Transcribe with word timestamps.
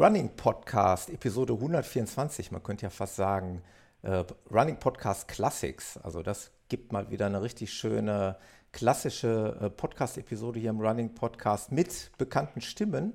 Running 0.00 0.30
Podcast, 0.34 1.10
Episode 1.10 1.52
124, 1.52 2.52
man 2.52 2.62
könnte 2.62 2.84
ja 2.84 2.90
fast 2.90 3.16
sagen, 3.16 3.60
äh, 4.00 4.24
Running 4.50 4.78
Podcast 4.78 5.28
Classics. 5.28 5.98
Also 5.98 6.22
das 6.22 6.52
gibt 6.70 6.90
mal 6.90 7.10
wieder 7.10 7.26
eine 7.26 7.42
richtig 7.42 7.70
schöne 7.70 8.38
klassische 8.72 9.58
äh, 9.60 9.68
Podcast-Episode 9.68 10.58
hier 10.58 10.70
im 10.70 10.80
Running 10.80 11.14
Podcast 11.14 11.70
mit 11.70 12.12
bekannten 12.16 12.62
Stimmen. 12.62 13.14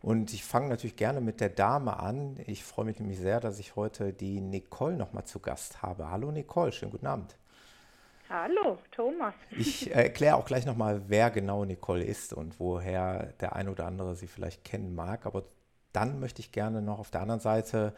Und 0.00 0.32
ich 0.32 0.42
fange 0.42 0.70
natürlich 0.70 0.96
gerne 0.96 1.20
mit 1.20 1.42
der 1.42 1.50
Dame 1.50 2.00
an. 2.00 2.38
Ich 2.46 2.64
freue 2.64 2.86
mich 2.86 2.98
nämlich 2.98 3.18
sehr, 3.18 3.38
dass 3.38 3.58
ich 3.58 3.76
heute 3.76 4.14
die 4.14 4.40
Nicole 4.40 4.96
nochmal 4.96 5.26
zu 5.26 5.38
Gast 5.38 5.82
habe. 5.82 6.10
Hallo 6.10 6.32
Nicole, 6.32 6.72
schönen 6.72 6.92
guten 6.92 7.08
Abend. 7.08 7.36
Hallo, 8.30 8.78
Thomas. 8.90 9.34
Ich 9.50 9.94
erkläre 9.94 10.36
auch 10.36 10.46
gleich 10.46 10.64
nochmal, 10.64 11.02
wer 11.08 11.30
genau 11.30 11.66
Nicole 11.66 12.02
ist 12.04 12.32
und 12.32 12.58
woher 12.58 13.34
der 13.42 13.54
ein 13.54 13.68
oder 13.68 13.84
andere 13.84 14.16
sie 14.16 14.28
vielleicht 14.28 14.64
kennen 14.64 14.94
mag. 14.94 15.26
Aber 15.26 15.42
dann 15.92 16.20
möchte 16.20 16.40
ich 16.40 16.52
gerne 16.52 16.82
noch 16.82 16.98
auf 16.98 17.10
der 17.10 17.20
anderen 17.20 17.40
Seite 17.40 17.94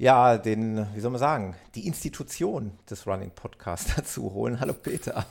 ja, 0.00 0.38
den, 0.38 0.86
wie 0.94 1.00
soll 1.00 1.10
man 1.10 1.18
sagen, 1.18 1.56
die 1.74 1.88
Institution 1.88 2.70
des 2.88 3.04
Running 3.08 3.32
Podcasts 3.32 3.92
dazu 3.96 4.32
holen. 4.32 4.60
Hallo 4.60 4.72
Peter. 4.72 5.26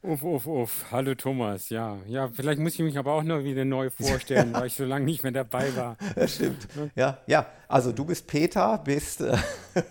Uff, 0.00 0.22
uff, 0.22 0.46
uff. 0.46 0.86
Hallo 0.92 1.16
Thomas. 1.16 1.70
Ja, 1.70 1.98
ja, 2.06 2.28
vielleicht 2.28 2.60
muss 2.60 2.74
ich 2.74 2.80
mich 2.80 2.96
aber 2.96 3.14
auch 3.14 3.24
noch 3.24 3.42
wieder 3.42 3.64
neu 3.64 3.90
vorstellen, 3.90 4.52
weil 4.52 4.68
ich 4.68 4.74
so 4.74 4.84
lange 4.84 5.06
nicht 5.06 5.24
mehr 5.24 5.32
dabei 5.32 5.74
war. 5.74 5.96
Das 6.14 6.36
stimmt. 6.36 6.68
Ja, 6.94 7.18
ja. 7.26 7.46
Also 7.66 7.90
du 7.90 8.04
bist 8.04 8.28
Peter, 8.28 8.78
bist 8.78 9.22
äh, 9.22 9.36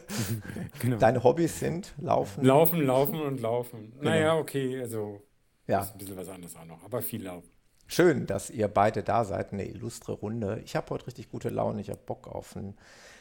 genau. 0.79 0.95
deine 0.97 1.21
Hobbys 1.21 1.59
sind 1.59 1.93
Laufen. 1.99 2.45
Laufen, 2.45 2.81
Laufen 2.85 3.21
und 3.21 3.41
Laufen. 3.41 3.91
Genau. 3.99 4.11
Naja, 4.11 4.37
okay, 4.37 4.79
also 4.79 5.21
ja. 5.67 5.81
ist 5.81 5.91
ein 5.91 5.97
bisschen 5.97 6.15
was 6.15 6.29
anderes 6.29 6.55
auch 6.55 6.65
noch, 6.65 6.81
aber 6.85 7.01
viel 7.01 7.25
Laufen. 7.25 7.49
Schön, 7.93 8.25
dass 8.25 8.49
ihr 8.49 8.69
beide 8.69 9.03
da 9.03 9.25
seid, 9.25 9.51
eine 9.51 9.65
illustre 9.65 10.13
Runde. 10.13 10.61
Ich 10.63 10.77
habe 10.77 10.89
heute 10.91 11.07
richtig 11.07 11.29
gute 11.29 11.49
Laune, 11.49 11.81
ich 11.81 11.89
habe 11.89 11.99
Bock 12.05 12.25
auf 12.25 12.55
einen 12.55 12.77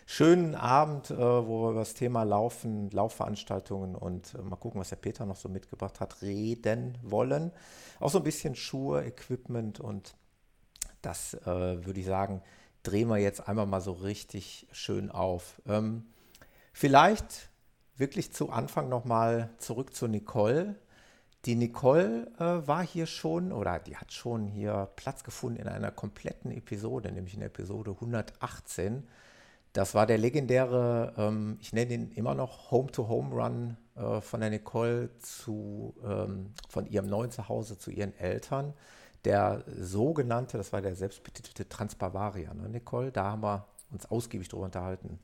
schönen 0.07 0.55
Abend, 0.55 1.11
äh, 1.11 1.19
wo 1.19 1.65
wir 1.65 1.71
über 1.71 1.81
das 1.81 1.95
Thema 1.95 2.23
Laufen, 2.23 2.89
Laufveranstaltungen 2.93 3.97
und 3.97 4.33
äh, 4.35 4.43
mal 4.43 4.55
gucken, 4.55 4.81
was 4.81 4.91
der 4.91 4.95
Peter 4.95 5.27
noch 5.27 5.35
so 5.35 5.49
mitgebracht 5.49 5.99
hat, 5.99 6.23
reden 6.23 6.97
wollen. 7.03 7.51
Auch 7.99 8.11
so 8.11 8.19
ein 8.19 8.23
bisschen 8.23 8.55
Schuhe, 8.55 9.05
Equipment 9.05 9.81
und 9.81 10.15
das 11.03 11.35
äh, 11.35 11.85
würde 11.85 11.99
ich 11.99 12.07
sagen, 12.07 12.41
drehen 12.85 13.09
wir 13.09 13.19
jetzt 13.19 13.49
einmal 13.49 13.67
mal 13.67 13.81
so 13.81 13.91
richtig 13.91 14.69
schön 14.71 15.11
auf. 15.11 15.61
Ähm, 15.67 16.07
vielleicht 16.73 17.51
wirklich 17.97 18.33
zu 18.33 18.51
Anfang 18.51 18.89
nochmal 18.89 19.51
zurück 19.59 19.97
zu 19.97 20.07
Nicole. 20.07 20.77
Die 21.47 21.55
Nicole 21.55 22.31
äh, 22.39 22.67
war 22.69 22.85
hier 22.85 23.07
schon 23.07 23.51
oder 23.53 23.79
die 23.79 23.97
hat 23.97 24.13
schon 24.13 24.47
hier 24.47 24.91
Platz 24.97 25.25
gefunden 25.25 25.59
in 25.59 25.69
einer 25.69 25.91
kompletten 25.91 26.51
Episode, 26.51 27.11
nämlich 27.13 27.35
in 27.35 27.41
Episode 27.41 27.93
118. 27.93 29.05
Das 29.73 29.95
war 29.95 30.07
der 30.07 30.19
legendäre, 30.19 31.15
ähm, 31.17 31.57
ich 31.61 31.73
nenne 31.73 31.95
ihn 31.95 32.13
immer 32.13 32.35
noch 32.35 32.71
Home-to-Home-Run 32.71 33.77
äh, 33.95 34.21
von 34.21 34.41
der 34.41 34.51
Nicole 34.51 35.17
zu, 35.19 35.95
ähm, 36.05 36.53
von 36.69 36.87
ihrem 36.87 37.09
neuen 37.09 37.31
Zuhause 37.31 37.79
zu 37.79 37.91
ihren 37.91 38.15
Eltern. 38.19 38.75
Der 39.25 39.65
sogenannte, 39.67 40.59
das 40.59 40.73
war 40.73 40.83
der 40.83 40.95
selbstbetitelte 40.95 41.69
Transbavaria, 41.69 42.53
ne, 42.53 42.69
Nicole? 42.69 43.13
Da 43.13 43.25
haben 43.25 43.43
wir 43.43 43.67
uns 43.91 44.11
ausgiebig 44.11 44.49
drüber 44.49 44.65
unterhalten. 44.65 45.19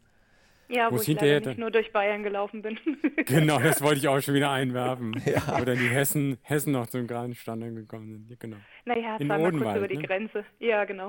Ja, 0.69 0.91
wo, 0.91 0.97
wo 0.97 1.01
ich 1.01 1.09
leider 1.09 1.49
nicht 1.49 1.59
nur 1.59 1.71
durch 1.71 1.93
Bayern 1.93 2.23
gelaufen 2.23 2.63
bin. 2.63 2.79
genau, 3.27 3.61
das 3.61 3.81
wollte 3.83 3.99
ich 3.99 4.09
auch 4.09 4.21
schon 4.21 4.35
wieder 4.35 4.51
einwerfen. 4.51 5.21
ja. 5.25 5.61
Oder 5.61 5.77
die 5.77 5.89
Hessen, 5.89 6.39
Hessen 6.43 6.73
noch 6.73 6.87
zum 6.89 7.07
geraden 7.07 7.35
Stand 7.35 7.63
gekommen 7.63 8.27
sind. 8.29 8.41
Genau. 8.41 8.57
Naja, 8.85 9.17
es 9.21 9.29
war 9.29 9.39
kurz 9.39 9.77
über 9.77 9.89
die 9.89 9.99
ne? 9.99 10.03
Grenze. 10.03 10.45
Ja, 10.59 10.85
genau. 10.85 11.09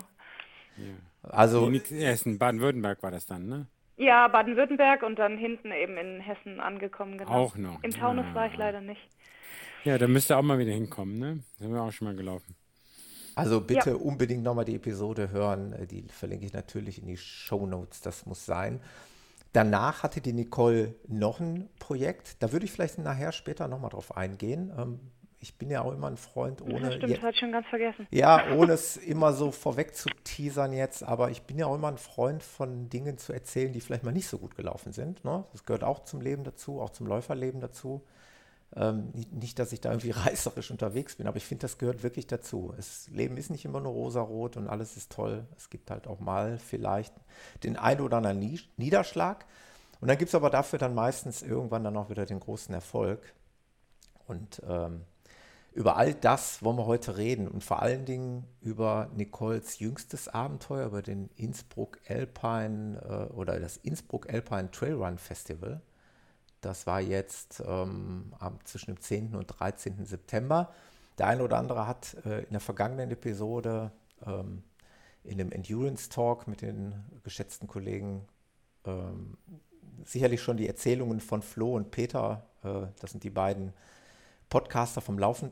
Ja. 0.77 0.93
Also 1.23 1.69
nee, 1.69 1.79
Hessen, 1.79 2.37
Baden-Württemberg 2.37 3.01
war 3.01 3.11
das 3.11 3.25
dann, 3.25 3.47
ne? 3.47 3.67
Ja, 3.97 4.27
Baden-Württemberg 4.27 5.01
und 5.01 5.17
dann 5.17 5.37
hinten 5.37 5.71
eben 5.71 5.97
in 5.97 6.19
Hessen 6.19 6.59
angekommen. 6.59 7.17
Genau. 7.17 7.31
Auch 7.31 7.57
noch. 7.57 7.81
Im 7.83 7.91
Taunus 7.91 8.25
ja. 8.29 8.35
war 8.35 8.47
ich 8.47 8.55
leider 8.55 8.81
nicht. 8.81 9.01
Ja, 9.83 9.97
da 9.97 10.07
müsst 10.07 10.29
ihr 10.29 10.37
auch 10.37 10.43
mal 10.43 10.59
wieder 10.59 10.71
hinkommen, 10.71 11.17
ne? 11.17 11.39
Da 11.57 11.65
sind 11.65 11.73
wir 11.73 11.81
auch 11.81 11.91
schon 11.91 12.07
mal 12.07 12.15
gelaufen. 12.15 12.55
Also 13.35 13.61
bitte 13.61 13.91
ja. 13.91 13.95
unbedingt 13.95 14.43
nochmal 14.43 14.65
die 14.65 14.75
Episode 14.75 15.31
hören. 15.31 15.75
Die 15.89 16.03
verlinke 16.09 16.45
ich 16.45 16.53
natürlich 16.53 16.99
in 16.99 17.07
die 17.07 17.17
Show 17.17 17.67
Notes. 17.67 18.01
Das 18.01 18.25
muss 18.25 18.45
sein. 18.45 18.81
Danach 19.57 20.03
hatte 20.03 20.21
die 20.21 20.33
Nicole 20.33 20.93
noch 21.07 21.39
ein 21.39 21.67
Projekt. 21.79 22.43
Da 22.43 22.51
würde 22.51 22.65
ich 22.65 22.71
vielleicht 22.71 22.99
nachher 22.99 23.31
später 23.31 23.67
nochmal 23.67 23.89
drauf 23.89 24.15
eingehen. 24.15 24.71
Ähm, 24.77 24.99
ich 25.39 25.57
bin 25.57 25.71
ja 25.71 25.81
auch 25.81 25.93
immer 25.93 26.05
ein 26.05 26.17
Freund, 26.17 26.61
ohne. 26.61 26.91
Ja, 26.91 26.91
stimmt, 26.91 27.23
hat 27.23 27.35
schon 27.37 27.51
ganz 27.51 27.65
vergessen. 27.65 28.05
Ja, 28.11 28.51
ohne 28.55 28.73
es 28.73 28.97
immer 28.97 29.33
so 29.33 29.49
vorweg 29.49 29.95
zu 29.95 30.09
teasern 30.23 30.73
jetzt, 30.73 31.01
aber 31.01 31.31
ich 31.31 31.41
bin 31.41 31.57
ja 31.57 31.65
auch 31.65 31.73
immer 31.73 31.87
ein 31.87 31.97
Freund 31.97 32.43
von 32.43 32.89
Dingen 32.89 33.17
zu 33.17 33.33
erzählen, 33.33 33.73
die 33.73 33.81
vielleicht 33.81 34.03
mal 34.03 34.11
nicht 34.11 34.27
so 34.27 34.37
gut 34.37 34.55
gelaufen 34.55 34.93
sind. 34.93 35.25
Ne? 35.25 35.43
Das 35.53 35.63
gehört 35.63 35.83
auch 35.83 36.03
zum 36.03 36.21
Leben 36.21 36.43
dazu, 36.43 36.79
auch 36.79 36.91
zum 36.91 37.07
Läuferleben 37.07 37.59
dazu. 37.59 38.03
Ähm, 38.75 39.13
nicht, 39.31 39.59
dass 39.59 39.71
ich 39.71 39.81
da 39.81 39.91
irgendwie 39.91 40.11
reißerisch 40.11 40.71
unterwegs 40.71 41.15
bin, 41.15 41.27
aber 41.27 41.37
ich 41.37 41.45
finde, 41.45 41.61
das 41.61 41.77
gehört 41.77 42.03
wirklich 42.03 42.27
dazu. 42.27 42.73
Das 42.75 43.07
Leben 43.09 43.37
ist 43.37 43.49
nicht 43.49 43.65
immer 43.65 43.79
nur 43.79 43.93
rosarot 43.93 44.57
und 44.57 44.67
alles 44.67 44.97
ist 44.97 45.11
toll. 45.11 45.45
Es 45.55 45.69
gibt 45.69 45.89
halt 45.89 46.07
auch 46.07 46.19
mal 46.19 46.57
vielleicht 46.57 47.13
den 47.63 47.77
einen 47.77 48.01
oder 48.01 48.17
anderen 48.17 48.39
Niederschlag. 48.77 49.45
Und 49.99 50.09
dann 50.09 50.17
gibt 50.17 50.29
es 50.29 50.35
aber 50.35 50.49
dafür 50.49 50.79
dann 50.79 50.93
meistens 50.93 51.41
irgendwann 51.41 51.83
dann 51.83 51.97
auch 51.97 52.09
wieder 52.09 52.25
den 52.25 52.39
großen 52.39 52.73
Erfolg. 52.73 53.33
Und 54.27 54.61
ähm, 54.67 55.01
über 55.77 55.95
all 55.95 56.13
das 56.13 56.63
wollen 56.63 56.77
wir 56.77 56.87
heute 56.87 57.17
reden 57.17 57.47
und 57.47 57.63
vor 57.63 57.81
allen 57.81 58.05
Dingen 58.05 58.45
über 58.61 59.09
Nicoles 59.15 59.79
jüngstes 59.79 60.27
Abenteuer, 60.27 60.87
über 60.87 61.01
den 61.01 61.29
Innsbruck 61.35 61.99
Alpine 62.07 62.99
äh, 63.29 63.33
oder 63.33 63.59
das 63.59 63.77
Innsbruck 63.77 64.31
Alpine 64.31 64.71
Trailrun 64.71 65.17
Festival. 65.17 65.81
Das 66.61 66.87
war 66.87 67.01
jetzt 67.01 67.63
ähm, 67.65 68.33
zwischen 68.63 68.95
dem 68.95 68.99
10. 68.99 69.35
und 69.35 69.47
13. 69.47 70.05
September. 70.05 70.73
Der 71.17 71.27
eine 71.27 71.43
oder 71.43 71.57
andere 71.57 71.87
hat 71.87 72.15
äh, 72.25 72.43
in 72.43 72.51
der 72.51 72.59
vergangenen 72.59 73.11
Episode 73.11 73.91
ähm, 74.25 74.63
in 75.23 75.37
dem 75.37 75.51
Endurance 75.51 76.09
Talk 76.09 76.47
mit 76.47 76.61
den 76.61 76.93
geschätzten 77.23 77.67
Kollegen 77.67 78.27
ähm, 78.85 79.37
sicherlich 80.05 80.41
schon 80.41 80.57
die 80.57 80.67
Erzählungen 80.67 81.19
von 81.19 81.41
Flo 81.41 81.75
und 81.75 81.91
Peter, 81.91 82.45
äh, 82.63 82.87
das 82.99 83.11
sind 83.11 83.23
die 83.23 83.29
beiden 83.29 83.73
Podcaster 84.49 85.01
vom 85.01 85.19
Laufen, 85.19 85.51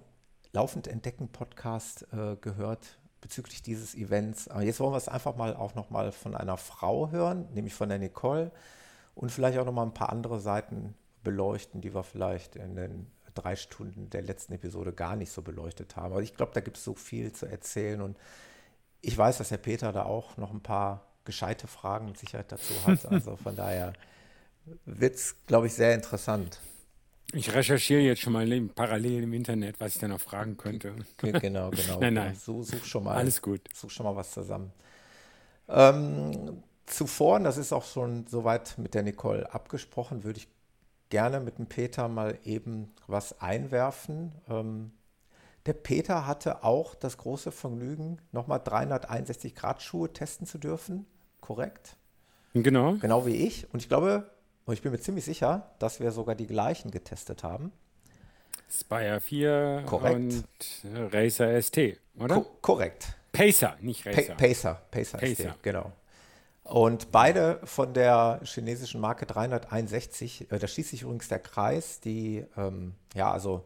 Laufend 0.53 0.87
Entdecken 0.87 1.27
Podcast 1.27 2.07
äh, 2.13 2.37
gehört 2.39 2.97
bezüglich 3.19 3.61
dieses 3.61 3.93
Events. 3.93 4.47
Aber 4.47 4.61
jetzt 4.61 4.79
wollen 4.79 4.93
wir 4.93 4.97
es 4.97 5.09
einfach 5.09 5.35
mal 5.35 5.53
auch 5.53 5.75
nochmal 5.75 6.13
von 6.13 6.33
einer 6.33 6.55
Frau 6.55 7.11
hören, 7.11 7.49
nämlich 7.53 7.73
von 7.73 7.89
der 7.89 7.99
Nicole 7.99 8.51
und 9.15 9.31
vielleicht 9.31 9.57
auch 9.57 9.65
nochmal 9.65 9.85
ein 9.85 9.93
paar 9.93 10.09
andere 10.09 10.39
Seiten 10.39 10.93
beleuchten, 11.23 11.81
die 11.81 11.93
wir 11.93 12.03
vielleicht 12.03 12.55
in 12.55 12.75
den 12.75 13.07
drei 13.33 13.55
Stunden 13.55 14.09
der 14.09 14.21
letzten 14.21 14.53
Episode 14.53 14.93
gar 14.93 15.15
nicht 15.15 15.31
so 15.31 15.41
beleuchtet 15.41 15.95
haben. 15.95 16.13
Aber 16.13 16.21
ich 16.21 16.35
glaube, 16.35 16.51
da 16.53 16.61
gibt 16.61 16.77
es 16.77 16.83
so 16.83 16.93
viel 16.93 17.33
zu 17.33 17.45
erzählen 17.45 18.01
und 18.01 18.17
ich 19.01 19.17
weiß, 19.17 19.37
dass 19.37 19.51
Herr 19.51 19.57
Peter 19.57 19.91
da 19.91 20.03
auch 20.03 20.37
noch 20.37 20.51
ein 20.51 20.61
paar 20.61 21.05
gescheite 21.25 21.67
Fragen 21.67 22.07
mit 22.07 22.17
Sicherheit 22.17 22.51
dazu 22.51 22.73
hat. 22.85 23.05
Also 23.11 23.35
von 23.35 23.55
daher 23.55 23.93
wird 24.85 25.16
es, 25.16 25.35
glaube 25.47 25.67
ich, 25.67 25.73
sehr 25.73 25.93
interessant. 25.93 26.59
Ich 27.34 27.53
recherchiere 27.53 28.01
jetzt 28.01 28.22
schon 28.22 28.34
mal 28.34 28.47
parallel 28.73 29.23
im 29.23 29.34
Internet, 29.34 29.79
was 29.79 29.95
ich 29.95 30.01
dann 30.01 30.11
noch 30.11 30.22
fragen 30.22 30.57
könnte. 30.57 30.95
Genau, 31.17 31.72
genau. 31.72 31.72
nein, 31.99 32.13
nein. 32.13 32.35
So, 32.35 32.63
such 32.63 32.85
schon 32.85 33.03
mal. 33.03 33.16
Alles 33.16 33.41
gut. 33.41 33.61
Such 33.73 33.91
schon 33.91 34.05
mal 34.05 34.16
was 34.16 34.31
zusammen. 34.31 34.72
Ähm, 35.67 36.63
zuvor, 36.85 37.37
und 37.37 37.43
das 37.43 37.58
ist 37.58 37.73
auch 37.73 37.85
schon 37.85 38.28
soweit 38.28 38.78
mit 38.78 38.93
der 38.93 39.03
Nicole 39.03 39.52
abgesprochen, 39.53 40.23
würde 40.23 40.40
ich 40.40 40.47
gerne 41.09 41.40
mit 41.40 41.58
dem 41.58 41.67
Peter 41.67 42.08
mal 42.08 42.37
eben 42.43 42.93
was 43.08 43.40
einwerfen. 43.41 44.32
Ähm, 44.49 44.91
der 45.66 45.73
Peter 45.73 46.28
hatte 46.28 46.64
auch 46.64 46.93
das 46.96 47.17
große 47.17 47.52
Vergnügen, 47.52 48.20
nochmal 48.32 48.61
361 48.64 49.55
Grad 49.55 49.82
Schuhe 49.82 50.14
testen 50.14 50.46
zu 50.46 50.58
dürfen. 50.58 51.05
Korrekt? 51.41 51.97
Genau. 52.53 52.93
Genau 52.93 53.26
wie 53.26 53.35
ich. 53.35 53.72
Und 53.73 53.81
ich 53.81 53.90
glaube, 53.90 54.29
und 54.66 54.73
ich 54.73 54.81
bin 54.81 54.91
mir 54.91 54.99
ziemlich 54.99 55.26
sicher, 55.26 55.72
dass 55.79 55.99
wir 55.99 56.11
sogar 56.11 56.35
die 56.35 56.47
gleichen 56.47 56.91
getestet 56.91 57.43
haben. 57.43 57.72
Spire 58.70 59.20
4 59.20 59.84
korrekt. 59.85 60.16
und 60.16 60.43
Racer 61.14 61.61
ST, 61.61 61.99
oder? 62.17 62.35
Ko 62.35 62.46
korrekt. 62.61 63.16
Pacer, 63.31 63.76
nicht 63.81 64.05
Racer. 64.05 64.34
Pa 64.34 64.34
Pacer, 64.35 64.81
Pacer, 64.90 65.17
Pacer. 65.17 65.49
ST, 65.49 65.64
genau. 65.64 65.91
Und 66.66 67.12
beide 67.12 67.59
von 67.64 67.94
der 67.94 68.41
chinesischen 68.44 69.00
Marke 69.00 69.28
361, 69.28 70.52
äh, 70.52 70.58
da 70.58 70.67
schließt 70.67 70.90
sich 70.90 71.03
übrigens 71.03 71.28
der 71.28 71.40
Kreis, 71.40 72.00
die, 72.00 72.44
ähm, 72.58 72.96
ja, 73.14 73.32
also 73.32 73.66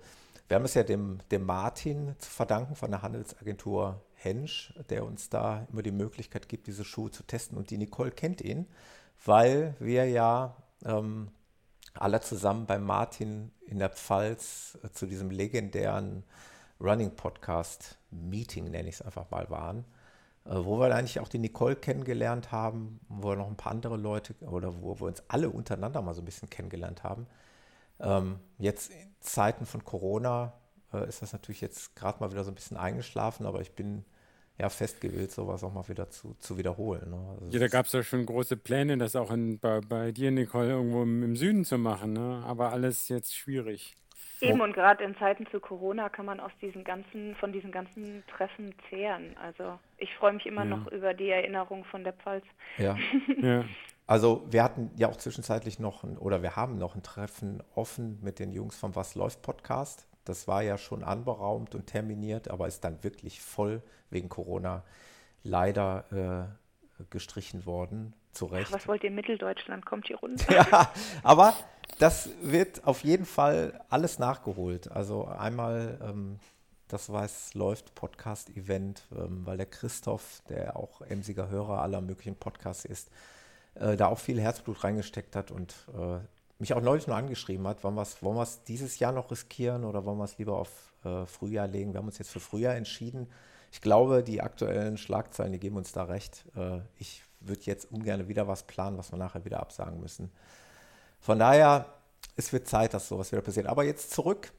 wir 0.50 0.56
haben 0.56 0.66
es 0.66 0.74
ja 0.74 0.84
dem, 0.84 1.20
dem 1.32 1.46
Martin 1.46 2.14
zu 2.20 2.30
verdanken 2.30 2.76
von 2.76 2.92
der 2.92 3.02
Handelsagentur 3.02 4.02
Hensch, 4.16 4.74
der 4.90 5.06
uns 5.06 5.30
da 5.30 5.66
immer 5.72 5.82
die 5.82 5.92
Möglichkeit 5.92 6.50
gibt, 6.50 6.68
diese 6.68 6.84
Schuhe 6.84 7.10
zu 7.10 7.24
testen. 7.24 7.58
Und 7.58 7.70
die 7.70 7.78
Nicole 7.78 8.12
kennt 8.12 8.42
ihn, 8.42 8.68
weil 9.24 9.76
wir 9.80 10.06
ja 10.10 10.58
ähm, 10.84 11.32
alle 11.94 12.20
zusammen 12.20 12.66
bei 12.66 12.80
Martin 12.80 13.54
in 13.66 13.80
der 13.80 13.92
Pfalz 13.92 14.78
äh, 14.84 14.90
zu 14.90 15.06
diesem 15.06 15.32
legendären 15.32 16.26
Running 16.82 17.16
Podcast 17.16 17.98
Meeting, 18.12 18.70
nenne 18.72 18.90
ich 18.90 18.96
es 18.96 19.02
einfach 19.02 19.32
mal, 19.32 19.50
waren. 19.50 19.86
Äh, 20.50 20.66
wo 20.66 20.80
wir 20.80 20.94
eigentlich 20.94 21.20
auch 21.20 21.28
die 21.28 21.38
Nicole 21.38 21.76
kennengelernt 21.76 22.52
haben, 22.52 23.00
wo 23.08 23.30
wir 23.30 23.36
noch 23.36 23.48
ein 23.48 23.56
paar 23.56 23.72
andere 23.72 23.98
Leute 23.98 24.34
oder 24.42 24.82
wo 24.82 25.00
wir 25.00 25.08
uns 25.08 25.24
alle 25.28 25.50
untereinander 25.50 26.02
mal 26.02 26.16
so 26.16 26.22
ein 26.22 26.26
bisschen 26.26 26.50
kennengelernt 26.50 27.04
haben. 27.04 27.28
Ähm, 28.00 28.40
jetzt 28.58 28.92
in 28.92 29.14
Zeiten 29.20 29.68
von 29.68 29.84
Corona 29.84 30.54
äh, 30.92 31.08
ist 31.08 31.22
das 31.22 31.34
natürlich 31.34 31.62
jetzt 31.62 31.96
gerade 31.96 32.20
mal 32.20 32.32
wieder 32.32 32.44
so 32.44 32.52
ein 32.52 32.56
bisschen 32.56 32.78
eingeschlafen, 32.78 33.46
aber 33.46 33.62
ich 33.62 33.74
bin 33.74 34.06
ja 34.58 34.70
fest 34.70 35.02
gewillt, 35.02 35.32
sowas 35.32 35.64
auch 35.64 35.74
mal 35.74 35.88
wieder 35.88 36.10
zu, 36.10 36.36
zu 36.40 36.58
wiederholen. 36.58 37.12
Ne? 37.12 37.28
Also 37.30 37.50
ja, 37.52 37.60
da 37.60 37.68
gab 37.68 37.86
es 37.86 37.92
ja 37.92 38.02
schon 38.02 38.26
große 38.26 38.58
Pläne, 38.58 38.98
das 38.98 39.16
auch 39.16 39.32
in, 39.32 39.60
bei, 39.60 39.82
bei 39.82 40.12
dir, 40.12 40.32
Nicole, 40.32 40.70
irgendwo 40.70 41.04
im, 41.04 41.22
im 41.22 41.36
Süden 41.36 41.64
zu 41.64 41.78
machen, 41.78 42.14
ne? 42.14 42.44
aber 42.46 42.72
alles 42.72 43.08
jetzt 43.08 43.36
schwierig. 43.36 43.96
Eben 44.42 44.62
und 44.62 44.74
gerade 44.74 45.04
in 45.04 45.18
Zeiten 45.18 45.46
zu 45.48 45.60
Corona 45.60 46.10
kann 46.10 46.26
man 46.26 46.40
aus 46.40 46.52
diesen 46.62 46.84
ganzen, 46.84 47.36
von 47.36 47.52
diesen 47.52 47.72
ganzen 47.72 48.24
Treffen 48.28 48.74
zehren. 48.90 49.36
Also 49.38 49.78
ich 49.98 50.14
freue 50.16 50.34
mich 50.34 50.46
immer 50.46 50.64
ja. 50.64 50.78
noch 50.78 50.88
über 50.92 51.14
die 51.14 51.30
Erinnerung 51.30 51.84
von 51.86 52.04
der 52.04 52.14
Pfalz. 52.14 52.46
Ja. 52.78 52.98
ja. 53.42 53.66
Also 54.08 54.46
wir 54.50 54.64
hatten 54.64 54.92
ja 54.96 55.08
auch 55.10 55.18
zwischenzeitlich 55.18 55.80
noch 55.80 56.04
ein, 56.04 56.18
oder 56.18 56.42
wir 56.42 56.56
haben 56.56 56.78
noch 56.78 56.96
ein 56.96 57.04
Treffen 57.04 57.62
offen 57.76 58.20
mit 58.24 58.40
den 58.40 58.52
Jungs 58.52 58.78
vom 58.78 58.96
Was 58.96 59.16
läuft 59.16 59.42
Podcast. 59.42 60.08
Das 60.26 60.48
war 60.48 60.64
ja 60.64 60.78
schon 60.78 61.04
anberaumt 61.04 61.76
und 61.76 61.88
terminiert, 61.88 62.50
aber 62.50 62.68
ist 62.68 62.84
dann 62.84 63.04
wirklich 63.04 63.42
voll 63.42 63.82
wegen 64.10 64.30
Corona 64.30 64.84
leider 65.44 66.50
äh, 67.00 67.04
gestrichen 67.10 67.66
worden. 67.66 68.14
Zu 68.32 68.46
Recht. 68.46 68.68
Ach, 68.70 68.76
was 68.76 68.88
wollt 68.88 69.04
ihr 69.04 69.12
Mitteldeutschland? 69.12 69.86
Kommt 69.86 70.08
hier 70.08 70.18
runter. 70.18 70.54
ja, 70.72 70.92
aber 71.24 71.54
das 71.98 72.30
wird 72.42 72.86
auf 72.86 73.04
jeden 73.04 73.26
Fall 73.26 73.82
alles 73.90 74.20
nachgeholt. 74.20 74.92
Also 74.92 75.26
einmal 75.26 76.00
ähm, 76.02 76.40
das 76.90 77.12
weiß 77.12 77.54
läuft 77.54 77.94
Podcast-Event, 77.94 79.08
ähm, 79.16 79.46
weil 79.46 79.58
der 79.58 79.68
Christoph, 79.68 80.42
der 80.50 80.76
auch 80.76 81.02
emsiger 81.02 81.48
Hörer 81.48 81.82
aller 81.82 82.02
möglichen 82.02 82.36
Podcasts 82.36 82.84
ist, 82.84 83.10
äh, 83.76 83.96
da 83.96 84.08
auch 84.08 84.18
viel 84.18 84.42
Herzblut 84.42 84.84
reingesteckt 84.84 85.36
hat 85.36 85.52
und 85.52 85.76
äh, 85.94 86.18
mich 86.58 86.74
auch 86.74 86.82
neulich 86.82 87.06
nur 87.06 87.16
angeschrieben 87.16 87.68
hat, 87.68 87.84
wollen 87.84 87.94
wir 87.94 88.02
es 88.02 88.22
wollen 88.24 88.48
dieses 88.68 88.98
Jahr 88.98 89.12
noch 89.12 89.30
riskieren 89.30 89.86
oder 89.86 90.04
wollen 90.04 90.18
wir 90.18 90.26
es 90.26 90.40
lieber 90.40 90.58
auf 90.58 90.92
äh, 91.06 91.28
Frühjahr 91.28 91.68
legen? 91.68 91.94
Wir 91.94 92.00
haben 92.00 92.08
uns 92.08 92.18
jetzt 92.18 92.32
für 92.32 92.40
Frühjahr 92.40 92.76
entschieden. 92.76 93.28
Ich 93.72 93.82
glaube, 93.82 94.24
die 94.24 94.42
aktuellen 94.42 94.98
Schlagzeilen, 94.98 95.54
die 95.54 95.60
geben 95.60 95.78
uns 95.78 95.92
da 95.92 96.06
recht. 96.06 96.44
Äh, 96.56 96.80
ich 96.98 97.22
würde 97.40 97.62
jetzt 97.66 97.92
ungern 97.92 98.28
wieder 98.28 98.48
was 98.48 98.64
planen, 98.64 98.98
was 98.98 99.14
wir 99.14 99.18
nachher 99.18 99.46
wieder 99.46 99.60
absagen 99.60 100.00
müssen. 100.00 100.32
Von 101.20 101.40
daher, 101.40 101.86
es 102.36 102.54
wird 102.54 102.68
Zeit, 102.68 102.94
dass 102.94 103.08
sowas 103.08 103.32
wieder 103.32 103.42
passiert. 103.42 103.68
Aber 103.68 103.84
jetzt 103.84 104.12
zurück 104.12 104.52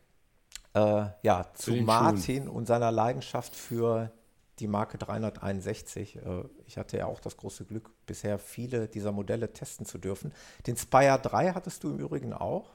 äh, 0.75 1.07
ja, 1.23 1.47
zu, 1.55 1.73
zu 1.75 1.83
Martin 1.83 2.45
Schuhen. 2.45 2.49
und 2.49 2.67
seiner 2.67 2.93
Leidenschaft 2.93 3.55
für 3.55 4.13
die 4.61 4.69
Marke 4.69 4.99
361. 4.99 6.17
Äh, 6.17 6.21
ich 6.67 6.79
hatte 6.79 6.99
ja 6.99 7.07
auch 7.07 7.21
das 7.21 7.37
große 7.37 7.65
Glück, 7.65 7.91
bisher 8.07 8.39
viele 8.39 8.87
dieser 8.87 9.13
Modelle 9.13 9.53
testen 9.53 9.87
zu 9.87 9.99
dürfen. 9.99 10.33
Den 10.67 10.77
Spire 10.77 11.19
3 11.21 11.53
hattest 11.53 11.83
du 11.83 11.91
im 11.91 11.99
Übrigen 11.99 12.33
auch. 12.33 12.71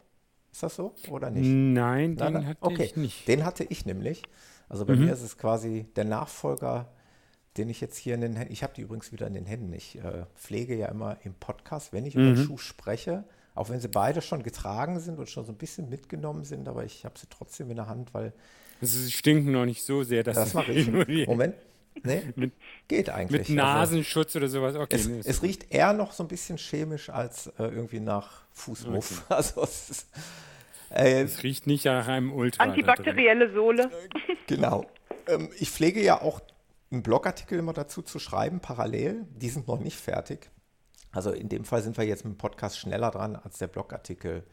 Ist 0.51 0.63
das 0.63 0.75
so 0.75 0.93
oder 1.09 1.29
nicht? 1.29 1.47
Nein, 1.47 2.15
den 2.15 2.33
Nein, 2.33 2.47
hatte 2.47 2.63
okay. 2.63 2.83
ich 2.83 2.95
nicht. 2.95 3.27
Den 3.27 3.45
hatte 3.45 3.63
ich 3.65 3.85
nämlich. 3.85 4.23
Also 4.69 4.85
bei 4.85 4.95
mhm. 4.95 5.05
mir 5.05 5.13
ist 5.13 5.21
es 5.21 5.37
quasi 5.37 5.85
der 5.95 6.05
Nachfolger, 6.05 6.87
den 7.57 7.69
ich 7.69 7.81
jetzt 7.81 7.97
hier 7.97 8.15
in 8.15 8.21
den 8.21 8.35
Händen, 8.35 8.51
ich 8.51 8.63
habe 8.63 8.73
die 8.73 8.81
übrigens 8.81 9.11
wieder 9.11 9.27
in 9.27 9.33
den 9.33 9.45
Händen. 9.45 9.71
Ich 9.73 9.97
äh, 9.97 10.25
pflege 10.35 10.75
ja 10.75 10.87
immer 10.87 11.17
im 11.23 11.33
Podcast, 11.33 11.93
wenn 11.93 12.05
ich 12.05 12.15
mhm. 12.15 12.31
über 12.31 12.41
Schuh 12.41 12.57
spreche, 12.57 13.25
auch 13.55 13.69
wenn 13.69 13.79
sie 13.79 13.87
beide 13.87 14.21
schon 14.21 14.43
getragen 14.43 14.99
sind 14.99 15.17
und 15.17 15.29
schon 15.29 15.45
so 15.45 15.51
ein 15.51 15.57
bisschen 15.57 15.89
mitgenommen 15.89 16.43
sind, 16.43 16.67
aber 16.67 16.83
ich 16.83 17.05
habe 17.05 17.17
sie 17.17 17.27
trotzdem 17.29 17.69
in 17.69 17.77
der 17.77 17.87
Hand, 17.87 18.13
weil. 18.13 18.33
Also 18.81 18.99
sie 18.99 19.11
stinken 19.11 19.51
noch 19.53 19.65
nicht 19.65 19.83
so 19.83 20.03
sehr, 20.03 20.23
dass 20.23 20.35
das 20.35 20.53
mache 20.53 20.73
ich. 20.73 20.87
Moment. 21.25 21.55
Nee, 22.03 22.21
mit, 22.35 22.51
geht 22.87 23.09
eigentlich. 23.09 23.49
Mit 23.49 23.59
also 23.59 23.79
Nasenschutz 23.79 24.35
also, 24.35 24.39
oder 24.39 24.49
sowas. 24.49 24.75
Okay, 24.75 24.95
es, 24.95 25.07
nee, 25.07 25.21
es 25.23 25.41
riecht 25.41 25.71
eher 25.71 25.93
noch 25.93 26.11
so 26.11 26.23
ein 26.23 26.27
bisschen 26.27 26.57
chemisch 26.57 27.09
als 27.09 27.47
äh, 27.57 27.63
irgendwie 27.63 28.01
nach 28.01 28.43
Fußmuff. 28.51 29.23
Okay. 29.25 29.25
Also 29.35 29.63
es, 29.63 29.89
ist, 29.89 30.07
äh, 30.89 31.23
es 31.23 31.43
riecht 31.43 31.67
nicht 31.67 31.85
nach 31.85 32.07
einem 32.07 32.33
Ultra. 32.33 32.63
Antibakterielle 32.63 33.53
Sohle. 33.53 33.89
Genau. 34.47 34.85
Ähm, 35.27 35.49
ich 35.57 35.71
pflege 35.71 36.03
ja 36.03 36.21
auch 36.21 36.39
einen 36.91 37.01
Blogartikel 37.01 37.57
immer 37.57 37.73
dazu 37.73 38.03
zu 38.03 38.19
schreiben, 38.19 38.59
parallel. 38.59 39.25
Die 39.29 39.49
sind 39.49 39.67
noch 39.67 39.79
nicht 39.79 39.97
fertig. 39.97 40.51
Also 41.15 41.31
in 41.31 41.49
dem 41.49 41.63
Fall 41.63 41.81
sind 41.81 41.97
wir 41.97 42.03
jetzt 42.03 42.25
mit 42.25 42.33
dem 42.33 42.37
Podcast 42.37 42.77
schneller 42.77 43.09
dran, 43.09 43.37
als 43.37 43.57
der 43.57 43.67
Blogartikel 43.67 44.43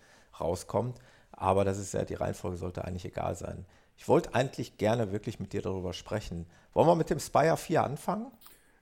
rauskommt. 0.41 0.99
Aber 1.33 1.65
das 1.65 1.79
ist 1.79 1.93
ja, 1.93 2.05
die 2.05 2.15
Reihenfolge 2.15 2.57
sollte 2.57 2.85
eigentlich 2.85 3.05
egal 3.05 3.35
sein. 3.35 3.67
Ich 3.97 4.07
wollte 4.09 4.35
eigentlich 4.35 4.79
gerne 4.79 5.13
wirklich 5.13 5.41
mit 5.41 5.53
dir 5.53 5.61
darüber 5.61 5.93
sprechen. 5.93 6.47
Wollen 6.73 6.87
wir 6.87 6.95
mit 6.95 7.11
dem 7.11 7.19
Spire 7.19 7.57
4 7.57 7.83
anfangen? 7.83 8.31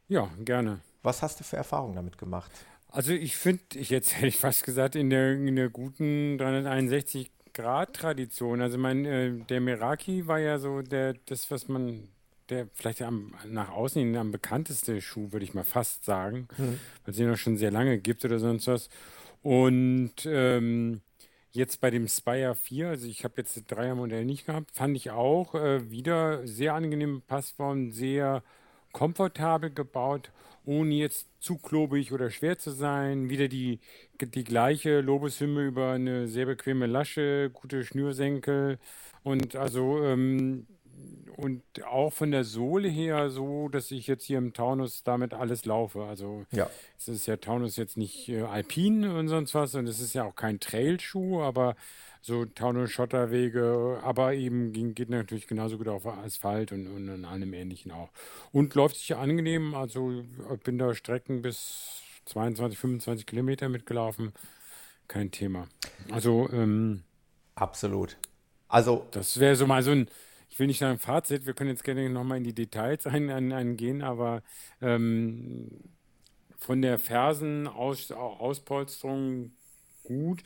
Ja, 0.08 0.28
gerne. 0.40 0.80
Was 1.02 1.22
hast 1.22 1.40
du 1.40 1.44
für 1.44 1.56
Erfahrungen 1.56 1.96
damit 1.96 2.18
gemacht? 2.18 2.50
Also 2.88 3.12
ich 3.12 3.36
finde, 3.36 3.62
ich 3.74 3.88
jetzt 3.88 4.14
hätte 4.16 4.26
ich 4.26 4.36
fast 4.38 4.64
gesagt, 4.64 4.94
in 4.94 5.08
der, 5.08 5.32
in 5.32 5.56
der 5.56 5.70
guten 5.70 6.36
361 6.36 7.30
Grad 7.54 7.94
Tradition. 7.94 8.60
Also 8.60 8.76
mein, 8.78 9.04
äh, 9.06 9.32
der 9.48 9.60
Meraki 9.60 10.26
war 10.26 10.38
ja 10.38 10.58
so 10.58 10.82
der, 10.82 11.14
das, 11.26 11.50
was 11.50 11.68
man, 11.68 12.08
der 12.50 12.68
vielleicht 12.74 13.02
am, 13.02 13.34
nach 13.46 13.70
außen 13.70 14.00
hin 14.00 14.16
am 14.16 14.30
bekannteste 14.30 15.00
Schuh, 15.00 15.32
würde 15.32 15.44
ich 15.44 15.54
mal 15.54 15.64
fast 15.64 16.04
sagen, 16.04 16.48
mhm. 16.58 16.78
weil 17.04 17.14
es 17.14 17.18
ihn 17.18 17.30
auch 17.30 17.36
schon 17.36 17.56
sehr 17.56 17.70
lange 17.70 17.98
gibt 17.98 18.24
oder 18.24 18.38
sonst 18.38 18.66
was. 18.66 18.88
Und 19.42 20.26
ähm, 20.26 21.00
Jetzt 21.52 21.80
bei 21.80 21.90
dem 21.90 22.06
Spire 22.06 22.54
4, 22.54 22.90
also 22.90 23.08
ich 23.08 23.24
habe 23.24 23.34
jetzt 23.38 23.56
das 23.56 23.66
Dreiermodell 23.66 24.24
nicht 24.24 24.46
gehabt, 24.46 24.70
fand 24.70 24.96
ich 24.96 25.10
auch 25.10 25.56
äh, 25.56 25.90
wieder 25.90 26.46
sehr 26.46 26.74
angenehme 26.74 27.20
Passform, 27.20 27.90
sehr 27.90 28.44
komfortabel 28.92 29.70
gebaut, 29.70 30.30
ohne 30.64 30.94
jetzt 30.94 31.26
zu 31.40 31.58
klobig 31.58 32.12
oder 32.12 32.30
schwer 32.30 32.58
zu 32.58 32.70
sein. 32.70 33.30
Wieder 33.30 33.48
die, 33.48 33.80
die 34.20 34.44
gleiche 34.44 35.00
Lobeshymne 35.00 35.66
über 35.66 35.90
eine 35.90 36.28
sehr 36.28 36.46
bequeme 36.46 36.86
Lasche, 36.86 37.50
gute 37.52 37.82
Schnürsenkel 37.82 38.78
und 39.24 39.56
also 39.56 40.04
ähm, 40.04 40.68
und 41.36 41.62
auch 41.84 42.12
von 42.12 42.30
der 42.30 42.44
Sohle 42.44 42.88
her 42.88 43.30
so, 43.30 43.68
dass 43.68 43.90
ich 43.90 44.06
jetzt 44.06 44.24
hier 44.24 44.38
im 44.38 44.52
Taunus 44.52 45.02
damit 45.02 45.32
alles 45.32 45.64
laufe. 45.64 46.04
Also 46.04 46.44
ja. 46.52 46.68
es 46.98 47.08
ist 47.08 47.26
ja 47.26 47.36
Taunus 47.36 47.76
jetzt 47.76 47.96
nicht 47.96 48.28
äh, 48.28 48.42
alpin 48.42 49.04
und 49.04 49.28
sonst 49.28 49.54
was 49.54 49.74
und 49.74 49.86
es 49.86 50.00
ist 50.00 50.14
ja 50.14 50.24
auch 50.24 50.36
kein 50.36 50.60
Trailschuh, 50.60 51.40
aber 51.40 51.76
so 52.22 52.44
Taunus-Schotterwege, 52.44 54.00
aber 54.02 54.34
eben 54.34 54.72
ging, 54.72 54.94
geht 54.94 55.08
natürlich 55.08 55.46
genauso 55.46 55.78
gut 55.78 55.88
auf 55.88 56.06
Asphalt 56.06 56.72
und, 56.72 56.86
und 56.86 57.08
an 57.08 57.24
allem 57.24 57.54
Ähnlichen 57.54 57.92
auch. 57.92 58.10
Und 58.52 58.74
läuft 58.74 58.96
sich 58.96 59.16
angenehm, 59.16 59.74
also 59.74 60.22
ich 60.52 60.60
bin 60.60 60.76
da 60.76 60.94
Strecken 60.94 61.40
bis 61.40 62.02
22, 62.26 62.78
25 62.78 63.26
Kilometer 63.26 63.68
mitgelaufen, 63.68 64.32
kein 65.08 65.30
Thema. 65.30 65.68
Also 66.10 66.48
ähm, 66.52 67.04
absolut. 67.54 68.18
Also 68.68 69.06
das 69.12 69.40
wäre 69.40 69.56
so 69.56 69.66
mal 69.66 69.82
so 69.82 69.92
ein 69.92 70.08
ich 70.50 70.58
will 70.58 70.66
nicht 70.66 70.80
sagen 70.80 70.98
Fazit, 70.98 71.46
wir 71.46 71.54
können 71.54 71.70
jetzt 71.70 71.84
gerne 71.84 72.10
nochmal 72.10 72.38
in 72.38 72.44
die 72.44 72.54
Details 72.54 73.06
eingehen, 73.06 73.52
ein, 73.52 74.02
aber 74.02 74.42
ähm, 74.82 75.70
von 76.58 76.82
der 76.82 76.98
Fersenaus, 76.98 78.12
gut. 80.02 80.42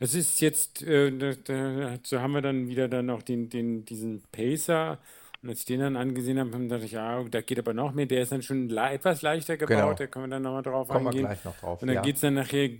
Es 0.00 0.14
ist 0.14 0.40
jetzt, 0.40 0.82
äh, 0.82 1.12
dazu 1.12 2.20
haben 2.20 2.32
wir 2.32 2.40
dann 2.40 2.66
wieder 2.66 2.88
dann 2.88 3.06
noch 3.06 3.22
den, 3.22 3.50
den, 3.50 3.84
diesen 3.84 4.22
Pacer. 4.32 4.98
Und 5.42 5.50
als 5.50 5.60
ich 5.60 5.64
den 5.66 5.80
dann 5.80 5.96
angesehen 5.96 6.38
habe, 6.38 6.50
dachte 6.68 6.84
ich, 6.84 6.92
ja, 6.92 7.22
da 7.24 7.40
geht 7.40 7.58
aber 7.58 7.74
noch 7.74 7.92
mehr. 7.92 8.06
Der 8.06 8.22
ist 8.22 8.32
dann 8.32 8.42
schon 8.42 8.68
le 8.68 8.90
etwas 8.90 9.22
leichter 9.22 9.56
gebaut, 9.56 9.76
genau. 9.76 9.94
da 9.94 10.06
können 10.06 10.24
wir 10.26 10.30
dann 10.30 10.42
nochmal 10.42 10.62
drauf 10.62 10.88
Kommen 10.88 11.08
eingehen. 11.08 11.24
Wir 11.24 11.28
gleich 11.28 11.44
noch 11.44 11.58
drauf. 11.58 11.82
Und 11.82 11.88
dann 11.88 11.96
ja. 11.96 12.02
geht 12.02 12.14
es 12.14 12.22
dann 12.22 12.34
nachher, 12.34 12.70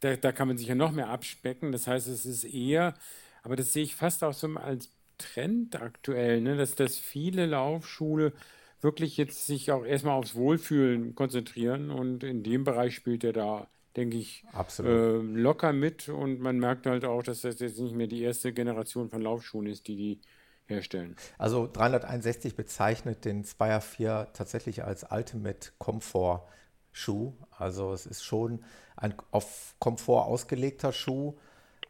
da, 0.00 0.16
da 0.16 0.32
kann 0.32 0.48
man 0.48 0.58
sich 0.58 0.68
ja 0.68 0.74
noch 0.74 0.92
mehr 0.92 1.08
abspecken. 1.08 1.72
Das 1.72 1.86
heißt, 1.86 2.08
es 2.08 2.26
ist 2.26 2.44
eher, 2.44 2.94
aber 3.42 3.56
das 3.56 3.72
sehe 3.72 3.84
ich 3.84 3.94
fast 3.94 4.22
auch 4.22 4.34
so 4.34 4.48
als 4.56 4.90
Trend 5.20 5.80
aktuell, 5.80 6.40
ne? 6.40 6.56
dass, 6.56 6.74
dass 6.74 6.98
viele 6.98 7.46
Laufschule 7.46 8.32
wirklich 8.80 9.16
jetzt 9.16 9.46
sich 9.46 9.70
auch 9.72 9.84
erstmal 9.84 10.14
aufs 10.14 10.34
Wohlfühlen 10.34 11.14
konzentrieren 11.14 11.90
und 11.90 12.24
in 12.24 12.42
dem 12.42 12.64
Bereich 12.64 12.94
spielt 12.94 13.24
er 13.24 13.32
da, 13.32 13.68
denke 13.96 14.16
ich, 14.16 14.44
äh, 14.78 15.16
locker 15.16 15.72
mit 15.72 16.08
und 16.08 16.40
man 16.40 16.58
merkt 16.58 16.86
halt 16.86 17.04
auch, 17.04 17.22
dass 17.22 17.42
das 17.42 17.60
jetzt 17.60 17.78
nicht 17.78 17.94
mehr 17.94 18.06
die 18.06 18.22
erste 18.22 18.52
Generation 18.52 19.10
von 19.10 19.20
Laufschuhen 19.20 19.66
ist, 19.66 19.86
die 19.86 19.96
die 19.96 20.20
herstellen. 20.66 21.16
Also 21.36 21.68
361 21.70 22.56
bezeichnet 22.56 23.24
den 23.24 23.44
Spire 23.44 23.80
4 23.80 24.28
tatsächlich 24.32 24.84
als 24.84 25.04
Ultimate 25.10 25.72
Comfort 25.78 26.46
Schuh. 26.92 27.34
Also 27.50 27.92
es 27.92 28.06
ist 28.06 28.24
schon 28.24 28.64
ein 28.96 29.14
auf 29.30 29.74
Komfort 29.78 30.26
ausgelegter 30.26 30.92
Schuh. 30.92 31.34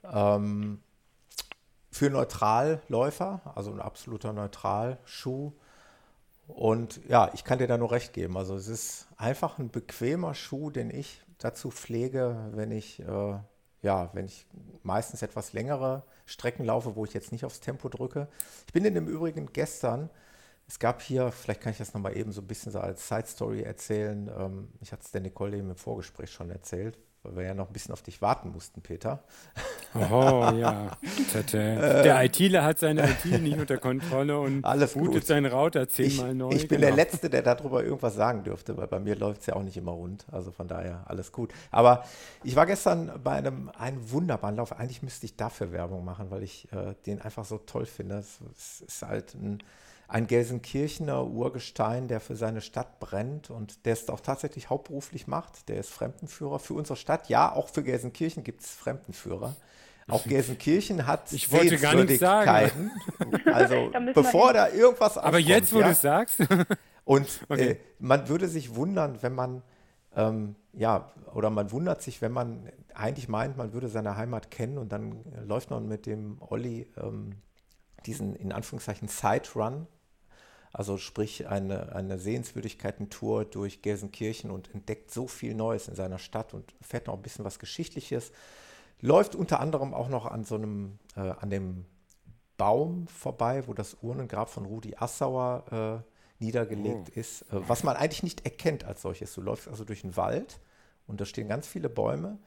Ähm, 0.04 0.80
für 1.90 2.10
Neutralläufer, 2.10 3.40
also 3.54 3.70
ein 3.72 3.80
absoluter 3.80 4.32
Neutralschuh. 4.32 5.52
Und 6.46 7.00
ja, 7.08 7.30
ich 7.34 7.44
kann 7.44 7.58
dir 7.58 7.66
da 7.66 7.78
nur 7.78 7.92
recht 7.92 8.12
geben. 8.12 8.36
Also 8.36 8.56
es 8.56 8.68
ist 8.68 9.06
einfach 9.16 9.58
ein 9.58 9.70
bequemer 9.70 10.34
Schuh, 10.34 10.70
den 10.70 10.90
ich 10.90 11.22
dazu 11.38 11.70
pflege, 11.70 12.50
wenn 12.52 12.70
ich, 12.70 13.00
äh, 13.00 13.38
ja, 13.82 14.10
wenn 14.12 14.26
ich 14.26 14.46
meistens 14.82 15.22
etwas 15.22 15.52
längere 15.52 16.02
Strecken 16.26 16.64
laufe, 16.64 16.96
wo 16.96 17.04
ich 17.04 17.14
jetzt 17.14 17.32
nicht 17.32 17.44
aufs 17.44 17.60
Tempo 17.60 17.88
drücke. 17.88 18.28
Ich 18.66 18.72
bin 18.72 18.84
in 18.84 18.94
dem 18.94 19.08
Übrigen 19.08 19.52
gestern 19.52 20.10
es 20.70 20.78
gab 20.78 21.02
hier, 21.02 21.32
vielleicht 21.32 21.62
kann 21.62 21.72
ich 21.72 21.78
das 21.78 21.94
nochmal 21.94 22.16
eben 22.16 22.30
so 22.30 22.40
ein 22.40 22.46
bisschen 22.46 22.70
so 22.70 22.78
als 22.78 23.08
Side 23.08 23.26
Story 23.26 23.62
erzählen. 23.62 24.30
Ähm, 24.38 24.68
ich 24.80 24.92
hatte 24.92 25.02
es 25.04 25.10
der 25.10 25.20
Nicole 25.20 25.56
eben 25.56 25.68
im 25.68 25.74
Vorgespräch 25.74 26.30
schon 26.30 26.48
erzählt, 26.48 26.96
weil 27.22 27.36
wir 27.36 27.42
ja 27.44 27.54
noch 27.54 27.68
ein 27.68 27.72
bisschen 27.72 27.92
auf 27.92 28.02
dich 28.02 28.22
warten 28.22 28.50
mussten, 28.50 28.80
Peter. 28.80 29.22
Oh 29.94 30.50
ja. 30.54 30.96
Der 31.52 32.24
ITler 32.24 32.64
hat 32.64 32.78
seine 32.78 33.08
IT 33.10 33.24
nicht 33.42 33.58
unter 33.58 33.76
Kontrolle 33.78 34.38
und 34.38 34.64
Alles 34.64 34.94
bootet 34.94 35.26
seinen 35.26 35.52
Router 35.52 35.88
zehnmal 35.88 36.30
ich, 36.30 36.36
neu. 36.36 36.50
Ich 36.52 36.68
bin 36.68 36.80
Genau. 36.80 36.94
der 36.94 37.04
Letzte, 37.04 37.28
der 37.28 37.42
darüber 37.42 37.82
irgendwas 37.84 38.14
sagen 38.14 38.44
dürfte, 38.44 38.76
weil 38.76 38.86
bei 38.86 39.00
mir 39.00 39.16
läuft 39.16 39.40
es 39.40 39.46
ja 39.46 39.54
auch 39.56 39.62
nicht 39.62 39.76
immer 39.76 39.92
rund. 39.92 40.24
Also 40.30 40.50
von 40.50 40.68
daher 40.68 41.04
alles 41.06 41.32
gut. 41.32 41.52
Aber 41.70 42.04
ich 42.44 42.56
war 42.56 42.66
gestern 42.66 43.12
bei 43.22 43.32
einem, 43.32 43.70
einem 43.76 44.10
wunderbaren 44.12 44.56
Lauf. 44.56 44.72
Eigentlich 44.78 45.02
müsste 45.02 45.26
ich 45.26 45.36
dafür 45.36 45.72
Werbung 45.72 46.04
machen, 46.04 46.30
weil 46.30 46.42
ich 46.42 46.72
äh, 46.72 46.94
den 47.06 47.20
einfach 47.20 47.44
so 47.44 47.58
toll 47.58 47.86
finde. 47.86 48.16
Es, 48.18 48.38
es 48.56 48.80
ist 48.82 49.02
halt 49.02 49.34
ein, 49.34 49.62
ein 50.10 50.26
Gelsenkirchener 50.26 51.24
Urgestein, 51.24 52.08
der 52.08 52.18
für 52.18 52.34
seine 52.34 52.60
Stadt 52.60 52.98
brennt 52.98 53.48
und 53.48 53.86
der 53.86 53.92
es 53.92 54.08
auch 54.08 54.18
tatsächlich 54.18 54.68
hauptberuflich 54.68 55.28
macht. 55.28 55.68
Der 55.68 55.78
ist 55.78 55.90
Fremdenführer 55.90 56.58
für 56.58 56.74
unsere 56.74 56.96
Stadt. 56.96 57.28
Ja, 57.28 57.52
auch 57.52 57.68
für 57.68 57.84
Gelsenkirchen 57.84 58.42
gibt 58.42 58.62
es 58.62 58.70
Fremdenführer. 58.72 59.54
Auch 60.08 60.24
Gelsenkirchen 60.26 61.06
hat 61.06 61.32
Ich 61.32 61.52
wollte 61.52 61.78
gar 61.78 61.94
nichts 61.94 62.18
sagen. 62.18 62.90
Also 63.46 63.90
Da 63.90 64.00
bevor 64.00 64.52
da 64.52 64.68
irgendwas 64.68 65.16
Aber 65.16 65.28
aufkommt, 65.28 65.46
jetzt, 65.46 65.72
wo 65.72 65.78
ja? 65.78 65.86
du 65.86 65.92
es 65.92 66.00
sagst, 66.00 66.40
Und 67.04 67.28
Okay. 67.48 67.70
äh, 67.70 67.76
man 68.00 68.28
würde 68.28 68.48
sich 68.48 68.74
wundern, 68.74 69.22
wenn 69.22 69.34
man, 69.34 69.62
ähm, 70.16 70.56
ja, 70.72 71.10
oder 71.34 71.50
man 71.50 71.70
wundert 71.70 72.02
sich, 72.02 72.20
wenn 72.20 72.32
man 72.32 72.68
eigentlich 72.94 73.28
meint, 73.28 73.56
man 73.56 73.72
würde 73.72 73.88
seine 73.88 74.16
Heimat 74.16 74.50
kennen 74.50 74.76
und 74.76 74.90
dann 74.90 75.24
läuft 75.46 75.70
man 75.70 75.86
mit 75.86 76.06
dem 76.06 76.38
Olli 76.40 76.88
ähm, 77.00 77.36
diesen 78.06 78.34
in 78.34 78.52
Anführungszeichen 78.52 79.08
Side-Run, 79.08 79.86
also 80.72 80.98
sprich 80.98 81.48
eine, 81.48 81.94
eine 81.94 82.18
Sehenswürdigkeiten-Tour 82.18 83.44
durch 83.44 83.82
Gelsenkirchen 83.82 84.50
und 84.50 84.72
entdeckt 84.72 85.10
so 85.10 85.26
viel 85.26 85.54
Neues 85.54 85.88
in 85.88 85.94
seiner 85.94 86.18
Stadt 86.18 86.54
und 86.54 86.74
fährt 86.80 87.08
noch 87.08 87.14
ein 87.14 87.22
bisschen 87.22 87.44
was 87.44 87.58
Geschichtliches. 87.58 88.30
Läuft 89.00 89.34
unter 89.34 89.60
anderem 89.60 89.94
auch 89.94 90.08
noch 90.08 90.26
an 90.26 90.44
so 90.44 90.54
einem, 90.54 90.98
äh, 91.16 91.20
an 91.20 91.50
dem 91.50 91.86
Baum 92.56 93.08
vorbei, 93.08 93.66
wo 93.66 93.74
das 93.74 93.96
Urnengrab 94.02 94.50
von 94.50 94.66
Rudi 94.66 94.94
Assauer 94.96 96.04
äh, 96.40 96.44
niedergelegt 96.44 97.08
ist, 97.08 97.42
äh, 97.42 97.68
was 97.68 97.82
man 97.82 97.96
eigentlich 97.96 98.22
nicht 98.22 98.44
erkennt 98.44 98.84
als 98.84 99.02
solches. 99.02 99.34
Du 99.34 99.40
läufst 99.40 99.66
also 99.66 99.84
durch 99.84 100.02
den 100.02 100.16
Wald 100.16 100.60
und 101.06 101.20
da 101.20 101.24
stehen 101.24 101.48
ganz 101.48 101.66
viele 101.66 101.88
Bäume 101.88 102.38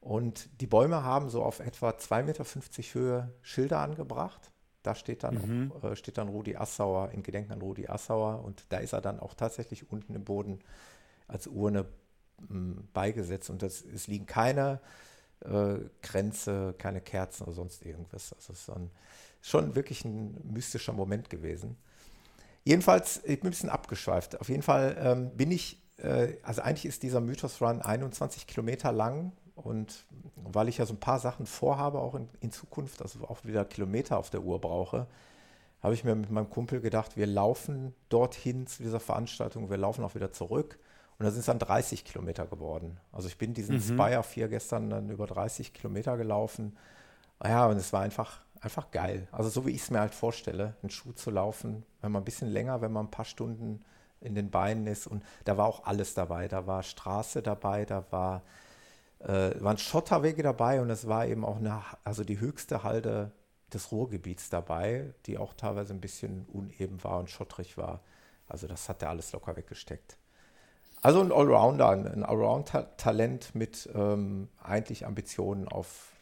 und 0.00 0.48
die 0.60 0.66
Bäume 0.66 1.04
haben 1.04 1.28
so 1.28 1.42
auf 1.42 1.60
etwa 1.60 1.90
2,50 1.90 2.22
Meter 2.22 2.44
Höhe 2.94 3.32
Schilder 3.42 3.80
angebracht. 3.80 4.52
Da 4.82 4.94
steht 4.94 5.24
dann, 5.24 5.38
auch, 5.38 5.84
äh, 5.84 5.96
steht 5.96 6.18
dann 6.18 6.28
Rudi 6.28 6.56
Assauer, 6.56 7.10
in 7.10 7.22
Gedenken 7.22 7.52
an 7.52 7.60
Rudi 7.60 7.88
Assauer 7.88 8.44
und 8.44 8.64
da 8.70 8.78
ist 8.78 8.92
er 8.92 9.00
dann 9.00 9.20
auch 9.20 9.34
tatsächlich 9.34 9.90
unten 9.90 10.14
im 10.14 10.24
Boden 10.24 10.60
als 11.28 11.46
Urne 11.46 11.86
mh, 12.48 12.82
beigesetzt 12.94 13.50
und 13.50 13.62
das, 13.62 13.82
es 13.82 14.06
liegen 14.06 14.26
keine 14.26 14.80
äh, 15.40 15.76
Grenze, 16.02 16.74
keine 16.78 17.00
Kerzen 17.00 17.44
oder 17.44 17.52
sonst 17.52 17.84
irgendwas. 17.84 18.32
Also 18.32 18.52
es 18.52 18.60
ist 18.60 18.70
ein, 18.70 18.90
schon 19.42 19.74
wirklich 19.74 20.04
ein 20.04 20.36
mystischer 20.52 20.92
Moment 20.92 21.30
gewesen. 21.30 21.76
Jedenfalls, 22.64 23.18
ich 23.24 23.40
bin 23.40 23.48
ein 23.48 23.50
bisschen 23.50 23.70
abgeschweift. 23.70 24.40
Auf 24.40 24.48
jeden 24.48 24.62
Fall 24.62 24.96
ähm, 25.00 25.30
bin 25.36 25.50
ich, 25.50 25.82
äh, 25.98 26.34
also 26.42 26.62
eigentlich 26.62 26.86
ist 26.86 27.02
dieser 27.02 27.20
Mythos 27.20 27.62
Run 27.62 27.80
21 27.82 28.46
Kilometer 28.46 28.92
lang 28.92 29.32
und 29.62 30.04
weil 30.36 30.68
ich 30.68 30.78
ja 30.78 30.86
so 30.86 30.94
ein 30.94 31.00
paar 31.00 31.18
Sachen 31.18 31.46
vorhabe, 31.46 31.98
auch 31.98 32.14
in, 32.14 32.28
in 32.40 32.52
Zukunft, 32.52 33.02
also 33.02 33.24
auch 33.24 33.44
wieder 33.44 33.64
Kilometer 33.64 34.18
auf 34.18 34.30
der 34.30 34.42
Uhr 34.42 34.60
brauche, 34.60 35.06
habe 35.82 35.94
ich 35.94 36.04
mir 36.04 36.14
mit 36.14 36.30
meinem 36.30 36.50
Kumpel 36.50 36.80
gedacht, 36.80 37.16
wir 37.16 37.26
laufen 37.26 37.94
dorthin 38.08 38.66
zu 38.66 38.82
dieser 38.82 39.00
Veranstaltung, 39.00 39.70
wir 39.70 39.76
laufen 39.76 40.04
auch 40.04 40.14
wieder 40.14 40.32
zurück. 40.32 40.78
Und 41.18 41.24
da 41.24 41.30
sind 41.30 41.40
es 41.40 41.46
dann 41.46 41.58
30 41.58 42.04
Kilometer 42.04 42.46
geworden. 42.46 42.98
Also 43.10 43.26
ich 43.26 43.38
bin 43.38 43.52
diesen 43.52 43.80
Spire 43.80 44.22
4 44.22 44.48
gestern 44.48 44.88
dann 44.88 45.10
über 45.10 45.26
30 45.26 45.72
Kilometer 45.72 46.16
gelaufen. 46.16 46.76
Ja, 47.42 47.66
und 47.66 47.76
es 47.76 47.92
war 47.92 48.02
einfach, 48.02 48.40
einfach 48.60 48.90
geil. 48.92 49.26
Also 49.32 49.50
so 49.50 49.66
wie 49.66 49.70
ich 49.70 49.82
es 49.82 49.90
mir 49.90 50.00
halt 50.00 50.14
vorstelle, 50.14 50.74
einen 50.82 50.90
Schuh 50.90 51.12
zu 51.12 51.30
laufen, 51.30 51.84
wenn 52.02 52.12
man 52.12 52.22
ein 52.22 52.24
bisschen 52.24 52.50
länger, 52.50 52.80
wenn 52.82 52.92
man 52.92 53.06
ein 53.06 53.10
paar 53.10 53.24
Stunden 53.24 53.84
in 54.20 54.34
den 54.34 54.50
Beinen 54.50 54.86
ist. 54.86 55.06
Und 55.08 55.24
da 55.44 55.56
war 55.56 55.66
auch 55.66 55.84
alles 55.84 56.14
dabei. 56.14 56.46
Da 56.46 56.66
war 56.66 56.82
Straße 56.82 57.42
dabei, 57.42 57.84
da 57.84 58.04
war, 58.10 58.42
äh, 59.20 59.50
waren 59.60 59.78
Schotterwege 59.78 60.42
dabei 60.42 60.80
und 60.80 60.90
es 60.90 61.06
war 61.08 61.26
eben 61.26 61.44
auch 61.44 61.56
eine, 61.56 61.82
also 62.04 62.24
die 62.24 62.40
höchste 62.40 62.82
Halde 62.82 63.32
des 63.72 63.92
Ruhrgebiets 63.92 64.50
dabei, 64.50 65.12
die 65.26 65.38
auch 65.38 65.54
teilweise 65.54 65.92
ein 65.92 66.00
bisschen 66.00 66.46
uneben 66.46 67.02
war 67.04 67.18
und 67.18 67.30
schottrig 67.30 67.76
war. 67.76 68.00
Also 68.46 68.66
das 68.66 68.88
hat 68.88 69.02
er 69.02 69.10
alles 69.10 69.32
locker 69.32 69.56
weggesteckt. 69.56 70.16
Also 71.02 71.20
ein 71.20 71.30
Allrounder, 71.30 71.90
ein 71.90 72.24
Allround-Talent 72.24 73.54
mit 73.54 73.88
ähm, 73.94 74.48
eigentlich 74.62 75.06
Ambitionen 75.06 75.68
auf, 75.68 76.12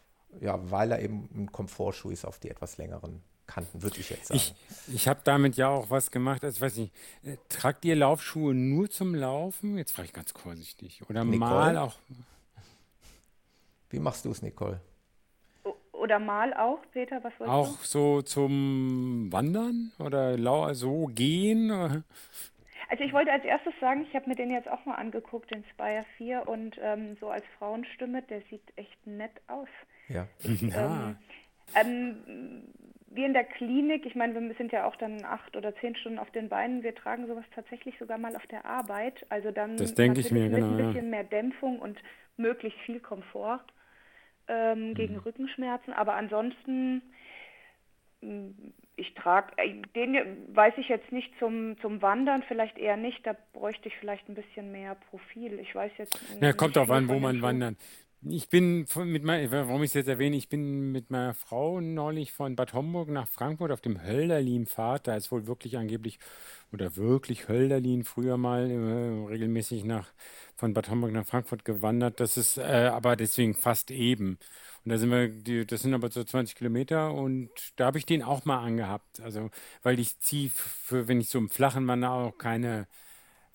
ja, 0.41 0.59
weil 0.71 0.93
er 0.93 1.01
eben 1.01 1.29
ein 1.35 1.53
Komfortschuh 1.53 2.11
ist 2.11 2.25
auf 2.25 2.39
die 2.39 2.51
etwas 2.51 2.77
längeren 2.77 3.23
Kanten, 3.47 3.83
würde 3.83 4.01
ich 4.01 4.11
jetzt 4.11 4.27
sagen. 4.27 4.39
ich, 4.39 4.55
ich 4.93 5.09
habe 5.09 5.21
damit 5.25 5.57
ja 5.57 5.69
auch 5.69 5.89
was 5.89 6.11
gemacht. 6.11 6.45
Also, 6.45 6.57
ich 6.57 6.61
weiß 6.61 6.77
nicht, 6.77 6.93
äh, 7.23 7.37
tragt 7.49 7.85
ihr 7.85 7.97
Laufschuhe 7.97 8.55
nur 8.55 8.91
zum 8.91 9.15
Laufen? 9.15 9.79
Jetzt 9.79 9.93
frage 9.93 10.07
ich 10.07 10.13
ganz 10.13 10.33
vorsichtig. 10.33 11.01
Oder 11.09 11.25
Nicole? 11.25 11.39
mal 11.39 11.77
auch. 11.79 11.95
Wie 13.97 14.01
machst 14.01 14.27
du 14.27 14.31
es, 14.31 14.43
Nicole? 14.43 14.79
Oder 15.93 16.19
mal 16.19 16.53
auch, 16.53 16.81
Peter, 16.93 17.25
was 17.25 17.33
wolltest 17.41 17.49
Auch 17.49 17.79
so 17.81 18.21
zum 18.21 19.33
Wandern 19.33 19.91
oder 19.99 20.37
lau 20.37 20.71
so 20.75 21.07
gehen? 21.07 21.69
du? 21.69 22.05
Also 22.89 23.03
ich 23.03 23.13
wollte 23.13 23.33
als 23.33 23.45
erstes 23.45 23.73
sagen, 23.81 24.07
ich 24.09 24.15
habe 24.15 24.29
mir 24.29 24.37
den 24.37 24.53
jetzt 24.53 24.69
auch 24.69 24.85
mal 24.85 24.95
angeguckt, 24.95 25.53
den 25.53 25.65
Spire 25.73 26.05
4, 26.19 26.47
und 26.47 26.79
ähm, 26.81 27.17
so 27.19 27.31
als 27.31 27.45
Frauenstimme, 27.59 28.23
der 28.23 28.43
sieht 28.49 28.63
echt 28.77 29.05
nett 29.07 29.33
aus. 29.49 29.67
Ja. 30.09 30.29
Ja. 30.61 31.17
Ähm, 31.75 32.63
wir 33.09 33.27
in 33.27 33.33
der 33.33 33.43
Klinik, 33.43 34.07
ich 34.07 34.15
meine, 34.15 34.41
wir 34.41 34.55
sind 34.55 34.71
ja 34.71 34.87
auch 34.87 34.95
dann 34.97 35.25
acht 35.25 35.57
oder 35.57 35.75
zehn 35.77 35.97
Stunden 35.97 36.21
auf 36.21 36.31
den 36.31 36.49
Beinen, 36.49 36.85
wir 36.85 36.95
tragen 36.95 37.27
sowas 37.27 37.45
tatsächlich 37.57 37.99
sogar 37.99 38.19
mal 38.19 38.37
auf 38.37 38.47
der 38.47 38.65
Arbeit. 38.65 39.27
Also 39.31 39.51
dann 39.51 39.77
Das 39.79 39.95
denke 39.95 40.21
ich 40.21 40.31
mir, 40.31 40.45
mit 40.45 40.55
genau, 40.55 40.69
ein 40.69 40.79
ja. 40.79 40.87
bisschen 40.87 41.11
mehr 41.11 41.25
Dämpfung 41.25 41.81
und 41.81 41.99
möglichst 42.37 42.79
viel 42.81 43.01
Komfort 43.01 43.65
ähm, 44.49 44.95
gegen 44.95 45.15
Mhm. 45.15 45.21
Rückenschmerzen. 45.21 45.93
Aber 45.93 46.15
ansonsten, 46.15 47.03
mh, 48.21 48.51
ich 48.97 49.15
trage, 49.15 49.53
den 49.95 50.13
hier 50.13 50.27
weiß 50.49 50.75
ich 50.79 50.89
jetzt 50.89 51.13
nicht 51.13 51.33
zum, 51.39 51.79
zum 51.81 52.03
Wandern, 52.03 52.43
vielleicht 52.49 52.79
eher 52.79 52.97
nicht. 52.97 53.27
Da 53.27 53.37
bräuchte 53.53 53.89
ich 53.89 53.97
vielleicht 53.99 54.29
ein 54.29 54.35
bisschen 54.35 54.73
mehr 54.73 54.95
Profil. 55.11 55.59
Ich 55.61 55.75
weiß 55.75 55.93
jetzt 55.99 56.15
Ja, 56.41 56.53
nicht 56.53 56.57
kommt 56.57 56.77
viel 56.77 56.81
an, 56.91 57.09
wo 57.09 57.13
den 57.15 57.21
man 57.21 57.37
Schuhen. 57.37 57.77
Ich 58.23 58.49
bin 58.49 58.87
mit 58.97 59.23
mein, 59.23 59.51
warum 59.53 59.83
ich 59.85 59.91
es 59.91 59.95
jetzt 59.95 60.09
erwähne, 60.09 60.37
ich 60.37 60.49
bin 60.49 60.91
mit 60.91 61.11
meiner 61.11 61.35
Frau 61.35 61.81
neulich 61.81 62.33
von 62.33 62.57
Bad 62.57 62.73
Homburg 62.73 63.09
nach 63.09 63.29
Frankfurt 63.29 63.71
auf 63.71 63.81
dem 63.81 64.03
Hölderlin-Pfad. 64.03 65.07
Da 65.07 65.17
ist 65.17 65.31
wohl 65.31 65.47
wirklich 65.47 65.77
angeblich 65.79 66.19
oder 66.73 66.97
wirklich 66.97 67.49
Hölderlin 67.49 68.03
früher 68.05 68.37
mal 68.37 68.69
äh, 68.71 69.29
regelmäßig 69.29 69.85
nach 69.85 70.13
von 70.57 70.75
Bad 70.75 70.91
Homburg 70.91 71.13
nach 71.13 71.27
Frankfurt 71.27 71.65
gewandert. 71.65 72.19
Das 72.19 72.37
ist 72.37 72.57
äh, 72.59 72.91
aber 72.93 73.15
deswegen 73.17 73.55
fast 73.55 73.91
eben. 73.93 74.39
Und 74.85 74.91
da 74.91 74.99
sind 74.99 75.11
wir, 75.11 75.29
die, 75.29 75.67
das 75.67 75.83
sind 75.83 75.95
aber 75.95 76.11
so 76.11 76.25
20 76.25 76.57
Kilometer 76.57 77.13
und 77.15 77.51
da 77.77 77.87
habe 77.87 77.99
ich 77.99 78.07
den 78.07 78.23
auch 78.23 78.45
mal 78.45 78.59
angehabt. 78.59 79.21
Also, 79.21 79.51
weil 79.83 80.01
ich 80.01 80.19
ziehe 80.21 80.51
wenn 80.91 81.21
ich 81.21 81.29
so 81.29 81.39
im 81.39 81.51
Flachen 81.51 81.87
wandere, 81.87 82.13
auch 82.13 82.39
keine 82.39 82.89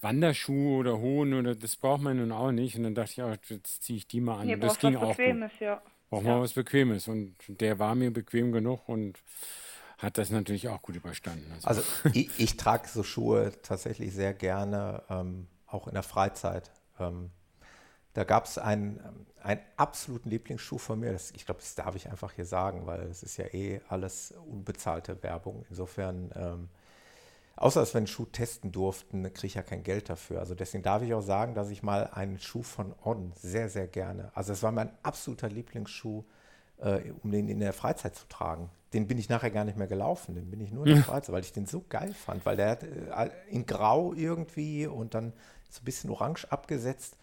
Wanderschuhe 0.01 0.77
oder 0.77 0.97
Hohen 0.99 1.33
oder 1.33 1.55
das 1.55 1.75
braucht 1.75 2.01
man 2.01 2.17
nun 2.17 2.31
auch 2.31 2.51
nicht. 2.51 2.75
Und 2.77 2.83
dann 2.83 2.95
dachte 2.95 3.11
ich, 3.11 3.21
auch, 3.21 3.35
jetzt 3.49 3.83
ziehe 3.83 3.97
ich 3.97 4.07
die 4.07 4.21
mal 4.21 4.39
an. 4.39 4.47
Hier 4.47 4.55
Und 4.55 4.63
das 4.63 4.79
ging 4.79 4.95
was 4.95 5.03
auch 5.03 5.07
gut. 5.09 5.17
Bequemes, 5.17 5.51
ja. 5.59 5.81
Braucht 6.09 6.25
Ja. 6.25 6.33
man 6.33 6.41
was 6.41 6.53
Bequemes. 6.53 7.07
Und 7.07 7.35
der 7.47 7.79
war 7.79 7.95
mir 7.95 8.11
bequem 8.11 8.51
genug 8.51 8.87
und 8.89 9.19
hat 9.97 10.17
das 10.17 10.31
natürlich 10.31 10.67
auch 10.67 10.81
gut 10.81 10.95
überstanden. 10.95 11.51
Also, 11.63 11.67
Also 11.81 11.83
ich, 12.13 12.29
ich 12.39 12.57
trage 12.57 12.87
so 12.87 13.03
Schuhe 13.03 13.51
tatsächlich 13.61 14.13
sehr 14.13 14.33
gerne, 14.33 15.03
ähm, 15.09 15.47
auch 15.67 15.87
in 15.87 15.93
der 15.93 16.03
Freizeit. 16.03 16.71
Ähm, 16.99 17.29
da 18.13 18.23
gab 18.25 18.45
es 18.45 18.57
einen, 18.57 18.99
einen 19.41 19.61
absoluten 19.77 20.29
Lieblingsschuh 20.29 20.79
von 20.79 20.99
mir. 20.99 21.13
Das, 21.13 21.31
ich 21.31 21.45
glaube, 21.45 21.61
das 21.61 21.75
darf 21.75 21.95
ich 21.95 22.09
einfach 22.09 22.33
hier 22.33 22.45
sagen, 22.45 22.85
weil 22.87 23.01
es 23.03 23.23
ist 23.23 23.37
ja 23.37 23.45
eh 23.53 23.79
alles 23.87 24.33
unbezahlte 24.49 25.21
Werbung. 25.23 25.63
Insofern, 25.69 26.31
ähm, 26.35 26.69
außer 27.55 27.79
dass 27.79 27.93
wir 27.93 27.99
einen 27.99 28.07
Schuh 28.07 28.25
testen 28.25 28.71
durften, 28.71 29.23
kriege 29.33 29.47
ich 29.47 29.53
ja 29.55 29.61
kein 29.61 29.83
Geld 29.83 30.09
dafür. 30.09 30.39
Also 30.39 30.55
deswegen 30.55 30.83
darf 30.83 31.01
ich 31.03 31.13
auch 31.13 31.21
sagen, 31.21 31.53
dass 31.53 31.69
ich 31.69 31.83
mal 31.83 32.09
einen 32.13 32.39
Schuh 32.39 32.63
von 32.63 32.93
On 33.03 33.31
sehr, 33.35 33.69
sehr 33.69 33.87
gerne, 33.87 34.31
also 34.33 34.53
es 34.53 34.63
war 34.63 34.71
mein 34.71 34.91
absoluter 35.03 35.49
Lieblingsschuh, 35.49 36.23
äh, 36.77 37.11
um 37.23 37.31
den 37.31 37.47
in 37.47 37.59
der 37.59 37.73
Freizeit 37.73 38.15
zu 38.15 38.27
tragen. 38.27 38.69
Den 38.93 39.07
bin 39.07 39.17
ich 39.17 39.29
nachher 39.29 39.51
gar 39.51 39.63
nicht 39.63 39.77
mehr 39.77 39.87
gelaufen, 39.87 40.35
den 40.35 40.49
bin 40.49 40.59
ich 40.59 40.71
nur 40.71 40.85
in 40.85 40.95
der 40.95 41.03
Freizeit, 41.03 41.33
weil 41.33 41.43
ich 41.43 41.53
den 41.53 41.65
so 41.65 41.85
geil 41.87 42.13
fand, 42.13 42.45
weil 42.45 42.57
der 42.57 42.71
hat 42.71 42.83
äh, 42.83 43.29
in 43.49 43.65
Grau 43.65 44.13
irgendwie 44.13 44.85
und 44.87 45.13
dann 45.13 45.31
so 45.69 45.81
ein 45.81 45.85
bisschen 45.85 46.09
orange 46.09 46.45
abgesetzt. 46.51 47.15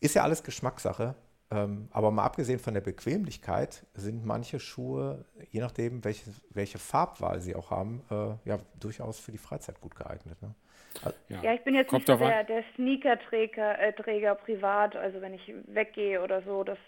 Ist 0.00 0.14
ja 0.14 0.24
alles 0.24 0.42
Geschmackssache. 0.42 1.14
Ähm, 1.52 1.88
aber 1.90 2.12
mal 2.12 2.24
abgesehen 2.24 2.60
von 2.60 2.74
der 2.74 2.80
Bequemlichkeit 2.80 3.84
sind 3.94 4.24
manche 4.24 4.60
Schuhe, 4.60 5.24
je 5.50 5.60
nachdem, 5.60 6.04
welche, 6.04 6.30
welche 6.50 6.78
Farbwahl 6.78 7.40
sie 7.40 7.56
auch 7.56 7.70
haben, 7.70 8.02
äh, 8.10 8.48
ja 8.48 8.60
durchaus 8.78 9.18
für 9.18 9.32
die 9.32 9.38
Freizeit 9.38 9.80
gut 9.80 9.96
geeignet. 9.96 10.40
Ne? 10.42 10.54
Also, 11.02 11.16
ja. 11.28 11.42
ja. 11.42 11.54
ich 11.54 11.62
bin 11.62 11.74
jetzt 11.74 11.88
Kommt 11.88 12.06
nicht 12.06 12.18
so 12.18 12.24
der, 12.24 12.44
der 12.44 12.62
Sneaker-Träger 12.76 13.80
äh, 13.80 13.92
Träger 13.94 14.36
privat, 14.36 14.94
also 14.94 15.20
wenn 15.20 15.34
ich 15.34 15.52
weggehe 15.66 16.22
oder 16.22 16.40
so, 16.42 16.62
das 16.62 16.78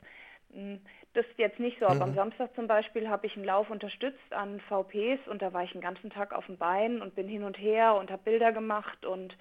hm, 0.52 0.80
das 1.14 1.26
ist 1.26 1.38
jetzt 1.38 1.60
nicht 1.60 1.78
so, 1.78 1.86
aber 1.86 1.96
mhm. 1.96 2.02
am 2.02 2.14
Samstag 2.14 2.54
zum 2.54 2.66
Beispiel 2.66 3.08
habe 3.08 3.26
ich 3.26 3.36
einen 3.36 3.44
Lauf 3.44 3.68
unterstützt 3.70 4.32
an 4.32 4.60
VPs 4.60 5.28
und 5.28 5.42
da 5.42 5.52
war 5.52 5.62
ich 5.64 5.72
den 5.72 5.80
ganzen 5.80 6.10
Tag 6.10 6.32
auf 6.32 6.46
dem 6.46 6.56
Bein 6.56 7.02
und 7.02 7.14
bin 7.14 7.28
hin 7.28 7.44
und 7.44 7.58
her 7.58 7.94
und 7.96 8.10
habe 8.10 8.22
Bilder 8.22 8.52
gemacht 8.52 9.04
und 9.04 9.36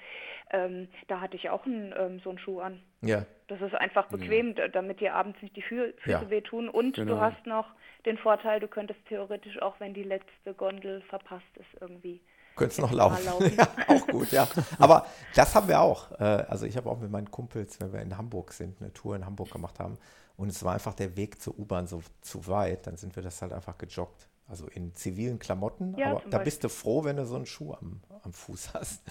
ähm, 0.52 0.90
da 1.08 1.22
hatte 1.22 1.38
ich 1.38 1.50
auch 1.50 1.66
einen, 1.66 1.94
ähm, 1.98 2.20
so 2.24 2.30
einen 2.30 2.40
Schuh 2.40 2.60
an. 2.60 2.82
Ja. 3.02 3.26
Das 3.48 3.62
ist 3.62 3.74
einfach 3.74 4.08
bequem, 4.08 4.56
ja. 4.58 4.68
damit 4.68 5.00
dir 5.00 5.16
abends 5.16 5.42
nicht 5.42 5.56
die 5.56 5.62
Fü 5.62 5.94
Füße 6.00 6.12
ja. 6.12 6.30
wehtun 6.30 6.68
und 6.68 6.96
genau. 6.96 7.16
du 7.16 7.22
hast 7.22 7.46
noch 7.46 7.68
den 8.06 8.18
Vorteil, 8.18 8.60
du 8.60 8.68
könntest 8.68 9.00
theoretisch 9.08 9.62
auch, 9.62 9.80
wenn 9.80 9.94
die 9.94 10.04
letzte 10.04 10.54
Gondel 10.54 11.02
verpasst 11.10 11.58
ist, 11.58 11.82
irgendwie 11.82 12.22
Könntest 12.56 12.82
noch 12.82 12.92
laufen. 12.92 13.26
laufen. 13.26 13.54
ja, 13.58 13.68
auch 13.88 14.08
gut, 14.08 14.32
ja. 14.32 14.48
Aber 14.78 15.06
das 15.36 15.56
haben 15.56 15.68
wir 15.68 15.80
auch. 15.80 16.12
Äh, 16.20 16.24
also 16.24 16.66
ich 16.66 16.76
habe 16.76 16.90
auch 16.90 17.00
mit 17.00 17.10
meinen 17.10 17.32
Kumpels, 17.32 17.80
wenn 17.80 17.94
wir 17.94 18.02
in 18.02 18.18
Hamburg 18.18 18.52
sind, 18.52 18.82
eine 18.82 18.92
Tour 18.92 19.16
in 19.16 19.26
Hamburg 19.26 19.52
gemacht 19.52 19.80
haben, 19.80 19.98
und 20.38 20.50
es 20.50 20.64
war 20.64 20.74
einfach 20.74 20.94
der 20.94 21.16
Weg 21.16 21.42
zur 21.42 21.58
U-Bahn 21.58 21.88
so 21.88 22.02
zu 22.22 22.48
weit, 22.48 22.88
dann 22.88 22.98
sind 22.98 23.16
wir 23.16 23.24
das 23.24 23.42
halt 23.42 23.54
einfach 23.54 23.78
gejoggt. 23.78 24.28
Also 24.48 24.68
in 24.68 24.94
zivilen 24.96 25.40
Klamotten, 25.40 25.96
ja, 25.98 26.12
aber 26.12 26.24
da 26.30 26.40
bist 26.40 26.64
du 26.64 26.70
froh, 26.70 27.06
wenn 27.06 27.16
du 27.16 27.26
so 27.26 27.36
einen 27.36 27.46
Schuh 27.46 27.74
am, 27.74 28.02
am 28.24 28.34
Fuß 28.34 28.74
hast. 28.74 29.02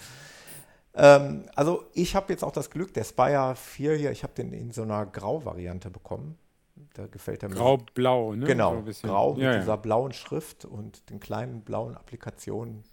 Ähm, 0.93 1.45
also 1.55 1.85
ich 1.93 2.15
habe 2.15 2.31
jetzt 2.33 2.43
auch 2.43 2.51
das 2.51 2.69
Glück, 2.69 2.93
der 2.93 3.03
Spire 3.03 3.55
4 3.55 3.95
hier, 3.95 4.11
ich 4.11 4.23
habe 4.23 4.33
den 4.33 4.53
in 4.53 4.71
so 4.71 4.83
einer 4.83 5.05
Grau-Variante 5.05 5.89
bekommen. 5.89 6.37
Da 6.93 7.07
gefällt 7.07 7.43
er 7.43 7.49
mir. 7.49 7.55
Grau-blau, 7.55 8.35
ne? 8.35 8.45
Genau, 8.45 8.83
so 8.85 9.07
grau 9.07 9.33
mit 9.33 9.43
ja, 9.43 9.57
dieser 9.57 9.77
blauen 9.77 10.13
Schrift 10.13 10.65
und 10.65 11.09
den 11.09 11.19
kleinen 11.19 11.61
blauen 11.61 11.95
Applikationen. 11.95 12.83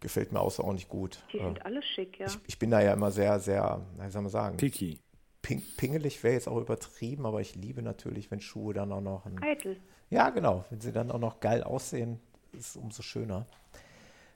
Gefällt 0.00 0.32
mir 0.32 0.40
außerordentlich 0.40 0.88
gut. 0.88 1.22
Die 1.32 1.38
sind 1.38 1.58
äh, 1.58 1.62
alle 1.62 1.82
schick, 1.82 2.18
ja. 2.18 2.26
Ich, 2.26 2.38
ich, 2.46 2.58
bin 2.58 2.70
da 2.70 2.80
ja 2.80 2.92
immer 2.92 3.10
sehr, 3.10 3.40
sehr, 3.40 3.80
wie 3.98 4.10
soll 4.10 4.22
man 4.22 4.30
sagen? 4.30 4.56
Picky 4.58 5.00
ping, 5.46 5.62
pingelig 5.76 6.22
wäre 6.24 6.34
jetzt 6.34 6.48
auch 6.48 6.60
übertrieben, 6.60 7.24
aber 7.24 7.40
ich 7.40 7.54
liebe 7.54 7.80
natürlich, 7.80 8.30
wenn 8.30 8.40
Schuhe 8.40 8.74
dann 8.74 8.90
auch 8.92 9.00
noch. 9.00 9.26
Ein, 9.26 9.40
Eitel. 9.42 9.76
Ja, 10.10 10.30
genau. 10.30 10.64
Wenn 10.70 10.80
sie 10.80 10.92
dann 10.92 11.10
auch 11.10 11.20
noch 11.20 11.40
geil 11.40 11.62
aussehen, 11.62 12.20
ist 12.52 12.70
es 12.70 12.76
umso 12.76 13.02
schöner. 13.02 13.46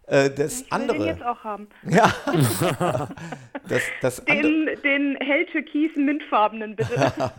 Äh, 0.06 0.30
das 0.30 0.62
ich 0.62 0.72
andere. 0.72 0.98
den 0.98 1.06
jetzt 1.06 1.22
auch 1.22 1.42
haben. 1.42 1.68
Ja. 1.88 2.14
das, 3.68 3.82
das 4.00 4.24
den, 4.24 4.68
den 4.84 5.16
hell 5.20 5.46
türkisen 5.46 6.04
mintfarbenen, 6.04 6.76
bitte. 6.76 7.12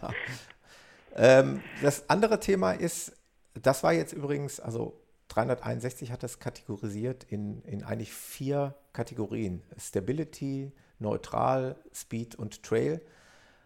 ähm, 1.16 1.62
das 1.82 2.10
andere 2.10 2.40
Thema 2.40 2.74
ist, 2.74 3.14
das 3.54 3.84
war 3.84 3.94
jetzt 3.94 4.12
übrigens, 4.12 4.60
also 4.60 5.02
361 5.30 6.12
hat 6.12 6.24
das 6.24 6.40
kategorisiert 6.40 7.24
in, 7.24 7.62
in 7.64 7.84
eigentlich 7.84 8.12
vier 8.12 8.76
Kategorien. 8.92 9.62
Stability, 9.78 10.74
Neutral, 11.00 11.78
Speed 11.94 12.36
und 12.36 12.64
Trail. 12.64 13.02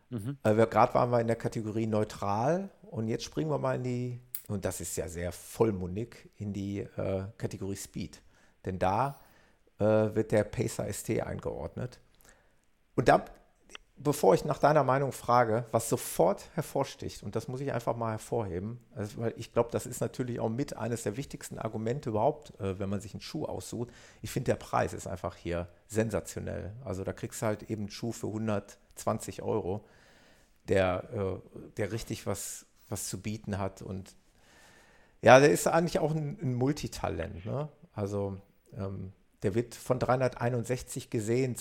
Mhm. 0.10 0.38
Äh, 0.44 0.54
Gerade 0.54 0.94
waren 0.94 1.10
wir 1.12 1.20
in 1.20 1.28
der 1.28 1.36
Kategorie 1.36 1.88
neutral 1.88 2.70
und 2.84 3.08
jetzt 3.08 3.24
springen 3.24 3.50
wir 3.50 3.58
mal 3.58 3.76
in 3.76 3.84
die, 3.84 4.22
und 4.48 4.66
das 4.66 4.82
ist 4.82 4.96
ja 4.96 5.08
sehr 5.08 5.32
vollmundig, 5.32 6.30
in 6.38 6.54
die 6.54 6.80
äh, 6.80 7.24
Kategorie 7.38 7.76
Speed. 7.76 8.22
Denn 8.66 8.80
da 8.80 9.20
äh, 9.80 9.84
wird 9.84 10.32
der 10.32 10.44
Pacer 10.44 10.92
ST 10.92 11.22
eingeordnet. 11.22 12.00
Und 12.96 13.10
da, 13.10 13.26
bevor 13.98 14.34
ich 14.34 14.46
nach 14.46 14.60
deiner 14.60 14.84
Meinung 14.84 15.12
frage, 15.12 15.66
was 15.72 15.90
sofort 15.90 16.50
hervorsticht, 16.54 17.24
und 17.24 17.36
das 17.36 17.48
muss 17.48 17.60
ich 17.60 17.74
einfach 17.74 17.96
mal 17.96 18.12
hervorheben, 18.12 18.80
also, 18.96 19.18
weil 19.20 19.34
ich 19.38 19.54
glaube, 19.54 19.70
das 19.72 19.86
ist 19.86 20.00
natürlich 20.00 20.40
auch 20.40 20.50
mit 20.50 20.78
eines 20.78 21.04
der 21.04 21.18
wichtigsten 21.18 21.60
Argumente 21.60 22.10
überhaupt, 22.10 22.58
äh, 22.60 22.80
wenn 22.80 22.90
man 22.90 23.02
sich 23.02 23.14
einen 23.14 23.22
Schuh 23.22 23.46
aussucht. 23.46 23.90
Ich 24.22 24.32
finde, 24.32 24.52
der 24.52 24.56
Preis 24.56 24.94
ist 24.94 25.08
einfach 25.08 25.36
hier 25.36 25.68
sensationell. 25.88 26.74
Also 26.84 27.04
da 27.04 27.14
kriegst 27.14 27.42
du 27.42 27.48
halt 27.48 27.64
eben 27.64 27.84
einen 27.84 27.92
Schuh 27.92 28.12
für 28.12 28.28
120 28.96 29.42
Euro 29.42 29.86
der, 30.68 31.10
äh, 31.14 31.60
der 31.78 31.92
richtig 31.92 32.26
was, 32.26 32.66
was 32.90 33.08
zu 33.08 33.22
bieten 33.22 33.58
hat. 33.58 33.82
Und 33.82 34.16
ja, 35.22 35.40
der 35.40 35.52
ist 35.52 35.68
eigentlich 35.68 36.00
auch 36.00 36.14
ein, 36.14 36.40
ein 36.42 36.54
Multitalent. 36.56 37.46
Ne? 37.46 37.70
Also 37.94 38.38
ähm, 38.74 39.14
der 39.44 39.56
wird 39.56 39.76
von 39.76 40.00
361 40.00 41.10
gesehen 41.10 41.56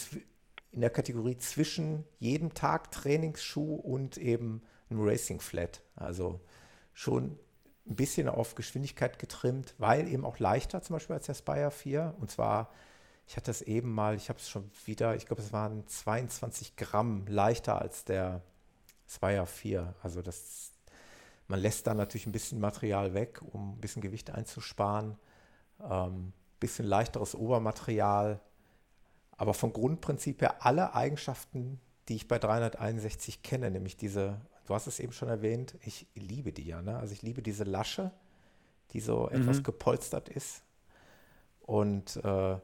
in 0.72 0.80
der 0.80 0.90
Kategorie 0.90 1.36
zwischen 1.36 2.04
jedem 2.18 2.54
Tag 2.54 2.90
Trainingsschuh 2.90 3.74
und 3.74 4.16
eben 4.16 4.62
einem 4.90 5.06
Racing 5.06 5.40
Flat. 5.40 5.82
Also 5.94 6.40
schon 6.92 7.38
ein 7.86 7.96
bisschen 7.96 8.28
auf 8.28 8.54
Geschwindigkeit 8.54 9.18
getrimmt, 9.18 9.74
weil 9.78 10.08
eben 10.08 10.24
auch 10.24 10.38
leichter 10.38 10.82
zum 10.82 10.94
Beispiel 10.94 11.14
als 11.14 11.26
der 11.26 11.34
Spire 11.34 11.70
4. 11.70 12.14
Und 12.18 12.30
zwar, 12.30 12.72
ich 13.26 13.36
hatte 13.36 13.50
es 13.50 13.62
eben 13.62 13.92
mal, 13.92 14.16
ich 14.16 14.28
habe 14.28 14.38
es 14.38 14.48
schon 14.48 14.70
wieder, 14.84 15.16
ich 15.16 15.26
glaube, 15.26 15.42
es 15.42 15.52
waren 15.52 15.86
22 15.86 16.76
Gramm 16.76 17.26
leichter 17.26 17.80
als 17.80 18.04
der 18.04 18.42
ja 19.22 19.46
vier. 19.46 19.94
Also 20.02 20.22
das, 20.22 20.72
man 21.48 21.60
lässt 21.60 21.86
da 21.86 21.94
natürlich 21.94 22.26
ein 22.26 22.32
bisschen 22.32 22.60
Material 22.60 23.14
weg, 23.14 23.40
um 23.52 23.74
ein 23.74 23.80
bisschen 23.80 24.02
Gewicht 24.02 24.30
einzusparen. 24.30 25.16
Ähm, 25.80 26.32
bisschen 26.60 26.86
leichteres 26.86 27.34
Obermaterial. 27.34 28.40
Aber 29.36 29.54
vom 29.54 29.72
Grundprinzip 29.72 30.40
her 30.40 30.64
alle 30.64 30.94
Eigenschaften, 30.94 31.80
die 32.08 32.16
ich 32.16 32.28
bei 32.28 32.38
361 32.38 33.42
kenne, 33.42 33.70
nämlich 33.70 33.96
diese, 33.96 34.40
du 34.66 34.74
hast 34.74 34.86
es 34.86 35.00
eben 35.00 35.12
schon 35.12 35.28
erwähnt, 35.28 35.76
ich 35.82 36.06
liebe 36.14 36.52
die 36.52 36.64
ja. 36.64 36.80
Ne? 36.80 36.96
Also 36.96 37.12
ich 37.12 37.22
liebe 37.22 37.42
diese 37.42 37.64
Lasche, 37.64 38.12
die 38.92 39.00
so 39.00 39.28
mhm. 39.30 39.40
etwas 39.40 39.62
gepolstert 39.62 40.28
ist. 40.28 40.62
Und 41.60 42.16
äh, 42.24 42.56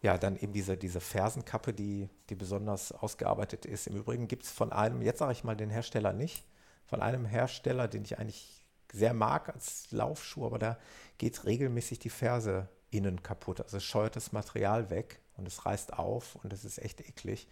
ja, 0.00 0.16
dann 0.16 0.36
eben 0.36 0.52
diese, 0.52 0.76
diese 0.76 1.00
Fersenkappe, 1.00 1.72
die, 1.72 2.08
die 2.30 2.34
besonders 2.34 2.92
ausgearbeitet 2.92 3.66
ist. 3.66 3.88
Im 3.88 3.96
Übrigen 3.96 4.28
gibt 4.28 4.44
es 4.44 4.50
von 4.50 4.72
einem, 4.72 5.02
jetzt 5.02 5.18
sage 5.18 5.32
ich 5.32 5.44
mal 5.44 5.56
den 5.56 5.70
Hersteller 5.70 6.12
nicht, 6.12 6.44
von 6.86 7.02
einem 7.02 7.24
Hersteller, 7.24 7.88
den 7.88 8.04
ich 8.04 8.18
eigentlich 8.18 8.64
sehr 8.92 9.12
mag 9.12 9.48
als 9.48 9.90
Laufschuh, 9.90 10.46
aber 10.46 10.58
da 10.58 10.78
geht 11.18 11.44
regelmäßig 11.44 11.98
die 11.98 12.10
Ferse 12.10 12.68
innen 12.90 13.22
kaputt. 13.22 13.60
Also 13.60 13.80
scheuert 13.80 14.16
das 14.16 14.32
Material 14.32 14.88
weg 14.90 15.20
und 15.36 15.46
es 15.46 15.66
reißt 15.66 15.94
auf 15.94 16.36
und 16.36 16.52
es 16.52 16.64
ist 16.64 16.78
echt 16.78 17.00
eklig. 17.00 17.48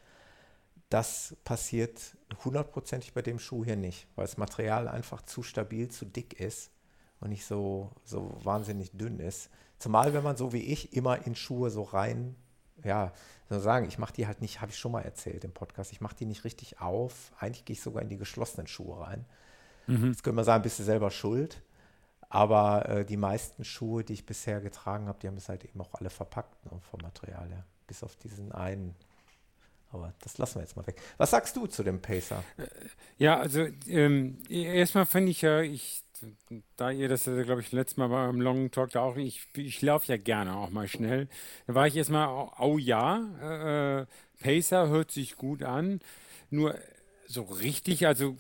Das 0.89 1.37
passiert 1.45 2.17
hundertprozentig 2.45 3.13
bei 3.13 3.23
dem 3.23 3.39
Schuh 3.39 3.65
hier 3.65 3.77
nicht, 3.77 4.07
weil 4.15 4.25
das 4.25 4.37
Material 4.37 4.89
einfach 4.89 5.23
zu 5.23 5.43
stabil, 5.43 5.89
zu 5.89 6.05
dick 6.07 6.39
ist 6.39 6.71
und 7.21 7.31
nicht 7.31 7.45
so, 7.45 7.91
so 8.05 8.39
wahnsinnig 8.45 8.93
dünn 8.93 9.19
ist. 9.19 9.51
Zumal, 9.79 10.15
wenn 10.15 10.23
man 10.25 10.37
so 10.37 10.53
wie 10.53 10.63
ich 10.63 10.95
immer 10.95 11.27
in 11.27 11.35
Schuhe 11.35 11.71
so 11.71 11.83
rein, 11.83 12.37
ja, 12.85 13.13
so 13.49 13.59
sagen, 13.61 13.87
ich 13.87 13.99
mache 13.99 14.13
die 14.13 14.27
halt 14.27 14.41
nicht, 14.41 14.61
habe 14.61 14.73
ich 14.73 14.79
schon 14.79 14.93
mal 14.93 15.03
erzählt 15.03 15.45
im 15.45 15.53
Podcast, 15.53 15.93
ich 15.93 16.01
mache 16.01 16.17
die 16.17 16.27
nicht 16.27 16.45
richtig 16.45 16.81
auf. 16.81 17.33
Eigentlich 17.39 17.65
gehe 17.65 17.75
ich 17.75 17.83
sogar 17.83 18.03
in 18.03 18.09
die 18.09 18.17
geschlossenen 18.17 18.67
Schuhe 18.67 19.01
rein. 19.01 19.25
Mhm. 19.87 20.09
Jetzt 20.09 20.25
könnte 20.25 20.37
man 20.37 20.45
sagen, 20.45 20.63
bist 20.63 20.79
du 20.79 20.83
selber 20.83 21.11
schuld. 21.11 21.63
Aber 22.29 22.89
äh, 22.89 23.05
die 23.05 23.17
meisten 23.17 23.65
Schuhe, 23.65 24.03
die 24.03 24.15
ich 24.15 24.27
bisher 24.27 24.61
getragen 24.61 25.07
habe, 25.07 25.19
die 25.21 25.29
haben 25.29 25.37
es 25.37 25.49
halt 25.49 25.65
eben 25.65 25.81
auch 25.81 25.95
alle 25.95 26.11
verpackt 26.11 26.65
ne, 26.65 26.73
vom 26.91 27.01
Material 27.01 27.49
her. 27.49 27.65
Bis 27.87 28.03
auf 28.03 28.17
diesen 28.17 28.51
einen. 28.51 28.97
Aber 29.91 30.13
das 30.23 30.37
lassen 30.39 30.57
wir 30.57 30.63
jetzt 30.63 30.77
mal 30.77 30.87
weg. 30.87 31.01
Was 31.17 31.31
sagst 31.31 31.57
du 31.57 31.67
zu 31.67 31.83
dem 31.83 32.03
Pacer? 32.03 32.43
Äh, 32.57 32.67
ja, 33.19 33.39
also 33.39 33.67
ähm, 33.87 34.39
erstmal 34.49 35.07
fand 35.07 35.29
ich 35.29 35.43
ja, 35.43 35.61
ich 35.61 36.03
da 36.77 36.91
ihr 36.91 37.09
das, 37.09 37.25
glaube 37.25 37.61
ich, 37.61 37.73
letztes 37.73 37.97
Mal 37.97 38.09
beim 38.09 38.41
Long 38.41 38.71
Talk 38.71 38.91
da 38.91 39.01
auch, 39.01 39.17
ich, 39.17 39.47
ich 39.55 39.83
laufe 39.83 40.07
ja 40.09 40.17
gerne 40.17 40.57
auch 40.57 40.71
mal 40.71 40.89
schnell. 40.89 41.29
Da 41.67 41.75
war 41.75 41.87
ich 41.87 41.97
erstmal, 41.97 42.49
oh, 42.59 42.79
ja, 42.79 44.01
äh, 44.01 44.07
Pacer 44.43 44.89
hört 44.89 45.11
sich 45.11 45.37
gut 45.37 45.63
an. 45.63 46.01
Nur 46.51 46.77
so 47.27 47.43
richtig, 47.43 48.07
also 48.07 48.37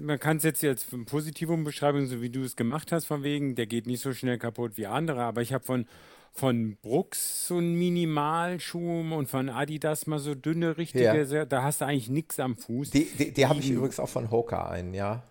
man 0.00 0.18
kann 0.18 0.38
es 0.38 0.42
jetzt 0.42 0.64
als 0.64 0.86
Positivum 1.06 1.64
beschreiben, 1.64 2.06
so 2.06 2.20
wie 2.20 2.30
du 2.30 2.42
es 2.42 2.56
gemacht 2.56 2.92
hast, 2.92 3.06
von 3.06 3.22
wegen, 3.22 3.54
der 3.54 3.66
geht 3.66 3.86
nicht 3.86 4.00
so 4.00 4.12
schnell 4.12 4.38
kaputt 4.38 4.76
wie 4.76 4.86
andere, 4.86 5.22
aber 5.22 5.42
ich 5.42 5.52
habe 5.52 5.64
von, 5.64 5.86
von 6.32 6.76
Brooks 6.80 7.46
so 7.46 7.58
einen 7.58 7.74
Minimalschuh 7.74 9.14
und 9.14 9.28
von 9.28 9.50
Adidas 9.50 10.06
mal 10.06 10.18
so 10.18 10.34
dünne, 10.34 10.78
richtige, 10.78 11.22
ja. 11.24 11.44
da 11.44 11.62
hast 11.62 11.82
du 11.82 11.84
eigentlich 11.84 12.08
nichts 12.08 12.40
am 12.40 12.56
Fuß. 12.56 12.90
Die, 12.90 13.04
die, 13.04 13.32
die 13.32 13.46
habe 13.46 13.60
ich 13.60 13.70
übrigens 13.70 14.00
auch 14.00 14.08
von 14.08 14.30
Hoka 14.30 14.70
ein, 14.70 14.94
ja. 14.94 15.22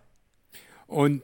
Und 0.85 1.23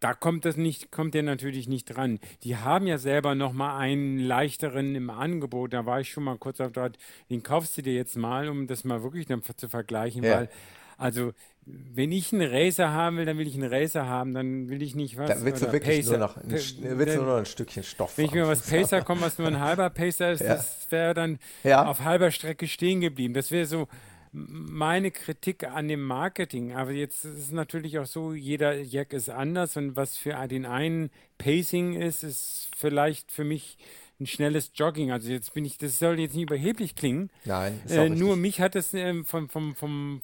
da 0.00 0.12
kommt 0.12 0.44
das 0.44 0.56
nicht, 0.56 0.90
kommt 0.90 1.14
der 1.14 1.22
natürlich 1.22 1.68
nicht 1.68 1.86
dran. 1.86 2.18
Die 2.42 2.56
haben 2.56 2.86
ja 2.86 2.98
selber 2.98 3.34
noch 3.34 3.52
mal 3.52 3.78
einen 3.78 4.18
leichteren 4.18 4.94
im 4.94 5.08
Angebot. 5.08 5.72
Da 5.72 5.86
war 5.86 6.00
ich 6.00 6.10
schon 6.10 6.24
mal 6.24 6.36
kurz 6.36 6.60
auf 6.60 6.72
dort. 6.72 6.98
Den 7.30 7.42
kaufst 7.42 7.78
du 7.78 7.82
dir 7.82 7.94
jetzt 7.94 8.16
mal, 8.16 8.48
um 8.48 8.66
das 8.66 8.84
mal 8.84 9.02
wirklich 9.02 9.26
dann 9.26 9.42
zu 9.42 9.68
vergleichen, 9.68 10.22
ja. 10.22 10.36
weil 10.36 10.50
also 10.96 11.32
wenn 11.66 12.12
ich 12.12 12.32
einen 12.32 12.48
Racer 12.48 12.92
haben 12.92 13.16
will, 13.16 13.24
dann 13.24 13.38
will 13.38 13.46
ich 13.48 13.54
einen 13.54 13.72
Racer 13.72 14.06
haben, 14.06 14.34
dann 14.34 14.68
will 14.68 14.82
ich 14.82 14.94
nicht 14.94 15.16
was. 15.16 15.28
Da 15.28 15.44
willst 15.44 15.62
du 15.62 15.72
wirklich 15.72 16.06
Pacer. 16.06 16.18
nur 16.18 16.28
noch 16.28 16.36
ein, 16.36 16.50
willst 16.50 16.78
du 16.80 17.16
nur 17.16 17.26
noch 17.26 17.36
ein 17.38 17.46
Stückchen 17.46 17.82
Stoff 17.82 18.16
Wenn 18.16 18.26
ich 18.26 18.32
mir 18.32 18.46
was 18.46 18.62
Pacer 18.62 19.02
komme, 19.02 19.22
was 19.22 19.36
nur 19.38 19.48
ein 19.48 19.58
halber 19.58 19.90
Pacer 19.90 20.32
ist, 20.32 20.42
ja. 20.42 20.54
das 20.54 20.86
wäre 20.90 21.14
dann 21.14 21.38
ja. 21.64 21.84
auf 21.84 22.00
halber 22.00 22.30
Strecke 22.30 22.68
stehen 22.68 23.00
geblieben. 23.00 23.34
Das 23.34 23.50
wäre 23.50 23.66
so, 23.66 23.88
meine 24.36 25.10
Kritik 25.10 25.64
an 25.64 25.88
dem 25.88 26.02
Marketing. 26.02 26.72
Aber 26.72 26.92
jetzt 26.92 27.24
ist 27.24 27.38
es 27.38 27.50
natürlich 27.50 27.98
auch 27.98 28.06
so, 28.06 28.32
jeder 28.32 28.80
Jack 28.80 29.12
ist 29.12 29.28
anders 29.28 29.76
und 29.76 29.96
was 29.96 30.16
für 30.16 30.34
den 30.46 30.66
einen 30.66 31.10
Pacing 31.38 31.94
ist, 31.94 32.22
ist 32.22 32.68
vielleicht 32.76 33.32
für 33.32 33.44
mich 33.44 33.76
ein 34.20 34.26
schnelles 34.26 34.70
Jogging. 34.74 35.10
Also 35.10 35.30
jetzt 35.30 35.52
bin 35.54 35.64
ich, 35.64 35.78
das 35.78 35.98
soll 35.98 36.20
jetzt 36.20 36.34
nicht 36.34 36.44
überheblich 36.44 36.94
klingen. 36.94 37.30
Nein, 37.44 37.80
ist 37.84 37.92
äh, 37.92 38.08
nur 38.08 38.36
mich 38.36 38.60
hat 38.60 38.76
es 38.76 38.94
äh, 38.94 39.24
vom, 39.24 39.48
vom, 39.48 39.74
vom, 39.74 40.22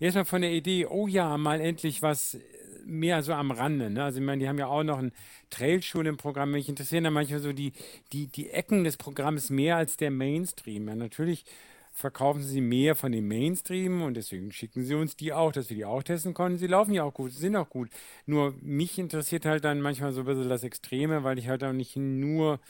erstmal 0.00 0.24
von 0.24 0.42
der 0.42 0.52
Idee, 0.52 0.86
oh 0.86 1.06
ja, 1.06 1.36
mal 1.36 1.60
endlich 1.60 2.02
was 2.02 2.38
mehr 2.86 3.22
so 3.22 3.32
am 3.32 3.50
Rande. 3.50 3.90
Ne? 3.90 4.04
Also 4.04 4.20
ich 4.20 4.24
meine, 4.24 4.40
die 4.40 4.48
haben 4.48 4.58
ja 4.58 4.68
auch 4.68 4.84
noch 4.84 4.98
ein 4.98 5.12
Trailschule 5.50 6.08
im 6.08 6.16
Programm. 6.16 6.52
Mich 6.52 6.68
interessieren 6.68 7.04
da 7.04 7.10
manchmal 7.10 7.40
so 7.40 7.52
die, 7.52 7.72
die, 8.12 8.28
die 8.28 8.50
Ecken 8.50 8.84
des 8.84 8.96
Programms 8.96 9.50
mehr 9.50 9.76
als 9.76 9.96
der 9.96 10.10
Mainstream. 10.10 10.88
Ja, 10.88 10.94
natürlich 10.94 11.44
verkaufen 11.92 12.42
sie 12.42 12.60
mehr 12.60 12.94
von 12.94 13.10
dem 13.10 13.26
Mainstream 13.26 14.02
und 14.02 14.14
deswegen 14.14 14.52
schicken 14.52 14.84
sie 14.84 14.94
uns 14.94 15.16
die 15.16 15.32
auch, 15.32 15.50
dass 15.50 15.70
wir 15.70 15.76
die 15.76 15.84
auch 15.86 16.02
testen 16.02 16.34
konnten. 16.34 16.58
Sie 16.58 16.66
laufen 16.66 16.92
ja 16.92 17.04
auch 17.04 17.14
gut, 17.14 17.32
sind 17.32 17.56
auch 17.56 17.70
gut. 17.70 17.88
Nur 18.26 18.54
mich 18.60 18.98
interessiert 18.98 19.46
halt 19.46 19.64
dann 19.64 19.80
manchmal 19.80 20.12
so 20.12 20.20
ein 20.20 20.26
bisschen 20.26 20.48
das 20.48 20.62
Extreme, 20.62 21.24
weil 21.24 21.38
ich 21.38 21.48
halt 21.48 21.64
auch 21.64 21.72
nicht 21.72 21.96
nur 21.96 22.60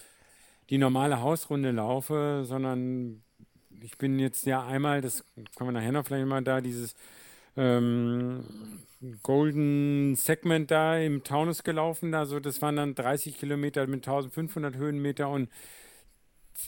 die 0.70 0.78
normale 0.78 1.20
Hausrunde 1.20 1.72
laufe, 1.72 2.44
sondern 2.44 3.22
ich 3.82 3.98
bin 3.98 4.18
jetzt 4.18 4.46
ja 4.46 4.64
einmal, 4.64 5.00
das 5.00 5.24
kann 5.56 5.66
man 5.66 5.74
nachher 5.74 5.92
noch 5.92 6.06
vielleicht 6.06 6.26
mal 6.26 6.42
da, 6.42 6.60
dieses 6.60 6.94
ähm, 7.56 8.44
Golden 9.22 10.14
Segment 10.16 10.70
da 10.70 10.98
im 10.98 11.24
Taunus 11.24 11.62
gelaufen. 11.62 12.14
Also 12.14 12.40
das 12.40 12.60
waren 12.62 12.76
dann 12.76 12.94
30 12.94 13.38
Kilometer 13.38 13.86
mit 13.86 14.06
1500 14.06 14.76
Höhenmeter 14.76 15.28
und 15.28 15.48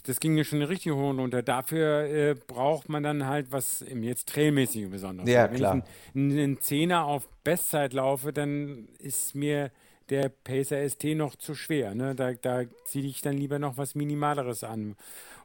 das 0.05 0.19
ging 0.19 0.37
ja 0.37 0.43
schon 0.43 0.61
richtig 0.61 0.91
hoch 0.91 1.09
und 1.09 1.19
runter. 1.19 1.41
Dafür 1.41 2.03
äh, 2.03 2.35
braucht 2.35 2.89
man 2.89 3.03
dann 3.03 3.25
halt 3.25 3.51
was 3.51 3.81
im 3.81 4.03
jetzt 4.03 4.29
trailmäßig 4.29 4.89
besonders. 4.89 5.27
Ja, 5.27 5.49
Wenn 5.49 5.57
klar. 5.57 5.83
ich 6.13 6.15
einen 6.15 6.59
Zehner 6.61 7.05
auf 7.05 7.27
Bestzeit 7.43 7.93
laufe, 7.93 8.31
dann 8.31 8.87
ist 8.99 9.33
mir 9.35 9.71
der 10.09 10.29
Pacer 10.29 10.87
ST 10.87 11.03
noch 11.15 11.35
zu 11.35 11.55
schwer. 11.55 11.95
Ne? 11.95 12.15
Da, 12.15 12.33
da 12.33 12.63
ziehe 12.85 13.07
ich 13.07 13.21
dann 13.21 13.37
lieber 13.37 13.59
noch 13.59 13.77
was 13.77 13.95
Minimaleres 13.95 14.63
an. 14.63 14.95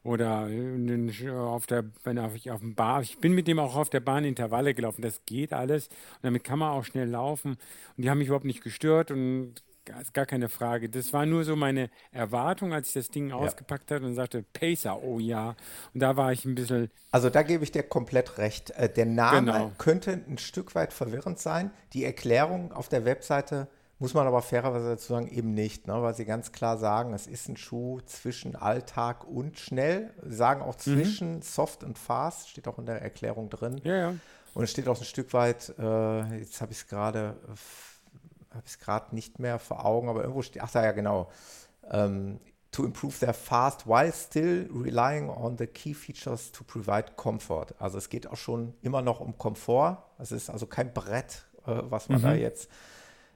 Oder 0.02 0.48
äh, 0.50 1.30
auf 1.30 1.66
der, 1.66 1.84
wenn 2.04 2.18
ich 2.34 2.50
auf 2.50 2.60
dem 2.60 2.74
Bahn, 2.74 3.02
ich 3.02 3.18
bin 3.18 3.32
mit 3.32 3.48
dem 3.48 3.58
auch 3.58 3.74
auf 3.74 3.88
der 3.88 4.00
Bahn 4.00 4.24
Intervalle 4.24 4.74
gelaufen. 4.74 5.02
Das 5.02 5.24
geht 5.24 5.52
alles. 5.52 5.88
Und 5.88 6.24
damit 6.24 6.44
kann 6.44 6.58
man 6.58 6.72
auch 6.72 6.84
schnell 6.84 7.08
laufen. 7.08 7.52
Und 7.52 8.02
die 8.02 8.10
haben 8.10 8.18
mich 8.18 8.28
überhaupt 8.28 8.44
nicht 8.44 8.62
gestört 8.62 9.10
und 9.10 9.62
gar 10.12 10.26
keine 10.26 10.48
Frage. 10.48 10.88
Das 10.88 11.12
war 11.12 11.26
nur 11.26 11.44
so 11.44 11.56
meine 11.56 11.90
Erwartung, 12.12 12.72
als 12.72 12.88
ich 12.88 12.94
das 12.94 13.08
Ding 13.08 13.30
ja. 13.30 13.36
ausgepackt 13.36 13.90
habe 13.90 14.04
und 14.04 14.14
sagte, 14.14 14.44
Pacer, 14.52 15.02
oh 15.02 15.18
ja. 15.18 15.56
Und 15.92 16.00
da 16.00 16.16
war 16.16 16.32
ich 16.32 16.44
ein 16.44 16.54
bisschen. 16.54 16.90
Also 17.10 17.30
da 17.30 17.42
gebe 17.42 17.64
ich 17.64 17.72
dir 17.72 17.82
komplett 17.82 18.38
recht. 18.38 18.70
Äh, 18.70 18.88
der 18.88 19.06
Name 19.06 19.52
genau. 19.52 19.72
könnte 19.78 20.12
ein 20.12 20.38
Stück 20.38 20.74
weit 20.74 20.92
verwirrend 20.92 21.38
sein. 21.38 21.70
Die 21.92 22.04
Erklärung 22.04 22.72
auf 22.72 22.88
der 22.88 23.04
Webseite 23.04 23.68
muss 24.04 24.12
man 24.12 24.26
aber 24.26 24.42
fairerweise 24.42 24.90
dazu 24.90 25.14
sagen, 25.14 25.28
eben 25.28 25.54
nicht, 25.54 25.86
ne? 25.86 25.94
weil 26.02 26.14
sie 26.14 26.26
ganz 26.26 26.52
klar 26.52 26.76
sagen, 26.76 27.14
es 27.14 27.26
ist 27.26 27.48
ein 27.48 27.56
Schuh 27.56 28.02
zwischen 28.04 28.54
Alltag 28.54 29.26
und 29.26 29.58
schnell. 29.58 30.10
Sie 30.22 30.36
sagen 30.36 30.60
auch 30.60 30.74
mhm. 30.74 30.78
zwischen 30.78 31.34
mhm. 31.36 31.42
soft 31.42 31.82
und 31.82 31.98
fast, 31.98 32.50
steht 32.50 32.68
auch 32.68 32.78
in 32.78 32.84
der 32.84 33.00
Erklärung 33.00 33.48
drin. 33.48 33.80
Ja, 33.82 33.96
ja. 33.96 34.14
Und 34.52 34.62
es 34.62 34.70
steht 34.70 34.88
auch 34.88 34.98
ein 34.98 35.04
Stück 35.06 35.32
weit, 35.32 35.72
äh, 35.78 36.38
jetzt 36.38 36.60
habe 36.60 36.72
ich 36.72 36.80
es 36.80 36.86
gerade 36.86 37.36
habe 38.50 38.62
ich 38.66 38.72
es 38.72 38.78
gerade 38.78 39.14
nicht 39.14 39.38
mehr 39.38 39.58
vor 39.58 39.86
Augen, 39.86 40.10
aber 40.10 40.20
irgendwo 40.20 40.42
steht, 40.42 40.62
ach 40.62 40.70
da 40.70 40.84
ja 40.84 40.92
genau, 40.92 41.30
um, 41.90 42.38
to 42.72 42.84
improve 42.84 43.18
their 43.18 43.32
fast 43.32 43.86
while 43.86 44.12
still 44.12 44.68
relying 44.70 45.30
on 45.30 45.56
the 45.56 45.66
key 45.66 45.94
features 45.94 46.52
to 46.52 46.62
provide 46.62 47.14
comfort. 47.16 47.74
Also 47.78 47.96
es 47.96 48.10
geht 48.10 48.26
auch 48.26 48.36
schon 48.36 48.74
immer 48.82 49.00
noch 49.00 49.20
um 49.20 49.38
Komfort. 49.38 49.96
Es 50.18 50.30
ist 50.30 50.50
also 50.50 50.66
kein 50.66 50.92
Brett, 50.92 51.46
äh, 51.66 51.72
was 51.84 52.10
man 52.10 52.18
mhm. 52.18 52.24
da 52.24 52.34
jetzt 52.34 52.68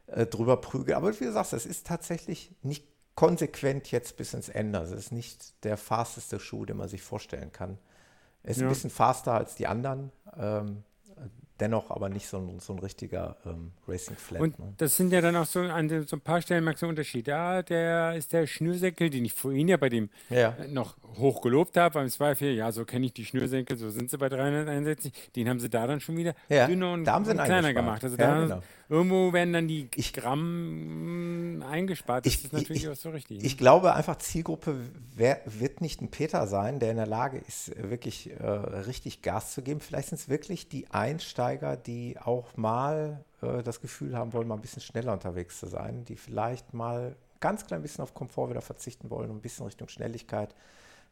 äh, 0.09 0.27
drüber 0.27 0.59
prügelt. 0.59 0.97
Aber 0.97 1.19
wie 1.19 1.25
du 1.25 1.33
sagst, 1.33 1.53
es 1.53 1.67
ist 1.67 1.87
tatsächlich 1.87 2.53
nicht 2.63 2.85
konsequent 3.15 3.91
jetzt 3.91 4.17
bis 4.17 4.35
ins 4.35 4.49
Ende. 4.49 4.79
Es 4.79 4.93
ist 4.93 5.13
nicht 5.13 5.65
der 5.65 5.77
fasteste 5.77 6.39
Schuh, 6.39 6.65
den 6.65 6.77
man 6.77 6.89
sich 6.89 7.03
vorstellen 7.03 7.53
kann. 7.53 7.79
Er 8.43 8.51
ist 8.51 8.61
ja. 8.61 8.67
ein 8.67 8.69
bisschen 8.69 8.91
faster 8.91 9.33
als 9.33 9.57
die 9.57 9.67
anderen. 9.67 10.13
Ähm, 10.37 10.85
dennoch 11.61 11.91
aber 11.91 12.09
nicht 12.09 12.29
so 12.29 12.39
ein, 12.39 12.61
so 12.61 12.73
ein 12.73 12.79
richtiger 12.79 13.37
ähm, 13.45 13.73
Racing 13.87 14.17
Flat. 14.17 14.41
Und 14.41 14.59
ne? 14.59 14.75
das 14.77 14.97
sind 14.97 15.13
ja 15.13 15.21
dann 15.21 15.37
auch 15.37 15.47
so 15.47 15.61
an 15.61 15.89
so 16.07 16.17
ein 16.17 16.21
paar 16.21 16.41
Stellen 16.41 16.65
merkst 16.65 16.83
du 16.83 16.87
Unterschied. 16.87 17.27
Ja, 17.27 17.63
der 17.63 18.15
ist 18.15 18.33
der 18.33 18.47
Schnürsenkel, 18.47 19.11
den 19.11 19.25
ich 19.25 19.33
vorhin 19.33 19.69
ja 19.69 19.77
bei 19.77 19.89
dem 19.89 20.11
ja. 20.31 20.51
Äh, 20.51 20.69
noch 20.69 20.97
hoch 21.17 21.41
gelobt 21.41 21.77
habe, 21.77 21.95
beim 21.95 22.07
2.4, 22.07 22.51
ja, 22.51 22.71
so 22.73 22.85
kenne 22.85 23.07
ich 23.07 23.13
die 23.13 23.25
Schnürsenkel, 23.25 23.77
so 23.77 23.91
sind 23.91 24.11
sie 24.11 24.19
bei 24.19 24.29
361. 24.29 25.33
Den 25.35 25.49
haben 25.49 25.61
sie 25.61 25.69
da 25.69 25.87
dann 25.87 26.01
schon 26.01 26.17
wieder 26.17 26.35
ja, 26.49 26.67
dünner 26.67 26.93
und, 26.93 27.09
und 27.09 27.45
kleiner 27.45 27.75
gemacht. 27.75 28.05
Also 28.05 28.17
ja, 28.17 28.27
da 28.27 28.41
genau. 28.43 28.63
Irgendwo 28.89 29.33
werden 29.33 29.53
dann 29.53 29.69
die 29.69 29.89
ich, 29.97 30.13
Gramm 30.13 31.63
eingespart. 31.69 32.25
Das 32.25 32.35
ich, 32.35 32.45
ist 32.45 32.53
natürlich 32.53 32.85
ich, 32.85 32.89
auch 32.89 32.97
so 32.97 33.11
richtig. 33.11 33.39
Ne? 33.39 33.47
Ich 33.47 33.59
glaube 33.59 33.95
einfach, 33.95 34.17
Zielgruppe 34.17 34.81
wer, 35.15 35.41
wird 35.45 35.81
nicht 35.81 36.01
ein 36.01 36.11
Peter 36.11 36.47
sein, 36.47 36.81
der 36.81 36.91
in 36.91 36.97
der 36.97 37.07
Lage 37.07 37.39
ist, 37.39 37.73
wirklich 37.77 38.31
äh, 38.31 38.45
richtig 38.45 39.23
Gas 39.23 39.53
zu 39.53 39.63
geben. 39.63 39.81
Vielleicht 39.81 40.09
sind 40.09 40.19
es 40.19 40.29
wirklich 40.29 40.69
die 40.69 40.91
Einsteiger, 40.91 41.77
die 41.77 42.19
auch 42.19 42.57
mal 42.57 43.25
äh, 43.43 43.63
das 43.63 43.81
Gefühl 43.81 44.17
haben 44.17 44.33
wollen, 44.33 44.49
mal 44.49 44.55
ein 44.55 44.63
bisschen 44.63 44.83
schneller 44.83 45.13
unterwegs 45.13 45.59
zu 45.61 45.67
sein, 45.67 46.05
die 46.05 46.17
vielleicht 46.17 46.73
mal 46.73 47.17
ganz 47.41 47.67
klein 47.67 47.83
bisschen 47.83 48.03
auf 48.03 48.15
Komfort 48.15 48.51
wieder 48.51 48.63
verzichten 48.63 49.11
wollen, 49.11 49.31
ein 49.31 49.41
bisschen 49.41 49.67
Richtung 49.67 49.89
Schnelligkeit. 49.89 50.55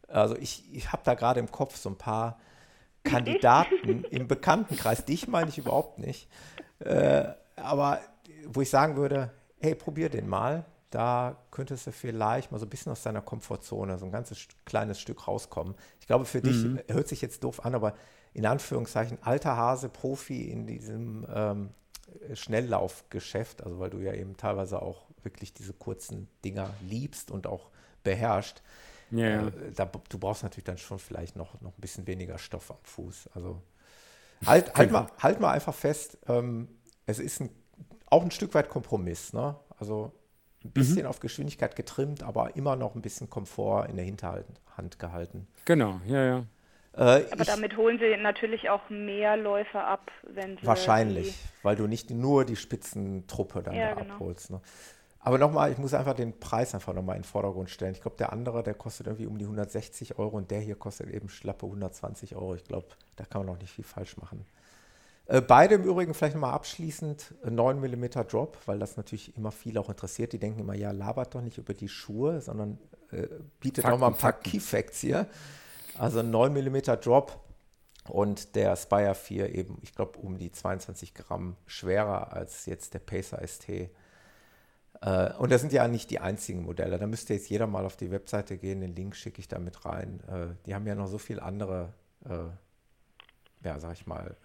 Also 0.09 0.37
ich, 0.37 0.65
ich 0.73 0.93
habe 0.93 1.03
da 1.05 1.15
gerade 1.15 1.41
im 1.41 1.51
Kopf 1.51 1.77
so 1.77 1.91
ein 1.91 1.99
paar 1.99 2.39
Kandidaten 3.05 4.05
im 4.05 4.27
Bekanntenkreis, 4.27 5.05
dich 5.05 5.29
meine 5.29 5.49
ich 5.49 5.59
überhaupt 5.59 5.99
nicht, 5.99 6.29
äh, 6.81 7.29
aber 7.57 8.01
wo 8.47 8.61
ich 8.61 8.71
sagen 8.71 8.97
würde, 8.97 9.33
hey, 9.59 9.75
probier 9.75 10.09
den 10.09 10.29
mal. 10.29 10.65
Da 10.91 11.37
könntest 11.51 11.87
du 11.87 11.93
vielleicht 11.93 12.53
mal 12.53 12.59
so 12.59 12.67
ein 12.67 12.71
bisschen 12.71 12.93
aus 12.93 13.03
deiner 13.03 13.21
Komfortzone, 13.21 13.99
so 13.99 14.07
ein 14.07 14.13
ganzes 14.13 14.47
kleines 14.65 15.01
Stück 15.01 15.27
rauskommen. 15.27 15.75
Ich 16.01 16.07
glaube, 16.07 16.25
für 16.25 16.39
mhm. 16.39 16.77
dich 16.77 16.95
hört 16.95 17.09
sich 17.09 17.21
jetzt 17.21 17.43
doof 17.43 17.65
an, 17.65 17.75
aber 17.75 17.95
in 18.33 18.47
Anführungszeichen 18.47 19.19
alter 19.23 19.57
Hase, 19.57 19.89
Profi 19.89 20.51
in 20.51 20.67
diesem 20.67 21.27
ähm, 21.35 21.71
Schnelllaufgeschäft, 22.35 23.63
also 23.65 23.79
weil 23.81 23.91
du 23.91 23.99
ja 23.99 24.13
eben 24.13 24.37
teilweise 24.37 24.81
auch 24.81 25.07
wirklich 25.23 25.53
diese 25.53 25.73
kurzen 25.73 26.29
Dinger 26.45 26.71
liebst 26.83 27.31
und 27.31 27.47
auch 27.47 27.71
beherrscht. 28.05 28.63
Ja. 29.11 29.47
Äh, 29.47 29.53
da, 29.75 29.91
du 30.09 30.19
brauchst 30.19 30.45
natürlich 30.45 30.65
dann 30.65 30.79
schon 30.79 30.99
vielleicht 30.99 31.37
noch, 31.37 31.61
noch 31.61 31.77
ein 31.77 31.81
bisschen 31.81 32.07
weniger 32.07 32.39
Stoff 32.39 32.71
am 32.71 32.79
Fuß. 32.83 33.31
Also 33.35 33.61
halt, 34.45 34.75
halt, 34.75 34.93
mal, 34.93 35.09
halt 35.19 35.41
mal 35.41 35.51
einfach 35.51 35.75
fest, 35.75 36.19
ähm, 36.29 36.69
es 37.07 37.19
ist 37.19 37.41
ein, 37.41 37.51
auch 38.11 38.23
ein 38.23 38.31
Stück 38.31 38.55
weit 38.55 38.69
Kompromiss. 38.69 39.33
Ne? 39.33 39.57
Also 39.79 40.13
ein 40.65 40.73
bisschen 40.73 41.03
mhm. 41.03 41.09
auf 41.09 41.21
Geschwindigkeit 41.21 41.77
getrimmt, 41.77 42.23
aber 42.23 42.57
immer 42.57 42.77
noch 42.77 42.95
ein 42.95 43.03
bisschen 43.03 43.31
Komfort 43.31 43.87
in 43.89 43.97
der 43.97 44.05
Hinterhand 44.05 44.99
gehalten. 44.99 45.47
Genau, 45.65 46.01
ja, 46.07 46.25
ja. 46.25 46.39
Äh, 46.97 47.31
aber 47.31 47.43
ich, 47.43 47.47
damit 47.47 47.77
holen 47.77 47.99
sie 47.99 48.17
natürlich 48.21 48.71
auch 48.71 48.89
mehr 48.89 49.37
Läufer 49.37 49.87
ab, 49.87 50.11
wenn 50.23 50.57
sie. 50.57 50.67
Wahrscheinlich, 50.67 51.37
weil 51.63 51.77
du 51.77 51.87
nicht 51.87 52.11
nur 52.11 52.45
die 52.45 52.57
Spitzentruppe 52.57 53.63
dann 53.63 53.75
ja, 53.75 53.95
da 53.95 54.01
genau. 54.01 54.15
abholst. 54.15 54.51
Ne? 54.51 54.61
Aber 55.21 55.39
nochmal, 55.39 55.73
ich 55.73 55.79
muss 55.79 55.93
einfach 55.93 56.15
den 56.15 56.39
Preis 56.39 56.75
einfach 56.75 56.95
nochmal 56.95 57.17
in 57.17 57.23
den 57.23 57.29
Vordergrund 57.29 57.69
stellen. 57.69 57.93
Ich 57.93 58.01
glaube, 58.01 58.17
der 58.17 58.33
andere, 58.33 58.63
der 58.63 58.75
kostet 58.75 59.09
irgendwie 59.09 59.27
um 59.27 59.37
die 59.37 59.45
160 59.45 60.19
Euro 60.19 60.37
und 60.37 60.51
der 60.51 60.61
hier 60.61 60.77
kostet 60.77 61.11
eben 61.11 61.29
schlappe 61.29 61.67
120 61.67 62.35
Euro. 62.35 62.55
Ich 62.55 62.65
glaube, 62.65 62.87
da 63.17 63.25
kann 63.25 63.41
man 63.41 63.55
noch 63.55 63.61
nicht 63.61 63.73
viel 63.73 63.85
falsch 63.85 64.17
machen. 64.17 64.47
Äh, 65.29 65.41
beide 65.41 65.75
im 65.75 65.85
Übrigen 65.85 66.15
vielleicht 66.15 66.35
nochmal 66.35 66.53
abschließend 66.53 67.35
9 67.45 67.81
mm 67.81 68.05
Drop, 68.29 68.59
weil 68.67 68.79
das 68.79 68.97
natürlich 68.97 69.37
immer 69.37 69.51
viel 69.51 69.77
auch 69.79 69.89
interessiert. 69.89 70.33
Die 70.33 70.39
denken 70.39 70.61
immer, 70.61 70.75
ja, 70.75 70.93
labert 70.93 71.35
doch 71.35 71.41
nicht 71.41 71.59
über 71.59 71.75
die 71.75 71.89
Schuhe, 71.89 72.41
sondern 72.41 72.79
äh, 73.11 73.27
bietet 73.61 73.85
nochmal 73.85 74.11
ein 74.11 74.17
paar 74.17 74.33
Key 74.33 74.61
Facts 74.61 75.01
hier. 75.01 75.27
Also 75.99 76.23
9 76.23 76.53
mm 76.53 76.77
Drop 77.01 77.41
und 78.09 78.55
der 78.55 78.77
Spire 78.77 79.17
4 79.17 79.55
eben, 79.55 79.79
ich 79.83 79.95
glaube, 79.95 80.19
um 80.19 80.39
die 80.39 80.53
22 80.53 81.15
Gramm 81.15 81.57
schwerer 81.67 82.33
als 82.33 82.67
jetzt 82.67 82.95
der 82.95 83.01
Pacer 83.01 83.45
ST. 83.45 83.69
Äh, 83.69 85.33
und 85.39 85.51
das 85.51 85.61
sind 85.61 85.73
ja 85.73 85.89
nicht 85.89 86.11
die 86.11 86.21
einzigen 86.21 86.63
Modelle. 86.63 86.99
Da 86.99 87.07
müsste 87.09 87.35
jetzt 87.35 87.51
jeder 87.51 87.67
mal 87.67 87.85
auf 87.85 87.97
die 87.97 88.13
Webseite 88.13 88.59
gehen. 88.59 88.81
Den 88.81 88.95
Link 88.95 89.17
schicke 89.17 89.41
ich 89.41 89.49
da 89.49 89.59
mit 89.59 89.85
rein. 89.85 90.21
Äh, 90.29 90.55
die 90.67 90.75
haben 90.75 90.87
ja 90.87 90.95
noch 90.95 91.09
so 91.09 91.19
viele 91.19 91.43
andere, 91.43 91.93
äh, 92.25 93.67
ja, 93.67 93.81
sag 93.81 93.95
ich 93.95 94.07
mal, 94.07 94.37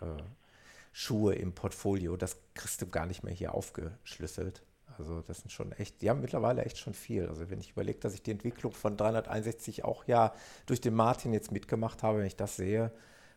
Schuhe 0.91 1.35
im 1.35 1.53
Portfolio. 1.53 2.17
Das 2.17 2.37
kriegst 2.53 2.81
du 2.81 2.87
gar 2.87 3.05
nicht 3.05 3.23
mehr 3.23 3.33
hier 3.33 3.53
aufgeschlüsselt. 3.53 4.63
Also 4.97 5.21
das 5.21 5.39
sind 5.39 5.51
schon 5.51 5.71
echt, 5.73 6.01
die 6.01 6.09
haben 6.09 6.21
mittlerweile 6.21 6.63
echt 6.63 6.77
schon 6.77 6.93
viel. 6.93 7.27
Also 7.27 7.49
wenn 7.49 7.59
ich 7.59 7.71
überlege, 7.71 7.99
dass 7.99 8.13
ich 8.13 8.21
die 8.21 8.31
Entwicklung 8.31 8.73
von 8.73 8.97
361 8.97 9.85
auch 9.85 10.05
ja 10.05 10.33
durch 10.65 10.81
den 10.81 10.93
Martin 10.93 11.33
jetzt 11.33 11.51
mitgemacht 11.51 12.03
habe, 12.03 12.19
wenn 12.19 12.25
ich 12.25 12.35
das 12.35 12.55
sehe, 12.55 12.91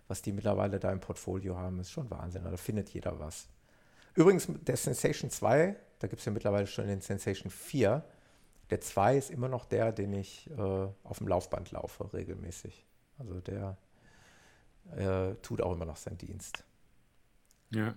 was 0.09 0.21
die 0.21 0.33
mittlerweile 0.33 0.79
da 0.81 0.93
im 0.93 1.01
Portfolio 1.01 1.57
haben, 1.57 1.81
ist 1.81 1.93
schon 1.93 2.11
Wahnsinn. 2.11 2.45
Da 2.45 2.57
findet 2.57 2.91
jeder 2.91 3.19
was. 3.19 3.49
Übrigens, 4.15 4.49
der 4.49 4.77
Sensation 4.77 5.31
2, 5.31 5.77
da 5.99 6.07
gibt 6.07 6.21
es 6.21 6.27
ja 6.27 6.33
mittlerweile 6.33 6.67
schon 6.67 6.87
den 6.87 7.01
Sensation 7.01 7.51
4. 7.51 8.05
Der 8.71 8.81
2 8.81 9.17
ist 9.17 9.31
immer 9.31 9.49
noch 9.49 9.65
der, 9.65 9.93
den 9.93 10.13
ich 10.13 10.51
äh, 10.51 10.89
auf 11.03 11.19
dem 11.19 11.29
Laufband 11.29 11.71
laufe, 11.71 12.13
regelmäßig. 12.13 12.85
Also 13.19 13.41
der, 13.41 13.77
äh, 14.97 15.35
tut 15.43 15.63
auch 15.63 15.73
immer 15.73 15.85
noch 15.85 15.97
seinen 15.97 16.19
Dienst. 16.19 16.65
Ja. 17.71 17.95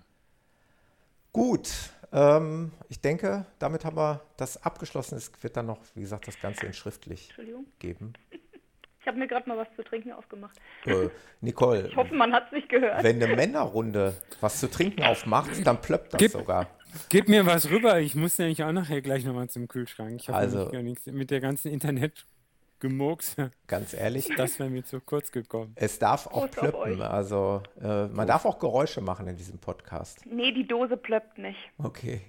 Gut, 1.34 1.69
ähm, 2.12 2.71
ich 2.89 3.01
denke, 3.01 3.45
damit 3.60 3.86
haben 3.86 3.97
wir 3.97 4.21
das 4.38 4.63
abgeschlossen. 4.63 5.17
Es 5.17 5.32
wird 5.41 5.58
dann 5.58 5.67
noch, 5.67 5.80
wie 5.93 6.01
gesagt, 6.01 6.27
das 6.27 6.39
Ganze 6.39 6.65
in 6.65 6.73
schriftlich 6.73 7.34
geben. 7.80 8.13
Ich 8.99 9.10
habe 9.10 9.19
mir 9.19 9.27
gerade 9.30 9.47
mal 9.47 9.58
was 9.58 9.73
zu 9.77 9.84
trinken 9.86 10.12
aufgemacht. 10.12 10.60
Äh, 10.84 11.08
Nicole. 11.39 11.88
Ich 11.88 11.95
hoffe, 11.95 12.13
man 12.13 12.34
hat 12.34 12.47
es 12.47 12.51
nicht 12.51 12.67
gehört. 12.67 13.01
Wenn 13.03 13.23
eine 13.23 13.38
Männerrunde 13.38 14.13
was 14.41 14.60
zu 14.60 14.69
trinken 14.69 15.01
aufmacht, 15.01 15.65
dann 15.65 15.80
plöppt 15.80 16.15
das 16.15 16.19
gib, 16.19 16.32
sogar. 16.32 16.67
Gib 17.08 17.30
mir 17.30 17.45
was 17.45 17.69
rüber. 17.69 18.01
Ich 18.01 18.15
muss 18.15 18.38
nämlich 18.38 18.65
auch 18.65 18.71
nachher 18.73 19.01
gleich 19.01 19.23
nochmal 19.23 19.49
zum 19.49 19.69
Kühlschrank. 19.69 20.19
Ich 20.19 20.27
habe 20.27 20.39
also, 20.39 20.69
gar 20.71 20.82
nichts 20.82 21.06
mit 21.06 21.32
der 21.32 21.39
ganzen 21.39 21.71
Internet 21.71 22.25
Gemurks. 22.80 23.36
Ganz 23.68 23.94
ehrlich. 23.94 24.30
Das 24.38 24.60
wäre 24.60 24.70
mir 24.70 24.84
zu 24.84 25.02
kurz 25.02 25.32
gekommen. 25.32 25.74
Es 25.76 26.00
darf 26.00 26.28
auch 26.28 26.50
plöppen. 26.50 27.02
Also 27.02 27.63
äh, 27.80 27.84
man 27.84 28.13
Prost. 28.13 28.30
darf 28.30 28.46
auch 28.46 28.60
Geräusche 28.60 29.02
machen 29.02 29.28
in 29.28 29.36
diesem 29.36 29.58
Podcast. 29.58 30.26
Nee, 30.26 30.52
die 30.52 30.68
Dose 30.68 30.98
plöppt 30.98 31.38
nicht. 31.40 31.58
Okay. 31.78 32.22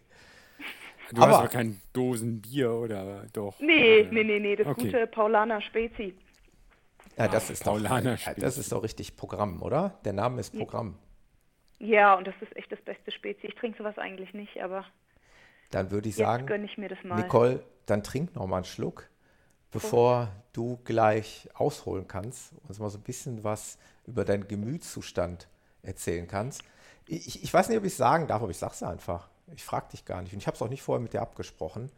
Du 1.11 1.23
aber, 1.23 1.33
hast 1.33 1.39
aber 1.39 1.49
kein 1.49 1.81
Dosenbier 1.93 2.73
oder 2.73 3.27
doch? 3.33 3.59
Nee, 3.61 4.03
oder? 4.03 4.13
nee, 4.13 4.25
nee, 4.25 4.41
nee. 4.41 4.57
Das 4.57 4.67
okay. 4.67 4.85
gute 4.85 5.07
Paulaner 5.07 5.61
Spezi. 5.63 6.15
Ja, 7.17 7.29
das 7.29 7.51
ist 7.51 7.65
Paulaner 7.65 8.13
doch, 8.13 8.19
Spezi. 8.19 8.41
Das 8.41 8.59
ist 8.59 8.73
doch 8.73 8.83
richtig 8.83 9.17
Programm, 9.17 9.63
oder? 9.63 9.99
Der 10.05 10.13
Name 10.13 10.41
ist 10.41 10.57
Programm. 10.57 10.99
Ja, 11.79 12.15
und 12.15 12.27
das 12.27 12.35
ist 12.41 12.55
echt 12.57 12.71
das 12.73 12.81
beste 12.81 13.11
Spezi. 13.11 13.47
Ich 13.47 13.55
trinke 13.55 13.79
sowas 13.79 13.99
eigentlich 13.99 14.35
nicht, 14.35 14.63
aber. 14.63 14.85
Dann 15.71 15.91
würde 15.91 16.09
ich 16.09 16.17
sagen, 16.17 16.47
gönne 16.47 16.65
ich 16.65 16.79
mir 16.79 16.89
das 16.89 17.03
mal. 17.05 17.17
Nicole, 17.17 17.63
dann 17.87 18.03
trink 18.03 18.35
noch 18.35 18.47
mal 18.47 18.57
einen 18.57 18.65
Schluck 18.65 19.09
bevor 19.71 20.29
du 20.53 20.79
gleich 20.85 21.49
ausholen 21.55 22.09
kannst, 22.09 22.53
uns 22.67 22.79
mal 22.79 22.91
so 22.91 22.99
ein 22.99 23.03
bisschen 23.03 23.45
was 23.45 23.79
über 24.07 24.25
deinen 24.25 24.49
Gemütszustand 24.49 25.49
erzählen 25.83 26.27
kannst. 26.27 26.63
Ich, 27.07 27.43
ich 27.43 27.53
weiß 27.53 27.69
nicht, 27.69 27.79
ob 27.79 27.85
ich 27.85 27.93
es 27.93 27.99
sagen 27.99 28.27
darf, 28.27 28.43
aber 28.43 28.51
ich 28.51 28.59
sage 28.59 28.75
es 28.75 28.83
einfach. 28.83 29.29
Ich 29.55 29.65
frage 29.65 29.89
dich 29.93 30.05
gar 30.05 30.23
nicht. 30.23 30.33
Und 30.33 30.41
ich 30.41 30.47
habe 30.47 30.55
es 30.57 30.63
auch 30.63 30.69
nicht 30.69 30.83
vorher 30.83 31.03
mit 31.03 31.13
dir 31.13 31.23
abgesprochen. 31.23 31.91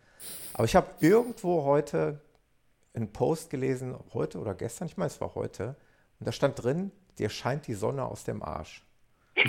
Aber 0.52 0.64
ich 0.64 0.76
habe 0.76 0.88
irgendwo 1.00 1.64
heute 1.64 2.20
einen 2.94 3.12
Post 3.12 3.50
gelesen, 3.50 3.96
heute 4.12 4.38
oder 4.38 4.54
gestern, 4.54 4.86
ich 4.86 4.96
meine, 4.96 5.08
es 5.08 5.20
war 5.20 5.34
heute, 5.34 5.76
und 6.18 6.26
da 6.26 6.32
stand 6.32 6.62
drin, 6.62 6.92
dir 7.18 7.30
scheint 7.30 7.66
die 7.66 7.74
Sonne 7.74 8.04
aus 8.04 8.24
dem 8.24 8.42
Arsch. 8.42 8.84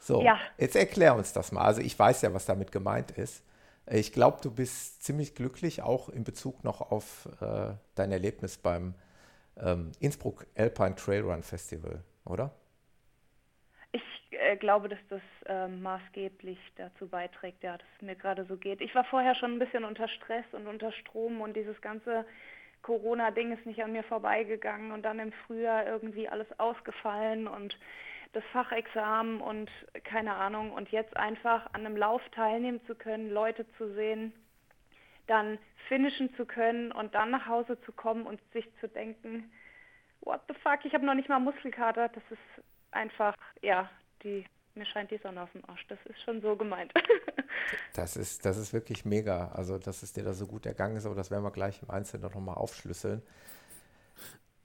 so, 0.00 0.22
ja. 0.22 0.38
jetzt 0.58 0.76
erklär 0.76 1.14
uns 1.14 1.32
das 1.32 1.52
mal. 1.52 1.62
Also 1.62 1.80
ich 1.80 1.98
weiß 1.98 2.22
ja, 2.22 2.34
was 2.34 2.46
damit 2.46 2.72
gemeint 2.72 3.12
ist. 3.12 3.42
Ich 3.90 4.12
glaube, 4.12 4.38
du 4.42 4.50
bist 4.50 5.02
ziemlich 5.02 5.34
glücklich, 5.34 5.82
auch 5.82 6.08
in 6.08 6.24
Bezug 6.24 6.64
noch 6.64 6.80
auf 6.80 7.28
äh, 7.40 7.74
dein 7.94 8.12
Erlebnis 8.12 8.56
beim 8.56 8.94
ähm, 9.60 9.92
Innsbruck 10.00 10.46
Alpine 10.56 10.94
Trailrun 10.94 11.42
Festival, 11.42 12.02
oder? 12.24 12.50
Ich 13.92 14.02
äh, 14.30 14.56
glaube, 14.56 14.88
dass 14.88 14.98
das 15.10 15.20
äh, 15.46 15.68
maßgeblich 15.68 16.58
dazu 16.76 17.06
beiträgt, 17.06 17.62
ja, 17.62 17.76
dass 17.76 17.86
es 17.96 18.02
mir 18.02 18.16
gerade 18.16 18.46
so 18.46 18.56
geht. 18.56 18.80
Ich 18.80 18.94
war 18.94 19.04
vorher 19.04 19.34
schon 19.34 19.52
ein 19.52 19.58
bisschen 19.58 19.84
unter 19.84 20.08
Stress 20.08 20.46
und 20.52 20.66
unter 20.66 20.90
Strom 20.90 21.42
und 21.42 21.54
dieses 21.54 21.78
ganze 21.82 22.24
Corona-Ding 22.82 23.52
ist 23.52 23.66
nicht 23.66 23.82
an 23.82 23.92
mir 23.92 24.04
vorbeigegangen 24.04 24.92
und 24.92 25.02
dann 25.02 25.18
im 25.18 25.32
Frühjahr 25.46 25.86
irgendwie 25.86 26.28
alles 26.28 26.46
ausgefallen 26.58 27.48
und 27.48 27.78
das 28.34 28.44
Fachexamen 28.52 29.40
und 29.40 29.70
keine 30.04 30.34
Ahnung 30.34 30.72
und 30.72 30.90
jetzt 30.90 31.16
einfach 31.16 31.66
an 31.72 31.86
einem 31.86 31.96
Lauf 31.96 32.22
teilnehmen 32.32 32.80
zu 32.86 32.94
können, 32.94 33.30
Leute 33.30 33.66
zu 33.78 33.94
sehen, 33.94 34.32
dann 35.26 35.58
finishen 35.88 36.34
zu 36.36 36.44
können 36.44 36.92
und 36.92 37.14
dann 37.14 37.30
nach 37.30 37.46
Hause 37.46 37.80
zu 37.82 37.92
kommen 37.92 38.26
und 38.26 38.40
sich 38.52 38.68
zu 38.80 38.88
denken, 38.88 39.50
what 40.20 40.40
the 40.48 40.54
fuck, 40.62 40.84
ich 40.84 40.94
habe 40.94 41.06
noch 41.06 41.14
nicht 41.14 41.28
mal 41.28 41.38
Muskelkater, 41.38 42.08
das 42.08 42.22
ist 42.30 42.64
einfach, 42.90 43.34
ja, 43.62 43.90
die, 44.22 44.44
mir 44.74 44.86
scheint 44.86 45.10
die 45.10 45.18
Sonne 45.18 45.42
auf 45.42 45.52
dem 45.52 45.64
Arsch, 45.68 45.86
das 45.88 45.98
ist 46.06 46.20
schon 46.22 46.40
so 46.40 46.56
gemeint. 46.56 46.92
das 47.94 48.16
ist, 48.16 48.44
das 48.44 48.56
ist 48.56 48.72
wirklich 48.72 49.04
mega, 49.04 49.48
also 49.48 49.78
dass 49.78 50.02
es 50.02 50.12
dir 50.12 50.24
da 50.24 50.32
so 50.32 50.46
gut 50.46 50.66
ergangen 50.66 50.96
ist, 50.96 51.06
aber 51.06 51.14
das 51.14 51.30
werden 51.30 51.44
wir 51.44 51.52
gleich 51.52 51.82
im 51.82 51.90
Einzelnen 51.90 52.22
noch 52.22 52.40
mal 52.40 52.54
aufschlüsseln. 52.54 53.22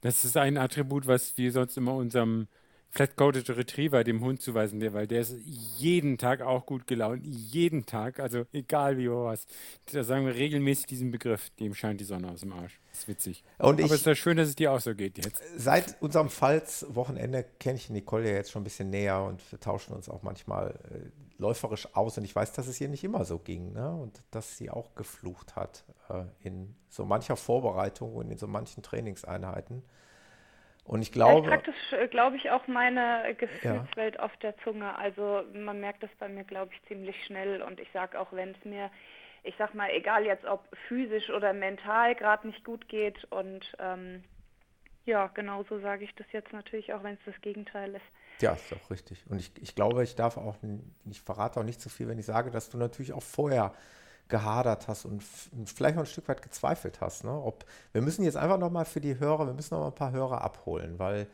Das 0.00 0.24
ist 0.24 0.36
ein 0.36 0.56
Attribut, 0.56 1.06
was 1.06 1.36
wir 1.36 1.52
sonst 1.52 1.76
immer 1.76 1.94
unserem 1.94 2.48
Flat-Coated 2.90 3.48
Retriever 3.50 4.02
dem 4.02 4.20
Hund 4.20 4.42
zuweisen, 4.42 4.80
der, 4.80 4.92
weil 4.92 5.06
der 5.06 5.20
ist 5.20 5.36
jeden 5.76 6.18
Tag 6.18 6.42
auch 6.42 6.66
gut 6.66 6.86
gelaunt. 6.86 7.24
Jeden 7.24 7.86
Tag, 7.86 8.18
also 8.18 8.46
egal 8.52 8.98
wie 8.98 9.08
hoch 9.08 9.26
was. 9.26 9.46
Da 9.92 10.02
sagen 10.02 10.26
wir 10.26 10.34
regelmäßig 10.34 10.86
diesen 10.86 11.10
Begriff, 11.10 11.50
dem 11.60 11.74
scheint 11.74 12.00
die 12.00 12.04
Sonne 12.04 12.30
aus 12.30 12.40
dem 12.40 12.52
Arsch. 12.52 12.80
Das 12.90 13.00
ist 13.00 13.08
witzig. 13.08 13.44
Und 13.58 13.80
Aber 13.80 13.84
es 13.84 14.00
ist 14.00 14.06
ja 14.06 14.14
schön, 14.16 14.36
dass 14.36 14.48
es 14.48 14.56
dir 14.56 14.72
auch 14.72 14.80
so 14.80 14.94
geht 14.94 15.18
jetzt. 15.18 15.40
Seit 15.56 16.02
unserem 16.02 16.28
Pfalz-Wochenende 16.28 17.44
kenne 17.60 17.76
ich 17.76 17.90
Nicole 17.90 18.28
ja 18.28 18.34
jetzt 18.34 18.50
schon 18.50 18.62
ein 18.62 18.64
bisschen 18.64 18.90
näher 18.90 19.22
und 19.22 19.40
wir 19.52 19.60
tauschen 19.60 19.94
uns 19.94 20.08
auch 20.08 20.22
manchmal 20.22 20.74
äh, 20.90 21.40
läuferisch 21.40 21.94
aus. 21.94 22.18
Und 22.18 22.24
ich 22.24 22.34
weiß, 22.34 22.52
dass 22.52 22.66
es 22.66 22.80
ihr 22.80 22.88
nicht 22.88 23.04
immer 23.04 23.24
so 23.24 23.38
ging 23.38 23.72
ne? 23.72 23.92
und 23.92 24.22
dass 24.32 24.58
sie 24.58 24.68
auch 24.68 24.96
geflucht 24.96 25.54
hat 25.54 25.84
äh, 26.08 26.24
in 26.40 26.74
so 26.88 27.04
mancher 27.04 27.36
Vorbereitung 27.36 28.14
und 28.14 28.30
in 28.30 28.38
so 28.38 28.48
manchen 28.48 28.82
Trainingseinheiten. 28.82 29.84
Und 30.84 31.02
ich 31.02 31.12
glaube. 31.12 31.48
Ja, 31.48 31.56
das, 31.56 31.74
äh, 31.92 32.08
glaube 32.08 32.36
ich, 32.36 32.50
auch 32.50 32.66
meine 32.66 33.34
Gefühlswelt 33.36 34.16
ja. 34.16 34.20
auf 34.20 34.36
der 34.38 34.56
Zunge. 34.58 34.96
Also 34.96 35.42
man 35.52 35.80
merkt 35.80 36.02
das 36.02 36.10
bei 36.18 36.28
mir, 36.28 36.44
glaube 36.44 36.72
ich, 36.74 36.88
ziemlich 36.88 37.16
schnell. 37.24 37.62
Und 37.62 37.80
ich 37.80 37.88
sage 37.92 38.18
auch, 38.18 38.32
wenn 38.32 38.50
es 38.50 38.64
mir, 38.64 38.90
ich 39.42 39.54
sag 39.58 39.74
mal, 39.74 39.90
egal 39.90 40.24
jetzt 40.24 40.44
ob 40.44 40.64
physisch 40.88 41.30
oder 41.30 41.52
mental 41.52 42.14
gerade 42.14 42.46
nicht 42.46 42.64
gut 42.64 42.88
geht. 42.88 43.24
Und 43.30 43.72
ähm, 43.78 44.24
ja, 45.04 45.28
genauso 45.28 45.80
sage 45.80 46.04
ich 46.04 46.14
das 46.16 46.26
jetzt 46.32 46.52
natürlich 46.52 46.92
auch, 46.92 47.02
wenn 47.02 47.14
es 47.14 47.24
das 47.24 47.40
Gegenteil 47.40 47.94
ist. 47.94 48.42
Ja, 48.42 48.52
ist 48.52 48.72
auch 48.72 48.90
richtig. 48.90 49.24
Und 49.28 49.38
ich, 49.38 49.52
ich 49.60 49.74
glaube, 49.74 50.02
ich 50.02 50.14
darf 50.14 50.36
auch, 50.36 50.56
ich 51.10 51.20
verrate 51.20 51.60
auch 51.60 51.64
nicht 51.64 51.80
zu 51.80 51.88
so 51.88 51.94
viel, 51.94 52.08
wenn 52.08 52.18
ich 52.18 52.26
sage, 52.26 52.50
dass 52.50 52.70
du 52.70 52.78
natürlich 52.78 53.12
auch 53.12 53.22
vorher 53.22 53.74
gehadert 54.30 54.88
hast 54.88 55.04
und 55.04 55.22
vielleicht 55.22 55.96
auch 55.96 56.02
ein 56.02 56.06
Stück 56.06 56.28
weit 56.28 56.42
gezweifelt 56.42 57.00
hast. 57.00 57.24
Ne? 57.24 57.30
Ob, 57.30 57.64
wir 57.92 58.00
müssen 58.00 58.24
jetzt 58.24 58.36
einfach 58.36 58.58
nochmal 58.58 58.84
für 58.84 59.00
die 59.00 59.18
Hörer, 59.18 59.46
wir 59.46 59.54
müssen 59.54 59.74
noch 59.74 59.80
mal 59.80 59.88
ein 59.88 59.94
paar 59.94 60.12
Hörer 60.12 60.40
abholen, 60.42 60.98
weil 60.98 61.26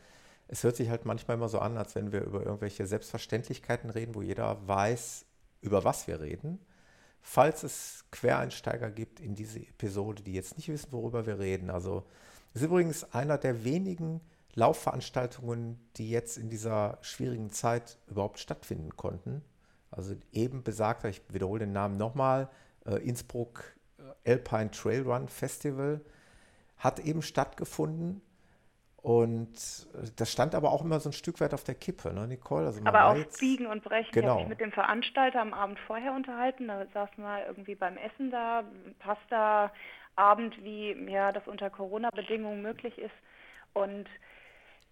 es 0.47 0.63
hört 0.63 0.75
sich 0.75 0.89
halt 0.89 1.05
manchmal 1.05 1.37
immer 1.37 1.49
so 1.49 1.59
an, 1.59 1.77
als 1.77 1.95
wenn 1.95 2.11
wir 2.11 2.21
über 2.21 2.43
irgendwelche 2.43 2.85
Selbstverständlichkeiten 2.85 3.89
reden, 3.89 4.15
wo 4.15 4.21
jeder 4.21 4.67
weiß, 4.67 5.25
über 5.61 5.83
was 5.83 6.07
wir 6.07 6.19
reden. 6.21 6.59
Falls 7.21 7.63
es 7.63 8.05
Quereinsteiger 8.11 8.89
gibt 8.89 9.19
in 9.19 9.35
diese 9.35 9.59
Episode, 9.59 10.23
die 10.23 10.33
jetzt 10.33 10.55
nicht 10.57 10.69
wissen, 10.69 10.91
worüber 10.91 11.25
wir 11.25 11.39
reden. 11.39 11.69
Also 11.69 12.03
ist 12.53 12.63
übrigens 12.63 13.13
einer 13.13 13.37
der 13.37 13.65
wenigen 13.65 14.21
Laufveranstaltungen, 14.55 15.77
die 15.97 16.09
jetzt 16.09 16.37
in 16.37 16.49
dieser 16.49 16.97
schwierigen 17.01 17.51
Zeit 17.51 17.97
überhaupt 18.07 18.39
stattfinden 18.39 18.95
konnten. 18.95 19.43
Also 19.91 20.15
eben 20.31 20.63
besagter, 20.63 21.09
ich 21.09 21.21
wiederhole 21.29 21.59
den 21.59 21.73
Namen 21.73 21.97
nochmal, 21.97 22.49
Innsbruck 22.95 23.75
äh, 24.25 24.31
Alpine 24.31 24.71
Trail 24.71 25.03
Run 25.03 25.27
Festival 25.27 26.01
hat 26.77 26.99
eben 26.99 27.21
stattgefunden. 27.21 28.21
Und 28.97 29.55
äh, 29.93 30.09
das 30.15 30.31
stand 30.31 30.55
aber 30.55 30.71
auch 30.71 30.83
immer 30.83 30.99
so 30.99 31.09
ein 31.09 31.13
Stück 31.13 31.39
weit 31.39 31.53
auf 31.53 31.63
der 31.63 31.75
Kippe, 31.75 32.13
ne, 32.13 32.27
Nicole? 32.27 32.65
Also 32.65 32.81
aber 32.83 33.05
auf 33.05 33.17
jetzt, 33.17 33.39
Biegen 33.39 33.67
und 33.67 33.83
Brechen. 33.83 34.11
Genau. 34.11 34.25
Ich 34.25 34.31
habe 34.31 34.39
mich 34.41 34.49
mit 34.49 34.59
dem 34.59 34.71
Veranstalter 34.71 35.41
am 35.41 35.53
Abend 35.53 35.79
vorher 35.87 36.13
unterhalten. 36.13 36.67
Da 36.67 36.85
saßen 36.93 37.23
wir 37.23 37.45
irgendwie 37.47 37.75
beim 37.75 37.97
Essen 37.97 38.31
da, 38.31 38.63
Pasta, 38.99 39.71
Abend, 40.15 40.61
wie 40.63 40.91
ja, 41.09 41.31
das 41.31 41.47
unter 41.47 41.69
Corona-Bedingungen 41.69 42.61
möglich 42.61 42.97
ist. 42.97 43.15
Und 43.73 44.07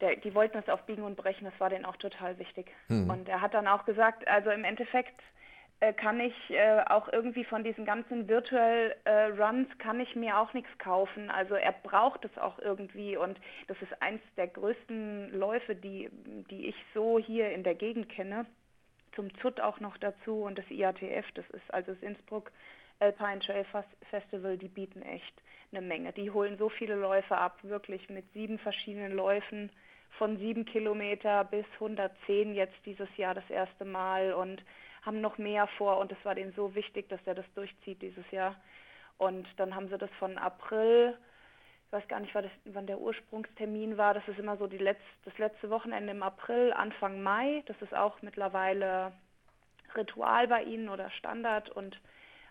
der, 0.01 0.17
die 0.17 0.35
wollten 0.35 0.57
es 0.57 0.69
auf 0.69 0.85
Biegen 0.85 1.03
und 1.03 1.15
Brechen, 1.15 1.45
das 1.45 1.59
war 1.59 1.69
denen 1.69 1.85
auch 1.85 1.97
total 1.97 2.37
wichtig. 2.37 2.67
Hm. 2.87 3.09
Und 3.09 3.27
er 3.27 3.41
hat 3.41 3.53
dann 3.53 3.67
auch 3.67 3.85
gesagt, 3.85 4.27
also 4.27 4.51
im 4.51 4.63
Endeffekt 4.63 5.19
äh, 5.19 5.34
kann 5.93 6.19
ich 6.19 6.33
äh, 6.49 6.83
auch 6.87 7.11
irgendwie 7.11 7.43
von 7.43 7.63
diesen 7.63 7.85
ganzen 7.85 8.27
Virtual 8.27 8.95
äh, 9.03 9.25
Runs 9.25 9.67
kann 9.77 9.99
ich 9.99 10.15
mir 10.15 10.37
auch 10.39 10.53
nichts 10.53 10.69
kaufen. 10.79 11.29
Also 11.29 11.55
er 11.55 11.73
braucht 11.73 12.25
es 12.25 12.37
auch 12.37 12.59
irgendwie 12.59 13.17
und 13.17 13.39
das 13.67 13.81
ist 13.81 14.01
eins 14.01 14.21
der 14.37 14.47
größten 14.47 15.31
Läufe, 15.37 15.75
die, 15.75 16.09
die 16.49 16.67
ich 16.67 16.75
so 16.93 17.19
hier 17.19 17.51
in 17.51 17.63
der 17.63 17.75
Gegend 17.75 18.09
kenne. 18.09 18.45
Zum 19.15 19.33
ZUT 19.39 19.61
auch 19.61 19.79
noch 19.79 19.97
dazu 19.97 20.43
und 20.43 20.57
das 20.57 20.69
IATF, 20.69 21.31
das 21.35 21.49
ist 21.51 21.73
also 21.73 21.93
das 21.93 22.01
Innsbruck 22.01 22.51
Alpine 22.99 23.39
Trail 23.39 23.65
Festival, 24.09 24.57
die 24.57 24.67
bieten 24.67 25.01
echt 25.01 25.41
eine 25.71 25.81
Menge. 25.81 26.13
Die 26.13 26.31
holen 26.31 26.57
so 26.57 26.69
viele 26.69 26.95
Läufe 26.95 27.37
ab, 27.37 27.59
wirklich 27.63 28.09
mit 28.09 28.25
sieben 28.33 28.59
verschiedenen 28.59 29.13
Läufen 29.13 29.69
von 30.17 30.37
sieben 30.37 30.65
Kilometer 30.65 31.43
bis 31.43 31.65
110 31.73 32.55
jetzt 32.55 32.77
dieses 32.85 33.09
Jahr 33.17 33.33
das 33.33 33.49
erste 33.49 33.83
Mal 33.85 34.33
und 34.33 34.63
haben 35.05 35.21
noch 35.21 35.37
mehr 35.37 35.67
vor 35.77 35.97
und 35.99 36.11
es 36.11 36.25
war 36.25 36.35
denen 36.35 36.53
so 36.53 36.73
wichtig, 36.73 37.07
dass 37.09 37.19
er 37.25 37.35
das 37.35 37.45
durchzieht 37.53 38.01
dieses 38.01 38.29
Jahr. 38.31 38.55
Und 39.17 39.47
dann 39.57 39.75
haben 39.75 39.87
sie 39.89 39.97
das 39.97 40.09
von 40.19 40.37
April, 40.37 41.17
ich 41.85 41.91
weiß 41.93 42.07
gar 42.07 42.19
nicht, 42.19 42.33
das, 42.33 42.45
wann 42.65 42.87
der 42.87 42.99
Ursprungstermin 42.99 43.97
war, 43.97 44.13
das 44.13 44.27
ist 44.27 44.39
immer 44.39 44.57
so 44.57 44.67
die 44.67 44.79
Letz-, 44.79 44.97
das 45.23 45.37
letzte 45.37 45.69
Wochenende 45.69 46.11
im 46.11 46.23
April, 46.23 46.73
Anfang 46.73 47.21
Mai. 47.21 47.63
Das 47.67 47.79
ist 47.81 47.93
auch 47.93 48.21
mittlerweile 48.21 49.13
Ritual 49.95 50.47
bei 50.47 50.63
ihnen 50.63 50.89
oder 50.89 51.09
Standard 51.11 51.69
und 51.69 51.97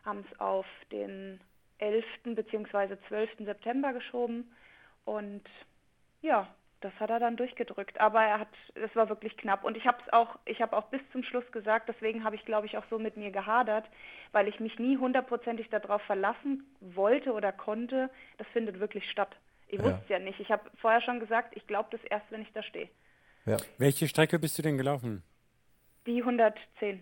haben 0.05 0.25
es 0.31 0.41
auf 0.41 0.67
den 0.93 1.41
11. 1.79 2.05
bzw. 2.25 2.97
12. 3.09 3.31
September 3.41 3.93
geschoben. 3.93 4.55
Und 5.05 5.45
ja, 6.23 6.49
das 6.85 6.93
hat 7.01 7.09
er 7.09 7.19
dann 7.19 7.37
durchgedrückt. 7.37 7.99
Aber 7.99 8.23
er 8.23 8.41
hat, 8.41 8.49
es 8.75 8.95
war 8.95 9.09
wirklich 9.09 9.37
knapp. 9.39 9.65
Und 9.65 9.77
ich 9.77 9.87
habe 9.87 9.97
es 10.07 10.13
auch, 10.13 10.39
ich 10.45 10.61
habe 10.61 10.77
auch 10.77 10.85
bis 10.89 11.01
zum 11.13 11.23
Schluss 11.23 11.51
gesagt, 11.51 11.89
deswegen 11.89 12.25
habe 12.25 12.37
ich, 12.37 12.45
glaube 12.45 12.67
ich, 12.67 12.77
auch 12.77 12.85
so 12.91 12.99
mit 12.99 13.17
mir 13.17 13.31
gehadert, 13.31 13.87
weil 14.33 14.49
ich 14.49 14.61
mich 14.61 14.79
nie 14.79 14.99
hundertprozentig 14.99 15.71
darauf 15.71 16.03
verlassen 16.03 16.65
wollte 16.81 17.33
oder 17.33 17.53
konnte, 17.53 18.11
das 18.37 18.47
findet 18.49 18.81
wirklich 18.81 19.11
statt. 19.11 19.35
Ich 19.69 19.79
ja. 19.79 19.85
wusste 19.85 20.01
es 20.03 20.09
ja 20.11 20.19
nicht. 20.19 20.39
Ich 20.41 20.51
habe 20.51 20.71
vorher 20.77 21.01
schon 21.01 21.21
gesagt, 21.21 21.57
ich 21.57 21.67
glaube 21.67 21.89
das 21.91 22.05
erst, 22.05 22.31
wenn 22.31 22.43
ich 22.43 22.53
da 22.53 22.63
stehe. 22.63 22.91
Ja. 23.47 23.57
Welche 23.79 24.07
Strecke 24.07 24.39
bist 24.39 24.59
du 24.59 24.63
denn 24.63 24.77
gelaufen? 24.77 25.23
Die 26.07 26.21
110. 26.21 27.01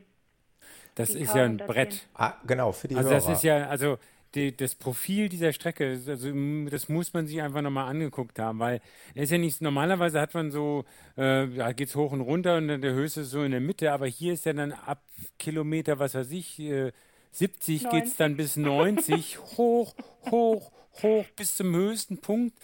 Das 0.95 1.11
die 1.11 1.23
ist 1.23 1.35
ja 1.35 1.45
ein 1.45 1.57
Brett. 1.57 2.09
Ah, 2.15 2.35
genau, 2.47 2.71
für 2.71 2.87
die 2.87 2.95
Also 2.95 3.11
Hörer. 3.11 3.19
das 3.19 3.29
ist 3.29 3.43
ja, 3.43 3.67
also 3.67 3.99
die, 4.35 4.57
das 4.57 4.75
Profil 4.75 5.29
dieser 5.29 5.53
Strecke, 5.53 6.01
also 6.07 6.33
das 6.71 6.89
muss 6.89 7.13
man 7.13 7.27
sich 7.27 7.43
einfach 7.43 7.63
nochmal 7.63 7.89
angeguckt 7.89 8.39
haben, 8.39 8.59
weil 8.59 8.81
es 9.15 9.25
ist 9.25 9.33
ja 9.33 9.39
nicht, 9.39 9.61
normalerweise 9.61 10.21
hat 10.21 10.35
man 10.35 10.51
so, 10.51 10.85
äh, 11.17 11.47
da 11.49 11.73
geht 11.73 11.89
es 11.89 11.97
hoch 11.97 12.13
und 12.13 12.21
runter 12.23 12.57
und 12.57 12.69
dann 12.69 12.81
der 12.81 12.95
höchste 12.95 13.23
ist 13.23 13.31
so 13.31 13.43
in 13.43 13.53
der 13.53 13.61
Mitte, 13.61 13.93
aber 13.93 14.07
hier 14.07 14.33
ist 14.33 14.47
ja 14.47 14.53
dann 14.53 14.73
ab 14.73 15.03
Kilometer, 15.39 15.99
was 15.99 16.15
weiß 16.15 16.31
ich, 16.31 16.59
äh, 16.61 16.93
70 17.33 17.89
geht 17.91 18.05
es 18.05 18.17
dann 18.17 18.37
bis 18.37 18.57
90, 18.57 19.39
hoch, 19.57 19.95
hoch, 20.31 20.71
hoch 21.03 21.25
bis 21.37 21.57
zum 21.57 21.75
höchsten 21.75 22.19
Punkt. 22.19 22.57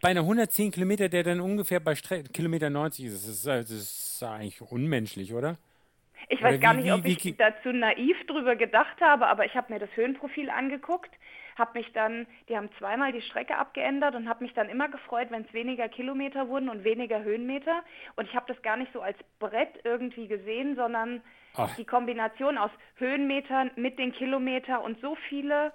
Bei 0.00 0.08
einer 0.08 0.20
110 0.20 0.72
Kilometer, 0.72 1.08
der 1.08 1.22
dann 1.22 1.40
ungefähr 1.40 1.80
bei 1.80 1.94
Stre 1.94 2.24
Kilometer 2.24 2.70
90 2.70 3.06
ist, 3.06 3.14
das 3.14 3.36
ist, 3.36 3.46
das 3.46 3.70
ist 3.70 4.22
eigentlich 4.22 4.60
unmenschlich, 4.60 5.32
oder? 5.32 5.58
Ich 6.28 6.42
weiß 6.42 6.60
gar 6.60 6.74
nicht, 6.74 6.86
wie, 6.86 6.92
ob 6.92 7.04
ich 7.04 7.24
wie, 7.24 7.32
dazu 7.32 7.72
naiv 7.72 8.16
drüber 8.26 8.56
gedacht 8.56 9.00
habe, 9.00 9.26
aber 9.26 9.44
ich 9.44 9.54
habe 9.54 9.72
mir 9.72 9.78
das 9.78 9.90
Höhenprofil 9.94 10.50
angeguckt, 10.50 11.10
habe 11.56 11.78
mich 11.78 11.92
dann, 11.92 12.26
die 12.48 12.56
haben 12.56 12.70
zweimal 12.78 13.12
die 13.12 13.20
Strecke 13.20 13.56
abgeändert 13.56 14.14
und 14.14 14.28
habe 14.28 14.44
mich 14.44 14.54
dann 14.54 14.68
immer 14.68 14.88
gefreut, 14.88 15.28
wenn 15.30 15.44
es 15.44 15.52
weniger 15.52 15.88
Kilometer 15.88 16.48
wurden 16.48 16.68
und 16.68 16.84
weniger 16.84 17.22
Höhenmeter. 17.22 17.82
Und 18.16 18.28
ich 18.28 18.34
habe 18.34 18.52
das 18.52 18.62
gar 18.62 18.76
nicht 18.76 18.92
so 18.92 19.00
als 19.00 19.18
Brett 19.38 19.80
irgendwie 19.84 20.28
gesehen, 20.28 20.76
sondern 20.76 21.20
Ach. 21.56 21.74
die 21.76 21.84
Kombination 21.84 22.56
aus 22.56 22.70
Höhenmetern 22.96 23.70
mit 23.76 23.98
den 23.98 24.12
Kilometern 24.12 24.80
und 24.80 25.00
so 25.00 25.16
viele 25.28 25.72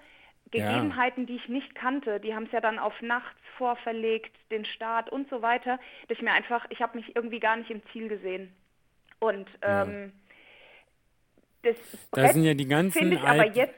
Gegebenheiten, 0.49 1.21
ja. 1.21 1.27
die 1.27 1.35
ich 1.35 1.49
nicht 1.49 1.75
kannte, 1.75 2.19
die 2.19 2.33
haben 2.33 2.45
es 2.45 2.51
ja 2.53 2.61
dann 2.61 2.79
auf 2.79 3.01
nachts 3.01 3.39
vorverlegt, 3.57 4.33
den 4.49 4.65
Start 4.65 5.11
und 5.11 5.29
so 5.29 5.41
weiter, 5.41 5.77
dass 6.07 6.17
ich 6.17 6.23
mir 6.23 6.31
einfach, 6.31 6.65
ich 6.69 6.81
habe 6.81 6.97
mich 6.97 7.15
irgendwie 7.15 7.39
gar 7.39 7.57
nicht 7.57 7.69
im 7.69 7.81
Ziel 7.91 8.07
gesehen. 8.07 8.55
Und 9.19 9.49
ähm, 9.61 10.13
ja 10.13 10.26
das 11.63 11.75
Brett 12.11 12.29
da 12.29 12.33
sind 12.33 12.43
ja 12.43 12.53
die 12.53 12.67
ganzen 12.67 13.11
ich 13.11 13.19
aber 13.19 13.45
jetzt, 13.47 13.75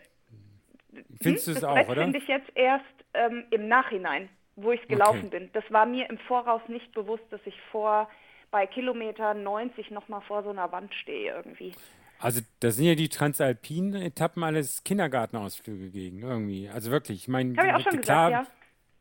findest 1.22 1.48
hm, 1.48 1.54
du 1.54 1.60
es 1.60 1.64
auch, 1.64 1.76
Brett 1.76 1.90
oder? 1.90 2.02
finde 2.04 2.18
ich 2.18 2.28
jetzt 2.28 2.50
erst 2.56 2.86
ähm, 3.14 3.46
im 3.52 3.68
Nachhinein, 3.68 4.30
wo 4.56 4.72
ich 4.72 4.88
gelaufen 4.88 5.28
okay. 5.28 5.40
bin. 5.40 5.50
Das 5.54 5.64
war 5.70 5.86
mir 5.86 6.10
im 6.10 6.18
Voraus 6.20 6.62
nicht 6.68 6.92
bewusst, 6.94 7.24
dass 7.32 7.42
ich 7.46 7.56
vor 7.72 8.10
bei 8.52 8.66
Kilometer 8.66 9.34
90 9.34 9.92
nochmal 9.92 10.22
vor 10.22 10.44
so 10.44 10.50
einer 10.50 10.72
Wand 10.72 10.94
stehe 10.96 11.34
irgendwie. 11.34 11.74
Also 12.20 12.42
das 12.60 12.76
sind 12.76 12.86
ja 12.86 12.96
die 12.96 13.08
transalpinen 13.08 14.02
Etappen 14.02 14.44
alles 14.44 14.84
Kindergartenausflüge 14.84 15.90
gegen 15.90 16.22
irgendwie. 16.22 16.68
Also 16.68 16.92
wirklich, 16.92 17.20
ich 17.20 17.28
meine, 17.30 17.54
klar, 17.54 18.32
ja. 18.32 18.48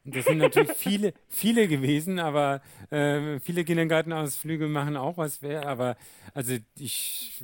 das 0.04 0.24
sind 0.24 0.38
natürlich 0.38 0.72
viele, 0.76 1.12
viele 1.28 1.66
gewesen, 1.66 2.20
aber 2.20 2.60
äh, 2.90 3.40
viele 3.40 3.64
Kindergartenausflüge 3.64 4.68
machen 4.68 4.96
auch 4.96 5.16
was 5.16 5.42
wert. 5.42 5.66
Aber 5.66 5.96
also 6.32 6.56
ich 6.76 7.42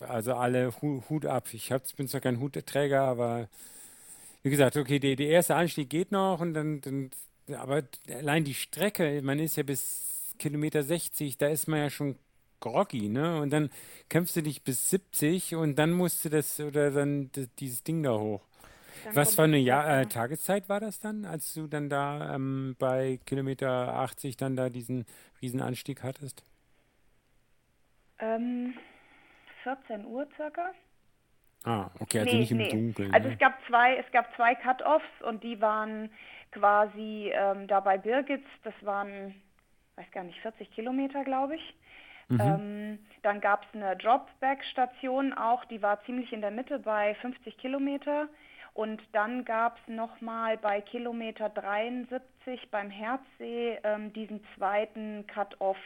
also 0.00 0.34
alle 0.34 0.72
Hut 0.80 1.26
ab. 1.26 1.48
Ich 1.52 1.72
hab, 1.72 1.82
bin 1.96 2.08
zwar 2.08 2.20
kein 2.20 2.40
Hutträger, 2.40 3.02
aber 3.02 3.48
wie 4.42 4.50
gesagt, 4.50 4.76
okay, 4.76 4.98
der, 4.98 5.16
der 5.16 5.28
erste 5.28 5.56
Anstieg 5.56 5.90
geht 5.90 6.12
noch 6.12 6.40
und 6.40 6.54
dann, 6.54 6.80
dann, 6.80 7.10
aber 7.56 7.82
allein 8.08 8.44
die 8.44 8.54
Strecke, 8.54 9.20
man 9.22 9.38
ist 9.38 9.56
ja 9.56 9.62
bis 9.62 10.34
Kilometer 10.38 10.82
60, 10.82 11.38
da 11.38 11.48
ist 11.48 11.66
man 11.66 11.80
ja 11.80 11.90
schon 11.90 12.16
groggy, 12.60 13.08
ne? 13.08 13.40
Und 13.40 13.50
dann 13.50 13.70
kämpfst 14.08 14.36
du 14.36 14.42
dich 14.42 14.62
bis 14.62 14.90
70 14.90 15.54
und 15.56 15.78
dann 15.78 15.92
musst 15.92 16.24
du 16.24 16.28
das 16.28 16.60
oder 16.60 16.90
dann 16.90 17.30
dieses 17.58 17.82
Ding 17.82 18.02
da 18.02 18.18
hoch. 18.18 18.42
Dann 19.04 19.16
Was 19.16 19.34
für 19.34 19.42
eine 19.42 19.58
Jahr, 19.58 20.00
äh, 20.00 20.06
Tageszeit 20.06 20.68
war 20.68 20.80
das 20.80 21.00
dann, 21.00 21.24
als 21.24 21.54
du 21.54 21.66
dann 21.66 21.88
da 21.88 22.34
ähm, 22.34 22.76
bei 22.78 23.20
Kilometer 23.26 23.94
80 23.94 24.36
dann 24.36 24.56
da 24.56 24.68
diesen 24.68 25.04
Riesenanstieg 25.42 26.02
hattest? 26.02 26.44
Ähm, 28.18 28.74
14 29.66 30.06
Uhr 30.06 30.28
circa. 30.36 30.70
Ah, 31.64 31.90
okay, 31.98 32.20
also 32.20 32.30
nee, 32.30 32.38
nicht 32.38 32.52
im 32.52 32.58
nee. 32.58 32.68
Dunkeln. 32.68 33.12
Also 33.12 33.26
ne? 33.26 33.34
es 33.34 33.40
gab 33.40 33.58
zwei, 33.66 33.96
es 33.96 34.10
gab 34.12 34.32
zwei 34.36 34.54
Cut-Offs 34.54 35.22
und 35.22 35.42
die 35.42 35.60
waren 35.60 36.08
quasi 36.52 37.32
ähm, 37.34 37.66
da 37.66 37.80
bei 37.80 37.98
Birgitz, 37.98 38.46
das 38.62 38.74
waren, 38.82 39.34
weiß 39.96 40.08
gar 40.12 40.22
nicht, 40.22 40.38
40 40.40 40.70
Kilometer, 40.70 41.24
glaube 41.24 41.56
ich. 41.56 41.74
Mhm. 42.28 42.40
Ähm, 42.40 42.98
dann 43.22 43.40
gab 43.40 43.64
es 43.64 43.74
eine 43.74 43.96
Dropback-Station 43.96 45.32
auch, 45.32 45.64
die 45.64 45.82
war 45.82 46.00
ziemlich 46.04 46.32
in 46.32 46.40
der 46.40 46.52
Mitte 46.52 46.78
bei 46.78 47.16
50 47.16 47.58
Kilometer. 47.58 48.28
Und 48.72 49.02
dann 49.12 49.44
gab 49.44 49.78
es 49.78 49.88
nochmal 49.88 50.58
bei 50.58 50.80
Kilometer 50.82 51.48
73 51.48 52.70
beim 52.70 52.90
Herzsee 52.90 53.78
ähm, 53.82 54.12
diesen 54.12 54.44
zweiten 54.54 55.26
Cut-Off 55.26 55.78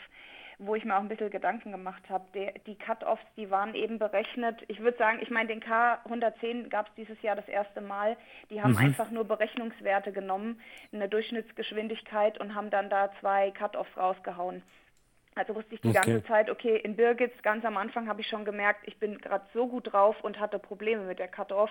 wo 0.60 0.74
ich 0.74 0.84
mir 0.84 0.94
auch 0.94 1.00
ein 1.00 1.08
bisschen 1.08 1.30
Gedanken 1.30 1.72
gemacht 1.72 2.02
habe. 2.10 2.24
Die 2.66 2.74
Cut-Offs, 2.76 3.24
die 3.36 3.50
waren 3.50 3.74
eben 3.74 3.98
berechnet. 3.98 4.62
Ich 4.68 4.80
würde 4.80 4.98
sagen, 4.98 5.18
ich 5.22 5.30
meine, 5.30 5.48
den 5.48 5.62
K110 5.62 6.68
gab 6.68 6.88
es 6.88 6.94
dieses 6.96 7.20
Jahr 7.22 7.34
das 7.34 7.48
erste 7.48 7.80
Mal. 7.80 8.16
Die 8.50 8.62
haben 8.62 8.72
mhm. 8.72 8.78
einfach 8.78 9.10
nur 9.10 9.24
Berechnungswerte 9.24 10.12
genommen, 10.12 10.60
eine 10.92 11.08
Durchschnittsgeschwindigkeit 11.08 12.38
und 12.38 12.54
haben 12.54 12.68
dann 12.68 12.90
da 12.90 13.10
zwei 13.20 13.50
Cut-Offs 13.52 13.96
rausgehauen. 13.96 14.62
Also 15.34 15.54
wusste 15.54 15.74
ich 15.74 15.80
die 15.80 15.88
okay. 15.88 16.00
ganze 16.12 16.24
Zeit, 16.24 16.50
okay, 16.50 16.76
in 16.76 16.94
Birgitz 16.94 17.40
ganz 17.42 17.64
am 17.64 17.78
Anfang 17.78 18.08
habe 18.08 18.20
ich 18.20 18.28
schon 18.28 18.44
gemerkt, 18.44 18.86
ich 18.86 18.98
bin 18.98 19.16
gerade 19.18 19.46
so 19.54 19.66
gut 19.66 19.92
drauf 19.92 20.22
und 20.22 20.38
hatte 20.38 20.58
Probleme 20.58 21.04
mit 21.04 21.18
der 21.18 21.28
Cut-Off. 21.28 21.70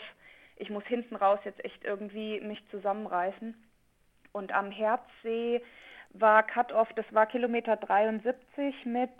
Ich 0.56 0.72
muss 0.72 0.84
hinten 0.86 1.16
raus 1.16 1.40
jetzt 1.46 1.64
echt 1.64 1.84
irgendwie 1.84 2.42
mich 2.42 2.66
zusammenreißen. 2.72 3.56
Und 4.32 4.52
am 4.52 4.72
Herzsee 4.72 5.62
war 6.12 6.44
Cut-Off, 6.44 6.90
das 6.96 7.06
war 7.12 7.26
Kilometer 7.26 7.76
73 7.78 8.86
mit, 8.86 9.12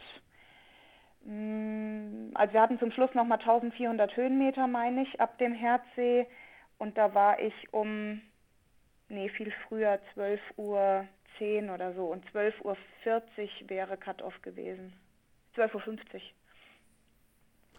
mm, 1.24 2.32
also 2.34 2.54
wir 2.54 2.62
hatten 2.62 2.80
zum 2.80 2.92
Schluss 2.92 3.14
nochmal 3.14 3.40
1400 3.40 4.16
Höhenmeter, 4.16 4.68
meine 4.68 5.04
ich, 5.04 5.20
ab 5.22 5.38
dem 5.38 5.54
Herzsee. 5.54 6.28
Und 6.78 6.98
da 6.98 7.14
war 7.14 7.40
ich 7.40 7.54
um, 7.74 8.22
nee, 9.10 9.30
viel 9.30 9.52
früher, 9.68 10.00
12 10.14 10.40
Uhr 10.58 11.06
10 11.38 11.70
oder 11.70 11.94
so. 11.94 12.06
Und 12.06 12.26
12.40 12.32 12.64
Uhr 12.64 12.78
wäre 13.68 13.98
Cut-Off 13.98 14.42
gewesen. 14.42 14.94
12.50 15.56 16.16
Uhr. 16.16 16.22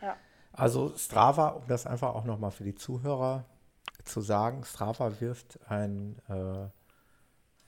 Ja. 0.03 0.17
Also 0.53 0.97
Strava, 0.97 1.49
um 1.49 1.67
das 1.69 1.87
einfach 1.87 2.15
auch 2.15 2.25
nochmal 2.25 2.51
für 2.51 2.65
die 2.65 2.75
Zuhörer 2.75 3.45
zu 4.05 4.21
sagen, 4.21 4.65
Strava 4.65 5.21
wirft 5.21 5.59
ein 5.71 6.21
äh, 6.29 6.69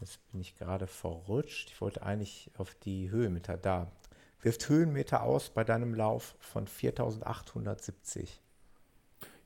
Jetzt 0.03 0.19
bin 0.33 0.41
ich 0.41 0.59
gerade 0.59 0.89
verrutscht. 0.89 1.71
Ich 1.71 1.81
wollte 1.81 2.03
eigentlich 2.03 2.51
auf 2.59 2.75
die 2.75 3.13
Höhenmeter 3.13 3.57
da. 3.57 3.87
Wirft 4.41 4.69
Höhenmeter 4.69 5.23
aus 5.23 5.51
bei 5.51 5.63
deinem 5.63 5.95
Lauf 5.95 6.35
von 6.41 6.67
4870. 6.67 8.43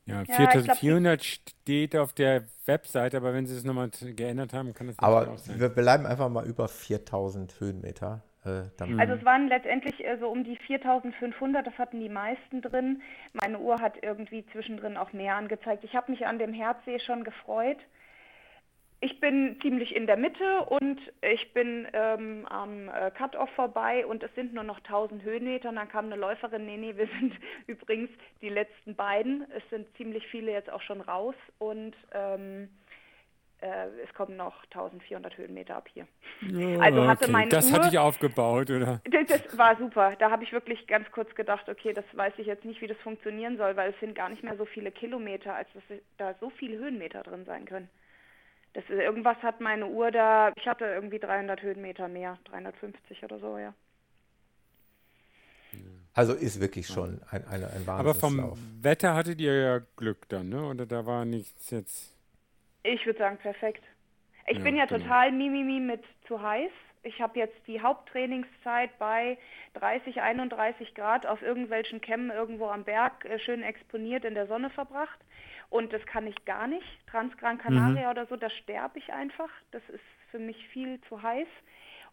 Ja, 0.07 0.25
4400 0.25 1.23
ja, 1.23 1.29
steht 1.29 1.95
auf 1.95 2.15
der 2.15 2.45
Webseite, 2.65 3.19
aber 3.19 3.35
wenn 3.35 3.45
sie 3.45 3.55
es 3.55 3.65
nochmal 3.65 3.91
geändert 3.91 4.55
haben, 4.55 4.73
kann 4.73 4.87
das 4.87 4.99
aber 4.99 5.29
auch 5.33 5.37
sein. 5.37 5.57
Aber 5.57 5.61
wir 5.61 5.69
bleiben 5.69 6.07
einfach 6.07 6.31
mal 6.31 6.47
über 6.47 6.69
4000 6.69 7.61
Höhenmeter. 7.61 8.23
Äh, 8.47 8.63
also 8.97 9.13
es 9.13 9.25
waren 9.27 9.49
letztendlich 9.49 10.03
äh, 10.03 10.17
so 10.19 10.29
um 10.29 10.43
die 10.43 10.57
4500, 10.57 11.67
das 11.67 11.77
hatten 11.77 12.01
die 12.01 12.09
meisten 12.09 12.63
drin. 12.63 13.03
Meine 13.35 13.59
Uhr 13.59 13.79
hat 13.83 14.03
irgendwie 14.03 14.47
zwischendrin 14.53 14.97
auch 14.97 15.13
mehr 15.13 15.37
angezeigt. 15.37 15.85
Ich 15.85 15.95
habe 15.95 16.11
mich 16.13 16.25
an 16.25 16.39
dem 16.39 16.55
Herzsee 16.55 16.99
schon 17.01 17.25
gefreut 17.25 17.79
ich 19.01 19.21
bin 19.21 19.59
ziemlich 19.61 19.95
in 19.95 20.07
der 20.07 20.17
Mitte 20.17 20.63
und 20.69 20.99
ich 21.21 21.53
bin 21.53 21.87
ähm, 21.93 22.47
am 22.47 22.89
äh, 22.89 23.11
Cut-Off 23.11 23.51
vorbei 23.51 24.07
und 24.07 24.23
es 24.23 24.35
sind 24.35 24.55
nur 24.55 24.65
noch 24.65 24.79
1000 24.79 25.23
Höhenmeter. 25.23 25.69
Und 25.69 25.77
dann 25.77 25.89
kam 25.89 26.07
eine 26.07 26.17
Läuferin, 26.17 26.65
nee, 26.65 26.79
nee, 26.79 26.97
wir 26.97 27.07
sind 27.21 27.35
übrigens 27.67 28.11
die 28.41 28.49
letzten 28.49 28.95
beiden. 28.95 29.45
Es 29.55 29.63
sind 29.71 29.87
ziemlich 29.97 30.27
viele 30.29 30.53
jetzt 30.53 30.71
auch 30.71 30.81
schon 30.81 31.03
raus 31.03 31.35
und 31.59 31.95
ähm, 32.13 32.69
äh, 33.61 33.87
es 34.03 34.13
kommen 34.15 34.37
noch 34.37 34.65
1400 34.65 35.37
Höhenmeter 35.37 35.77
ab 35.77 35.89
hier. 35.93 36.07
Oh, 36.43 36.81
also 36.81 37.07
hatte 37.07 37.25
okay. 37.25 37.33
meine 37.33 37.51
das 37.51 37.71
Uhr, 37.71 37.79
hatte 37.79 37.89
ich 37.89 37.99
aufgebaut, 37.99 38.71
oder? 38.71 39.01
Das, 39.11 39.43
das 39.43 39.59
war 39.59 39.77
super. 39.77 40.15
Da 40.19 40.31
habe 40.31 40.45
ich 40.45 40.53
wirklich 40.53 40.87
ganz 40.87 41.11
kurz 41.11 41.35
gedacht, 41.35 41.69
okay, 41.69 41.93
das 41.93 42.05
weiß 42.13 42.35
ich 42.39 42.47
jetzt 42.47 42.65
nicht, 42.65 42.81
wie 42.81 42.87
das 42.87 42.99
funktionieren 42.99 43.57
soll, 43.59 43.77
weil 43.77 43.91
es 43.91 44.01
sind 44.01 44.15
gar 44.15 44.29
nicht 44.29 44.43
mehr 44.43 44.57
so 44.57 44.65
viele 44.65 44.91
Kilometer, 44.91 45.55
als 45.55 45.69
dass 45.75 45.83
da 46.17 46.35
so 46.41 46.51
viele 46.51 46.79
Höhenmeter 46.79 47.23
drin 47.23 47.45
sein 47.45 47.65
können. 47.67 47.89
Das, 48.77 48.87
irgendwas 48.91 49.39
hat 49.39 49.63
meine 49.63 49.87
Uhr 49.87 50.11
da, 50.11 50.53
ich 50.55 50.67
hatte 50.67 50.85
irgendwie 50.85 51.19
300 51.19 51.63
Höhenmeter 51.63 52.09
mehr, 52.09 52.37
350 52.45 53.25
oder 53.25 53.39
so, 53.39 53.57
ja. 53.57 53.73
Also 56.13 56.35
ist 56.35 56.61
wirklich 56.61 56.87
schon 56.87 57.23
ein, 57.31 57.43
ein, 57.47 57.65
ein 57.65 57.89
Aber 57.89 58.15
vom 58.15 58.53
Wetter 58.83 59.15
hattet 59.15 59.41
ihr 59.41 59.59
ja 59.59 59.81
Glück 59.97 60.29
dann, 60.29 60.51
ne? 60.51 60.63
Oder 60.69 60.85
da 60.85 61.07
war 61.07 61.25
nichts 61.25 61.71
jetzt. 61.71 62.15
Ich 62.83 63.07
würde 63.07 63.19
sagen, 63.19 63.39
perfekt. 63.39 63.83
Ich 64.47 64.59
ja, 64.59 64.63
bin 64.63 64.77
ja 64.77 64.85
genau. 64.85 65.01
total 65.01 65.33
Mimimi 65.33 65.81
mit 65.81 66.05
zu 66.29 66.43
heiß. 66.43 66.71
ich 67.03 67.19
habe 67.23 67.39
jetzt 67.39 67.57
die 67.67 67.81
Haupttrainingszeit 67.81 68.99
bei 68.99 69.39
30, 69.73 70.21
31 70.21 70.95
Grad 70.95 71.25
auf 71.25 71.41
irgendwelchen 71.41 72.03
Kämmen 72.03 72.31
irgendwo 72.31 72.67
am 72.67 72.85
Berg 72.85 73.25
äh, 73.25 73.39
schön 73.39 73.63
exponiert 73.63 74.27
in 74.27 74.35
der 74.35 74.47
Sonne 74.47 74.69
verbracht. 74.69 75.19
Und 75.71 75.93
das 75.93 76.05
kann 76.07 76.27
ich 76.27 76.45
gar 76.45 76.67
nicht. 76.67 76.87
Transgran 77.09 77.59
Canaria 77.59 78.07
mhm. 78.07 78.11
oder 78.11 78.27
so, 78.27 78.37
da 78.37 78.51
sterbe 78.51 78.99
ich 78.99 79.13
einfach. 79.13 79.51
Das 79.73 79.83
ist 79.89 80.05
für 80.31 80.39
mich 80.39 80.69
viel 80.69 81.01
zu 81.09 81.23
heiß. 81.23 81.49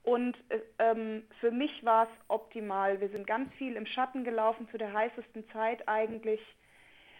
Und 0.03 0.35
äh, 0.49 0.59
ähm, 0.79 1.23
für 1.39 1.51
mich 1.51 1.83
war 1.83 2.03
es 2.03 2.09
optimal. 2.27 2.99
Wir 2.99 3.09
sind 3.09 3.25
ganz 3.25 3.53
viel 3.55 3.75
im 3.75 3.85
Schatten 3.85 4.23
gelaufen 4.23 4.67
zu 4.69 4.77
der 4.77 4.93
heißesten 4.93 5.47
Zeit 5.49 5.87
eigentlich. 5.87 6.41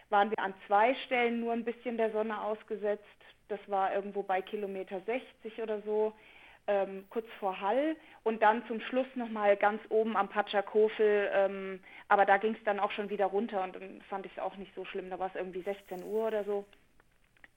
Waren 0.10 0.30
wir 0.30 0.40
an 0.40 0.54
zwei 0.68 0.94
Stellen 1.06 1.40
nur 1.40 1.54
ein 1.54 1.64
bisschen 1.64 1.98
der 1.98 2.12
Sonne 2.12 2.42
ausgesetzt. 2.42 3.04
Das 3.48 3.60
war 3.68 3.94
irgendwo 3.94 4.24
bei 4.24 4.42
Kilometer 4.42 5.00
60 5.02 5.62
oder 5.62 5.82
so 5.82 6.14
ähm, 6.68 7.06
kurz 7.10 7.26
vor 7.40 7.60
Hall 7.60 7.96
und 8.24 8.42
dann 8.42 8.66
zum 8.68 8.80
Schluss 8.82 9.08
nochmal 9.16 9.58
ganz 9.58 9.82
oben 9.90 10.16
am 10.16 10.30
Patschakofel. 10.30 11.30
Ähm, 11.34 11.80
aber 12.08 12.26
da 12.26 12.38
ging 12.38 12.56
es 12.56 12.64
dann 12.64 12.80
auch 12.80 12.92
schon 12.92 13.10
wieder 13.10 13.26
runter 13.26 13.64
und 13.64 13.76
dann 13.76 14.02
fand 14.10 14.26
ich 14.26 14.32
es 14.34 14.40
auch 14.40 14.56
nicht 14.56 14.74
so 14.76 14.86
schlimm. 14.86 15.10
Da 15.10 15.20
war 15.20 15.28
es 15.28 15.36
irgendwie 15.36 15.62
16 15.62 16.04
Uhr 16.04 16.28
oder 16.28 16.44
so. 16.44 16.66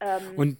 Ähm, 0.01 0.37
und 0.37 0.59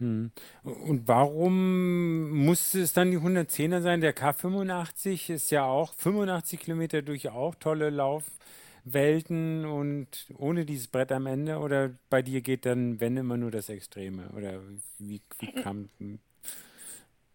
hm. 0.00 0.30
und 0.62 1.08
warum 1.08 2.44
musste 2.44 2.80
es 2.80 2.92
dann 2.92 3.10
die 3.10 3.18
110er 3.18 3.80
sein? 3.80 4.00
Der 4.00 4.14
K85 4.14 5.32
ist 5.32 5.50
ja 5.50 5.64
auch 5.64 5.92
85 5.94 6.60
Kilometer 6.60 7.02
durch 7.02 7.28
auch 7.30 7.56
tolle 7.56 7.90
Laufwelten 7.90 9.64
und 9.64 10.28
ohne 10.38 10.64
dieses 10.64 10.86
Brett 10.86 11.10
am 11.10 11.26
Ende? 11.26 11.58
Oder 11.58 11.90
bei 12.10 12.22
dir 12.22 12.42
geht 12.42 12.64
dann, 12.64 13.00
wenn 13.00 13.16
immer 13.16 13.36
nur 13.36 13.50
das 13.50 13.68
Extreme? 13.68 14.28
Oder 14.36 14.60
wie, 14.98 15.20
wie 15.40 15.52
kam. 15.52 15.88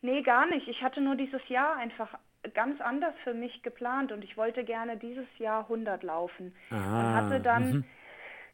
Nee, 0.04 0.22
gar 0.22 0.46
nicht. 0.48 0.68
Ich 0.68 0.84
hatte 0.84 1.00
nur 1.00 1.16
dieses 1.16 1.42
Jahr 1.48 1.78
einfach 1.78 2.10
ganz 2.54 2.82
anders 2.82 3.14
für 3.24 3.34
mich 3.34 3.64
geplant 3.64 4.12
und 4.12 4.22
ich 4.22 4.36
wollte 4.36 4.66
gerne 4.66 4.98
dieses 4.98 5.28
Jahr 5.40 5.62
100 5.62 6.04
laufen. 6.04 6.54
Ah, 6.70 6.76
und 6.76 7.16
hatte 7.16 7.40
dann 7.40 7.72
mhm. 7.72 7.84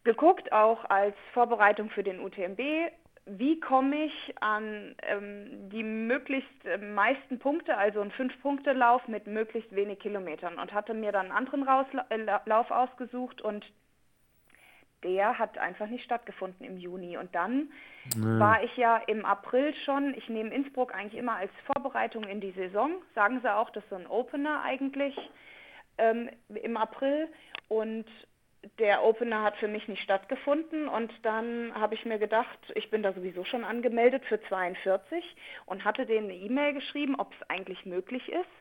geguckt, 0.04 0.52
auch 0.52 0.86
als 0.92 1.16
Vorbereitung 1.34 1.90
für 1.90 2.04
den 2.04 2.20
UTMB, 2.20 2.60
wie 3.26 3.60
komme 3.60 4.06
ich 4.06 4.36
an 4.42 4.96
ähm, 5.02 5.70
die 5.72 5.84
möglichst 5.84 6.66
äh, 6.66 6.78
meisten 6.78 7.40
Punkte, 7.40 7.76
also 7.78 8.02
einen 8.02 8.12
Fünf-Punkte-Lauf 8.12 9.08
mit 9.08 9.26
möglichst 9.26 9.76
wenig 9.76 10.00
Kilometern 10.00 10.60
und 10.60 10.72
hatte 10.72 10.94
mir 10.94 11.12
dann 11.12 11.32
einen 11.32 11.36
anderen 11.36 11.64
Rausla 11.64 12.06
äh, 12.10 12.40
Lauf 12.46 12.70
ausgesucht 12.70 13.42
und 13.42 13.66
der 15.04 15.38
hat 15.38 15.58
einfach 15.58 15.88
nicht 15.88 16.04
stattgefunden 16.04 16.66
im 16.66 16.78
Juni. 16.78 17.18
Und 17.18 17.34
dann 17.36 17.72
nee. 18.16 18.40
war 18.40 18.64
ich 18.64 18.76
ja 18.78 18.98
im 19.08 19.26
April 19.26 19.74
schon, 19.86 20.14
ich 20.16 20.30
nehme 20.30 20.54
Innsbruck 20.54 20.94
eigentlich 20.94 21.20
immer 21.20 21.36
als 21.36 21.52
Vorbereitung 21.66 22.24
in 22.24 22.42
die 22.42 22.52
Saison, 22.52 22.92
sagen 23.16 23.40
sie 23.42 23.54
auch, 23.54 23.70
das 23.70 23.84
ist 23.84 23.90
so 23.90 23.96
ein 23.96 24.08
Opener 24.08 24.62
eigentlich 24.64 25.16
ähm, 25.98 26.30
im 26.50 26.78
April. 26.78 27.28
Und 27.68 28.06
der 28.78 29.04
Opener 29.04 29.44
hat 29.44 29.56
für 29.58 29.68
mich 29.68 29.88
nicht 29.88 30.04
stattgefunden 30.04 30.90
und 30.90 31.14
dann 31.24 31.74
habe 31.76 31.96
ich 31.96 32.06
mir 32.06 32.20
gedacht, 32.20 32.60
ich 32.76 32.90
bin 32.90 33.04
da 33.04 33.14
sowieso 33.14 33.46
schon 33.46 33.64
angemeldet 33.64 34.26
für 34.26 34.42
42 34.42 35.24
und 35.66 35.86
hatte 35.86 36.06
denen 36.06 36.30
eine 36.30 36.36
E-Mail 36.36 36.74
geschrieben, 36.74 37.16
ob 37.16 37.32
es 37.34 37.50
eigentlich 37.50 37.86
möglich 37.86 38.28
ist 38.30 38.59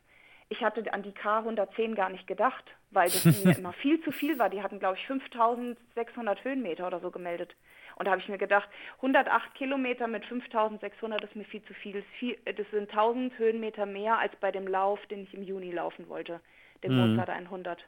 ich 0.49 0.63
hatte 0.63 0.91
an 0.93 1.03
die 1.03 1.11
K110 1.11 1.93
gar 1.93 2.09
nicht 2.09 2.27
gedacht, 2.27 2.65
weil 2.89 3.05
das 3.05 3.23
mir 3.45 3.55
immer 3.57 3.73
viel 3.73 4.01
zu 4.01 4.11
viel 4.11 4.37
war. 4.39 4.49
Die 4.49 4.63
hatten, 4.63 4.79
glaube 4.79 4.97
ich, 4.97 5.05
5600 5.05 6.43
Höhenmeter 6.43 6.87
oder 6.87 6.99
so 6.99 7.11
gemeldet. 7.11 7.55
Und 7.95 8.05
da 8.05 8.11
habe 8.11 8.21
ich 8.21 8.29
mir 8.29 8.37
gedacht, 8.37 8.67
108 8.97 9.53
Kilometer 9.55 10.07
mit 10.07 10.25
5600 10.25 11.23
ist 11.23 11.35
mir 11.35 11.43
viel 11.43 11.63
zu 11.63 11.73
viel. 11.73 12.03
Das, 12.45 12.69
sind 12.71 12.89
1000 12.89 13.37
Höhenmeter 13.37 13.85
mehr 13.85 14.17
als 14.17 14.35
bei 14.37 14.51
dem 14.51 14.67
Lauf, 14.67 15.05
den 15.07 15.23
ich 15.23 15.33
im 15.33 15.43
Juni 15.43 15.71
laufen 15.71 16.09
wollte, 16.09 16.39
dem 16.83 16.93
mhm. 16.93 17.11
Mozart 17.11 17.29
100. 17.29 17.85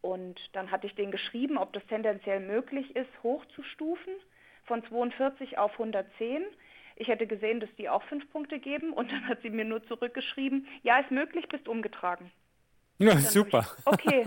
Und 0.00 0.40
dann 0.54 0.70
hatte 0.70 0.86
ich 0.86 0.94
denen 0.94 1.12
geschrieben, 1.12 1.58
ob 1.58 1.72
das 1.72 1.84
tendenziell 1.86 2.40
möglich 2.40 2.96
ist, 2.96 3.10
hochzustufen 3.22 4.14
von 4.64 4.84
42 4.84 5.58
auf 5.58 5.72
110 5.72 6.44
ich 6.98 7.08
hätte 7.08 7.26
gesehen, 7.26 7.60
dass 7.60 7.70
die 7.76 7.88
auch 7.88 8.02
fünf 8.04 8.28
Punkte 8.30 8.58
geben 8.58 8.92
und 8.92 9.10
dann 9.10 9.26
hat 9.28 9.40
sie 9.42 9.50
mir 9.50 9.64
nur 9.64 9.82
zurückgeschrieben, 9.84 10.66
ja, 10.82 10.98
ist 10.98 11.10
möglich, 11.10 11.48
bist 11.48 11.68
umgetragen. 11.68 12.30
Ja, 12.98 13.16
super. 13.18 13.66
Ich, 13.78 13.86
okay, 13.86 14.24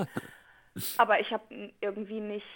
aber 0.97 1.19
ich 1.19 1.31
habe 1.31 1.71
irgendwie 1.81 2.21
nicht, 2.21 2.47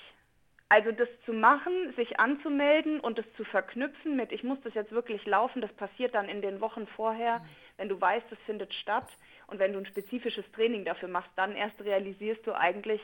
also 0.70 0.92
das 0.92 1.10
zu 1.26 1.34
machen, 1.34 1.94
sich 1.98 2.20
anzumelden 2.20 3.02
und 3.02 3.18
das 3.18 3.26
zu 3.36 3.44
verknüpfen 3.44 4.16
mit, 4.16 4.32
ich 4.32 4.44
muss 4.44 4.58
das 4.64 4.74
jetzt 4.74 4.92
wirklich 4.92 5.26
laufen, 5.26 5.62
das 5.62 5.74
passiert 5.74 6.16
dann 6.16 6.30
in 6.30 6.42
den 6.42 6.62
Wochen 6.62 6.88
vorher, 6.96 7.46
wenn 7.78 7.90
du 7.90 8.00
weißt, 8.00 8.26
es 8.32 8.40
findet 8.46 8.74
statt 8.74 9.08
und 9.48 9.60
wenn 9.60 9.74
du 9.74 9.80
ein 9.80 9.86
spezifisches 9.86 10.46
Training 10.54 10.86
dafür 10.86 11.10
machst, 11.10 11.32
dann 11.36 11.56
erst 11.56 11.80
realisierst 11.82 12.48
du 12.48 12.54
eigentlich, 12.54 13.02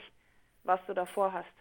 was 0.63 0.79
du 0.87 0.93
davor 0.93 1.33
hast. 1.33 1.51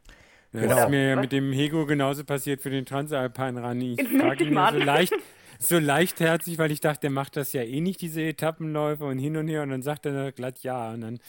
Ja. 0.53 0.67
Das 0.67 0.81
ist 0.81 0.89
mir 0.89 1.11
ja 1.11 1.17
mit 1.17 1.33
dem 1.33 1.53
Hego 1.53 1.87
genauso 1.87 2.25
passiert 2.25 2.61
für 2.61 2.71
den 2.71 2.85
Transalpine 2.85 3.63
Run. 3.63 3.81
Ich 3.81 4.09
frage 4.09 4.45
ihn 4.45 4.55
so 4.55 4.79
leicht, 4.79 5.15
so 5.63 5.79
leichtherzig, 5.79 6.59
weil 6.59 6.71
ich 6.71 6.81
dachte, 6.81 7.03
der 7.03 7.11
macht 7.11 7.37
das 7.37 7.53
ja 7.53 7.63
eh 7.63 7.81
nicht, 7.81 8.01
diese 8.01 8.23
Etappenläufe 8.23 9.05
und 9.05 9.19
hin 9.19 9.37
und 9.37 9.47
her. 9.47 9.63
Und 9.63 9.71
dann 9.71 9.83
sagt 9.83 10.07
er 10.07 10.33
glatt 10.33 10.63
ja. 10.63 10.93
Und 10.93 11.03
dann, 11.03 11.21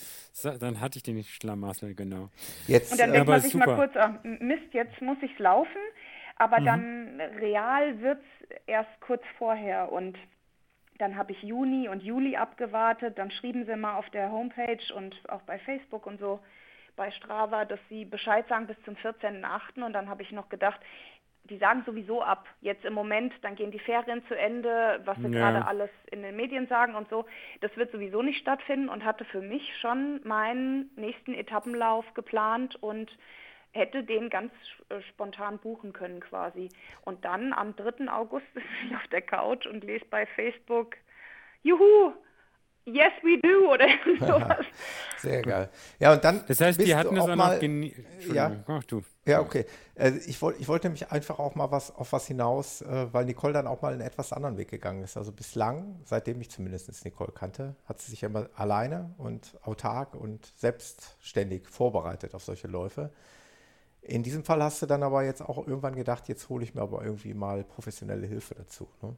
dann 0.60 0.80
hatte 0.80 0.98
ich 0.98 1.04
den 1.04 1.22
Schlamassel, 1.24 1.94
genau. 1.96 2.30
Jetzt, 2.66 2.94
und 2.94 3.00
dann 3.00 3.12
denkt 3.12 3.28
man 3.28 3.42
sich 3.42 3.52
super. 3.52 3.68
mal 3.68 3.76
kurz, 3.76 3.92
ach, 3.98 4.24
Mist, 4.24 4.74
jetzt 4.74 5.02
muss 5.02 5.18
ich 5.22 5.38
laufen. 5.38 5.82
Aber 6.38 6.62
mhm. 6.62 6.66
dann 6.66 7.22
real 7.40 8.00
wird 8.00 8.20
es 8.50 8.58
erst 8.68 9.02
kurz 9.02 9.22
vorher. 9.38 9.92
Und 9.92 10.18
dann 10.98 11.18
habe 11.18 11.34
ich 11.34 11.44
Juni 11.44 11.90
und 11.90 12.02
Juli 12.02 12.38
abgewartet. 12.38 13.18
Dann 13.18 13.32
schrieben 13.32 13.66
sie 13.66 13.76
mal 13.76 13.98
auf 13.98 14.10
der 14.12 14.32
Homepage 14.32 14.94
und 14.96 15.14
auch 15.30 15.42
bei 15.42 15.60
Facebook 15.60 16.08
und 16.08 16.22
so 16.22 16.40
bei 16.96 17.12
Strava, 17.12 17.66
dass 17.66 17.80
sie 17.90 18.06
Bescheid 18.06 18.48
sagen 18.48 18.68
bis 18.68 18.78
zum 18.86 18.96
14.8. 18.96 19.84
Und 19.84 19.92
dann 19.92 20.08
habe 20.08 20.24
ich 20.24 20.32
noch 20.32 20.48
gedacht, 20.48 20.80
die 21.46 21.58
sagen 21.58 21.84
sowieso 21.86 22.22
ab. 22.22 22.48
Jetzt 22.62 22.86
im 22.86 22.94
Moment, 22.94 23.34
dann 23.42 23.56
gehen 23.56 23.72
die 23.72 23.80
Ferien 23.80 24.26
zu 24.28 24.38
Ende, 24.38 25.02
was 25.06 25.18
sie 25.18 25.24
ja. 25.24 25.30
gerade 25.30 25.66
alles 25.66 25.90
in 26.12 26.22
den 26.22 26.36
Medien 26.36 26.68
sagen 26.68 26.96
und 26.96 27.10
so. 27.10 27.26
Das 27.62 27.76
wird 27.78 27.92
sowieso 27.92 28.22
nicht 28.22 28.40
stattfinden 28.40 28.90
und 28.90 29.04
hatte 29.04 29.26
für 29.26 29.42
mich 29.42 29.78
schon 29.80 30.22
meinen 30.24 30.92
nächsten 30.96 31.34
Etappenlauf 31.34 32.06
geplant 32.14 32.76
und 32.82 33.12
hätte 33.72 34.04
den 34.04 34.30
ganz 34.30 34.52
äh, 34.90 35.02
spontan 35.10 35.58
buchen 35.58 35.94
können 35.94 36.20
quasi. 36.20 36.70
Und 37.04 37.26
dann 37.26 37.54
am 37.54 37.76
3. 37.76 38.10
August 38.12 38.46
bin 38.54 38.64
ich 38.88 38.96
auf 38.96 39.08
der 39.08 39.22
Couch 39.22 39.66
und 39.66 39.84
lese 39.84 40.06
bei 40.10 40.26
Facebook, 40.26 40.96
Juhu, 41.64 42.14
Yes, 42.86 43.12
we 43.22 43.40
do 43.40 43.72
oder 43.72 43.88
sowas. 44.20 44.66
Sehr 45.20 45.42
geil. 45.44 45.70
Ja, 46.00 46.14
und 46.14 46.24
dann. 46.24 46.44
Das 46.48 46.60
heißt, 46.60 46.82
die 46.82 46.96
hatten 46.96 47.16
es 47.16 47.24
auch 47.24 47.36
mal. 47.36 47.62
Ja, 48.34 48.64
Ach, 48.66 48.84
du. 48.86 49.04
ja, 49.26 49.40
okay. 49.40 49.66
Äh, 49.94 50.14
ich, 50.26 50.42
wollt, 50.42 50.60
ich 50.60 50.68
wollte 50.68 50.90
mich 50.90 51.12
einfach 51.12 51.38
auch 51.38 51.54
mal 51.54 51.70
was 51.70 51.94
auf 51.94 52.12
was 52.12 52.26
hinaus, 52.26 52.82
äh, 52.82 53.08
weil 53.14 53.26
Nicole 53.26 53.54
dann 53.54 53.68
auch 53.68 53.84
mal 53.84 53.94
einen 53.94 54.02
etwas 54.02 54.34
anderen 54.34 54.58
Weg 54.58 54.70
gegangen 54.70 55.04
ist. 55.04 55.16
Also 55.16 55.32
bislang, 55.32 56.00
seitdem 56.06 56.42
ich 56.42 56.50
zumindest 56.50 57.06
Nicole 57.06 57.32
kannte, 57.32 57.76
hat 57.86 58.02
sie 58.02 58.10
sich 58.10 58.24
immer 58.24 58.50
alleine 58.56 59.14
und 59.20 59.60
autark 59.62 60.16
und 60.16 60.52
selbstständig 60.56 61.68
vorbereitet 61.68 62.34
auf 62.34 62.44
solche 62.44 62.68
Läufe. 62.68 63.12
In 64.02 64.24
diesem 64.24 64.44
Fall 64.44 64.64
hast 64.64 64.82
du 64.82 64.88
dann 64.88 65.04
aber 65.04 65.24
jetzt 65.24 65.42
auch 65.42 65.68
irgendwann 65.68 65.96
gedacht, 65.96 66.28
jetzt 66.28 66.50
hole 66.50 66.64
ich 66.64 66.74
mir 66.74 66.82
aber 66.82 67.04
irgendwie 67.04 67.36
mal 67.36 67.64
professionelle 67.64 68.26
Hilfe 68.26 68.56
dazu. 68.56 68.88
Ne? 69.04 69.16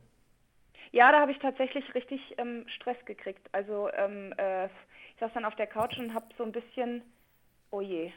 Ja, 0.94 1.12
da 1.12 1.20
habe 1.20 1.32
ich 1.32 1.40
tatsächlich 1.40 1.96
richtig 1.96 2.22
ähm, 2.38 2.66
Stress 2.68 2.98
gekriegt. 3.06 3.50
Also 3.52 3.90
ähm, 3.94 4.32
äh, 4.38 4.66
ich 4.68 5.20
saß 5.20 5.32
dann 5.34 5.44
auf 5.44 5.56
der 5.56 5.66
Couch 5.66 5.98
und 5.98 6.14
habe 6.14 6.28
so 6.38 6.44
ein 6.44 6.52
bisschen, 6.52 7.02
oh 7.72 7.82
je, 7.82 8.12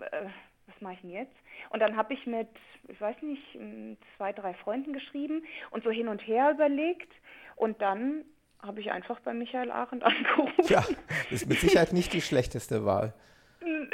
äh, 0.00 0.24
was 0.66 0.80
mache 0.80 0.94
ich 0.94 1.00
denn 1.02 1.10
jetzt? 1.10 1.36
Und 1.68 1.80
dann 1.80 1.94
habe 1.94 2.14
ich 2.14 2.26
mit, 2.26 2.48
ich 2.88 2.98
weiß 2.98 3.16
nicht, 3.20 3.42
zwei, 4.16 4.32
drei 4.32 4.54
Freunden 4.54 4.94
geschrieben 4.94 5.44
und 5.72 5.84
so 5.84 5.90
hin 5.90 6.08
und 6.08 6.26
her 6.26 6.52
überlegt. 6.52 7.12
Und 7.54 7.82
dann 7.82 8.24
habe 8.62 8.80
ich 8.80 8.90
einfach 8.90 9.20
bei 9.20 9.34
Michael 9.34 9.70
Arendt 9.70 10.02
angerufen. 10.02 10.64
Ja, 10.68 10.86
ist 11.30 11.46
mit 11.46 11.60
Sicherheit 11.60 11.92
nicht 11.92 12.14
die 12.14 12.22
schlechteste 12.22 12.86
Wahl. 12.86 13.12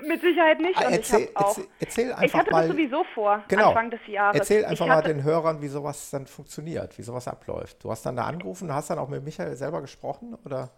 Mit 0.06 0.20
Sicherheit 0.20 0.60
nicht. 0.60 0.76
Und 0.78 0.92
erzähl, 0.92 1.20
ich, 1.20 1.36
auch, 1.36 1.58
erzähl, 1.80 2.12
einfach 2.12 2.24
ich 2.24 2.34
hatte 2.34 2.50
mal, 2.50 2.62
das 2.62 2.70
sowieso 2.70 3.04
vor, 3.14 3.44
genau, 3.48 3.68
Anfang 3.68 3.90
des 3.90 4.00
Jahres. 4.06 4.38
Erzähl 4.38 4.64
einfach 4.64 4.86
mal 4.86 5.02
den 5.02 5.22
Hörern, 5.22 5.60
wie 5.60 5.68
sowas 5.68 6.10
dann 6.10 6.26
funktioniert, 6.26 6.96
wie 6.98 7.02
sowas 7.02 7.28
abläuft. 7.28 7.82
Du 7.84 7.90
hast 7.90 8.04
dann 8.06 8.16
da 8.16 8.24
angerufen, 8.24 8.72
hast 8.72 8.90
dann 8.90 8.98
auch 8.98 9.08
mit 9.08 9.24
Michael 9.24 9.56
selber 9.56 9.80
gesprochen, 9.80 10.36
oder? 10.44 10.70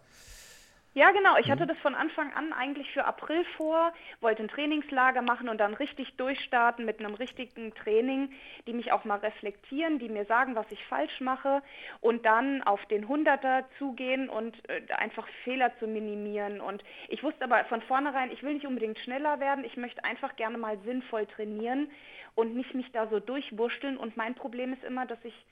Ja, 0.93 1.11
genau. 1.11 1.37
Ich 1.37 1.49
hatte 1.49 1.63
mhm. 1.63 1.69
das 1.69 1.77
von 1.77 1.95
Anfang 1.95 2.33
an 2.33 2.51
eigentlich 2.51 2.91
für 2.91 3.05
April 3.05 3.45
vor, 3.55 3.93
wollte 4.19 4.43
ein 4.43 4.49
Trainingslager 4.49 5.21
machen 5.21 5.47
und 5.47 5.57
dann 5.57 5.73
richtig 5.73 6.17
durchstarten 6.17 6.83
mit 6.83 6.99
einem 6.99 7.13
richtigen 7.13 7.73
Training, 7.73 8.29
die 8.67 8.73
mich 8.73 8.91
auch 8.91 9.05
mal 9.05 9.19
reflektieren, 9.19 9.99
die 9.99 10.09
mir 10.09 10.25
sagen, 10.25 10.55
was 10.55 10.69
ich 10.69 10.83
falsch 10.85 11.21
mache 11.21 11.63
und 12.01 12.25
dann 12.25 12.61
auf 12.63 12.85
den 12.87 13.07
Hunderter 13.07 13.63
zugehen 13.77 14.27
und 14.27 14.57
äh, 14.69 14.81
einfach 14.93 15.25
Fehler 15.45 15.71
zu 15.79 15.87
minimieren. 15.87 16.59
Und 16.59 16.83
ich 17.07 17.23
wusste 17.23 17.45
aber 17.45 17.63
von 17.65 17.81
vornherein, 17.83 18.29
ich 18.29 18.43
will 18.43 18.53
nicht 18.53 18.67
unbedingt 18.67 18.99
schneller 18.99 19.39
werden, 19.39 19.63
ich 19.63 19.77
möchte 19.77 20.03
einfach 20.03 20.35
gerne 20.35 20.57
mal 20.57 20.77
sinnvoll 20.79 21.25
trainieren 21.25 21.89
und 22.35 22.53
nicht 22.53 22.73
mich 22.73 22.91
da 22.91 23.07
so 23.07 23.21
durchwurschteln. 23.21 23.95
Und 23.95 24.17
mein 24.17 24.35
Problem 24.35 24.73
ist 24.73 24.83
immer, 24.83 25.05
dass 25.05 25.23
ich 25.23 25.45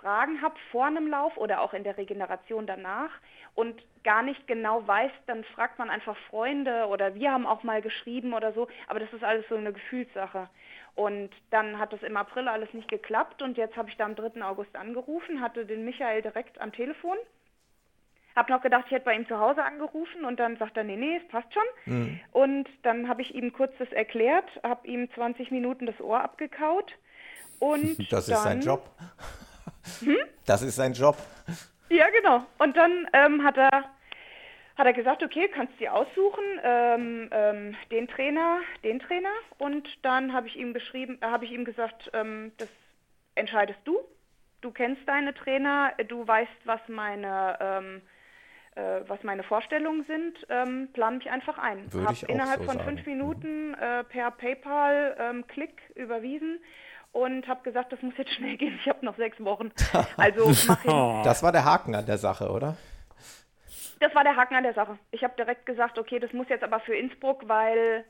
Fragen 0.00 0.42
habe 0.42 0.54
vor 0.70 0.86
einem 0.86 1.08
Lauf 1.08 1.36
oder 1.36 1.60
auch 1.60 1.74
in 1.74 1.84
der 1.84 1.96
Regeneration 1.96 2.66
danach 2.66 3.10
und 3.54 3.82
gar 4.04 4.22
nicht 4.22 4.46
genau 4.46 4.86
weiß, 4.86 5.12
dann 5.26 5.44
fragt 5.44 5.78
man 5.78 5.90
einfach 5.90 6.16
Freunde 6.28 6.86
oder 6.86 7.14
wir 7.14 7.32
haben 7.32 7.46
auch 7.46 7.62
mal 7.62 7.82
geschrieben 7.82 8.32
oder 8.32 8.52
so, 8.52 8.68
aber 8.88 9.00
das 9.00 9.12
ist 9.12 9.24
alles 9.24 9.44
so 9.48 9.56
eine 9.56 9.72
Gefühlssache. 9.72 10.48
Und 10.94 11.30
dann 11.50 11.78
hat 11.78 11.92
das 11.92 12.02
im 12.02 12.16
April 12.16 12.48
alles 12.48 12.72
nicht 12.72 12.88
geklappt 12.88 13.42
und 13.42 13.56
jetzt 13.56 13.76
habe 13.76 13.88
ich 13.88 13.96
da 13.96 14.04
am 14.04 14.14
3. 14.14 14.42
August 14.42 14.74
angerufen, 14.76 15.40
hatte 15.40 15.64
den 15.66 15.84
Michael 15.84 16.22
direkt 16.22 16.60
am 16.60 16.72
Telefon. 16.72 17.16
Hab 18.36 18.48
noch 18.48 18.62
gedacht, 18.62 18.84
ich 18.86 18.92
hätte 18.92 19.06
bei 19.06 19.14
ihm 19.14 19.26
zu 19.26 19.38
Hause 19.38 19.64
angerufen 19.64 20.24
und 20.24 20.38
dann 20.38 20.56
sagt 20.56 20.76
er, 20.76 20.84
nee, 20.84 20.96
nee, 20.96 21.16
es 21.16 21.28
passt 21.28 21.52
schon. 21.52 21.62
Mhm. 21.84 22.20
Und 22.32 22.68
dann 22.82 23.08
habe 23.08 23.22
ich 23.22 23.34
ihm 23.34 23.52
kurz 23.52 23.72
das 23.78 23.90
erklärt, 23.92 24.48
habe 24.62 24.86
ihm 24.86 25.10
20 25.14 25.50
Minuten 25.50 25.86
das 25.86 26.00
Ohr 26.00 26.20
abgekaut 26.20 26.96
und 27.58 27.98
Das 28.10 28.26
dann, 28.26 28.36
ist 28.36 28.42
sein 28.42 28.60
Job. 28.60 28.88
Hm? 30.00 30.16
Das 30.46 30.62
ist 30.62 30.76
sein 30.76 30.92
Job. 30.92 31.16
Ja, 31.88 32.06
genau. 32.10 32.44
Und 32.58 32.76
dann 32.76 33.08
ähm, 33.12 33.42
hat 33.44 33.56
er 33.56 33.84
hat 34.76 34.86
er 34.86 34.92
gesagt, 34.94 35.22
okay, 35.22 35.48
kannst 35.52 35.74
du 35.74 35.78
dir 35.78 35.94
aussuchen, 35.94 36.44
ähm, 36.64 37.28
ähm, 37.32 37.76
den 37.90 38.08
Trainer, 38.08 38.60
den 38.82 38.98
Trainer. 38.98 39.32
Und 39.58 39.86
dann 40.02 40.32
habe 40.32 40.46
ich 40.46 40.56
ihm 40.56 40.72
beschrieben, 40.72 41.18
äh, 41.20 41.26
habe 41.26 41.44
ich 41.44 41.52
ihm 41.52 41.66
gesagt, 41.66 42.10
ähm, 42.14 42.52
das 42.56 42.68
entscheidest 43.34 43.80
du. 43.84 43.98
Du 44.62 44.70
kennst 44.70 45.02
deine 45.06 45.34
Trainer, 45.34 45.92
du 46.08 46.26
weißt, 46.26 46.50
was 46.64 46.80
meine 46.88 47.58
ähm, 47.60 48.02
äh, 48.76 49.00
was 49.08 49.22
meine 49.22 49.42
Vorstellungen 49.42 50.04
sind, 50.04 50.46
ähm, 50.48 50.88
plan 50.92 51.18
mich 51.18 51.30
einfach 51.30 51.58
ein. 51.58 51.92
Würde 51.92 52.12
ich 52.12 52.24
auch 52.24 52.28
innerhalb 52.28 52.60
so 52.60 52.66
von 52.66 52.76
sagen. 52.76 52.88
fünf 52.88 53.06
Minuten 53.06 53.74
äh, 53.74 54.04
per 54.04 54.30
PayPal-Klick 54.30 55.82
überwiesen 55.96 56.60
und 57.12 57.46
habe 57.48 57.62
gesagt, 57.62 57.92
das 57.92 58.00
muss 58.02 58.14
jetzt 58.16 58.32
schnell 58.34 58.56
gehen. 58.56 58.78
Ich 58.80 58.88
habe 58.88 59.04
noch 59.04 59.16
sechs 59.16 59.42
Wochen. 59.44 59.70
Also 60.16 60.46
mach 60.66 60.84
ich. 60.84 61.24
Das 61.24 61.42
war 61.42 61.52
der 61.52 61.64
Haken 61.64 61.94
an 61.94 62.06
der 62.06 62.18
Sache, 62.18 62.50
oder? 62.50 62.76
Das 64.00 64.14
war 64.14 64.24
der 64.24 64.36
Haken 64.36 64.54
an 64.54 64.62
der 64.62 64.74
Sache. 64.74 64.98
Ich 65.10 65.22
habe 65.24 65.34
direkt 65.36 65.66
gesagt, 65.66 65.98
okay, 65.98 66.18
das 66.18 66.32
muss 66.32 66.48
jetzt 66.48 66.64
aber 66.64 66.80
für 66.80 66.94
Innsbruck, 66.96 67.46
weil 67.48 68.04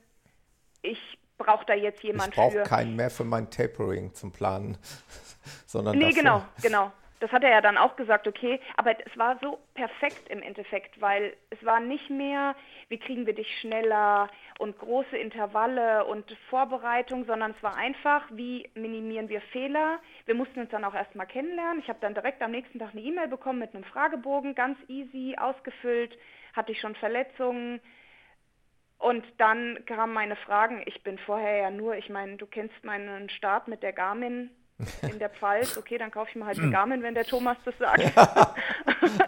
ich 0.83 0.99
brauche 1.39 1.65
da 1.67 1.75
jetzt 1.75 2.03
jemand 2.03 2.29
ich 2.29 2.35
brauche 2.35 2.63
keinen 2.63 2.95
mehr 2.97 3.11
für 3.11 3.25
mein 3.25 3.51
Tapering 3.51 4.15
zum 4.15 4.31
Planen, 4.31 4.79
sondern 5.67 5.97
Nee, 5.99 6.11
dafür. 6.11 6.23
genau, 6.23 6.45
genau. 6.63 6.93
Das 7.21 7.31
hat 7.33 7.45
er 7.45 7.51
ja 7.51 7.61
dann 7.61 7.77
auch 7.77 7.97
gesagt, 7.97 8.27
okay, 8.27 8.61
aber 8.79 8.97
es 8.99 9.19
war 9.19 9.39
so 9.41 9.59
perfekt 9.75 10.29
im 10.31 10.43
Endeffekt, 10.43 11.01
weil 11.03 11.37
es 11.51 11.63
war 11.65 11.79
nicht 11.79 12.09
mehr, 12.09 12.57
wie 12.89 12.99
kriegen 12.99 13.27
wir 13.27 13.35
dich 13.35 13.61
schneller 13.61 14.31
und 14.59 14.79
große 14.79 15.19
Intervalle 15.19 16.07
und 16.07 16.31
Vorbereitung, 16.49 17.27
sondern 17.27 17.51
es 17.51 17.63
war 17.63 17.77
einfach, 17.77 18.25
wie 18.33 18.71
minimieren 18.75 19.29
wir 19.29 19.43
Fehler. 19.53 20.01
Wir 20.25 20.35
mussten 20.35 20.61
uns 20.61 20.71
dann 20.71 20.85
auch 20.85 20.95
erstmal 20.95 21.27
kennenlernen. 21.27 21.81
Ich 21.81 21.89
habe 21.91 21.99
dann 22.01 22.15
direkt 22.15 22.41
am 22.41 22.53
nächsten 22.53 22.79
Tag 22.79 22.93
eine 22.93 23.03
E-Mail 23.03 23.29
bekommen 23.29 23.59
mit 23.59 23.75
einem 23.75 23.85
Fragebogen, 23.85 24.55
ganz 24.55 24.79
easy, 24.89 25.37
ausgefüllt, 25.39 26.17
hatte 26.55 26.73
ich 26.73 26.81
schon 26.81 26.95
Verletzungen. 26.95 27.81
Und 28.99 29.25
dann 29.37 29.85
kamen 29.85 30.15
meine 30.15 30.37
Fragen. 30.37 30.83
Ich 30.87 31.03
bin 31.03 31.19
vorher 31.19 31.57
ja 31.57 31.71
nur, 31.71 31.97
ich 31.97 32.09
meine, 32.09 32.37
du 32.37 32.47
kennst 32.47 32.83
meinen 32.83 33.29
Start 33.29 33.69
mit 33.69 33.83
der 33.83 33.93
Garmin 33.93 34.51
in 35.03 35.19
der 35.19 35.31
Pfalz, 35.31 35.77
okay, 35.77 35.99
dann 35.99 36.11
kaufe 36.11 36.31
ich 36.31 36.37
mir 36.37 36.47
halt 36.47 36.59
eine 36.59 36.71
Garmin, 36.71 37.03
wenn 37.03 37.15
der 37.15 37.25
Thomas 37.25 37.57
das 37.65 37.77
sagt. 37.79 38.03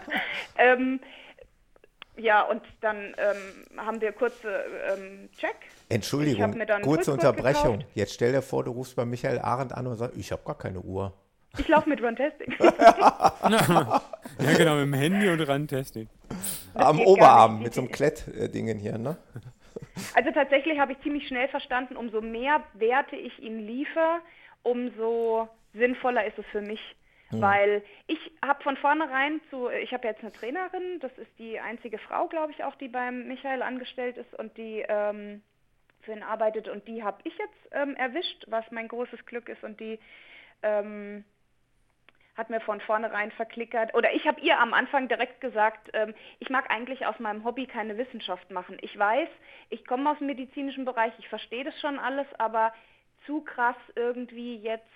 ähm, 0.59 1.01
ja, 2.17 2.43
und 2.43 2.63
dann 2.81 3.15
ähm, 3.17 3.79
haben 3.79 4.01
wir 4.01 4.13
kurze 4.13 4.65
ähm, 4.93 5.31
Check. 5.39 5.57
Entschuldigung, 5.89 6.55
kurze 6.83 7.13
Unterbrechung. 7.13 7.79
gekauft. 7.79 7.97
Jetzt 7.97 8.15
stell 8.15 8.33
dir 8.33 8.43
vor, 8.43 8.65
du 8.65 8.71
rufst 8.71 8.97
bei 8.97 9.05
Michael 9.05 9.39
Arendt 9.39 9.73
an 9.73 9.87
und 9.87 9.97
sagst, 9.97 10.17
ich 10.17 10.31
habe 10.31 10.43
gar 10.45 10.59
keine 10.59 10.81
Uhr. 10.81 11.15
Ich 11.59 11.69
laufe 11.69 11.89
mit 11.89 12.03
Run-Testing. 12.03 12.55
Ja, 14.39 14.57
genau, 14.57 14.77
mit 14.77 14.85
dem 14.85 14.95
Handy 14.95 15.29
und 15.29 15.41
Randtesting. 15.41 16.09
Am 16.75 17.01
Oberarm 17.01 17.63
mit 17.63 17.75
so 17.75 17.83
einem 17.83 17.91
Klett-Dingen 17.91 18.79
hier, 18.79 18.97
ne? 18.97 19.17
Also 20.15 20.31
tatsächlich 20.31 20.79
habe 20.79 20.93
ich 20.93 21.01
ziemlich 21.03 21.29
schnell 21.29 21.49
verstanden, 21.49 21.97
umso 21.97 22.21
mehr 22.21 22.63
Werte 22.75 23.17
ich 23.17 23.39
ihm 23.41 23.59
liefere, 23.59 24.21
umso 24.63 25.49
sinnvoller 25.75 26.25
ist 26.27 26.39
es 26.39 26.47
für 26.47 26.61
mich. 26.61 26.81
Weil 27.41 27.83
ich 28.09 28.31
habe 28.45 28.63
von 28.63 28.77
vornherein 28.77 29.41
zu, 29.49 29.71
ich 29.71 29.95
habe 29.95 30.07
jetzt 30.07 30.21
eine 30.21 30.33
Trainerin, 30.33 31.01
das 31.01 31.17
ist 31.17 31.31
die 31.39 31.59
einzige 31.59 31.97
Frau, 31.97 32.29
glaube 32.29 32.53
ich, 32.53 32.63
auch, 32.63 32.75
die 32.75 32.89
beim 32.89 33.27
Michael 33.27 33.63
angestellt 33.63 34.19
ist 34.19 34.35
und 34.35 34.55
die 34.59 34.85
ähm, 34.87 35.43
für 36.03 36.13
ihn 36.13 36.23
arbeitet 36.23 36.69
und 36.69 36.87
die 36.87 37.03
habe 37.03 37.21
ich 37.25 37.37
jetzt 37.39 37.69
ähm, 37.73 37.97
erwischt, 37.97 38.45
was 38.49 38.71
mein 38.71 38.87
großes 38.87 39.25
Glück 39.25 39.49
ist 39.49 39.65
und 39.65 39.81
die 39.81 39.99
ähm, 40.63 41.25
hat 42.37 42.51
mir 42.51 42.61
von 42.61 42.81
vornherein 42.81 43.31
verklickert, 43.33 43.95
oder 43.95 44.13
ich 44.15 44.27
habe 44.27 44.41
ihr 44.41 44.59
am 44.59 44.73
Anfang 44.73 45.09
direkt 45.09 45.41
gesagt, 45.41 45.91
ähm, 45.93 46.15
ich 46.39 46.51
mag 46.51 46.71
eigentlich 46.71 47.07
aus 47.07 47.19
meinem 47.19 47.45
Hobby 47.45 47.67
keine 47.67 47.99
Wissenschaft 47.99 48.51
machen. 48.51 48.79
Ich 48.81 48.99
weiß, 48.99 49.29
ich 49.69 49.87
komme 49.87 50.11
aus 50.11 50.19
dem 50.19 50.29
medizinischen 50.29 50.85
Bereich, 50.85 51.13
ich 51.19 51.29
verstehe 51.29 51.65
das 51.65 51.79
schon 51.81 51.99
alles, 51.99 52.27
aber 52.39 52.73
zu 53.27 53.43
krass 53.43 53.77
irgendwie 53.95 54.57
jetzt 54.57 54.87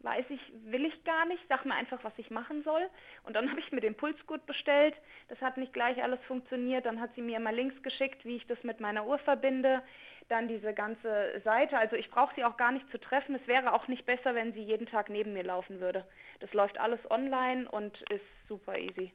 weiß 0.00 0.26
ich, 0.28 0.40
will 0.66 0.84
ich 0.84 1.04
gar 1.04 1.24
nicht, 1.26 1.42
sag 1.48 1.64
mir 1.64 1.74
einfach, 1.74 2.02
was 2.04 2.12
ich 2.18 2.30
machen 2.30 2.62
soll. 2.62 2.88
Und 3.24 3.34
dann 3.34 3.48
habe 3.50 3.60
ich 3.60 3.72
mir 3.72 3.80
den 3.80 3.94
Pulsgurt 3.94 4.46
bestellt. 4.46 4.94
Das 5.28 5.40
hat 5.40 5.56
nicht 5.56 5.72
gleich 5.72 6.02
alles 6.02 6.20
funktioniert. 6.26 6.86
Dann 6.86 7.00
hat 7.00 7.14
sie 7.14 7.22
mir 7.22 7.40
mal 7.40 7.54
Links 7.54 7.80
geschickt, 7.82 8.24
wie 8.24 8.36
ich 8.36 8.46
das 8.46 8.62
mit 8.62 8.80
meiner 8.80 9.06
Uhr 9.06 9.18
verbinde. 9.18 9.82
Dann 10.28 10.48
diese 10.48 10.72
ganze 10.72 11.40
Seite. 11.44 11.76
Also 11.78 11.96
ich 11.96 12.10
brauche 12.10 12.34
sie 12.34 12.44
auch 12.44 12.56
gar 12.56 12.72
nicht 12.72 12.88
zu 12.90 12.98
treffen. 12.98 13.34
Es 13.34 13.46
wäre 13.46 13.72
auch 13.72 13.88
nicht 13.88 14.06
besser, 14.06 14.34
wenn 14.34 14.52
sie 14.52 14.62
jeden 14.62 14.86
Tag 14.86 15.10
neben 15.10 15.32
mir 15.32 15.44
laufen 15.44 15.80
würde. 15.80 16.06
Das 16.40 16.52
läuft 16.52 16.78
alles 16.78 17.00
online 17.10 17.68
und 17.68 18.00
ist 18.10 18.24
super 18.48 18.78
easy. 18.78 19.12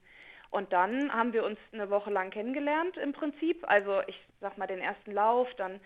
Und 0.52 0.74
dann 0.74 1.14
haben 1.14 1.34
wir 1.34 1.46
uns 1.46 1.60
eine 1.72 1.92
Woche 1.92 2.10
lang 2.10 2.32
kennengelernt 2.32 2.98
im 2.98 3.14
Prinzip. 3.14 3.64
Also 3.70 4.02
ich 4.08 4.20
sag 4.42 4.58
mal 4.58 4.66
den 4.66 4.80
ersten 4.80 5.12
Lauf, 5.12 5.48
dann 5.58 5.80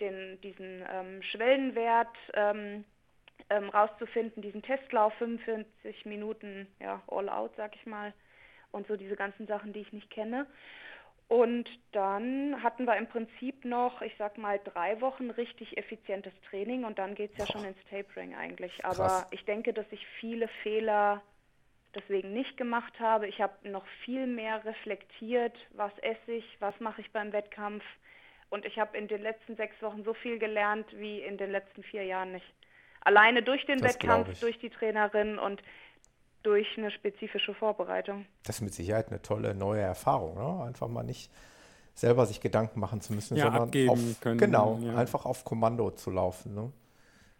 den, 0.00 0.40
diesen 0.40 0.84
ähm, 0.90 1.22
Schwellenwert. 1.22 2.16
Ähm, 2.34 2.84
ähm, 3.48 3.68
rauszufinden, 3.68 4.42
diesen 4.42 4.62
Testlauf, 4.62 5.12
45 5.14 6.06
Minuten, 6.06 6.66
ja, 6.78 7.02
all 7.08 7.28
out, 7.28 7.52
sag 7.56 7.74
ich 7.74 7.86
mal, 7.86 8.12
und 8.70 8.86
so 8.86 8.96
diese 8.96 9.16
ganzen 9.16 9.46
Sachen, 9.46 9.72
die 9.72 9.80
ich 9.80 9.92
nicht 9.92 10.10
kenne. 10.10 10.46
Und 11.28 11.70
dann 11.92 12.60
hatten 12.62 12.86
wir 12.86 12.96
im 12.96 13.06
Prinzip 13.06 13.64
noch, 13.64 14.02
ich 14.02 14.12
sag 14.18 14.36
mal, 14.36 14.60
drei 14.64 15.00
Wochen 15.00 15.30
richtig 15.30 15.78
effizientes 15.78 16.32
Training 16.48 16.84
und 16.84 16.98
dann 16.98 17.14
geht 17.14 17.32
es 17.32 17.38
ja 17.38 17.46
schon 17.46 17.64
ins 17.64 17.78
Tapering 17.88 18.34
eigentlich. 18.34 18.84
Aber 18.84 19.06
Krass. 19.06 19.28
ich 19.30 19.44
denke, 19.44 19.72
dass 19.72 19.86
ich 19.92 20.04
viele 20.18 20.48
Fehler 20.64 21.22
deswegen 21.94 22.32
nicht 22.32 22.56
gemacht 22.56 22.98
habe. 22.98 23.28
Ich 23.28 23.40
habe 23.40 23.68
noch 23.68 23.86
viel 24.04 24.26
mehr 24.26 24.64
reflektiert, 24.64 25.56
was 25.70 25.96
esse 25.98 26.32
ich, 26.32 26.56
was 26.60 26.78
mache 26.80 27.00
ich 27.00 27.12
beim 27.12 27.32
Wettkampf. 27.32 27.84
Und 28.50 28.64
ich 28.66 28.78
habe 28.78 28.98
in 28.98 29.08
den 29.08 29.22
letzten 29.22 29.56
sechs 29.56 29.80
Wochen 29.80 30.04
so 30.04 30.12
viel 30.12 30.38
gelernt 30.38 30.86
wie 30.96 31.20
in 31.20 31.38
den 31.38 31.50
letzten 31.50 31.82
vier 31.82 32.04
Jahren 32.04 32.32
nicht. 32.32 32.46
Alleine 33.00 33.42
durch 33.42 33.64
den 33.64 33.78
Das 33.78 33.94
Wettkampf, 33.94 34.38
durch 34.40 34.58
die 34.58 34.70
Trainerin 34.70 35.38
und 35.38 35.62
durch 36.42 36.66
eine 36.76 36.90
spezifische 36.90 37.54
Vorbereitung. 37.54 38.26
Das 38.44 38.56
ist 38.56 38.62
mit 38.62 38.74
Sicherheit 38.74 39.08
eine 39.08 39.22
tolle 39.22 39.54
neue 39.54 39.82
Erfahrung, 39.82 40.34
ne? 40.34 40.64
Einfach 40.64 40.88
mal 40.88 41.02
nicht 41.02 41.30
selber 41.94 42.26
sich 42.26 42.40
Gedanken 42.40 42.80
machen 42.80 43.00
zu 43.00 43.12
müssen, 43.12 43.36
Ja, 43.36 43.44
sondern 43.44 43.62
abgeben 43.64 43.90
auf, 43.90 44.20
können, 44.20 44.38
genau, 44.38 44.78
ja. 44.82 44.96
einfach 44.96 45.26
auf 45.26 45.44
Kommando 45.44 45.90
zu 45.90 46.10
laufen. 46.10 46.54
Ne? 46.54 46.72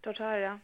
Total, 0.02 0.40
ja. 0.40 0.60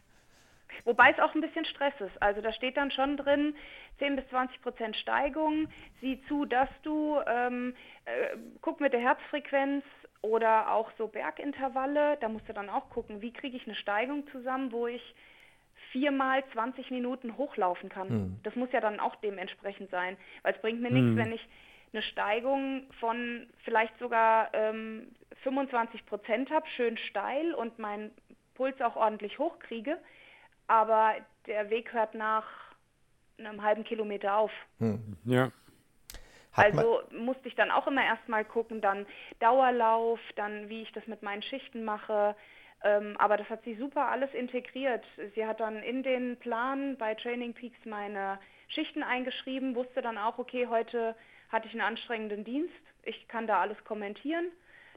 Wobei 0.85 1.11
es 1.11 1.19
auch 1.19 1.35
ein 1.35 1.41
bisschen 1.41 1.65
Stress 1.65 1.95
ist. 2.01 2.21
Also 2.21 2.43
da 2.43 2.53
steht 2.53 2.77
dann 2.77 2.91
schon 2.91 3.17
drin, 3.17 3.55
10 3.99 4.17
bis 4.17 4.29
20 4.29 4.61
Prozent 4.61 4.97
Steigung. 4.97 5.69
Sieh 6.01 6.21
zu, 6.29 6.45
dass 6.45 6.69
du, 6.83 7.19
ähm, 7.27 7.75
äh, 8.05 8.37
guck 8.61 8.81
mit 8.81 8.93
der 8.93 9.01
Herzfrequenz 9.01 9.85
oder 10.27 10.73
auch 10.73 10.91
so 10.99 11.09
Bergintervalle. 11.09 12.17
Da 12.21 12.29
musst 12.29 12.49
du 12.49 12.53
dann 12.53 12.69
auch 12.69 12.91
gucken, 12.91 13.23
wie 13.23 13.33
kriege 13.33 13.57
ich 13.57 13.67
eine 13.67 13.77
Steigung 13.77 14.27
zusammen, 14.29 14.73
wo 14.73 14.87
ich 14.87 15.15
viermal 15.93 16.45
20 16.53 16.91
Minuten 16.91 17.37
hochlaufen 17.37 17.89
kann. 17.89 18.09
Das 18.43 18.57
muss 18.57 18.71
ja 18.73 18.81
dann 18.81 19.01
auch 19.01 19.17
dementsprechend 19.17 19.91
sein. 19.91 20.17
Weil 20.43 20.55
es 20.55 20.61
bringt 20.61 20.81
mir 20.81 20.91
nichts, 20.91 21.17
wenn 21.17 21.33
ich 21.33 21.49
eine 21.93 22.03
Steigung 22.03 22.83
von 23.01 23.47
vielleicht 23.65 23.99
sogar 23.99 24.53
ähm, 24.53 25.09
25 25.43 26.05
Prozent 26.07 26.51
habe, 26.51 26.67
schön 26.77 26.97
steil 26.99 27.55
und 27.55 27.79
meinen 27.79 28.11
Puls 28.55 28.81
auch 28.81 28.97
ordentlich 28.97 29.39
hochkriege, 29.39 29.99
aber 30.67 31.15
der 31.47 31.71
Weg 31.71 31.93
hört 31.93 32.15
nach 32.15 32.45
einem 33.39 33.63
halben 33.63 33.85
Kilometer 33.85 34.37
auf. 34.37 34.51
Ja. 35.25 35.51
Hat 36.57 36.67
also 36.67 37.01
musste 37.11 37.49
ich 37.49 37.55
dann 37.55 37.71
auch 37.71 37.87
immer 37.87 38.05
erstmal 38.05 38.45
gucken, 38.45 38.81
dann 38.81 39.07
Dauerlauf, 39.41 40.21
dann 40.37 40.69
wie 40.69 40.83
ich 40.83 40.93
das 40.93 41.07
mit 41.07 41.23
meinen 41.23 41.43
Schichten 41.43 41.85
mache. 41.85 42.35
Ähm, 42.85 43.17
aber 43.19 43.37
das 43.37 43.49
hat 43.49 43.63
sie 43.65 43.75
super 43.75 44.09
alles 44.09 44.33
integriert. 44.35 45.05
Sie 45.35 45.47
hat 45.47 45.61
dann 45.61 45.83
in 45.83 46.03
den 46.03 46.37
Plan 46.39 46.97
bei 46.99 47.15
Training 47.15 47.55
Peaks 47.55 47.79
meine 47.85 48.39
Schichten 48.69 49.03
eingeschrieben, 49.03 49.75
wusste 49.75 50.03
dann 50.03 50.19
auch, 50.19 50.39
okay, 50.39 50.67
heute 50.69 51.15
hatte 51.51 51.69
ich 51.69 51.73
einen 51.73 51.83
anstrengenden 51.83 52.45
Dienst, 52.45 52.75
ich 53.05 53.29
kann 53.29 53.47
da 53.47 53.61
alles 53.61 53.83
kommentieren. 53.85 54.47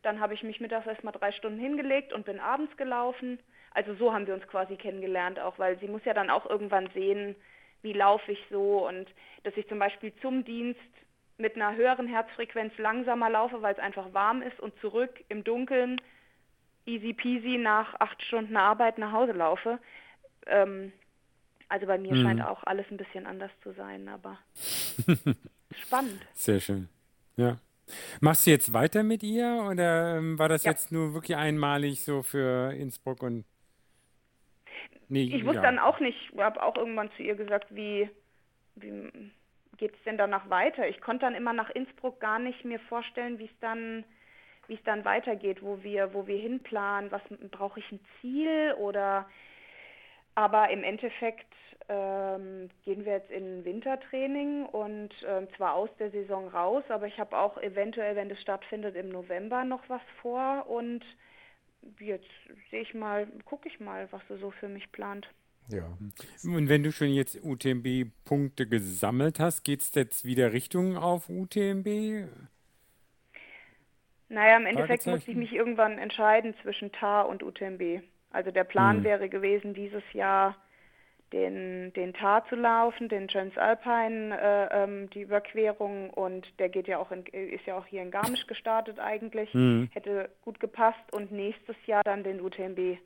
Dann 0.02 0.20
habe 0.20 0.34
ich 0.34 0.44
mich 0.44 0.60
mittags 0.60 0.88
erstmal 0.88 1.14
drei 1.14 1.32
Stunden 1.32 1.60
hingelegt 1.60 2.14
und 2.14 2.26
bin 2.26 2.40
abends 2.40 2.76
gelaufen. 2.78 3.40
Also 3.72 3.94
so 3.96 4.14
haben 4.14 4.28
wir 4.28 4.34
uns 4.34 4.48
quasi 4.48 4.76
kennengelernt, 4.78 5.40
auch 5.40 5.60
weil 5.60 5.78
sie 5.80 5.88
muss 5.88 6.04
ja 6.06 6.14
dann 6.14 6.30
auch 6.30 6.50
irgendwann 6.50 6.90
sehen, 6.94 7.36
wie 7.82 7.94
laufe 7.94 8.32
ich 8.32 8.44
so 8.50 8.88
und 8.88 9.08
dass 9.44 9.56
ich 9.56 9.68
zum 9.68 9.80
Beispiel 9.80 10.14
zum 10.22 10.44
Dienst 10.44 10.80
mit 11.40 11.56
einer 11.56 11.76
höheren 11.76 12.08
Herzfrequenz 12.08 12.78
langsamer 12.78 13.30
laufe, 13.30 13.62
weil 13.62 13.74
es 13.74 13.80
einfach 13.80 14.14
warm 14.14 14.42
ist 14.42 14.60
und 14.60 14.78
zurück 14.82 15.24
im 15.30 15.44
Dunkeln 15.44 16.02
easy 16.86 17.14
peasy 17.14 17.58
nach 17.58 17.94
acht 18.00 18.22
Stunden 18.24 18.58
Arbeit 18.58 18.98
nach 18.98 19.12
Hause 19.12 19.32
laufe. 19.34 19.80
Ähm, 20.48 20.92
also 21.68 21.86
bei 21.86 21.98
mir 21.98 22.14
mhm. 22.14 22.24
scheint 22.24 22.42
auch 22.42 22.64
alles 22.64 22.86
ein 22.90 22.98
bisschen 22.98 23.26
anders 23.26 23.52
zu 23.64 23.74
sein, 23.74 24.08
aber 24.08 24.40
spannend. 25.84 26.20
Sehr 26.34 26.60
schön. 26.60 26.90
Ja. 27.38 27.58
Machst 28.22 28.46
du 28.46 28.52
jetzt 28.52 28.74
weiter 28.74 29.04
mit 29.04 29.24
ihr 29.24 29.66
oder 29.70 30.18
ähm, 30.18 30.38
war 30.38 30.50
das 30.50 30.64
ja. 30.64 30.72
jetzt 30.72 30.92
nur 30.92 31.14
wirklich 31.14 31.38
einmalig 31.38 32.04
so 32.04 32.22
für 32.22 32.74
Innsbruck 32.74 33.24
und 33.24 33.46
Nee, 35.12 35.24
ich 35.24 35.44
wusste 35.44 35.56
ja. 35.56 35.64
dann 35.64 35.80
auch 35.80 36.00
nicht, 36.00 36.18
ich 36.32 36.40
habe 36.40 36.62
auch 36.62 36.76
irgendwann 36.76 37.10
zu 37.18 37.24
ihr 37.24 37.34
gesagt, 37.34 37.74
wie, 37.74 38.08
wie 38.76 39.32
geht 39.80 39.96
es 39.96 40.04
denn 40.04 40.18
danach 40.18 40.50
weiter? 40.50 40.88
Ich 40.88 41.02
konnte 41.02 41.26
dann 41.26 41.36
immer 41.36 41.54
nach 41.54 41.70
Innsbruck 41.70 42.20
gar 42.20 42.38
nicht 42.38 42.66
mir 42.66 42.80
vorstellen, 42.80 43.40
wie 43.40 43.46
es 43.46 43.60
dann, 43.62 44.04
wie 44.68 44.76
es 44.76 44.84
dann 44.84 45.06
weitergeht, 45.06 45.64
wo 45.64 45.82
wir, 45.82 46.14
wo 46.14 46.28
wir 46.28 46.38
hinplanen, 46.38 47.12
was 47.12 47.22
brauche 47.50 47.80
ich 47.80 47.92
ein 47.92 48.00
Ziel 48.20 48.76
oder 48.78 49.28
aber 50.36 50.70
im 50.70 50.84
Endeffekt 50.84 51.54
ähm, 51.90 52.70
gehen 52.86 53.04
wir 53.04 53.14
jetzt 53.14 53.32
in 53.32 53.66
Wintertraining 53.66 54.66
und 54.68 55.10
ähm, 55.28 55.48
zwar 55.58 55.74
aus 55.74 55.90
der 55.98 56.12
Saison 56.12 56.48
raus, 56.48 56.84
aber 56.90 57.08
ich 57.08 57.20
habe 57.20 57.38
auch 57.38 57.58
eventuell, 57.58 58.16
wenn 58.16 58.30
das 58.30 58.40
stattfindet, 58.40 58.96
im 58.96 59.10
November 59.10 59.66
noch 59.66 59.82
was 59.90 60.02
vor 60.22 60.68
und 60.70 61.04
jetzt 62.00 62.30
sehe 62.70 62.82
ich 62.82 62.94
mal, 62.94 63.28
gucke 63.46 63.68
ich 63.68 63.80
mal, 63.80 64.08
was 64.12 64.22
du 64.28 64.38
so 64.38 64.52
für 64.52 64.70
mich 64.70 64.92
plant. 64.92 65.28
Ja. 65.70 65.98
Und 66.44 66.70
wenn 66.70 66.84
du 66.84 66.92
schon 66.92 67.10
jetzt 67.10 67.44
UTMB-Punkte 67.44 68.68
gesammelt 68.68 69.40
hast, 69.40 69.64
geht 69.64 69.82
es 69.82 69.94
jetzt 69.94 70.26
wieder 70.26 70.52
Richtung 70.52 70.98
auf 70.98 71.30
UTMB? 71.30 72.28
Naja, 74.30 74.58
im 74.58 74.66
Endeffekt 74.66 75.08
muss 75.08 75.28
ich 75.28 75.36
mich 75.36 75.54
irgendwann 75.54 75.98
entscheiden 75.98 76.54
zwischen 76.62 76.92
TAR 76.92 77.28
und 77.28 77.44
UTMB. 77.44 78.02
Also 78.32 78.52
der 78.52 78.64
Plan 78.64 78.98
hm. 78.98 79.04
wäre 79.04 79.30
gewesen, 79.30 79.74
dieses 79.74 80.04
Jahr 80.14 80.56
den, 81.34 81.94
den 81.94 82.14
Tar 82.14 82.46
zu 82.48 82.56
laufen, 82.56 83.10
den 83.10 83.28
Transalpine, 83.28 84.40
äh, 84.40 84.84
ähm, 84.84 85.10
die 85.12 85.22
Überquerung 85.22 86.10
und 86.10 86.48
der 86.60 86.70
geht 86.70 86.88
ja 86.88 86.98
auch 86.98 87.12
in, 87.12 87.26
ist 87.26 87.66
ja 87.66 87.78
auch 87.78 87.86
hier 87.86 88.02
in 88.02 88.12
Garmisch 88.12 88.48
gestartet 88.48 89.00
eigentlich, 89.00 89.54
mhm. 89.54 89.90
hätte 89.92 90.30
gut 90.44 90.60
gepasst 90.60 91.00
und 91.12 91.32
nächstes 91.32 91.76
Jahr 91.86 92.02
dann 92.04 92.24
den 92.24 92.42
UTMB. 92.42 92.98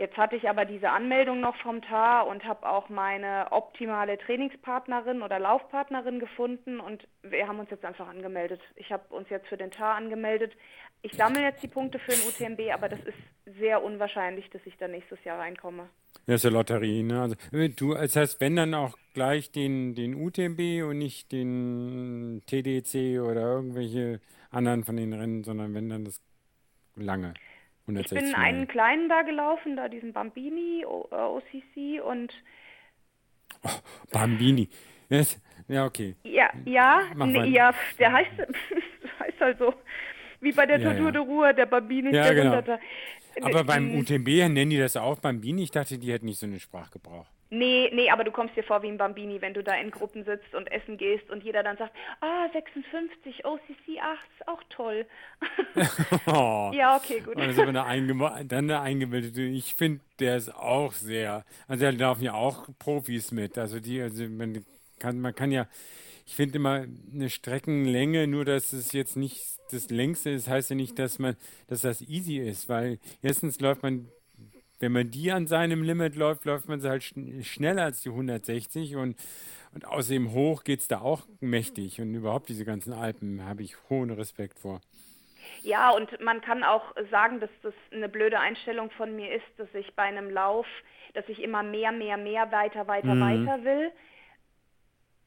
Jetzt 0.00 0.16
hatte 0.16 0.34
ich 0.34 0.48
aber 0.48 0.64
diese 0.64 0.88
Anmeldung 0.88 1.40
noch 1.40 1.56
vom 1.56 1.82
TAR 1.82 2.26
und 2.26 2.42
habe 2.44 2.66
auch 2.66 2.88
meine 2.88 3.52
optimale 3.52 4.16
Trainingspartnerin 4.16 5.20
oder 5.20 5.38
Laufpartnerin 5.38 6.18
gefunden 6.18 6.80
und 6.80 7.06
wir 7.22 7.46
haben 7.46 7.58
uns 7.58 7.68
jetzt 7.68 7.84
einfach 7.84 8.08
angemeldet. 8.08 8.62
Ich 8.76 8.90
habe 8.90 9.14
uns 9.14 9.28
jetzt 9.28 9.46
für 9.48 9.58
den 9.58 9.70
TAR 9.70 9.96
angemeldet. 9.96 10.54
Ich 11.02 11.12
sammle 11.12 11.42
jetzt 11.42 11.62
die 11.62 11.68
Punkte 11.68 11.98
für 11.98 12.12
den 12.12 12.20
UTMB, 12.26 12.72
aber 12.72 12.88
das 12.88 13.00
ist 13.00 13.58
sehr 13.58 13.84
unwahrscheinlich, 13.84 14.48
dass 14.48 14.62
ich 14.64 14.74
da 14.78 14.88
nächstes 14.88 15.22
Jahr 15.24 15.38
reinkomme. 15.38 15.90
Das 16.24 16.36
ist 16.36 16.44
ja 16.44 16.50
Lotterie, 16.50 17.02
ne? 17.02 17.20
Also, 17.20 17.36
du, 17.52 17.92
das 17.92 18.16
heißt, 18.16 18.40
wenn 18.40 18.56
dann 18.56 18.72
auch 18.72 18.96
gleich 19.12 19.52
den, 19.52 19.94
den 19.94 20.14
UTMB 20.14 20.88
und 20.88 20.96
nicht 20.96 21.30
den 21.30 22.40
TDC 22.46 23.20
oder 23.20 23.42
irgendwelche 23.42 24.22
anderen 24.50 24.82
von 24.82 24.96
den 24.96 25.12
Rennen, 25.12 25.44
sondern 25.44 25.74
wenn 25.74 25.90
dann 25.90 26.06
das 26.06 26.22
lange. 26.96 27.34
Ich 27.96 28.08
bin 28.08 28.34
einen 28.34 28.68
kleinen 28.68 29.08
da 29.08 29.22
gelaufen, 29.22 29.76
da 29.76 29.88
diesen 29.88 30.12
Bambini, 30.12 30.84
o, 30.86 31.08
äh, 31.10 31.14
OCC 31.14 32.02
und. 32.04 32.32
Oh, 33.62 33.68
Bambini. 34.12 34.68
Yes. 35.08 35.40
Ja, 35.68 35.84
okay. 35.84 36.16
Ja, 36.24 36.50
ja, 36.64 37.02
nee, 37.14 37.50
ja, 37.50 37.72
der 37.98 38.12
heißt, 38.12 38.30
heißt 39.20 39.40
halt 39.40 39.58
so. 39.58 39.74
Wie 40.40 40.52
bei 40.52 40.66
der 40.66 40.78
ja, 40.80 40.88
Tortur 40.88 41.06
ja. 41.06 41.12
de 41.12 41.20
Ruhr, 41.20 41.52
der 41.52 41.66
Bambini 41.66 42.14
ja, 42.14 42.32
der 42.32 42.34
genau. 42.34 42.78
Aber 43.42 43.64
beim 43.64 43.94
UTMB 43.98 44.26
nennen 44.26 44.70
die 44.70 44.78
das 44.78 44.96
auch 44.96 45.18
Bambini. 45.18 45.62
Ich 45.62 45.70
dachte, 45.70 45.98
die 45.98 46.12
hätten 46.12 46.26
nicht 46.26 46.38
so 46.38 46.46
einen 46.46 46.58
Sprachgebrauch. 46.58 47.26
Nee, 47.52 47.90
nee, 47.92 48.08
aber 48.10 48.22
du 48.22 48.30
kommst 48.30 48.56
dir 48.56 48.62
vor 48.62 48.82
wie 48.82 48.88
ein 48.88 48.96
Bambini, 48.96 49.40
wenn 49.42 49.54
du 49.54 49.64
da 49.64 49.74
in 49.74 49.90
Gruppen 49.90 50.24
sitzt 50.24 50.54
und 50.54 50.70
essen 50.70 50.96
gehst 50.96 51.28
und 51.30 51.42
jeder 51.42 51.64
dann 51.64 51.76
sagt, 51.76 51.92
ah, 52.20 52.48
56, 52.52 53.44
OCC 53.44 54.00
8, 54.00 54.18
ist 54.38 54.48
auch 54.48 54.62
toll. 54.70 55.04
oh. 56.26 56.70
Ja, 56.80 56.96
okay, 56.96 57.20
gut. 57.20 57.36
Also 57.36 57.66
wenn 57.66 57.74
er 57.74 57.86
einge 57.86 58.44
dann 58.46 58.68
der 58.68 58.82
Eingebildete, 58.82 59.42
ich 59.42 59.74
finde, 59.74 60.00
der 60.20 60.36
ist 60.36 60.54
auch 60.54 60.92
sehr, 60.92 61.44
also 61.66 61.84
da 61.84 61.90
laufen 61.90 62.22
ja 62.22 62.34
auch 62.34 62.68
Profis 62.78 63.32
mit, 63.32 63.58
also 63.58 63.80
die, 63.80 64.00
also 64.00 64.28
man 64.28 64.64
kann, 65.00 65.20
man 65.20 65.34
kann 65.34 65.50
ja, 65.50 65.66
ich 66.26 66.36
finde 66.36 66.56
immer 66.56 66.86
eine 67.12 67.30
Streckenlänge, 67.30 68.28
nur 68.28 68.44
dass 68.44 68.72
es 68.72 68.92
jetzt 68.92 69.16
nicht 69.16 69.42
das 69.72 69.90
längste 69.90 70.30
ist, 70.30 70.48
heißt 70.48 70.70
ja 70.70 70.76
nicht, 70.76 70.98
dass 71.00 71.18
man, 71.18 71.36
dass 71.66 71.80
das 71.80 72.00
easy 72.02 72.36
ist, 72.36 72.68
weil 72.68 73.00
erstens 73.22 73.58
läuft 73.60 73.82
man 73.82 74.08
wenn 74.80 74.92
man 74.92 75.10
die 75.10 75.30
an 75.30 75.46
seinem 75.46 75.82
Limit 75.82 76.16
läuft, 76.16 76.44
läuft 76.44 76.68
man 76.68 76.82
halt 76.82 77.02
schn 77.02 77.44
schneller 77.44 77.84
als 77.84 78.00
die 78.00 78.08
160 78.08 78.96
und, 78.96 79.16
und 79.74 79.86
außerdem 79.86 80.32
hoch 80.32 80.64
geht 80.64 80.80
es 80.80 80.88
da 80.88 81.00
auch 81.00 81.22
mächtig 81.40 82.00
und 82.00 82.14
überhaupt 82.14 82.48
diese 82.48 82.64
ganzen 82.64 82.92
Alpen 82.92 83.44
habe 83.44 83.62
ich 83.62 83.76
hohen 83.88 84.10
Respekt 84.10 84.58
vor. 84.58 84.80
Ja, 85.62 85.90
und 85.90 86.20
man 86.20 86.40
kann 86.40 86.64
auch 86.64 86.94
sagen, 87.10 87.40
dass 87.40 87.50
das 87.62 87.74
eine 87.92 88.08
blöde 88.08 88.40
Einstellung 88.40 88.90
von 88.92 89.14
mir 89.14 89.34
ist, 89.34 89.46
dass 89.58 89.68
ich 89.74 89.94
bei 89.94 90.04
einem 90.04 90.30
Lauf, 90.30 90.66
dass 91.12 91.28
ich 91.28 91.42
immer 91.42 91.62
mehr, 91.62 91.92
mehr, 91.92 92.16
mehr, 92.16 92.50
weiter, 92.50 92.88
weiter, 92.88 93.14
mhm. 93.14 93.20
weiter 93.20 93.64
will 93.64 93.92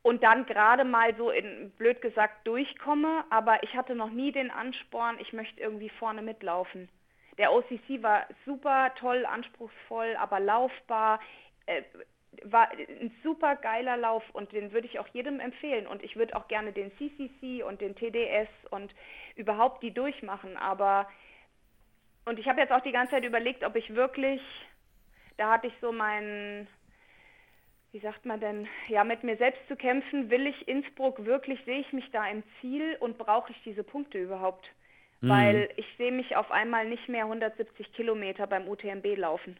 und 0.01 0.23
dann 0.23 0.45
gerade 0.45 0.83
mal 0.83 1.15
so 1.15 1.29
in 1.29 1.71
blöd 1.77 2.01
gesagt 2.01 2.47
durchkomme, 2.47 3.23
aber 3.29 3.61
ich 3.63 3.75
hatte 3.75 3.95
noch 3.95 4.09
nie 4.09 4.31
den 4.31 4.49
Ansporn, 4.49 5.17
ich 5.19 5.33
möchte 5.33 5.61
irgendwie 5.61 5.89
vorne 5.89 6.21
mitlaufen. 6.21 6.89
Der 7.37 7.53
OCC 7.53 8.01
war 8.01 8.27
super 8.45 8.93
toll, 8.99 9.25
anspruchsvoll, 9.25 10.15
aber 10.17 10.39
laufbar. 10.39 11.19
Äh, 11.65 11.83
war 12.43 12.71
ein 12.71 13.11
super 13.23 13.55
geiler 13.55 13.97
Lauf 13.97 14.23
und 14.33 14.51
den 14.51 14.71
würde 14.71 14.87
ich 14.87 14.99
auch 14.99 15.07
jedem 15.09 15.39
empfehlen. 15.39 15.87
Und 15.87 16.03
ich 16.03 16.15
würde 16.15 16.35
auch 16.35 16.47
gerne 16.47 16.71
den 16.71 16.91
CCC 16.97 17.63
und 17.63 17.81
den 17.81 17.95
TDS 17.95 18.49
und 18.71 18.93
überhaupt 19.35 19.83
die 19.83 19.93
durchmachen. 19.93 20.57
Aber, 20.57 21.07
und 22.25 22.39
ich 22.39 22.47
habe 22.47 22.61
jetzt 22.61 22.71
auch 22.71 22.81
die 22.81 22.91
ganze 22.91 23.11
Zeit 23.11 23.25
überlegt, 23.25 23.63
ob 23.63 23.75
ich 23.75 23.93
wirklich, 23.93 24.41
da 25.37 25.51
hatte 25.51 25.67
ich 25.67 25.73
so 25.81 25.91
meinen, 25.91 26.67
wie 27.91 27.99
sagt 27.99 28.25
man 28.25 28.39
denn, 28.39 28.67
ja, 28.87 29.03
mit 29.03 29.23
mir 29.23 29.37
selbst 29.37 29.65
zu 29.67 29.75
kämpfen, 29.75 30.29
will 30.29 30.47
ich 30.47 30.67
Innsbruck 30.67 31.25
wirklich, 31.25 31.63
sehe 31.65 31.79
ich 31.79 31.93
mich 31.93 32.09
da 32.11 32.27
im 32.27 32.43
Ziel 32.59 32.97
und 32.99 33.17
brauche 33.17 33.51
ich 33.51 33.61
diese 33.63 33.83
Punkte 33.83 34.17
überhaupt? 34.17 34.67
Mhm. 35.23 35.29
Weil 35.29 35.69
ich 35.77 35.85
sehe 35.97 36.11
mich 36.11 36.35
auf 36.35 36.51
einmal 36.51 36.85
nicht 36.85 37.07
mehr 37.07 37.23
170 37.23 37.93
Kilometer 37.93 38.45
beim 38.45 38.67
UTMB 38.67 39.15
laufen. 39.15 39.55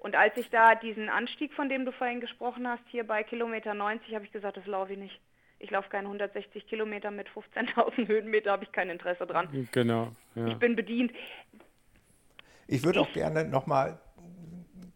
Und 0.00 0.16
als 0.16 0.36
ich 0.36 0.50
da 0.50 0.74
diesen 0.74 1.08
Anstieg, 1.08 1.54
von 1.54 1.68
dem 1.68 1.84
du 1.84 1.92
vorhin 1.92 2.20
gesprochen 2.20 2.66
hast, 2.66 2.82
hier 2.88 3.06
bei 3.06 3.22
Kilometer 3.22 3.74
90, 3.74 4.12
habe 4.12 4.24
ich 4.24 4.32
gesagt, 4.32 4.56
das 4.56 4.66
laufe 4.66 4.92
ich 4.92 4.98
nicht. 4.98 5.20
Ich 5.60 5.70
laufe 5.70 5.88
keine 5.88 6.08
160 6.08 6.66
Kilometer 6.66 7.12
mit 7.12 7.28
15.000 7.28 8.08
Höhenmeter, 8.08 8.50
habe 8.50 8.64
ich 8.64 8.72
kein 8.72 8.90
Interesse 8.90 9.24
dran. 9.24 9.68
Genau. 9.70 10.08
Ja. 10.34 10.48
Ich 10.48 10.56
bin 10.56 10.74
bedient. 10.74 11.12
Ich 12.66 12.82
würde 12.82 13.00
auch 13.00 13.12
gerne 13.12 13.44
nochmal 13.44 14.00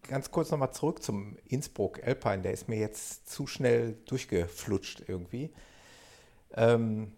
ganz 0.09 0.33
kurz 0.33 0.51
nochmal 0.51 0.73
zurück 0.73 1.01
zum 1.01 1.37
Innsbruck 1.47 2.03
Alpine. 2.05 2.43
Der 2.43 2.53
ist 2.53 2.69
mir 2.69 2.79
jetzt 2.79 3.31
zu 3.31 3.47
schnell 3.47 3.97
durchgeflutscht 4.07 5.05
irgendwie. 5.07 5.53
Ähm, 6.57 7.12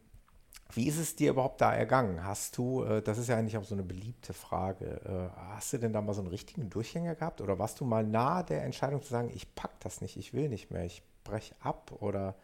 wie 0.74 0.88
ist 0.88 0.98
es 0.98 1.16
dir 1.16 1.30
überhaupt 1.30 1.60
da 1.60 1.72
ergangen? 1.72 2.24
Hast 2.24 2.56
du, 2.56 2.84
äh, 2.84 3.02
das 3.02 3.18
ist 3.18 3.28
ja 3.28 3.36
eigentlich 3.36 3.56
auch 3.56 3.64
so 3.64 3.74
eine 3.74 3.82
beliebte 3.82 4.32
Frage, 4.32 5.00
äh, 5.04 5.40
hast 5.54 5.72
du 5.72 5.78
denn 5.78 5.92
da 5.92 6.00
mal 6.00 6.14
so 6.14 6.20
einen 6.20 6.30
richtigen 6.30 6.70
Durchhänger 6.70 7.14
gehabt 7.14 7.40
oder 7.40 7.58
warst 7.58 7.80
du 7.80 7.84
mal 7.84 8.04
nahe 8.04 8.44
der 8.44 8.64
Entscheidung 8.64 9.02
zu 9.02 9.08
sagen, 9.08 9.30
ich 9.34 9.54
pack 9.54 9.78
das 9.80 10.00
nicht, 10.00 10.16
ich 10.16 10.32
will 10.32 10.48
nicht 10.48 10.70
mehr, 10.70 10.84
ich 10.84 11.02
breche 11.24 11.54
ab 11.60 11.92
oder 12.00 12.34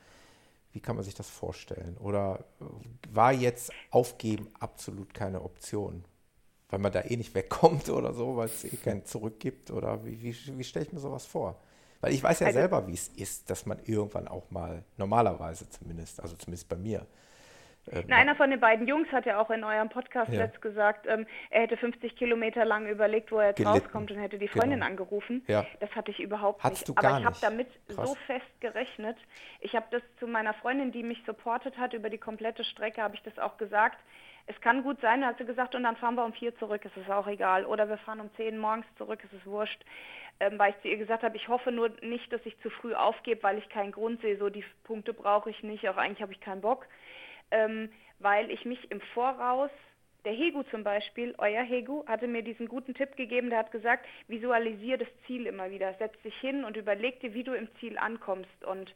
wie 0.73 0.81
kann 0.81 0.97
man 0.97 1.05
sich 1.05 1.15
das 1.15 1.31
vorstellen? 1.31 1.97
Oder 1.99 2.45
äh, 2.61 2.65
war 3.11 3.33
jetzt 3.33 3.73
Aufgeben 3.91 4.49
absolut 4.61 5.15
keine 5.15 5.43
Option? 5.43 6.05
Weil 6.69 6.81
man 6.81 6.93
da 6.93 7.03
eh 7.03 7.17
nicht 7.17 7.35
wegkommt 7.35 7.89
oder 7.89 8.13
so, 8.13 8.37
weil 8.37 8.47
es 8.47 8.65
eh 8.65 8.77
kein 8.77 9.05
Zurück 9.05 9.41
gibt 9.41 9.71
oder 9.71 10.05
wie, 10.05 10.21
wie, 10.23 10.37
wie 10.59 10.65
stelle 10.65 10.85
ich 10.85 10.93
mir 10.93 11.01
sowas 11.01 11.25
vor? 11.25 11.61
Weil 12.01 12.13
ich 12.13 12.23
weiß 12.23 12.41
ja 12.41 12.49
also, 12.49 12.59
selber, 12.59 12.87
wie 12.87 12.95
es 12.95 13.09
ist, 13.09 13.49
dass 13.51 13.67
man 13.67 13.79
irgendwann 13.85 14.29
auch 14.29 14.51
mal, 14.51 14.85
normalerweise 14.97 15.69
zumindest, 15.71 16.21
also 16.21 16.37
zumindest 16.37 16.69
bei 16.69 16.77
mir, 16.77 17.07
äh, 17.91 18.03
Na, 18.09 18.17
einer 18.17 18.35
von 18.35 18.51
den 18.51 18.61
beiden 18.61 18.87
Jungs 18.87 19.11
hat 19.13 19.27
ja 19.27 19.41
auch 19.41 19.51
in 19.51 19.63
eurem 19.65 19.89
Podcast 19.89 20.33
ja. 20.33 20.41
letzt 20.41 20.61
gesagt, 20.61 21.07
ähm, 21.07 21.27
er 21.51 21.63
hätte 21.63 21.77
50 21.77 22.17
Kilometer 22.17 22.65
lang 22.65 22.89
überlegt, 22.89 23.31
wo 23.31 23.39
er 23.39 23.49
jetzt 23.49 23.57
Gelitten. 23.57 23.79
rauskommt 23.79 24.11
und 24.11 24.19
hätte 24.19 24.39
die 24.39 24.49
Freundin 24.49 24.81
genau. 24.81 24.87
angerufen. 24.87 25.45
Ja. 25.47 25.65
Das 25.81 25.91
hatte 25.95 26.11
ich 26.11 26.21
überhaupt 26.21 26.63
Hattest 26.63 26.89
nicht. 26.89 26.99
Aber 26.99 27.19
ich 27.19 27.25
habe 27.25 27.37
damit 27.41 27.69
Krass. 27.89 28.09
so 28.09 28.15
fest 28.27 28.61
gerechnet. 28.61 29.17
Ich 29.61 29.75
habe 29.75 29.87
das 29.91 30.03
zu 30.19 30.27
meiner 30.27 30.55
Freundin, 30.55 30.93
die 30.93 31.03
mich 31.03 31.23
supportet 31.27 31.79
hat 31.79 31.93
über 31.93 32.11
die 32.11 32.19
komplette 32.19 32.65
Strecke, 32.65 33.03
habe 33.03 33.15
ich 33.15 33.23
das 33.23 33.39
auch 33.39 33.57
gesagt. 33.57 33.99
Es 34.49 34.61
kann 34.61 34.85
gut 34.85 35.01
sein, 35.01 35.23
da 35.23 35.29
hat 35.29 35.39
sie 35.39 35.45
gesagt, 35.45 35.75
und 35.75 35.83
dann 35.83 35.97
fahren 35.97 36.15
wir 36.15 36.25
um 36.25 36.33
vier 36.33 36.57
zurück, 36.59 36.85
ist 36.85 36.97
es 36.97 37.11
auch 37.11 37.27
egal. 37.27 37.65
Oder 37.67 37.89
wir 37.89 37.99
fahren 37.99 38.21
um 38.21 38.31
zehn 38.37 38.59
morgens 38.59 38.87
zurück, 38.97 39.19
ist 39.25 39.33
es 39.33 39.45
wurscht. 39.45 39.85
Ähm, 40.39 40.59
weil 40.59 40.71
ich 40.71 40.81
zu 40.83 40.89
ihr 40.89 40.99
gesagt 40.99 41.23
habe, 41.23 41.37
ich 41.37 41.49
hoffe 41.49 41.73
nur 41.73 41.91
nicht, 42.03 42.33
dass 42.33 42.45
ich 42.45 42.59
zu 42.61 42.71
früh 42.71 42.95
aufgebe, 42.95 43.43
weil 43.43 43.59
ich 43.59 43.69
keinen 43.71 43.91
Grund 43.91 44.21
sehe, 44.21 44.37
so 44.37 44.51
die 44.51 44.65
Punkte 44.85 45.15
brauche 45.15 45.51
ich 45.51 45.63
nicht, 45.63 45.89
auch 45.89 45.97
eigentlich 45.97 46.23
habe 46.23 46.33
ich 46.33 46.41
keinen 46.41 46.61
Bock. 46.61 46.87
Ähm, 47.51 47.91
weil 48.19 48.51
ich 48.51 48.65
mich 48.65 48.91
im 48.91 49.01
Voraus 49.15 49.71
der 50.27 50.33
Hegu 50.33 50.65
zum 50.65 50.83
Beispiel, 50.83 51.35
euer 51.39 51.63
Hegu, 51.63 52.05
hatte 52.07 52.27
mir 52.27 52.43
diesen 52.43 52.67
guten 52.67 52.95
Tipp 52.95 53.17
gegeben, 53.17 53.49
der 53.49 53.61
hat 53.61 53.71
gesagt, 53.71 54.07
visualisiere 54.27 54.99
das 54.99 55.09
Ziel 55.27 55.47
immer 55.47 55.71
wieder, 55.71 55.95
setz 55.95 56.21
dich 56.23 56.37
hin 56.41 56.65
und 56.65 56.77
überleg 56.77 57.21
dir, 57.21 57.33
wie 57.33 57.45
du 57.45 57.53
im 57.55 57.69
Ziel 57.79 57.97
ankommst. 57.97 58.65
Und 58.65 58.93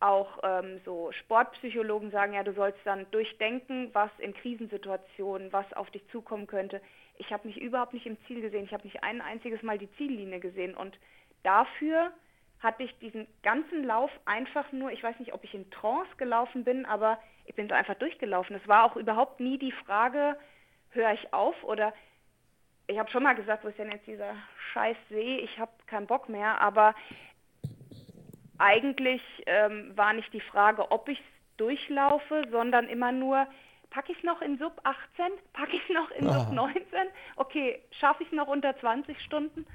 auch 0.00 0.40
ähm, 0.42 0.80
so 0.84 1.12
Sportpsychologen 1.12 2.10
sagen 2.10 2.34
ja, 2.34 2.42
du 2.42 2.52
sollst 2.52 2.80
dann 2.84 3.06
durchdenken, 3.12 3.90
was 3.92 4.10
in 4.18 4.34
Krisensituationen, 4.34 5.52
was 5.52 5.72
auf 5.72 5.88
dich 5.90 6.02
zukommen 6.08 6.48
könnte. 6.48 6.82
Ich 7.18 7.32
habe 7.32 7.46
mich 7.46 7.58
überhaupt 7.58 7.94
nicht 7.94 8.06
im 8.06 8.18
Ziel 8.26 8.40
gesehen. 8.40 8.64
Ich 8.64 8.72
habe 8.72 8.84
nicht 8.84 9.04
ein 9.04 9.20
einziges 9.20 9.62
Mal 9.62 9.78
die 9.78 9.90
Ziellinie 9.92 10.40
gesehen. 10.40 10.74
Und 10.74 10.98
dafür 11.44 12.12
hatte 12.60 12.82
ich 12.82 12.98
diesen 12.98 13.26
ganzen 13.42 13.84
Lauf 13.84 14.10
einfach 14.24 14.72
nur, 14.72 14.90
ich 14.90 15.02
weiß 15.02 15.18
nicht, 15.18 15.34
ob 15.34 15.44
ich 15.44 15.54
in 15.54 15.70
Trance 15.70 16.10
gelaufen 16.16 16.64
bin, 16.64 16.86
aber 16.86 17.18
ich 17.44 17.54
bin 17.54 17.68
da 17.68 17.76
einfach 17.76 17.94
durchgelaufen. 17.94 18.56
Es 18.56 18.66
war 18.66 18.84
auch 18.84 18.96
überhaupt 18.96 19.40
nie 19.40 19.58
die 19.58 19.72
Frage, 19.72 20.36
höre 20.90 21.12
ich 21.12 21.32
auf 21.32 21.62
oder 21.64 21.92
ich 22.88 22.98
habe 22.98 23.10
schon 23.10 23.22
mal 23.22 23.34
gesagt, 23.34 23.64
wo 23.64 23.68
ist 23.68 23.78
denn 23.78 23.90
jetzt 23.90 24.06
dieser 24.06 24.34
scheiß 24.72 24.96
See, 25.08 25.38
ich 25.38 25.58
habe 25.58 25.72
keinen 25.86 26.06
Bock 26.06 26.28
mehr, 26.28 26.60
aber 26.60 26.94
eigentlich 28.58 29.22
ähm, 29.46 29.92
war 29.96 30.12
nicht 30.12 30.32
die 30.32 30.40
Frage, 30.40 30.90
ob 30.90 31.08
ich 31.08 31.20
durchlaufe, 31.56 32.44
sondern 32.50 32.88
immer 32.88 33.12
nur, 33.12 33.46
packe 33.90 34.12
ich 34.12 34.18
es 34.18 34.24
noch 34.24 34.40
in 34.40 34.58
Sub 34.58 34.80
18, 34.84 35.26
packe 35.52 35.76
ich 35.76 35.82
es 35.88 35.94
noch 35.94 36.10
in 36.10 36.28
Sub 36.28 36.52
19, 36.52 36.84
okay, 37.36 37.82
schaffe 37.92 38.22
ich 38.22 38.30
es 38.30 38.34
noch 38.34 38.48
unter 38.48 38.78
20 38.78 39.20
Stunden? 39.20 39.66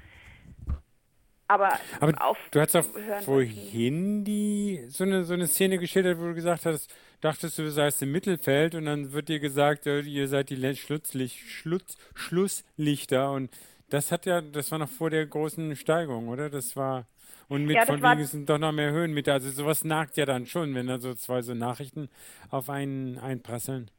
Aber, 1.52 1.78
Aber 2.00 2.12
du 2.50 2.60
hast 2.60 2.76
auch 2.76 2.84
vorhin 3.24 4.24
die, 4.24 4.84
so, 4.88 5.04
eine, 5.04 5.24
so 5.24 5.34
eine 5.34 5.46
Szene 5.46 5.78
geschildert, 5.78 6.18
wo 6.18 6.28
du 6.28 6.34
gesagt 6.34 6.64
hast, 6.64 6.94
dachtest 7.20 7.58
du, 7.58 7.64
du 7.64 7.70
seist 7.70 8.00
im 8.00 8.10
Mittelfeld 8.10 8.74
und 8.74 8.86
dann 8.86 9.12
wird 9.12 9.28
dir 9.28 9.38
gesagt, 9.38 9.84
ihr 9.84 10.28
seid 10.28 10.48
die 10.48 10.76
Schlusslicht, 10.76 11.38
Schluss, 11.38 11.98
Schlusslichter 12.14 13.32
und 13.32 13.50
das 13.90 14.10
hat 14.10 14.24
ja, 14.24 14.40
das 14.40 14.72
war 14.72 14.78
noch 14.78 14.88
vor 14.88 15.10
der 15.10 15.26
großen 15.26 15.76
Steigung, 15.76 16.28
oder? 16.28 16.48
Das 16.48 16.74
war 16.74 17.06
und 17.48 17.66
mit 17.66 17.76
ja, 17.76 17.84
von 17.84 18.02
wegen 18.02 18.24
sind 18.24 18.48
doch 18.48 18.56
noch 18.56 18.72
mehr 18.72 18.92
Höhenmeter. 18.92 19.34
Also 19.34 19.50
sowas 19.50 19.84
nagt 19.84 20.16
ja 20.16 20.24
dann 20.24 20.46
schon, 20.46 20.74
wenn 20.74 20.86
da 20.86 20.98
so 20.98 21.12
zwei 21.12 21.42
so 21.42 21.52
Nachrichten 21.52 22.08
auf 22.48 22.70
einen 22.70 23.18
einprasseln. 23.18 23.90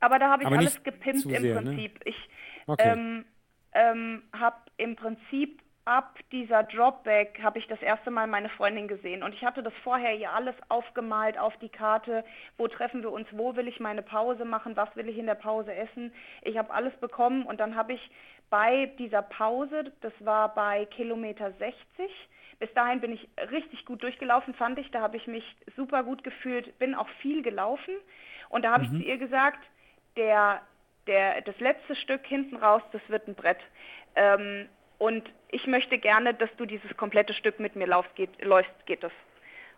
Aber 0.00 0.18
da 0.18 0.30
habe 0.30 0.42
ich 0.42 0.46
Aber 0.46 0.56
alles 0.56 0.82
gepimpt 0.82 1.26
im 1.26 1.30
sehr, 1.30 1.40
ne? 1.40 1.52
Prinzip. 1.60 1.94
Ne? 1.94 2.00
Ich 2.06 2.16
okay. 2.66 2.92
ähm, 2.92 3.24
ähm, 3.72 4.22
habe 4.32 4.56
im 4.78 4.96
Prinzip 4.96 5.60
ab 5.88 6.18
dieser 6.32 6.64
Dropback 6.64 7.40
habe 7.42 7.58
ich 7.58 7.66
das 7.66 7.80
erste 7.80 8.10
Mal 8.10 8.26
meine 8.26 8.50
Freundin 8.50 8.88
gesehen. 8.88 9.22
Und 9.22 9.34
ich 9.34 9.42
hatte 9.42 9.62
das 9.62 9.72
vorher 9.82 10.14
ihr 10.14 10.30
alles 10.30 10.54
aufgemalt 10.68 11.38
auf 11.38 11.56
die 11.62 11.70
Karte, 11.70 12.24
wo 12.58 12.68
treffen 12.68 13.02
wir 13.02 13.10
uns, 13.10 13.26
wo 13.32 13.56
will 13.56 13.66
ich 13.66 13.80
meine 13.80 14.02
Pause 14.02 14.44
machen, 14.44 14.76
was 14.76 14.94
will 14.96 15.08
ich 15.08 15.16
in 15.16 15.24
der 15.24 15.34
Pause 15.34 15.74
essen. 15.74 16.12
Ich 16.42 16.58
habe 16.58 16.74
alles 16.74 16.94
bekommen. 16.96 17.44
Und 17.44 17.58
dann 17.58 17.74
habe 17.74 17.94
ich 17.94 18.10
bei 18.50 18.92
dieser 18.98 19.22
Pause, 19.22 19.90
das 20.02 20.12
war 20.20 20.54
bei 20.54 20.84
Kilometer 20.84 21.52
60, 21.52 21.74
bis 22.58 22.72
dahin 22.74 23.00
bin 23.00 23.12
ich 23.12 23.26
richtig 23.50 23.86
gut 23.86 24.02
durchgelaufen, 24.02 24.52
fand 24.52 24.78
ich, 24.78 24.90
da 24.90 25.00
habe 25.00 25.16
ich 25.16 25.26
mich 25.26 25.56
super 25.74 26.02
gut 26.02 26.22
gefühlt, 26.22 26.78
bin 26.78 26.94
auch 26.94 27.08
viel 27.22 27.42
gelaufen. 27.42 27.94
Und 28.50 28.66
da 28.66 28.72
habe 28.72 28.84
mhm. 28.84 28.92
ich 28.96 29.00
zu 29.00 29.08
ihr 29.08 29.16
gesagt, 29.16 29.64
der, 30.16 30.60
der, 31.06 31.40
das 31.40 31.58
letzte 31.60 31.96
Stück 31.96 32.26
hinten 32.26 32.56
raus, 32.56 32.82
das 32.92 33.00
wird 33.08 33.26
ein 33.26 33.34
Brett. 33.34 33.60
Ähm, 34.16 34.68
und 34.98 35.28
ich 35.50 35.66
möchte 35.66 35.98
gerne, 35.98 36.34
dass 36.34 36.50
du 36.56 36.66
dieses 36.66 36.96
komplette 36.96 37.32
Stück 37.32 37.60
mit 37.60 37.76
mir 37.76 37.86
laufst, 37.86 38.14
geht, 38.16 38.44
läufst, 38.44 38.72
geht 38.86 39.02
das. 39.02 39.12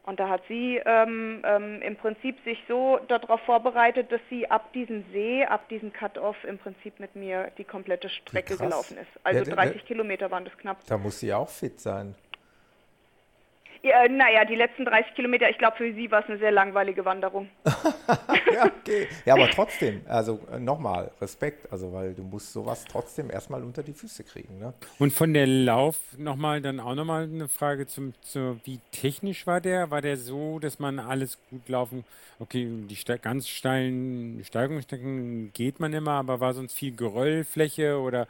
Und 0.05 0.19
da 0.19 0.29
hat 0.29 0.43
sie 0.49 0.81
ähm, 0.85 1.43
ähm, 1.45 1.83
im 1.83 1.95
Prinzip 1.97 2.43
sich 2.45 2.59
so 2.67 2.99
darauf 3.07 3.41
vorbereitet, 3.43 4.11
dass 4.11 4.21
sie 4.31 4.51
ab 4.51 4.73
diesem 4.73 5.05
See, 5.13 5.45
ab 5.45 5.69
diesem 5.69 5.93
Cut-Off 5.93 6.43
im 6.45 6.59
Prinzip 6.59 6.99
mit 6.99 7.15
mir 7.15 7.53
die 7.59 7.65
komplette 7.65 8.09
Strecke 8.09 8.57
gelaufen 8.57 8.97
ist. 8.97 9.11
Also 9.25 9.45
ja, 9.45 9.55
30 9.55 9.85
Kilometer 9.85 10.31
waren 10.31 10.47
das 10.47 10.57
knapp. 10.57 10.79
Da 10.87 10.97
muss 10.97 11.21
sie 11.21 11.33
auch 11.35 11.51
fit 11.51 11.79
sein. 11.79 12.15
Ja, 13.83 14.07
naja, 14.09 14.45
die 14.45 14.57
letzten 14.57 14.85
30 14.85 15.15
Kilometer, 15.15 15.49
ich 15.49 15.57
glaube, 15.57 15.79
für 15.79 15.93
sie 15.95 16.11
war 16.11 16.21
es 16.23 16.29
eine 16.29 16.39
sehr 16.39 16.51
langweilige 16.51 17.05
Wanderung. 17.07 17.49
ja, 17.65 18.67
okay. 18.67 19.09
Ja, 19.25 19.35
aber 19.35 19.49
trotzdem, 19.49 20.03
also 20.07 20.39
äh, 20.53 20.59
nochmal, 20.59 21.11
Respekt, 21.21 21.73
also 21.73 21.91
weil 21.93 22.13
du 22.13 22.23
musst 22.23 22.53
sowas 22.53 22.85
trotzdem 22.85 23.31
erstmal 23.31 23.63
unter 23.63 23.83
die 23.83 23.95
Füße 23.95 24.25
kriegen. 24.25 24.59
Ne? 24.59 24.75
Und 24.99 25.15
von 25.15 25.33
der 25.33 25.47
Lauf 25.47 25.97
nochmal, 26.19 26.61
dann 26.61 26.79
auch 26.79 26.95
nochmal 26.95 27.23
eine 27.23 27.49
Frage 27.49 27.87
zum, 27.87 28.13
zu, 28.21 28.61
wie 28.65 28.81
technisch 28.93 29.47
war 29.47 29.63
der? 29.63 29.91
War 29.91 30.03
der 30.03 30.19
so, 30.19 30.59
dass 30.59 30.79
man 30.79 30.99
alles 30.99 31.39
gut 31.49 31.67
laufen, 31.71 32.05
okay, 32.39 32.69
die 32.69 32.99
ganz 33.23 33.49
steilen 33.49 34.45
Steigungsstrecken 34.45 35.53
geht 35.55 35.81
man 35.81 35.95
immer, 35.95 36.13
aber 36.13 36.41
war 36.41 36.53
sonst 36.53 36.75
viel 36.75 36.95
Geröllfläche 36.95 37.99
oder 37.99 38.27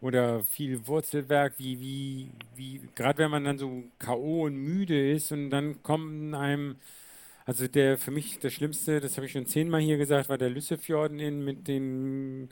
oder 0.00 0.42
viel 0.42 0.86
Wurzelwerk, 0.86 1.54
wie, 1.58 1.80
wie, 1.80 2.30
wie, 2.54 2.80
gerade 2.94 3.18
wenn 3.18 3.30
man 3.30 3.44
dann 3.44 3.58
so 3.58 3.84
K.O. 3.98 4.44
und 4.44 4.56
müde 4.56 5.10
ist 5.10 5.32
und 5.32 5.50
dann 5.50 5.82
kommen 5.82 6.34
einem, 6.34 6.76
also 7.46 7.66
der 7.66 7.98
für 7.98 8.10
mich 8.10 8.38
das 8.38 8.52
Schlimmste, 8.52 9.00
das 9.00 9.16
habe 9.16 9.26
ich 9.26 9.32
schon 9.32 9.46
zehnmal 9.46 9.80
hier 9.80 9.96
gesagt, 9.96 10.28
war 10.28 10.38
der 10.38 10.50
Lüssefjorden 10.50 11.18
in 11.18 11.44
mit 11.44 11.66
den 11.66 12.50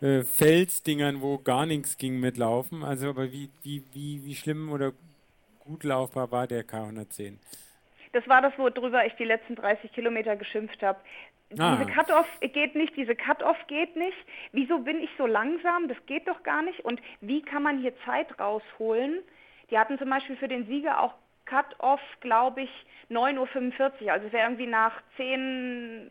äh, 0.00 0.22
Felsdingern, 0.22 1.20
wo 1.20 1.38
gar 1.38 1.66
nichts 1.66 1.98
ging 1.98 2.20
mit 2.20 2.36
Laufen. 2.36 2.84
Also 2.84 3.08
aber 3.08 3.32
wie, 3.32 3.50
wie, 3.62 3.82
wie, 3.92 4.24
wie 4.24 4.34
schlimm 4.34 4.70
oder 4.70 4.92
gut 5.60 5.82
laufbar 5.82 6.30
war 6.30 6.46
der 6.46 6.64
K110? 6.64 7.38
Das 8.12 8.28
war 8.28 8.42
das, 8.42 8.52
worüber 8.56 9.04
ich 9.04 9.14
die 9.14 9.24
letzten 9.24 9.56
30 9.56 9.92
Kilometer 9.92 10.36
geschimpft 10.36 10.80
habe. 10.82 11.00
Ah. 11.58 11.76
Diese 11.76 11.90
Cut-Off 11.90 12.26
geht 12.40 12.74
nicht, 12.74 12.96
diese 12.96 13.14
Cut-Off 13.14 13.56
geht 13.66 13.96
nicht. 13.96 14.16
Wieso 14.52 14.78
bin 14.80 15.00
ich 15.00 15.10
so 15.18 15.26
langsam? 15.26 15.88
Das 15.88 15.96
geht 16.06 16.28
doch 16.28 16.42
gar 16.42 16.62
nicht. 16.62 16.84
Und 16.84 17.00
wie 17.20 17.42
kann 17.42 17.62
man 17.62 17.80
hier 17.80 17.92
Zeit 18.04 18.38
rausholen? 18.38 19.22
Die 19.70 19.78
hatten 19.78 19.98
zum 19.98 20.10
Beispiel 20.10 20.36
für 20.36 20.48
den 20.48 20.66
Sieger 20.66 21.00
auch 21.00 21.14
Cut-Off, 21.46 22.00
glaube 22.20 22.62
ich, 22.62 22.70
9.45 23.10 24.02
Uhr. 24.04 24.12
Also 24.12 24.26
es 24.26 24.32
wäre 24.32 24.44
irgendwie 24.44 24.66
nach 24.66 25.02
10 25.16 26.10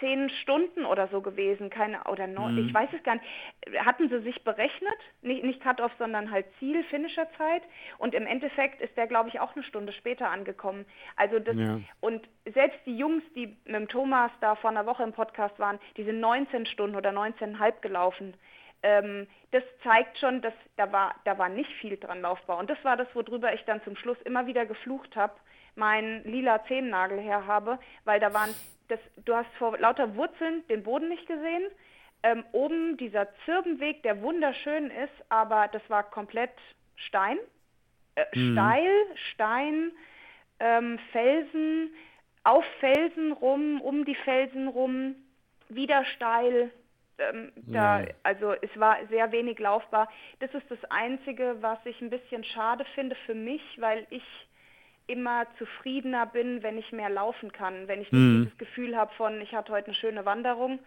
zehn 0.00 0.30
Stunden 0.42 0.84
oder 0.84 1.08
so 1.08 1.20
gewesen, 1.20 1.70
keine 1.70 2.04
oder 2.04 2.26
neun, 2.26 2.54
mhm. 2.54 2.66
ich 2.66 2.74
weiß 2.74 2.88
es 2.92 3.02
gar 3.02 3.14
nicht. 3.14 3.26
Hatten 3.84 4.08
sie 4.08 4.20
sich 4.22 4.42
berechnet, 4.44 4.98
nicht, 5.22 5.44
nicht 5.44 5.60
Cut-off, 5.60 5.92
sondern 5.98 6.30
halt 6.30 6.46
Ziel, 6.58 6.82
Finisher-Zeit 6.84 7.62
und 7.98 8.14
im 8.14 8.26
Endeffekt 8.26 8.80
ist 8.80 8.96
der, 8.96 9.06
glaube 9.06 9.28
ich, 9.28 9.40
auch 9.40 9.54
eine 9.54 9.64
Stunde 9.64 9.92
später 9.92 10.30
angekommen. 10.30 10.86
Also 11.16 11.38
das 11.38 11.56
ja. 11.56 11.80
und 12.00 12.28
selbst 12.52 12.78
die 12.86 12.96
Jungs, 12.96 13.22
die 13.34 13.56
mit 13.64 13.74
dem 13.74 13.88
Thomas 13.88 14.30
da 14.40 14.54
vor 14.54 14.70
einer 14.70 14.86
Woche 14.86 15.02
im 15.02 15.12
Podcast 15.12 15.58
waren, 15.58 15.78
die 15.96 16.04
sind 16.04 16.20
19 16.20 16.66
Stunden 16.66 16.96
oder 16.96 17.10
19,5 17.10 17.80
gelaufen. 17.80 18.34
Ähm, 18.82 19.26
das 19.50 19.62
zeigt 19.82 20.18
schon, 20.18 20.40
dass 20.40 20.54
da 20.76 20.92
war, 20.92 21.14
da 21.24 21.36
war 21.38 21.48
nicht 21.48 21.70
viel 21.80 21.96
dran 21.96 22.20
laufbar. 22.20 22.58
Und 22.58 22.70
das 22.70 22.82
war 22.84 22.96
das, 22.96 23.08
worüber 23.14 23.52
ich 23.52 23.64
dann 23.64 23.82
zum 23.82 23.96
Schluss 23.96 24.18
immer 24.24 24.46
wieder 24.46 24.66
geflucht 24.66 25.16
habe, 25.16 25.34
meinen 25.74 26.22
lila 26.24 26.64
Zehennagel 26.66 27.18
her 27.18 27.46
habe, 27.46 27.78
weil 28.04 28.20
da 28.20 28.32
waren 28.34 28.54
das, 28.88 29.00
du 29.24 29.34
hast 29.34 29.50
vor 29.58 29.76
lauter 29.78 30.16
Wurzeln 30.16 30.66
den 30.68 30.82
Boden 30.82 31.08
nicht 31.08 31.26
gesehen. 31.26 31.64
Ähm, 32.22 32.44
oben 32.52 32.96
dieser 32.96 33.28
Zirbenweg, 33.44 34.02
der 34.02 34.20
wunderschön 34.22 34.90
ist, 34.90 35.12
aber 35.28 35.68
das 35.68 35.82
war 35.88 36.02
komplett 36.02 36.50
Stein. 36.96 37.38
Äh, 38.16 38.24
mhm. 38.34 38.52
Steil, 38.52 38.90
Stein, 39.32 39.92
ähm, 40.58 40.98
Felsen, 41.12 41.90
auf 42.42 42.64
Felsen 42.80 43.32
rum, 43.32 43.80
um 43.80 44.04
die 44.04 44.16
Felsen 44.16 44.68
rum, 44.68 45.14
wieder 45.68 46.04
steil. 46.16 46.70
Ähm, 47.18 47.52
da. 47.56 48.04
Also 48.22 48.54
es 48.62 48.70
war 48.76 48.96
sehr 49.08 49.30
wenig 49.32 49.58
laufbar. 49.58 50.08
Das 50.40 50.52
ist 50.54 50.70
das 50.70 50.82
Einzige, 50.90 51.56
was 51.60 51.78
ich 51.84 52.00
ein 52.00 52.10
bisschen 52.10 52.44
schade 52.44 52.84
finde 52.94 53.16
für 53.26 53.34
mich, 53.34 53.62
weil 53.76 54.06
ich 54.10 54.22
immer 55.08 55.46
zufriedener 55.58 56.26
bin, 56.26 56.62
wenn 56.62 56.78
ich 56.78 56.92
mehr 56.92 57.10
laufen 57.10 57.50
kann, 57.50 57.88
wenn 57.88 58.02
ich 58.02 58.12
nicht 58.12 58.20
mhm. 58.20 58.44
dieses 58.44 58.58
Gefühl 58.58 58.96
habe 58.96 59.12
von, 59.14 59.40
ich 59.40 59.54
hatte 59.54 59.72
heute 59.72 59.86
eine 59.86 59.94
schöne 59.94 60.24
Wanderung 60.24 60.78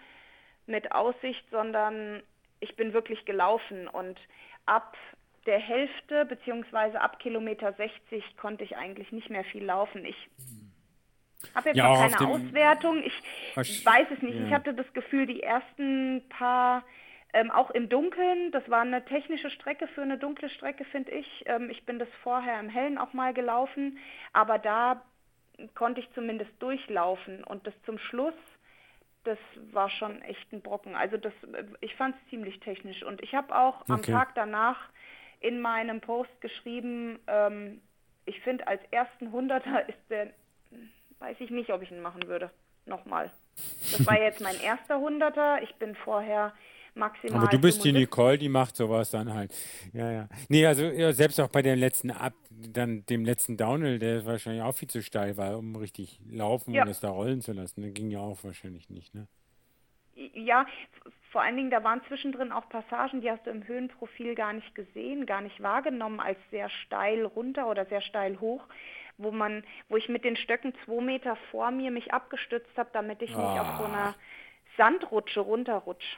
mit 0.67 0.91
Aussicht, 0.91 1.43
sondern 1.51 2.21
ich 2.59 2.75
bin 2.75 2.93
wirklich 2.93 3.25
gelaufen 3.25 3.87
und 3.87 4.19
ab 4.65 4.95
der 5.45 5.59
Hälfte 5.59 6.25
beziehungsweise 6.25 7.01
ab 7.01 7.19
Kilometer 7.19 7.73
60 7.73 8.37
konnte 8.37 8.63
ich 8.63 8.77
eigentlich 8.77 9.11
nicht 9.11 9.29
mehr 9.29 9.43
viel 9.43 9.65
laufen. 9.65 10.05
Ich 10.05 10.29
habe 11.55 11.69
jetzt 11.69 11.77
ja, 11.77 11.89
noch 11.89 11.99
keine 11.99 12.29
Auswertung. 12.29 13.03
Ich 13.03 13.85
weiß 13.85 14.07
es 14.15 14.21
nicht. 14.21 14.37
Ja. 14.37 14.45
Ich 14.45 14.53
hatte 14.53 14.75
das 14.75 14.91
Gefühl, 14.93 15.25
die 15.25 15.41
ersten 15.41 16.21
paar 16.29 16.83
ähm, 17.33 17.51
auch 17.51 17.71
im 17.71 17.89
Dunkeln, 17.89 18.51
das 18.51 18.69
war 18.69 18.81
eine 18.81 19.05
technische 19.05 19.49
Strecke 19.49 19.87
für 19.87 20.01
eine 20.01 20.17
dunkle 20.17 20.49
Strecke, 20.49 20.85
finde 20.85 21.11
ich. 21.11 21.43
Ähm, 21.45 21.69
ich 21.69 21.85
bin 21.85 21.99
das 21.99 22.09
vorher 22.23 22.59
im 22.59 22.69
Hellen 22.69 22.97
auch 22.97 23.13
mal 23.13 23.33
gelaufen, 23.33 23.97
aber 24.33 24.57
da 24.57 25.01
konnte 25.75 26.01
ich 26.01 26.11
zumindest 26.13 26.51
durchlaufen 26.59 27.43
und 27.43 27.65
das 27.67 27.73
zum 27.83 27.97
Schluss, 27.97 28.33
das 29.23 29.37
war 29.71 29.89
schon 29.89 30.21
echt 30.23 30.51
ein 30.51 30.61
Brocken. 30.61 30.95
Also 30.95 31.17
das, 31.17 31.33
ich 31.79 31.95
fand 31.95 32.15
es 32.15 32.29
ziemlich 32.29 32.59
technisch. 32.59 33.03
Und 33.03 33.21
ich 33.21 33.35
habe 33.35 33.55
auch 33.55 33.81
okay. 33.81 33.93
am 33.93 34.01
Tag 34.01 34.35
danach 34.35 34.89
in 35.39 35.61
meinem 35.61 36.01
Post 36.01 36.41
geschrieben, 36.41 37.19
ähm, 37.27 37.81
ich 38.25 38.39
finde 38.41 38.67
als 38.67 38.81
ersten 38.91 39.31
Hunderter 39.31 39.87
ist 39.89 39.99
der, 40.09 40.31
weiß 41.19 41.37
ich 41.39 41.49
nicht, 41.49 41.71
ob 41.71 41.81
ich 41.81 41.91
ihn 41.91 42.01
machen 42.01 42.27
würde. 42.27 42.51
Nochmal. 42.85 43.31
Das 43.91 44.05
war 44.07 44.19
jetzt 44.19 44.41
mein 44.41 44.59
erster 44.61 44.99
Hunderter. 44.99 45.61
Ich 45.61 45.75
bin 45.75 45.95
vorher 45.95 46.53
maximal. 46.95 47.41
Aber 47.41 47.47
du 47.47 47.59
bist 47.59 47.83
die 47.83 47.91
Nicole, 47.91 48.37
die 48.37 48.49
macht 48.49 48.75
sowas 48.75 49.11
dann 49.11 49.33
halt. 49.33 49.53
Ja, 49.93 50.11
ja. 50.11 50.29
Nee, 50.49 50.65
also 50.65 50.83
ja, 50.83 51.13
selbst 51.13 51.39
auch 51.39 51.49
bei 51.49 51.61
dem 51.61 51.79
letzten 51.79 52.11
Ab, 52.11 52.33
dann 52.49 53.05
dem 53.05 53.25
letzten 53.25 53.57
Downhill, 53.57 53.99
der 53.99 54.25
wahrscheinlich 54.25 54.63
auch 54.63 54.75
viel 54.75 54.89
zu 54.89 55.01
steil 55.01 55.37
war, 55.37 55.57
um 55.57 55.75
richtig 55.75 56.19
laufen 56.29 56.73
ja. 56.73 56.83
und 56.83 56.89
es 56.89 56.99
da 56.99 57.09
rollen 57.09 57.41
zu 57.41 57.53
lassen. 57.53 57.81
Der 57.81 57.91
ging 57.91 58.09
ja 58.09 58.19
auch 58.19 58.43
wahrscheinlich 58.43 58.89
nicht, 58.89 59.13
ne? 59.13 59.27
Ja, 60.33 60.65
vor 61.31 61.41
allen 61.41 61.55
Dingen, 61.55 61.71
da 61.71 61.83
waren 61.83 62.01
zwischendrin 62.07 62.51
auch 62.51 62.67
Passagen, 62.67 63.21
die 63.21 63.31
hast 63.31 63.45
du 63.47 63.49
im 63.49 63.65
Höhenprofil 63.65 64.35
gar 64.35 64.53
nicht 64.53 64.75
gesehen, 64.75 65.25
gar 65.25 65.41
nicht 65.41 65.63
wahrgenommen 65.63 66.19
als 66.19 66.37
sehr 66.51 66.69
steil 66.69 67.25
runter 67.25 67.67
oder 67.67 67.85
sehr 67.85 68.01
steil 68.01 68.39
hoch, 68.39 68.63
wo 69.17 69.31
man, 69.31 69.63
wo 69.87 69.95
ich 69.95 70.09
mit 70.09 70.25
den 70.25 70.35
Stöcken 70.35 70.73
zwei 70.85 71.01
Meter 71.01 71.37
vor 71.49 71.71
mir 71.71 71.89
mich 71.89 72.13
abgestützt 72.13 72.77
habe, 72.77 72.89
damit 72.91 73.21
ich 73.21 73.33
oh. 73.35 73.39
nicht 73.39 73.61
auf 73.61 73.77
so 73.77 73.85
einer 73.85 74.07
ah. 74.07 74.15
Sandrutsche 74.77 75.39
runterrutsche. 75.39 76.17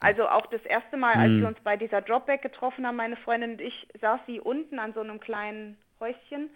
Also 0.00 0.28
auch 0.28 0.46
das 0.46 0.62
erste 0.62 0.96
Mal, 0.96 1.14
als 1.14 1.30
hm. 1.30 1.40
wir 1.40 1.48
uns 1.48 1.60
bei 1.62 1.76
dieser 1.76 2.00
Dropback 2.00 2.42
getroffen 2.42 2.86
haben, 2.86 2.96
meine 2.96 3.16
Freundin 3.16 3.52
und 3.52 3.60
ich, 3.60 3.86
saß 4.00 4.20
sie 4.26 4.40
unten 4.40 4.78
an 4.78 4.94
so 4.94 5.00
einem 5.00 5.20
kleinen 5.20 5.76
Häuschen 6.00 6.50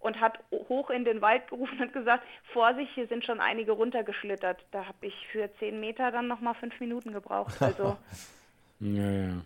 und 0.00 0.20
hat 0.20 0.38
hoch 0.50 0.90
in 0.90 1.04
den 1.04 1.20
Wald 1.20 1.48
gerufen 1.48 1.80
und 1.80 1.92
gesagt, 1.92 2.24
Vorsicht, 2.52 2.90
hier 2.94 3.06
sind 3.06 3.24
schon 3.24 3.40
einige 3.40 3.72
runtergeschlittert. 3.72 4.64
Da 4.70 4.86
habe 4.86 5.06
ich 5.06 5.14
für 5.32 5.48
zehn 5.58 5.80
Meter 5.80 6.10
dann 6.10 6.28
nochmal 6.28 6.54
fünf 6.54 6.78
Minuten 6.80 7.12
gebraucht. 7.12 7.60
Also 7.60 7.96
ja, 8.80 9.10
ja. 9.10 9.42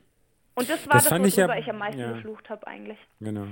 Und 0.54 0.68
das 0.68 0.86
war 0.86 0.94
das, 0.94 1.04
das 1.04 1.12
worüber 1.12 1.26
ich, 1.26 1.36
ja, 1.36 1.56
ich 1.56 1.70
am 1.70 1.78
meisten 1.78 2.00
ja, 2.00 2.12
geflucht 2.12 2.50
habe 2.50 2.66
eigentlich. 2.66 2.98
Genau. 3.20 3.46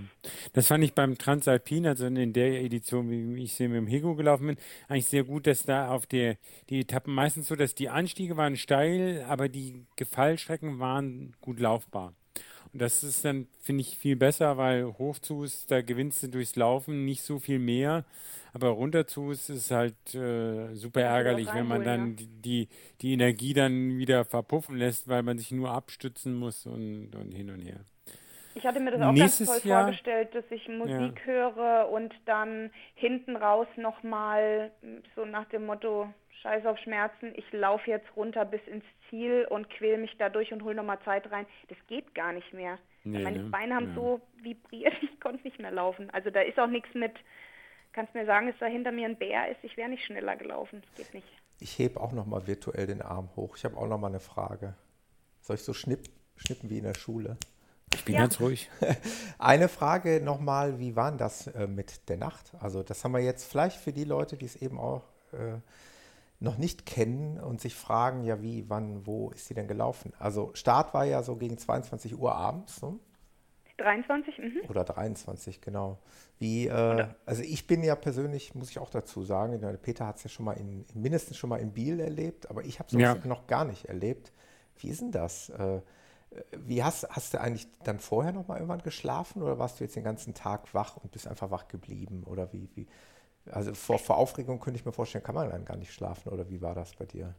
Das 0.53 0.67
fand 0.67 0.85
ich 0.85 0.95
beim 0.95 1.17
Transalpin, 1.17 1.87
also 1.87 2.07
in 2.07 2.33
der 2.33 2.63
Edition, 2.63 3.11
wie 3.11 3.45
ich 3.45 3.55
sie 3.55 3.69
mit 3.69 3.77
dem 3.77 3.87
Hego 3.87 4.15
gelaufen 4.15 4.49
bin, 4.49 4.57
eigentlich 4.89 5.07
sehr 5.07 5.25
gut, 5.25 5.47
dass 5.47 5.63
da 5.63 5.89
auf 5.89 6.07
der 6.07 6.37
die 6.69 6.81
Etappen 6.81 7.15
meistens 7.15 7.49
so, 7.49 7.57
dass 7.57 7.75
die 7.75 7.89
Anstiege 7.89 8.37
waren 8.37 8.57
steil, 8.57 9.25
aber 9.29 9.49
die 9.49 9.87
Gefallstrecken 9.97 10.79
waren 10.81 11.35
gut 11.41 11.61
laufbar. 11.61 12.15
Und 12.73 12.83
das 12.83 13.03
ist 13.03 13.25
dann, 13.25 13.47
finde 13.61 13.83
ich, 13.83 13.99
viel 13.99 14.17
besser, 14.17 14.57
weil 14.57 14.85
hoch 14.99 15.19
zu 15.19 15.45
ist, 15.45 15.71
da 15.71 15.83
gewinnst 15.83 16.23
du 16.23 16.29
durchs 16.29 16.57
Laufen 16.57 17.05
nicht 17.05 17.23
so 17.23 17.39
viel 17.39 17.59
mehr. 17.59 18.05
Aber 18.53 18.69
runter 18.71 19.07
zu 19.07 19.31
ist 19.31 19.71
halt 19.71 20.15
äh, 20.15 20.75
super 20.75 21.03
ärgerlich, 21.03 21.49
wenn 21.53 21.67
man 21.67 21.85
dann 21.85 22.17
ja. 22.19 22.27
die, 22.45 22.69
die 23.01 23.13
Energie 23.13 23.55
dann 23.55 23.99
wieder 23.99 24.25
verpuffen 24.25 24.77
lässt, 24.77 25.09
weil 25.09 25.23
man 25.23 25.39
sich 25.39 25.51
nur 25.53 25.71
abstützen 25.71 26.35
muss 26.35 26.67
und, 26.67 27.15
und 27.15 27.33
hin 27.33 27.51
und 27.51 27.61
her. 27.61 27.81
Ich 28.55 28.67
hatte 28.67 28.81
mir 28.81 28.91
das 28.91 29.03
auch 29.03 29.13
Nächstes 29.13 29.49
ganz 29.49 29.63
toll 29.63 29.71
Jahr, 29.71 29.83
vorgestellt, 29.83 30.35
dass 30.35 30.45
ich 30.51 30.67
Musik 30.69 31.21
ja. 31.21 31.25
höre 31.25 31.89
und 31.91 32.13
dann 32.25 32.71
hinten 32.95 33.37
raus 33.37 33.69
nochmal 33.77 34.73
so 35.15 35.25
nach 35.25 35.45
dem 35.47 35.67
Motto, 35.67 36.13
Scheiß 36.43 36.67
auf 36.67 36.79
Schmerzen, 36.79 37.33
ich 37.35 37.51
laufe 37.53 37.91
jetzt 37.91 38.07
runter 38.17 38.45
bis 38.45 38.61
ins 38.67 38.85
Ziel 39.11 39.47
und 39.51 39.69
quäle 39.71 39.99
mich 39.99 40.15
dadurch 40.19 40.53
und 40.53 40.63
hole 40.63 40.75
nochmal 40.75 41.01
Zeit 41.05 41.31
rein. 41.31 41.47
Das 41.69 41.79
geht 41.89 42.15
gar 42.15 42.33
nicht 42.33 42.53
mehr. 42.53 42.79
Nee, 43.05 43.23
Meine 43.23 43.43
ne? 43.43 43.51
Beine 43.51 43.75
haben 43.75 43.89
ja. 43.89 43.95
so 43.95 44.21
vibriert, 44.43 44.95
ich 45.03 45.21
konnte 45.21 45.43
nicht 45.45 45.59
mehr 45.59 45.73
laufen. 45.73 46.11
Also 46.11 46.31
da 46.31 46.41
ist 46.41 46.59
auch 46.59 46.69
nichts 46.69 46.95
mit, 46.95 47.13
kannst 47.93 48.15
mir 48.15 48.27
sagen, 48.27 48.47
dass 48.49 48.59
da 48.59 48.67
hinter 48.67 48.93
mir 48.93 49.07
ein 49.07 49.17
Bär 49.17 49.51
ist, 49.51 49.63
ich 49.63 49.77
wäre 49.77 49.89
nicht 49.89 50.05
schneller 50.05 50.37
gelaufen. 50.37 50.83
Das 50.83 51.07
geht 51.07 51.15
nicht. 51.15 51.29
Ich 51.61 51.79
hebe 51.79 52.01
auch 52.01 52.13
nochmal 52.13 52.47
virtuell 52.47 52.87
den 52.87 53.03
Arm 53.03 53.31
hoch. 53.35 53.57
Ich 53.57 53.65
habe 53.65 53.77
auch 53.77 53.89
nochmal 53.89 54.11
eine 54.11 54.21
Frage. 54.21 54.75
Soll 55.41 55.57
ich 55.57 55.63
so 55.63 55.73
schnipp, 55.73 56.05
schnippen 56.37 56.71
wie 56.71 56.79
in 56.79 56.85
der 56.85 56.95
Schule? 56.95 57.37
Ich 57.95 58.05
bin 58.05 58.15
ja. 58.15 58.21
ganz 58.21 58.39
ruhig. 58.39 58.71
Eine 59.39 59.69
Frage 59.69 60.21
nochmal, 60.23 60.79
wie 60.79 60.95
war 60.95 61.11
das 61.13 61.47
äh, 61.49 61.67
mit 61.67 62.09
der 62.11 62.19
Nacht? 62.19 62.53
Also 62.61 62.83
das 62.83 63.03
haben 63.03 63.13
wir 63.13 63.21
jetzt 63.21 63.51
vielleicht 63.51 63.79
für 63.79 63.93
die 63.93 64.05
Leute, 64.05 64.37
die 64.37 64.45
es 64.45 64.57
eben 64.57 64.79
auch 64.79 65.05
äh, 65.33 65.59
noch 66.41 66.57
nicht 66.57 66.87
kennen 66.87 67.39
und 67.39 67.61
sich 67.61 67.75
fragen, 67.75 68.25
ja 68.25 68.41
wie, 68.43 68.69
wann, 68.69 69.07
wo 69.07 69.31
ist 69.31 69.47
sie 69.47 69.55
denn 69.55 69.67
gelaufen? 69.67 70.13
Also 70.19 70.51
Start 70.55 70.95
war 70.95 71.05
ja 71.05 71.23
so 71.23 71.37
gegen 71.37 71.59
22 71.59 72.17
Uhr 72.19 72.35
abends. 72.35 72.81
Ne? 72.83 72.99
23, 73.79 74.39
mhm. 74.39 74.61
Oder 74.69 74.85
23, 74.85 75.61
genau. 75.61 75.99
Wie, 76.39 76.67
äh, 76.67 77.07
also 77.27 77.43
ich 77.43 77.67
bin 77.67 77.83
ja 77.83 77.95
persönlich, 77.97 78.55
muss 78.55 78.71
ich 78.71 78.79
auch 78.79 78.91
dazu 78.91 79.23
sagen, 79.23 79.61
Peter 79.83 80.07
hat 80.07 80.17
es 80.17 80.25
ja 80.25 80.31
schon 80.31 80.45
mal 80.45 80.53
in, 80.53 80.85
mindestens 80.95 81.37
schon 81.37 81.51
mal 81.51 81.59
in 81.59 81.73
Biel 81.73 81.99
erlebt, 82.01 82.51
aber 82.51 82.65
ich 82.65 82.79
habe 82.79 82.89
es 82.89 83.01
ja. 83.01 83.15
noch 83.25 83.47
gar 83.47 83.65
nicht 83.65 83.87
erlebt. 83.87 84.33
Wie 84.79 84.89
ist 84.89 85.01
denn 85.01 85.13
das? 85.13 85.49
Äh, 85.51 85.81
wie 86.53 86.83
hast, 86.83 87.09
hast 87.09 87.35
du 87.35 87.41
eigentlich 87.41 87.69
dann 87.85 87.99
vorher 87.99 88.33
noch 88.33 88.49
mal 88.49 88.57
irgendwann 88.57 88.83
geschlafen 88.83 89.43
oder 89.43 89.59
warst 89.59 89.81
du 89.81 89.85
jetzt 89.85 89.97
den 89.97 90.05
ganzen 90.05 90.35
Tag 90.35 90.75
wach 90.75 90.97
und 90.97 91.11
bist 91.11 91.27
einfach 91.27 91.51
wach 91.51 91.69
geblieben? 91.69 92.25
Oder 92.25 92.53
wie, 92.53 92.69
wie, 92.75 92.87
also 93.53 93.75
vor, 93.75 93.99
vor 93.99 94.17
Aufregung 94.17 94.61
könnte 94.61 94.79
ich 94.79 94.87
mir 94.87 94.93
vorstellen, 94.93 95.25
kann 95.25 95.35
man 95.35 95.51
dann 95.51 95.65
gar 95.65 95.77
nicht 95.77 95.93
schlafen 95.93 96.31
oder 96.31 96.49
wie 96.49 96.61
war 96.61 96.75
das 96.75 96.95
bei 96.95 97.05
dir? 97.05 97.35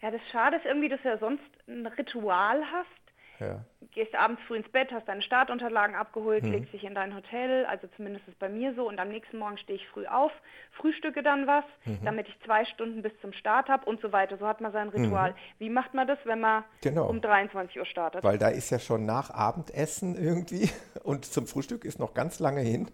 Ja, 0.00 0.10
das 0.10 0.20
Schade 0.32 0.56
ist 0.56 0.66
irgendwie, 0.66 0.88
dass 0.88 1.00
du 1.02 1.08
ja 1.08 1.18
sonst 1.18 1.44
ein 1.68 1.86
Ritual 1.86 2.62
hast. 2.72 3.02
Ja. 3.40 3.64
Gehst 3.92 4.14
abends 4.14 4.40
früh 4.46 4.56
ins 4.56 4.68
Bett, 4.70 4.90
hast 4.92 5.08
deine 5.08 5.22
Startunterlagen 5.22 5.96
abgeholt, 5.96 6.44
mhm. 6.44 6.52
legst 6.52 6.72
dich 6.72 6.84
in 6.84 6.94
dein 6.94 7.14
Hotel, 7.14 7.66
also 7.66 7.88
zumindest 7.96 8.26
ist 8.28 8.34
es 8.34 8.38
bei 8.38 8.48
mir 8.48 8.74
so, 8.74 8.86
und 8.86 8.98
am 9.00 9.08
nächsten 9.08 9.38
Morgen 9.38 9.58
stehe 9.58 9.78
ich 9.78 9.88
früh 9.88 10.06
auf, 10.06 10.30
frühstücke 10.72 11.22
dann 11.22 11.46
was, 11.46 11.64
mhm. 11.84 11.98
damit 12.04 12.28
ich 12.28 12.38
zwei 12.44 12.64
Stunden 12.64 13.02
bis 13.02 13.12
zum 13.20 13.32
Start 13.32 13.68
habe 13.68 13.84
und 13.86 14.00
so 14.00 14.12
weiter. 14.12 14.38
So 14.38 14.46
hat 14.46 14.60
man 14.60 14.72
sein 14.72 14.88
Ritual. 14.90 15.32
Mhm. 15.32 15.36
Wie 15.58 15.70
macht 15.70 15.94
man 15.94 16.06
das, 16.06 16.18
wenn 16.24 16.40
man 16.40 16.64
genau. 16.82 17.08
um 17.08 17.20
23 17.20 17.78
Uhr 17.78 17.86
startet? 17.86 18.22
Weil 18.22 18.38
da 18.38 18.48
ist 18.48 18.70
ja 18.70 18.78
schon 18.78 19.06
nach 19.06 19.30
Abendessen 19.30 20.16
irgendwie 20.16 20.70
und 21.02 21.24
zum 21.24 21.46
Frühstück 21.46 21.84
ist 21.84 21.98
noch 21.98 22.14
ganz 22.14 22.38
lange 22.38 22.60
hin. 22.60 22.90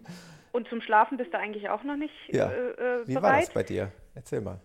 Und 0.51 0.67
zum 0.67 0.81
Schlafen 0.81 1.17
bist 1.17 1.33
du 1.33 1.37
eigentlich 1.37 1.69
auch 1.69 1.83
noch 1.83 1.95
nicht 1.95 2.13
ja. 2.27 2.49
äh, 2.49 3.01
äh 3.01 3.07
Wie 3.07 3.13
bereit. 3.13 3.23
war 3.23 3.39
das 3.39 3.53
bei 3.53 3.63
dir? 3.63 3.91
Erzähl 4.15 4.41
mal. 4.41 4.59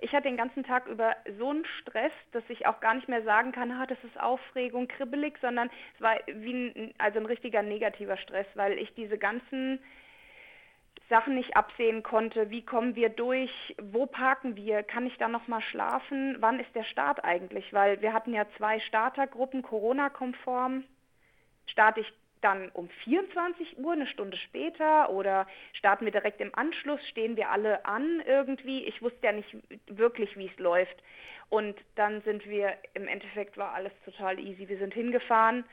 Ich 0.00 0.12
hatte 0.12 0.24
den 0.24 0.36
ganzen 0.36 0.64
Tag 0.64 0.88
über 0.88 1.14
so 1.38 1.50
einen 1.50 1.64
Stress, 1.64 2.10
dass 2.32 2.42
ich 2.48 2.66
auch 2.66 2.80
gar 2.80 2.94
nicht 2.94 3.08
mehr 3.08 3.22
sagen 3.22 3.52
kann, 3.52 3.70
ah, 3.70 3.86
das 3.86 4.02
ist 4.02 4.18
Aufregung, 4.18 4.88
kribbelig, 4.88 5.38
sondern 5.40 5.70
es 5.94 6.00
war 6.00 6.16
wie 6.26 6.52
ein, 6.52 6.94
also 6.98 7.20
ein 7.20 7.26
richtiger 7.26 7.62
negativer 7.62 8.16
Stress, 8.16 8.46
weil 8.54 8.78
ich 8.78 8.92
diese 8.94 9.16
ganzen 9.16 9.78
Sachen 11.08 11.36
nicht 11.36 11.56
absehen 11.56 12.02
konnte. 12.02 12.50
Wie 12.50 12.64
kommen 12.64 12.96
wir 12.96 13.10
durch? 13.10 13.76
Wo 13.80 14.06
parken 14.06 14.56
wir? 14.56 14.82
Kann 14.82 15.06
ich 15.06 15.18
da 15.18 15.28
noch 15.28 15.46
mal 15.46 15.60
schlafen? 15.60 16.36
Wann 16.40 16.58
ist 16.58 16.74
der 16.74 16.84
Start 16.84 17.22
eigentlich? 17.22 17.72
Weil 17.72 18.02
wir 18.02 18.12
hatten 18.12 18.32
ja 18.34 18.46
zwei 18.56 18.80
Startergruppen, 18.80 19.62
Corona-konform. 19.62 20.82
Starte 21.66 22.00
ich 22.00 22.12
dann 22.42 22.68
um 22.70 22.88
24 23.04 23.78
Uhr, 23.78 23.92
eine 23.92 24.06
Stunde 24.06 24.36
später 24.36 25.10
oder 25.10 25.46
starten 25.72 26.04
wir 26.04 26.12
direkt 26.12 26.40
im 26.40 26.54
Anschluss, 26.54 27.00
stehen 27.08 27.36
wir 27.36 27.50
alle 27.50 27.84
an 27.84 28.22
irgendwie. 28.26 28.84
Ich 28.84 29.00
wusste 29.00 29.26
ja 29.26 29.32
nicht 29.32 29.56
wirklich, 29.86 30.36
wie 30.36 30.46
es 30.46 30.58
läuft. 30.58 31.02
Und 31.48 31.76
dann 31.94 32.22
sind 32.22 32.46
wir, 32.46 32.74
im 32.94 33.08
Endeffekt 33.08 33.56
war 33.56 33.74
alles 33.74 33.92
total 34.04 34.38
easy. 34.38 34.68
Wir 34.68 34.78
sind 34.78 34.94
hingefahren. 34.94 35.64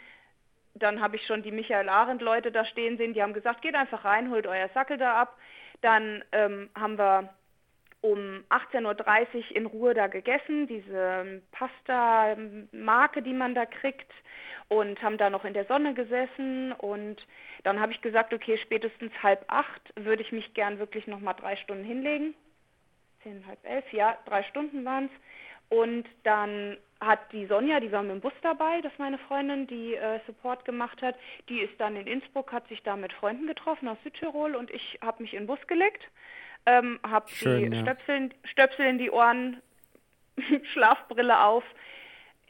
Dann 0.75 1.01
habe 1.01 1.15
ich 1.15 1.25
schon 1.25 1.41
die 1.41 1.51
Michael 1.51 1.89
Arendt 1.89 2.21
Leute 2.21 2.51
da 2.51 2.63
stehen 2.65 2.97
sehen, 2.97 3.13
die 3.13 3.23
haben 3.23 3.33
gesagt, 3.33 3.61
geht 3.61 3.75
einfach 3.75 4.05
rein, 4.05 4.29
holt 4.29 4.45
euer 4.45 4.69
Sackel 4.69 4.97
da 4.97 5.15
ab. 5.15 5.37
Dann 5.81 6.23
ähm, 6.31 6.69
haben 6.75 6.97
wir 6.97 7.33
um 8.01 8.43
18.30 8.49 9.35
Uhr 9.35 9.55
in 9.55 9.65
Ruhe 9.65 9.93
da 9.93 10.07
gegessen, 10.07 10.67
diese 10.67 11.41
Pasta-Marke, 11.51 13.21
die 13.21 13.33
man 13.33 13.55
da 13.55 13.65
kriegt. 13.65 14.11
Und 14.69 15.01
haben 15.01 15.17
da 15.17 15.31
noch 15.31 15.45
in 15.45 15.53
der 15.53 15.65
Sonne 15.65 15.95
gesessen. 15.95 16.73
Und 16.73 17.25
dann 17.63 17.79
habe 17.79 17.91
ich 17.91 18.01
gesagt, 18.01 18.33
okay, 18.33 18.57
spätestens 18.57 19.11
halb 19.23 19.43
acht 19.47 19.81
würde 19.95 20.21
ich 20.21 20.31
mich 20.31 20.53
gern 20.53 20.77
wirklich 20.77 21.07
noch 21.07 21.19
mal 21.19 21.33
drei 21.33 21.55
Stunden 21.55 21.83
hinlegen. 21.83 22.35
Zehn, 23.23 23.45
halb 23.47 23.59
elf, 23.65 23.91
ja, 23.91 24.17
drei 24.25 24.43
Stunden 24.43 24.85
waren 24.85 25.05
es. 25.05 25.11
Und 25.69 26.07
dann 26.23 26.77
hat 26.99 27.31
die 27.31 27.45
Sonja, 27.45 27.79
die 27.79 27.91
war 27.91 28.01
mit 28.01 28.11
dem 28.11 28.21
Bus 28.21 28.33
dabei, 28.41 28.81
das 28.81 28.91
ist 28.91 28.99
meine 28.99 29.17
Freundin, 29.19 29.67
die 29.67 29.95
äh, 29.95 30.19
Support 30.25 30.65
gemacht 30.65 31.01
hat, 31.01 31.15
die 31.47 31.59
ist 31.59 31.79
dann 31.79 31.95
in 31.95 32.07
Innsbruck, 32.07 32.51
hat 32.51 32.67
sich 32.67 32.81
da 32.83 32.95
mit 32.95 33.13
Freunden 33.13 33.47
getroffen 33.47 33.87
aus 33.87 33.97
Südtirol. 34.03 34.55
Und 34.55 34.71
ich 34.71 34.99
habe 35.01 35.21
mich 35.21 35.33
in 35.33 35.41
den 35.41 35.47
Bus 35.47 35.59
gelegt, 35.67 36.03
ähm, 36.65 36.99
habe 37.03 37.25
die 37.29 37.45
ja. 37.45 37.81
Stöpsel, 37.81 38.29
Stöpsel 38.43 38.85
in 38.85 38.97
die 38.97 39.11
Ohren, 39.11 39.61
Schlafbrille 40.73 41.43
auf, 41.43 41.63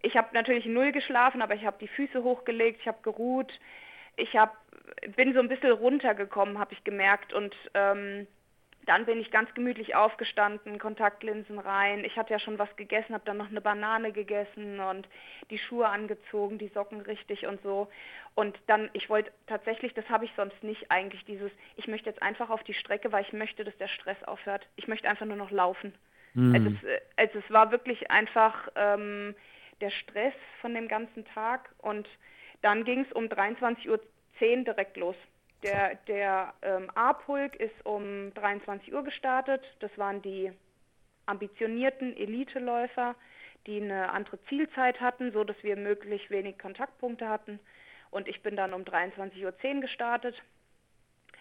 ich 0.01 0.15
habe 0.15 0.29
natürlich 0.33 0.65
null 0.65 0.91
geschlafen, 0.91 1.41
aber 1.41 1.55
ich 1.55 1.65
habe 1.65 1.77
die 1.79 1.87
Füße 1.87 2.23
hochgelegt, 2.23 2.81
ich 2.81 2.87
habe 2.87 2.99
geruht, 3.01 3.59
ich 4.15 4.35
hab, 4.35 4.57
bin 5.15 5.33
so 5.33 5.39
ein 5.39 5.49
bisschen 5.49 5.71
runtergekommen, 5.71 6.59
habe 6.59 6.73
ich 6.73 6.83
gemerkt. 6.83 7.33
Und 7.33 7.55
ähm, 7.73 8.27
dann 8.89 9.05
bin 9.05 9.21
ich 9.21 9.29
ganz 9.29 9.53
gemütlich 9.53 9.93
aufgestanden, 9.93 10.79
Kontaktlinsen 10.79 11.59
rein. 11.59 12.03
Ich 12.03 12.17
hatte 12.17 12.33
ja 12.33 12.39
schon 12.39 12.57
was 12.57 12.75
gegessen, 12.75 13.13
habe 13.13 13.23
dann 13.23 13.37
noch 13.37 13.51
eine 13.51 13.61
Banane 13.61 14.11
gegessen 14.11 14.79
und 14.79 15.07
die 15.51 15.59
Schuhe 15.59 15.87
angezogen, 15.87 16.57
die 16.57 16.69
Socken 16.69 17.01
richtig 17.01 17.45
und 17.45 17.61
so. 17.61 17.87
Und 18.33 18.57
dann, 18.65 18.89
ich 18.93 19.07
wollte 19.07 19.31
tatsächlich, 19.45 19.93
das 19.93 20.09
habe 20.09 20.25
ich 20.25 20.31
sonst 20.35 20.63
nicht 20.63 20.89
eigentlich, 20.89 21.23
dieses, 21.25 21.51
ich 21.75 21.87
möchte 21.87 22.09
jetzt 22.09 22.23
einfach 22.23 22.49
auf 22.49 22.63
die 22.63 22.73
Strecke, 22.73 23.11
weil 23.11 23.23
ich 23.23 23.31
möchte, 23.31 23.63
dass 23.63 23.77
der 23.77 23.89
Stress 23.89 24.17
aufhört. 24.23 24.67
Ich 24.75 24.87
möchte 24.87 25.07
einfach 25.07 25.27
nur 25.27 25.37
noch 25.37 25.51
laufen. 25.51 25.93
Mhm. 26.33 26.55
Also, 26.55 26.69
es, 26.69 27.01
also 27.15 27.39
es 27.45 27.53
war 27.53 27.71
wirklich 27.71 28.09
einfach 28.09 28.69
ähm, 28.75 29.35
der 29.81 29.91
Stress 29.91 30.33
von 30.61 30.73
dem 30.73 30.87
ganzen 30.87 31.25
Tag 31.25 31.69
und 31.77 32.09
dann 32.63 32.85
ging 32.85 33.01
es 33.01 33.11
um 33.11 33.25
23.10 33.25 33.87
Uhr 33.87 33.99
direkt 34.39 34.97
los. 34.97 35.15
Der, 35.63 35.95
der 36.07 36.53
ähm, 36.61 36.89
A-Pulk 36.95 37.55
ist 37.55 37.85
um 37.85 38.33
23 38.33 38.93
Uhr 38.93 39.03
gestartet. 39.03 39.61
Das 39.79 39.91
waren 39.97 40.21
die 40.21 40.51
ambitionierten 41.25 42.15
Eliteläufer, 42.15 43.15
die 43.67 43.81
eine 43.81 44.11
andere 44.11 44.41
Zielzeit 44.45 45.01
hatten, 45.01 45.31
so 45.31 45.43
dass 45.43 45.61
wir 45.61 45.75
möglichst 45.75 46.29
wenig 46.29 46.57
Kontaktpunkte 46.57 47.27
hatten. 47.27 47.59
Und 48.09 48.27
ich 48.27 48.41
bin 48.41 48.55
dann 48.55 48.73
um 48.73 48.83
23.10 48.83 49.75
Uhr 49.75 49.81
gestartet. 49.81 50.41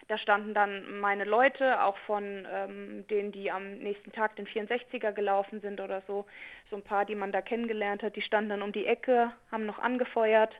Da 0.09 0.17
standen 0.17 0.53
dann 0.53 0.99
meine 0.99 1.23
Leute, 1.23 1.83
auch 1.83 1.97
von 1.99 2.47
ähm, 2.51 3.05
denen, 3.09 3.31
die 3.31 3.51
am 3.51 3.77
nächsten 3.77 4.11
Tag 4.11 4.35
den 4.35 4.47
64er 4.47 5.11
gelaufen 5.11 5.61
sind 5.61 5.79
oder 5.79 6.01
so, 6.07 6.25
so 6.69 6.75
ein 6.75 6.83
paar, 6.83 7.05
die 7.05 7.15
man 7.15 7.31
da 7.31 7.41
kennengelernt 7.41 8.01
hat, 8.01 8.15
die 8.15 8.23
standen 8.23 8.49
dann 8.49 8.63
um 8.63 8.71
die 8.71 8.87
Ecke, 8.87 9.31
haben 9.51 9.65
noch 9.65 9.77
angefeuert. 9.77 10.53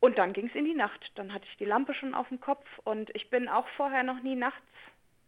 Und 0.00 0.16
dann 0.16 0.32
ging 0.32 0.48
es 0.48 0.54
in 0.54 0.64
die 0.64 0.74
Nacht. 0.74 1.12
Dann 1.14 1.32
hatte 1.32 1.46
ich 1.50 1.56
die 1.58 1.66
Lampe 1.66 1.94
schon 1.94 2.14
auf 2.14 2.28
dem 2.28 2.40
Kopf 2.40 2.66
und 2.84 3.14
ich 3.14 3.28
bin 3.30 3.48
auch 3.48 3.68
vorher 3.76 4.02
noch 4.02 4.22
nie 4.22 4.34
nachts 4.34 4.64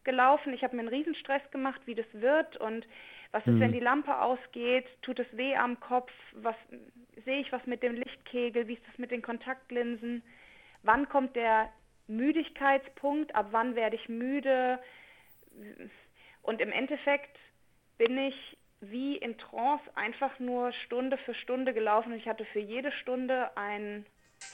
gelaufen. 0.05 0.55
Ich 0.55 0.65
habe 0.65 0.75
mir 0.75 0.81
einen 0.81 0.89
Riesenstress 0.89 1.43
gemacht, 1.51 1.81
wie 1.85 1.95
das 1.95 2.07
wird 2.13 2.57
und 2.57 2.87
was 3.33 3.47
ist, 3.47 3.55
mhm. 3.55 3.61
wenn 3.61 3.73
die 3.73 3.81
Lampe 3.81 4.19
ausgeht? 4.21 4.87
Tut 5.03 5.19
es 5.19 5.27
weh 5.37 5.57
am 5.57 5.79
Kopf? 5.81 6.13
Was 6.35 6.57
sehe 7.25 7.41
ich 7.41 7.53
was 7.53 7.65
mit 7.67 7.83
dem 7.83 7.95
Lichtkegel? 7.95 8.69
Wie 8.69 8.75
ist 8.75 8.87
das 8.87 8.99
mit 8.99 9.11
den 9.11 9.23
Kontaktlinsen? 9.23 10.23
Wann 10.83 11.09
kommt 11.09 11.37
der 11.37 11.71
Müdigkeitspunkt? 12.09 13.35
Ab 13.35 13.49
wann 13.51 13.75
werde 13.75 13.97
ich 13.97 14.09
müde? 14.09 14.79
Und 16.43 16.61
im 16.61 16.73
Endeffekt 16.73 17.39
bin 17.97 18.19
ich 18.19 18.57
wie 18.81 19.17
in 19.17 19.39
Trance 19.39 19.85
einfach 19.95 20.39
nur 20.39 20.73
Stunde 20.73 21.17
für 21.19 21.35
Stunde 21.35 21.73
gelaufen. 21.73 22.13
Ich 22.15 22.27
hatte 22.27 22.45
für 22.47 22.59
jede 22.59 22.91
Stunde 22.93 23.57
ein 23.57 24.05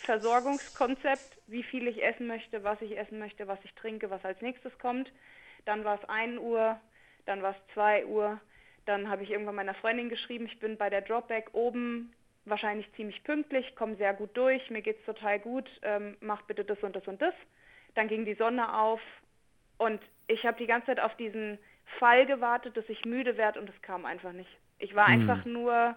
Versorgungskonzept, 0.05 1.39
wie 1.47 1.62
viel 1.62 1.86
ich 1.86 2.03
essen 2.03 2.26
möchte, 2.26 2.64
was 2.64 2.80
ich 2.80 2.97
essen 2.97 3.18
möchte, 3.18 3.47
was 3.47 3.59
ich 3.64 3.74
trinke, 3.74 4.11
was 4.11 4.24
als 4.24 4.41
nächstes 4.41 4.76
kommt. 4.78 5.12
Dann 5.64 5.84
war 5.84 5.99
es 6.01 6.09
1 6.09 6.39
Uhr, 6.39 6.80
dann 7.26 7.43
war 7.43 7.51
es 7.51 7.74
2 7.74 8.07
Uhr, 8.07 8.41
dann 8.86 9.11
habe 9.11 9.22
ich 9.22 9.30
irgendwann 9.30 9.57
meiner 9.57 9.74
Freundin 9.74 10.09
geschrieben, 10.09 10.47
ich 10.47 10.59
bin 10.61 10.78
bei 10.78 10.89
der 10.89 11.03
Dropback 11.03 11.51
oben 11.53 12.14
wahrscheinlich 12.47 12.91
ziemlich 12.95 13.22
pünktlich, 13.24 13.76
komme 13.76 13.97
sehr 13.97 14.14
gut 14.14 14.34
durch, 14.34 14.70
mir 14.70 14.80
geht 14.80 14.99
es 14.99 15.05
total 15.05 15.39
gut, 15.39 15.68
ähm, 15.82 16.16
mach 16.20 16.43
bitte 16.43 16.64
das 16.64 16.82
und 16.82 16.97
das 16.97 17.07
und 17.07 17.20
das. 17.20 17.34
Dann 17.95 18.09
ging 18.09 18.24
die 18.24 18.34
Sonne 18.34 18.74
auf 18.74 19.01
und 19.76 20.01
ich 20.26 20.47
habe 20.47 20.59
die 20.59 20.66
ganze 20.66 20.86
Zeit 20.86 21.01
auf 21.01 21.14
diesen 21.16 21.59
Fall 21.99 22.26
gewartet, 22.26 22.76
dass 22.76 22.89
ich 22.89 23.05
müde 23.05 23.36
werde 23.36 23.61
und 23.61 23.68
es 23.68 23.82
kam 23.82 24.05
einfach 24.05 24.32
nicht. 24.32 24.51
Ich 24.78 24.95
war 24.95 25.09
mhm. 25.09 25.20
einfach 25.20 25.45
nur 25.45 25.97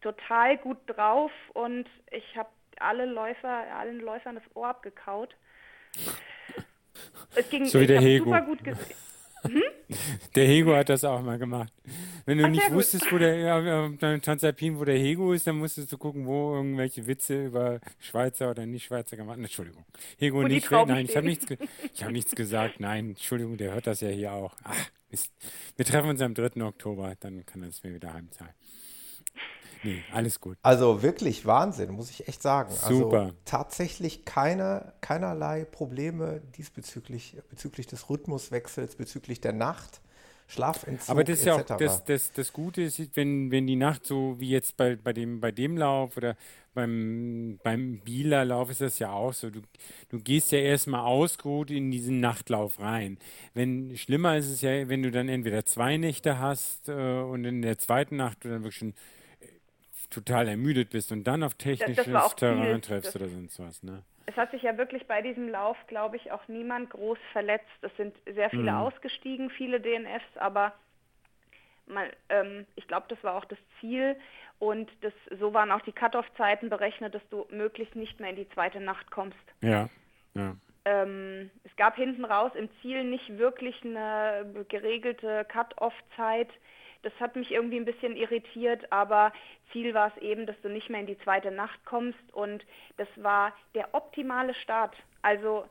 total 0.00 0.58
gut 0.58 0.78
drauf 0.86 1.32
und 1.54 1.88
ich 2.10 2.36
habe 2.36 2.50
alle 2.80 3.06
Läufer, 3.06 3.48
allen 3.76 4.00
Läufern 4.00 4.36
das 4.36 4.44
Ohr 4.54 4.68
abgekaut. 4.68 5.36
Es 7.34 7.48
ging 7.50 7.66
so 7.66 7.80
wie 7.80 7.86
der 7.86 8.00
Hego. 8.00 8.26
super 8.26 8.42
gut 8.42 8.64
gesehen. 8.64 8.96
Hm? 9.42 9.62
Der 10.34 10.46
Hego 10.46 10.74
hat 10.74 10.88
das 10.88 11.04
auch 11.04 11.20
mal 11.20 11.38
gemacht. 11.38 11.72
Wenn 12.24 12.38
du 12.38 12.44
Ach, 12.44 12.48
nicht 12.48 12.72
wusstest, 12.72 13.12
wo 13.12 13.18
der 13.18 13.36
ja, 13.36 14.18
Transalpin, 14.18 14.78
wo 14.78 14.84
der 14.84 14.96
Hego 14.96 15.34
ist, 15.34 15.46
dann 15.46 15.58
musstest 15.58 15.92
du 15.92 15.98
gucken, 15.98 16.26
wo 16.26 16.54
irgendwelche 16.54 17.06
Witze 17.06 17.46
über 17.46 17.80
Schweizer 17.98 18.50
oder 18.50 18.64
nicht 18.64 18.86
Schweizer 18.86 19.16
gemacht. 19.16 19.38
Entschuldigung. 19.38 19.84
Hego 20.16 20.38
wo 20.38 20.48
nicht. 20.48 20.70
Nein, 20.70 21.04
ich 21.04 21.16
habe 21.16 21.26
nichts, 21.26 21.46
ich 21.92 22.02
hab 22.02 22.10
nichts 22.10 22.34
gesagt. 22.34 22.80
Nein, 22.80 23.10
Entschuldigung, 23.10 23.58
der 23.58 23.74
hört 23.74 23.86
das 23.86 24.00
ja 24.00 24.08
hier 24.08 24.32
auch. 24.32 24.56
Ach, 24.64 24.90
Mist. 25.14 25.32
Wir 25.76 25.84
treffen 25.84 26.10
uns 26.10 26.20
am 26.20 26.34
3. 26.34 26.60
Oktober, 26.62 27.14
dann 27.20 27.46
kann 27.46 27.62
er 27.62 27.68
es 27.68 27.84
mir 27.84 27.94
wieder 27.94 28.12
heimzahlen. 28.12 28.54
Nee, 29.84 30.02
alles 30.12 30.40
gut. 30.40 30.56
Also 30.62 31.02
wirklich 31.02 31.44
Wahnsinn, 31.44 31.92
muss 31.92 32.10
ich 32.10 32.26
echt 32.26 32.42
sagen. 32.42 32.70
Also 32.70 32.98
Super. 33.00 33.20
Also 33.20 33.34
tatsächlich 33.44 34.24
keine, 34.24 34.94
keinerlei 35.02 35.64
Probleme 35.64 36.40
diesbezüglich, 36.56 37.36
bezüglich 37.50 37.86
des 37.86 38.08
Rhythmuswechsels, 38.08 38.96
bezüglich 38.96 39.40
der 39.40 39.52
Nacht. 39.52 40.00
Schlafentzug 40.46 41.08
Aber 41.08 41.24
das 41.24 41.38
ist 41.38 41.46
ja 41.46 41.54
auch 41.54 41.62
das, 41.62 42.04
das, 42.04 42.32
das 42.32 42.52
Gute 42.52 42.82
ist, 42.82 43.16
wenn, 43.16 43.50
wenn 43.50 43.66
die 43.66 43.76
Nacht 43.76 44.04
so 44.04 44.38
wie 44.38 44.50
jetzt 44.50 44.76
bei, 44.76 44.96
bei, 44.96 45.14
dem, 45.14 45.40
bei 45.40 45.52
dem 45.52 45.78
Lauf 45.78 46.18
oder 46.18 46.36
beim, 46.74 47.58
beim 47.62 48.00
Bieler 48.00 48.44
Lauf 48.44 48.70
ist 48.70 48.80
das 48.80 48.98
ja 48.98 49.10
auch 49.10 49.32
so. 49.32 49.48
Du, 49.48 49.60
du 50.10 50.18
gehst 50.18 50.52
ja 50.52 50.58
erstmal 50.58 51.00
ausgeruht 51.00 51.70
in 51.70 51.90
diesen 51.90 52.20
Nachtlauf 52.20 52.78
rein. 52.78 53.18
Wenn 53.54 53.96
schlimmer 53.96 54.36
ist 54.36 54.50
es 54.50 54.60
ja, 54.60 54.88
wenn 54.88 55.02
du 55.02 55.10
dann 55.10 55.28
entweder 55.28 55.64
zwei 55.64 55.96
Nächte 55.96 56.38
hast 56.38 56.88
äh, 56.88 56.92
und 56.92 57.44
in 57.44 57.62
der 57.62 57.78
zweiten 57.78 58.16
Nacht 58.16 58.44
du 58.44 58.48
dann 58.50 58.64
wirklich 58.64 58.76
schon 58.76 58.94
total 60.08 60.48
ermüdet 60.48 60.90
bist 60.90 61.12
und 61.12 61.24
dann 61.24 61.42
auf 61.42 61.54
technisches 61.54 62.34
Terrain 62.36 62.82
triffst 62.82 63.14
oder 63.16 63.28
sonst 63.28 63.58
was, 63.60 63.82
ne? 63.82 64.02
Es 64.26 64.36
hat 64.36 64.50
sich 64.52 64.62
ja 64.62 64.78
wirklich 64.78 65.06
bei 65.06 65.20
diesem 65.20 65.48
Lauf, 65.48 65.76
glaube 65.86 66.16
ich, 66.16 66.32
auch 66.32 66.48
niemand 66.48 66.90
groß 66.90 67.18
verletzt. 67.32 67.66
Es 67.82 67.94
sind 67.96 68.16
sehr 68.24 68.48
viele 68.48 68.72
mhm. 68.72 68.78
ausgestiegen, 68.78 69.50
viele 69.50 69.80
DNFs, 69.80 70.36
aber 70.36 70.72
mal, 71.86 72.10
ähm, 72.30 72.66
ich 72.74 72.88
glaube, 72.88 73.06
das 73.08 73.22
war 73.22 73.34
auch 73.34 73.44
das 73.44 73.58
Ziel 73.80 74.16
und 74.58 74.90
das, 75.02 75.12
so 75.38 75.52
waren 75.52 75.70
auch 75.70 75.82
die 75.82 75.92
Cut-off-Zeiten 75.92 76.70
berechnet, 76.70 77.14
dass 77.14 77.28
du 77.28 77.46
möglichst 77.50 77.96
nicht 77.96 78.18
mehr 78.18 78.30
in 78.30 78.36
die 78.36 78.48
zweite 78.50 78.80
Nacht 78.80 79.10
kommst. 79.10 79.36
Ja, 79.60 79.88
ja. 80.34 80.56
Ähm, 80.86 81.50
es 81.64 81.74
gab 81.76 81.96
hinten 81.96 82.24
raus 82.24 82.52
im 82.54 82.68
Ziel 82.80 83.04
nicht 83.04 83.38
wirklich 83.38 83.74
eine 83.84 84.64
geregelte 84.68 85.44
Cut-off-Zeit 85.46 86.48
das 87.04 87.12
hat 87.20 87.36
mich 87.36 87.52
irgendwie 87.52 87.76
ein 87.76 87.84
bisschen 87.84 88.16
irritiert, 88.16 88.90
aber 88.92 89.32
Ziel 89.72 89.94
war 89.94 90.12
es 90.14 90.22
eben, 90.22 90.46
dass 90.46 90.60
du 90.62 90.68
nicht 90.68 90.90
mehr 90.90 91.00
in 91.00 91.06
die 91.06 91.18
zweite 91.18 91.50
Nacht 91.50 91.84
kommst 91.84 92.32
und 92.32 92.64
das 92.96 93.08
war 93.16 93.52
der 93.74 93.94
optimale 93.94 94.54
Start. 94.54 94.94
Also 95.22 95.66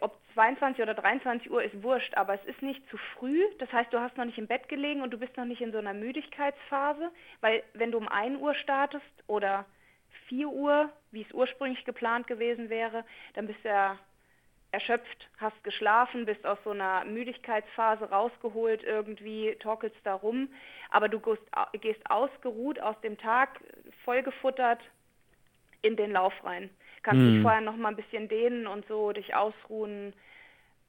ob 0.00 0.16
22 0.34 0.82
oder 0.82 0.94
23 0.94 1.50
Uhr 1.50 1.62
ist 1.62 1.82
wurscht, 1.82 2.14
aber 2.16 2.34
es 2.34 2.44
ist 2.44 2.62
nicht 2.62 2.88
zu 2.88 2.96
früh. 2.96 3.42
Das 3.58 3.72
heißt, 3.72 3.92
du 3.92 4.00
hast 4.00 4.16
noch 4.16 4.24
nicht 4.24 4.38
im 4.38 4.46
Bett 4.46 4.68
gelegen 4.68 5.02
und 5.02 5.10
du 5.10 5.18
bist 5.18 5.36
noch 5.36 5.44
nicht 5.44 5.60
in 5.60 5.72
so 5.72 5.78
einer 5.78 5.94
Müdigkeitsphase, 5.94 7.10
weil 7.40 7.62
wenn 7.74 7.90
du 7.90 7.98
um 7.98 8.08
1 8.08 8.40
Uhr 8.40 8.54
startest 8.54 9.04
oder 9.26 9.66
4 10.28 10.48
Uhr, 10.48 10.90
wie 11.10 11.22
es 11.22 11.32
ursprünglich 11.32 11.84
geplant 11.84 12.26
gewesen 12.26 12.70
wäre, 12.70 13.04
dann 13.34 13.46
bist 13.46 13.64
du 13.64 13.68
ja 13.68 13.98
erschöpft, 14.72 15.28
hast 15.38 15.62
geschlafen, 15.64 16.24
bist 16.24 16.46
aus 16.46 16.58
so 16.64 16.70
einer 16.70 17.04
Müdigkeitsphase 17.04 18.06
rausgeholt, 18.10 18.82
irgendwie 18.82 19.54
torkelst 19.60 19.98
da 20.04 20.14
rum, 20.14 20.48
aber 20.90 21.08
du 21.08 21.20
gehst, 21.80 22.10
ausgeruht 22.10 22.80
aus 22.80 22.98
dem 23.02 23.18
Tag, 23.18 23.60
vollgefuttert 24.04 24.80
in 25.82 25.96
den 25.96 26.10
Lauf 26.10 26.32
rein. 26.42 26.70
Kannst 27.02 27.22
mhm. 27.22 27.34
dich 27.34 27.42
vorher 27.42 27.60
noch 27.60 27.76
mal 27.76 27.90
ein 27.90 27.96
bisschen 27.96 28.28
dehnen 28.28 28.66
und 28.66 28.86
so, 28.86 29.12
dich 29.12 29.34
ausruhen. 29.34 30.14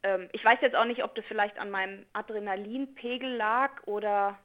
Ähm, 0.03 0.29
ich 0.31 0.43
weiß 0.43 0.59
jetzt 0.61 0.75
auch 0.75 0.85
nicht, 0.85 1.03
ob 1.03 1.13
das 1.15 1.25
vielleicht 1.25 1.59
an 1.59 1.69
meinem 1.69 2.05
Adrenalinpegel 2.13 3.35
lag 3.35 3.83
oder 3.85 4.37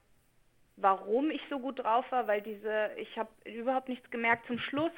warum 0.76 1.30
ich 1.30 1.42
so 1.48 1.60
gut 1.60 1.78
drauf 1.78 2.10
war, 2.10 2.26
weil 2.26 2.40
diese, 2.40 2.90
ich 2.96 3.16
habe 3.18 3.30
überhaupt 3.44 3.88
nichts 3.88 4.10
gemerkt 4.10 4.46
zum 4.46 4.58
Schluss. 4.58 4.92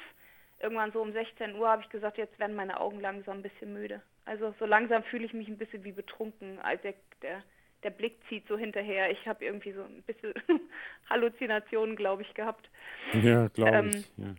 Irgendwann 0.59 0.91
so 0.91 1.01
um 1.01 1.11
16 1.11 1.55
Uhr 1.55 1.67
habe 1.67 1.81
ich 1.83 1.89
gesagt, 1.89 2.17
jetzt 2.17 2.39
werden 2.39 2.55
meine 2.55 2.79
Augen 2.79 2.99
langsam 3.01 3.39
ein 3.39 3.43
bisschen 3.43 3.73
müde. 3.73 4.01
Also 4.25 4.53
so 4.59 4.65
langsam 4.65 5.03
fühle 5.03 5.25
ich 5.25 5.33
mich 5.33 5.47
ein 5.47 5.57
bisschen 5.57 5.83
wie 5.83 5.91
betrunken. 5.91 6.59
Also 6.59 6.83
der, 6.83 6.93
der, 7.21 7.43
der 7.83 7.89
Blick 7.89 8.17
zieht 8.29 8.47
so 8.47 8.57
hinterher. 8.57 9.11
Ich 9.11 9.27
habe 9.27 9.43
irgendwie 9.43 9.71
so 9.71 9.83
ein 9.83 10.03
bisschen 10.03 10.33
Halluzinationen, 11.09 11.95
glaube 11.95 12.21
ich, 12.21 12.33
gehabt. 12.33 12.69
Ja, 13.13 13.47
glaube 13.49 13.77
ähm, 13.77 13.89
ich. 13.89 14.11
Ja. 14.17 14.35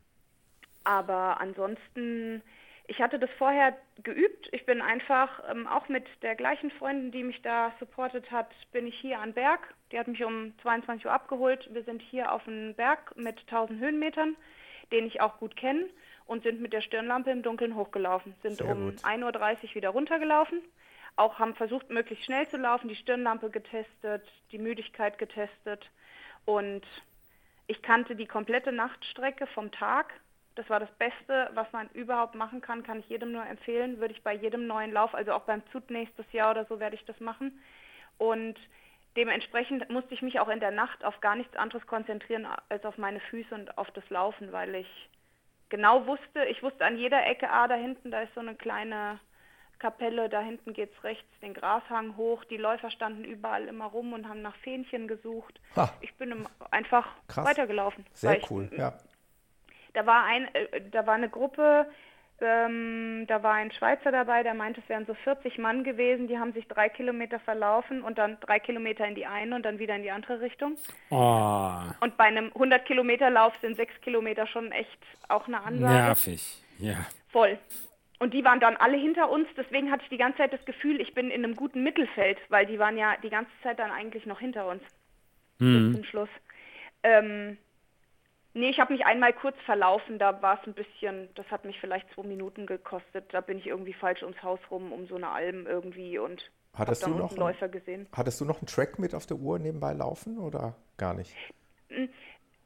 Aber 0.84 1.40
ansonsten, 1.40 2.42
ich 2.86 3.00
hatte 3.00 3.18
das 3.18 3.30
vorher 3.38 3.76
geübt. 4.02 4.48
Ich 4.52 4.66
bin 4.66 4.80
einfach 4.80 5.42
ähm, 5.50 5.66
auch 5.66 5.88
mit 5.88 6.06
der 6.22 6.36
gleichen 6.36 6.70
Freundin, 6.72 7.10
die 7.10 7.24
mich 7.24 7.42
da 7.42 7.72
supportet 7.80 8.30
hat, 8.30 8.50
bin 8.72 8.86
ich 8.86 8.98
hier 9.00 9.20
an 9.20 9.32
Berg. 9.32 9.74
Die 9.90 9.98
hat 9.98 10.08
mich 10.08 10.24
um 10.24 10.56
22 10.62 11.06
Uhr 11.06 11.12
abgeholt. 11.12 11.68
Wir 11.72 11.84
sind 11.84 12.02
hier 12.02 12.32
auf 12.32 12.46
einem 12.46 12.74
Berg 12.74 13.16
mit 13.16 13.40
1000 13.40 13.80
Höhenmetern, 13.80 14.36
den 14.90 15.06
ich 15.06 15.20
auch 15.20 15.38
gut 15.38 15.56
kenne 15.56 15.88
und 16.26 16.42
sind 16.42 16.60
mit 16.60 16.72
der 16.72 16.80
Stirnlampe 16.80 17.30
im 17.30 17.42
Dunkeln 17.42 17.74
hochgelaufen. 17.74 18.34
Sind 18.42 18.58
Sehr 18.58 18.68
um 18.68 18.90
1.30 18.90 19.22
Uhr 19.68 19.74
wieder 19.74 19.90
runtergelaufen. 19.90 20.60
Auch 21.16 21.38
haben 21.38 21.54
versucht, 21.54 21.90
möglichst 21.90 22.24
schnell 22.24 22.48
zu 22.48 22.56
laufen, 22.56 22.88
die 22.88 22.96
Stirnlampe 22.96 23.50
getestet, 23.50 24.26
die 24.50 24.58
Müdigkeit 24.58 25.18
getestet. 25.18 25.90
Und 26.46 26.82
ich 27.66 27.82
kannte 27.82 28.16
die 28.16 28.26
komplette 28.26 28.72
Nachtstrecke 28.72 29.46
vom 29.46 29.70
Tag. 29.72 30.12
Das 30.54 30.68
war 30.68 30.80
das 30.80 30.90
Beste, 30.92 31.50
was 31.54 31.70
man 31.72 31.88
überhaupt 31.90 32.34
machen 32.34 32.60
kann, 32.60 32.82
kann 32.82 33.00
ich 33.00 33.08
jedem 33.08 33.32
nur 33.32 33.44
empfehlen. 33.46 34.00
Würde 34.00 34.14
ich 34.14 34.22
bei 34.22 34.34
jedem 34.34 34.66
neuen 34.66 34.92
Lauf, 34.92 35.14
also 35.14 35.32
auch 35.32 35.42
beim 35.42 35.62
Zut 35.70 35.90
nächstes 35.90 36.30
Jahr 36.32 36.50
oder 36.50 36.64
so, 36.66 36.80
werde 36.80 36.96
ich 36.96 37.04
das 37.04 37.18
machen. 37.20 37.60
Und 38.18 38.58
dementsprechend 39.16 39.88
musste 39.90 40.14
ich 40.14 40.22
mich 40.22 40.40
auch 40.40 40.48
in 40.48 40.60
der 40.60 40.70
Nacht 40.70 41.04
auf 41.04 41.20
gar 41.20 41.36
nichts 41.36 41.56
anderes 41.56 41.86
konzentrieren 41.86 42.46
als 42.68 42.84
auf 42.84 42.98
meine 42.98 43.20
Füße 43.20 43.54
und 43.54 43.78
auf 43.78 43.90
das 43.92 44.08
Laufen, 44.10 44.52
weil 44.52 44.74
ich 44.74 45.08
genau 45.72 46.06
wusste, 46.06 46.44
ich 46.44 46.62
wusste 46.62 46.84
an 46.84 46.96
jeder 46.96 47.26
Ecke, 47.26 47.50
ah, 47.50 47.66
da 47.66 47.74
hinten, 47.74 48.12
da 48.12 48.20
ist 48.20 48.34
so 48.34 48.40
eine 48.40 48.54
kleine 48.54 49.18
Trainingskapelle, 49.82 50.28
da 50.28 50.40
hinten 50.40 50.72
geht 50.72 50.92
es 50.96 51.04
rechts 51.04 51.28
den 51.40 51.54
Grashang 51.54 52.16
hoch. 52.16 52.44
Die 52.44 52.56
Läufer 52.56 52.90
standen 52.90 53.24
überall 53.24 53.66
immer 53.66 53.86
rum 53.86 54.12
und 54.12 54.28
haben 54.28 54.42
nach 54.42 54.56
Fähnchen 54.56 55.08
gesucht. 55.08 55.60
Ha. 55.76 55.92
Ich 56.00 56.14
bin 56.14 56.46
einfach 56.70 57.08
Krass. 57.28 57.44
weitergelaufen. 57.44 58.06
Sehr 58.12 58.40
cool, 58.50 58.68
ich, 58.70 58.78
ja. 58.78 58.94
Da 59.94 60.06
war, 60.06 60.24
ein, 60.24 60.54
äh, 60.54 60.80
da 60.90 61.06
war 61.06 61.14
eine 61.14 61.28
Gruppe, 61.28 61.86
ähm, 62.42 63.24
da 63.28 63.42
war 63.42 63.54
ein 63.54 63.70
Schweizer 63.70 64.12
dabei, 64.12 64.42
der 64.42 64.54
meinte, 64.54 64.80
es 64.80 64.88
wären 64.88 65.06
so 65.06 65.14
40 65.14 65.58
Mann 65.58 65.84
gewesen, 65.84 66.28
die 66.28 66.38
haben 66.38 66.52
sich 66.52 66.66
drei 66.68 66.88
Kilometer 66.88 67.38
verlaufen 67.40 68.02
und 68.02 68.18
dann 68.18 68.38
drei 68.40 68.58
Kilometer 68.58 69.06
in 69.06 69.14
die 69.14 69.26
eine 69.26 69.54
und 69.54 69.64
dann 69.64 69.78
wieder 69.78 69.96
in 69.96 70.02
die 70.02 70.10
andere 70.10 70.40
Richtung. 70.40 70.76
Oh. 71.10 71.72
Und 72.00 72.16
bei 72.16 72.24
einem 72.24 72.46
100 72.46 72.84
Kilometer 72.84 73.30
Lauf 73.30 73.54
sind 73.60 73.76
sechs 73.76 73.98
Kilometer 74.00 74.46
schon 74.46 74.72
echt 74.72 74.98
auch 75.28 75.46
eine 75.46 75.62
Ansage. 75.62 75.94
Nervig, 75.94 76.62
ja. 76.78 77.06
Voll. 77.30 77.58
Und 78.18 78.34
die 78.34 78.44
waren 78.44 78.60
dann 78.60 78.76
alle 78.76 78.96
hinter 78.96 79.30
uns, 79.30 79.48
deswegen 79.56 79.90
hatte 79.90 80.04
ich 80.04 80.10
die 80.10 80.18
ganze 80.18 80.38
Zeit 80.38 80.52
das 80.52 80.64
Gefühl, 80.64 81.00
ich 81.00 81.14
bin 81.14 81.30
in 81.30 81.44
einem 81.44 81.56
guten 81.56 81.82
Mittelfeld, 81.82 82.38
weil 82.50 82.66
die 82.66 82.78
waren 82.78 82.96
ja 82.96 83.16
die 83.22 83.30
ganze 83.30 83.50
Zeit 83.62 83.78
dann 83.78 83.90
eigentlich 83.90 84.26
noch 84.26 84.38
hinter 84.38 84.68
uns. 84.68 84.82
Mhm. 85.58 85.94
Zum 85.94 86.04
Schluss. 86.04 86.28
Ähm, 87.02 87.58
Nee, 88.54 88.68
ich 88.68 88.80
habe 88.80 88.92
mich 88.92 89.06
einmal 89.06 89.32
kurz 89.32 89.56
verlaufen, 89.64 90.18
da 90.18 90.42
war 90.42 90.60
es 90.60 90.66
ein 90.66 90.74
bisschen, 90.74 91.30
das 91.34 91.50
hat 91.50 91.64
mich 91.64 91.80
vielleicht 91.80 92.06
zwei 92.12 92.24
Minuten 92.24 92.66
gekostet. 92.66 93.32
Da 93.32 93.40
bin 93.40 93.58
ich 93.58 93.66
irgendwie 93.66 93.94
falsch 93.94 94.22
ums 94.22 94.42
Haus 94.42 94.60
rum, 94.70 94.92
um 94.92 95.06
so 95.06 95.16
eine 95.16 95.28
Alm 95.28 95.66
irgendwie 95.66 96.18
und 96.18 96.50
hattest 96.74 97.06
du 97.06 97.10
noch 97.10 97.30
einen 97.30 97.38
Läufer 97.38 97.68
gesehen. 97.68 98.06
Hattest 98.12 98.40
du 98.40 98.44
noch 98.44 98.58
einen 98.58 98.66
Track 98.66 98.98
mit 98.98 99.14
auf 99.14 99.24
der 99.24 99.38
Uhr 99.38 99.58
nebenbei 99.58 99.94
laufen 99.94 100.38
oder 100.38 100.74
gar 100.98 101.14
nicht? 101.14 101.34
Hm, 101.88 102.10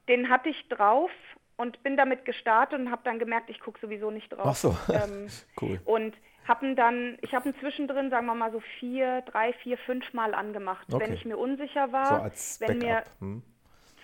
den 0.09 0.29
hatte 0.29 0.49
ich 0.49 0.69
drauf 0.69 1.11
und 1.57 1.81
bin 1.85 1.97
damit 1.97 2.25
gestartet 2.25 2.81
und 2.81 2.91
habe 2.91 3.03
dann 3.05 3.21
gemerkt, 3.21 3.49
ich 3.49 3.61
gucke 3.61 3.79
sowieso 3.81 4.11
nicht 4.11 4.31
drauf. 4.31 4.45
Ach 4.45 4.57
so, 4.57 4.77
ähm, 4.93 5.29
cool. 5.61 5.81
Und 5.85 6.17
habe 6.49 6.75
dann, 6.75 7.17
ich 7.23 7.33
habe 7.33 7.49
ihn 7.49 7.55
zwischendrin, 7.61 8.11
sagen 8.11 8.27
wir 8.27 8.35
mal 8.35 8.51
so 8.51 8.61
vier, 8.81 9.23
drei, 9.23 9.53
vier, 9.53 9.79
fünf 9.79 10.13
Mal 10.15 10.35
angemacht, 10.35 10.93
okay. 10.93 11.05
wenn 11.05 11.15
ich 11.15 11.25
mir 11.25 11.37
unsicher 11.37 11.93
war, 11.93 12.07
so 12.07 12.23
als 12.23 12.61
wenn 12.61 12.79
mir 12.79 13.05
hm 13.21 13.43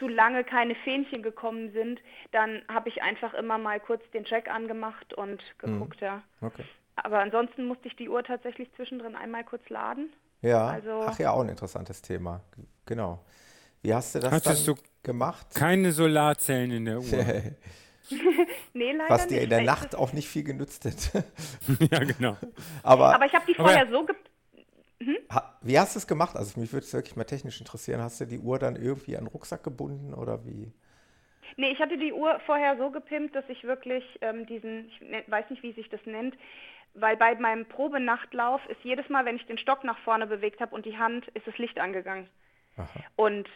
zu 0.02 0.08
lange 0.08 0.42
keine 0.42 0.74
Fähnchen 0.74 1.22
gekommen 1.22 1.72
sind, 1.72 2.00
dann 2.32 2.62
habe 2.68 2.88
ich 2.88 3.02
einfach 3.02 3.34
immer 3.34 3.56
mal 3.56 3.78
kurz 3.78 4.02
den 4.12 4.24
Check 4.24 4.48
angemacht 4.50 5.14
und 5.14 5.40
geguckt, 5.58 6.00
mhm. 6.00 6.06
ja. 6.06 6.22
Okay. 6.40 6.64
Aber 6.96 7.20
ansonsten 7.20 7.66
musste 7.66 7.86
ich 7.86 7.94
die 7.94 8.08
Uhr 8.08 8.24
tatsächlich 8.24 8.68
zwischendrin 8.74 9.14
einmal 9.14 9.44
kurz 9.44 9.62
laden. 9.68 10.12
Ja, 10.40 10.66
also, 10.66 11.04
ach 11.06 11.18
ja, 11.20 11.30
auch 11.30 11.42
ein 11.42 11.48
interessantes 11.48 12.02
Thema. 12.02 12.40
Genau. 12.84 13.24
Wie 13.80 13.94
hast 13.94 14.16
du 14.16 14.18
das 14.18 14.32
Hattest 14.32 14.66
dann 14.66 14.74
du 14.74 14.82
gemacht? 15.04 15.46
Keine 15.54 15.92
Solarzellen 15.92 16.72
in 16.72 16.84
der 16.84 16.98
Uhr. 16.98 17.24
nee, 18.74 18.92
leider 18.92 19.08
Was 19.08 19.28
dir 19.28 19.34
nicht. 19.34 19.44
in 19.44 19.50
der 19.50 19.62
Nacht 19.62 19.94
auch 19.94 20.12
nicht 20.12 20.28
viel 20.28 20.42
genützt 20.42 20.84
hat. 20.84 21.24
ja, 21.92 22.00
genau. 22.00 22.36
Aber, 22.82 23.14
aber 23.14 23.26
ich 23.26 23.34
habe 23.34 23.46
die 23.46 23.54
vorher 23.54 23.88
so 23.88 24.04
ge 24.04 24.16
Mhm. 25.02 25.16
Wie 25.62 25.78
hast 25.78 25.94
du 25.94 25.98
es 25.98 26.06
gemacht? 26.06 26.36
Also 26.36 26.60
mich 26.60 26.72
würde 26.72 26.84
es 26.84 26.94
wirklich 26.94 27.16
mal 27.16 27.24
technisch 27.24 27.60
interessieren. 27.60 28.00
Hast 28.00 28.20
du 28.20 28.24
die 28.24 28.38
Uhr 28.38 28.58
dann 28.58 28.76
irgendwie 28.76 29.16
an 29.16 29.24
den 29.24 29.28
Rucksack 29.28 29.62
gebunden 29.64 30.14
oder 30.14 30.44
wie? 30.44 30.72
Nee, 31.56 31.70
ich 31.70 31.78
hatte 31.80 31.98
die 31.98 32.12
Uhr 32.12 32.40
vorher 32.46 32.76
so 32.78 32.90
gepimpt, 32.90 33.34
dass 33.34 33.44
ich 33.48 33.64
wirklich 33.64 34.04
ähm, 34.20 34.46
diesen, 34.46 34.88
ich 34.88 35.00
ne, 35.00 35.24
weiß 35.26 35.50
nicht, 35.50 35.62
wie 35.62 35.72
sich 35.72 35.88
das 35.88 36.00
nennt, 36.06 36.36
weil 36.94 37.16
bei 37.16 37.34
meinem 37.34 37.66
Probenachtlauf 37.66 38.60
ist 38.68 38.82
jedes 38.82 39.08
Mal, 39.08 39.24
wenn 39.24 39.36
ich 39.36 39.46
den 39.46 39.58
Stock 39.58 39.84
nach 39.84 39.98
vorne 39.98 40.26
bewegt 40.26 40.60
habe 40.60 40.74
und 40.74 40.86
die 40.86 40.96
Hand, 40.96 41.28
ist 41.28 41.46
das 41.46 41.58
Licht 41.58 41.78
angegangen. 41.78 42.28
Aha. 42.76 42.88
Und 43.16 43.48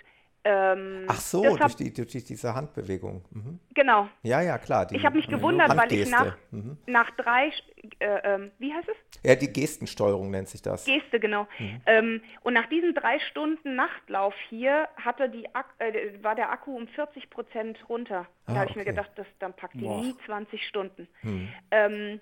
ähm, 0.48 1.06
Ach 1.08 1.18
so, 1.18 1.42
durch, 1.56 1.74
die, 1.74 1.92
durch, 1.92 2.24
diese 2.24 2.54
Handbewegung. 2.54 3.24
Mhm. 3.32 3.58
Genau. 3.74 4.08
Ja, 4.22 4.40
ja, 4.40 4.58
klar. 4.58 4.86
Die, 4.86 4.94
ich 4.94 5.04
habe 5.04 5.16
mich 5.16 5.26
gewundert, 5.26 5.76
weil 5.76 5.92
ich 5.92 6.08
nach, 6.08 6.36
mhm. 6.52 6.76
nach 6.86 7.10
drei, 7.16 7.50
äh, 7.98 8.04
äh, 8.06 8.50
wie 8.60 8.72
heißt 8.72 8.88
es? 8.88 8.96
Ja, 9.24 9.34
die 9.34 9.52
Gestensteuerung 9.52 10.30
nennt 10.30 10.48
sich 10.48 10.62
das. 10.62 10.84
Geste, 10.84 11.18
genau. 11.18 11.48
Mhm. 11.58 11.80
Ähm, 11.86 12.22
und 12.42 12.54
nach 12.54 12.66
diesen 12.68 12.94
drei 12.94 13.18
Stunden 13.18 13.74
Nachtlauf 13.74 14.34
hier 14.48 14.88
hatte 14.96 15.28
die, 15.28 15.46
äh, 15.78 16.22
war 16.22 16.36
der 16.36 16.52
Akku 16.52 16.76
um 16.76 16.86
40 16.86 17.28
Prozent 17.28 17.78
runter. 17.88 18.28
Da 18.46 18.52
ah, 18.52 18.56
habe 18.58 18.66
ich 18.66 18.70
okay. 18.70 18.78
mir 18.78 18.84
gedacht, 18.84 19.10
das, 19.16 19.26
dann 19.40 19.52
packt 19.52 19.74
die 19.74 19.80
Boah. 19.80 20.00
nie 20.00 20.14
20 20.26 20.64
Stunden. 20.64 21.08
Mhm. 21.22 21.48
Ähm, 21.72 22.20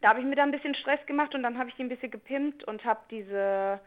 da 0.00 0.08
habe 0.08 0.18
ich 0.18 0.26
mir 0.26 0.34
dann 0.34 0.48
ein 0.48 0.52
bisschen 0.52 0.74
Stress 0.74 1.04
gemacht 1.06 1.36
und 1.36 1.44
dann 1.44 1.56
habe 1.56 1.68
ich 1.68 1.76
die 1.76 1.84
ein 1.84 1.88
bisschen 1.88 2.10
gepimpt 2.10 2.64
und 2.64 2.84
habe 2.84 3.00
diese 3.12 3.80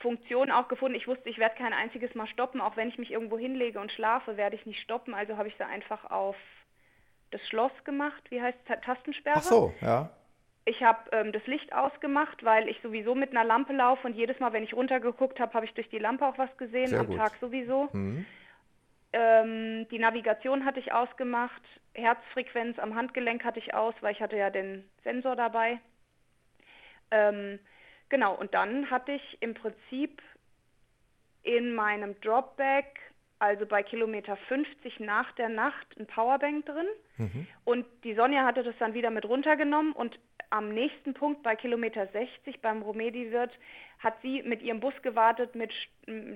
Funktion 0.00 0.50
auch 0.50 0.68
gefunden. 0.68 0.96
Ich 0.96 1.08
wusste, 1.08 1.28
ich 1.28 1.38
werde 1.38 1.56
kein 1.56 1.72
einziges 1.72 2.14
Mal 2.14 2.26
stoppen. 2.26 2.60
Auch 2.60 2.76
wenn 2.76 2.88
ich 2.88 2.98
mich 2.98 3.10
irgendwo 3.10 3.38
hinlege 3.38 3.80
und 3.80 3.92
schlafe, 3.92 4.36
werde 4.36 4.56
ich 4.56 4.66
nicht 4.66 4.80
stoppen. 4.80 5.14
Also 5.14 5.36
habe 5.36 5.48
ich 5.48 5.56
sie 5.56 5.66
einfach 5.66 6.10
auf 6.10 6.36
das 7.30 7.46
Schloss 7.48 7.72
gemacht. 7.84 8.22
Wie 8.30 8.40
heißt 8.40 8.58
es? 8.66 8.80
Tastensperre? 8.82 9.38
Ach 9.38 9.42
so, 9.42 9.74
ja. 9.80 10.10
Ich 10.64 10.82
habe 10.82 10.98
ähm, 11.12 11.32
das 11.32 11.46
Licht 11.46 11.72
ausgemacht, 11.72 12.44
weil 12.44 12.68
ich 12.68 12.78
sowieso 12.82 13.14
mit 13.14 13.30
einer 13.30 13.44
Lampe 13.44 13.72
laufe 13.72 14.06
und 14.06 14.14
jedes 14.14 14.38
Mal, 14.38 14.52
wenn 14.52 14.62
ich 14.62 14.74
runtergeguckt 14.74 15.40
habe, 15.40 15.54
habe 15.54 15.64
ich 15.64 15.72
durch 15.72 15.88
die 15.88 15.98
Lampe 15.98 16.26
auch 16.26 16.36
was 16.36 16.54
gesehen, 16.58 16.88
Sehr 16.88 17.00
am 17.00 17.06
gut. 17.06 17.16
Tag 17.16 17.32
sowieso. 17.40 17.88
Mhm. 17.92 18.26
Ähm, 19.14 19.88
die 19.88 19.98
Navigation 19.98 20.66
hatte 20.66 20.80
ich 20.80 20.92
ausgemacht, 20.92 21.62
Herzfrequenz 21.94 22.78
am 22.78 22.94
Handgelenk 22.94 23.44
hatte 23.44 23.58
ich 23.58 23.72
aus, 23.72 23.94
weil 24.02 24.12
ich 24.12 24.20
hatte 24.20 24.36
ja 24.36 24.50
den 24.50 24.84
Sensor 25.02 25.34
dabei. 25.34 25.80
Ähm, 27.10 27.58
Genau, 28.08 28.34
und 28.34 28.54
dann 28.54 28.90
hatte 28.90 29.12
ich 29.12 29.38
im 29.40 29.54
Prinzip 29.54 30.22
in 31.42 31.74
meinem 31.74 32.18
Dropback, 32.20 33.00
also 33.38 33.66
bei 33.66 33.82
Kilometer 33.82 34.36
50 34.36 35.00
nach 35.00 35.30
der 35.32 35.48
Nacht, 35.48 35.86
ein 35.98 36.06
Powerbank 36.06 36.66
drin. 36.66 36.86
Mhm. 37.16 37.46
Und 37.64 37.86
die 38.04 38.14
Sonja 38.14 38.44
hatte 38.44 38.62
das 38.62 38.74
dann 38.78 38.94
wieder 38.94 39.10
mit 39.10 39.24
runtergenommen 39.24 39.92
und 39.92 40.18
am 40.50 40.70
nächsten 40.70 41.14
Punkt 41.14 41.42
bei 41.42 41.56
Kilometer 41.56 42.06
60 42.06 42.60
beim 42.60 42.82
Romedi-Wirt 42.82 43.52
hat 43.98 44.14
sie 44.22 44.42
mit 44.42 44.62
ihrem 44.62 44.80
Bus 44.80 44.94
gewartet, 45.02 45.54
mit, 45.54 45.72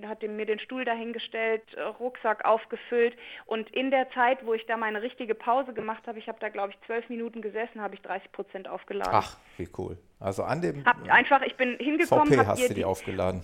hat 0.05 0.23
mir 0.23 0.47
den 0.47 0.59
Stuhl 0.59 0.85
dahingestellt, 0.85 1.63
äh, 1.75 1.83
Rucksack 1.83 2.45
aufgefüllt 2.45 3.17
und 3.47 3.71
in 3.71 3.91
der 3.91 4.11
Zeit, 4.11 4.45
wo 4.45 4.55
ich 4.55 4.67
da 4.67 4.77
meine 4.77 5.01
richtige 5.01 5.35
Pause 5.35 5.73
gemacht 5.73 6.07
habe, 6.07 6.19
ich 6.19 6.27
habe 6.27 6.39
da 6.41 6.49
glaube 6.49 6.73
ich 6.73 6.87
zwölf 6.87 7.09
Minuten 7.09 7.41
gesessen, 7.41 7.81
habe 7.81 7.95
ich 7.95 8.03
30 8.03 8.33
Prozent 8.33 8.69
aufgeladen. 8.69 9.13
Ach, 9.15 9.37
wie 9.57 9.69
cool. 9.79 9.97
Also 10.19 10.43
an 10.43 10.61
dem 10.61 10.85
hab 10.85 11.09
einfach, 11.09 11.43
ich 11.43 11.57
bin 11.57 11.77
hingekommen. 11.79 12.33
VP 12.33 12.47
hast 12.47 12.63
du 12.63 12.69
die, 12.69 12.75
die 12.75 12.85
aufgeladen. 12.85 13.43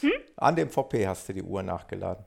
Hm? 0.00 0.12
An 0.36 0.56
dem 0.56 0.70
VP 0.70 1.06
hast 1.06 1.28
du 1.28 1.34
die 1.34 1.42
Uhr 1.42 1.62
nachgeladen. 1.62 2.24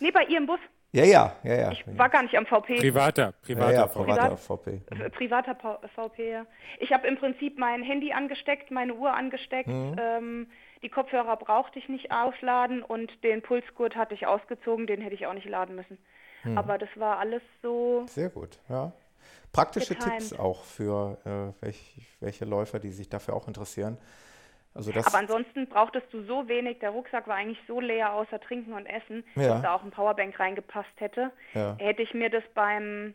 Nee, 0.00 0.10
bei 0.10 0.24
ihrem 0.24 0.46
Bus. 0.46 0.60
Ja, 0.92 1.04
ja, 1.04 1.36
ja, 1.42 1.54
ja. 1.54 1.72
Ich 1.72 1.84
war 1.98 2.08
gar 2.08 2.22
nicht 2.22 2.36
am 2.36 2.46
VP. 2.46 2.78
Privater, 2.78 3.32
privater, 3.42 3.72
ja, 3.72 3.80
ja, 3.80 3.86
privater 3.86 4.36
VP. 4.36 4.80
Privat, 4.86 5.12
privater 5.12 5.80
VP, 5.94 6.30
ja. 6.30 6.46
Ich 6.78 6.92
habe 6.92 7.06
im 7.06 7.18
Prinzip 7.18 7.58
mein 7.58 7.82
Handy 7.82 8.12
angesteckt, 8.12 8.70
meine 8.70 8.94
Uhr 8.94 9.12
angesteckt. 9.12 9.68
Mhm. 9.68 9.96
Ähm, 9.98 10.46
die 10.82 10.88
Kopfhörer 10.88 11.36
brauchte 11.36 11.78
ich 11.78 11.88
nicht 11.88 12.12
ausladen 12.12 12.82
und 12.82 13.22
den 13.24 13.42
Pulsgurt 13.42 13.96
hatte 13.96 14.14
ich 14.14 14.26
ausgezogen, 14.26 14.86
den 14.86 15.00
hätte 15.00 15.14
ich 15.14 15.26
auch 15.26 15.34
nicht 15.34 15.48
laden 15.48 15.74
müssen. 15.74 15.98
Mhm. 16.44 16.56
Aber 16.56 16.78
das 16.78 16.88
war 16.96 17.18
alles 17.18 17.42
so. 17.62 18.04
Sehr 18.08 18.30
gut, 18.30 18.58
ja. 18.68 18.92
Praktische 19.52 19.94
getimed. 19.94 20.18
Tipps 20.18 20.38
auch 20.38 20.64
für 20.64 21.18
äh, 21.24 21.64
welch, 21.64 21.96
welche 22.20 22.44
Läufer, 22.44 22.78
die 22.78 22.90
sich 22.90 23.08
dafür 23.08 23.34
auch 23.34 23.48
interessieren. 23.48 23.98
Also 24.76 24.92
das 24.92 25.06
Aber 25.06 25.18
ansonsten 25.18 25.66
brauchtest 25.66 26.12
du 26.12 26.22
so 26.24 26.48
wenig, 26.48 26.78
der 26.80 26.90
Rucksack 26.90 27.26
war 27.26 27.36
eigentlich 27.36 27.58
so 27.66 27.80
leer 27.80 28.12
außer 28.12 28.40
Trinken 28.40 28.74
und 28.74 28.86
Essen, 28.86 29.24
ja. 29.34 29.48
dass 29.48 29.62
da 29.62 29.74
auch 29.74 29.82
ein 29.82 29.90
Powerbank 29.90 30.38
reingepasst 30.38 30.88
hätte. 30.96 31.30
Ja. 31.54 31.76
Hätte 31.78 32.02
ich 32.02 32.14
mir 32.14 32.30
das 32.30 32.44
beim 32.54 33.14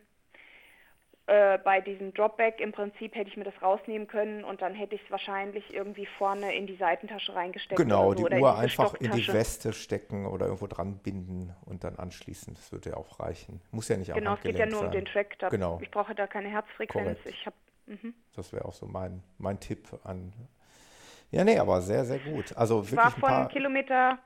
äh, 1.26 1.58
bei 1.58 1.80
diesem 1.80 2.12
Dropback 2.12 2.60
im 2.60 2.72
Prinzip 2.72 3.14
hätte 3.14 3.30
ich 3.30 3.36
mir 3.36 3.44
das 3.44 3.54
rausnehmen 3.62 4.08
können 4.08 4.42
und 4.42 4.60
dann 4.60 4.74
hätte 4.74 4.96
ich 4.96 5.02
es 5.04 5.10
wahrscheinlich 5.10 5.72
irgendwie 5.72 6.06
vorne 6.18 6.52
in 6.52 6.66
die 6.66 6.74
Seitentasche 6.76 7.32
reingesteckt. 7.32 7.80
Genau, 7.80 8.12
so, 8.12 8.26
die 8.26 8.34
Uhr 8.34 8.58
einfach 8.58 8.94
in 8.94 9.12
die 9.12 9.28
Weste 9.28 9.72
stecken 9.72 10.26
oder 10.26 10.46
irgendwo 10.46 10.66
dran 10.66 10.98
binden 10.98 11.54
und 11.64 11.84
dann 11.84 11.94
anschließen. 11.94 12.54
Das 12.54 12.72
würde 12.72 12.90
ja 12.90 12.96
auch 12.96 13.20
reichen. 13.20 13.60
Muss 13.70 13.86
ja 13.86 13.96
nicht 13.96 14.12
Genau, 14.12 14.34
es 14.34 14.40
geht 14.40 14.58
ja 14.58 14.66
nur 14.66 14.80
sein. 14.80 14.88
um 14.88 14.92
den 14.92 15.04
Track. 15.04 15.38
Da, 15.38 15.48
genau. 15.48 15.78
Ich 15.80 15.92
brauche 15.92 16.12
da 16.14 16.26
keine 16.26 16.48
Herzfrequenz. 16.48 17.20
Ich 17.24 17.46
hab, 17.46 17.54
mhm. 17.86 18.14
Das 18.34 18.52
wäre 18.52 18.64
auch 18.64 18.74
so 18.74 18.86
mein, 18.86 19.22
mein 19.38 19.60
Tipp 19.60 19.88
an. 20.02 20.32
Ja, 21.32 21.44
nee, 21.44 21.58
aber 21.58 21.80
sehr, 21.80 22.04
sehr 22.04 22.18
gut. 22.18 22.54
Also 22.56 22.88
wirklich 22.88 23.20
War 23.20 23.44
von 23.44 23.48
Kilometer 23.48 24.18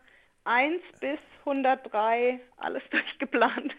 1 0.44 0.82
bis 1.00 1.18
103 1.40 2.40
alles 2.56 2.82
durchgeplant. 2.90 3.74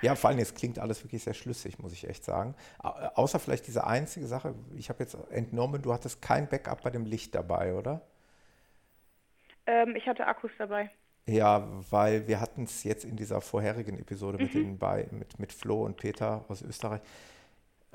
Ja, 0.00 0.14
vor 0.14 0.30
allem, 0.30 0.38
es 0.38 0.54
klingt 0.54 0.78
alles 0.78 1.02
wirklich 1.04 1.24
sehr 1.24 1.34
schlüssig, 1.34 1.78
muss 1.78 1.92
ich 1.92 2.08
echt 2.08 2.24
sagen. 2.24 2.54
Außer 2.78 3.40
vielleicht 3.40 3.66
diese 3.66 3.86
einzige 3.86 4.26
Sache, 4.26 4.54
ich 4.76 4.88
habe 4.88 5.02
jetzt 5.02 5.16
entnommen, 5.30 5.82
du 5.82 5.92
hattest 5.92 6.22
kein 6.22 6.48
Backup 6.48 6.82
bei 6.82 6.90
dem 6.90 7.04
Licht 7.04 7.34
dabei, 7.34 7.74
oder? 7.74 8.00
Ähm, 9.66 9.96
ich 9.96 10.06
hatte 10.06 10.26
Akkus 10.26 10.52
dabei. 10.56 10.90
Ja, 11.26 11.66
weil 11.90 12.28
wir 12.28 12.40
hatten 12.40 12.64
es 12.64 12.84
jetzt 12.84 13.04
in 13.04 13.16
dieser 13.16 13.40
vorherigen 13.40 13.98
Episode 13.98 14.38
mhm. 14.38 14.44
mit, 14.44 14.54
den 14.54 14.78
bei, 14.78 15.08
mit, 15.10 15.38
mit 15.40 15.52
Flo 15.52 15.84
und 15.84 15.96
Peter 15.96 16.44
aus 16.48 16.62
Österreich. 16.62 17.00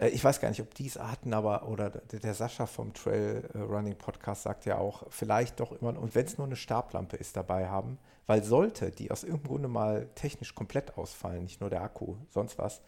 Äh, 0.02 0.10
ich 0.10 0.24
weiß 0.24 0.42
gar 0.42 0.50
nicht, 0.50 0.62
ob 0.62 0.74
die 0.74 0.88
es 0.88 1.00
hatten, 1.00 1.34
aber 1.34 1.68
oder 1.68 1.90
der 1.90 2.34
Sascha 2.34 2.66
vom 2.66 2.94
Trail 2.94 3.50
äh, 3.54 3.60
Running 3.60 3.96
Podcast 3.96 4.44
sagt 4.44 4.66
ja 4.66 4.78
auch, 4.78 5.04
vielleicht 5.10 5.60
doch 5.60 5.72
immer, 5.72 5.98
und 5.98 6.16
wenn 6.16 6.26
es 6.26 6.38
nur 6.38 6.48
eine 6.48 6.58
Stablampe 6.58 7.16
ist, 7.16 7.38
dabei 7.38 7.70
haben, 7.70 7.98
weil 8.28 8.44
sollte 8.44 8.92
die 8.92 9.12
aus 9.12 9.24
irgendeinem 9.24 9.48
Grunde 9.48 9.68
mal 9.70 10.10
technisch 10.16 10.56
komplett 10.56 10.98
ausfallen, 10.98 11.44
nicht 11.44 11.62
nur 11.62 11.70
der 11.70 11.82
Akku, 11.84 12.16
sonst 12.30 12.58
was, 12.58 12.82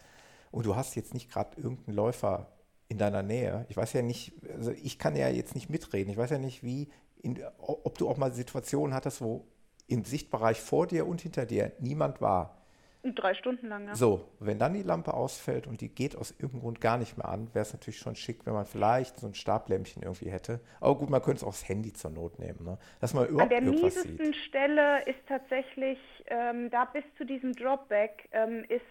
und 0.52 0.66
du 0.66 0.76
hast 0.76 0.96
jetzt 0.96 1.14
nicht 1.14 1.32
gerade 1.32 1.60
irgendeinen 1.60 1.96
Läufer 1.96 2.48
in 2.88 2.98
deiner 3.00 3.24
Nähe. 3.24 3.66
Ich 3.70 3.78
weiß 3.78 3.94
ja 3.94 4.04
nicht, 4.04 4.34
also 4.56 4.72
ich 4.72 5.00
kann 5.00 5.16
ja 5.16 5.28
jetzt 5.30 5.56
nicht 5.56 5.70
mitreden. 5.70 6.12
Ich 6.12 6.18
weiß 6.18 6.30
ja 6.30 6.38
nicht, 6.38 6.62
wie, 6.62 6.92
in, 7.24 7.40
ob 7.58 7.98
du 7.98 8.08
auch 8.08 8.18
mal 8.18 8.32
Situationen 8.34 8.94
hattest, 8.94 9.22
wo 9.22 9.48
im 9.88 10.06
Sichtbereich 10.06 10.62
vor 10.62 10.86
dir 10.86 11.08
und 11.08 11.22
hinter 11.22 11.48
dir 11.48 11.72
niemand 11.80 12.22
war. 12.22 12.63
Drei 13.04 13.34
Stunden 13.34 13.68
lang, 13.68 13.88
ja. 13.88 13.96
So, 13.96 14.30
wenn 14.40 14.60
dann 14.60 14.74
die 14.74 14.82
Lampe 14.82 15.14
ausfällt 15.14 15.68
und 15.68 15.82
die 15.82 15.90
geht 15.90 16.16
aus 16.16 16.32
irgendeinem 16.32 16.62
Grund 16.62 16.82
gar 16.82 16.98
nicht 16.98 17.18
mehr 17.18 17.28
an, 17.28 17.54
wäre 17.54 17.64
es 17.64 17.74
natürlich 17.74 18.00
schon 18.00 18.16
schick, 18.16 18.46
wenn 18.46 18.54
man 18.54 18.66
vielleicht 18.66 19.20
so 19.20 19.28
ein 19.28 19.34
Stablämpchen 19.34 20.04
irgendwie 20.04 20.32
hätte. 20.32 20.62
Aber 20.80 20.98
gut, 20.98 21.10
man 21.10 21.22
könnte 21.22 21.38
es 21.38 21.44
auch 21.44 21.52
das 21.52 21.68
Handy 21.68 21.92
zur 21.92 22.12
Not 22.12 22.40
nehmen, 22.40 22.64
ne? 22.64 22.78
dass 23.02 23.14
man 23.14 23.28
überhaupt 23.28 23.54
An 23.54 23.66
der 23.66 23.74
miesesten 23.74 24.18
sieht. 24.18 24.36
Stelle 24.48 25.04
ist 25.06 25.20
tatsächlich, 25.28 26.00
ähm, 26.28 26.70
da 26.72 26.86
bis 26.86 27.04
zu 27.18 27.26
diesem 27.26 27.52
Dropback, 27.52 28.30
ähm, 28.32 28.64
ist 28.70 28.86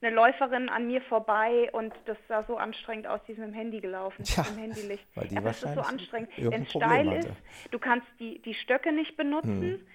eine 0.00 0.14
Läuferin 0.14 0.68
an 0.68 0.86
mir 0.86 1.00
vorbei 1.02 1.68
und 1.72 1.92
das 2.04 2.18
sah 2.28 2.44
so 2.44 2.56
anstrengend 2.56 3.08
aus, 3.08 3.20
die 3.26 3.32
ist 3.32 3.38
mit 3.38 3.48
dem 3.48 3.54
Handy 3.54 3.80
gelaufen, 3.80 4.22
ja, 4.26 4.42
mit 4.42 4.50
dem 4.50 4.58
Handylicht. 4.58 5.06
Weil 5.16 5.26
die 5.26 5.34
ja, 5.34 5.40
das 5.40 5.62
ist 5.62 5.74
so 5.74 5.80
anstrengend. 5.80 6.30
Wenn 6.36 6.62
es 6.62 6.70
steil 6.70 7.12
ist, 7.14 7.30
du 7.72 7.78
kannst 7.80 8.06
die, 8.20 8.40
die 8.42 8.54
Stöcke 8.54 8.92
nicht 8.92 9.16
benutzen. 9.16 9.60
Hm. 9.60 9.86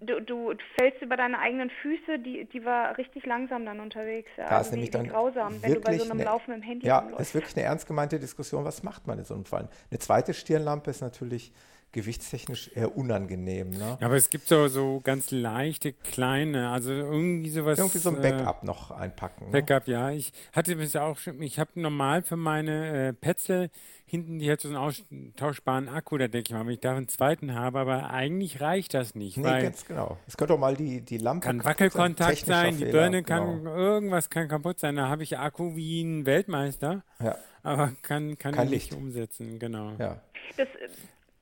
Du, 0.00 0.20
du, 0.20 0.54
fällst 0.78 1.02
über 1.02 1.16
deine 1.16 1.40
eigenen 1.40 1.70
Füße, 1.70 2.20
die, 2.20 2.44
die 2.44 2.64
war 2.64 2.96
richtig 2.98 3.26
langsam 3.26 3.64
dann 3.64 3.80
unterwegs. 3.80 4.30
Ja, 4.36 4.48
da 4.48 4.60
ist 4.60 4.70
nämlich 4.70 4.90
dann 4.90 5.08
grausam, 5.08 5.60
wenn 5.60 5.74
du 5.74 5.80
bei 5.80 5.96
so 5.98 6.04
einem 6.04 6.12
eine, 6.12 6.24
Laufen 6.24 6.54
im 6.54 6.62
Handy 6.62 6.86
Ja, 6.86 7.08
das 7.10 7.28
ist 7.28 7.34
wirklich 7.34 7.56
eine 7.56 7.66
ernst 7.66 7.88
gemeinte 7.88 8.20
Diskussion, 8.20 8.64
was 8.64 8.84
macht 8.84 9.08
man 9.08 9.18
in 9.18 9.24
so 9.24 9.34
einem 9.34 9.44
Fall? 9.44 9.68
Eine 9.90 9.98
zweite 9.98 10.34
Stirnlampe 10.34 10.90
ist 10.90 11.00
natürlich 11.00 11.52
gewichtstechnisch 11.92 12.70
eher 12.74 12.96
unangenehm. 12.96 13.70
Ne? 13.70 13.98
Ja, 14.00 14.06
aber 14.06 14.16
es 14.16 14.30
gibt 14.30 14.46
so, 14.46 14.68
so 14.68 15.00
ganz 15.02 15.30
leichte, 15.30 15.92
kleine, 15.92 16.70
also 16.70 16.92
irgendwie 16.92 17.50
sowas. 17.50 17.78
Irgendwie 17.78 17.98
so 17.98 18.10
ein 18.10 18.22
äh, 18.22 18.30
Backup 18.30 18.62
äh, 18.62 18.66
noch 18.66 18.90
einpacken. 18.90 19.46
Ne? 19.46 19.52
Backup, 19.52 19.86
ne? 19.86 19.94
ja. 19.94 20.10
Ich 20.10 20.32
hatte 20.52 20.76
bis 20.76 20.96
auch 20.96 21.16
schon, 21.16 21.40
ich 21.42 21.58
habe 21.58 21.70
normal 21.74 22.22
für 22.22 22.36
meine 22.36 23.08
äh, 23.08 23.12
Petzl 23.12 23.70
hinten, 24.04 24.38
die 24.38 24.50
hat 24.50 24.60
so 24.60 24.68
einen 24.68 24.76
austauschbaren 24.76 25.88
Akku, 25.88 26.16
da 26.18 26.28
denke 26.28 26.48
ich 26.48 26.54
mal, 26.54 26.66
wenn 26.66 26.72
ich 26.72 26.80
da 26.80 26.96
einen 26.96 27.08
zweiten 27.08 27.54
habe, 27.54 27.78
aber 27.78 28.10
eigentlich 28.10 28.60
reicht 28.60 28.94
das 28.94 29.14
nicht. 29.14 29.36
Nee, 29.36 29.62
ganz 29.62 29.84
genau. 29.84 30.18
Es 30.26 30.36
könnte 30.36 30.54
auch 30.54 30.58
mal 30.58 30.76
die, 30.76 31.02
die 31.02 31.18
Lampe. 31.18 31.46
Kann 31.46 31.64
Wackelkontakt 31.64 32.46
sein, 32.46 32.78
die 32.78 32.86
Birne 32.86 33.22
kann, 33.22 33.58
genau. 33.58 33.76
irgendwas 33.76 34.30
kann 34.30 34.48
kaputt 34.48 34.80
sein. 34.80 34.96
Da 34.96 35.08
habe 35.08 35.22
ich 35.22 35.38
Akku 35.38 35.76
wie 35.76 36.02
ein 36.02 36.26
Weltmeister. 36.26 37.02
Ja. 37.22 37.36
Aber 37.62 37.92
kann, 38.02 38.38
kann 38.38 38.54
Kein 38.54 38.70
nicht 38.70 38.94
umsetzen, 38.94 39.58
genau. 39.58 39.92
Ja. 39.98 40.20
Das 40.56 40.68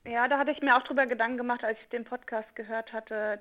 ja, 0.07 0.27
da 0.27 0.37
hatte 0.37 0.51
ich 0.51 0.61
mir 0.61 0.77
auch 0.77 0.83
drüber 0.83 1.05
Gedanken 1.05 1.37
gemacht, 1.37 1.63
als 1.63 1.77
ich 1.81 1.89
den 1.89 2.05
Podcast 2.05 2.55
gehört 2.55 2.93
hatte, 2.93 3.39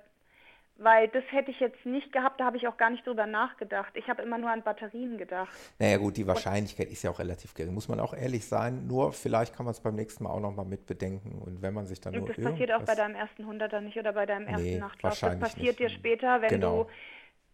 weil 0.78 1.08
das 1.08 1.24
hätte 1.30 1.50
ich 1.50 1.58
jetzt 1.58 1.86
nicht 1.86 2.12
gehabt, 2.12 2.38
da 2.38 2.44
habe 2.44 2.58
ich 2.58 2.68
auch 2.68 2.76
gar 2.76 2.90
nicht 2.90 3.06
drüber 3.06 3.26
nachgedacht. 3.26 3.92
Ich 3.94 4.08
habe 4.08 4.22
immer 4.22 4.36
nur 4.36 4.50
an 4.50 4.62
Batterien 4.62 5.16
gedacht. 5.16 5.48
Naja 5.78 5.96
gut, 5.96 6.18
die 6.18 6.26
Wahrscheinlichkeit 6.26 6.90
ist 6.90 7.02
ja 7.02 7.10
auch 7.10 7.18
relativ 7.18 7.54
gering, 7.54 7.72
muss 7.72 7.88
man 7.88 7.98
auch 7.98 8.12
ehrlich 8.12 8.46
sein. 8.46 8.86
Nur 8.86 9.12
vielleicht 9.12 9.56
kann 9.56 9.64
man 9.64 9.72
es 9.72 9.80
beim 9.80 9.94
nächsten 9.94 10.24
Mal 10.24 10.30
auch 10.30 10.40
nochmal 10.40 10.66
mit 10.66 10.86
bedenken. 10.86 11.40
Und 11.40 11.62
wenn 11.62 11.72
man 11.72 11.86
sich 11.86 12.00
dann 12.00 12.14
nur 12.14 12.28
Das 12.28 12.36
passiert 12.36 12.72
auch 12.72 12.82
bei 12.82 12.94
deinem 12.94 13.14
ersten 13.14 13.46
Hunderter 13.46 13.80
nicht 13.80 13.96
oder 13.96 14.12
bei 14.12 14.26
deinem 14.26 14.46
ersten 14.46 14.64
nee, 14.64 14.78
Nachtlauf. 14.78 15.18
Das 15.18 15.38
passiert 15.38 15.66
nicht. 15.66 15.78
dir 15.78 15.88
später, 15.88 16.42
wenn 16.42 16.50
genau. 16.50 16.84
du 16.84 16.90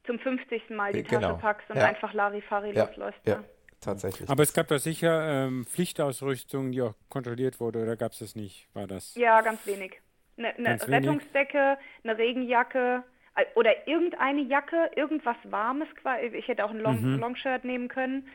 zum 0.07 0.19
50. 0.19 0.71
Mal 0.71 0.93
die 0.93 1.05
genau. 1.05 1.21
Tasche 1.21 1.41
packst 1.41 1.71
und 1.71 1.77
ja. 1.77 1.87
einfach 1.87 2.13
Larifari 2.13 2.75
ja. 2.75 2.87
losläufst. 2.87 3.21
Ja. 3.25 3.45
Ne? 3.87 3.93
tatsächlich. 3.93 4.29
Aber 4.29 4.43
es 4.43 4.53
gab 4.53 4.69
da 4.69 4.79
sicher 4.79 5.47
ähm, 5.47 5.65
Pflichtausrüstung, 5.65 6.73
die 6.73 6.83
auch 6.83 6.95
kontrolliert 7.09 7.61
wurde, 7.61 7.83
oder 7.83 7.97
gab 7.97 8.13
es 8.13 8.21
das 8.21 8.37
nicht? 8.37 8.69
War 8.75 8.87
das? 8.87 9.15
Ja, 9.15 9.41
ganz 9.41 9.67
wenig. 9.67 10.01
Eine, 10.37 10.55
eine 10.55 10.65
ganz 10.65 10.89
Rettungsdecke, 10.89 11.79
eine 12.05 12.19
Regenjacke 12.19 13.05
äh, 13.37 13.45
oder 13.55 13.87
irgendeine 13.87 14.43
Jacke, 14.43 14.91
irgendwas 14.97 15.37
Warmes. 15.45 15.89
Ich 16.33 16.49
hätte 16.49 16.65
auch 16.65 16.71
ein 16.71 16.81
Long 16.81 17.01
mhm. 17.01 17.19
Longshirt 17.19 17.65
nehmen 17.65 17.89
können. 17.89 18.29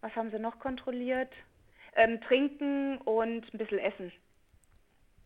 Was 0.00 0.14
haben 0.16 0.30
sie 0.30 0.38
noch 0.38 0.58
kontrolliert? 0.58 1.32
Ähm, 1.94 2.20
trinken 2.20 2.98
und 2.98 3.52
ein 3.54 3.58
bisschen 3.58 3.78
Essen. 3.78 4.12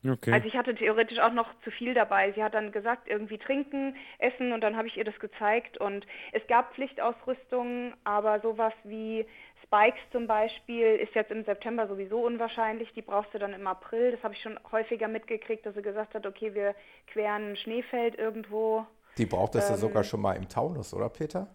Okay. 0.09 0.33
Also 0.33 0.47
ich 0.47 0.57
hatte 0.57 0.75
theoretisch 0.75 1.19
auch 1.19 1.33
noch 1.33 1.49
zu 1.63 1.71
viel 1.71 1.93
dabei. 1.93 2.33
Sie 2.33 2.43
hat 2.43 2.55
dann 2.55 2.73
gesagt, 2.73 3.07
irgendwie 3.07 3.37
trinken, 3.37 3.97
essen 4.19 4.53
und 4.53 4.63
dann 4.63 4.77
habe 4.77 4.89
ich 4.89 4.97
ihr 4.97 5.05
das 5.05 5.19
gezeigt. 5.19 5.77
Und 5.77 6.07
es 6.33 6.47
gab 6.47 6.75
Pflichtausrüstung, 6.75 7.93
aber 8.05 8.41
sowas 8.41 8.73
wie 8.85 9.27
Spikes 9.71 10.01
zum 10.11 10.27
Beispiel 10.27 10.97
ist 10.97 11.15
jetzt 11.15 11.31
im 11.31 11.45
September 11.45 11.87
sowieso 11.87 12.27
unwahrscheinlich. 12.27 12.93
Die 12.95 13.03
brauchst 13.03 13.33
du 13.33 13.39
dann 13.39 13.53
im 13.53 13.69
April. 13.69 14.11
Das 14.11 14.23
habe 14.25 14.35
ich 14.35 14.43
schon 14.43 14.59
häufiger 14.73 15.07
mitgekriegt, 15.07 15.65
dass 15.65 15.77
sie 15.77 15.83
gesagt 15.83 16.15
hat, 16.15 16.27
okay, 16.27 16.55
wir 16.55 16.75
queren 17.07 17.53
ein 17.53 17.57
Schneefeld 17.57 18.19
irgendwo. 18.19 18.85
Die 19.17 19.27
braucht 19.27 19.55
es 19.55 19.67
ähm, 19.67 19.71
ja 19.71 19.77
sogar 19.77 20.03
schon 20.03 20.21
mal 20.21 20.33
im 20.33 20.49
Taunus, 20.49 20.93
oder 20.93 21.09
Peter? 21.09 21.47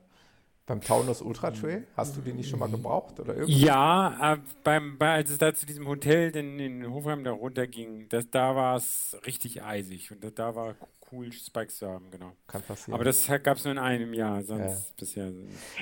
Beim 0.65 0.81
Taunus 0.81 1.21
Ultra 1.21 1.51
Trail? 1.51 1.85
Hast 1.95 2.15
du 2.15 2.21
die 2.21 2.33
nicht 2.33 2.49
schon 2.49 2.59
mal 2.59 2.69
gebraucht 2.69 3.19
oder 3.19 3.35
irgendwie? 3.35 3.65
Ja, 3.65 4.33
äh, 4.33 4.37
beim, 4.63 4.97
bei, 4.97 5.11
als 5.13 5.29
es 5.29 5.37
da 5.37 5.53
zu 5.53 5.65
diesem 5.65 5.87
Hotel 5.87 6.35
in, 6.35 6.57
in 6.57 6.91
Hofheim 6.91 7.23
da 7.23 7.31
runterging, 7.31 8.07
das, 8.09 8.29
da 8.31 8.55
war 8.55 8.77
es 8.77 9.15
richtig 9.27 9.61
eisig 9.61 10.11
und 10.11 10.23
da, 10.23 10.29
da 10.31 10.55
war 10.55 10.75
cool, 11.11 11.31
Spikes 11.31 11.77
zu 11.77 11.87
haben, 11.87 12.09
genau. 12.11 12.33
Kann 12.47 12.61
passieren. 12.61 12.95
Aber 12.95 13.03
das 13.03 13.27
gab 13.43 13.57
es 13.57 13.63
nur 13.63 13.73
in 13.73 13.79
einem 13.79 14.13
Jahr, 14.13 14.41
sonst 14.41 14.89
ja. 14.89 14.95
bisher. 14.99 15.31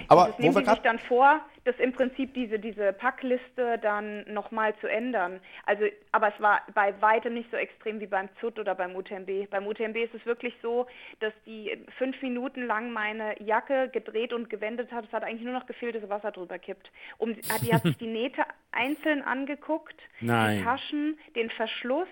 Aber 0.07 0.27
das 0.27 0.39
nehmen 0.39 0.53
Sie 0.53 0.69
sich 0.69 0.79
dann 0.79 0.99
vor, 0.99 1.41
das 1.65 1.75
im 1.79 1.93
Prinzip 1.93 2.33
diese, 2.33 2.59
diese 2.59 2.93
Packliste 2.93 3.79
dann 3.79 4.25
nochmal 4.33 4.75
zu 4.81 4.87
ändern. 4.87 5.39
Also, 5.65 5.85
aber 6.11 6.33
es 6.33 6.41
war 6.41 6.61
bei 6.73 6.93
weitem 7.01 7.33
nicht 7.33 7.49
so 7.51 7.57
extrem 7.57 7.99
wie 7.99 8.07
beim 8.07 8.29
ZUT 8.39 8.59
oder 8.59 8.75
beim 8.75 8.95
UTMB. 8.95 9.49
Beim 9.49 9.67
UTMB 9.67 9.95
ist 9.97 10.13
es 10.13 10.25
wirklich 10.25 10.53
so, 10.61 10.87
dass 11.19 11.33
die 11.45 11.77
fünf 11.97 12.21
Minuten 12.21 12.65
lang 12.65 12.91
meine 12.91 13.41
Jacke 13.41 13.89
gedreht 13.89 14.33
und 14.33 14.49
gewendet 14.49 14.91
hat. 14.91 15.05
Es 15.05 15.13
hat 15.13 15.23
eigentlich 15.23 15.43
nur 15.43 15.53
noch 15.53 15.65
gefehlt, 15.65 15.95
dass 15.95 16.09
Wasser 16.09 16.31
drüber 16.31 16.59
kippt. 16.59 16.91
Um, 17.17 17.35
die 17.35 17.73
hat 17.73 17.83
sich 17.83 17.97
die 17.97 18.07
Nähte 18.07 18.43
einzeln 18.71 19.21
angeguckt, 19.21 19.95
Nein. 20.19 20.57
die 20.57 20.63
Taschen, 20.63 21.17
den 21.35 21.49
Verschluss 21.49 22.07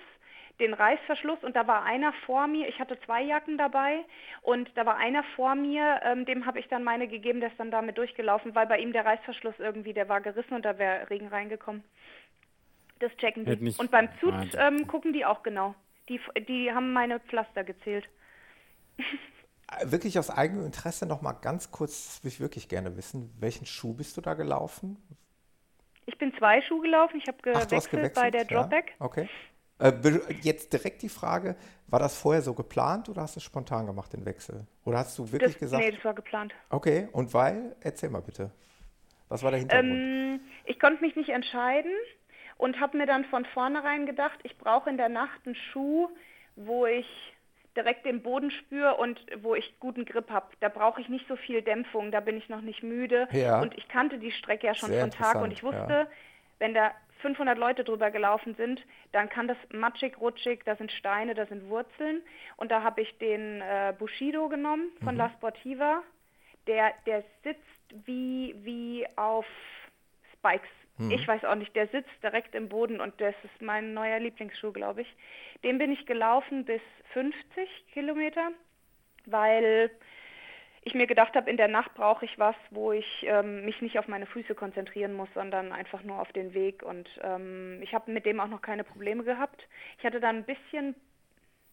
den 0.62 0.74
Reißverschluss 0.74 1.44
und 1.44 1.56
da 1.56 1.68
war 1.68 1.84
einer 1.84 2.14
vor 2.26 2.48
mir, 2.48 2.70
ich 2.70 2.80
hatte 2.80 2.98
zwei 3.06 3.22
Jacken 3.22 3.58
dabei 3.58 4.06
und 4.42 4.70
da 4.76 4.86
war 4.86 4.96
einer 4.96 5.24
vor 5.36 5.56
mir, 5.56 6.00
ähm, 6.04 6.26
dem 6.26 6.46
habe 6.46 6.60
ich 6.60 6.68
dann 6.70 6.84
meine 6.84 7.08
gegeben, 7.08 7.42
der 7.42 7.50
ist 7.50 7.60
dann 7.60 7.72
damit 7.72 7.98
durchgelaufen, 7.98 8.56
weil 8.56 8.68
bei 8.68 8.80
ihm 8.80 8.94
der 8.94 9.06
Reißverschluss 9.06 9.56
irgendwie, 9.60 9.94
der 9.94 10.08
war 10.08 10.22
gerissen 10.22 10.54
und 10.54 10.64
da 10.64 10.78
wäre 10.78 11.10
Regen 11.10 11.28
reingekommen. 11.28 11.84
Das 13.00 13.12
checken 13.18 13.46
die. 13.46 13.76
Und 13.78 13.92
beim 13.92 14.10
Zut 14.20 14.34
ähm, 14.54 14.88
gucken 14.88 15.12
die 15.12 15.26
auch 15.26 15.44
genau. 15.44 15.74
Die, 16.08 16.20
die 16.48 16.72
haben 16.72 16.94
meine 16.94 17.20
Pflaster 17.20 17.64
gezählt. 17.64 18.08
Wirklich 19.84 20.20
aus 20.20 20.30
eigenem 20.30 20.66
Interesse 20.66 21.08
noch 21.08 21.22
mal 21.22 21.34
ganz 21.34 21.72
kurz, 21.72 22.06
das 22.06 22.24
würde 22.24 22.34
ich 22.34 22.40
wirklich 22.40 22.70
gerne 22.70 22.96
wissen, 22.98 23.34
welchen 23.40 23.66
Schuh 23.66 23.94
bist 23.94 24.18
du 24.18 24.22
da 24.22 24.36
gelaufen? 24.36 24.98
Ich 26.06 26.18
bin 26.18 26.34
zwei 26.38 26.62
Schuhe 26.62 26.82
gelaufen. 26.82 27.18
Ich 27.18 27.28
habe 27.28 27.38
gewechselt, 27.42 27.90
gewechselt, 27.90 28.16
bei 28.16 28.32
der 28.32 28.46
Dropback. 28.46 28.90
Ja, 29.00 29.06
okay. 29.06 29.30
Äh, 29.82 29.94
jetzt 30.42 30.72
direkt 30.74 31.02
die 31.02 31.10
Frage, 31.10 31.56
war 31.88 32.00
das 32.00 32.16
vorher 32.16 32.42
so 32.42 32.54
geplant 32.54 33.10
oder 33.10 33.24
hast 33.24 33.36
du 33.36 33.40
es 33.40 33.44
spontan 33.44 33.88
gemacht, 33.88 34.14
den 34.14 34.26
Wechsel? 34.26 34.66
Oder 34.86 35.00
hast 35.00 35.18
du 35.18 35.32
wirklich 35.32 35.54
das, 35.54 35.60
gesagt? 35.60 35.84
Nee, 35.84 35.92
das 35.92 36.06
war 36.06 36.14
geplant. 36.14 36.54
Okay, 36.70 37.10
und 37.12 37.34
weil? 37.34 37.76
Erzähl 37.82 38.10
mal 38.10 38.22
bitte. 38.22 38.52
Was 39.28 39.44
war 39.44 39.52
der 39.52 39.60
Hintergrund? 39.60 39.92
Ähm, 39.92 40.40
ich 40.66 40.80
konnte 40.80 41.02
mich 41.04 41.16
nicht 41.16 41.30
entscheiden 41.30 41.92
und 42.58 42.80
habe 42.80 42.98
mir 42.98 43.08
dann 43.08 43.26
von 43.26 43.44
vornherein 43.46 44.06
gedacht, 44.06 44.40
ich 44.44 44.58
brauche 44.58 44.90
in 44.90 44.98
der 44.98 45.10
Nacht 45.10 45.42
einen 45.46 45.56
Schuh, 45.56 46.10
wo 46.56 46.86
ich 46.86 47.08
direkt 47.76 48.06
den 48.06 48.22
Boden 48.22 48.52
spüre 48.52 48.96
und 48.98 49.20
wo 49.42 49.56
ich 49.56 49.80
guten 49.80 50.06
Grip 50.06 50.30
habe. 50.30 50.48
Da 50.60 50.70
brauche 50.70 51.02
ich 51.02 51.10
nicht 51.10 51.28
so 51.28 51.36
viel 51.36 51.62
Dämpfung, 51.62 52.12
da 52.12 52.20
bin 52.20 52.38
ich 52.38 52.50
noch 52.50 52.62
nicht 52.62 52.84
müde. 52.84 53.28
Ja. 53.32 53.62
Und 53.62 53.76
ich 53.78 53.88
kannte 53.88 54.20
die 54.20 54.32
Strecke 54.32 54.68
ja 54.68 54.76
schon 54.76 54.90
Sehr 54.90 55.02
von 55.02 55.12
Tag 55.12 55.42
und 55.42 55.52
ich 55.52 55.64
wusste, 55.64 55.80
ja. 55.90 56.08
wenn 56.60 56.74
da 56.74 56.92
500 57.22 57.58
Leute 57.58 57.84
drüber 57.84 58.12
gelaufen 58.12 58.56
sind, 58.56 58.86
dann 59.12 59.30
kann 59.30 59.48
das 59.48 59.58
matschig, 59.72 60.20
rutschig, 60.20 60.64
da 60.66 60.76
sind 60.76 60.92
Steine, 60.92 61.34
da 61.34 61.46
sind 61.46 61.70
Wurzeln. 61.70 62.22
Und 62.58 62.72
da 62.72 62.84
habe 62.84 63.02
ich 63.02 63.18
den 63.18 63.62
äh, 63.62 63.94
Bushido 63.98 64.50
genommen 64.50 64.92
von 65.04 65.16
mhm. 65.16 65.20
La 65.20 65.30
Sportiva. 65.32 66.04
Der, 66.68 66.94
der 67.06 67.24
sitzt 67.44 68.06
wie, 68.06 68.56
wie 68.64 69.06
auf 69.16 69.46
Spikes. 70.34 70.70
Mhm. 70.98 71.12
Ich 71.12 71.28
weiß 71.28 71.46
auch 71.46 71.56
nicht, 71.56 71.76
der 71.76 71.88
sitzt 71.88 72.12
direkt 72.24 72.56
im 72.56 72.70
Boden 72.70 73.02
und 73.02 73.20
das 73.20 73.36
ist 73.44 73.62
mein 73.62 73.94
neuer 73.94 74.20
Lieblingsschuh, 74.20 74.72
glaube 74.72 75.02
ich. 75.02 75.16
Den 75.64 75.78
bin 75.78 75.92
ich 75.92 76.06
gelaufen 76.06 76.66
bis 76.66 76.82
50 77.14 77.70
Kilometer, 77.94 78.52
weil 79.26 79.90
ich 80.84 80.96
mir 80.96 81.06
gedacht 81.06 81.36
habe, 81.36 81.50
in 81.50 81.58
der 81.58 81.68
Nacht 81.68 81.94
brauche 81.94 82.26
ich 82.26 82.40
was, 82.40 82.56
wo 82.72 82.92
ich 82.92 83.24
ähm, 83.24 83.66
mich 83.66 83.82
nicht 83.82 84.00
auf 84.00 84.08
meine 84.08 84.26
Füße 84.26 84.56
konzentrieren 84.56 85.14
muss, 85.14 85.30
sondern 85.36 85.72
einfach 85.72 86.02
nur 86.04 86.20
auf 86.20 86.32
den 86.34 86.54
Weg. 86.56 86.82
Und 86.82 87.08
ähm, 87.22 87.80
ich 87.84 87.94
habe 87.94 88.12
mit 88.12 88.26
dem 88.26 88.40
auch 88.40 88.48
noch 88.48 88.64
keine 88.64 88.84
Probleme 88.84 89.24
gehabt. 89.24 89.68
Ich 90.00 90.06
hatte 90.06 90.20
dann 90.20 90.38
ein 90.38 90.44
bisschen, 90.44 90.96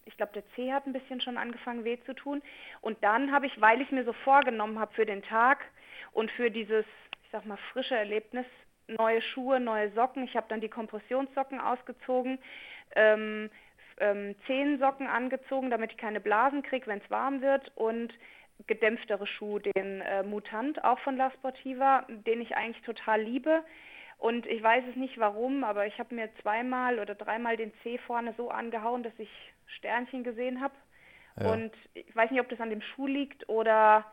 ich 0.04 0.16
glaube, 0.18 0.32
der 0.34 0.42
Zeh 0.54 0.72
hat 0.72 0.86
ein 0.86 0.92
bisschen 0.92 1.22
schon 1.22 1.38
angefangen 1.38 1.84
weh 1.84 1.98
zu 2.04 2.14
tun. 2.14 2.42
Und 2.82 3.02
dann 3.02 3.32
habe 3.32 3.46
ich, 3.46 3.60
weil 3.60 3.80
ich 3.80 3.90
mir 3.90 4.04
so 4.04 4.12
vorgenommen 4.12 4.78
habe 4.78 4.92
für 4.92 5.06
den 5.06 5.22
Tag 5.22 5.64
und 6.12 6.30
für 6.32 6.50
dieses, 6.50 6.84
ich 7.24 7.30
sag 7.32 7.46
mal, 7.46 7.58
frische 7.72 7.96
Erlebnis, 7.96 8.46
neue 8.88 9.22
Schuhe, 9.22 9.58
neue 9.58 9.90
Socken. 9.92 10.24
Ich 10.24 10.36
habe 10.36 10.46
dann 10.50 10.60
die 10.60 10.68
Kompressionssocken 10.68 11.60
ausgezogen. 11.60 12.38
Ähm, 12.94 13.48
ähm, 14.00 14.34
Zehensocken 14.46 15.06
angezogen, 15.06 15.70
damit 15.70 15.92
ich 15.92 15.98
keine 15.98 16.20
Blasen 16.20 16.62
kriege, 16.62 16.86
wenn 16.86 17.00
es 17.00 17.10
warm 17.10 17.40
wird 17.40 17.72
und 17.74 18.12
gedämpftere 18.66 19.26
Schuh, 19.26 19.58
den 19.58 20.00
äh, 20.00 20.22
Mutant, 20.22 20.82
auch 20.84 20.98
von 21.00 21.16
La 21.16 21.30
Sportiva, 21.30 22.04
den 22.08 22.40
ich 22.40 22.56
eigentlich 22.56 22.84
total 22.84 23.22
liebe. 23.22 23.62
Und 24.18 24.46
ich 24.46 24.62
weiß 24.62 24.84
es 24.90 24.96
nicht 24.96 25.18
warum, 25.18 25.62
aber 25.62 25.86
ich 25.86 25.98
habe 25.98 26.14
mir 26.14 26.28
zweimal 26.42 26.98
oder 26.98 27.14
dreimal 27.14 27.56
den 27.56 27.72
Zeh 27.82 27.98
vorne 27.98 28.34
so 28.36 28.50
angehauen, 28.50 29.04
dass 29.04 29.16
ich 29.18 29.30
Sternchen 29.66 30.24
gesehen 30.24 30.60
habe. 30.60 30.74
Ja. 31.40 31.52
Und 31.52 31.72
ich 31.94 32.14
weiß 32.14 32.30
nicht, 32.30 32.40
ob 32.40 32.48
das 32.48 32.60
an 32.60 32.70
dem 32.70 32.80
Schuh 32.80 33.06
liegt 33.06 33.48
oder 33.48 34.04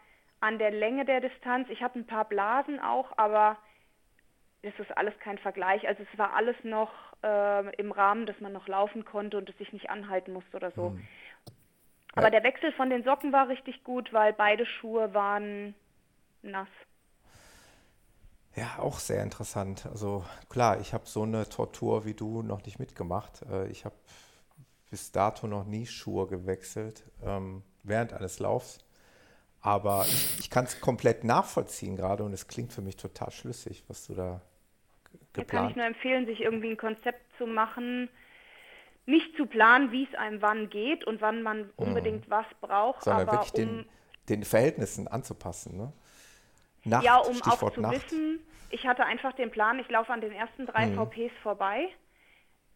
an 0.42 0.60
der 0.60 0.70
Länge 0.70 1.06
der 1.06 1.22
Distanz. 1.22 1.68
Ich 1.70 1.82
habe 1.82 1.98
ein 1.98 2.06
paar 2.06 2.26
Blasen 2.26 2.80
auch, 2.80 3.18
aber 3.18 3.58
das 4.62 4.74
ist 4.80 4.96
alles 4.96 5.18
kein 5.20 5.40
Vergleich. 5.40 5.88
Also 5.88 6.04
es 6.04 6.18
war 6.20 6.34
alles 6.34 6.56
noch 6.64 6.92
äh, 7.24 7.76
im 7.78 7.92
Rahmen, 7.92 8.26
dass 8.26 8.40
man 8.40 8.54
noch 8.54 8.68
laufen 8.68 9.06
konnte 9.06 9.38
und 9.38 9.50
es 9.50 9.58
sich 9.58 9.74
nicht 9.74 9.90
anhalten 9.90 10.34
musste 10.34 10.58
oder 10.58 10.72
so. 10.72 10.90
Hm. 10.90 11.08
Aber 12.16 12.32
der 12.32 12.44
Wechsel 12.44 12.72
von 12.74 12.90
den 12.90 13.04
Socken 13.04 13.34
war 13.34 13.50
richtig 13.50 13.84
gut, 13.84 14.14
weil 14.14 14.34
beide 14.34 14.66
Schuhe 14.66 15.14
waren 15.14 15.76
nass. 16.42 16.70
Ja, 18.56 18.80
auch 18.80 19.00
sehr 19.00 19.22
interessant. 19.22 19.86
Also 19.86 20.24
klar, 20.50 20.80
ich 20.80 20.94
habe 20.94 21.06
so 21.06 21.24
eine 21.24 21.48
Tortur 21.50 22.06
wie 22.06 22.14
du 22.14 22.42
noch 22.42 22.64
nicht 22.66 22.80
mitgemacht. 22.80 23.42
Äh, 23.52 23.68
ich 23.68 23.84
habe 23.84 23.96
bis 24.90 25.12
dato 25.12 25.46
noch 25.46 25.66
nie 25.66 25.86
Schuhe 25.86 26.26
gewechselt 26.28 27.04
ähm, 27.24 27.64
während 27.84 28.14
eines 28.14 28.40
Laufs. 28.40 28.80
Aber 29.60 30.06
ich, 30.08 30.40
ich 30.40 30.50
kann 30.50 30.66
es 30.66 30.80
komplett 30.80 31.26
nachvollziehen 31.26 31.98
gerade 31.98 32.24
und 32.24 32.32
es 32.32 32.48
klingt 32.48 32.72
für 32.72 32.82
mich 32.82 32.96
total 32.96 33.32
schlüssig, 33.32 33.84
was 33.88 34.08
du 34.08 34.14
da 34.14 34.42
geplant 35.34 35.36
hast. 35.36 35.36
Da 35.36 35.44
kann 35.44 35.70
ich 35.70 35.76
nur 35.76 35.86
empfehlen, 35.86 36.26
sich 36.28 36.40
irgendwie 36.40 36.70
ein 36.70 36.78
Konzept 36.78 37.22
zu 37.38 37.48
machen, 37.48 38.08
nicht 39.06 39.36
zu 39.38 39.46
planen, 39.46 39.92
wie 39.92 40.04
es 40.04 40.16
einem 40.18 40.42
wann 40.42 40.70
geht 40.70 41.06
und 41.06 41.22
wann 41.22 41.42
man 41.42 41.60
mhm. 41.60 41.72
unbedingt 41.78 42.28
mhm. 42.28 42.32
was 42.32 42.46
braucht, 42.62 43.04
sondern 43.04 43.28
aber 43.28 43.40
wirklich 43.40 43.54
um, 43.54 43.60
den, 43.60 43.90
den 44.30 44.44
Verhältnissen 44.44 45.08
anzupassen. 45.08 45.78
Ne? 45.78 45.94
Nacht, 46.84 47.04
ja, 47.04 47.18
um 47.18 47.36
Stichwort 47.36 47.64
auch 47.64 47.74
zu 47.74 47.82
Nacht. 47.82 48.12
wissen, 48.12 48.40
ich 48.70 48.86
hatte 48.86 49.06
einfach 49.06 49.34
den 49.34 49.52
Plan, 49.52 49.80
ich 49.80 49.90
laufe 49.90 50.12
an 50.12 50.22
den 50.22 50.32
ersten 50.32 50.66
drei 50.66 50.88
mhm. 50.88 50.96
VPs 50.96 51.34
vorbei 51.42 51.90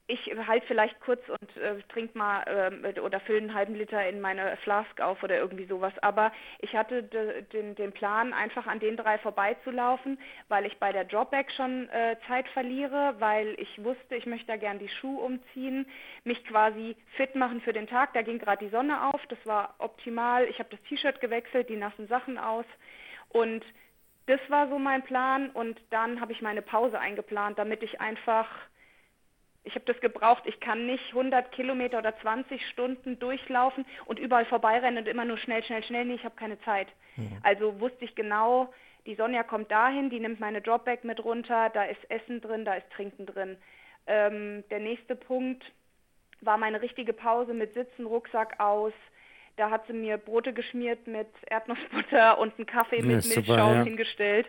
ich 0.10 0.32
halte 0.48 0.66
vielleicht 0.66 1.00
kurz 1.02 1.22
und 1.30 1.58
äh, 1.58 1.76
trinke 1.90 2.18
mal 2.18 2.44
äh, 2.44 3.00
oder 3.00 3.20
fülle 3.20 3.42
einen 3.42 3.54
halben 3.54 3.76
Liter 3.76 4.08
in 4.10 4.20
meine 4.20 4.58
Flask 4.58 5.00
auf 5.02 5.22
oder 5.22 5.38
irgendwie 5.38 5.68
sowas. 5.68 5.94
Aber 6.02 6.32
ich 6.60 6.76
hatte 6.76 7.04
de, 7.04 7.44
den, 7.44 7.76
den, 7.76 7.92
Plan, 7.92 8.34
einfach 8.34 8.66
an 8.66 8.80
den 8.80 8.98
drei 8.98 9.20
vorbeizulaufen, 9.20 10.18
weil 10.48 10.66
ich 10.66 10.78
bei 10.80 10.92
der 10.92 11.06
Dropback 11.06 11.52
schon 11.52 11.88
äh, 11.90 12.16
Zeit 12.28 12.48
verliere, 12.50 13.16
weil 13.20 13.56
ich 13.60 13.84
wusste, 13.84 14.16
ich 14.16 14.26
möchte 14.26 14.48
da 14.48 14.58
gern 14.58 14.80
die 14.80 14.90
Schuhe 14.90 15.22
umziehen, 15.22 15.86
mich 16.24 16.44
quasi 16.44 16.96
fit 17.16 17.36
machen 17.36 17.62
für 17.62 17.74
den 17.74 17.86
Tag. 17.86 18.14
Da 18.14 18.24
ging 18.24 18.40
gerade 18.40 18.66
die 18.66 18.72
Sonne 18.72 19.14
auf, 19.14 19.22
das 19.28 19.40
war 19.46 19.76
optimal. 19.78 20.46
Ich 20.46 20.58
habe 20.58 20.70
das 20.72 20.82
T-Shirt 20.90 21.22
gewechselt, 21.22 21.70
die 21.70 21.78
nassen 21.78 22.08
Sachen 22.08 22.40
aus 22.40 22.66
und 23.30 23.64
das 24.26 24.40
war 24.48 24.70
so 24.70 24.80
mein 24.80 25.04
Plan 25.04 25.52
und 25.52 25.80
dann 25.92 26.20
habe 26.20 26.32
ich 26.32 26.42
meine 26.42 26.64
Pause 26.64 27.00
eingeplant, 27.00 27.60
damit 27.60 27.84
ich 27.84 28.02
einfach 28.02 28.48
ich 29.64 29.76
habe 29.76 29.86
das 29.86 30.00
gebraucht. 30.00 30.44
Ich 30.46 30.60
kann 30.60 30.86
nicht 30.86 31.10
100 31.10 31.52
Kilometer 31.52 32.00
oder 32.00 32.18
20 32.20 32.66
Stunden 32.70 33.20
durchlaufen 33.20 33.86
und 34.06 34.20
überall 34.20 34.46
vorbeirennen 34.46 35.04
und 35.04 35.08
immer 35.08 35.26
nur 35.26 35.38
schnell, 35.38 35.64
schnell, 35.64 35.84
schnell. 35.84 36.06
Nee, 36.06 36.16
ich 36.16 36.24
habe 36.24 36.36
keine 36.36 36.60
Zeit. 36.62 36.88
Mhm. 37.18 37.38
Also 37.44 37.80
wusste 37.80 38.06
ich 38.06 38.16
genau, 38.16 38.74
die 39.06 39.16
Sonja 39.16 39.44
kommt 39.44 39.72
dahin, 39.72 40.10
die 40.10 40.20
nimmt 40.20 40.40
meine 40.40 40.62
Dropback 40.62 41.04
mit 41.04 41.24
runter, 41.24 41.70
da 41.70 41.84
ist 41.84 42.10
Essen 42.10 42.42
drin, 42.42 42.66
da 42.66 42.76
ist 42.76 42.90
Trinken 42.92 43.26
drin. 43.26 43.58
Ähm, 44.08 44.64
der 44.70 44.80
nächste 44.80 45.16
Punkt 45.16 45.64
war 46.42 46.58
meine 46.58 46.82
richtige 46.82 47.14
Pause 47.14 47.54
mit 47.54 47.74
Sitzen, 47.74 48.06
Rucksack 48.06 48.60
aus, 48.60 48.94
da 49.60 49.70
hat 49.70 49.86
sie 49.88 49.94
mir 49.94 50.18
Brote 50.18 50.54
geschmiert 50.54 51.06
mit 51.06 51.28
Erdnussbutter 51.48 52.38
und 52.40 52.56
einen 52.58 52.66
Kaffee 52.66 53.02
mit 53.02 53.26
ja, 53.26 53.36
Milchschaum 53.36 53.76
ja. 53.76 53.84
hingestellt. 53.84 54.48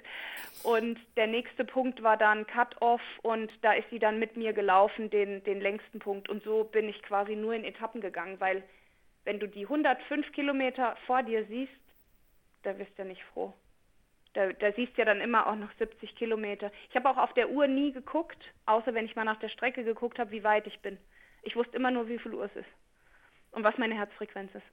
Und 0.63 1.01
der 1.17 1.27
nächste 1.27 1.65
Punkt 1.65 2.03
war 2.03 2.17
dann 2.17 2.47
Cut-Off 2.47 3.01
und 3.23 3.51
da 3.63 3.73
ist 3.73 3.91
sie 3.91 3.99
dann 3.99 4.21
mit 4.21 4.37
mir 4.37 4.53
gelaufen, 4.53 5.11
den, 5.11 5.43
den 5.43 5.61
längsten 5.61 5.99
Punkt. 5.99 6.29
Und 6.29 6.45
so 6.45 6.63
bin 6.63 6.89
ich 6.89 7.03
quasi 7.03 7.35
nur 7.35 7.55
in 7.55 7.65
Etappen 7.65 8.01
gegangen, 8.01 8.39
weil 8.39 8.63
wenn 9.25 9.41
du 9.41 9.49
die 9.49 9.65
105 9.65 10.31
Kilometer 10.33 10.97
vor 11.07 11.25
dir 11.25 11.45
siehst, 11.47 11.73
da 12.63 12.79
wirst 12.79 12.93
du 12.97 13.03
ja 13.03 13.09
nicht 13.09 13.25
froh. 13.33 13.53
Da, 14.35 14.53
da 14.53 14.71
siehst 14.73 14.97
du 14.97 15.01
ja 15.01 15.07
dann 15.07 15.21
immer 15.21 15.49
auch 15.49 15.57
noch 15.57 15.73
70 15.79 16.15
Kilometer. 16.15 16.71
Ich 16.89 16.95
habe 16.95 17.11
auch 17.11 17.17
auf 17.17 17.33
der 17.35 17.51
Uhr 17.51 17.67
nie 17.67 17.91
geguckt, 17.91 18.39
außer 18.67 18.95
wenn 18.95 19.07
ich 19.07 19.17
mal 19.17 19.25
nach 19.25 19.41
der 19.41 19.49
Strecke 19.49 19.83
geguckt 19.83 20.21
habe, 20.21 20.31
wie 20.31 20.45
weit 20.45 20.69
ich 20.69 20.79
bin. 20.81 20.99
Ich 21.43 21.57
wusste 21.57 21.77
immer 21.77 21.91
nur, 21.91 22.07
wie 22.07 22.19
viel 22.19 22.35
Uhr 22.35 22.45
es 22.45 22.55
ist 22.55 22.80
und 23.53 23.65
was 23.65 23.77
meine 23.79 23.95
Herzfrequenz 23.95 24.55
ist. 24.55 24.65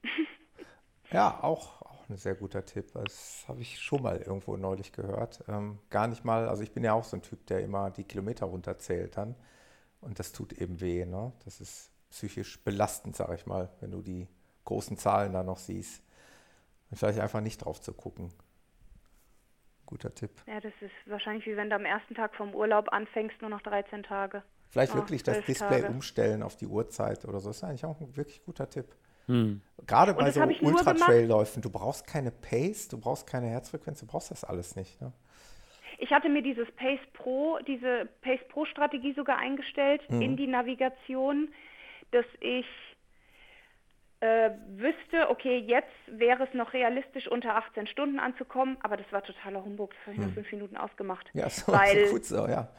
ja, 1.11 1.39
auch, 1.41 1.81
auch 1.81 2.09
ein 2.09 2.17
sehr 2.17 2.35
guter 2.35 2.65
Tipp. 2.65 2.91
Das 2.93 3.45
habe 3.47 3.61
ich 3.61 3.79
schon 3.79 4.03
mal 4.03 4.17
irgendwo 4.17 4.57
neulich 4.57 4.91
gehört. 4.91 5.43
Ähm, 5.47 5.79
gar 5.89 6.07
nicht 6.07 6.23
mal, 6.23 6.47
also 6.47 6.63
ich 6.63 6.71
bin 6.71 6.83
ja 6.83 6.93
auch 6.93 7.03
so 7.03 7.17
ein 7.17 7.21
Typ, 7.21 7.45
der 7.47 7.61
immer 7.61 7.91
die 7.91 8.03
Kilometer 8.03 8.45
runterzählt 8.45 9.17
dann. 9.17 9.35
Und 10.01 10.19
das 10.19 10.31
tut 10.31 10.53
eben 10.53 10.79
weh. 10.79 11.05
Ne? 11.05 11.33
Das 11.45 11.59
ist 11.59 11.91
psychisch 12.09 12.63
belastend, 12.63 13.15
sage 13.15 13.35
ich 13.35 13.45
mal, 13.45 13.69
wenn 13.79 13.91
du 13.91 14.01
die 14.01 14.27
großen 14.65 14.97
Zahlen 14.97 15.33
da 15.33 15.43
noch 15.43 15.57
siehst. 15.57 16.03
Und 16.89 16.97
vielleicht 16.97 17.19
einfach 17.19 17.41
nicht 17.41 17.57
drauf 17.57 17.81
zu 17.81 17.93
gucken. 17.93 18.31
Guter 19.85 20.13
Tipp. 20.13 20.31
Ja, 20.45 20.59
das 20.59 20.73
ist 20.81 20.91
wahrscheinlich 21.05 21.45
wie 21.45 21.55
wenn 21.55 21.69
du 21.69 21.75
am 21.75 21.85
ersten 21.85 22.13
Tag 22.13 22.35
vom 22.35 22.53
Urlaub 22.53 22.91
anfängst, 22.91 23.41
nur 23.41 23.49
noch 23.49 23.61
13 23.61 24.03
Tage. 24.03 24.43
Vielleicht 24.69 24.93
oh, 24.93 24.97
wirklich 24.97 25.23
das 25.23 25.43
Display 25.45 25.81
Tage. 25.81 25.93
umstellen 25.93 26.43
auf 26.43 26.55
die 26.55 26.67
Uhrzeit 26.67 27.25
oder 27.25 27.39
so. 27.39 27.49
Das 27.49 27.57
ist 27.57 27.63
eigentlich 27.63 27.85
auch 27.85 27.99
ein 27.99 28.15
wirklich 28.15 28.43
guter 28.43 28.69
Tipp. 28.69 28.87
Hm. 29.27 29.61
Gerade 29.85 30.13
bei 30.13 30.31
so 30.31 30.41
Ultra-Trail-Läufen, 30.41 31.61
du 31.61 31.69
brauchst 31.69 32.07
keine 32.07 32.31
Pace, 32.31 32.87
du 32.87 32.97
brauchst 32.97 33.27
keine 33.27 33.47
Herzfrequenz, 33.47 33.99
du 33.99 34.07
brauchst 34.07 34.31
das 34.31 34.43
alles 34.43 34.75
nicht. 34.75 35.01
Ne? 35.01 35.11
Ich 35.99 36.11
hatte 36.11 36.29
mir 36.29 36.41
dieses 36.41 36.69
Pace 36.73 36.99
Pro, 37.13 37.59
diese 37.67 38.07
Pace 38.21 38.39
Pro 38.49 38.65
Strategie 38.65 39.13
sogar 39.13 39.37
eingestellt 39.37 40.01
mhm. 40.09 40.21
in 40.21 40.37
die 40.37 40.47
Navigation, 40.47 41.49
dass 42.11 42.25
ich 42.39 42.65
äh, 44.19 44.51
wüsste, 44.69 45.29
okay, 45.29 45.57
jetzt 45.59 45.91
wäre 46.07 46.43
es 46.43 46.53
noch 46.53 46.73
realistisch, 46.73 47.27
unter 47.27 47.55
18 47.55 47.87
Stunden 47.87 48.19
anzukommen, 48.19 48.77
aber 48.81 48.97
das 48.97 49.11
war 49.11 49.23
totaler 49.23 49.63
Humbug, 49.63 49.91
das 49.91 50.01
habe 50.01 50.11
ich 50.13 50.17
mhm. 50.19 50.25
nach 50.27 50.33
fünf 50.33 50.51
Minuten 50.51 50.77
ausgemacht. 50.77 51.29
Ja, 51.33 51.49
so, 51.49 51.71
weil 51.71 52.09
gut 52.09 52.25
so, 52.25 52.47
ja. 52.47 52.69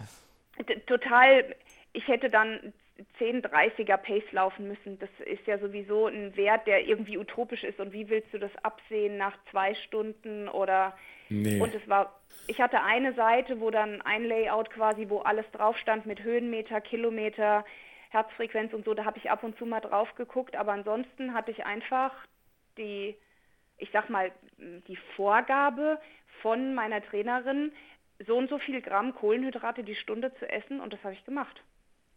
Total, 0.86 1.54
ich 1.98 2.06
hätte 2.06 2.30
dann 2.30 2.72
10,30er 3.18 3.96
Pace 3.96 4.30
laufen 4.30 4.68
müssen. 4.68 5.00
Das 5.00 5.10
ist 5.26 5.44
ja 5.48 5.58
sowieso 5.58 6.06
ein 6.06 6.36
Wert, 6.36 6.68
der 6.68 6.86
irgendwie 6.86 7.18
utopisch 7.18 7.64
ist. 7.64 7.80
Und 7.80 7.92
wie 7.92 8.08
willst 8.08 8.32
du 8.32 8.38
das 8.38 8.52
absehen 8.62 9.16
nach 9.16 9.36
zwei 9.50 9.74
Stunden 9.74 10.48
oder 10.48 10.96
nee. 11.28 11.60
und 11.60 11.74
es 11.74 11.88
war, 11.88 12.20
ich 12.46 12.60
hatte 12.60 12.84
eine 12.84 13.14
Seite, 13.14 13.60
wo 13.60 13.72
dann 13.72 14.00
ein 14.02 14.22
Layout 14.24 14.70
quasi, 14.70 15.08
wo 15.08 15.18
alles 15.18 15.44
drauf 15.50 15.76
stand 15.76 16.06
mit 16.06 16.22
Höhenmeter, 16.22 16.80
Kilometer, 16.80 17.64
Herzfrequenz 18.10 18.72
und 18.72 18.84
so, 18.84 18.94
da 18.94 19.04
habe 19.04 19.18
ich 19.18 19.28
ab 19.28 19.42
und 19.42 19.58
zu 19.58 19.66
mal 19.66 19.80
drauf 19.80 20.14
geguckt, 20.14 20.54
aber 20.54 20.72
ansonsten 20.72 21.34
hatte 21.34 21.50
ich 21.50 21.66
einfach 21.66 22.14
die, 22.78 23.16
ich 23.76 23.90
sag 23.92 24.08
mal, 24.08 24.30
die 24.56 24.96
Vorgabe 25.16 26.00
von 26.42 26.74
meiner 26.74 27.02
Trainerin, 27.02 27.72
so 28.24 28.36
und 28.36 28.48
so 28.48 28.58
viel 28.58 28.80
Gramm 28.82 29.14
Kohlenhydrate 29.16 29.82
die 29.82 29.96
Stunde 29.96 30.32
zu 30.36 30.48
essen 30.48 30.80
und 30.80 30.92
das 30.92 31.02
habe 31.02 31.14
ich 31.14 31.24
gemacht. 31.24 31.60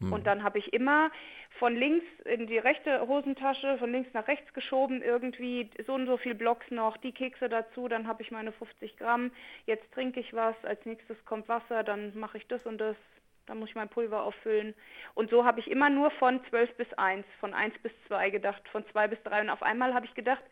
Hm. 0.02 0.14
Und 0.14 0.28
dann 0.28 0.44
habe 0.44 0.60
ich 0.60 0.74
immer 0.74 1.12
von 1.60 1.76
links 1.76 2.06
in 2.26 2.48
die 2.48 2.58
rechte 2.58 3.08
Hosentasche, 3.08 3.78
von 3.78 3.92
links 3.92 4.14
nach 4.14 4.28
rechts 4.28 4.52
geschoben, 4.54 5.02
irgendwie 5.02 5.70
so 5.86 5.94
und 5.94 6.08
so 6.08 6.18
viel 6.18 6.34
Blocks 6.36 6.70
noch, 6.72 6.98
die 6.98 7.12
Kekse 7.12 7.50
dazu, 7.50 7.88
dann 7.88 8.08
habe 8.08 8.22
ich 8.24 8.32
meine 8.32 8.52
50 8.52 8.98
Gramm, 8.98 9.32
jetzt 9.66 9.92
trinke 9.94 10.20
ich 10.20 10.34
was, 10.34 10.56
als 10.64 10.84
nächstes 10.86 11.24
kommt 11.26 11.48
Wasser, 11.48 11.84
dann 11.84 12.18
mache 12.18 12.38
ich 12.38 12.48
das 12.48 12.66
und 12.66 12.80
das, 12.80 12.96
dann 13.46 13.60
muss 13.60 13.70
ich 13.70 13.76
mein 13.76 13.90
Pulver 13.90 14.24
auffüllen. 14.24 14.74
Und 15.14 15.30
so 15.30 15.46
habe 15.46 15.60
ich 15.60 15.70
immer 15.70 15.90
nur 15.90 16.10
von 16.12 16.44
12 16.50 16.76
bis 16.78 16.92
1, 16.94 17.26
von 17.40 17.54
1 17.54 17.78
bis 17.80 17.92
2 18.08 18.30
gedacht, 18.32 18.68
von 18.70 18.86
2 18.92 19.08
bis 19.10 19.22
3 19.24 19.42
und 19.42 19.50
auf 19.50 19.62
einmal 19.62 19.94
habe 19.94 20.06
ich 20.06 20.14
gedacht, 20.16 20.44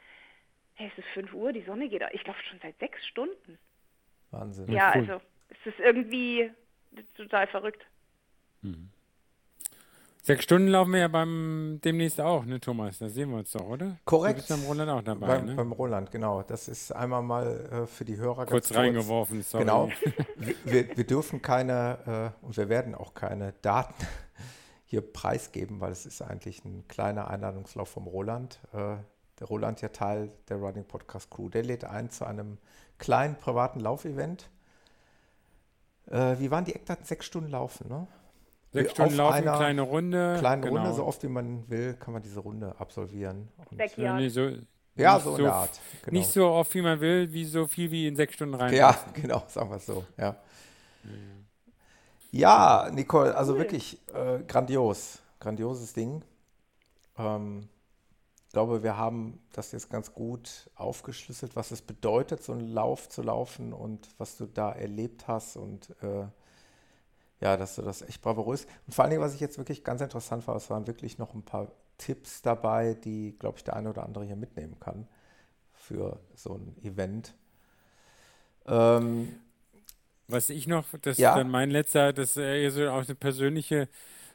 hey, 0.76 0.92
es 0.92 0.98
ist 1.04 1.10
5 1.14 1.34
Uhr, 1.34 1.54
die 1.54 1.64
Sonne 1.64 1.90
geht, 1.90 2.04
ich 2.12 2.26
laufe 2.28 2.44
schon 2.44 2.60
seit 2.62 2.78
6 2.80 3.06
Stunden. 3.08 3.58
Wahnsinn. 4.32 4.72
Ja, 4.72 4.92
cool. 4.94 5.02
also 5.02 5.22
es 5.50 5.74
ist 5.74 5.80
irgendwie 5.80 6.52
total 7.16 7.48
verrückt. 7.48 7.84
Mhm. 8.62 8.90
Sechs 10.22 10.44
Stunden 10.44 10.68
laufen 10.68 10.92
wir 10.92 11.00
ja 11.00 11.08
beim 11.08 11.80
demnächst 11.84 12.20
auch, 12.20 12.46
ne, 12.46 12.60
Thomas? 12.60 12.98
Da 13.00 13.08
sehen 13.08 13.30
wir 13.30 13.38
uns 13.38 13.52
doch, 13.52 13.68
oder? 13.68 13.98
Korrekt. 14.04 14.40
Du 14.40 14.42
bist 14.42 14.50
beim 14.50 14.68
Roland 14.68 14.92
auch 14.92 15.02
dabei, 15.02 15.28
beim, 15.28 15.46
ne? 15.46 15.56
Beim 15.56 15.72
Roland, 15.72 16.12
genau. 16.12 16.44
Das 16.44 16.68
ist 16.68 16.92
einmal 16.92 17.24
mal 17.24 17.70
äh, 17.72 17.88
für 17.88 18.04
die 18.04 18.18
Hörer 18.18 18.46
kurz, 18.46 18.68
kurz 18.68 18.76
reingeworfen, 18.76 19.42
sorry. 19.44 19.64
Genau. 19.64 19.90
wir, 20.66 20.98
wir, 20.98 21.04
dürfen 21.06 21.42
keine 21.42 22.34
äh, 22.42 22.46
und 22.46 22.58
wir 22.58 22.68
werden 22.68 22.96
auch 22.96 23.14
keine 23.14 23.54
Daten 23.62 24.06
hier 24.86 25.02
preisgeben, 25.02 25.80
weil 25.80 25.94
es 25.94 26.06
ist 26.06 26.22
eigentlich 26.22 26.66
ein 26.66 26.86
kleiner 26.90 27.30
Einladungslauf 27.30 27.88
vom 27.88 28.06
Roland. 28.06 28.60
Äh, 28.74 28.98
der 29.40 29.48
Roland 29.48 29.82
ja 29.82 29.88
Teil 29.88 30.32
der 30.50 30.58
Running 30.58 30.84
Podcast 30.84 31.32
Crew. 31.32 31.48
Der 31.48 31.64
lädt 31.64 31.86
ein 31.86 32.10
zu 32.10 32.26
einem 32.26 32.58
kleinen 32.98 33.36
privaten 33.36 33.80
Laufevent. 33.80 34.50
Äh, 36.08 36.36
wie 36.40 36.52
waren 36.52 36.66
die 36.66 36.76
Eckdaten? 36.76 37.06
Sechs 37.06 37.26
Stunden 37.26 37.52
laufen, 37.52 37.88
ne? 37.88 38.08
Sechs 38.72 38.92
Stunden 38.92 39.16
laufen, 39.16 39.42
kleine 39.42 39.82
Runde. 39.82 40.36
Kleine 40.40 40.62
genau. 40.62 40.82
Runde, 40.82 40.96
so 40.96 41.06
oft 41.06 41.24
wie 41.24 41.28
man 41.28 41.68
will, 41.70 41.96
kann 41.96 42.14
man 42.14 42.22
diese 42.22 42.40
Runde 42.40 42.76
absolvieren. 42.78 43.50
Nee, 43.98 44.30
so, 44.30 44.52
ja, 44.96 45.20
so, 45.20 45.32
so 45.32 45.38
eine 45.38 45.54
Art. 45.54 45.80
Genau. 46.04 46.20
Nicht 46.20 46.30
so 46.32 46.48
oft, 46.48 46.74
wie 46.76 46.82
man 46.82 47.00
will, 47.00 47.32
wie 47.34 47.46
so 47.46 47.66
viel 47.68 47.90
wie 47.90 48.08
in 48.08 48.16
sechs 48.16 48.36
Stunden 48.36 48.56
rein. 48.56 48.74
Ja, 48.74 48.96
genau, 49.14 49.44
sagen 49.48 49.70
wir 49.70 49.78
es 49.78 49.86
so, 49.86 50.06
ja. 50.18 50.36
Ja, 52.32 52.90
Nicole, 52.92 53.36
also 53.36 53.54
cool. 53.54 53.60
wirklich 53.60 53.98
äh, 54.14 54.40
grandios. 54.48 55.20
Grandioses 55.40 55.94
Ding. 55.94 56.22
Ähm, 57.18 57.70
ich 58.46 58.54
glaube, 58.54 58.84
wir 58.84 58.98
haben 58.98 59.40
das 59.54 59.72
jetzt 59.72 59.90
ganz 59.90 60.14
gut 60.14 60.70
aufgeschlüsselt, 60.76 61.56
was 61.56 61.72
es 61.72 61.82
bedeutet, 61.82 62.44
so 62.44 62.52
einen 62.52 62.68
Lauf 62.68 63.08
zu 63.10 63.22
laufen 63.22 63.74
und 63.74 64.10
was 64.18 64.38
du 64.38 64.46
da 64.46 64.72
erlebt 64.72 65.28
hast 65.28 65.56
und 65.56 65.92
äh, 66.02 66.26
ja, 67.42 67.58
dass 67.58 67.76
du 67.76 67.82
das 67.82 68.02
echt 68.02 68.22
bravourös. 68.22 68.68
Und 68.86 68.94
vor 68.94 69.04
allen 69.04 69.12
Dingen, 69.12 69.22
was 69.22 69.34
ich 69.34 69.40
jetzt 69.40 69.58
wirklich 69.58 69.84
ganz 69.84 70.02
interessant 70.02 70.48
war, 70.48 70.56
es 70.56 70.70
waren 70.70 70.88
wirklich 70.88 71.18
noch 71.18 71.34
ein 71.34 71.44
paar 71.44 71.72
Tipps 71.98 72.42
dabei, 72.42 72.94
die, 72.94 73.36
glaube 73.38 73.58
ich, 73.58 73.64
der 73.64 73.76
eine 73.76 73.90
oder 73.90 74.04
andere 74.04 74.26
hier 74.26 74.36
mitnehmen 74.36 74.80
kann 74.80 75.08
für 75.74 76.20
so 76.36 76.56
ein 76.56 76.76
Event. 76.84 77.34
Ähm, 78.68 79.40
was 80.28 80.50
ich 80.50 80.68
noch, 80.68 80.86
das 81.02 81.18
ja. 81.18 81.32
ist 81.32 81.38
dann 81.38 81.50
mein 81.50 81.72
letzter, 81.72 82.14
das 82.14 82.32
ist 82.32 82.38
eher 82.38 82.72
so 82.72 82.90
auch 82.90 83.06
eine 83.06 83.16
persönliche 83.16 83.90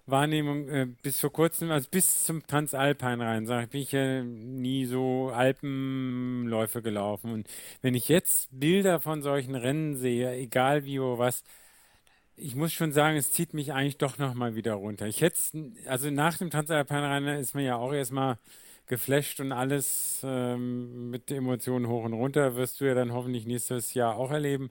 Wahrnehmung, 0.06 0.68
äh, 0.68 0.86
bis 1.02 1.20
vor 1.20 1.32
kurzem, 1.32 1.70
also 1.70 1.89
bis 1.90 2.24
zum 2.24 2.47
Transalpin 2.47 3.20
rein, 3.20 3.47
sag 3.47 3.64
ich, 3.64 3.70
bin 3.70 3.81
ich 3.81 3.93
ja 3.93 4.22
nie 4.22 4.85
so 4.85 5.31
Alpenläufe 5.32 6.82
gelaufen. 6.82 7.32
Und 7.32 7.48
wenn 7.81 7.94
ich 7.94 8.09
jetzt 8.09 8.48
Bilder 8.51 9.01
von 9.01 9.22
solchen 9.22 9.55
Rennen 9.55 9.97
sehe, 9.97 10.32
egal 10.32 10.85
wie 10.85 10.98
oder 10.98 11.18
was, 11.18 11.44
ich 12.36 12.56
muss 12.56 12.73
schon 12.73 12.93
sagen, 12.93 13.16
es 13.16 13.32
zieht 13.32 13.55
mich 13.55 13.73
eigentlich 13.73 13.98
doch 13.98 14.19
nochmal 14.19 14.55
wieder 14.55 14.74
runter. 14.74 15.06
Ich 15.06 15.20
hätte, 15.20 15.39
also 15.86 16.11
nach 16.11 16.39
dem 16.39 16.51
Transalpin-Rennen 16.51 17.39
ist 17.39 17.55
man 17.55 17.65
ja 17.65 17.77
auch 17.77 17.93
erstmal 17.93 18.39
geflasht 18.86 19.40
und 19.40 19.52
alles 19.52 20.20
ähm, 20.24 21.11
mit 21.11 21.31
Emotionen 21.31 21.89
hoch 21.89 22.05
und 22.05 22.12
runter, 22.12 22.56
wirst 22.56 22.81
du 22.81 22.85
ja 22.86 22.94
dann 22.94 23.12
hoffentlich 23.12 23.47
nächstes 23.47 23.94
Jahr 23.94 24.16
auch 24.16 24.31
erleben. 24.31 24.69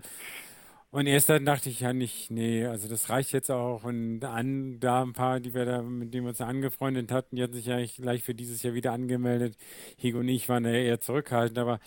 Und 0.91 1.07
erst 1.07 1.29
dann 1.29 1.43
dachte 1.45 1.69
ich 1.69 1.79
ja 1.79 1.91
nicht, 1.91 2.29
nee, 2.29 2.67
also 2.67 2.87
das 2.87 3.09
reicht 3.09 3.31
jetzt 3.33 3.49
auch. 3.49 3.83
Und 3.83 4.23
an, 4.23 4.79
da 4.79 5.01
ein 5.01 5.13
paar, 5.13 5.39
die 5.39 5.55
wir 5.55 5.65
da, 5.65 5.81
mit 5.81 6.13
denen 6.13 6.25
wir 6.25 6.29
uns 6.29 6.41
angefreundet 6.41 7.11
hatten, 7.11 7.35
die 7.35 7.41
hatten 7.41 7.53
sich 7.53 7.65
ja 7.65 7.83
gleich 7.83 8.23
für 8.23 8.35
dieses 8.35 8.61
Jahr 8.61 8.75
wieder 8.75 8.91
angemeldet. 8.91 9.57
Higo 9.97 10.19
und 10.19 10.27
ich 10.27 10.49
waren 10.49 10.65
ja 10.65 10.71
eher 10.73 10.99
zurückhaltend, 10.99 11.57
aber 11.57 11.79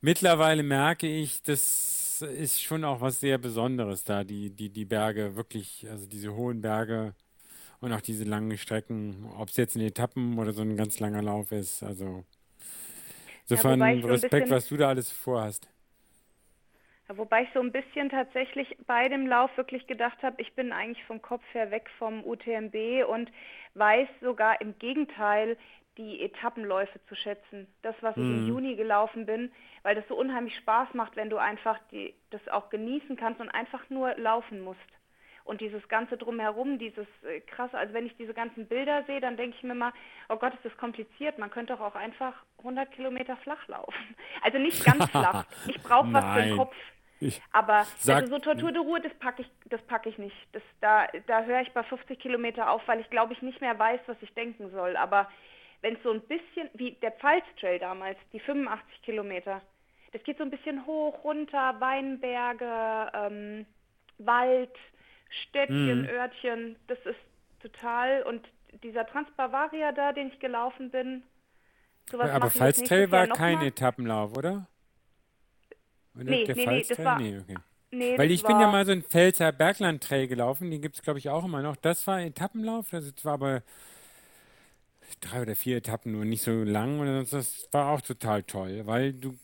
mittlerweile 0.00 0.64
merke 0.64 1.06
ich, 1.06 1.42
das 2.20 2.30
ist 2.30 2.62
schon 2.62 2.84
auch 2.84 3.00
was 3.00 3.20
sehr 3.20 3.38
Besonderes 3.38 4.04
da, 4.04 4.24
die, 4.24 4.50
die, 4.50 4.70
die 4.70 4.84
Berge, 4.84 5.36
wirklich, 5.36 5.86
also 5.90 6.06
diese 6.06 6.34
hohen 6.34 6.60
Berge 6.60 7.14
und 7.80 7.92
auch 7.92 8.00
diese 8.00 8.24
langen 8.24 8.56
Strecken, 8.58 9.30
ob 9.38 9.48
es 9.48 9.56
jetzt 9.56 9.76
in 9.76 9.82
Etappen 9.82 10.38
oder 10.38 10.52
so 10.52 10.62
ein 10.62 10.76
ganz 10.76 11.00
langer 11.00 11.22
Lauf 11.22 11.52
ist. 11.52 11.82
Also 11.82 12.24
insofern 13.48 13.80
ja, 13.80 14.06
Respekt, 14.06 14.50
was 14.50 14.68
du 14.68 14.76
da 14.76 14.88
alles 14.88 15.10
vorhast. 15.10 15.68
Ja, 17.08 17.16
wobei 17.16 17.44
ich 17.44 17.48
so 17.54 17.60
ein 17.60 17.72
bisschen 17.72 18.10
tatsächlich 18.10 18.76
bei 18.86 19.08
dem 19.08 19.26
Lauf 19.26 19.56
wirklich 19.56 19.86
gedacht 19.86 20.22
habe, 20.22 20.40
ich 20.42 20.52
bin 20.54 20.72
eigentlich 20.72 21.04
vom 21.06 21.22
Kopf 21.22 21.42
her 21.52 21.70
weg 21.70 21.88
vom 21.98 22.24
UTMB 22.24 23.08
und 23.08 23.30
weiß 23.74 24.08
sogar 24.20 24.60
im 24.60 24.78
Gegenteil, 24.78 25.56
die 25.98 26.22
Etappenläufe 26.22 27.00
zu 27.08 27.14
schätzen. 27.14 27.66
Das, 27.82 27.94
was 28.00 28.16
ich 28.16 28.22
mhm. 28.22 28.38
im 28.38 28.48
Juni 28.48 28.76
gelaufen 28.76 29.26
bin, 29.26 29.52
weil 29.82 29.94
das 29.94 30.06
so 30.08 30.16
unheimlich 30.16 30.56
Spaß 30.56 30.94
macht, 30.94 31.16
wenn 31.16 31.28
du 31.28 31.36
einfach 31.36 31.78
die, 31.90 32.14
das 32.30 32.46
auch 32.48 32.70
genießen 32.70 33.16
kannst 33.16 33.40
und 33.40 33.50
einfach 33.50 33.90
nur 33.90 34.16
laufen 34.16 34.60
musst. 34.60 34.80
Und 35.44 35.62
dieses 35.62 35.88
ganze 35.88 36.18
drumherum, 36.18 36.78
dieses 36.78 37.06
äh, 37.22 37.40
krasse, 37.40 37.76
also 37.76 37.94
wenn 37.94 38.04
ich 38.06 38.14
diese 38.18 38.34
ganzen 38.34 38.68
Bilder 38.68 39.04
sehe, 39.04 39.20
dann 39.20 39.38
denke 39.38 39.56
ich 39.56 39.62
mir 39.62 39.74
mal, 39.74 39.92
oh 40.28 40.36
Gott, 40.36 40.54
ist 40.54 40.64
das 40.64 40.76
kompliziert. 40.76 41.38
Man 41.38 41.50
könnte 41.50 41.72
doch 41.72 41.80
auch 41.80 41.94
einfach 41.94 42.34
100 42.58 42.90
Kilometer 42.92 43.36
flach 43.38 43.66
laufen. 43.66 44.14
Also 44.42 44.58
nicht 44.58 44.84
ganz 44.84 45.04
flach. 45.10 45.46
Ich 45.66 45.82
brauche 45.82 46.12
was 46.12 46.24
für 46.34 46.42
den 46.42 46.56
Kopf. 46.56 46.76
Ich 47.20 47.42
aber 47.50 47.86
also 48.06 48.26
so 48.26 48.38
Tortur 48.38 48.70
de 48.70 48.80
Ruhe, 48.80 49.00
das 49.00 49.12
packe 49.14 49.42
ich, 49.42 49.50
das 49.64 49.82
packe 49.82 50.08
ich 50.08 50.18
nicht. 50.18 50.36
Das, 50.52 50.62
da 50.80 51.08
da 51.26 51.42
höre 51.42 51.62
ich 51.62 51.72
bei 51.72 51.82
50 51.82 52.18
Kilometer 52.18 52.70
auf, 52.70 52.86
weil 52.86 53.00
ich 53.00 53.10
glaube 53.10 53.32
ich 53.32 53.42
nicht 53.42 53.60
mehr 53.60 53.76
weiß, 53.76 54.00
was 54.06 54.16
ich 54.20 54.32
denken 54.34 54.70
soll. 54.70 54.96
Aber 54.96 55.28
wenn 55.80 55.94
es 55.94 56.02
so 56.02 56.10
ein 56.10 56.20
bisschen, 56.22 56.68
wie 56.74 56.92
der 56.92 57.12
Pfalz-Trail 57.12 57.78
damals, 57.78 58.18
die 58.32 58.40
85 58.40 59.02
Kilometer, 59.02 59.62
das 60.12 60.22
geht 60.24 60.38
so 60.38 60.44
ein 60.44 60.50
bisschen 60.50 60.86
hoch, 60.86 61.22
runter, 61.24 61.76
Weinberge, 61.78 63.10
ähm, 63.14 63.66
Wald, 64.18 64.74
Städtchen, 65.48 66.02
mhm. 66.02 66.08
Örtchen, 66.08 66.76
das 66.86 66.98
ist 67.04 67.18
total. 67.60 68.22
Und 68.22 68.48
dieser 68.82 69.06
Transbavaria 69.06 69.92
da, 69.92 70.12
den 70.12 70.28
ich 70.28 70.40
gelaufen 70.40 70.90
bin, 70.90 71.22
sowas 72.10 72.30
Aber 72.30 72.50
Pfalz-Trail 72.50 73.10
war 73.10 73.26
kein 73.28 73.60
Etappenlauf, 73.60 74.36
oder? 74.36 74.66
Oder 76.14 76.24
nee, 76.24 76.44
nee, 76.48 76.66
nee, 76.66 76.84
das 76.88 77.04
war, 77.04 77.20
nee, 77.20 77.38
okay. 77.38 77.54
nee, 77.90 78.18
Weil 78.18 78.30
ich 78.30 78.42
bin 78.42 78.58
ja 78.58 78.70
mal 78.70 78.84
so 78.84 78.92
ein 78.92 79.02
Pfälzer 79.02 79.52
Bergland-Trail 79.52 80.26
gelaufen, 80.26 80.70
den 80.70 80.82
gibt 80.82 80.96
es 80.96 81.02
glaube 81.02 81.18
ich 81.18 81.28
auch 81.28 81.44
immer 81.44 81.62
noch. 81.62 81.76
Das 81.76 82.06
war 82.06 82.20
Etappenlauf, 82.20 82.88
das 82.90 83.24
war 83.24 83.34
aber 83.34 83.62
drei 85.20 85.42
oder 85.42 85.56
vier 85.56 85.78
Etappen 85.78 86.12
nur, 86.12 86.24
nicht 86.24 86.42
so 86.42 86.50
lang. 86.50 87.00
Und 87.00 87.32
das 87.32 87.68
war 87.72 87.90
auch 87.90 88.00
total 88.00 88.42
toll, 88.42 88.82
weil 88.86 89.12
du 89.12 89.36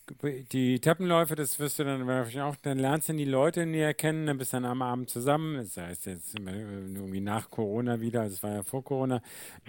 die 0.53 0.77
Etappenläufe, 0.77 1.35
das 1.35 1.59
wirst 1.59 1.79
du 1.79 1.85
dann 1.85 2.07
wahrscheinlich 2.07 2.41
auch, 2.43 2.57
dann 2.57 2.79
lernst 2.79 3.09
du 3.09 3.13
die 3.15 3.25
Leute 3.25 3.67
näher 3.67 3.95
kennen, 3.95 4.27
dann 4.27 4.39
bist 4.39 4.53
du 4.53 4.57
dann 4.57 4.65
am 4.67 4.83
Abend 4.83 5.11
zusammen. 5.11 5.57
Das 5.57 5.77
heißt 5.77 6.07
jetzt 6.07 6.39
irgendwie 6.39 7.21
nach 7.21 7.51
Corona 7.51 8.01
wieder, 8.01 8.23
also 8.23 8.35
es 8.35 8.43
war 8.43 8.53
ja 8.53 8.63
vor 8.63 8.85
Corona. 8.85 9.23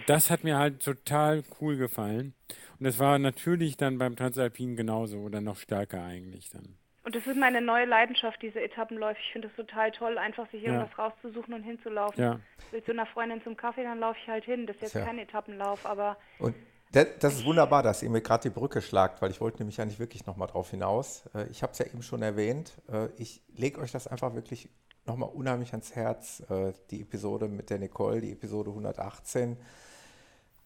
Das 0.06 0.30
hat 0.30 0.44
mir 0.44 0.58
halt 0.58 0.84
total 0.84 1.44
cool 1.60 1.78
gefallen. 1.78 2.34
Und 2.80 2.86
das 2.86 3.00
war 3.00 3.18
natürlich 3.20 3.78
dann 3.78 3.98
beim 3.98 4.16
Transalpin 4.16 4.76
genauso 4.76 5.20
oder 5.20 5.42
noch 5.42 5.58
stärker 5.58 6.04
eigentlich 6.04 6.50
dann. 6.50 6.78
Und 7.06 7.16
das 7.16 7.28
ist 7.28 7.38
meine 7.38 7.62
neue 7.62 7.86
Leidenschaft, 7.86 8.42
diese 8.42 8.60
Etappenläufe. 8.60 9.20
Ich 9.22 9.32
finde 9.32 9.48
es 9.48 9.56
total 9.56 9.92
toll, 9.92 10.18
einfach 10.18 10.50
sich 10.50 10.64
irgendwas 10.64 10.90
ja. 10.98 11.04
rauszusuchen 11.06 11.54
und 11.54 11.62
hinzulaufen. 11.62 12.22
Ja. 12.22 12.40
Willst 12.72 12.88
du 12.88 12.94
einer 12.94 13.06
Freundin 13.06 13.44
zum 13.44 13.56
Kaffee, 13.56 13.84
dann 13.84 14.00
laufe 14.00 14.18
ich 14.20 14.28
halt 14.28 14.44
hin. 14.44 14.66
Das 14.66 14.76
ist 14.78 14.82
jetzt 14.82 14.96
ja. 14.96 15.06
kein 15.06 15.20
Etappenlauf, 15.20 15.86
aber. 15.86 16.18
Und 16.40 16.56
das, 16.94 17.08
das 17.20 17.36
ist 17.36 17.46
wunderbar, 17.46 17.84
dass 17.84 18.02
ihr 18.02 18.10
mir 18.10 18.22
gerade 18.22 18.50
die 18.50 18.50
Brücke 18.50 18.82
schlagt, 18.82 19.22
weil 19.22 19.30
ich 19.30 19.40
wollte 19.40 19.60
nämlich 19.60 19.80
eigentlich 19.80 20.00
wirklich 20.00 20.26
nochmal 20.26 20.48
drauf 20.48 20.72
hinaus. 20.72 21.30
Äh, 21.36 21.46
ich 21.52 21.62
habe 21.62 21.74
es 21.74 21.78
ja 21.80 21.86
eben 21.86 22.02
schon 22.02 22.24
erwähnt. 22.24 22.74
Äh, 22.92 23.10
ich 23.18 23.44
lege 23.56 23.80
euch 23.82 23.92
das 23.92 24.08
einfach 24.08 24.34
wirklich 24.34 24.68
nochmal 25.06 25.30
unheimlich 25.30 25.74
ans 25.74 25.96
Herz. 25.96 26.42
Äh, 26.50 26.74
die 26.90 27.04
Episode 27.04 27.48
mit 27.48 27.70
der 27.70 27.78
Nicole, 27.78 28.20
die 28.20 28.32
Episode 28.32 28.72
118 28.72 29.58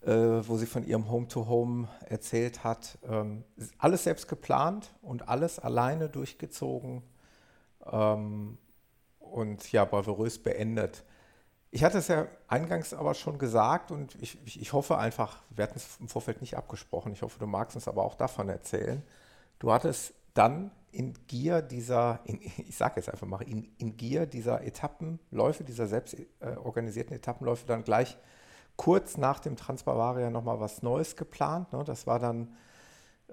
äh, 0.02 0.12
wo 0.12 0.58
sie 0.58 0.66
von 0.66 0.86
ihrem 0.86 1.10
Home-to-Home 1.10 1.88
-Home 1.88 2.08
erzählt 2.08 2.64
hat. 2.64 2.98
Ähm, 3.04 3.44
alles 3.78 4.04
selbst 4.04 4.28
geplant 4.28 4.94
und 5.02 5.28
alles 5.28 5.60
alleine 5.60 6.10
durchgezogen 6.10 7.04
ähm, 7.86 8.58
und 9.20 9.72
ja, 9.72 9.86
bravourös 9.86 10.40
beendet. 10.40 11.04
Ich 11.72 11.84
hatte 11.84 12.00
es 12.00 12.08
ja 12.08 12.28
eingangs 12.48 12.94
aber 12.94 13.14
schon 13.14 13.38
gesagt 13.38 13.92
und 13.92 14.16
ich, 14.22 14.40
ich, 14.46 14.60
ich 14.62 14.74
hoffe 14.74 14.98
einfach, 14.98 15.44
wir 15.50 15.64
hatten 15.64 15.78
es 15.78 15.98
im 16.00 16.08
Vorfeld 16.08 16.42
nicht 16.42 16.58
abgesprochen, 16.58 17.12
ich 17.12 17.22
hoffe, 17.22 17.38
du 17.38 17.46
magst 17.46 17.76
uns 17.76 17.88
aber 17.88 18.04
auch 18.04 18.16
davon 18.16 18.50
erzählen. 18.50 19.04
Du 19.60 19.72
hattest 19.72 20.14
dann 20.34 20.72
in 20.92 21.14
Gier 21.28 21.62
dieser, 21.62 22.22
in, 22.24 22.40
ich 22.68 22.76
sage 22.76 22.96
jetzt 22.98 23.10
einfach 23.10 23.28
mal, 23.28 23.42
in, 23.42 23.72
in 23.78 23.98
Gier 23.98 24.26
dieser 24.26 24.64
Etappenläufe, 24.64 25.64
dieser 25.64 25.88
selbst 25.88 26.16
äh, 26.16 26.56
organisierten 26.64 27.16
Etappenläufe 27.16 27.68
dann 27.68 27.84
gleich 27.84 28.18
kurz 28.80 29.18
nach 29.18 29.40
dem 29.40 29.58
Transbavaria 29.58 30.30
nochmal 30.30 30.62
was 30.62 30.84
Neues 30.84 31.18
geplant. 31.18 31.74
Ne? 31.74 31.84
Das 31.86 32.08
war 32.08 32.18
dann 32.18 32.56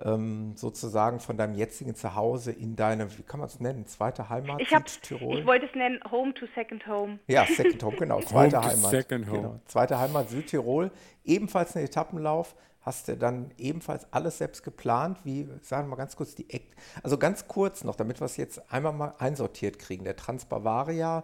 ähm, 0.03 0.57
sozusagen 0.57 1.21
von 1.21 1.37
deinem 1.37 1.55
jetzigen 1.55 1.95
Zuhause 1.95 2.51
in 2.51 2.75
deine, 2.75 3.17
wie 3.17 3.23
kann 3.23 3.39
man 3.39 3.49
es 3.49 3.61
nennen, 3.61 3.87
zweite 3.87 4.29
Heimat 4.29 4.61
ich 4.61 4.71
Südtirol? 4.71 5.39
Ich 5.39 5.47
wollte 5.47 5.67
es 5.67 5.75
nennen 5.77 6.01
Home 6.11 6.35
to 6.35 6.47
Second 6.57 6.85
Home. 6.89 7.21
Ja, 7.29 7.47
Second 7.47 7.81
Home, 7.85 7.97
genau, 7.97 8.21
zweite 8.23 8.61
Heimat. 8.61 8.91
Second 8.91 9.29
Home. 9.29 9.37
Genau, 9.37 9.61
zweite 9.67 10.01
Heimat 10.01 10.31
Südtirol, 10.31 10.91
ebenfalls 11.25 11.77
ein 11.77 11.85
Etappenlauf. 11.85 12.57
Hast 12.81 13.07
du 13.07 13.17
dann 13.17 13.53
ebenfalls 13.57 14.13
alles 14.13 14.39
selbst 14.39 14.65
geplant? 14.65 15.19
Wie, 15.23 15.49
sagen 15.63 15.87
wir 15.87 15.91
mal 15.91 15.97
ganz 15.97 16.17
kurz 16.17 16.35
die 16.35 16.51
Eck, 16.51 16.75
also 17.05 17.19
ganz 17.19 17.47
kurz 17.47 17.85
noch, 17.85 17.95
damit 17.95 18.21
wir 18.21 18.25
es 18.25 18.37
jetzt 18.37 18.73
einmal 18.73 18.93
mal 18.93 19.15
einsortiert 19.19 19.79
kriegen. 19.79 20.03
Der 20.03 20.17
Transbavaria, 20.17 21.23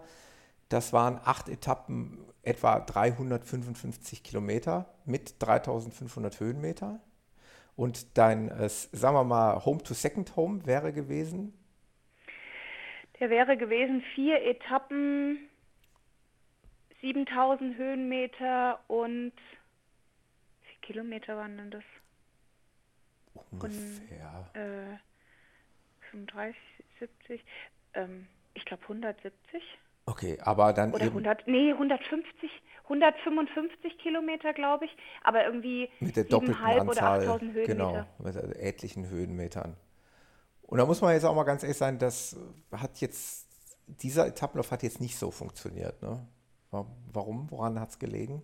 das 0.69 0.93
waren 0.93 1.19
acht 1.25 1.49
Etappen 1.49 2.19
etwa 2.43 2.79
355 2.79 4.23
Kilometer 4.23 4.93
mit 5.05 5.35
3500 5.39 6.39
Höhenmeter. 6.39 6.99
Und 7.75 8.17
dein, 8.17 8.49
äh, 8.49 8.69
sagen 8.69 9.15
wir 9.15 9.23
mal, 9.23 9.65
Home 9.65 9.81
to 9.81 9.93
Second 9.93 10.35
Home 10.35 10.65
wäre 10.65 10.93
gewesen? 10.93 11.53
Der 13.19 13.29
wäre 13.29 13.57
gewesen 13.57 14.03
vier 14.13 14.43
Etappen, 14.43 15.49
7000 17.01 17.77
Höhenmeter 17.77 18.79
und 18.87 19.33
wie 19.33 20.67
viele 20.67 20.81
Kilometer 20.81 21.37
waren 21.37 21.57
denn 21.57 21.71
das? 21.71 21.83
Ungefähr. 23.51 24.49
Und, 24.53 24.59
äh, 24.59 24.97
35, 26.11 26.55
70, 26.99 27.43
ähm, 27.93 28.27
ich 28.53 28.65
glaube 28.65 28.83
170. 28.83 29.63
Okay, 30.05 30.37
aber 30.41 30.73
dann 30.73 30.93
Oder 30.93 31.05
eben 31.05 31.11
100, 31.11 31.47
nee, 31.47 31.71
150, 31.71 32.49
155 32.83 33.97
Kilometer, 33.97 34.53
glaube 34.53 34.85
ich, 34.85 34.97
aber 35.23 35.45
irgendwie 35.45 35.89
mit 35.99 36.15
der 36.15 36.25
doppelten 36.25 36.55
Anzahl, 36.55 36.87
oder 36.87 37.03
8000 37.03 37.53
Höhenmeter. 37.53 37.73
Genau, 37.73 38.05
mit 38.17 38.35
etlichen 38.57 39.09
Höhenmetern. 39.09 39.77
Und 40.63 40.77
da 40.77 40.85
muss 40.85 41.01
man 41.01 41.13
jetzt 41.13 41.23
auch 41.23 41.35
mal 41.35 41.43
ganz 41.43 41.63
ehrlich 41.63 41.77
sein, 41.77 41.99
das 41.99 42.37
hat 42.71 42.97
jetzt, 42.97 43.47
dieser 43.87 44.27
Etappenlauf 44.27 44.71
hat 44.71 44.83
jetzt 44.83 44.99
nicht 44.99 45.17
so 45.17 45.31
funktioniert, 45.31 46.01
ne? 46.01 46.25
Warum? 47.11 47.51
Woran 47.51 47.79
hat 47.79 47.89
es 47.91 47.99
gelegen? 47.99 48.43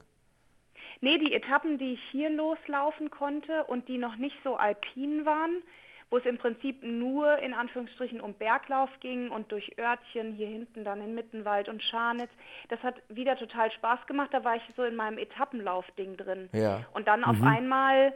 Nee, 1.02 1.18
die 1.18 1.34
Etappen, 1.34 1.78
die 1.80 1.94
ich 1.94 2.02
hier 2.12 2.30
loslaufen 2.30 3.10
konnte 3.10 3.64
und 3.66 3.88
die 3.88 3.98
noch 3.98 4.18
nicht 4.18 4.36
so 4.44 4.56
alpin 4.56 5.26
waren, 5.26 5.64
wo 6.10 6.18
es 6.18 6.26
im 6.26 6.38
Prinzip 6.38 6.82
nur 6.84 7.38
in 7.40 7.54
Anführungsstrichen 7.54 8.20
um 8.20 8.34
Berglauf 8.34 8.90
ging 9.00 9.30
und 9.30 9.52
durch 9.52 9.78
Örtchen, 9.78 10.34
hier 10.34 10.48
hinten 10.48 10.84
dann 10.84 11.02
in 11.02 11.14
Mittenwald 11.14 11.70
und 11.70 11.84
Scharnitz. 11.84 12.32
Das 12.70 12.82
hat 12.82 12.96
wieder 13.10 13.38
total 13.38 13.72
Spaß 13.72 14.08
gemacht. 14.08 14.30
Da 14.32 14.44
war 14.44 14.56
ich 14.56 14.64
so 14.76 14.84
in 14.84 14.96
meinem 14.96 15.20
Etappenlauf-Ding 15.20 16.18
drin. 16.18 16.50
Ja. 16.52 16.86
Und 16.94 17.08
dann 17.08 17.20
mhm. 17.20 17.26
auf 17.26 17.42
einmal, 17.44 18.14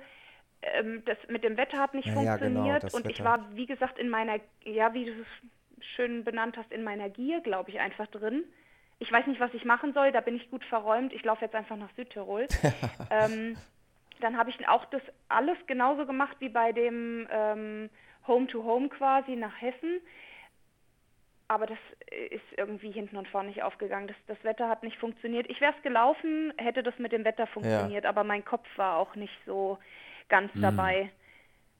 ähm, 0.61 1.03
das 1.05 1.17
mit 1.29 1.43
dem 1.43 1.55
Wetter 1.55 1.77
hat 1.77 1.93
nicht 1.93 2.07
ja, 2.07 2.13
funktioniert. 2.13 2.83
Ja, 2.83 2.89
genau, 2.89 2.97
und 2.97 3.05
Wetter. 3.05 3.09
ich 3.09 3.23
war, 3.23 3.55
wie 3.55 3.67
gesagt, 3.67 3.99
in 3.99 4.09
meiner, 4.09 4.39
ja, 4.63 4.93
wie 4.93 5.05
du 5.05 5.11
es 5.11 5.85
schön 5.95 6.23
benannt 6.23 6.57
hast, 6.57 6.71
in 6.71 6.83
meiner 6.83 7.09
Gier, 7.09 7.41
glaube 7.41 7.69
ich, 7.69 7.79
einfach 7.79 8.07
drin. 8.07 8.43
Ich 8.97 9.11
weiß 9.11 9.27
nicht, 9.27 9.39
was 9.39 9.53
ich 9.53 9.65
machen 9.65 9.93
soll, 9.93 10.11
da 10.11 10.21
bin 10.21 10.35
ich 10.35 10.49
gut 10.49 10.63
verräumt. 10.65 11.13
Ich 11.13 11.23
laufe 11.23 11.45
jetzt 11.45 11.55
einfach 11.55 11.75
nach 11.75 11.93
Südtirol. 11.95 12.47
ähm, 13.11 13.57
dann 14.23 14.37
habe 14.37 14.49
ich 14.49 14.67
auch 14.67 14.85
das 14.85 15.01
alles 15.27 15.57
genauso 15.67 16.05
gemacht 16.05 16.37
wie 16.39 16.49
bei 16.49 16.71
dem 16.71 17.27
ähm, 17.29 17.89
Home-to-Home 18.27 18.89
quasi 18.89 19.35
nach 19.35 19.61
Hessen. 19.61 19.99
Aber 21.49 21.65
das 21.65 21.77
ist 22.31 22.57
irgendwie 22.57 22.91
hinten 22.91 23.17
und 23.17 23.27
vorne 23.27 23.49
nicht 23.49 23.63
aufgegangen. 23.63 24.07
Das, 24.07 24.15
das 24.27 24.43
Wetter 24.43 24.69
hat 24.69 24.81
nicht 24.81 24.97
funktioniert. 24.97 25.49
Ich 25.49 25.59
wäre 25.59 25.73
es 25.75 25.83
gelaufen, 25.83 26.53
hätte 26.57 26.83
das 26.83 26.97
mit 26.97 27.11
dem 27.11 27.25
Wetter 27.25 27.47
funktioniert, 27.47 28.05
ja. 28.05 28.09
aber 28.09 28.23
mein 28.23 28.45
Kopf 28.45 28.65
war 28.77 28.95
auch 28.97 29.15
nicht 29.15 29.37
so 29.45 29.77
ganz 30.29 30.53
mhm. 30.55 30.61
dabei. 30.61 31.11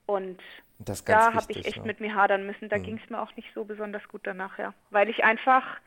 Und 0.05 0.41
da 1.05 1.33
habe 1.33 1.51
ich 1.53 1.65
echt 1.65 1.77
ja. 1.77 1.83
mit 1.83 2.01
mir 2.01 2.13
hadern 2.13 2.45
müssen. 2.45 2.67
Da 2.67 2.77
mhm. 2.77 2.83
ging 2.83 2.99
es 3.01 3.09
mir 3.09 3.21
auch 3.21 3.33
nicht 3.37 3.47
so 3.55 3.63
besonders 3.63 4.05
gut 4.09 4.21
danach, 4.25 4.59
ja. 4.59 4.73
Weil 4.89 5.07
ich 5.09 5.23
einfach 5.23 5.79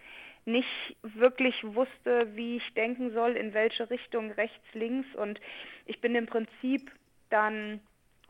nicht 0.47 0.97
wirklich 1.03 1.55
wusste, 1.63 2.35
wie 2.37 2.57
ich 2.57 2.75
denken 2.75 3.13
soll, 3.13 3.37
in 3.37 3.53
welche 3.53 3.91
Richtung, 3.91 4.31
rechts, 4.31 4.65
links. 4.75 5.13
Und 5.17 5.41
ich 5.85 6.01
bin 6.01 6.15
im 6.15 6.27
Prinzip 6.27 6.91
dann, 7.31 7.81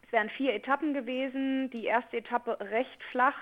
es 0.06 0.12
wären 0.12 0.30
vier 0.30 0.54
Etappen 0.54 0.94
gewesen, 0.94 1.70
die 1.70 1.84
erste 1.84 2.16
Etappe 2.16 2.58
recht 2.60 3.02
flach, 3.10 3.36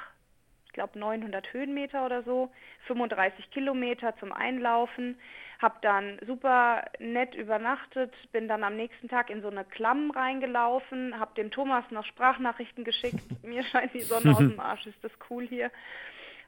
ich 0.67 0.73
glaube 0.73 0.99
900 0.99 1.53
Höhenmeter 1.53 2.05
oder 2.05 2.25
so, 2.25 2.51
35 2.89 3.51
Kilometer 3.53 4.17
zum 4.17 4.33
Einlaufen, 4.33 5.17
habe 5.61 5.77
dann 5.83 6.19
super 6.27 6.85
nett 6.99 7.37
übernachtet, 7.37 8.13
bin 8.33 8.49
dann 8.49 8.65
am 8.65 8.75
nächsten 8.75 9.09
Tag 9.09 9.31
in 9.31 9.41
so 9.41 9.49
eine 9.49 9.65
Klamm 9.65 10.11
reingelaufen, 10.11 11.19
habe 11.19 11.35
dem 11.37 11.53
Thomas 11.53 11.85
noch 11.91 12.05
Sprachnachrichten 12.05 12.83
geschickt, 12.83 13.23
mir 13.45 13.63
scheint 13.71 13.95
die 13.95 14.01
Sonne 14.01 14.33
aus 14.33 14.39
dem 14.39 14.59
Arsch, 14.61 14.87
ist 14.87 15.03
das 15.03 15.13
cool 15.31 15.47
hier. 15.47 15.71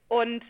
Und 0.09 0.43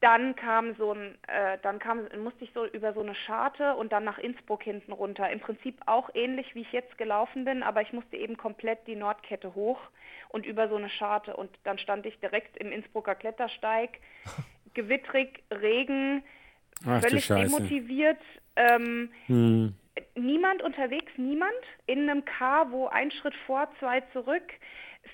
dann 0.00 0.36
kam 0.36 0.76
so 0.76 0.92
ein, 0.92 1.18
äh, 1.26 1.58
dann 1.62 1.80
kam, 1.80 2.06
musste 2.22 2.44
ich 2.44 2.52
so 2.54 2.64
über 2.66 2.92
so 2.92 3.00
eine 3.00 3.14
Scharte 3.14 3.74
und 3.74 3.90
dann 3.90 4.04
nach 4.04 4.18
Innsbruck 4.18 4.62
hinten 4.62 4.92
runter. 4.92 5.28
Im 5.30 5.40
Prinzip 5.40 5.80
auch 5.86 6.10
ähnlich, 6.14 6.54
wie 6.54 6.60
ich 6.60 6.72
jetzt 6.72 6.96
gelaufen 6.98 7.44
bin, 7.44 7.64
aber 7.64 7.82
ich 7.82 7.92
musste 7.92 8.16
eben 8.16 8.36
komplett 8.36 8.86
die 8.86 8.94
Nordkette 8.94 9.54
hoch 9.54 9.80
und 10.28 10.46
über 10.46 10.68
so 10.68 10.76
eine 10.76 10.88
Scharte. 10.88 11.36
Und 11.36 11.50
dann 11.64 11.78
stand 11.78 12.06
ich 12.06 12.18
direkt 12.20 12.56
im 12.58 12.70
Innsbrucker 12.70 13.16
Klettersteig, 13.16 13.98
gewittrig, 14.74 15.42
Regen, 15.50 16.22
Ach, 16.86 17.00
völlig 17.00 17.26
demotiviert. 17.26 18.20
Ähm, 18.54 19.10
hm. 19.26 19.74
Niemand 20.14 20.62
unterwegs, 20.62 21.10
niemand. 21.16 21.50
In 21.86 22.08
einem 22.08 22.24
Car, 22.24 22.70
wo 22.70 22.86
ein 22.86 23.10
Schritt 23.10 23.34
vor, 23.46 23.68
zwei 23.80 24.00
zurück. 24.12 24.44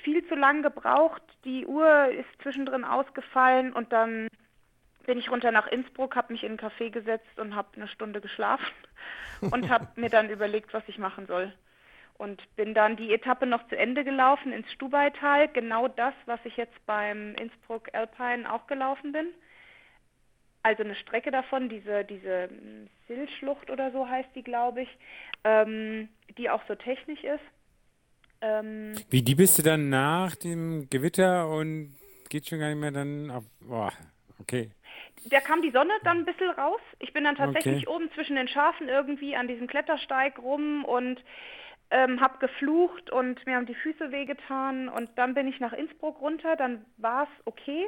Viel 0.02 0.27
zu 0.28 0.35
lang 0.35 0.62
gebraucht. 0.62 1.23
Die 1.47 1.65
Uhr 1.66 2.09
ist 2.09 2.28
zwischendrin 2.43 2.85
ausgefallen 2.85 3.73
und 3.73 3.90
dann 3.93 4.28
bin 5.06 5.18
ich 5.18 5.31
runter 5.31 5.52
nach 5.52 5.66
Innsbruck, 5.66 6.16
habe 6.16 6.32
mich 6.32 6.43
in 6.43 6.51
einen 6.51 6.59
Café 6.59 6.90
gesetzt 6.90 7.39
und 7.39 7.55
habe 7.55 7.68
eine 7.76 7.89
Stunde 7.89 8.20
geschlafen 8.20 8.66
und 9.40 9.70
habe 9.70 9.89
mir 9.97 10.10
dann 10.10 10.31
überlegt, 10.31 10.74
was 10.74 10.82
ich 10.86 10.98
machen 10.98 11.26
soll. 11.26 11.52
Und 12.16 12.43
bin 12.55 12.74
dann 12.74 12.97
die 12.97 13.12
Etappe 13.12 13.44
noch 13.44 13.66
zu 13.68 13.76
Ende 13.76 14.05
gelaufen 14.05 14.52
ins 14.52 14.70
Stubaital, 14.72 15.48
genau 15.48 15.89
das, 15.89 16.14
was 16.26 16.39
ich 16.44 16.56
jetzt 16.56 16.86
beim 16.86 17.35
Innsbruck 17.35 17.93
Alpine 17.93 18.52
auch 18.52 18.68
gelaufen 18.68 19.12
bin. 19.12 19.26
Also 20.62 20.85
eine 20.85 20.94
Strecke 20.94 21.31
davon, 21.31 21.68
diese, 21.68 22.05
diese 22.05 22.48
Sillschlucht 23.09 23.68
oder 23.68 23.90
so 23.90 24.09
heißt 24.09 24.31
die, 24.35 24.44
glaube 24.44 24.82
ich, 24.82 24.89
ähm, 25.43 26.09
die 26.39 26.48
auch 26.48 26.62
so 26.68 26.74
technisch 26.76 27.22
ist. 27.22 27.44
Ähm, 28.40 28.94
Wie, 29.10 29.22
die 29.22 29.35
bist 29.35 29.59
du 29.59 29.62
dann 29.62 29.89
nach 29.90 30.36
dem 30.36 30.89
Gewitter 30.89 31.48
und 31.48 31.97
geht 32.31 32.47
schon 32.48 32.60
gar 32.60 32.68
nicht 32.68 32.78
mehr 32.78 32.93
dann 32.93 33.31
auf, 33.31 33.44
boah, 33.60 33.93
okay 34.39 34.70
da 35.26 35.40
kam 35.40 35.62
die 35.62 35.70
Sonne 35.70 35.92
dann 36.04 36.18
ein 36.18 36.24
bisschen 36.24 36.50
raus. 36.50 36.80
Ich 36.98 37.12
bin 37.12 37.24
dann 37.24 37.36
tatsächlich 37.36 37.86
okay. 37.88 37.96
oben 37.96 38.10
zwischen 38.12 38.36
den 38.36 38.48
Schafen 38.48 38.88
irgendwie 38.88 39.36
an 39.36 39.48
diesem 39.48 39.66
Klettersteig 39.66 40.38
rum 40.38 40.84
und 40.84 41.22
ähm, 41.90 42.20
habe 42.20 42.38
geflucht 42.38 43.10
und 43.10 43.44
mir 43.46 43.56
haben 43.56 43.66
die 43.66 43.74
Füße 43.74 44.10
wehgetan 44.10 44.88
und 44.88 45.10
dann 45.16 45.34
bin 45.34 45.46
ich 45.46 45.60
nach 45.60 45.72
Innsbruck 45.72 46.20
runter, 46.20 46.56
dann 46.56 46.84
war 46.96 47.24
es 47.24 47.46
okay. 47.46 47.86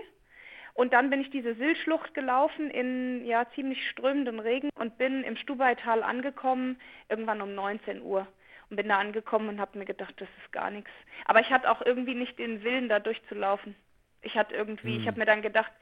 Und 0.75 0.93
dann 0.93 1.09
bin 1.09 1.23
ich 1.23 1.31
diese 1.31 1.55
Sillschlucht 1.55 2.13
gelaufen 2.13 2.71
in 2.71 3.25
ja 3.25 3.47
ziemlich 3.55 3.89
strömenden 3.89 4.41
Regen 4.41 4.69
und 4.79 4.99
bin 4.99 5.25
im 5.25 5.37
Stubaital 5.37 6.03
angekommen, 6.03 6.79
irgendwann 7.09 7.41
um 7.41 7.55
19 7.55 8.03
Uhr. 8.03 8.27
Und 8.69 8.77
bin 8.77 8.89
da 8.89 8.99
angekommen 8.99 9.49
und 9.49 9.61
habe 9.61 9.79
mir 9.79 9.87
gedacht, 9.87 10.15
das 10.19 10.29
ist 10.43 10.53
gar 10.53 10.71
nichts. 10.71 10.91
Aber 11.25 11.41
ich 11.41 11.51
hatte 11.51 11.71
auch 11.71 11.81
irgendwie 11.81 12.15
nicht 12.15 12.39
den 12.39 12.63
Willen, 12.63 12.91
da 12.91 12.99
durchzulaufen. 12.99 13.75
Ich 14.21 14.37
hatte 14.37 14.55
irgendwie, 14.55 14.95
hm. 14.95 15.01
ich 15.01 15.07
habe 15.07 15.19
mir 15.19 15.25
dann 15.25 15.41
gedacht, 15.41 15.73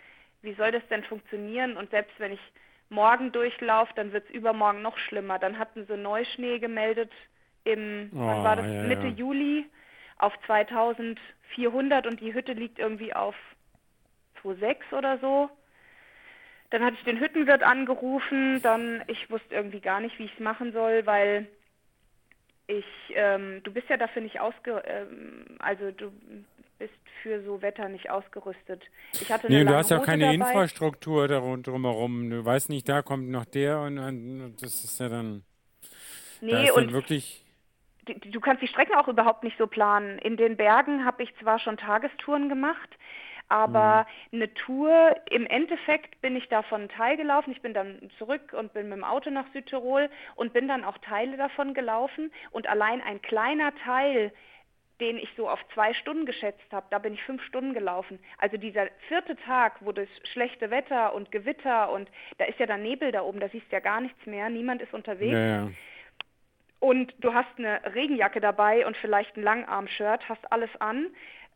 wie 0.44 0.54
soll 0.54 0.70
das 0.72 0.86
denn 0.88 1.02
funktionieren? 1.04 1.76
Und 1.76 1.90
selbst 1.90 2.18
wenn 2.18 2.32
ich 2.32 2.40
morgen 2.90 3.32
durchlaufe, 3.32 3.92
dann 3.96 4.12
wird 4.12 4.28
es 4.28 4.34
übermorgen 4.34 4.82
noch 4.82 4.98
schlimmer. 4.98 5.38
Dann 5.38 5.58
hatten 5.58 5.86
sie 5.86 5.96
Neuschnee 5.96 6.58
gemeldet 6.58 7.10
im, 7.64 8.10
oh, 8.14 8.18
war 8.18 8.56
das, 8.56 8.66
ja, 8.66 8.82
Mitte 8.84 9.08
ja. 9.08 9.14
Juli 9.14 9.66
auf 10.18 10.32
2400 10.46 12.06
und 12.06 12.20
die 12.20 12.34
Hütte 12.34 12.52
liegt 12.52 12.78
irgendwie 12.78 13.14
auf 13.14 13.34
26 14.42 14.92
oder 14.92 15.18
so. 15.18 15.50
Dann 16.70 16.84
hatte 16.84 16.96
ich 16.98 17.04
den 17.04 17.20
Hüttenwirt 17.20 17.62
angerufen, 17.62 18.60
dann, 18.62 19.02
ich 19.06 19.30
wusste 19.30 19.54
irgendwie 19.54 19.80
gar 19.80 20.00
nicht, 20.00 20.18
wie 20.18 20.24
ich 20.24 20.34
es 20.34 20.40
machen 20.40 20.72
soll, 20.72 21.06
weil 21.06 21.46
ich, 22.66 22.84
ähm, 23.14 23.62
du 23.62 23.72
bist 23.72 23.88
ja 23.88 23.96
dafür 23.96 24.22
nicht 24.22 24.40
ausge, 24.40 24.82
ähm, 24.86 25.44
also 25.58 25.90
du 25.90 26.12
bist 26.78 26.94
für 27.22 27.42
so 27.42 27.62
Wetter 27.62 27.88
nicht 27.88 28.10
ausgerüstet. 28.10 28.82
Ich 29.12 29.30
hatte 29.32 29.48
nee, 29.48 29.64
du 29.64 29.74
hast 29.74 29.90
ja 29.90 29.98
keine 29.98 30.24
dabei. 30.24 30.34
Infrastruktur 30.34 31.28
drumherum. 31.28 32.30
Du 32.30 32.44
weißt 32.44 32.68
nicht, 32.68 32.88
da 32.88 33.02
kommt 33.02 33.28
noch 33.28 33.44
der 33.44 33.80
und, 33.80 33.98
und 33.98 34.56
das 34.60 34.84
ist 34.84 35.00
ja 35.00 35.08
dann. 35.08 35.44
Nee, 36.40 36.70
und 36.70 36.92
wirklich. 36.92 37.44
Du 38.04 38.40
kannst 38.40 38.62
die 38.62 38.68
Strecken 38.68 38.94
auch 38.96 39.08
überhaupt 39.08 39.44
nicht 39.44 39.56
so 39.56 39.66
planen. 39.66 40.18
In 40.18 40.36
den 40.36 40.58
Bergen 40.58 41.06
habe 41.06 41.22
ich 41.22 41.34
zwar 41.40 41.58
schon 41.58 41.78
Tagestouren 41.78 42.50
gemacht, 42.50 42.90
aber 43.48 44.06
mhm. 44.30 44.42
eine 44.42 44.54
Tour, 44.54 45.16
im 45.30 45.46
Endeffekt 45.46 46.20
bin 46.20 46.36
ich 46.36 46.48
davon 46.48 46.88
teilgelaufen. 46.88 47.52
Ich 47.52 47.62
bin 47.62 47.72
dann 47.72 48.10
zurück 48.18 48.52
und 48.52 48.72
bin 48.72 48.88
mit 48.88 48.98
dem 48.98 49.04
Auto 49.04 49.30
nach 49.30 49.46
Südtirol 49.52 50.10
und 50.34 50.52
bin 50.52 50.68
dann 50.68 50.84
auch 50.84 50.98
Teile 50.98 51.36
davon 51.36 51.72
gelaufen. 51.72 52.32
Und 52.50 52.68
allein 52.68 53.00
ein 53.00 53.22
kleiner 53.22 53.74
Teil 53.84 54.32
den 55.00 55.18
ich 55.18 55.28
so 55.36 55.48
auf 55.48 55.58
zwei 55.74 55.92
Stunden 55.94 56.24
geschätzt 56.24 56.70
habe, 56.70 56.86
da 56.90 56.98
bin 56.98 57.14
ich 57.14 57.22
fünf 57.22 57.42
Stunden 57.42 57.74
gelaufen. 57.74 58.18
Also 58.38 58.56
dieser 58.56 58.86
vierte 59.08 59.36
Tag, 59.36 59.76
wo 59.80 59.92
das 59.92 60.08
schlechte 60.32 60.70
Wetter 60.70 61.14
und 61.14 61.32
Gewitter 61.32 61.90
und 61.90 62.08
da 62.38 62.44
ist 62.44 62.58
ja 62.58 62.66
dann 62.66 62.82
Nebel 62.82 63.10
da 63.10 63.22
oben, 63.22 63.40
da 63.40 63.48
siehst 63.48 63.66
du 63.70 63.76
ja 63.76 63.80
gar 63.80 64.00
nichts 64.00 64.24
mehr, 64.26 64.48
niemand 64.50 64.82
ist 64.82 64.94
unterwegs. 64.94 65.32
Ja, 65.32 65.46
ja. 65.46 65.70
Und 66.78 67.14
du 67.18 67.32
hast 67.32 67.48
eine 67.56 67.80
Regenjacke 67.94 68.40
dabei 68.40 68.86
und 68.86 68.96
vielleicht 68.98 69.36
ein 69.36 69.42
Langarm-Shirt, 69.42 70.28
hast 70.28 70.52
alles 70.52 70.70
an, 70.80 71.06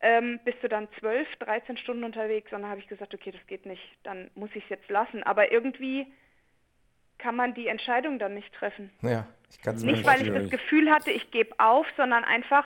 ähm, 0.01 0.39
bist 0.43 0.57
du 0.63 0.67
dann 0.67 0.87
zwölf, 0.99 1.27
dreizehn 1.37 1.77
Stunden 1.77 2.03
unterwegs 2.03 2.51
und 2.51 2.61
dann 2.61 2.71
habe 2.71 2.79
ich 2.79 2.87
gesagt, 2.87 3.13
okay, 3.13 3.31
das 3.31 3.45
geht 3.47 3.65
nicht, 3.65 3.83
dann 4.03 4.31
muss 4.35 4.49
ich 4.53 4.63
es 4.63 4.69
jetzt 4.69 4.89
lassen. 4.89 5.23
Aber 5.23 5.51
irgendwie 5.51 6.07
kann 7.19 7.35
man 7.35 7.53
die 7.53 7.67
Entscheidung 7.67 8.17
dann 8.17 8.33
nicht 8.33 8.53
treffen. 8.53 8.89
Ja, 9.01 9.27
ich 9.51 9.61
kann 9.61 9.75
es 9.75 9.83
Nicht, 9.83 10.05
weil 10.05 10.21
ich 10.21 10.33
das 10.33 10.49
Gefühl 10.49 10.89
hatte, 10.89 11.11
ich 11.11 11.29
gebe 11.31 11.53
auf, 11.59 11.85
sondern 11.95 12.23
einfach, 12.23 12.65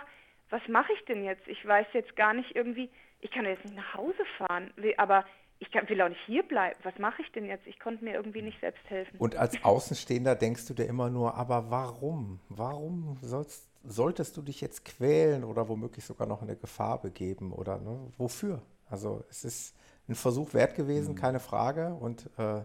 was 0.54 0.62
mache 0.68 0.94
ich 0.94 1.04
denn 1.06 1.24
jetzt? 1.24 1.48
Ich 1.48 1.66
weiß 1.66 1.88
jetzt 1.94 2.16
gar 2.16 2.36
nicht 2.36 2.56
irgendwie, 2.56 2.88
ich 3.22 3.32
kann 3.32 3.44
jetzt 3.46 3.66
nicht 3.66 3.76
nach 3.76 3.96
Hause 3.96 4.24
fahren, 4.38 4.72
aber 4.98 5.26
ich 5.58 5.72
kann, 5.72 5.90
will 5.90 6.00
auch 6.00 6.10
nicht 6.10 6.22
hier 6.28 6.44
bleiben. 6.44 6.78
Was 6.84 6.98
mache 7.00 7.24
ich 7.24 7.32
denn 7.32 7.46
jetzt? 7.46 7.66
Ich 7.66 7.80
konnte 7.80 8.04
mir 8.04 8.14
irgendwie 8.14 8.44
nicht 8.44 8.60
selbst 8.60 8.88
helfen. 8.88 9.18
Und 9.18 9.36
als 9.36 9.64
Außenstehender 9.64 10.36
denkst 10.36 10.68
du 10.68 10.76
dir 10.76 10.86
immer 10.86 11.10
nur, 11.10 11.34
aber 11.36 11.72
warum? 11.72 12.40
Warum 12.50 13.18
sollst, 13.22 13.68
solltest 13.84 14.38
du 14.38 14.44
dich 14.44 14.62
jetzt 14.62 14.86
quälen 14.86 15.44
oder 15.44 15.68
womöglich 15.68 16.06
sogar 16.06 16.28
noch 16.28 16.44
eine 16.44 16.56
Gefahr 16.56 17.02
begeben? 17.02 17.52
Oder 17.52 17.80
ne, 17.80 18.12
wofür? 18.18 18.62
Also 18.88 19.24
es 19.32 19.44
ist 19.44 19.76
ein 20.08 20.14
Versuch 20.14 20.54
wert 20.54 20.76
gewesen, 20.76 21.14
mhm. 21.14 21.20
keine 21.20 21.40
Frage. 21.40 21.96
Und 21.96 22.30
äh, 22.38 22.62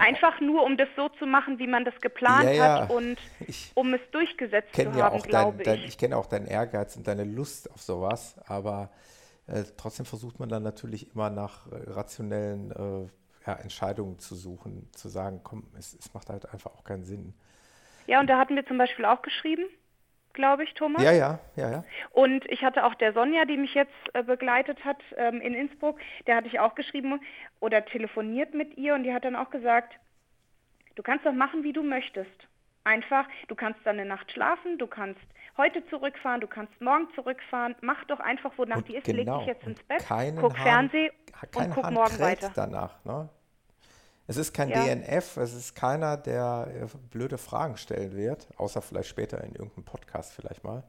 Einfach 0.00 0.40
nur, 0.40 0.64
um 0.64 0.76
das 0.76 0.88
so 0.96 1.08
zu 1.08 1.26
machen, 1.26 1.58
wie 1.58 1.66
man 1.66 1.84
das 1.84 1.94
geplant 2.00 2.44
ja, 2.44 2.52
ja. 2.52 2.80
hat 2.82 2.90
und 2.90 3.16
ich 3.46 3.72
um 3.74 3.92
es 3.94 4.00
durchgesetzt 4.12 4.74
zu 4.74 4.82
ja 4.82 4.92
haben, 4.94 5.20
glaube 5.22 5.62
dein, 5.62 5.78
ich. 5.78 5.86
ich 5.88 5.98
kenne 5.98 6.16
auch 6.16 6.26
deinen 6.26 6.46
Ehrgeiz 6.46 6.96
und 6.96 7.06
deine 7.06 7.24
Lust 7.24 7.70
auf 7.72 7.82
sowas, 7.82 8.36
aber 8.46 8.90
äh, 9.46 9.64
trotzdem 9.76 10.06
versucht 10.06 10.38
man 10.38 10.48
dann 10.48 10.62
natürlich 10.62 11.12
immer 11.14 11.30
nach 11.30 11.66
äh, 11.66 11.90
rationellen 11.90 12.70
äh, 12.70 13.08
ja, 13.46 13.54
Entscheidungen 13.54 14.18
zu 14.18 14.34
suchen, 14.34 14.88
zu 14.92 15.08
sagen, 15.08 15.40
komm, 15.42 15.64
es, 15.78 15.94
es 15.94 16.12
macht 16.14 16.30
halt 16.30 16.52
einfach 16.52 16.72
auch 16.72 16.84
keinen 16.84 17.04
Sinn. 17.04 17.34
Ja, 18.06 18.20
und 18.20 18.28
da 18.28 18.38
hatten 18.38 18.54
wir 18.54 18.66
zum 18.66 18.78
Beispiel 18.78 19.04
auch 19.04 19.22
geschrieben, 19.22 19.64
glaube 20.36 20.62
ich, 20.62 20.74
Thomas. 20.74 21.02
Ja, 21.02 21.10
ja, 21.10 21.40
ja, 21.56 21.70
ja. 21.70 21.84
Und 22.12 22.48
ich 22.48 22.62
hatte 22.62 22.84
auch 22.84 22.94
der 22.94 23.12
Sonja, 23.12 23.44
die 23.44 23.56
mich 23.56 23.74
jetzt 23.74 23.92
äh, 24.12 24.22
begleitet 24.22 24.84
hat 24.84 25.02
ähm, 25.16 25.40
in 25.40 25.54
Innsbruck, 25.54 25.98
der 26.28 26.36
hatte 26.36 26.46
ich 26.46 26.60
auch 26.60 26.76
geschrieben 26.76 27.20
oder 27.58 27.84
telefoniert 27.84 28.54
mit 28.54 28.76
ihr 28.78 28.94
und 28.94 29.02
die 29.02 29.12
hat 29.12 29.24
dann 29.24 29.34
auch 29.34 29.50
gesagt, 29.50 29.98
du 30.94 31.02
kannst 31.02 31.26
doch 31.26 31.32
machen, 31.32 31.64
wie 31.64 31.72
du 31.72 31.82
möchtest. 31.82 32.46
Einfach, 32.84 33.26
du 33.48 33.56
kannst 33.56 33.80
dann 33.84 33.98
eine 33.98 34.08
Nacht 34.08 34.30
schlafen, 34.30 34.78
du 34.78 34.86
kannst 34.86 35.20
heute 35.56 35.84
zurückfahren, 35.88 36.40
du 36.40 36.46
kannst 36.46 36.80
morgen 36.80 37.08
zurückfahren. 37.16 37.74
Mach 37.80 38.04
doch 38.04 38.20
einfach, 38.20 38.52
wonach 38.56 38.76
und 38.76 38.88
die 38.88 38.94
ist, 38.94 39.06
genau. 39.06 39.38
leg 39.38 39.46
dich 39.46 39.54
jetzt 39.54 39.66
ins 39.66 39.82
Bett, 39.82 40.04
guck 40.38 40.56
Hahn, 40.56 40.90
Fernseh 40.90 41.10
und 41.56 41.70
guck 41.74 41.84
Hahn 41.84 41.94
morgen 41.94 42.20
weiter. 42.20 42.52
danach, 42.54 43.04
ne? 43.04 43.28
Es 44.28 44.36
ist 44.36 44.52
kein 44.52 44.68
ja. 44.68 44.84
DNF, 44.84 45.36
es 45.36 45.54
ist 45.54 45.74
keiner, 45.74 46.16
der 46.16 46.68
äh, 46.68 46.86
blöde 47.10 47.38
Fragen 47.38 47.76
stellen 47.76 48.16
wird, 48.16 48.48
außer 48.56 48.82
vielleicht 48.82 49.08
später 49.08 49.42
in 49.42 49.52
irgendeinem 49.52 49.84
Podcast 49.84 50.32
vielleicht 50.34 50.64
mal. 50.64 50.82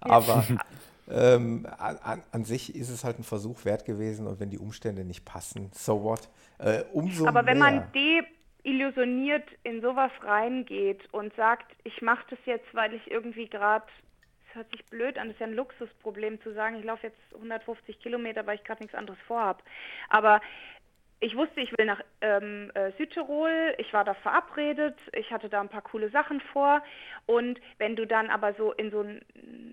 Aber 0.00 0.44
ähm, 1.10 1.66
an, 1.78 2.22
an, 2.32 2.44
sich 2.44 2.74
ist 2.74 2.88
es 2.88 3.04
halt 3.04 3.18
ein 3.18 3.24
Versuch 3.24 3.64
wert 3.64 3.84
gewesen 3.84 4.26
und 4.26 4.40
wenn 4.40 4.50
die 4.50 4.58
Umstände 4.58 5.04
nicht 5.04 5.24
passen, 5.24 5.70
so 5.74 6.02
what? 6.02 6.28
Äh, 6.58 6.84
umso 6.92 7.26
Aber 7.26 7.44
wenn 7.44 7.58
mehr. 7.58 7.72
man 7.72 7.92
deillusioniert 8.64 9.48
in 9.62 9.82
sowas 9.82 10.10
reingeht 10.22 11.02
und 11.12 11.34
sagt, 11.36 11.66
ich 11.84 12.00
mache 12.00 12.24
das 12.30 12.38
jetzt, 12.46 12.72
weil 12.74 12.94
ich 12.94 13.10
irgendwie 13.10 13.48
gerade 13.48 13.84
das 14.46 14.56
hört 14.56 14.70
sich 14.70 14.86
blöd 14.86 15.18
an, 15.18 15.28
das 15.28 15.34
ist 15.34 15.40
ja 15.40 15.46
ein 15.46 15.52
Luxusproblem 15.52 16.40
zu 16.40 16.54
sagen, 16.54 16.76
ich 16.76 16.84
laufe 16.84 17.08
jetzt 17.08 17.18
150 17.34 18.00
Kilometer, 18.00 18.46
weil 18.46 18.56
ich 18.56 18.64
gerade 18.64 18.82
nichts 18.82 18.96
anderes 18.96 19.18
vorhabe. 19.26 19.62
Aber 20.08 20.40
ich 21.20 21.36
wusste, 21.36 21.60
ich 21.60 21.72
will 21.76 21.86
nach 21.86 22.00
ähm, 22.20 22.70
äh, 22.74 22.92
Südtirol, 22.98 23.74
ich 23.78 23.92
war 23.92 24.04
da 24.04 24.14
verabredet, 24.14 24.96
ich 25.12 25.30
hatte 25.30 25.48
da 25.48 25.60
ein 25.60 25.68
paar 25.68 25.82
coole 25.82 26.10
Sachen 26.10 26.40
vor 26.52 26.82
und 27.24 27.60
wenn 27.78 27.96
du 27.96 28.06
dann 28.06 28.28
aber 28.28 28.54
so 28.54 28.72
in 28.72 28.90
so 28.90 29.00
einen 29.00 29.24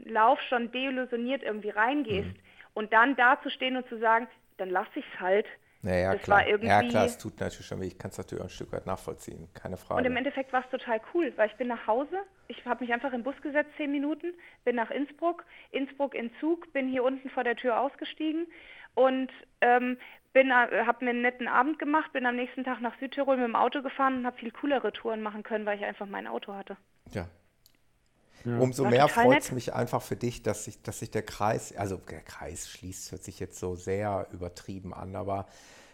Lauf 0.05 0.39
schon 0.41 0.71
deillusioniert 0.71 1.43
irgendwie 1.43 1.69
reingehst 1.69 2.29
mhm. 2.29 2.39
und 2.73 2.93
dann 2.93 3.15
da 3.15 3.41
zu 3.41 3.49
stehen 3.49 3.75
und 3.75 3.87
zu 3.89 3.99
sagen, 3.99 4.27
dann 4.57 4.69
lass 4.69 4.87
ich 4.95 5.05
es 5.13 5.19
halt. 5.19 5.45
Naja, 5.81 6.13
das 6.13 6.21
klar. 6.21 6.39
War 6.39 6.47
irgendwie... 6.47 6.67
Ja, 6.69 6.81
klar, 6.81 7.05
es 7.05 7.17
tut 7.17 7.37
natürlich 7.41 7.65
schon 7.65 7.81
weh. 7.81 7.87
Ich 7.87 7.97
kann 7.97 8.11
es 8.11 8.17
natürlich 8.17 8.41
auch 8.41 8.47
ein 8.47 8.51
Stück 8.51 8.71
weit 8.71 8.85
nachvollziehen, 8.85 9.49
keine 9.53 9.75
Frage. 9.75 9.99
Und 9.99 10.05
im 10.05 10.15
Endeffekt 10.15 10.53
war 10.53 10.63
es 10.63 10.69
total 10.69 11.01
cool, 11.13 11.33
weil 11.35 11.49
ich 11.49 11.55
bin 11.57 11.67
nach 11.67 11.85
Hause, 11.87 12.19
ich 12.47 12.65
habe 12.65 12.85
mich 12.85 12.93
einfach 12.93 13.11
im 13.11 13.23
Bus 13.23 13.35
gesetzt, 13.41 13.71
zehn 13.75 13.91
Minuten, 13.91 14.33
bin 14.63 14.77
nach 14.77 14.91
Innsbruck, 14.91 15.43
Innsbruck 15.71 16.15
in 16.15 16.31
Zug, 16.39 16.71
bin 16.71 16.87
hier 16.87 17.03
unten 17.03 17.29
vor 17.29 17.43
der 17.43 17.57
Tür 17.57 17.81
ausgestiegen 17.81 18.47
und 18.95 19.29
ähm, 19.59 19.97
bin, 20.33 20.49
äh, 20.49 20.85
habe 20.85 21.05
mir 21.05 21.11
einen 21.11 21.21
netten 21.21 21.47
Abend 21.47 21.79
gemacht, 21.79 22.11
bin 22.11 22.25
am 22.25 22.35
nächsten 22.35 22.63
Tag 22.63 22.81
nach 22.81 22.97
Südtirol 22.99 23.37
mit 23.37 23.45
dem 23.45 23.55
Auto 23.55 23.81
gefahren 23.81 24.17
und 24.17 24.25
habe 24.25 24.37
viel 24.37 24.51
coolere 24.51 24.91
Touren 24.91 25.21
machen 25.21 25.43
können, 25.43 25.65
weil 25.65 25.77
ich 25.77 25.85
einfach 25.85 26.07
mein 26.07 26.27
Auto 26.27 26.53
hatte. 26.53 26.75
Ja. 27.11 27.27
ja. 28.43 28.57
Umso 28.57 28.83
War 28.83 28.91
mehr 28.91 29.07
freut 29.07 29.39
es 29.39 29.51
mich 29.51 29.73
einfach 29.73 30.01
für 30.01 30.15
dich, 30.15 30.43
dass 30.43 30.65
sich, 30.65 30.81
dass 30.81 30.99
sich 30.99 31.11
der 31.11 31.23
Kreis, 31.23 31.75
also 31.75 31.97
der 31.97 32.21
Kreis 32.21 32.69
schließt, 32.69 33.11
hört 33.11 33.23
sich 33.23 33.39
jetzt 33.39 33.59
so 33.59 33.75
sehr 33.75 34.27
übertrieben 34.31 34.93
an, 34.93 35.15
aber 35.15 35.45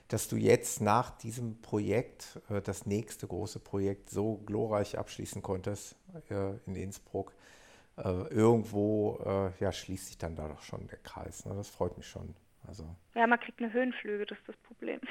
dass 0.07 0.27
du 0.27 0.37
jetzt 0.37 0.81
nach 0.81 1.11
diesem 1.11 1.61
Projekt, 1.61 2.39
äh, 2.49 2.61
das 2.61 2.85
nächste 2.85 3.27
große 3.27 3.59
Projekt, 3.59 4.09
so 4.09 4.37
glorreich 4.37 4.97
abschließen 4.97 5.41
konntest 5.43 5.95
äh, 6.29 6.53
in 6.65 6.75
Innsbruck. 6.75 7.33
irgendwo 7.97 9.51
ja, 9.59 9.73
schließt 9.73 10.07
sich 10.07 10.17
dann 10.17 10.37
da 10.37 10.47
doch 10.47 10.61
schon 10.61 10.87
der 10.87 10.99
Kreis. 10.99 11.45
Ne? 11.45 11.53
Das 11.53 11.67
freut 11.67 11.97
mich 11.97 12.07
schon. 12.07 12.33
Also. 12.69 12.85
Ja, 13.15 13.27
man 13.27 13.39
kriegt 13.39 13.59
eine 13.59 13.73
Höhenflüge, 13.73 14.25
das 14.25 14.37
ist 14.37 14.47
das 14.47 14.57
Problem. 14.67 14.99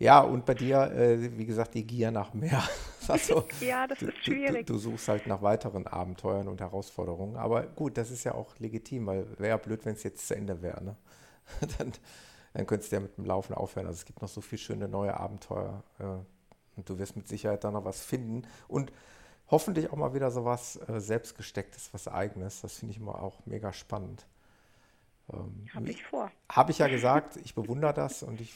Ja, 0.00 0.20
und 0.20 0.46
bei 0.46 0.54
dir, 0.54 0.92
äh, 0.92 1.36
wie 1.36 1.44
gesagt, 1.44 1.74
die 1.74 1.84
Gier 1.84 2.10
nach 2.10 2.32
mehr. 2.32 2.62
Also, 3.08 3.46
ja, 3.62 3.86
das 3.86 4.02
ist 4.02 4.22
schwierig. 4.22 4.66
Du, 4.66 4.74
du, 4.74 4.78
suchst 4.78 5.08
halt 5.08 5.26
nach 5.26 5.40
weiteren 5.40 5.86
Abenteuern 5.86 6.46
und 6.46 6.60
Herausforderungen. 6.60 7.36
Aber 7.36 7.62
gut, 7.62 7.96
das 7.96 8.10
ist 8.10 8.24
ja 8.24 8.34
auch 8.34 8.58
legitim, 8.58 9.06
weil 9.06 9.26
wäre 9.38 9.48
ja 9.48 9.56
blöd, 9.56 9.86
wenn 9.86 9.94
es 9.94 10.02
jetzt 10.02 10.28
zu 10.28 10.36
Ende 10.36 10.60
wäre. 10.60 10.84
Ne? 10.84 10.96
dann, 11.78 11.92
dann 12.52 12.66
könntest 12.66 12.92
du 12.92 12.96
ja 12.96 13.00
mit 13.00 13.16
dem 13.16 13.24
Laufen 13.24 13.54
aufhören. 13.54 13.86
Also 13.86 13.96
es 13.96 14.04
gibt 14.04 14.20
noch 14.20 14.28
so 14.28 14.42
viele 14.42 14.58
schöne 14.58 14.88
neue 14.88 15.18
Abenteuer. 15.18 15.82
Äh, 15.98 16.04
und 16.76 16.86
du 16.88 16.98
wirst 16.98 17.16
mit 17.16 17.28
Sicherheit 17.28 17.64
da 17.64 17.70
noch 17.70 17.86
was 17.86 18.04
finden. 18.04 18.46
Und 18.68 18.92
hoffentlich 19.50 19.90
auch 19.90 19.96
mal 19.96 20.12
wieder 20.12 20.30
so 20.30 20.44
was 20.44 20.76
äh, 20.86 21.00
Selbstgestecktes, 21.00 21.94
was 21.94 22.08
Eigenes. 22.08 22.60
Das 22.60 22.76
finde 22.76 22.92
ich 22.92 23.00
immer 23.00 23.22
auch 23.22 23.38
mega 23.46 23.72
spannend. 23.72 24.26
Ähm, 25.32 25.68
Habe 25.74 25.90
ich 25.90 26.04
vor. 26.04 26.30
Habe 26.48 26.70
ich 26.70 26.78
ja 26.78 26.88
gesagt, 26.88 27.36
ich 27.36 27.54
bewundere 27.54 27.92
das 27.92 28.22
und 28.22 28.40
ich, 28.40 28.54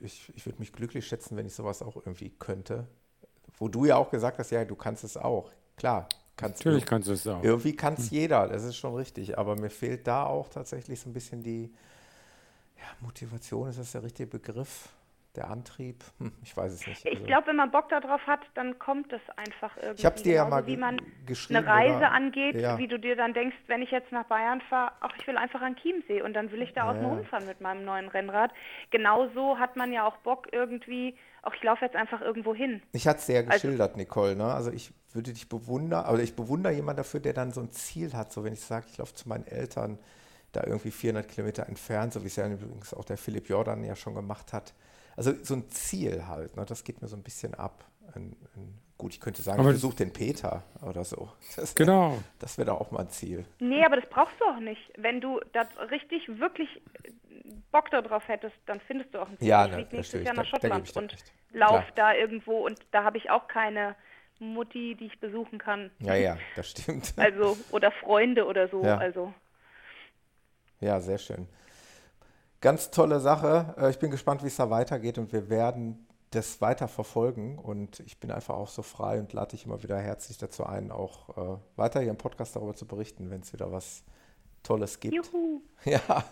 ich, 0.00 0.32
ich 0.34 0.46
würde 0.46 0.58
mich 0.58 0.72
glücklich 0.72 1.06
schätzen, 1.06 1.36
wenn 1.36 1.46
ich 1.46 1.54
sowas 1.54 1.82
auch 1.82 1.96
irgendwie 1.96 2.30
könnte. 2.30 2.86
Wo 3.58 3.68
du 3.68 3.84
ja 3.84 3.96
auch 3.96 4.10
gesagt 4.10 4.38
hast, 4.38 4.50
ja, 4.50 4.64
du 4.64 4.76
kannst 4.76 5.04
es 5.04 5.16
auch. 5.16 5.50
Klar, 5.76 6.08
kannst 6.36 6.60
Natürlich 6.60 6.84
du. 6.84 6.90
kannst 6.90 7.08
du 7.08 7.12
es 7.12 7.26
auch. 7.26 7.42
Irgendwie 7.42 7.74
kann 7.74 7.94
es 7.94 8.10
hm. 8.10 8.18
jeder, 8.18 8.48
das 8.48 8.64
ist 8.64 8.76
schon 8.76 8.94
richtig. 8.94 9.38
Aber 9.38 9.56
mir 9.56 9.70
fehlt 9.70 10.06
da 10.06 10.24
auch 10.24 10.48
tatsächlich 10.48 11.00
so 11.00 11.10
ein 11.10 11.12
bisschen 11.12 11.42
die 11.42 11.72
ja, 12.76 12.84
Motivation, 13.00 13.68
ist 13.68 13.78
das 13.78 13.92
der 13.92 14.02
richtige 14.02 14.28
Begriff? 14.28 14.90
Der 15.36 15.50
Antrieb, 15.50 16.04
hm, 16.18 16.32
ich 16.42 16.56
weiß 16.56 16.72
es 16.72 16.86
nicht. 16.86 17.04
Ich 17.04 17.12
also, 17.12 17.26
glaube, 17.26 17.48
wenn 17.48 17.56
man 17.56 17.70
Bock 17.70 17.88
darauf 17.88 18.26
hat, 18.26 18.40
dann 18.54 18.78
kommt 18.78 19.12
es 19.12 19.20
einfach 19.36 19.76
irgendwie. 19.76 20.00
Ich 20.00 20.06
habe 20.06 20.16
es 20.16 20.22
dir 20.22 20.34
ja 20.34 20.44
mal 20.44 20.66
wie 20.66 20.76
man 20.76 21.00
geschrieben. 21.26 21.58
Eine 21.58 21.66
Reise 21.66 21.96
oder, 21.98 22.12
angeht, 22.12 22.56
ja. 22.56 22.78
wie 22.78 22.88
du 22.88 22.98
dir 22.98 23.16
dann 23.16 23.34
denkst, 23.34 23.56
wenn 23.66 23.82
ich 23.82 23.90
jetzt 23.90 24.12
nach 24.12 24.24
Bayern 24.24 24.60
fahre, 24.68 24.92
ach, 25.00 25.14
ich 25.18 25.26
will 25.26 25.36
einfach 25.36 25.60
an 25.60 25.76
Chiemsee 25.76 26.22
und 26.22 26.34
dann 26.34 26.50
will 26.50 26.62
ich 26.62 26.72
da 26.72 26.90
außen 26.90 27.02
ja. 27.02 27.08
rumfahren 27.08 27.46
mit 27.46 27.60
meinem 27.60 27.84
neuen 27.84 28.08
Rennrad. 28.08 28.52
Genauso 28.90 29.58
hat 29.58 29.76
man 29.76 29.92
ja 29.92 30.06
auch 30.06 30.16
Bock 30.18 30.48
irgendwie, 30.52 31.16
auch 31.42 31.54
ich 31.54 31.62
laufe 31.62 31.84
jetzt 31.84 31.96
einfach 31.96 32.20
irgendwo 32.20 32.54
hin. 32.54 32.82
Ich 32.92 33.06
hatte 33.06 33.20
es 33.20 33.28
ja 33.28 33.40
also 33.40 33.50
geschildert, 33.50 33.90
also, 33.90 33.98
Nicole, 33.98 34.36
ne? 34.36 34.46
Also 34.46 34.70
ich 34.72 34.92
würde 35.12 35.32
dich 35.32 35.48
bewundern, 35.48 36.04
also 36.04 36.22
ich 36.22 36.36
bewundere 36.36 36.72
jemanden 36.72 36.98
dafür, 36.98 37.20
der 37.20 37.32
dann 37.32 37.52
so 37.52 37.60
ein 37.60 37.72
Ziel 37.72 38.12
hat, 38.12 38.32
so 38.32 38.44
wenn 38.44 38.52
ich 38.52 38.60
sage, 38.60 38.86
ich 38.90 38.98
laufe 38.98 39.14
zu 39.14 39.28
meinen 39.28 39.46
Eltern 39.46 39.98
da 40.52 40.64
irgendwie 40.64 40.90
400 40.90 41.28
Kilometer 41.28 41.66
entfernt, 41.68 42.12
so 42.12 42.22
wie 42.22 42.28
es 42.28 42.36
ja 42.36 42.48
übrigens 42.48 42.94
auch 42.94 43.04
der 43.04 43.18
Philipp 43.18 43.48
Jordan 43.48 43.84
ja 43.84 43.96
schon 43.96 44.14
gemacht 44.14 44.52
hat 44.52 44.74
also 45.16 45.32
so 45.42 45.54
ein 45.54 45.68
Ziel 45.70 46.26
halt, 46.26 46.56
ne? 46.56 46.64
das 46.66 46.84
geht 46.84 47.00
mir 47.00 47.08
so 47.08 47.16
ein 47.16 47.22
bisschen 47.22 47.54
ab. 47.54 47.84
Ein, 48.14 48.36
ein, 48.54 48.78
gut, 48.98 49.12
ich 49.12 49.20
könnte 49.20 49.42
sagen, 49.42 49.60
aber 49.60 49.70
ich 49.70 49.76
besuche 49.76 49.96
den 49.96 50.12
Peter 50.12 50.62
oder 50.82 51.04
so. 51.04 51.30
Das, 51.56 51.74
genau. 51.74 52.18
Das 52.38 52.58
wäre 52.58 52.66
doch 52.66 52.80
auch 52.80 52.90
mal 52.90 53.00
ein 53.00 53.10
Ziel. 53.10 53.44
Nee, 53.58 53.84
aber 53.84 53.96
das 53.96 54.08
brauchst 54.08 54.40
du 54.40 54.44
auch 54.44 54.60
nicht. 54.60 54.80
Wenn 54.96 55.20
du 55.20 55.40
da 55.52 55.62
richtig, 55.90 56.28
wirklich 56.38 56.68
Bock 57.72 57.90
darauf 57.90 58.26
hättest, 58.28 58.56
dann 58.66 58.80
findest 58.80 59.14
du 59.14 59.20
auch 59.20 59.28
ein 59.28 59.38
Ziel. 59.38 59.48
Ja, 59.48 59.66
ich 59.66 59.72
ne, 59.72 59.88
nächstes 59.90 60.22
Jahr 60.22 60.34
nach 60.34 60.46
Schottland 60.46 60.96
und 60.96 61.16
lauf 61.52 61.84
da 61.94 62.14
irgendwo 62.14 62.64
und 62.64 62.78
da 62.92 63.04
habe 63.04 63.18
ich 63.18 63.30
auch 63.30 63.48
keine 63.48 63.96
Mutti, 64.38 64.94
die 64.98 65.06
ich 65.06 65.20
besuchen 65.20 65.58
kann. 65.58 65.90
Ja, 66.00 66.14
ja, 66.14 66.36
das 66.56 66.70
stimmt. 66.70 67.14
Also, 67.16 67.56
oder 67.70 67.90
Freunde 67.90 68.46
oder 68.46 68.68
so. 68.68 68.82
Ja. 68.84 68.98
Also. 68.98 69.32
Ja, 70.80 71.00
sehr 71.00 71.18
schön. 71.18 71.48
Ganz 72.66 72.90
tolle 72.90 73.20
Sache. 73.20 73.76
Äh, 73.78 73.90
ich 73.90 74.00
bin 74.00 74.10
gespannt, 74.10 74.42
wie 74.42 74.48
es 74.48 74.56
da 74.56 74.68
weitergeht 74.70 75.18
und 75.18 75.32
wir 75.32 75.48
werden 75.48 76.04
das 76.32 76.60
weiter 76.60 76.88
verfolgen. 76.88 77.60
Und 77.60 78.00
ich 78.00 78.18
bin 78.18 78.32
einfach 78.32 78.56
auch 78.56 78.66
so 78.66 78.82
frei 78.82 79.20
und 79.20 79.32
lade 79.32 79.52
dich 79.52 79.66
immer 79.66 79.84
wieder 79.84 79.96
herzlich 79.96 80.36
dazu 80.36 80.66
ein, 80.66 80.90
auch 80.90 81.36
äh, 81.36 81.58
weiter 81.76 82.00
hier 82.00 82.10
im 82.10 82.16
Podcast 82.16 82.56
darüber 82.56 82.74
zu 82.74 82.84
berichten, 82.84 83.30
wenn 83.30 83.42
es 83.42 83.52
wieder 83.52 83.70
was 83.70 84.02
Tolles 84.64 84.98
gibt. 84.98 85.14
Juhu. 85.14 85.62
Ja, 85.84 86.24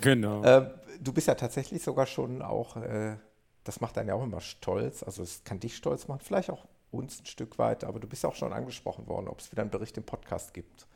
genau. 0.00 0.42
Äh, 0.42 0.70
du 1.02 1.12
bist 1.12 1.28
ja 1.28 1.34
tatsächlich 1.34 1.82
sogar 1.82 2.06
schon 2.06 2.40
auch, 2.40 2.78
äh, 2.78 3.18
das 3.64 3.82
macht 3.82 3.98
einen 3.98 4.08
ja 4.08 4.14
auch 4.14 4.24
immer 4.24 4.40
stolz. 4.40 5.02
Also 5.02 5.22
es 5.22 5.44
kann 5.44 5.60
dich 5.60 5.76
stolz 5.76 6.08
machen, 6.08 6.20
vielleicht 6.24 6.48
auch 6.48 6.64
uns 6.92 7.20
ein 7.20 7.26
Stück 7.26 7.58
weit, 7.58 7.84
aber 7.84 8.00
du 8.00 8.08
bist 8.08 8.22
ja 8.22 8.30
auch 8.30 8.36
schon 8.36 8.54
angesprochen 8.54 9.06
worden, 9.06 9.28
ob 9.28 9.38
es 9.38 9.52
wieder 9.52 9.60
einen 9.60 9.70
Bericht 9.70 9.98
im 9.98 10.04
Podcast 10.04 10.54
gibt. 10.54 10.86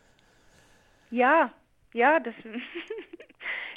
Ja, 1.11 1.53
ja, 1.93 2.21
das 2.21 2.35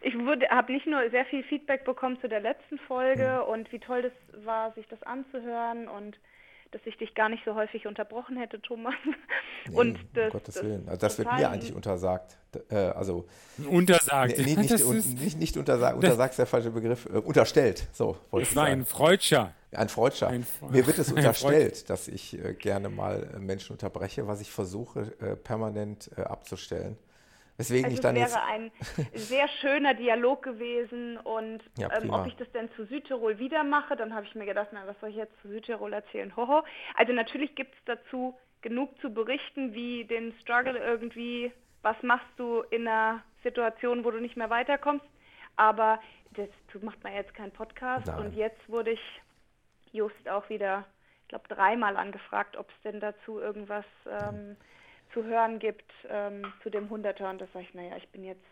ich 0.02 0.14
habe 0.50 0.72
nicht 0.72 0.88
nur 0.88 1.10
sehr 1.10 1.26
viel 1.26 1.44
Feedback 1.44 1.86
bekommen 1.86 2.20
zu 2.22 2.28
der 2.28 2.40
letzten 2.40 2.78
Folge 2.80 3.44
mhm. 3.44 3.52
und 3.52 3.72
wie 3.72 3.80
toll 3.80 4.02
das 4.02 4.46
war, 4.46 4.74
sich 4.74 4.88
das 4.88 5.02
anzuhören 5.04 5.88
und 5.88 6.18
dass 6.72 6.82
ich 6.86 6.98
dich 6.98 7.14
gar 7.16 7.30
nicht 7.30 7.44
so 7.46 7.54
häufig 7.56 7.86
unterbrochen 7.86 8.38
hätte, 8.38 8.62
Thomas. 8.62 8.96
Nee, 9.70 9.76
und 9.76 10.00
das, 10.14 10.26
um 10.26 10.32
Gottes 10.32 10.56
das 10.56 10.64
Willen. 10.64 10.90
Also 10.90 11.02
das 11.02 11.18
wird 11.20 11.32
mir 11.32 11.48
eigentlich 11.48 11.72
untersagt. 11.72 12.36
Äh, 12.72 12.78
also 12.78 13.28
untersagt. 13.70 14.36
Nee, 14.40 14.44
nicht, 14.56 14.72
nicht, 14.72 14.84
un, 14.84 14.98
nicht, 14.98 15.38
nicht 15.38 15.56
untersagt, 15.56 15.98
untersagt 15.98 16.32
ist 16.32 16.40
der 16.40 16.48
falsche 16.48 16.72
Begriff. 16.72 17.06
Äh, 17.06 17.20
unterstellt. 17.20 17.88
So 17.94 18.18
wollte 18.32 18.48
ich 18.48 18.56
sagen. 18.56 18.72
ein 18.72 18.86
Freudscher. 18.86 19.54
Ein 19.72 19.88
Freudscher. 19.88 20.30
Ein 20.30 20.48
Mir 20.72 20.88
wird 20.88 20.98
es 20.98 21.12
unterstellt, 21.14 21.92
dass 21.92 22.08
ich 22.08 22.44
äh, 22.44 22.56
gerne 22.56 22.90
mal 22.90 23.30
äh, 23.36 23.38
Menschen 23.38 23.74
unterbreche, 23.74 24.26
was 24.26 24.42
ich 24.42 24.50
versuche 24.50 25.14
äh, 25.20 25.36
permanent 25.36 26.10
äh, 26.18 26.22
abzustellen. 26.22 26.98
Weswegen 27.58 27.86
also 27.86 27.96
ich 27.96 28.02
dann 28.02 28.16
es 28.16 28.34
wäre 28.34 28.44
ein 28.46 28.72
sehr 29.14 29.48
schöner 29.48 29.94
Dialog 29.94 30.44
gewesen 30.44 31.18
und 31.18 31.60
ja, 31.78 31.90
ähm, 32.02 32.10
ob 32.10 32.26
ich 32.26 32.36
das 32.36 32.52
denn 32.52 32.70
zu 32.76 32.86
Südtirol 32.86 33.40
wieder 33.40 33.64
mache, 33.64 33.96
dann 33.96 34.14
habe 34.14 34.26
ich 34.26 34.36
mir 34.36 34.46
gedacht, 34.46 34.70
na, 34.72 34.88
was 34.88 35.00
soll 35.00 35.10
ich 35.10 35.16
jetzt 35.16 35.40
zu 35.42 35.50
Südtirol 35.50 35.94
erzählen? 35.94 36.36
Hoho. 36.36 36.64
Also 36.96 37.14
natürlich 37.14 37.56
gibt 37.56 37.74
es 37.76 37.82
dazu 37.86 38.38
genug 38.62 38.98
zu 39.02 39.14
berichten, 39.14 39.74
wie 39.74 40.06
den 40.06 40.34
Struggle 40.42 40.78
irgendwie, 40.78 41.52
was 41.82 41.96
machst 42.04 42.30
du 42.38 42.62
in 42.70 42.88
einer 42.88 43.24
Situation, 43.44 44.06
wo 44.06 44.12
du 44.12 44.20
nicht 44.20 44.38
mehr 44.38 44.50
weiterkommst. 44.50 45.06
aber 45.56 46.00
das 46.34 46.48
macht 46.82 47.04
man 47.04 47.14
jetzt 47.14 47.34
keinen 47.34 47.52
Podcast. 47.52 48.08
Nein. 48.08 48.20
Und 48.20 48.36
jetzt 48.36 48.70
wurde 48.70 48.92
ich 48.92 49.22
just 49.92 50.30
auch 50.30 50.48
wieder, 50.50 50.86
ich 51.24 51.28
glaube, 51.30 51.48
dreimal 51.50 51.98
angefragt, 51.98 52.56
ob 52.56 52.70
es 52.70 52.82
denn 52.84 53.00
dazu 53.00 53.40
irgendwas 53.40 53.86
ähm, 54.08 54.56
zu 55.14 55.24
hören 55.24 55.60
gibt 55.60 55.92
ähm, 56.10 56.52
zu 56.64 56.70
dem 56.70 56.90
Hunderter. 56.90 57.30
Und 57.30 57.40
das 57.42 57.52
sage 57.54 57.66
ich, 57.68 57.74
naja, 57.74 57.96
ich 57.98 58.10
bin 58.10 58.24
jetzt 58.24 58.46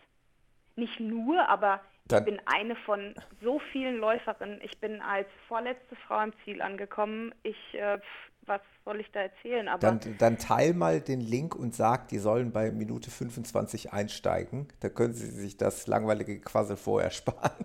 nicht 0.76 1.00
nur, 1.00 1.48
aber 1.48 1.80
dann, 2.06 2.22
ich 2.22 2.24
bin 2.24 2.40
eine 2.46 2.76
von 2.76 3.14
so 3.42 3.60
vielen 3.72 3.98
Läuferinnen. 3.98 4.60
Ich 4.62 4.78
bin 4.80 5.00
als 5.00 5.28
vorletzte 5.48 5.96
Frau 6.06 6.22
im 6.22 6.32
Ziel 6.44 6.62
angekommen. 6.62 7.34
Ich, 7.42 7.74
äh, 7.74 7.98
was 8.46 8.60
soll 8.84 9.00
ich 9.00 9.10
da 9.12 9.20
erzählen? 9.20 9.68
Aber 9.68 9.78
dann, 9.78 10.00
dann 10.18 10.38
teil 10.38 10.74
mal 10.74 11.00
den 11.00 11.20
Link 11.20 11.54
und 11.54 11.74
sag, 11.74 12.08
die 12.08 12.18
sollen 12.18 12.52
bei 12.52 12.70
Minute 12.72 13.10
25 13.10 13.92
einsteigen. 13.92 14.68
Da 14.80 14.88
können 14.88 15.14
sie 15.14 15.26
sich 15.26 15.56
das 15.56 15.86
langweilige 15.86 16.40
Quassel 16.40 16.76
vorher 16.76 17.10
sparen. 17.10 17.64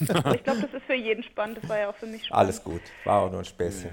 ich 0.00 0.08
glaube, 0.44 0.60
das 0.62 0.74
ist 0.74 0.84
für 0.86 0.94
jeden 0.94 1.22
spannend. 1.22 1.58
Das 1.62 1.68
war 1.68 1.78
ja 1.78 1.90
auch 1.90 1.96
für 1.96 2.06
mich 2.06 2.26
spannend. 2.26 2.44
Alles 2.44 2.62
gut, 2.62 2.82
war 3.04 3.22
auch 3.22 3.30
nur 3.30 3.40
ein 3.40 3.46
Späßchen. 3.46 3.92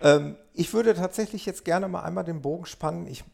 Ja. 0.00 0.16
Ähm, 0.16 0.36
ich 0.52 0.72
würde 0.74 0.94
tatsächlich 0.94 1.46
jetzt 1.46 1.64
gerne 1.64 1.88
mal 1.88 2.02
einmal 2.02 2.24
den 2.24 2.42
Bogen 2.42 2.66
spannen. 2.66 3.06
Ich, 3.06 3.24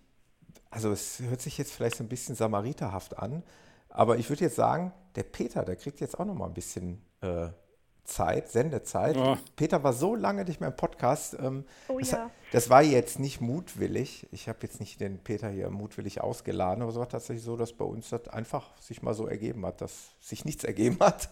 also 0.70 0.90
es 0.92 1.20
hört 1.20 1.40
sich 1.40 1.58
jetzt 1.58 1.72
vielleicht 1.72 1.96
so 1.96 2.04
ein 2.04 2.08
bisschen 2.08 2.34
samariterhaft 2.34 3.18
an, 3.18 3.42
aber 3.88 4.18
ich 4.18 4.28
würde 4.28 4.44
jetzt 4.44 4.56
sagen, 4.56 4.92
der 5.14 5.22
Peter, 5.22 5.64
der 5.64 5.76
kriegt 5.76 6.00
jetzt 6.00 6.18
auch 6.18 6.24
noch 6.24 6.34
mal 6.34 6.46
ein 6.46 6.54
bisschen 6.54 7.02
äh, 7.20 7.48
Zeit, 8.08 8.50
Sendezeit. 8.50 9.16
Oh. 9.16 9.36
Peter 9.54 9.82
war 9.84 9.92
so 9.92 10.14
lange 10.14 10.44
nicht 10.44 10.60
mehr 10.60 10.70
im 10.70 10.76
Podcast. 10.76 11.36
Ähm, 11.40 11.64
oh, 11.88 11.98
das, 11.98 12.10
ja. 12.10 12.30
das, 12.52 12.70
war 12.70 12.82
jetzt 12.82 13.18
nicht 13.18 13.40
mutwillig. 13.40 14.26
Ich 14.32 14.48
habe 14.48 14.58
jetzt 14.62 14.80
nicht 14.80 15.00
den 15.00 15.18
Peter 15.18 15.48
hier 15.50 15.70
mutwillig 15.70 16.20
ausgeladen, 16.22 16.82
aber 16.82 16.90
es 16.90 16.98
war 16.98 17.08
tatsächlich 17.08 17.44
so, 17.44 17.56
dass 17.56 17.72
bei 17.72 17.84
uns 17.84 18.08
das 18.08 18.28
einfach 18.28 18.70
sich 18.80 19.02
mal 19.02 19.14
so 19.14 19.26
ergeben 19.26 19.64
hat, 19.66 19.80
dass 19.80 20.10
sich 20.20 20.44
nichts 20.44 20.64
ergeben 20.64 20.98
hat. 21.00 21.28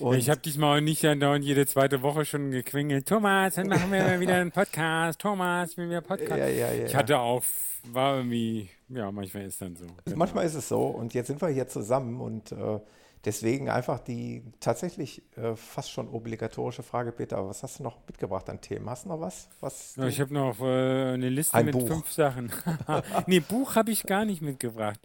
Und 0.00 0.16
ich 0.16 0.30
habe 0.30 0.40
diesmal 0.40 0.80
nicht 0.80 1.04
andauernd 1.04 1.44
jede 1.44 1.66
zweite 1.66 2.02
Woche 2.02 2.24
schon 2.24 2.50
gequengelt. 2.50 3.06
Thomas, 3.06 3.54
dann 3.54 3.68
machen 3.68 3.90
wir 3.90 4.20
wieder 4.20 4.36
einen 4.36 4.52
Podcast. 4.52 5.20
Thomas, 5.20 5.76
wir 5.76 6.00
Podcast. 6.00 6.38
Ja, 6.38 6.46
ja, 6.48 6.72
ja, 6.72 6.84
ich 6.84 6.94
hatte 6.94 7.18
auch, 7.18 7.42
war 7.84 8.16
irgendwie, 8.18 8.68
ja, 8.88 9.10
manchmal 9.10 9.44
ist 9.44 9.60
dann 9.62 9.76
so. 9.76 9.86
Genau. 10.04 10.16
Manchmal 10.16 10.46
ist 10.46 10.54
es 10.54 10.68
so. 10.68 10.82
Und 10.82 11.14
jetzt 11.14 11.28
sind 11.28 11.40
wir 11.40 11.48
hier 11.48 11.68
zusammen 11.68 12.20
und 12.20 12.52
äh, 12.52 12.78
Deswegen 13.26 13.68
einfach 13.68 13.98
die 13.98 14.44
tatsächlich 14.60 15.20
äh, 15.36 15.56
fast 15.56 15.90
schon 15.90 16.08
obligatorische 16.08 16.84
Frage, 16.84 17.10
Peter, 17.10 17.44
was 17.48 17.64
hast 17.64 17.80
du 17.80 17.82
noch 17.82 17.96
mitgebracht 18.06 18.48
an 18.48 18.60
Themen? 18.60 18.88
Hast 18.88 19.04
du 19.04 19.08
noch 19.08 19.20
was? 19.20 19.48
was 19.58 19.96
ich 19.96 20.20
habe 20.20 20.32
noch 20.32 20.60
äh, 20.60 21.14
eine 21.14 21.28
Liste 21.28 21.54
ein 21.54 21.66
mit 21.66 21.74
Buch. 21.74 21.88
fünf 21.88 22.12
Sachen. 22.12 22.52
nee, 23.26 23.40
Buch 23.40 23.74
habe 23.74 23.90
ich 23.90 24.04
gar 24.04 24.24
nicht 24.24 24.42
mitgebracht. 24.42 25.00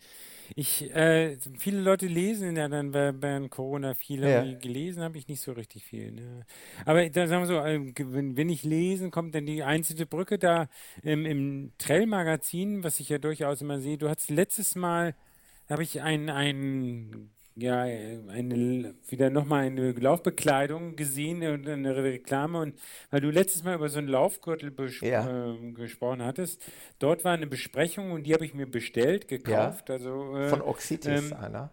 Ich, 0.56 0.94
äh, 0.94 1.38
viele 1.58 1.82
Leute 1.82 2.08
lesen 2.08 2.56
ja 2.56 2.68
dann 2.68 2.94
während 2.94 3.50
Corona 3.52 3.94
viel, 3.94 4.24
ja. 4.24 4.44
gelesen 4.54 5.04
habe 5.04 5.18
ich 5.18 5.28
nicht 5.28 5.42
so 5.42 5.52
richtig 5.54 5.84
viel. 5.86 6.12
Ne? 6.12 6.46
Aber 6.86 7.10
da 7.10 7.28
sagen 7.28 7.44
wir 7.44 7.48
so, 7.48 7.58
äh, 7.58 7.94
wenn, 7.98 8.38
wenn, 8.38 8.50
ich 8.50 8.64
lesen, 8.64 9.12
kommt 9.12 9.36
dann 9.36 9.46
die 9.46 9.64
einzelne 9.64 10.06
Brücke 10.06 10.38
da 10.38 10.68
im, 11.04 11.26
im 11.26 11.72
Trell-Magazin, 11.78 12.84
was 12.84 13.00
ich 13.00 13.10
ja 13.10 13.18
durchaus 13.18 13.62
immer 13.62 13.80
sehe. 13.80 13.98
Du 13.98 14.10
hast 14.10 14.30
letztes 14.30 14.76
Mal, 14.76 15.16
habe 15.70 15.84
ich 15.84 16.02
ein, 16.02 16.30
ein 16.30 17.30
ja, 17.62 17.82
eine, 17.82 18.96
wieder 19.08 19.30
nochmal 19.30 19.66
eine 19.66 19.92
Laufbekleidung 19.92 20.96
gesehen 20.96 21.44
und 21.44 21.68
eine 21.68 21.96
Reklame. 21.96 22.60
Und 22.60 22.80
weil 23.10 23.22
du 23.22 23.30
letztes 23.30 23.64
Mal 23.64 23.76
über 23.76 23.90
so 23.90 24.00
einen 24.00 24.08
Laufgürtel 24.08 24.74
ja. 25.02 25.54
äh, 25.54 25.72
gesprochen 25.72 26.24
hattest, 26.24 26.62
dort 27.00 27.24
war 27.24 27.34
eine 27.34 27.48
Besprechung 27.48 28.12
und 28.12 28.24
die 28.24 28.34
habe 28.34 28.46
ich 28.46 28.54
mir 28.54 28.68
bestellt, 28.68 29.28
gekauft. 29.28 29.90
Ja. 29.90 29.96
Also, 29.96 30.36
äh, 30.36 30.50
Von 30.50 30.62
Oxitis, 30.62 31.32
ähm, 31.32 31.38
einer? 31.38 31.72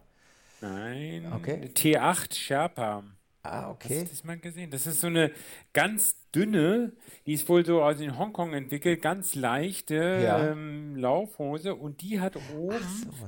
Nein, 0.61 1.31
okay. 1.33 1.69
T8 1.73 2.35
Sherpa. 2.35 3.03
Ah, 3.41 3.71
okay. 3.71 4.01
Hast 4.01 4.01
du 4.01 4.09
das 4.09 4.23
mal 4.25 4.37
gesehen? 4.37 4.69
Das 4.69 4.85
ist 4.85 4.99
so 4.99 5.07
eine 5.07 5.31
ganz 5.71 6.15
dünne, 6.35 6.91
die 7.25 7.33
ist 7.33 7.47
wohl 7.47 7.65
so 7.65 7.81
aus 7.81 7.99
in 8.01 8.17
Hongkong 8.17 8.53
entwickelt, 8.53 9.01
ganz 9.01 9.33
leichte 9.33 9.95
ja. 9.95 10.51
ähm, 10.51 10.97
Laufhose 10.97 11.73
und 11.75 12.01
die 12.01 12.19
hat 12.19 12.35
oben 12.55 12.77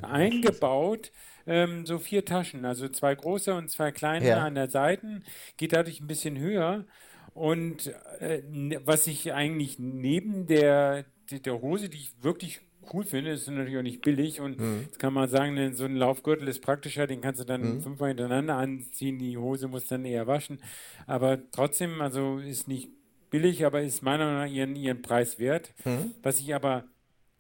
so, 0.02 0.06
eingebaut 0.06 1.12
ähm, 1.52 1.86
so 1.86 2.00
vier 2.00 2.26
Taschen, 2.26 2.66
also 2.66 2.88
zwei 2.88 3.14
große 3.14 3.54
und 3.54 3.70
zwei 3.70 3.92
kleine 3.92 4.28
ja. 4.28 4.46
an 4.46 4.56
der 4.56 4.70
Seite, 4.70 5.22
geht 5.58 5.74
dadurch 5.74 6.00
ein 6.00 6.08
bisschen 6.08 6.40
höher. 6.40 6.86
Und 7.34 7.94
äh, 8.20 8.42
ne, 8.50 8.82
was 8.86 9.08
ich 9.08 9.34
eigentlich 9.34 9.80
neben 9.80 10.48
der, 10.48 11.06
der 11.30 11.62
Hose, 11.62 11.90
die 11.90 11.98
ich 11.98 12.24
wirklich 12.24 12.62
cool 12.94 13.04
finde, 13.04 13.32
ist 13.32 13.48
natürlich 13.48 13.78
auch 13.78 13.84
nicht 13.84 14.02
billig 14.02 14.42
und 14.42 14.60
mhm. 14.60 14.82
jetzt 14.86 15.00
kann 15.00 15.14
man 15.14 15.30
sagen, 15.30 15.74
so 15.76 15.86
ein 15.86 15.96
Laufgürtel 15.96 16.48
ist 16.48 16.62
praktischer, 16.62 17.08
den 17.08 17.22
kannst 17.22 17.40
du 17.40 17.46
dann 17.46 17.76
mhm. 17.76 17.82
fünfmal 17.82 18.10
hintereinander 18.10 18.56
anziehen, 18.56 19.20
die 19.20 19.38
Hose 19.38 19.68
muss 19.68 19.86
dann 19.86 20.04
eher 20.04 20.28
waschen, 20.28 20.60
aber 21.06 21.40
trotzdem, 21.52 22.02
also 22.02 22.40
ist 22.40 22.68
nicht 22.68 22.90
billig, 23.30 23.66
aber 23.66 23.82
ist 23.82 24.02
meiner 24.04 24.26
Meinung 24.26 24.42
nach 24.42 24.52
ihren, 24.52 24.76
ihren 24.76 25.02
Preis 25.02 25.40
wert. 25.40 25.74
Mhm. 25.86 26.12
Was 26.22 26.40
ich 26.40 26.54
aber 26.54 26.86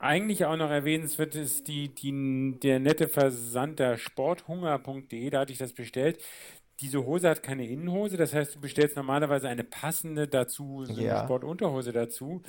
eigentlich 0.01 0.45
auch 0.45 0.57
noch 0.57 0.69
erwähnenswert 0.69 1.35
ist 1.35 1.67
die, 1.67 1.93
die, 1.93 2.59
der 2.59 2.79
nette 2.79 3.07
Versand 3.07 3.79
der 3.79 3.97
sporthunger.de, 3.97 5.29
da 5.29 5.41
hatte 5.41 5.53
ich 5.53 5.59
das 5.59 5.73
bestellt. 5.73 6.21
Diese 6.79 7.05
Hose 7.05 7.29
hat 7.29 7.43
keine 7.43 7.67
Innenhose, 7.67 8.17
das 8.17 8.33
heißt, 8.33 8.55
du 8.55 8.61
bestellst 8.61 8.95
normalerweise 8.95 9.47
eine 9.47 9.63
passende 9.63 10.27
dazu, 10.27 10.85
so 10.85 10.99
ja. 10.99 11.17
eine 11.17 11.25
Sportunterhose 11.25 11.91
dazu. 11.91 12.41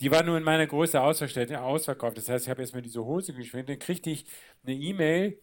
Die 0.00 0.10
war 0.10 0.22
nur 0.22 0.38
in 0.38 0.42
meiner 0.42 0.66
Größe 0.66 1.00
ausverkauft. 1.00 2.16
Das 2.16 2.28
heißt, 2.28 2.46
ich 2.46 2.50
habe 2.50 2.62
erstmal 2.62 2.82
diese 2.82 3.04
Hose 3.04 3.34
geschwenkt, 3.34 3.68
dann 3.68 3.78
kriegte 3.78 4.10
ich 4.10 4.26
eine 4.64 4.74
E-Mail, 4.74 5.38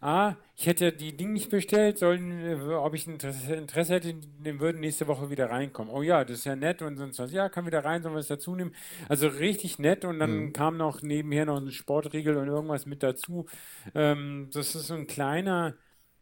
ah, 0.00 0.36
ich 0.56 0.66
hätte 0.66 0.92
die 0.92 1.16
Dinge 1.16 1.32
nicht 1.32 1.50
bestellt, 1.50 1.98
sollen, 1.98 2.72
ob 2.72 2.94
ich 2.94 3.06
Interesse, 3.06 3.54
Interesse 3.54 3.94
hätte, 3.94 4.14
den 4.14 4.60
würden 4.60 4.80
nächste 4.80 5.06
Woche 5.06 5.30
wieder 5.30 5.50
reinkommen. 5.50 5.92
Oh 5.92 6.02
ja, 6.02 6.24
das 6.24 6.38
ist 6.38 6.44
ja 6.44 6.56
nett 6.56 6.82
und 6.82 6.96
sonst 6.96 7.18
was. 7.18 7.32
Ja, 7.32 7.48
kann 7.48 7.66
wieder 7.66 7.84
rein, 7.84 8.02
sollen 8.02 8.14
wir 8.14 8.20
es 8.20 8.26
dazu 8.26 8.54
nehmen. 8.54 8.74
Also 9.08 9.28
richtig 9.28 9.78
nett 9.78 10.04
und 10.04 10.18
dann 10.18 10.36
mhm. 10.36 10.52
kam 10.52 10.76
noch 10.76 11.02
nebenher 11.02 11.46
noch 11.46 11.58
ein 11.58 11.70
Sportriegel 11.70 12.36
und 12.36 12.48
irgendwas 12.48 12.86
mit 12.86 13.02
dazu. 13.02 13.46
Ähm, 13.94 14.48
das 14.52 14.74
ist 14.74 14.88
so 14.88 14.94
ein 14.94 15.06
kleiner 15.06 15.74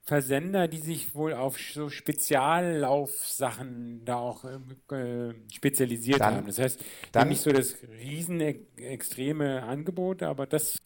Versender, 0.02 0.66
die 0.66 0.78
sich 0.78 1.14
wohl 1.14 1.34
auf 1.34 1.58
so 1.58 1.88
Speziallaufsachen 1.88 4.04
da 4.04 4.16
auch 4.16 4.44
äh, 4.44 5.34
spezialisiert 5.52 6.20
dann, 6.20 6.36
haben. 6.36 6.46
Das 6.46 6.58
heißt, 6.58 6.82
dann 7.12 7.28
nicht 7.28 7.42
so 7.42 7.52
das 7.52 7.76
riesen 8.00 8.40
extreme 8.40 9.62
Angebot, 9.62 10.22
aber 10.22 10.46
das 10.46 10.78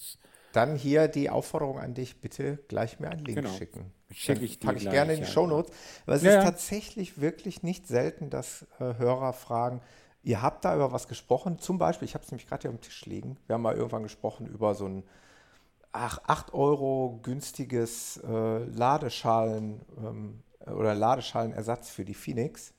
dann 0.54 0.76
hier 0.76 1.08
die 1.08 1.30
Aufforderung 1.30 1.78
an 1.78 1.94
dich, 1.94 2.20
bitte 2.20 2.58
gleich 2.68 3.00
mir 3.00 3.10
einen 3.10 3.24
Link 3.24 3.38
genau. 3.38 3.50
schicken. 3.50 3.92
Schicke 4.12 4.44
ich 4.44 4.58
dir. 4.58 4.66
Packe 4.66 4.78
ich 4.78 4.90
gerne 4.90 5.14
in 5.14 5.20
die 5.20 5.26
Show 5.26 5.46
Notes. 5.46 5.72
Weil 6.06 6.16
es 6.16 6.22
ja. 6.22 6.38
ist 6.38 6.44
tatsächlich 6.44 7.20
wirklich 7.20 7.62
nicht 7.62 7.88
selten, 7.88 8.30
dass 8.30 8.66
äh, 8.78 8.94
Hörer 8.98 9.32
fragen, 9.32 9.80
ihr 10.22 10.42
habt 10.42 10.64
da 10.64 10.74
über 10.74 10.92
was 10.92 11.08
gesprochen. 11.08 11.58
Zum 11.58 11.78
Beispiel, 11.78 12.06
ich 12.06 12.14
habe 12.14 12.24
es 12.24 12.30
nämlich 12.30 12.46
gerade 12.46 12.62
hier 12.62 12.70
am 12.70 12.80
Tisch 12.80 13.04
liegen. 13.06 13.36
Wir 13.46 13.54
haben 13.54 13.62
mal 13.62 13.74
irgendwann 13.74 14.04
gesprochen 14.04 14.46
über 14.46 14.74
so 14.74 14.86
ein 14.86 15.04
ach, 15.92 16.18
8 16.26 16.54
Euro 16.54 17.18
günstiges 17.22 18.18
äh, 18.18 18.58
Ladeschalen 18.64 19.80
ähm, 19.98 20.42
oder 20.66 20.94
Ladeschalenersatz 20.94 21.90
für 21.90 22.04
die 22.04 22.14
Phoenix. 22.14 22.74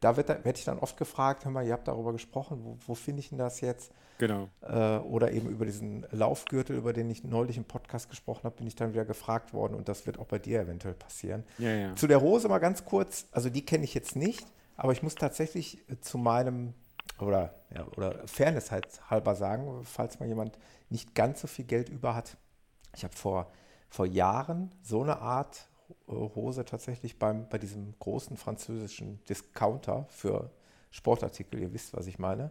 Da 0.00 0.16
wird, 0.16 0.28
werde 0.28 0.58
ich 0.58 0.64
dann 0.64 0.78
oft 0.78 0.96
gefragt, 0.96 1.44
hör 1.44 1.52
mal, 1.52 1.66
ihr 1.66 1.72
habt 1.72 1.88
darüber 1.88 2.12
gesprochen, 2.12 2.60
wo, 2.62 2.76
wo 2.86 2.94
finde 2.94 3.20
ich 3.20 3.30
denn 3.30 3.38
das 3.38 3.60
jetzt? 3.60 3.92
Genau. 4.18 4.48
Äh, 4.60 4.98
oder 4.98 5.32
eben 5.32 5.48
über 5.48 5.66
diesen 5.66 6.06
Laufgürtel, 6.12 6.76
über 6.76 6.92
den 6.92 7.10
ich 7.10 7.24
neulich 7.24 7.56
im 7.56 7.64
Podcast 7.64 8.08
gesprochen 8.08 8.44
habe, 8.44 8.56
bin 8.56 8.66
ich 8.66 8.76
dann 8.76 8.92
wieder 8.92 9.04
gefragt 9.04 9.52
worden 9.52 9.74
und 9.74 9.88
das 9.88 10.06
wird 10.06 10.18
auch 10.18 10.26
bei 10.26 10.38
dir 10.38 10.60
eventuell 10.60 10.94
passieren. 10.94 11.44
Ja, 11.58 11.70
ja. 11.70 11.96
Zu 11.96 12.06
der 12.06 12.20
Hose 12.20 12.48
mal 12.48 12.58
ganz 12.58 12.84
kurz, 12.84 13.26
also 13.32 13.50
die 13.50 13.66
kenne 13.66 13.84
ich 13.84 13.94
jetzt 13.94 14.14
nicht, 14.14 14.46
aber 14.76 14.92
ich 14.92 15.02
muss 15.02 15.16
tatsächlich 15.16 15.84
zu 16.00 16.18
meinem 16.18 16.74
oder, 17.18 17.54
ja, 17.74 17.86
oder 17.96 18.26
Fairness 18.26 18.70
halt 18.70 18.86
halber 19.10 19.34
sagen, 19.34 19.84
falls 19.84 20.20
mal 20.20 20.28
jemand 20.28 20.58
nicht 20.88 21.14
ganz 21.14 21.40
so 21.40 21.48
viel 21.48 21.64
Geld 21.64 21.88
über 21.88 22.14
hat. 22.14 22.36
Ich 22.94 23.04
habe 23.04 23.14
vor, 23.14 23.50
vor 23.88 24.06
Jahren 24.06 24.70
so 24.82 25.02
eine 25.02 25.18
Art 25.18 25.56
äh, 25.56 25.71
Hose 26.06 26.64
tatsächlich 26.64 27.18
beim, 27.18 27.48
bei 27.48 27.58
diesem 27.58 27.94
großen 27.98 28.36
französischen 28.36 29.22
Discounter 29.24 30.06
für 30.08 30.50
Sportartikel, 30.90 31.60
ihr 31.60 31.72
wisst, 31.72 31.94
was 31.94 32.06
ich 32.06 32.18
meine 32.18 32.50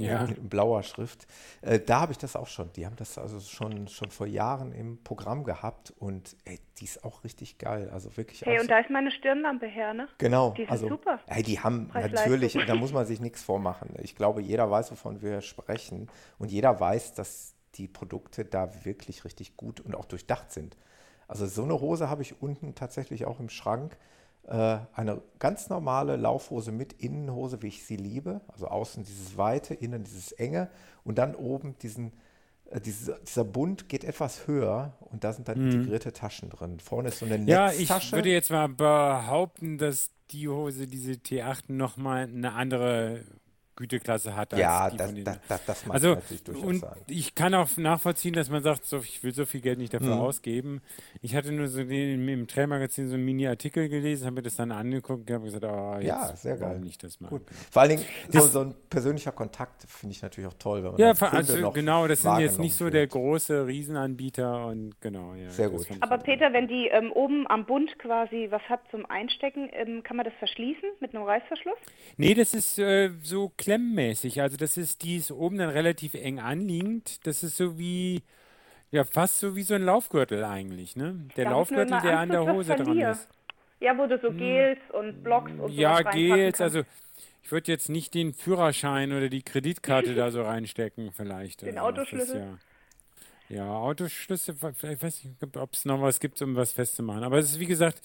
ja. 0.00 0.24
in 0.24 0.48
blauer 0.48 0.82
Schrift. 0.82 1.26
Äh, 1.62 1.80
da 1.80 2.00
habe 2.00 2.12
ich 2.12 2.18
das 2.18 2.36
auch 2.36 2.46
schon. 2.46 2.72
Die 2.72 2.86
haben 2.86 2.96
das 2.96 3.18
also 3.18 3.40
schon, 3.40 3.88
schon 3.88 4.10
vor 4.10 4.26
Jahren 4.26 4.72
im 4.72 5.02
Programm 5.02 5.44
gehabt 5.44 5.92
und 5.98 6.36
ey, 6.44 6.58
die 6.78 6.84
ist 6.84 7.04
auch 7.04 7.24
richtig 7.24 7.58
geil. 7.58 7.90
Also 7.92 8.16
wirklich. 8.16 8.42
Hey, 8.42 8.60
und 8.60 8.70
da 8.70 8.78
ist 8.78 8.90
meine 8.90 9.10
Stirnlampe 9.10 9.66
her, 9.66 9.94
ne? 9.94 10.08
Genau. 10.18 10.50
Die 10.56 10.62
ist 10.62 10.70
also, 10.70 10.88
super. 10.88 11.20
Ey, 11.26 11.42
die 11.42 11.60
haben 11.60 11.90
natürlich, 11.92 12.52
da 12.66 12.74
muss 12.74 12.92
man 12.92 13.06
sich 13.06 13.20
nichts 13.20 13.42
vormachen. 13.42 13.94
Ich 14.02 14.16
glaube, 14.16 14.40
jeder 14.40 14.70
weiß, 14.70 14.90
wovon 14.92 15.22
wir 15.22 15.40
sprechen 15.40 16.08
und 16.38 16.50
jeder 16.50 16.78
weiß, 16.78 17.14
dass 17.14 17.54
die 17.74 17.86
Produkte 17.86 18.44
da 18.44 18.84
wirklich 18.84 19.24
richtig 19.24 19.56
gut 19.56 19.80
und 19.80 19.94
auch 19.94 20.04
durchdacht 20.04 20.50
sind. 20.50 20.76
Also 21.30 21.46
so 21.46 21.62
eine 21.62 21.80
Hose 21.80 22.10
habe 22.10 22.22
ich 22.22 22.42
unten 22.42 22.74
tatsächlich 22.74 23.24
auch 23.24 23.38
im 23.38 23.48
Schrank. 23.48 23.96
Äh, 24.48 24.78
eine 24.94 25.22
ganz 25.38 25.68
normale 25.68 26.16
Laufhose 26.16 26.72
mit 26.72 26.92
Innenhose, 26.94 27.62
wie 27.62 27.68
ich 27.68 27.84
sie 27.84 27.96
liebe. 27.96 28.40
Also 28.48 28.66
außen 28.66 29.04
dieses 29.04 29.38
weite, 29.38 29.74
innen 29.74 30.02
dieses 30.02 30.32
enge 30.32 30.68
und 31.04 31.18
dann 31.18 31.36
oben 31.36 31.78
diesen 31.78 32.12
äh, 32.70 32.80
diese, 32.80 33.20
dieser 33.26 33.44
Bund 33.44 33.88
geht 33.88 34.02
etwas 34.02 34.48
höher 34.48 34.92
und 35.00 35.22
da 35.22 35.32
sind 35.32 35.46
dann 35.46 35.60
mhm. 35.60 35.70
integrierte 35.70 36.12
Taschen 36.12 36.50
drin. 36.50 36.80
Vorne 36.80 37.10
ist 37.10 37.20
so 37.20 37.26
eine 37.26 37.38
Netztasche. 37.38 37.82
Ja, 37.82 37.96
ich 37.96 38.12
würde 38.12 38.30
jetzt 38.30 38.50
mal 38.50 38.68
behaupten, 38.68 39.78
dass 39.78 40.10
die 40.30 40.48
Hose, 40.48 40.88
diese 40.88 41.12
T8, 41.12 41.64
nochmal 41.68 42.24
eine 42.24 42.54
andere 42.54 43.24
Güteklasse 43.80 44.36
hat. 44.36 44.52
ja, 44.52 44.90
das, 44.90 45.14
das, 45.24 45.38
das, 45.48 45.64
das 45.64 45.86
mag 45.86 45.94
also, 45.94 46.14
natürlich 46.14 46.44
durchaus 46.44 46.64
und 46.64 46.80
sagen. 46.80 47.00
Ich 47.08 47.34
kann 47.34 47.54
auch 47.54 47.76
nachvollziehen, 47.78 48.34
dass 48.34 48.50
man 48.50 48.62
sagt, 48.62 48.84
so, 48.84 48.98
ich 48.98 49.22
will 49.24 49.32
so 49.32 49.46
viel 49.46 49.62
Geld 49.62 49.78
nicht 49.78 49.94
dafür 49.94 50.16
mhm. 50.16 50.20
ausgeben. 50.20 50.82
Ich 51.22 51.34
hatte 51.34 51.50
nur 51.50 51.66
so 51.66 51.82
den, 51.82 52.28
im 52.28 52.46
Trailmagazin 52.46 53.08
so 53.08 53.14
einen 53.14 53.24
Mini-Artikel 53.24 53.88
gelesen, 53.88 54.26
habe 54.26 54.36
mir 54.36 54.42
das 54.42 54.56
dann 54.56 54.70
angeguckt 54.70 55.28
und 55.28 55.34
habe 55.34 55.44
gesagt, 55.44 55.64
oh, 55.64 55.94
jetzt 55.96 56.06
ja, 56.06 56.36
sehr 56.36 56.58
geil. 56.58 56.78
nicht 56.78 57.02
das 57.02 57.20
mal. 57.20 57.28
Gut. 57.28 57.42
Vor 57.70 57.82
allen 57.82 57.96
Dingen 57.96 58.04
so, 58.28 58.40
so, 58.40 58.60
ein 58.60 58.74
persönlicher 58.90 59.32
Kontakt 59.32 59.84
finde 59.88 60.14
ich 60.14 60.22
natürlich 60.22 60.48
auch 60.50 60.58
toll. 60.58 60.84
Wenn 60.84 60.92
man 60.92 61.00
ja, 61.00 61.12
also, 61.30 61.70
genau, 61.70 62.06
das 62.06 62.20
sind 62.20 62.38
jetzt 62.38 62.58
nicht 62.58 62.76
so 62.76 62.84
wird. 62.84 62.94
der 62.94 63.06
große 63.06 63.66
Riesenanbieter 63.66 64.66
und 64.66 65.00
genau. 65.00 65.34
Ja, 65.34 65.48
sehr 65.50 65.70
gut. 65.70 65.86
Aber 66.00 66.18
Peter, 66.18 66.52
wenn 66.52 66.68
die 66.68 66.88
ähm, 66.88 67.12
oben 67.12 67.46
am 67.48 67.64
Bund 67.64 67.98
quasi 67.98 68.48
was 68.50 68.62
hat 68.68 68.80
zum 68.90 69.06
Einstecken, 69.06 69.70
ähm, 69.72 70.02
kann 70.02 70.18
man 70.18 70.24
das 70.24 70.34
verschließen 70.38 70.90
mit 71.00 71.14
einem 71.14 71.24
Reißverschluss? 71.24 71.78
Nee, 72.18 72.34
das 72.34 72.52
ist 72.52 72.78
äh, 72.78 73.10
so 73.22 73.50
klein 73.56 73.69
klemmmäßig. 73.70 74.42
Also 74.42 74.56
das 74.56 74.76
ist, 74.76 75.02
die 75.02 75.16
ist 75.16 75.30
oben 75.30 75.58
dann 75.58 75.70
relativ 75.70 76.14
eng 76.14 76.40
anliegend. 76.40 77.24
Das 77.26 77.42
ist 77.44 77.56
so 77.56 77.78
wie, 77.78 78.22
ja, 78.90 79.04
fast 79.04 79.38
so 79.38 79.54
wie 79.54 79.62
so 79.62 79.74
ein 79.74 79.82
Laufgürtel 79.82 80.42
eigentlich, 80.44 80.96
ne? 80.96 81.28
Der 81.36 81.44
da 81.44 81.52
Laufgürtel, 81.52 82.00
der 82.00 82.18
an 82.18 82.30
der 82.30 82.44
Hose 82.46 82.74
dran 82.74 82.98
ist. 82.98 83.28
Ja, 83.78 83.96
wo 83.96 84.06
du 84.06 84.18
so 84.18 84.28
hm. 84.28 84.38
Gels 84.38 84.78
und 84.92 85.22
Blocks 85.22 85.52
und 85.52 85.72
so 85.72 85.80
Ja, 85.80 86.02
Gels, 86.02 86.60
also 86.60 86.82
ich 87.42 87.52
würde 87.52 87.70
jetzt 87.70 87.88
nicht 87.88 88.12
den 88.14 88.34
Führerschein 88.34 89.12
oder 89.12 89.28
die 89.28 89.42
Kreditkarte 89.42 90.14
da 90.14 90.30
so 90.30 90.42
reinstecken, 90.42 91.12
vielleicht. 91.12 91.62
Den 91.62 91.78
Autoschlüssel? 91.78 92.58
Ja, 93.48 93.56
ja, 93.56 93.72
Autoschlüssel, 93.72 94.54
ich 94.54 95.02
weiß 95.02 95.24
nicht, 95.24 95.56
ob 95.56 95.72
es 95.74 95.84
noch 95.84 96.02
was 96.02 96.20
gibt, 96.20 96.42
um 96.42 96.56
was 96.56 96.72
festzumachen. 96.72 97.24
Aber 97.24 97.38
es 97.38 97.52
ist, 97.52 97.60
wie 97.60 97.66
gesagt, 97.66 98.00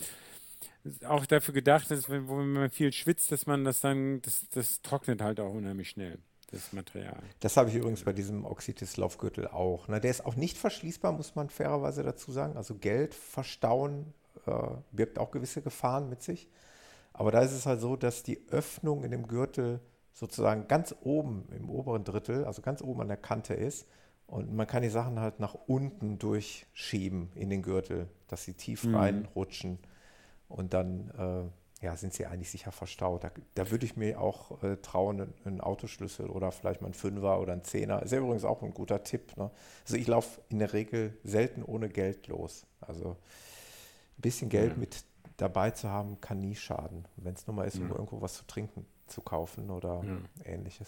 auch 1.08 1.26
dafür 1.26 1.54
gedacht, 1.54 1.90
dass 1.92 2.10
wenn, 2.10 2.28
wenn 2.30 2.54
man 2.54 2.70
viel 2.70 2.92
schwitzt, 2.92 3.32
dass 3.32 3.46
man 3.46 3.64
das 3.64 3.82
dann, 3.82 4.22
das, 4.22 4.48
das 4.50 4.82
trocknet 4.82 5.22
halt 5.22 5.40
auch 5.40 5.54
unheimlich 5.54 5.90
schnell, 5.90 6.20
das 6.52 6.74
Material. 6.74 7.22
Das 7.40 7.58
habe 7.58 7.70
ich 7.70 7.76
übrigens 7.76 8.04
bei 8.04 8.14
diesem 8.14 8.46
Oxitis-Laufgürtel 8.46 9.48
auch. 9.48 9.88
Na, 9.88 10.00
der 10.00 10.12
ist 10.12 10.26
auch 10.26 10.36
nicht 10.36 10.58
verschließbar, 10.58 11.12
muss 11.12 11.36
man 11.36 11.50
fairerweise 11.50 12.04
dazu 12.04 12.32
sagen. 12.32 12.58
Also 12.58 12.76
Geld 12.76 13.14
verstauen 13.14 14.14
äh, 14.46 14.52
birgt 14.92 15.20
auch 15.20 15.32
gewisse 15.32 15.62
Gefahren 15.62 16.10
mit 16.10 16.22
sich. 16.22 16.48
Aber 17.14 17.32
da 17.32 17.40
ist 17.42 17.54
es 17.54 17.66
halt 17.66 17.80
so, 17.80 17.96
dass 17.96 18.24
die 18.24 18.42
Öffnung 18.50 19.04
in 19.04 19.12
dem 19.12 19.28
Gürtel 19.28 19.80
sozusagen 20.12 20.68
ganz 20.68 20.96
oben 21.02 21.48
im 21.58 21.70
oberen 21.70 22.04
Drittel, 22.04 22.46
also 22.46 22.62
ganz 22.62 22.82
oben 22.82 23.02
an 23.02 23.08
der 23.08 23.18
Kante 23.18 23.54
ist. 23.54 23.88
Und 24.28 24.54
man 24.54 24.66
kann 24.68 24.82
die 24.82 24.90
Sachen 24.90 25.20
halt 25.20 25.40
nach 25.40 25.54
unten 25.68 26.18
durchschieben 26.18 27.30
in 27.36 27.50
den 27.50 27.62
Gürtel, 27.62 28.08
dass 28.28 28.44
sie 28.44 28.54
tief 28.54 28.84
mhm. 28.86 28.96
Und 30.48 30.74
dann 30.74 31.10
äh, 31.18 31.86
ja, 31.86 31.96
sind 31.96 32.14
sie 32.14 32.26
eigentlich 32.26 32.50
sicher 32.50 32.72
verstaut. 32.72 33.24
Da, 33.24 33.32
da 33.54 33.70
würde 33.70 33.86
ich 33.86 33.96
mir 33.96 34.20
auch 34.20 34.64
äh, 34.64 34.78
trauen, 34.78 35.34
einen 35.44 35.62
Autoschlüssel 35.62 36.28
oder 36.28 36.52
vielleicht 36.52 36.82
mal 36.82 36.88
einen 36.88 36.94
Fünfer 36.94 37.40
oder 37.40 37.54
einen 37.54 37.64
Zehner. 37.64 38.02
Ist 38.02 38.12
ja 38.12 38.20
übrigens 38.20 38.46
auch 38.46 38.64
ein 38.64 38.74
guter 38.74 39.04
Tipp. 39.04 39.36
Ne? 39.38 39.52
Also 39.84 39.98
ich 39.98 40.08
laufe 40.08 40.42
in 40.50 40.60
der 40.60 40.74
Regel 40.74 41.18
selten 41.24 41.64
ohne 41.64 41.90
Geld 41.90 42.28
los. 42.28 42.66
Also 42.82 43.18
ein 44.18 44.22
bisschen 44.22 44.50
Geld 44.50 44.72
ja. 44.72 44.78
mit 44.78 45.04
dabei 45.38 45.72
zu 45.72 45.90
haben, 45.90 46.20
kann 46.22 46.40
nie 46.40 46.56
schaden. 46.56 47.06
Wenn 47.18 47.34
es 47.34 47.46
nur 47.46 47.56
mal 47.56 47.68
ist, 47.68 47.78
um 47.78 47.90
ja. 47.90 47.96
irgendwo 47.96 48.22
was 48.22 48.36
zu 48.36 48.48
trinken 48.48 48.86
zu 49.08 49.22
kaufen 49.22 49.70
oder 49.70 50.04
ja. 50.04 50.52
ähnliches. 50.52 50.88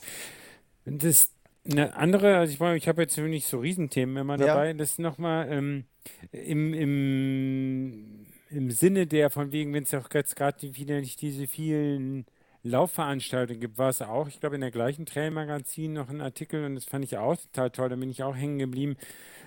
Das 0.86 1.32
eine 1.70 1.96
andere, 1.96 2.38
also 2.38 2.54
ich, 2.54 2.76
ich 2.76 2.88
habe 2.88 3.02
jetzt 3.02 3.18
nicht 3.18 3.46
so 3.46 3.60
Riesenthemen 3.60 4.16
immer 4.18 4.38
dabei, 4.38 4.74
das 4.74 4.92
ist 4.92 5.00
nochmal 5.00 5.52
ähm, 5.52 5.86
im, 6.32 6.74
im 6.74 8.26
im 8.50 8.72
Sinne 8.72 9.08
der, 9.08 9.30
von 9.30 9.52
wegen, 9.52 9.74
wenn 9.74 9.84
es 9.84 9.94
auch 9.94 10.10
jetzt 10.14 10.36
gerade 10.36 10.76
wieder 10.76 11.00
nicht 11.00 11.22
diese 11.22 11.48
vielen 11.48 12.26
Laufveranstaltungen 12.64 13.60
gibt, 13.60 13.78
war 13.78 13.90
es 13.90 14.02
auch, 14.02 14.28
ich 14.28 14.40
glaube, 14.40 14.56
in 14.56 14.62
der 14.62 14.72
gleichen 14.72 15.06
Trail-Magazin 15.06 15.94
noch 15.94 16.10
ein 16.10 16.22
Artikel 16.22 16.66
und 16.66 16.76
das 16.76 16.86
fand 16.86 17.06
ich 17.06 17.18
auch 17.18 17.36
total 17.36 17.72
toll, 17.72 17.90
da 17.90 17.96
bin 17.96 18.10
ich 18.10 18.24
auch 18.24 18.36
hängen 18.36 18.60
geblieben. 18.60 18.98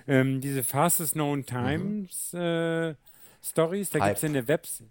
Ähm, 0.07 0.41
diese 0.41 0.63
Fastest 0.63 1.13
Known 1.13 1.45
Times 1.45 2.33
mhm. 2.33 2.39
äh, 2.39 2.95
Stories, 3.43 3.89
da 3.89 3.99
gibt 3.99 4.17
es 4.17 4.23
eine 4.23 4.47
Website. 4.47 4.87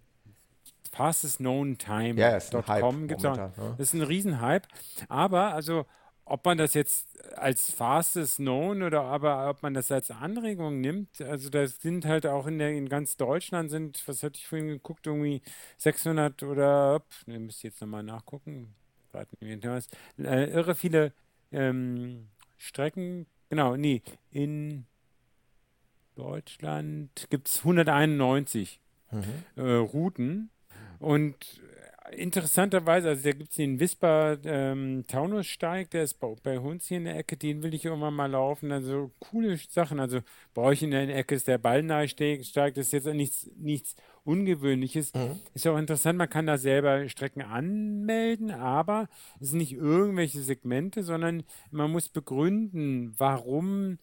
Fastest 0.93 1.39
Known 1.39 1.78
Time.com 1.78 3.09
gibt 3.09 3.20
es 3.20 3.24
auch. 3.27 3.37
Ne? 3.37 3.53
Das 3.78 3.89
ist 3.89 3.95
ein 3.95 4.03
Riesenhype. 4.03 4.66
Aber, 5.09 5.55
also, 5.55 5.87
ob 6.31 6.44
man 6.44 6.59
das 6.59 6.74
jetzt 6.74 7.09
als 7.36 7.73
fastest 7.73 8.36
known 8.36 8.82
oder 8.82 9.02
aber 9.02 9.51
ob 9.51 9.62
man 9.62 9.74
das 9.74 9.90
als 9.90 10.11
Anregung 10.11 10.81
nimmt, 10.81 11.20
also 11.20 11.51
da 11.51 11.66
sind 11.66 12.05
halt 12.05 12.24
auch 12.24 12.47
in 12.47 12.59
der 12.59 12.70
in 12.70 12.89
ganz 12.89 13.16
Deutschland 13.16 13.70
sind, 13.70 14.02
was 14.07 14.23
hatte 14.23 14.39
ich 14.39 14.47
vorhin 14.47 14.69
geguckt, 14.69 15.07
irgendwie 15.07 15.43
600 15.78 16.43
oder, 16.44 17.02
ne, 17.27 17.40
müsst 17.40 17.65
ihr 17.65 17.70
jetzt 17.70 17.81
nochmal 17.81 18.05
nachgucken, 18.05 18.74
äh, 19.12 20.51
irre 20.51 20.74
viele 20.77 21.12
ähm, 21.51 22.28
Strecken, 22.59 23.27
genau, 23.48 23.77
nee, 23.77 24.02
in 24.31 24.86
Deutschland 26.15 27.27
gibt 27.31 27.48
es 27.48 27.59
191 27.59 28.81
mhm. 29.11 29.24
äh, 29.57 29.62
Routen. 29.62 30.51
Und 30.98 31.61
interessanterweise, 32.16 33.09
also 33.09 33.23
da 33.23 33.32
gibt 33.32 33.51
es 33.51 33.57
den 33.57 33.81
Wisper 33.81 34.39
ähm, 34.45 35.05
Taunussteig, 35.07 35.91
der 35.91 36.05
ist 36.05 36.15
bei, 36.20 36.35
bei, 36.43 36.61
uns 36.61 36.87
hier 36.87 36.99
in 36.99 37.05
der 37.05 37.16
Ecke, 37.16 37.37
den 37.37 37.62
will 37.62 37.74
ich 37.74 37.85
irgendwann 37.85 38.15
mal 38.15 38.31
laufen. 38.31 38.73
Also 38.73 39.11
coole 39.19 39.57
Sachen. 39.57 40.01
Also 40.01 40.20
bei 40.55 40.62
euch 40.62 40.82
in 40.82 40.91
der 40.91 41.15
Ecke 41.15 41.35
ist 41.35 41.49
der 41.49 41.59
Ballneisteig, 41.59 42.41
das 42.74 42.87
ist 42.87 42.93
jetzt 42.93 43.07
nichts, 43.07 43.51
nichts 43.57 43.97
Ungewöhnliches. 44.24 45.15
Mhm. 45.15 45.41
Ist 45.55 45.66
auch 45.66 45.78
interessant, 45.78 46.19
man 46.19 46.28
kann 46.28 46.47
da 46.47 46.59
selber 46.59 47.09
Strecken 47.09 47.43
anmelden, 47.43 48.51
aber 48.51 49.09
es 49.41 49.51
sind 49.51 49.59
nicht 49.59 49.73
irgendwelche 49.73 50.43
Segmente, 50.43 51.03
sondern 51.03 51.43
man 51.70 51.91
muss 51.91 52.09
begründen, 52.09 53.15
warum 53.19 53.99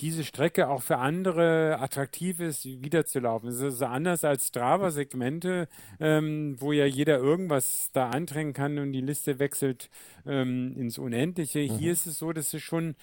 diese 0.00 0.24
Strecke 0.24 0.68
auch 0.68 0.82
für 0.82 0.98
andere 0.98 1.78
attraktiv 1.80 2.40
ist, 2.40 2.64
wiederzulaufen. 2.64 3.48
Es 3.48 3.60
ist 3.60 3.82
anders 3.82 4.22
als 4.24 4.46
Strava-Segmente, 4.46 5.68
ähm, 5.98 6.56
wo 6.60 6.72
ja 6.72 6.86
jeder 6.86 7.18
irgendwas 7.18 7.90
da 7.92 8.10
anträngen 8.10 8.52
kann 8.52 8.78
und 8.78 8.92
die 8.92 9.00
Liste 9.00 9.38
wechselt 9.38 9.90
ähm, 10.24 10.76
ins 10.76 10.98
Unendliche. 10.98 11.60
Mhm. 11.60 11.78
Hier 11.78 11.92
ist 11.92 12.06
es 12.06 12.18
so, 12.18 12.32
dass 12.32 12.54
es 12.54 12.62
schon 12.62 12.94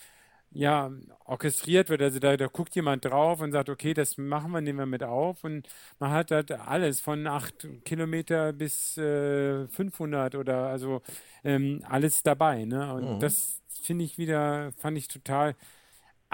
ja, 0.51 0.89
orchestriert 1.25 1.89
wird. 1.89 2.01
Also 2.01 2.19
da, 2.19 2.37
da 2.37 2.47
guckt 2.47 2.75
jemand 2.75 3.03
drauf 3.03 3.41
und 3.41 3.51
sagt, 3.51 3.69
okay, 3.69 3.93
das 3.93 4.17
machen 4.17 4.51
wir, 4.51 4.61
nehmen 4.61 4.79
wir 4.79 4.85
mit 4.85 5.03
auf. 5.03 5.43
Und 5.43 5.67
man 5.99 6.11
hat 6.11 6.31
halt 6.31 6.51
alles 6.53 7.01
von 7.01 7.27
acht 7.27 7.67
Kilometer 7.83 8.53
bis 8.53 8.97
äh, 8.97 9.67
500 9.67 10.35
oder 10.35 10.67
also 10.67 11.01
ähm, 11.43 11.81
alles 11.89 12.23
dabei. 12.23 12.63
Ne? 12.63 12.93
Und 12.93 13.15
mhm. 13.15 13.19
das 13.19 13.61
finde 13.67 14.05
ich 14.05 14.17
wieder, 14.17 14.71
fand 14.77 14.97
ich 14.97 15.09
total 15.09 15.55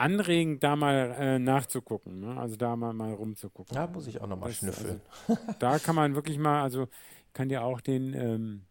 anregend, 0.02 0.64
da 0.64 0.76
mal 0.76 1.16
äh, 1.18 1.40
nachzugucken. 1.40 2.20
Ne? 2.20 2.38
Also 2.38 2.56
da 2.56 2.76
mal, 2.76 2.94
mal 2.94 3.14
rumzugucken. 3.14 3.76
Da 3.76 3.88
muss 3.88 4.08
ich 4.08 4.20
auch 4.20 4.28
nochmal 4.28 4.52
schnüffeln. 4.52 5.02
Also, 5.28 5.42
da 5.60 5.80
kann 5.80 5.96
man 5.96 6.16
wirklich 6.16 6.38
mal, 6.38 6.64
also 6.64 6.88
kann 7.34 7.50
dir 7.50 7.64
auch 7.64 7.82
den, 7.82 8.14
ähm, 8.14 8.62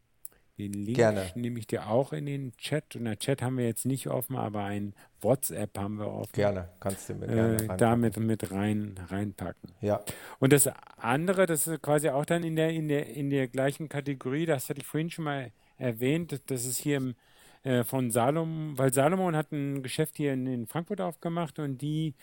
den 0.59 0.73
Link 0.73 0.97
Gerne. 0.97 1.31
nehme 1.37 1.59
ich 1.59 1.67
dir 1.67 1.89
auch 1.89 2.13
in 2.13 2.27
den 2.27 2.53
Chat. 2.57 2.97
Und 2.97 3.05
der 3.05 3.19
Chat 3.19 3.43
haben 3.43 3.57
wir 3.57 3.65
jetzt 3.65 3.87
nicht 3.87 4.09
offen, 4.09 4.37
aber 4.37 4.65
ein 4.65 4.95
WhatsApp 5.21 5.79
haben 5.79 5.99
wir 5.99 6.09
offen. 6.09 6.33
Gerne, 6.33 6.69
kannst 6.81 7.09
du 7.09 7.15
mir 7.15 7.27
gerne 7.29 7.57
äh, 7.63 7.77
damit 7.77 8.17
mit 8.19 8.51
rein 8.51 8.99
reinpacken. 9.09 9.71
Ja. 9.81 10.03
Und 10.39 10.53
das 10.53 10.69
andere, 10.97 11.47
das 11.47 11.67
ist 11.67 11.81
quasi 11.81 12.09
auch 12.11 12.27
dann 12.27 12.43
in 12.43 12.57
der 12.57 12.71
in 12.71 12.89
der 12.89 13.07
in 13.07 13.31
der 13.31 13.49
gleichen 13.49 13.89
Kategorie, 13.89 14.47
das 14.47 14.69
hatte 14.69 14.81
ich 14.81 14.87
vorhin 14.87 15.11
schon 15.11 15.25
mal 15.25 15.53
erwähnt, 15.79 16.39
das 16.47 16.67
ist 16.67 16.79
hier 16.79 16.99
im 16.99 17.15
äh, 17.63 17.85
von 17.85 18.11
Salomon, 18.11 18.79
weil 18.79 18.93
Salomon 18.93 19.37
hat 19.37 19.53
ein 19.53 19.83
Geschäft 19.83 20.17
hier 20.17 20.33
in, 20.33 20.47
in 20.47 20.67
Frankfurt 20.67 21.01
aufgemacht 21.01 21.59
und 21.59 21.83
die 21.83 22.15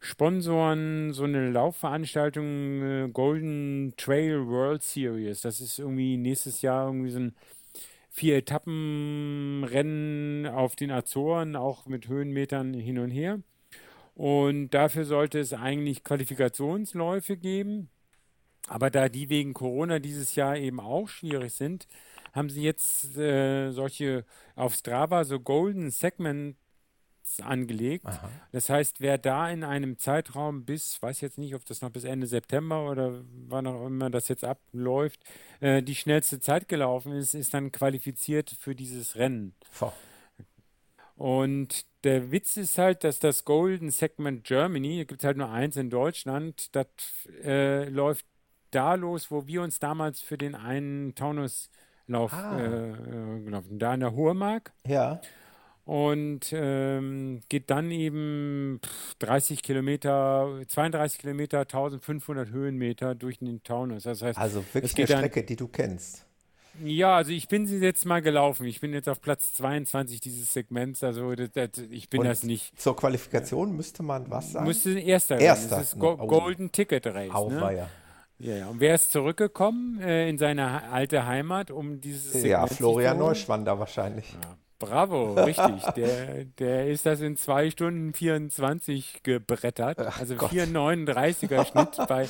sponsoren 0.00 1.12
so 1.12 1.24
eine 1.24 1.50
Laufveranstaltung 1.50 2.82
äh, 2.82 3.08
Golden 3.12 3.94
Trail 3.96 4.46
World 4.46 4.82
Series. 4.82 5.42
Das 5.42 5.60
ist 5.60 5.78
irgendwie 5.78 6.16
nächstes 6.16 6.62
Jahr 6.62 6.86
irgendwie 6.86 7.10
so 7.10 7.20
ein 7.20 7.34
vier 8.10 8.36
Etappenrennen 8.36 10.46
auf 10.46 10.76
den 10.76 10.90
Azoren, 10.90 11.56
auch 11.56 11.86
mit 11.86 12.08
Höhenmetern 12.08 12.74
hin 12.74 12.98
und 12.98 13.10
her. 13.10 13.40
Und 14.14 14.70
dafür 14.70 15.04
sollte 15.04 15.38
es 15.38 15.54
eigentlich 15.54 16.04
Qualifikationsläufe 16.04 17.36
geben. 17.36 17.88
Aber 18.68 18.90
da 18.90 19.08
die 19.08 19.28
wegen 19.28 19.54
Corona 19.54 19.98
dieses 19.98 20.34
Jahr 20.34 20.56
eben 20.56 20.80
auch 20.80 21.08
schwierig 21.08 21.54
sind, 21.54 21.88
haben 22.32 22.50
sie 22.50 22.62
jetzt 22.62 23.16
äh, 23.16 23.70
solche 23.70 24.24
auf 24.54 24.74
Strava 24.74 25.24
so 25.24 25.40
Golden 25.40 25.90
Segments 25.90 26.56
angelegt. 27.40 28.06
Aha. 28.06 28.30
Das 28.50 28.68
heißt, 28.68 29.00
wer 29.00 29.18
da 29.18 29.48
in 29.50 29.64
einem 29.64 29.98
Zeitraum 29.98 30.64
bis, 30.64 31.00
weiß 31.00 31.20
jetzt 31.20 31.38
nicht, 31.38 31.54
ob 31.54 31.64
das 31.64 31.80
noch 31.80 31.90
bis 31.90 32.04
Ende 32.04 32.26
September 32.26 32.90
oder 32.90 33.22
wann 33.48 33.66
auch 33.66 33.86
immer 33.86 34.10
das 34.10 34.28
jetzt 34.28 34.44
abläuft, 34.44 35.20
äh, 35.60 35.82
die 35.82 35.94
schnellste 35.94 36.40
Zeit 36.40 36.68
gelaufen 36.68 37.12
ist, 37.12 37.34
ist 37.34 37.54
dann 37.54 37.72
qualifiziert 37.72 38.50
für 38.58 38.74
dieses 38.74 39.16
Rennen. 39.16 39.54
Oh. 39.80 39.92
Und 41.16 41.86
der 42.04 42.32
Witz 42.32 42.56
ist 42.56 42.78
halt, 42.78 43.04
dass 43.04 43.20
das 43.20 43.44
Golden 43.44 43.90
Segment 43.90 44.44
Germany, 44.44 44.98
da 44.98 45.04
gibt 45.04 45.20
es 45.20 45.24
halt 45.24 45.36
nur 45.36 45.50
eins 45.50 45.76
in 45.76 45.90
Deutschland, 45.90 46.74
das 46.74 46.86
äh, 47.44 47.88
läuft 47.88 48.26
da 48.72 48.94
los, 48.94 49.30
wo 49.30 49.46
wir 49.46 49.62
uns 49.62 49.78
damals 49.78 50.20
für 50.20 50.38
den 50.38 50.54
einen 50.54 51.14
Taunuslauf 52.06 52.32
ah. 52.32 52.58
äh, 52.58 53.40
gelaufen, 53.44 53.78
da 53.78 53.94
in 53.94 54.00
der 54.00 54.12
Hohemark. 54.12 54.72
Ja. 54.86 55.20
Und 55.84 56.52
ähm, 56.52 57.40
geht 57.48 57.68
dann 57.68 57.90
eben 57.90 58.80
30 59.18 59.62
Kilometer, 59.62 60.60
32 60.68 61.20
Kilometer, 61.20 61.60
1500 61.60 62.50
Höhenmeter 62.50 63.16
durch 63.16 63.38
den 63.40 63.64
Taunus. 63.64 64.04
Das 64.04 64.22
heißt, 64.22 64.38
also 64.38 64.64
wirklich 64.72 64.96
eine 64.96 65.06
Strecke, 65.06 65.40
dann, 65.40 65.46
die 65.46 65.56
du 65.56 65.66
kennst. 65.66 66.24
Ja, 66.82 67.16
also 67.16 67.32
ich 67.32 67.48
bin 67.48 67.66
sie 67.66 67.78
jetzt 67.78 68.06
mal 68.06 68.22
gelaufen. 68.22 68.64
Ich 68.64 68.80
bin 68.80 68.94
jetzt 68.94 69.08
auf 69.08 69.20
Platz 69.20 69.52
22 69.54 70.20
dieses 70.20 70.52
Segments. 70.52 71.02
Also 71.02 71.34
das, 71.34 71.50
das, 71.52 71.70
ich 71.90 72.08
bin 72.08 72.20
Und 72.20 72.26
das 72.26 72.44
nicht. 72.44 72.80
Zur 72.80 72.96
Qualifikation 72.96 73.76
müsste 73.76 74.02
man 74.04 74.30
was 74.30 74.52
sagen? 74.52 74.66
Müsste 74.66 74.90
ein 74.90 74.98
erster. 74.98 75.38
Erster. 75.38 75.76
Das 75.76 75.94
ist 75.94 75.98
Go 75.98 76.16
oh. 76.18 76.26
Golden 76.26 76.70
Ticket 76.70 77.06
Race. 77.08 77.30
Auch 77.32 77.50
ne? 77.50 77.88
Ja. 78.42 78.56
Ja. 78.56 78.66
Und 78.68 78.80
wer 78.80 78.94
ist 78.94 79.12
zurückgekommen 79.12 80.00
äh, 80.00 80.28
in 80.28 80.38
seine 80.38 80.90
alte 80.90 81.26
Heimat, 81.26 81.70
um 81.70 82.00
dieses 82.00 82.32
Segment 82.32 82.50
Ja, 82.50 82.66
Florian 82.66 83.18
Neuschwander 83.18 83.78
wahrscheinlich. 83.78 84.32
Ja. 84.32 84.56
Bravo, 84.82 85.34
richtig. 85.34 85.84
Der, 85.96 86.44
der 86.58 86.88
ist 86.88 87.06
das 87.06 87.20
in 87.20 87.36
2 87.36 87.70
Stunden 87.70 88.12
24 88.12 89.22
gebrettert. 89.22 90.00
Also 90.00 90.34
4,39er 90.34 91.64
Schnitt 91.66 92.08
bei. 92.08 92.26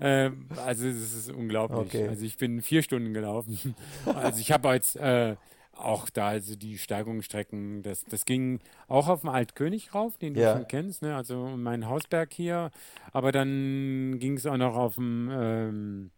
Äh, 0.00 0.30
also 0.66 0.88
es 0.88 1.14
ist 1.14 1.30
unglaublich. 1.30 1.94
Okay. 1.94 2.08
Also 2.08 2.24
ich 2.24 2.36
bin 2.36 2.60
vier 2.60 2.82
Stunden 2.82 3.14
gelaufen. 3.14 3.76
Also 4.04 4.40
ich 4.40 4.50
habe 4.50 4.70
jetzt 4.70 4.96
äh, 4.96 5.36
auch 5.76 6.10
da 6.10 6.28
also 6.28 6.54
die 6.54 6.78
Steigungsstrecken, 6.78 7.82
das, 7.82 8.04
das 8.04 8.24
ging 8.24 8.60
auch 8.88 9.08
auf 9.08 9.20
dem 9.20 9.30
Altkönig 9.30 9.94
rauf, 9.94 10.18
den 10.18 10.34
du 10.34 10.40
ja. 10.40 10.52
schon 10.52 10.68
kennst, 10.68 11.02
ne? 11.02 11.16
also 11.16 11.48
mein 11.56 11.88
Hausberg 11.88 12.32
hier. 12.32 12.70
Aber 13.12 13.32
dann 13.32 14.18
ging 14.18 14.36
es 14.36 14.46
auch 14.46 14.56
noch 14.56 14.76
auf 14.76 14.96
dem 14.96 15.30
ähm, 15.32 16.10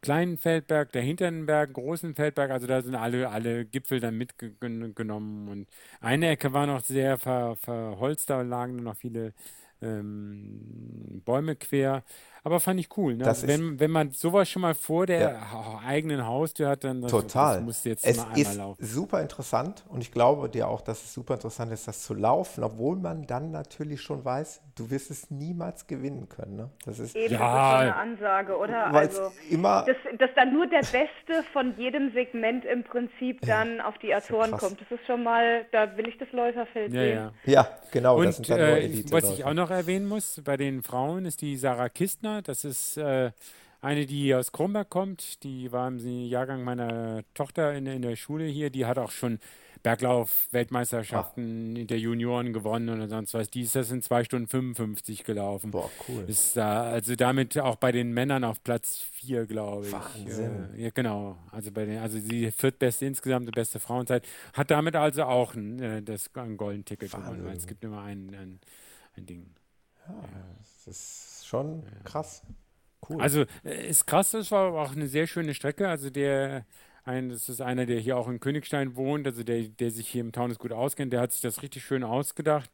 kleinen 0.00 0.38
Feldberg, 0.38 0.92
der 0.92 1.02
hinteren 1.02 1.46
Berg, 1.46 1.72
großen 1.74 2.14
Feldberg, 2.14 2.50
also 2.50 2.66
da 2.66 2.80
sind 2.80 2.94
alle, 2.94 3.28
alle 3.28 3.64
Gipfel 3.64 4.00
dann 4.00 4.16
mitgenommen 4.16 5.48
und 5.48 5.68
eine 6.00 6.28
Ecke 6.28 6.52
war 6.52 6.66
noch 6.66 6.80
sehr 6.80 7.18
ver, 7.18 7.56
verholzt, 7.56 8.30
da 8.30 8.42
lagen 8.42 8.76
noch 8.76 8.96
viele 8.96 9.34
ähm, 9.82 11.22
Bäume 11.24 11.56
quer. 11.56 12.04
Aber 12.46 12.60
fand 12.60 12.78
ich 12.78 12.96
cool. 12.96 13.16
Ne? 13.16 13.26
Also 13.26 13.48
wenn, 13.48 13.80
wenn 13.80 13.90
man 13.90 14.12
sowas 14.12 14.48
schon 14.48 14.62
mal 14.62 14.74
vor 14.74 15.06
der 15.06 15.32
ja. 15.32 15.80
eigenen 15.84 16.24
Haustür 16.24 16.68
hat, 16.68 16.84
dann 16.84 17.00
das, 17.00 17.10
Total. 17.10 17.56
das 17.56 17.64
muss 17.64 17.82
jetzt 17.82 18.06
es 18.06 18.18
mal 18.18 18.22
einmal 18.22 18.40
ist 18.40 18.54
laufen. 18.54 18.84
super 18.84 19.20
interessant 19.20 19.84
und 19.88 20.00
ich 20.00 20.12
glaube 20.12 20.48
dir 20.48 20.68
auch, 20.68 20.80
dass 20.80 21.02
es 21.02 21.12
super 21.12 21.34
interessant 21.34 21.72
ist, 21.72 21.88
das 21.88 22.04
zu 22.04 22.14
laufen, 22.14 22.62
obwohl 22.62 22.98
man 22.98 23.26
dann 23.26 23.50
natürlich 23.50 24.00
schon 24.00 24.24
weiß, 24.24 24.62
du 24.76 24.90
wirst 24.90 25.10
es 25.10 25.28
niemals 25.28 25.88
gewinnen 25.88 26.28
können. 26.28 26.54
Ne? 26.54 26.70
Das 26.84 27.00
ist 27.00 27.16
Eben, 27.16 27.34
ja. 27.34 27.40
das 27.40 27.48
ist 27.48 27.80
eine 27.80 27.96
Ansage, 27.96 28.56
oder? 28.56 28.94
Also, 28.94 29.32
immer 29.50 29.84
dass, 29.84 29.96
dass 30.16 30.30
dann 30.36 30.52
nur 30.52 30.68
der 30.68 30.82
Beste 30.82 31.42
von 31.52 31.76
jedem 31.76 32.12
Segment 32.12 32.64
im 32.64 32.84
Prinzip 32.84 33.40
dann 33.40 33.80
auf 33.80 33.98
die 33.98 34.14
Azoren 34.14 34.52
kommt. 34.52 34.80
Das 34.80 34.88
ist 34.92 35.04
schon 35.06 35.24
mal, 35.24 35.66
da 35.72 35.96
will 35.96 36.06
ich 36.06 36.16
das 36.18 36.30
Läuferfeld 36.30 36.92
ja, 36.92 37.00
sehen. 37.00 37.30
Ja, 37.44 37.52
ja 37.52 37.68
genau. 37.90 38.18
Und 38.18 38.48
äh, 38.50 39.02
was 39.10 39.32
ich 39.32 39.44
auch 39.44 39.54
noch 39.54 39.72
erwähnen 39.72 40.06
muss, 40.06 40.40
bei 40.44 40.56
den 40.56 40.84
Frauen 40.84 41.24
ist 41.24 41.42
die 41.42 41.56
Sarah 41.56 41.88
Kistner, 41.88 42.35
das 42.42 42.64
ist 42.64 42.96
äh, 42.96 43.30
eine, 43.80 44.06
die 44.06 44.34
aus 44.34 44.52
Kronberg 44.52 44.90
kommt. 44.90 45.42
Die 45.42 45.70
war 45.72 45.88
im 45.88 45.98
Jahrgang 45.98 46.64
meiner 46.64 47.22
Tochter 47.34 47.74
in, 47.74 47.86
in 47.86 48.02
der 48.02 48.16
Schule 48.16 48.44
hier. 48.44 48.70
Die 48.70 48.86
hat 48.86 48.98
auch 48.98 49.10
schon 49.10 49.38
Berglauf-Weltmeisterschaften 49.82 51.76
in 51.76 51.86
der 51.86 52.00
Junioren 52.00 52.52
gewonnen 52.52 53.00
und 53.00 53.08
sonst 53.08 53.34
was. 53.34 53.48
Die 53.50 53.62
ist 53.62 53.76
das 53.76 53.92
in 53.92 54.02
2 54.02 54.24
Stunden 54.24 54.48
55 54.48 55.22
gelaufen. 55.22 55.70
Boah, 55.70 55.88
cool. 56.08 56.24
Ist 56.26 56.56
da, 56.56 56.82
also 56.82 57.14
damit 57.14 57.56
auch 57.58 57.76
bei 57.76 57.92
den 57.92 58.12
Männern 58.12 58.42
auf 58.42 58.64
Platz 58.64 59.02
4, 59.12 59.46
glaube 59.46 59.86
ich. 59.86 59.92
Wahnsinn. 59.92 60.70
Ja, 60.76 60.90
genau. 60.90 61.38
Also 61.52 61.70
bei 61.70 61.84
den, 61.84 61.98
also 61.98 62.18
die 62.18 62.50
viertbeste 62.50 63.06
insgesamt, 63.06 63.46
die 63.46 63.52
beste 63.52 63.78
Frauenzeit. 63.78 64.26
Hat 64.54 64.72
damit 64.72 64.96
also 64.96 65.22
auch 65.22 65.54
ein, 65.54 65.80
äh, 65.80 66.02
das, 66.02 66.30
ein 66.34 66.56
Golden-Ticket 66.56 67.12
gewonnen, 67.12 67.44
weil 67.44 67.56
es 67.56 67.68
gibt 67.68 67.84
immer 67.84 68.02
ein, 68.02 68.34
ein, 68.34 68.60
ein 69.16 69.26
Ding. 69.26 69.54
Ja, 70.08 70.14
ja. 70.14 70.28
das 70.62 70.96
ist 70.96 71.35
schon 71.46 71.82
krass. 72.04 72.42
Cool. 73.08 73.20
Also 73.20 73.44
äh, 73.64 73.88
ist 73.88 74.06
krass, 74.06 74.32
das 74.32 74.50
war 74.50 74.72
auch 74.72 74.92
eine 74.92 75.08
sehr 75.08 75.26
schöne 75.26 75.54
Strecke. 75.54 75.88
Also 75.88 76.10
der 76.10 76.64
ein, 77.04 77.28
das 77.28 77.48
ist 77.48 77.60
einer, 77.60 77.86
der 77.86 78.00
hier 78.00 78.16
auch 78.16 78.28
in 78.28 78.40
Königstein 78.40 78.96
wohnt, 78.96 79.26
also 79.26 79.44
der, 79.44 79.62
der 79.62 79.90
sich 79.90 80.08
hier 80.08 80.22
im 80.22 80.32
Taunus 80.32 80.58
gut 80.58 80.72
auskennt, 80.72 81.12
der 81.12 81.20
hat 81.20 81.32
sich 81.32 81.40
das 81.40 81.62
richtig 81.62 81.84
schön 81.84 82.02
ausgedacht. 82.02 82.70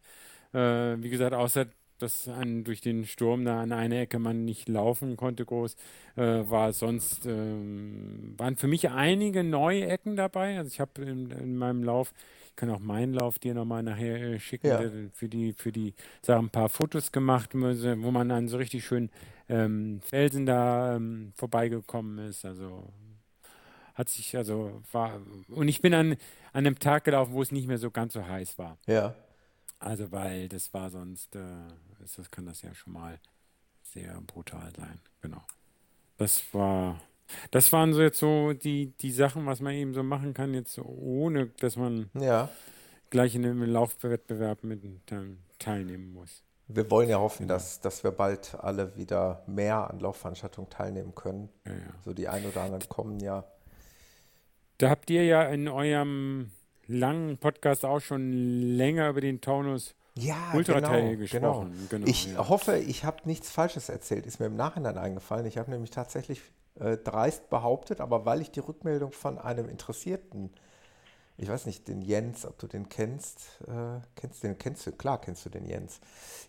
Äh, 0.54 0.96
wie 1.02 1.10
gesagt, 1.10 1.34
außer 1.34 1.66
dass 2.02 2.28
an, 2.28 2.64
durch 2.64 2.80
den 2.80 3.06
Sturm 3.06 3.44
da 3.44 3.62
an 3.62 3.72
eine 3.72 4.00
Ecke 4.00 4.18
man 4.18 4.44
nicht 4.44 4.68
laufen 4.68 5.16
konnte 5.16 5.44
groß, 5.44 5.76
äh, 6.16 6.22
war 6.22 6.72
sonst, 6.72 7.26
ähm, 7.26 8.34
waren 8.36 8.56
für 8.56 8.66
mich 8.66 8.90
einige 8.90 9.44
neue 9.44 9.86
Ecken 9.86 10.16
dabei. 10.16 10.58
Also 10.58 10.68
ich 10.68 10.80
habe 10.80 11.02
in, 11.02 11.30
in, 11.30 11.56
meinem 11.56 11.84
Lauf 11.84 12.12
ich 12.52 12.56
kann 12.56 12.70
auch 12.70 12.80
meinen 12.80 13.14
Lauf 13.14 13.38
dir 13.38 13.54
nochmal 13.54 13.82
nachher 13.82 14.20
äh, 14.20 14.38
schicken, 14.38 14.66
ja. 14.66 14.82
für 15.14 15.28
die, 15.28 15.54
für 15.54 15.72
die 15.72 15.94
Sachen 16.20 16.46
ein 16.46 16.50
paar 16.50 16.68
Fotos 16.68 17.10
gemacht, 17.10 17.54
wo 17.54 18.10
man 18.10 18.30
an 18.30 18.48
so 18.48 18.58
richtig 18.58 18.84
schön 18.84 19.10
ähm, 19.48 20.00
Felsen 20.02 20.44
da 20.44 20.96
ähm, 20.96 21.32
vorbeigekommen 21.34 22.18
ist. 22.18 22.44
Also 22.44 22.92
hat 23.94 24.10
sich, 24.10 24.36
also 24.36 24.82
war, 24.92 25.18
und 25.48 25.68
ich 25.68 25.80
bin 25.80 25.94
an, 25.94 26.12
an 26.52 26.66
einem 26.66 26.78
Tag 26.78 27.04
gelaufen, 27.04 27.32
wo 27.32 27.40
es 27.40 27.52
nicht 27.52 27.68
mehr 27.68 27.78
so 27.78 27.90
ganz 27.90 28.12
so 28.12 28.26
heiß 28.26 28.58
war. 28.58 28.76
Ja. 28.86 29.14
Also, 29.78 30.12
weil 30.12 30.48
das 30.48 30.74
war 30.74 30.90
sonst, 30.90 31.34
äh, 31.34 31.40
das 31.98 32.30
kann 32.30 32.44
das 32.44 32.60
ja 32.60 32.74
schon 32.74 32.92
mal 32.92 33.18
sehr 33.82 34.20
brutal 34.26 34.70
sein. 34.76 35.00
Genau. 35.22 35.42
Das 36.18 36.42
war 36.52 37.00
das 37.50 37.72
waren 37.72 37.92
so 37.92 38.02
jetzt 38.02 38.18
so 38.18 38.52
die, 38.52 38.92
die 38.98 39.10
Sachen, 39.10 39.46
was 39.46 39.60
man 39.60 39.74
eben 39.74 39.94
so 39.94 40.02
machen 40.02 40.34
kann, 40.34 40.54
jetzt 40.54 40.78
ohne, 40.78 41.46
dass 41.60 41.76
man 41.76 42.10
ja. 42.14 42.48
gleich 43.10 43.34
in 43.34 43.44
einem 43.44 43.62
Laufwettbewerb 43.64 44.64
mit 44.64 44.82
teilnehmen 45.58 46.12
muss. 46.12 46.42
Wir 46.68 46.90
wollen 46.90 47.08
ja 47.08 47.18
hoffen, 47.18 47.42
genau. 47.42 47.54
dass, 47.54 47.80
dass 47.80 48.02
wir 48.04 48.12
bald 48.12 48.54
alle 48.58 48.96
wieder 48.96 49.42
mehr 49.46 49.90
an 49.90 50.00
Laufveranstaltungen 50.00 50.70
teilnehmen 50.70 51.14
können. 51.14 51.48
Ja, 51.66 51.72
ja. 51.72 51.78
So 52.04 52.14
die 52.14 52.28
ein 52.28 52.46
oder 52.46 52.62
anderen 52.62 52.88
kommen 52.88 53.20
ja. 53.20 53.44
Da 54.78 54.90
habt 54.90 55.10
ihr 55.10 55.24
ja 55.24 55.42
in 55.44 55.68
eurem 55.68 56.50
langen 56.86 57.38
Podcast 57.38 57.84
auch 57.84 58.00
schon 58.00 58.32
länger 58.32 59.10
über 59.10 59.20
den 59.20 59.40
Taunus 59.40 59.94
ja, 60.14 60.52
Ultratrail 60.54 61.16
genau, 61.16 61.18
gesprochen. 61.18 61.72
Genau. 61.72 62.04
genau 62.04 62.06
ich 62.06 62.26
ja. 62.26 62.48
hoffe, 62.48 62.76
ich 62.76 63.04
habe 63.04 63.18
nichts 63.24 63.50
Falsches 63.50 63.88
erzählt. 63.88 64.26
Ist 64.26 64.40
mir 64.40 64.46
im 64.46 64.56
Nachhinein 64.56 64.98
eingefallen. 64.98 65.46
Ich 65.46 65.58
habe 65.58 65.70
nämlich 65.70 65.90
tatsächlich 65.90 66.42
äh, 66.78 66.96
dreist 66.96 67.50
behauptet, 67.50 68.00
aber 68.00 68.24
weil 68.24 68.40
ich 68.40 68.50
die 68.50 68.60
Rückmeldung 68.60 69.12
von 69.12 69.38
einem 69.38 69.68
Interessierten, 69.68 70.50
ich 71.36 71.48
weiß 71.48 71.66
nicht, 71.66 71.88
den 71.88 72.02
Jens, 72.02 72.46
ob 72.46 72.58
du 72.58 72.66
den 72.66 72.88
kennst, 72.88 73.60
äh, 73.66 74.00
kennst 74.14 74.42
den, 74.42 74.58
kennst 74.58 74.86
du, 74.86 74.92
klar 74.92 75.20
kennst 75.20 75.44
du 75.44 75.50
den 75.50 75.66
Jens. 75.66 76.00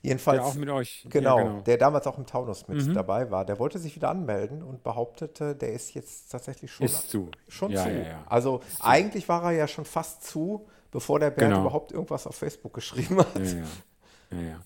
Jedenfalls. 0.01 0.39
Der 0.39 0.45
auch 0.45 0.55
mit 0.55 0.69
euch. 0.69 1.07
Genau, 1.09 1.37
ja, 1.37 1.43
genau. 1.43 1.61
der 1.61 1.77
damals 1.77 2.05
auch 2.05 2.17
im 2.17 2.25
Taunus 2.25 2.67
mit 2.67 2.85
mhm. 2.85 2.93
dabei 2.93 3.31
war. 3.31 3.45
Der 3.45 3.59
wollte 3.59 3.79
sich 3.79 3.95
wieder 3.95 4.09
anmelden 4.09 4.61
und 4.61 4.83
behauptete, 4.83 5.55
der 5.55 5.73
ist 5.73 5.93
jetzt 5.93 6.31
tatsächlich 6.31 6.71
schon, 6.71 6.85
ist 6.85 7.09
zu. 7.09 7.29
Schon 7.47 7.71
ja, 7.71 7.83
zu. 7.83 7.89
Ja, 7.89 8.23
also 8.27 8.61
eigentlich 8.79 9.27
war 9.29 9.43
er 9.45 9.51
ja 9.51 9.67
schon 9.67 9.85
fast 9.85 10.23
zu, 10.23 10.67
bevor 10.91 11.19
der 11.19 11.31
Bernd 11.31 11.53
genau. 11.53 11.61
überhaupt 11.65 11.91
irgendwas 11.91 12.27
auf 12.27 12.35
Facebook 12.35 12.73
geschrieben 12.73 13.17
hat. 13.19 13.35
Ja, 13.35 13.43
ja. 13.43 13.63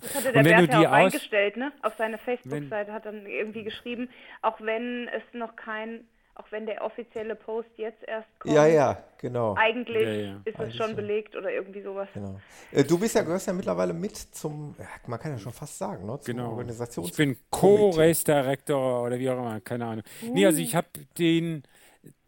Das 0.02 0.15
hatte 0.15 0.34
der 0.34 0.44
Bert 0.44 0.73
ja 0.73 0.80
auch 0.80 0.91
eingestellt, 0.91 1.57
ne? 1.57 1.72
Auf 1.81 1.95
seiner 1.98 2.18
Facebook-Seite 2.18 2.94
hat 2.94 3.06
dann 3.06 3.26
irgendwie 3.26 3.64
geschrieben, 3.64 4.10
auch 4.41 4.60
wenn 4.61 5.07
es 5.10 5.23
noch 5.34 5.56
kein, 5.56 6.07
auch 6.35 6.45
wenn 6.52 6.65
der 6.65 6.84
offizielle 6.84 7.35
Post 7.35 7.69
jetzt 7.77 8.03
erst 8.07 8.27
kommt. 8.39 8.53
Ja, 8.53 8.65
ja, 8.68 9.03
genau. 9.18 9.56
Eigentlich 9.57 10.03
ja, 10.03 10.14
ja. 10.14 10.41
ist 10.45 10.60
es 10.60 10.76
schon 10.76 10.95
belegt 10.95 11.35
oder 11.35 11.52
irgendwie 11.52 11.81
sowas. 11.81 12.07
Genau. 12.14 12.39
Äh, 12.72 12.84
du 12.84 12.99
bist 12.99 13.15
ja, 13.15 13.23
gehörst 13.23 13.48
ja 13.48 13.53
mittlerweile 13.53 13.94
mit 13.94 14.15
zum, 14.18 14.76
man 15.07 15.19
kann 15.19 15.31
ja 15.31 15.38
schon 15.38 15.53
fast 15.53 15.77
sagen, 15.77 16.06
ne? 16.06 16.19
Zum 16.19 16.35
genau. 16.35 16.52
Organisations 16.52 17.10
ich 17.10 17.15
bin 17.15 17.38
Co-Race 17.49 18.23
Director 18.23 19.03
oder 19.03 19.18
wie 19.19 19.30
auch 19.30 19.38
immer, 19.38 19.60
keine 19.61 19.85
Ahnung. 19.85 20.03
Uh. 20.23 20.34
Nee, 20.34 20.45
also 20.45 20.60
ich 20.60 20.76
habe 20.76 20.88
den 21.18 21.64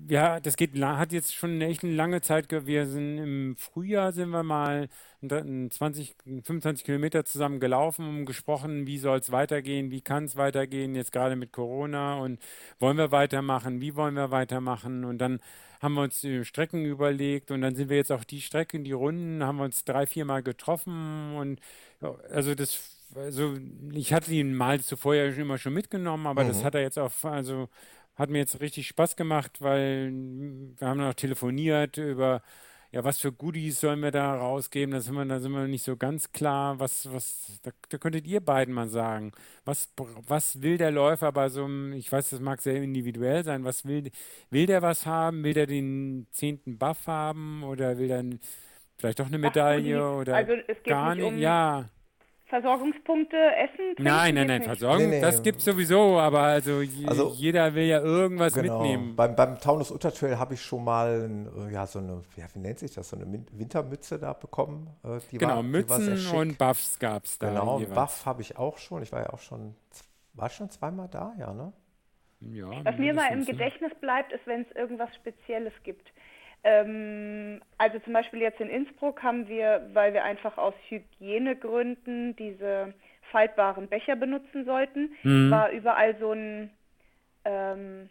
ja, 0.08 0.40
das 0.40 0.56
geht, 0.56 0.80
hat 0.82 1.14
jetzt 1.14 1.36
schon 1.36 1.62
echt 1.62 1.84
eine 1.84 1.94
lange 1.94 2.22
Zeit. 2.22 2.48
Wir 2.66 2.86
sind 2.86 3.18
im 3.18 3.56
Frühjahr 3.58 4.12
sind 4.12 4.30
wir 4.30 4.44
mal 4.44 4.90
20, 5.22 6.16
25 6.44 6.86
Kilometer 6.86 7.26
zusammen 7.26 7.60
gelaufen 7.60 8.08
und 8.08 8.26
gesprochen, 8.26 8.88
wie 8.88 8.98
soll 8.98 9.20
es 9.20 9.32
weitergehen, 9.32 9.91
wie 9.91 10.02
kann 10.02 10.26
es 10.26 10.36
weitergehen, 10.36 10.96
jetzt 10.96 11.12
gerade 11.12 11.36
mit 11.36 11.52
Corona 11.52 12.20
und 12.20 12.40
wollen 12.80 12.98
wir 12.98 13.12
weitermachen, 13.12 13.82
wie 13.82 13.96
wollen 13.96 14.16
wir 14.16 14.32
weitermachen 14.32 15.04
und 15.04 15.18
dann 15.18 15.40
haben 15.82 15.94
wir 15.94 16.04
uns 16.04 16.22
die 16.22 16.44
Strecken 16.46 16.86
überlegt 16.86 17.52
und 17.52 17.62
dann 17.62 17.76
sind 17.76 17.90
wir 17.90 17.98
jetzt 17.98 18.12
auch 18.12 18.24
die 18.24 18.41
Strecken, 18.41 18.84
die 18.84 18.91
Runden, 18.91 19.44
haben 19.44 19.58
wir 19.58 19.66
uns 19.66 19.86
drei, 19.86 20.06
vier 20.06 20.26
Mal 20.26 20.44
getroffen 20.44 21.36
und 21.36 21.60
also 22.32 22.56
das 22.56 23.00
also 23.16 23.58
ich 23.91 24.14
hatte 24.14 24.32
ihn 24.32 24.54
mal 24.54 24.80
zuvor 24.82 25.16
ja 25.16 25.26
immer 25.26 25.58
schon 25.58 25.74
mitgenommen, 25.74 26.28
aber 26.28 26.44
mhm. 26.44 26.50
das 26.50 26.64
hat 26.64 26.76
er 26.76 26.82
jetzt 26.82 27.00
auch, 27.00 27.12
also 27.24 27.70
hat 28.20 28.30
mir 28.30 28.40
jetzt 28.40 28.60
richtig 28.60 28.88
Spaß 28.88 29.16
gemacht, 29.16 29.62
weil 29.62 30.12
wir 30.12 30.88
haben 30.88 31.00
noch 31.00 31.14
telefoniert 31.14 31.98
über 31.98 32.41
ja, 32.91 33.04
was 33.04 33.20
für 33.20 33.32
Goodies 33.32 33.80
sollen 33.82 34.00
wir 34.02 34.10
da 34.10 34.34
rausgeben? 34.36 34.91
Da 34.91 35.00
sind 35.00 35.14
wir, 35.14 35.24
da 35.26 35.40
sind 35.40 35.52
wir 35.52 35.68
nicht 35.68 35.84
so 35.84 35.96
ganz 35.96 36.32
klar. 36.32 36.80
Was, 36.80 37.12
was, 37.14 37.60
da, 37.62 37.70
da 37.88 37.98
könntet 38.00 38.26
ihr 38.26 38.41
beiden 38.41 38.74
mal 38.74 38.90
sagen. 38.90 39.32
Was, 39.64 39.94
was 40.28 40.64
will 40.64 40.78
der 40.80 40.90
Läufer 40.90 41.32
bei 41.32 41.50
so 41.50 41.66
einem, 41.66 41.94
ich 41.94 42.12
weiß, 42.12 42.32
das 42.32 42.40
mag 42.40 42.62
sehr 42.62 42.82
individuell 42.82 43.44
sein, 43.44 43.64
was 43.64 43.86
will, 43.86 44.10
will 44.50 44.66
der 44.66 44.82
was 44.82 45.06
haben? 45.06 45.44
Will 45.44 45.54
der 45.54 45.68
den 45.68 46.28
zehnten 46.32 46.80
Buff 46.80 47.06
haben 47.06 47.64
oder 47.64 48.00
will 48.00 48.08
der 48.08 48.24
vielleicht 48.98 49.20
doch 49.20 49.28
eine 49.28 49.38
Medaille 49.38 50.02
Ach, 50.02 50.16
oder 50.22 50.36
also 50.38 50.54
es 50.54 50.78
geht 50.78 50.86
gar 50.86 51.14
nicht? 51.14 51.26
Um 51.26 51.38
ja. 51.38 51.90
Versorgungspunkte, 52.50 53.38
Essen? 53.38 53.96
Nein, 54.00 54.34
nein, 54.36 54.48
nein, 54.48 54.64
Versorgung, 54.64 55.10
nee, 55.10 55.16
nee. 55.18 55.22
das 55.22 55.44
gibt 55.44 55.60
es 55.60 55.66
sowieso, 55.66 56.20
aber 56.20 56.42
also, 56.42 56.82
also, 57.06 57.34
jeder 57.36 57.76
will 57.76 57.86
ja 57.86 58.02
irgendwas 58.02 58.54
genau. 58.54 58.82
mitnehmen. 58.82 59.16
Beim, 59.16 59.36
beim 59.36 59.60
Taunus 59.60 59.92
Untertrail 59.92 60.40
habe 60.40 60.56
ich 60.56 60.62
schon 60.62 60.84
mal 60.84 61.28
ein, 61.30 61.72
ja, 61.72 61.86
so 61.86 62.00
eine, 62.00 62.24
ja, 62.36 62.46
wie 62.54 62.60
nennt 62.60 62.80
sich 62.80 62.94
das, 62.94 63.10
so 63.10 63.18
eine 63.18 63.32
Wintermütze 63.52 64.18
da 64.18 64.34
bekommen. 64.34 64.90
Äh, 65.04 65.20
die 65.32 65.38
genau, 65.38 65.58
war, 65.58 65.64
Mützen 65.64 66.16
die 66.16 66.26
war 66.26 66.40
und 66.40 66.58
Buffs 66.58 66.98
gab 66.98 67.26
es 67.26 67.38
da. 67.38 67.50
Genau, 67.50 67.80
jeweils. 67.80 67.96
Buff 67.96 68.26
habe 68.26 68.42
ich 68.42 68.58
auch 68.58 68.80
schon. 68.80 69.04
Ich 69.04 69.12
war 69.12 69.22
ja 69.22 69.30
auch 69.30 69.40
schon, 69.40 69.76
war 70.34 70.50
schon 70.50 70.72
zweimal 70.72 71.08
da, 71.08 71.34
ja, 71.38 71.54
ne? 71.54 71.72
Ja, 72.42 72.86
Was 72.86 72.98
mir 72.98 73.14
mal 73.14 73.34
im 73.34 73.46
Gedächtnis 73.46 73.92
bleibt, 74.00 74.32
ist, 74.32 74.48
wenn 74.48 74.62
es 74.62 74.72
irgendwas 74.76 75.14
Spezielles 75.16 75.74
gibt. 75.84 76.10
Ähm, 76.64 77.61
also 77.77 77.99
zum 77.99 78.14
Beispiel 78.14 78.41
jetzt 78.41 78.60
in 78.60 78.69
Innsbruck 78.69 79.23
haben 79.23 79.48
wir, 79.48 79.90
weil 79.94 80.14
wir 80.14 80.23
einfach 80.23 80.57
aus 80.57 80.73
Hygienegründen 80.90 82.36
diese 82.36 82.94
faltbaren 83.31 83.88
Becher 83.88 84.15
benutzen 84.15 84.65
sollten, 84.65 85.11
mhm. 85.23 85.52
war 85.52 85.72
überall 85.72 86.18
so 86.19 86.31
ein 86.31 86.72
ähm, 87.45 88.10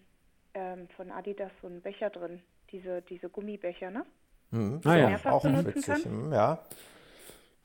ähm, 0.54 0.88
von 0.96 1.10
Adidas 1.10 1.50
so 1.60 1.68
ein 1.68 1.80
Becher 1.80 2.10
drin, 2.10 2.40
diese, 2.72 3.02
diese 3.02 3.28
Gummibecher, 3.28 3.90
ne? 3.90 4.04
Mhm. 4.50 4.80
Ah, 4.84 4.96
ja. 4.96 5.18
auch 5.26 5.44
witzig, 5.44 5.86
kann. 5.86 6.02
Mhm, 6.04 6.32
ja. 6.32 6.58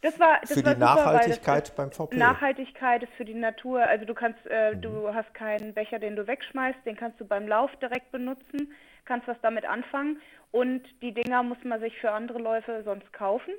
Das 0.01 0.19
war, 0.19 0.41
das 0.41 0.51
für 0.53 0.65
war 0.65 0.75
die 0.75 0.81
super, 0.81 0.95
Nachhaltigkeit 0.95 1.75
beim 1.77 1.91
VP. 1.91 2.17
Nachhaltigkeit 2.17 3.03
ist 3.03 3.13
für 3.13 3.23
die 3.23 3.33
Natur. 3.33 3.83
Also 3.83 4.03
du 4.03 4.13
kannst, 4.13 4.39
äh, 4.49 4.75
mhm. 4.75 4.81
du 4.81 5.13
hast 5.13 5.33
keinen 5.33 5.73
Becher, 5.73 5.99
den 5.99 6.17
du 6.17 6.27
wegschmeißt, 6.27 6.79
den 6.85 6.97
kannst 6.97 7.21
du 7.21 7.25
beim 7.25 7.47
Lauf 7.47 7.71
direkt 7.77 8.11
benutzen, 8.11 8.73
kannst 9.05 9.27
was 9.27 9.39
damit 9.41 9.65
anfangen 9.65 10.21
und 10.51 10.83
die 11.01 11.13
Dinger 11.13 11.43
muss 11.43 11.63
man 11.63 11.79
sich 11.79 11.97
für 11.99 12.11
andere 12.11 12.39
Läufe 12.39 12.83
sonst 12.83 13.11
kaufen. 13.11 13.53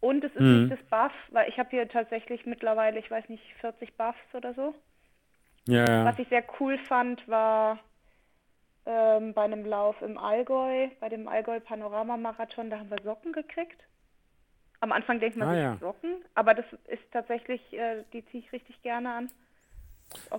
Und 0.00 0.24
es 0.24 0.32
ist 0.32 0.40
mhm. 0.40 0.68
nicht 0.68 0.72
das 0.72 0.88
Buff, 0.88 1.12
weil 1.28 1.48
ich 1.50 1.58
habe 1.58 1.68
hier 1.68 1.86
tatsächlich 1.86 2.46
mittlerweile, 2.46 2.98
ich 2.98 3.10
weiß 3.10 3.28
nicht, 3.28 3.42
40 3.60 3.96
Buffs 3.98 4.34
oder 4.34 4.54
so. 4.54 4.74
Ja, 5.66 5.84
ja. 5.84 6.04
Was 6.06 6.18
ich 6.18 6.28
sehr 6.28 6.42
cool 6.58 6.78
fand, 6.78 7.26
war 7.28 7.78
ähm, 8.86 9.34
bei 9.34 9.42
einem 9.42 9.66
Lauf 9.66 10.00
im 10.00 10.16
Allgäu, 10.16 10.88
bei 11.00 11.10
dem 11.10 11.28
Allgäu 11.28 11.60
Panorama 11.60 12.16
Marathon, 12.16 12.70
da 12.70 12.78
haben 12.78 12.90
wir 12.90 13.02
Socken 13.04 13.32
gekriegt. 13.32 13.82
Am 14.80 14.92
Anfang 14.92 15.20
denkt 15.20 15.36
man 15.36 15.48
ah, 15.48 15.54
sich 15.54 15.62
ja. 15.62 15.76
Socken, 15.76 16.24
aber 16.34 16.54
das 16.54 16.64
ist 16.88 17.02
tatsächlich, 17.12 17.60
äh, 17.74 18.02
die 18.14 18.24
ziehe 18.26 18.42
ich 18.42 18.52
richtig 18.52 18.80
gerne 18.80 19.12
an. 19.12 19.30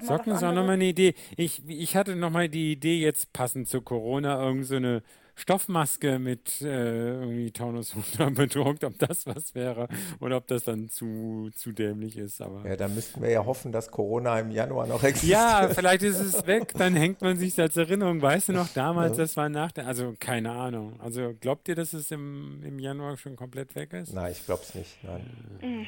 Socken 0.01 0.33
ist 0.33 0.43
auch 0.43 0.53
nochmal 0.53 0.75
eine 0.75 0.85
Idee. 0.85 1.13
Ich, 1.37 1.61
ich 1.67 1.95
hatte 1.95 2.15
nochmal 2.15 2.49
die 2.49 2.73
Idee, 2.73 2.99
jetzt 2.99 3.33
passend 3.33 3.67
zu 3.67 3.81
Corona, 3.81 4.41
irgend 4.43 4.65
so 4.65 4.75
eine 4.75 5.03
Stoffmaske 5.35 6.19
mit 6.19 6.61
äh, 6.61 7.13
irgendwie 7.13 7.51
Taunus 7.51 7.95
bedruckt, 8.35 8.83
ob 8.83 8.97
das 8.99 9.25
was 9.25 9.55
wäre 9.55 9.87
oder 10.19 10.37
ob 10.37 10.47
das 10.47 10.65
dann 10.65 10.89
zu, 10.89 11.49
zu 11.55 11.71
dämlich 11.71 12.17
ist. 12.17 12.41
Aber 12.41 12.67
ja, 12.67 12.75
dann 12.75 12.93
müssten 12.93 13.21
wir 13.21 13.29
ja 13.29 13.45
hoffen, 13.45 13.71
dass 13.71 13.89
Corona 13.89 14.39
im 14.39 14.51
Januar 14.51 14.87
noch 14.87 15.03
existiert. 15.03 15.39
Ja, 15.39 15.69
vielleicht 15.69 16.03
ist 16.03 16.19
es 16.19 16.45
weg, 16.45 16.73
dann 16.77 16.95
hängt 16.95 17.21
man 17.21 17.37
sich 17.37 17.59
als 17.59 17.77
Erinnerung. 17.77 18.21
Weißt 18.21 18.49
du 18.49 18.53
noch, 18.53 18.67
damals, 18.73 19.17
das 19.17 19.35
war 19.37 19.49
nach 19.49 19.71
der, 19.71 19.87
also 19.87 20.13
keine 20.19 20.51
Ahnung. 20.51 20.99
Also 20.99 21.33
glaubt 21.39 21.67
ihr, 21.67 21.75
dass 21.75 21.93
es 21.93 22.11
im, 22.11 22.61
im 22.63 22.79
Januar 22.79 23.17
schon 23.17 23.35
komplett 23.35 23.73
weg 23.75 23.93
ist? 23.93 24.13
Nein, 24.13 24.31
ich 24.33 24.45
glaube 24.45 24.61
es 24.63 24.75
nicht. 24.75 25.03
Nein. 25.03 25.25
Mhm. 25.61 25.87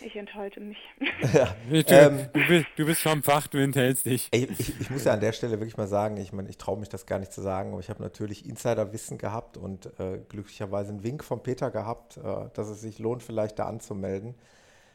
Ich 0.00 0.16
enthalte 0.16 0.60
mich. 0.60 0.78
Ja, 1.32 1.54
du, 1.68 1.94
ähm, 1.94 2.28
du, 2.32 2.46
bist, 2.46 2.66
du, 2.76 2.86
bist, 2.86 3.02
vom 3.02 3.22
Fach, 3.22 3.46
du 3.48 3.58
enthältst 3.58 4.06
dich. 4.06 4.28
Ey, 4.30 4.48
ich, 4.50 4.80
ich, 4.80 4.90
muss 4.90 5.04
ja 5.04 5.12
an 5.12 5.20
der 5.20 5.32
Stelle 5.32 5.58
wirklich 5.58 5.76
mal 5.76 5.88
sagen, 5.88 6.16
ich 6.16 6.32
meine, 6.32 6.48
ich 6.48 6.56
traue 6.58 6.78
mich 6.78 6.88
das 6.88 7.06
gar 7.06 7.18
nicht 7.18 7.32
zu 7.32 7.42
sagen, 7.42 7.72
aber 7.72 7.80
ich 7.80 7.90
habe 7.90 8.02
natürlich 8.02 8.46
Insiderwissen 8.48 9.18
gehabt 9.18 9.56
und 9.56 9.86
äh, 9.98 10.18
glücklicherweise 10.28 10.90
einen 10.90 11.02
Wink 11.02 11.24
von 11.24 11.42
Peter 11.42 11.70
gehabt, 11.70 12.16
äh, 12.16 12.22
dass 12.54 12.68
es 12.68 12.80
sich 12.80 12.98
lohnt, 12.98 13.22
vielleicht 13.22 13.58
da 13.58 13.66
anzumelden. 13.66 14.34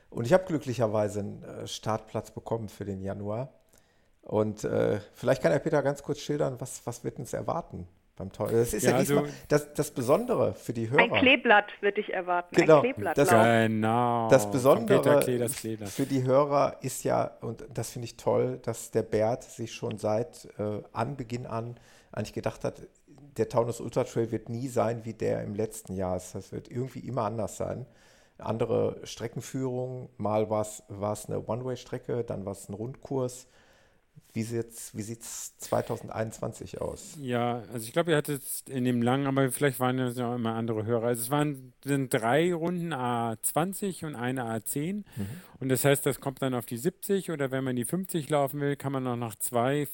Und 0.10 0.26
ich 0.26 0.34
habe 0.34 0.46
glücklicherweise 0.46 1.20
einen 1.20 1.44
äh, 1.44 1.68
Startplatz 1.68 2.32
bekommen 2.32 2.70
für 2.70 2.86
den 2.86 3.02
Januar. 3.02 3.50
Und 4.22 4.64
äh, 4.64 5.00
vielleicht 5.14 5.42
kann 5.42 5.52
der 5.52 5.60
Peter 5.60 5.84
ganz 5.84 6.02
kurz 6.02 6.20
schildern, 6.20 6.56
was, 6.60 6.86
was 6.86 7.04
wird 7.04 7.20
uns 7.20 7.34
erwarten 7.34 7.88
beim 8.16 8.32
Teufel. 8.32 8.60
Das 8.60 8.74
ist 8.74 8.84
ja, 8.84 8.92
ja 8.92 8.98
also, 8.98 9.26
das, 9.48 9.74
das 9.74 9.92
Besondere 9.92 10.54
für 10.54 10.74
die 10.74 10.90
Hörer. 10.90 11.02
Ein 11.02 11.12
Kleeblatt 11.12 11.66
würde 11.82 12.02
ich 12.02 12.14
erwarten. 12.14 12.56
Genau. 12.56 12.78
Ein 12.78 12.82
Kleeblatt. 12.82 13.18
Das, 13.18 13.30
genau. 13.30 14.30
Das 14.30 14.50
Besondere 14.52 15.20
Klee, 15.20 15.78
das 15.78 15.96
für 15.96 16.06
die 16.06 16.24
Hörer 16.24 16.78
ist 16.82 17.04
ja, 17.04 17.32
und 17.42 17.66
das 17.74 17.92
finde 17.92 18.06
ich 18.06 18.18
toll, 18.18 18.60
dass 18.64 18.92
der 18.92 19.04
Bert 19.04 19.44
sich 19.44 19.74
schon 19.74 19.98
seit 19.98 20.48
äh, 20.58 20.82
Anbeginn 20.92 21.46
an 21.46 21.76
eigentlich 22.12 22.34
gedacht 22.34 22.64
hat, 22.64 22.82
der 23.38 23.50
Taunus 23.50 23.82
Ultra 23.82 24.04
Trail 24.04 24.32
wird 24.32 24.50
nie 24.50 24.68
sein 24.68 25.06
wie 25.06 25.14
der 25.14 25.42
im 25.42 25.56
letzten 25.56 25.96
Jahr. 25.96 26.14
Das 26.16 26.52
wird 26.52 26.70
irgendwie 26.70 27.00
immer 27.00 27.24
anders 27.24 27.58
sein. 27.58 27.88
Andere 28.38 29.00
Streckenführung, 29.04 30.10
mal 30.18 30.50
war 30.50 30.62
es 30.62 31.26
eine 31.28 31.46
One-Way-Strecke, 31.46 32.24
dann 32.24 32.46
war 32.46 32.52
es 32.52 32.70
ein 32.70 32.74
Rundkurs 32.74 33.48
wie 34.34 34.42
sieht 34.42 35.22
es 35.22 35.58
2021 35.60 36.82
aus? 36.82 37.16
Ja, 37.22 37.64
also 37.72 37.86
ich 37.86 37.94
glaube, 37.94 38.12
ihr 38.12 38.18
hattet 38.18 38.42
in 38.68 38.84
dem 38.84 39.02
langen, 39.04 39.28
aber 39.28 39.52
vielleicht 39.52 39.80
waren 39.80 40.00
es 40.00 40.18
ja 40.18 40.32
auch 40.32 40.36
immer 40.36 40.56
andere 40.56 40.86
Hörer. 40.86 41.08
Also 41.08 41.22
es 41.22 41.30
waren 41.30 41.74
sind 41.84 42.12
drei 42.12 42.54
Runden 42.54 42.94
A20 42.94 44.06
und 44.06 44.16
eine 44.16 44.44
A10. 44.44 44.96
Mhm. 44.96 45.06
Und 45.60 45.70
das 45.70 45.86
heißt, 45.86 46.06
das 46.06 46.20
kommt 46.20 46.42
dann 46.42 46.56
auf 46.56 46.66
die 46.66 46.78
70 46.78 47.30
oder 47.30 47.52
wenn 47.52 47.64
man 47.64 47.76
die 47.76 47.86
50 47.86 48.28
laufen 48.30 48.60
will, 48.60 48.76
kann 48.76 48.92
man 48.92 49.06
auch 49.06 49.16
nach 49.16 49.36
zwei 49.36 49.88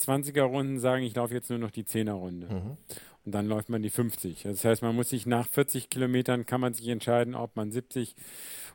20er 0.00 0.42
Runden 0.42 0.78
sagen, 0.78 1.04
ich 1.04 1.14
laufe 1.14 1.34
jetzt 1.34 1.50
nur 1.50 1.58
noch 1.58 1.70
die 1.70 1.84
10er 1.84 2.12
Runde. 2.12 2.48
Mhm. 2.48 2.76
Und 3.24 3.32
dann 3.32 3.46
läuft 3.46 3.68
man 3.68 3.82
die 3.82 3.90
50. 3.90 4.42
Das 4.42 4.64
heißt, 4.64 4.82
man 4.82 4.96
muss 4.96 5.10
sich 5.10 5.26
nach 5.26 5.46
40 5.46 5.90
Kilometern 5.90 6.44
kann 6.44 6.60
man 6.60 6.74
sich 6.74 6.88
entscheiden, 6.88 7.36
ob 7.36 7.54
man 7.54 7.70
70 7.70 8.16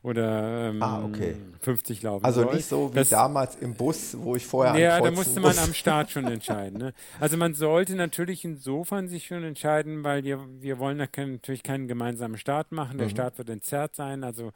oder 0.03 0.69
ähm, 0.69 0.81
ah, 0.81 1.03
okay. 1.03 1.35
50 1.61 2.03
laufen 2.03 2.25
Also 2.25 2.43
soll. 2.43 2.55
nicht 2.55 2.65
so 2.65 2.91
wie 2.91 2.95
das, 2.95 3.09
damals 3.09 3.55
im 3.55 3.73
Bus, 3.73 4.15
wo 4.17 4.35
ich 4.35 4.45
vorher 4.45 4.77
Ja, 4.79 5.01
da 5.01 5.11
musste 5.11 5.39
man 5.39 5.57
am 5.57 5.73
Start 5.73 6.11
schon 6.11 6.25
entscheiden. 6.31 6.79
Ne? 6.79 6.93
Also 7.19 7.37
man 7.37 7.53
sollte 7.53 7.95
natürlich 7.95 8.45
insofern 8.45 9.07
sich 9.07 9.27
schon 9.27 9.43
entscheiden, 9.43 10.03
weil 10.03 10.23
wir, 10.23 10.39
wir 10.59 10.79
wollen 10.79 10.97
natürlich 10.97 11.63
keinen 11.63 11.87
gemeinsamen 11.87 12.37
Start 12.37 12.71
machen. 12.71 12.97
Der 12.97 13.07
mhm. 13.07 13.11
Start 13.11 13.37
wird 13.37 13.49
entzerrt 13.49 13.95
sein. 13.95 14.23
Also 14.23 14.51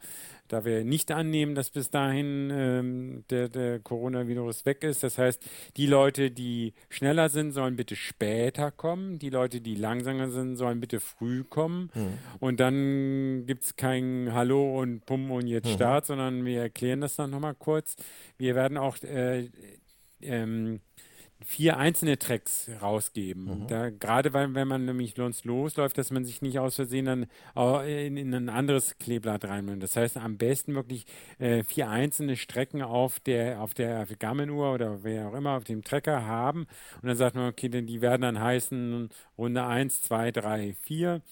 da 0.52 0.66
wir 0.66 0.84
nicht 0.84 1.10
annehmen, 1.10 1.54
dass 1.54 1.70
bis 1.70 1.90
dahin 1.90 2.50
ähm, 2.52 3.24
der, 3.30 3.48
der 3.48 3.78
Coronavirus 3.78 4.66
weg 4.66 4.84
ist. 4.84 5.02
Das 5.02 5.16
heißt, 5.16 5.42
die 5.78 5.86
Leute, 5.86 6.30
die 6.30 6.74
schneller 6.90 7.30
sind, 7.30 7.52
sollen 7.52 7.74
bitte 7.74 7.96
später 7.96 8.70
kommen. 8.70 9.18
Die 9.18 9.30
Leute, 9.30 9.62
die 9.62 9.74
langsamer 9.74 10.28
sind, 10.28 10.56
sollen 10.56 10.78
bitte 10.78 11.00
früh 11.00 11.42
kommen. 11.42 11.90
Mhm. 11.94 12.18
Und 12.38 12.60
dann 12.60 13.44
gibt 13.46 13.64
es 13.64 13.76
kein 13.76 14.30
Hallo 14.32 14.78
und 14.78 15.06
Pum 15.06 15.30
und 15.36 15.46
jetzt 15.46 15.68
mhm. 15.68 15.74
Start, 15.74 16.06
sondern 16.06 16.44
wir 16.44 16.62
erklären 16.62 17.00
das 17.00 17.16
dann 17.16 17.30
nochmal 17.30 17.54
kurz. 17.54 17.96
Wir 18.38 18.54
werden 18.54 18.76
auch 18.76 18.96
äh, 19.02 19.48
ähm, 20.20 20.80
vier 21.44 21.76
einzelne 21.76 22.18
Tracks 22.18 22.70
rausgeben. 22.80 23.62
Mhm. 23.62 23.66
Da, 23.66 23.90
gerade 23.90 24.32
weil, 24.32 24.54
wenn 24.54 24.68
man 24.68 24.84
nämlich 24.84 25.14
sonst 25.16 25.44
losläuft, 25.44 25.98
dass 25.98 26.10
man 26.10 26.24
sich 26.24 26.42
nicht 26.42 26.58
aus 26.58 26.76
Versehen 26.76 27.06
dann 27.06 27.26
in, 27.86 28.16
in 28.16 28.34
ein 28.34 28.48
anderes 28.48 28.98
Kleeblatt 28.98 29.44
reinmündet. 29.44 29.82
Das 29.82 29.96
heißt, 29.96 30.16
am 30.16 30.38
besten 30.38 30.74
wirklich 30.74 31.06
äh, 31.38 31.62
vier 31.62 31.88
einzelne 31.88 32.36
Strecken 32.36 32.82
auf 32.82 33.20
der, 33.20 33.60
auf 33.60 33.74
der 33.74 34.06
Garmin-Uhr 34.06 34.72
oder 34.72 35.02
wer 35.02 35.28
auch 35.28 35.34
immer 35.34 35.56
auf 35.56 35.64
dem 35.64 35.82
Trecker 35.82 36.26
haben. 36.26 36.66
Und 37.00 37.08
dann 37.08 37.16
sagt 37.16 37.36
man, 37.36 37.48
okay, 37.48 37.68
denn 37.68 37.86
die 37.86 38.00
werden 38.00 38.22
dann 38.22 38.40
heißen 38.40 39.08
Runde 39.36 39.64
1, 39.64 40.02
2, 40.02 40.30
3, 40.30 40.74
4. 40.80 41.22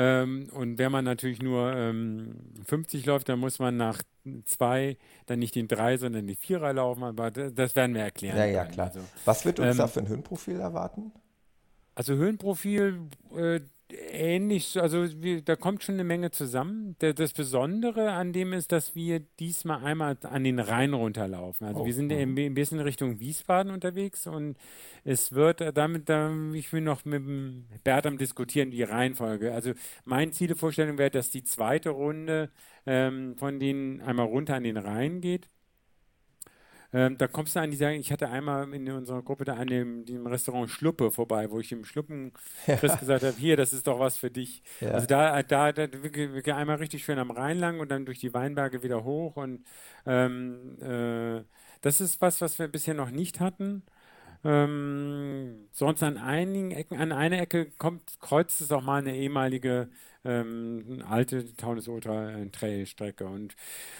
Ähm, 0.00 0.48
und 0.52 0.78
wenn 0.78 0.92
man 0.92 1.04
natürlich 1.04 1.42
nur 1.42 1.74
ähm, 1.74 2.36
50 2.64 3.04
läuft, 3.04 3.28
dann 3.28 3.40
muss 3.40 3.58
man 3.58 3.76
nach 3.76 4.00
zwei 4.44 4.96
dann 5.26 5.40
nicht 5.40 5.56
den 5.56 5.66
drei, 5.66 5.96
sondern 5.96 6.24
die 6.28 6.36
Vierer 6.36 6.72
laufen. 6.72 7.02
Aber 7.02 7.32
das, 7.32 7.52
das 7.52 7.74
werden 7.74 7.96
wir 7.96 8.02
erklären. 8.02 8.36
Ja, 8.36 8.44
ja, 8.44 8.64
klar. 8.64 8.86
Also, 8.86 9.00
Was 9.24 9.44
wird 9.44 9.58
uns 9.58 9.72
ähm, 9.72 9.78
da 9.78 9.88
für 9.88 9.98
ein 9.98 10.06
Höhenprofil 10.06 10.60
erwarten? 10.60 11.10
Also 11.96 12.14
Höhenprofil, 12.14 13.00
äh, 13.36 13.58
ähnlich, 13.90 14.80
also 14.80 15.06
wir, 15.22 15.42
da 15.42 15.56
kommt 15.56 15.82
schon 15.82 15.94
eine 15.94 16.04
Menge 16.04 16.30
zusammen. 16.30 16.96
Der, 17.00 17.14
das 17.14 17.32
Besondere 17.32 18.12
an 18.12 18.32
dem 18.32 18.52
ist, 18.52 18.72
dass 18.72 18.94
wir 18.94 19.20
diesmal 19.40 19.84
einmal 19.84 20.16
an 20.22 20.44
den 20.44 20.58
Rhein 20.58 20.94
runterlaufen. 20.94 21.66
Also 21.66 21.80
oh, 21.80 21.86
wir 21.86 21.94
sind 21.94 22.12
oh. 22.12 22.16
ein 22.16 22.54
bisschen 22.54 22.80
Richtung 22.80 23.20
Wiesbaden 23.20 23.72
unterwegs 23.72 24.26
und 24.26 24.56
es 25.04 25.32
wird 25.32 25.76
damit, 25.76 26.08
da, 26.08 26.32
ich 26.52 26.72
will 26.72 26.82
noch 26.82 27.04
mit 27.04 27.22
Bert 27.84 28.06
am 28.06 28.18
diskutieren, 28.18 28.70
die 28.70 28.82
Reihenfolge. 28.82 29.52
Also 29.52 29.72
meine 30.04 30.32
Zielevorstellung 30.32 30.98
wäre, 30.98 31.10
dass 31.10 31.30
die 31.30 31.42
zweite 31.42 31.90
Runde 31.90 32.50
ähm, 32.86 33.36
von 33.36 33.58
denen 33.58 34.00
einmal 34.00 34.26
runter 34.26 34.54
an 34.54 34.64
den 34.64 34.76
Rhein 34.76 35.20
geht 35.20 35.48
ähm, 36.92 37.18
da 37.18 37.26
kommst 37.26 37.54
du 37.54 37.60
an 37.60 37.70
die 37.70 37.76
sagen, 37.76 37.98
ich 37.98 38.10
hatte 38.10 38.30
einmal 38.30 38.72
in 38.72 38.90
unserer 38.90 39.22
Gruppe 39.22 39.44
da 39.44 39.54
an 39.54 39.66
dem, 39.66 40.06
dem 40.06 40.26
Restaurant 40.26 40.70
Schluppe 40.70 41.10
vorbei, 41.10 41.50
wo 41.50 41.60
ich 41.60 41.68
dem 41.68 41.84
Schluppen 41.84 42.32
Chris 42.64 42.98
gesagt 42.98 43.24
habe, 43.24 43.36
hier, 43.36 43.56
das 43.56 43.72
ist 43.72 43.86
doch 43.86 43.98
was 44.00 44.16
für 44.16 44.30
dich. 44.30 44.62
Ja. 44.80 44.92
Also 44.92 45.06
da, 45.06 45.42
da, 45.42 45.72
da 45.72 45.92
wirklich 45.92 46.54
einmal 46.54 46.76
richtig 46.76 47.04
schön 47.04 47.18
am 47.18 47.30
Rhein 47.30 47.58
lang 47.58 47.80
und 47.80 47.90
dann 47.90 48.06
durch 48.06 48.20
die 48.20 48.32
Weinberge 48.32 48.82
wieder 48.82 49.04
hoch 49.04 49.36
und 49.36 49.64
ähm, 50.06 50.78
äh, 50.80 51.44
das 51.82 52.00
ist 52.00 52.20
was, 52.20 52.40
was 52.40 52.58
wir 52.58 52.68
bisher 52.68 52.94
noch 52.94 53.10
nicht 53.10 53.40
hatten. 53.40 53.82
Ähm, 54.44 55.68
sonst 55.72 56.02
an 56.02 56.16
einigen 56.16 56.70
Ecken, 56.70 56.96
an 56.98 57.12
einer 57.12 57.40
Ecke 57.40 57.70
kommt, 57.78 58.20
kreuzt 58.20 58.60
es 58.60 58.72
auch 58.72 58.82
mal 58.82 59.00
eine 59.00 59.16
ehemalige 59.16 59.90
ähm, 60.24 61.02
alte 61.06 61.54
Taunus 61.56 61.88
Ultra 61.88 62.44
Trail 62.52 62.86
Strecke. 62.86 63.26
Und 63.26 63.54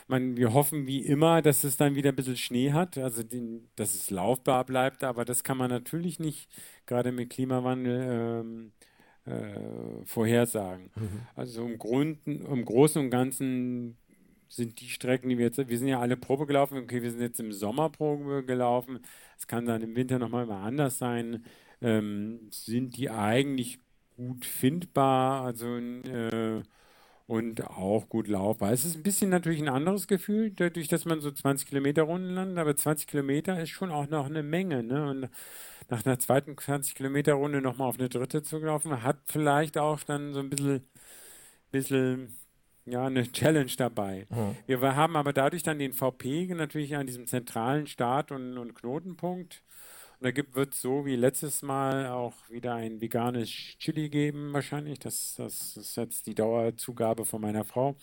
man, 0.06 0.36
wir 0.36 0.52
hoffen 0.52 0.86
wie 0.86 1.04
immer, 1.04 1.42
dass 1.42 1.64
es 1.64 1.76
dann 1.76 1.94
wieder 1.94 2.10
ein 2.10 2.16
bisschen 2.16 2.36
Schnee 2.36 2.72
hat, 2.72 2.98
also 2.98 3.22
den, 3.22 3.68
dass 3.76 3.94
es 3.94 4.10
laufbar 4.10 4.64
bleibt, 4.64 5.04
aber 5.04 5.24
das 5.24 5.44
kann 5.44 5.58
man 5.58 5.70
natürlich 5.70 6.18
nicht, 6.18 6.50
gerade 6.86 7.12
mit 7.12 7.30
Klimawandel, 7.30 8.42
ähm, 8.42 8.72
äh, 9.28 10.04
vorhersagen. 10.04 10.90
Mhm. 10.94 11.20
Also 11.34 11.64
im, 11.66 11.78
Grund, 11.78 12.26
im 12.26 12.64
Großen 12.64 13.02
und 13.02 13.10
Ganzen 13.10 13.98
sind 14.48 14.80
die 14.80 14.88
Strecken, 14.88 15.28
die 15.28 15.38
wir 15.38 15.46
jetzt, 15.46 15.58
wir 15.58 15.78
sind 15.78 15.88
ja 15.88 16.00
alle 16.00 16.16
Probe 16.16 16.46
gelaufen, 16.46 16.78
okay, 16.78 17.02
wir 17.02 17.10
sind 17.10 17.20
jetzt 17.20 17.40
im 17.40 17.52
Sommer 17.52 17.90
Probe 17.90 18.44
gelaufen, 18.44 19.00
es 19.36 19.46
kann 19.46 19.66
dann 19.66 19.82
im 19.82 19.94
Winter 19.94 20.18
nochmal 20.18 20.44
immer 20.44 20.60
anders 20.60 20.98
sein, 20.98 21.44
ähm, 21.82 22.48
sind 22.50 22.96
die 22.96 23.10
eigentlich 23.10 23.78
gut 24.18 24.44
findbar, 24.44 25.44
also 25.44 25.76
äh, 25.76 26.62
und 27.28 27.64
auch 27.66 28.08
gut 28.08 28.26
laufbar. 28.26 28.72
Es 28.72 28.84
ist 28.84 28.96
ein 28.96 29.02
bisschen 29.02 29.30
natürlich 29.30 29.60
ein 29.60 29.68
anderes 29.68 30.08
Gefühl, 30.08 30.50
dadurch, 30.50 30.88
dass 30.88 31.04
man 31.04 31.20
so 31.20 31.30
20 31.30 31.68
Kilometer 31.68 32.02
Runden 32.02 32.34
landet, 32.34 32.58
aber 32.58 32.74
20 32.74 33.06
Kilometer 33.06 33.60
ist 33.60 33.68
schon 33.68 33.90
auch 33.90 34.08
noch 34.08 34.26
eine 34.26 34.42
Menge. 34.42 34.82
Ne? 34.82 35.08
Und 35.08 35.28
nach 35.88 36.04
einer 36.04 36.18
zweiten 36.18 36.56
20 36.56 36.94
Kilometer 36.94 37.34
Runde 37.34 37.60
nochmal 37.60 37.88
auf 37.88 37.98
eine 37.98 38.08
dritte 38.08 38.42
zu 38.42 38.58
laufen, 38.58 39.02
hat 39.02 39.18
vielleicht 39.26 39.78
auch 39.78 40.02
dann 40.04 40.32
so 40.32 40.40
ein 40.40 40.50
bisschen, 40.50 40.88
bisschen 41.70 42.34
ja, 42.86 43.06
eine 43.06 43.30
Challenge 43.30 43.72
dabei. 43.76 44.26
Mhm. 44.30 44.56
Wir 44.66 44.96
haben 44.96 45.14
aber 45.14 45.34
dadurch 45.34 45.62
dann 45.62 45.78
den 45.78 45.92
VP 45.92 46.46
natürlich 46.54 46.96
an 46.96 47.06
diesem 47.06 47.26
zentralen 47.26 47.86
Start- 47.86 48.32
und, 48.32 48.56
und 48.56 48.74
Knotenpunkt 48.74 49.62
und 50.20 50.36
da 50.36 50.54
wird 50.54 50.74
es 50.74 50.80
so 50.80 51.06
wie 51.06 51.16
letztes 51.16 51.62
Mal 51.62 52.08
auch 52.08 52.34
wieder 52.48 52.74
ein 52.74 53.00
veganes 53.00 53.48
Chili 53.48 54.08
geben, 54.08 54.52
wahrscheinlich. 54.52 54.98
Das, 54.98 55.34
das 55.36 55.76
ist 55.76 55.96
jetzt 55.96 56.26
die 56.26 56.34
Dauerzugabe 56.34 57.24
von 57.24 57.40
meiner 57.40 57.64
Frau. 57.64 57.96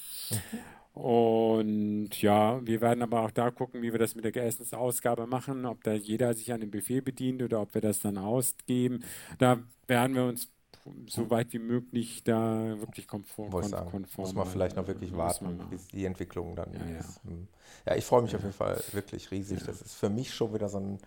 Und 0.93 2.21
ja, 2.21 2.65
wir 2.65 2.79
werden 2.79 3.01
aber 3.03 3.21
auch 3.21 3.31
da 3.31 3.51
gucken, 3.51 3.81
wie 3.81 3.91
wir 3.91 3.99
das 3.99 4.15
mit 4.15 4.23
der 4.23 4.45
Essensausgabe 4.45 5.27
machen, 5.27 5.65
ob 5.65 5.83
da 5.83 5.93
jeder 5.93 6.33
sich 6.33 6.53
an 6.53 6.61
dem 6.61 6.71
Buffet 6.71 7.01
bedient 7.01 7.43
oder 7.43 7.61
ob 7.61 7.73
wir 7.73 7.81
das 7.81 7.99
dann 7.99 8.17
ausgeben. 8.17 9.03
Da 9.37 9.59
werden 9.87 10.15
wir 10.15 10.23
uns 10.23 10.49
so 11.07 11.29
weit 11.29 11.51
wie 11.51 11.59
möglich 11.59 12.23
da 12.23 12.79
wirklich 12.79 13.07
komfort, 13.07 13.49
kon 13.49 13.63
sagen, 13.63 13.91
konform. 13.91 14.25
Muss 14.25 14.35
man 14.35 14.47
vielleicht 14.47 14.77
noch 14.77 14.87
wirklich 14.87 15.15
warten, 15.17 15.59
bis 15.69 15.87
die 15.87 16.05
Entwicklung 16.05 16.55
dann 16.55 16.71
ja, 16.73 16.99
ist. 16.99 17.19
Ja, 17.23 17.31
hm. 17.31 17.47
ja 17.87 17.95
ich 17.95 18.05
freue 18.05 18.21
mich 18.21 18.31
ja. 18.31 18.37
auf 18.37 18.43
jeden 18.43 18.55
Fall 18.55 18.81
wirklich 18.93 19.31
riesig. 19.31 19.63
Das 19.65 19.81
ist 19.81 19.95
für 19.95 20.09
mich 20.09 20.33
schon 20.33 20.53
wieder 20.53 20.69
so 20.69 20.79
ein 20.79 20.99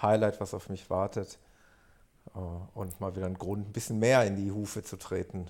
Highlight, 0.00 0.40
was 0.40 0.54
auf 0.54 0.68
mich 0.68 0.90
wartet. 0.90 1.38
Äh, 2.34 2.38
und 2.74 3.00
mal 3.00 3.14
wieder 3.16 3.26
einen 3.26 3.38
Grund, 3.38 3.68
ein 3.68 3.72
bisschen 3.72 3.98
mehr 3.98 4.24
in 4.24 4.36
die 4.36 4.50
Hufe 4.50 4.82
zu 4.82 4.96
treten. 4.96 5.46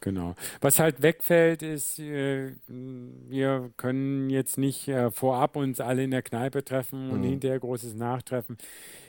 Genau. 0.00 0.34
Was 0.62 0.78
halt 0.78 1.02
wegfällt, 1.02 1.62
ist, 1.62 1.98
äh, 1.98 2.54
wir 2.68 3.70
können 3.76 4.30
jetzt 4.30 4.56
nicht 4.56 4.88
äh, 4.88 5.10
vorab 5.10 5.56
uns 5.56 5.78
alle 5.78 6.02
in 6.04 6.10
der 6.10 6.22
Kneipe 6.22 6.64
treffen 6.64 7.10
und 7.10 7.20
mhm. 7.20 7.24
hinterher 7.24 7.60
großes 7.60 7.94
Nachtreffen. 7.94 8.56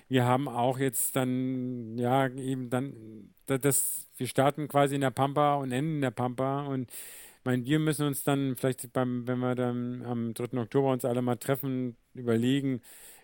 Wir 0.10 0.26
haben 0.26 0.50
auch 0.50 0.78
jetzt 0.78 1.16
dann, 1.16 1.98
ja, 1.98 2.28
eben 2.28 2.70
dann, 2.70 3.34
das, 3.46 4.10
wir 4.18 4.28
starten 4.28 4.68
quasi 4.68 4.96
in 4.96 5.02
der 5.02 5.12
Pampa 5.12 5.56
und 5.56 5.72
enden 5.72 5.96
in 5.96 6.02
der 6.02 6.12
Pampa 6.12 6.66
und 6.66 6.92
ich 6.92 7.46
meine, 7.46 7.66
wir 7.66 7.80
müssen 7.80 8.06
uns 8.06 8.24
dann 8.24 8.56
vielleicht 8.56 8.92
beim, 8.94 9.26
wenn 9.26 9.40
wir 9.40 9.56
dann 9.56 10.04
am 10.06 10.34
3. 10.34 10.60
Oktober 10.60 10.92
uns 10.92 11.06
alle 11.06 11.22
mal 11.22 11.38
treffen, 11.38 11.96
überlegen, 12.14 12.82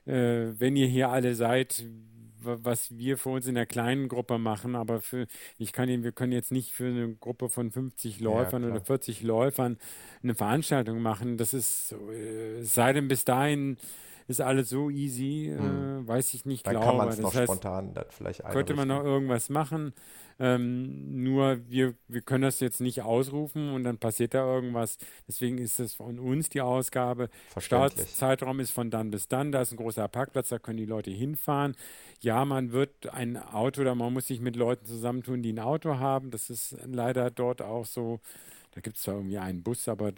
äh, 0.08 0.60
wenn 0.60 0.76
ihr 0.76 0.88
hier 0.88 1.10
alle 1.10 1.36
seid, 1.36 1.86
was 2.40 2.98
wir 2.98 3.18
für 3.18 3.30
uns 3.30 3.48
in 3.48 3.56
der 3.56 3.66
kleinen 3.66 4.08
Gruppe 4.08 4.38
machen, 4.38 4.76
aber 4.76 5.02
für, 5.02 5.28
ich 5.58 5.74
kann 5.74 5.88
wir 5.88 6.12
können 6.12 6.32
jetzt 6.32 6.52
nicht 6.52 6.72
für 6.72 6.86
eine 6.86 7.16
Gruppe 7.16 7.50
von 7.50 7.72
50 7.72 8.20
Läufern 8.20 8.64
ja, 8.64 8.70
oder 8.70 8.82
40 8.82 9.22
Läufern 9.24 9.78
eine 10.24 10.36
Veranstaltung 10.36 11.02
machen. 11.02 11.38
Das 11.38 11.54
ist, 11.54 11.94
äh, 11.94 12.64
sei 12.64 12.94
denn 12.94 13.08
bis 13.08 13.26
dahin 13.26 13.78
ist 14.28 14.42
alles 14.42 14.70
so 14.70 14.90
easy, 14.90 15.54
hm. 15.58 16.04
äh, 16.04 16.08
weiß 16.08 16.34
ich 16.34 16.46
nicht, 16.46 16.66
Dann 16.68 16.74
glaube. 16.74 16.88
Kann 16.88 16.98
man 16.98 17.10
es 17.10 17.20
noch 17.20 17.34
heißt, 17.34 17.46
spontan 17.46 17.94
dann 17.94 18.06
vielleicht 18.10 18.44
Könnte 18.46 18.74
man 18.76 18.88
noch 18.88 19.04
irgendwas 19.04 19.50
machen. 19.50 19.94
Ähm, 20.40 21.24
nur 21.24 21.60
wir, 21.68 21.96
wir 22.08 22.22
können 22.22 22.44
das 22.44 22.60
jetzt 22.60 22.80
nicht 22.80 23.02
ausrufen 23.02 23.72
und 23.72 23.84
dann 23.84 23.98
passiert 23.98 24.34
da 24.34 24.46
irgendwas. 24.46 24.98
Deswegen 25.28 25.58
ist 25.58 25.80
es 25.80 25.96
von 25.96 26.20
uns 26.20 26.50
die 26.50 26.62
Ausgabe. 26.62 27.30
Startzeitraum 27.58 28.60
ist 28.60 28.72
von 28.72 28.92
dann 28.92 29.10
bis 29.12 29.28
dann. 29.28 29.52
Da 29.52 29.62
ist 29.62 29.72
ein 29.72 29.78
großer 29.78 30.08
Parkplatz, 30.08 30.50
da 30.50 30.60
können 30.60 30.78
die 30.78 30.86
Leute 30.86 31.12
hinfahren. 31.12 31.76
Ja, 32.22 32.46
man 32.46 32.72
wird 32.72 33.14
ein 33.14 33.38
Auto 33.38 33.82
oder 33.82 33.96
man 33.96 34.14
muss 34.14 34.28
sich 34.28 34.40
mit 34.40 34.56
Leuten 34.56 34.86
zusammentun, 34.86 35.42
die 35.42 35.54
ein 35.54 35.60
Auto 35.60 35.98
haben. 35.98 36.32
Das 36.32 36.50
ist 36.50 36.78
leider 36.86 37.32
dort 37.32 37.62
auch 37.62 37.86
so. 37.86 38.20
Da 38.78 38.82
gibt 38.82 38.98
es 38.98 39.02
zwar 39.02 39.16
irgendwie 39.16 39.40
einen 39.40 39.64
Bus, 39.64 39.88
aber 39.88 40.14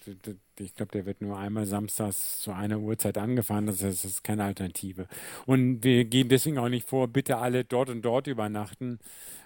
ich 0.60 0.76
glaube, 0.76 0.92
der 0.92 1.06
wird 1.06 1.22
nur 1.22 1.38
einmal 1.38 1.66
samstags 1.66 2.42
zu 2.42 2.52
einer 2.52 2.80
Uhrzeit 2.80 3.18
angefahren. 3.18 3.68
Das 3.68 3.76
ist, 3.76 4.04
das 4.04 4.04
ist 4.04 4.24
keine 4.26 4.44
Alternative. 4.44 5.08
Und 5.46 5.82
wir 5.86 6.04
gehen 6.04 6.28
deswegen 6.28 6.58
auch 6.58 6.68
nicht 6.68 6.86
vor, 6.86 7.08
bitte 7.08 7.38
alle 7.38 7.64
dort 7.64 7.90
und 7.90 8.02
dort 8.02 8.28
übernachten. 8.28 9.00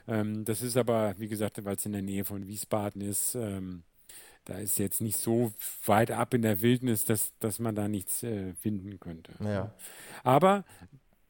Ähm, 0.07 0.45
das 0.45 0.61
ist 0.61 0.77
aber, 0.77 1.15
wie 1.17 1.27
gesagt, 1.27 1.63
weil 1.63 1.75
es 1.75 1.85
in 1.85 1.93
der 1.93 2.01
Nähe 2.01 2.25
von 2.25 2.47
Wiesbaden 2.47 3.01
ist. 3.01 3.35
Ähm, 3.35 3.84
da 4.45 4.57
ist 4.57 4.77
jetzt 4.77 5.01
nicht 5.01 5.17
so 5.17 5.53
weit 5.85 6.11
ab 6.11 6.34
in 6.34 6.41
der 6.41 6.61
Wildnis, 6.61 7.05
dass, 7.05 7.31
dass 7.39 7.59
man 7.59 7.75
da 7.75 7.88
nichts 7.88 8.23
äh, 8.23 8.53
finden 8.55 8.99
könnte. 8.99 9.31
Ja. 9.41 9.73
Aber 10.23 10.65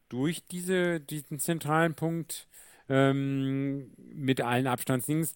durch 0.09 0.43
diese, 0.47 0.99
diesen 0.99 1.39
zentralen 1.39 1.93
Punkt 1.93 2.47
ähm, 2.89 3.91
mit 3.97 4.41
allen 4.41 4.67
Abstandsdings 4.67 5.35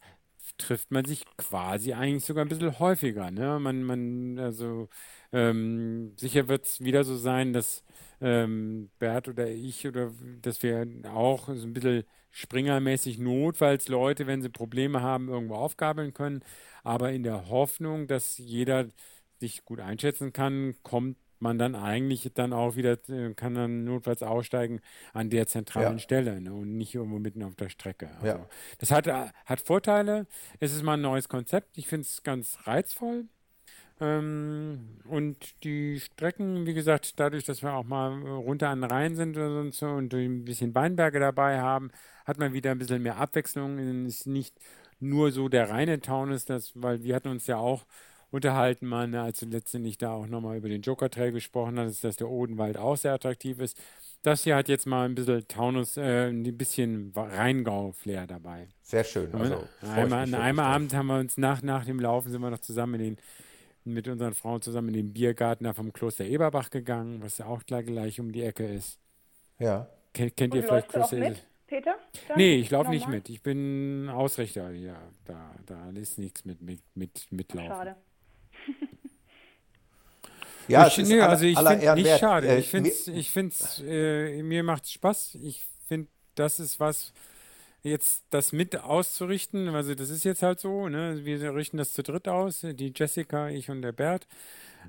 trifft 0.57 0.91
man 0.91 1.05
sich 1.05 1.25
quasi 1.37 1.93
eigentlich 1.93 2.25
sogar 2.25 2.45
ein 2.45 2.49
bisschen 2.49 2.79
häufiger. 2.79 3.31
Ne? 3.31 3.59
Man, 3.59 3.83
man, 3.83 4.39
also 4.39 4.89
ähm, 5.33 6.13
sicher 6.17 6.47
wird 6.47 6.65
es 6.65 6.81
wieder 6.81 7.03
so 7.03 7.15
sein, 7.15 7.53
dass 7.53 7.83
ähm, 8.21 8.89
Bert 8.99 9.27
oder 9.27 9.47
ich 9.49 9.87
oder 9.87 10.11
dass 10.41 10.63
wir 10.63 10.87
auch 11.13 11.47
so 11.47 11.67
ein 11.67 11.73
bisschen 11.73 12.03
springermäßig 12.31 13.19
notfalls 13.19 13.87
Leute, 13.87 14.27
wenn 14.27 14.41
sie 14.41 14.49
Probleme 14.49 15.01
haben, 15.01 15.29
irgendwo 15.29 15.55
aufgabeln 15.55 16.13
können. 16.13 16.43
Aber 16.83 17.11
in 17.11 17.23
der 17.23 17.49
Hoffnung, 17.49 18.07
dass 18.07 18.37
jeder 18.37 18.87
sich 19.39 19.65
gut 19.65 19.79
einschätzen 19.79 20.33
kann, 20.33 20.75
kommt 20.83 21.17
man 21.39 21.59
dann 21.59 21.75
eigentlich 21.75 22.31
dann 22.33 22.53
auch 22.53 22.75
wieder, 22.75 22.97
äh, 23.09 23.33
kann 23.33 23.53
dann 23.53 23.83
notfalls 23.83 24.23
aussteigen 24.23 24.81
an 25.13 25.29
der 25.29 25.47
zentralen 25.47 25.97
ja. 25.97 25.99
Stelle 25.99 26.41
ne, 26.41 26.53
und 26.53 26.77
nicht 26.77 26.95
irgendwo 26.95 27.19
mitten 27.19 27.43
auf 27.43 27.55
der 27.55 27.69
Strecke. 27.69 28.09
Also, 28.15 28.25
ja. 28.25 28.49
Das 28.79 28.91
hat, 28.91 29.07
hat 29.07 29.61
Vorteile. 29.61 30.25
Es 30.59 30.73
ist 30.73 30.83
mal 30.83 30.93
ein 30.93 31.01
neues 31.01 31.29
Konzept. 31.29 31.77
Ich 31.77 31.87
finde 31.87 32.07
es 32.07 32.23
ganz 32.23 32.57
reizvoll. 32.63 33.25
Ähm, 33.99 34.99
und 35.09 35.63
die 35.63 35.99
Strecken, 35.99 36.65
wie 36.65 36.73
gesagt, 36.73 37.19
dadurch, 37.19 37.45
dass 37.45 37.63
wir 37.63 37.73
auch 37.73 37.83
mal 37.83 38.11
runter 38.21 38.69
an 38.69 38.81
den 38.81 38.91
Rhein 38.91 39.15
sind 39.15 39.37
und 39.37 39.73
so 39.73 39.87
und 39.87 40.13
ein 40.13 40.45
bisschen 40.45 40.75
Weinberge 40.75 41.19
dabei 41.19 41.59
haben, 41.59 41.89
hat 42.25 42.37
man 42.37 42.53
wieder 42.53 42.71
ein 42.71 42.77
bisschen 42.77 43.01
mehr 43.01 43.17
Abwechslung. 43.17 43.79
Es 43.79 44.19
ist 44.19 44.27
nicht 44.27 44.55
nur 44.99 45.31
so 45.31 45.49
der 45.49 45.69
reine 45.69 45.99
Taunus, 45.99 46.45
das, 46.45 46.71
weil 46.75 47.03
wir 47.03 47.15
hatten 47.15 47.29
uns 47.29 47.47
ja 47.47 47.57
auch 47.57 47.85
unterhalten, 48.29 48.87
man, 48.87 49.15
als 49.15 49.39
du 49.39 49.45
letztendlich 49.45 49.97
da 49.97 50.11
auch 50.11 50.27
nochmal 50.27 50.57
über 50.57 50.69
den 50.69 50.81
Joker-Trail 50.81 51.31
gesprochen 51.31 51.79
hast, 51.79 52.03
dass 52.03 52.17
der 52.17 52.29
Odenwald 52.29 52.77
auch 52.77 52.97
sehr 52.97 53.13
attraktiv 53.13 53.59
ist. 53.59 53.79
Das 54.21 54.43
hier 54.43 54.55
hat 54.55 54.67
jetzt 54.67 54.85
mal 54.85 55.05
ein 55.05 55.15
bisschen 55.15 55.47
Taunus, 55.47 55.95
äh, 55.95 56.27
ein 56.27 56.43
bisschen 56.57 57.13
Rheingau-Flair 57.15 58.27
dabei. 58.27 58.67
Sehr 58.81 59.03
schön. 59.03 59.33
Also, 59.33 59.63
einmal, 59.81 60.23
an 60.23 60.33
einem 60.33 60.59
Abend 60.59 60.93
haben 60.93 61.07
wir 61.07 61.19
uns 61.19 61.37
nach, 61.37 61.61
nach 61.61 61.85
dem 61.85 61.99
Laufen 61.99 62.31
sind 62.31 62.41
wir 62.41 62.49
noch 62.49 62.59
zusammen 62.59 62.95
in 62.95 63.15
den 63.15 63.17
mit 63.93 64.07
unseren 64.07 64.33
Frauen 64.33 64.61
zusammen 64.61 64.89
in 64.89 64.95
den 64.95 65.13
Biergarten 65.13 65.63
da 65.63 65.73
vom 65.73 65.93
Kloster 65.93 66.25
Eberbach 66.25 66.69
gegangen, 66.69 67.21
was 67.21 67.37
ja 67.37 67.45
auch 67.45 67.63
gleich, 67.63 67.85
gleich 67.85 68.19
um 68.19 68.31
die 68.31 68.43
Ecke 68.43 68.65
ist. 68.65 68.99
Ja. 69.59 69.89
Kennt, 70.13 70.37
kennt 70.37 70.55
ihr 70.55 70.63
vielleicht 70.63 70.89
Kloster 70.89 71.17
Eberbach? 71.17 71.41
Peter? 71.67 71.95
Nee, 72.35 72.55
ich 72.55 72.71
laufe 72.71 72.89
nicht 72.89 73.09
mit. 73.09 73.29
Ich 73.29 73.41
bin 73.41 74.09
Ausrichter. 74.09 74.71
Ja, 74.71 74.97
da, 75.25 75.53
da 75.65 75.89
ist 75.89 76.17
nichts 76.17 76.45
mit, 76.45 76.61
mit, 76.61 76.81
mit 76.95 77.27
mitlaufen. 77.29 77.69
Schade. 77.69 77.95
ja, 80.69 80.87
ich, 80.87 80.97
nee, 80.97 81.19
also 81.19 81.45
ich 81.45 81.59
finde 81.59 81.95
nicht 81.95 82.19
schade. 82.19 82.47
Äh, 82.47 82.59
ich 82.59 82.69
finde 82.69 82.89
ich 82.89 83.31
find's, 83.31 83.83
äh, 83.85 84.41
mir 84.43 84.63
macht 84.63 84.85
es 84.85 84.93
Spaß. 84.93 85.35
Ich 85.41 85.65
finde, 85.85 86.07
das 86.35 86.61
ist 86.61 86.79
was, 86.79 87.11
jetzt 87.87 88.25
das 88.29 88.51
mit 88.53 88.77
auszurichten. 88.79 89.69
Also 89.69 89.95
das 89.95 90.09
ist 90.09 90.23
jetzt 90.23 90.43
halt 90.43 90.59
so, 90.59 90.89
ne? 90.89 91.25
Wir 91.25 91.55
richten 91.55 91.77
das 91.77 91.93
zu 91.93 92.03
dritt 92.03 92.27
aus, 92.27 92.61
die 92.61 92.93
Jessica, 92.95 93.49
ich 93.49 93.69
und 93.69 93.81
der 93.81 93.91
Bert. 93.91 94.27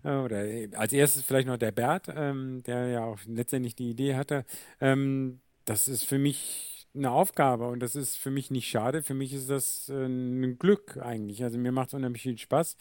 Äh, 0.05 0.17
oder 0.17 0.45
als 0.79 0.93
erstes 0.93 1.23
vielleicht 1.23 1.49
noch 1.49 1.59
der 1.59 1.73
Bert, 1.73 2.09
ähm, 2.15 2.63
der 2.65 2.89
ja 2.89 3.05
auch 3.05 3.19
letztendlich 3.27 3.75
die 3.77 3.91
Idee 3.91 4.17
hatte. 4.17 4.45
Ähm, 4.81 5.41
das 5.65 5.89
ist 5.89 6.05
für 6.05 6.19
mich 6.19 6.87
eine 6.95 7.11
Aufgabe 7.11 7.69
und 7.69 7.81
das 7.81 7.95
ist 7.97 8.17
für 8.17 8.31
mich 8.31 8.51
nicht 8.51 8.69
schade. 8.69 9.03
Für 9.03 9.15
mich 9.15 9.33
ist 9.33 9.51
das 9.51 9.89
äh, 9.89 10.07
ein 10.07 10.59
Glück 10.59 10.99
eigentlich. 10.99 11.45
Also 11.45 11.59
mir 11.59 11.73
macht 11.73 11.89
es 11.89 11.95
unheimlich 11.95 12.23
viel 12.23 12.39
Spaß 12.39 12.77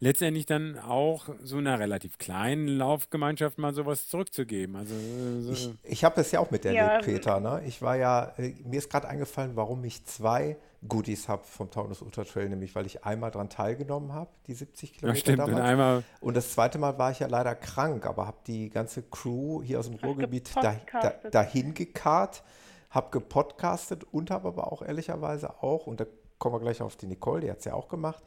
letztendlich 0.00 0.46
dann 0.46 0.78
auch 0.78 1.28
so 1.42 1.58
einer 1.58 1.78
relativ 1.78 2.18
kleinen 2.18 2.68
Laufgemeinschaft 2.68 3.58
mal 3.58 3.74
sowas 3.74 4.08
zurückzugeben. 4.08 4.76
Also, 4.76 4.94
so 5.40 5.52
ich, 5.52 5.70
ich 5.82 6.04
habe 6.04 6.20
es 6.20 6.30
ja 6.30 6.40
auch 6.40 6.50
miterlebt, 6.50 6.82
ja. 6.82 6.98
Peter. 7.00 7.40
Ne? 7.40 7.62
Ich 7.66 7.82
war 7.82 7.96
ja, 7.96 8.32
äh, 8.38 8.54
mir 8.64 8.78
ist 8.78 8.90
gerade 8.90 9.08
eingefallen, 9.08 9.56
warum 9.56 9.84
ich 9.84 10.04
zwei 10.04 10.56
Goodies 10.86 11.28
habe 11.28 11.42
vom 11.44 11.70
Taunus 11.70 12.02
Ultra 12.02 12.22
Trail, 12.22 12.48
nämlich 12.48 12.74
weil 12.76 12.86
ich 12.86 13.04
einmal 13.04 13.32
daran 13.32 13.48
teilgenommen 13.48 14.12
habe, 14.12 14.30
die 14.46 14.54
70 14.54 14.92
Kilometer 14.94 15.16
ja, 15.16 15.20
stimmt, 15.20 15.38
damals. 15.40 15.56
Und, 15.56 15.62
einmal 15.62 16.04
und 16.20 16.36
das 16.36 16.52
zweite 16.52 16.78
Mal 16.78 16.98
war 16.98 17.10
ich 17.10 17.18
ja 17.18 17.26
leider 17.26 17.54
krank, 17.56 18.06
aber 18.06 18.26
habe 18.26 18.38
die 18.46 18.70
ganze 18.70 19.02
Crew 19.02 19.62
hier 19.62 19.80
aus 19.80 19.90
dem 19.90 19.96
Ruhrgebiet 19.96 20.54
da, 20.54 20.76
da, 20.92 21.10
dahin 21.30 21.74
gekarrt, 21.74 22.44
habe 22.90 23.10
gepodcastet 23.10 24.04
und 24.12 24.30
habe 24.30 24.48
aber 24.48 24.72
auch 24.72 24.82
ehrlicherweise 24.82 25.62
auch, 25.62 25.88
und 25.88 26.00
da 26.00 26.06
kommen 26.38 26.54
wir 26.54 26.60
gleich 26.60 26.80
auf 26.80 26.94
die 26.94 27.06
Nicole, 27.06 27.40
die 27.40 27.50
hat 27.50 27.58
es 27.58 27.64
ja 27.64 27.74
auch 27.74 27.88
gemacht, 27.88 28.22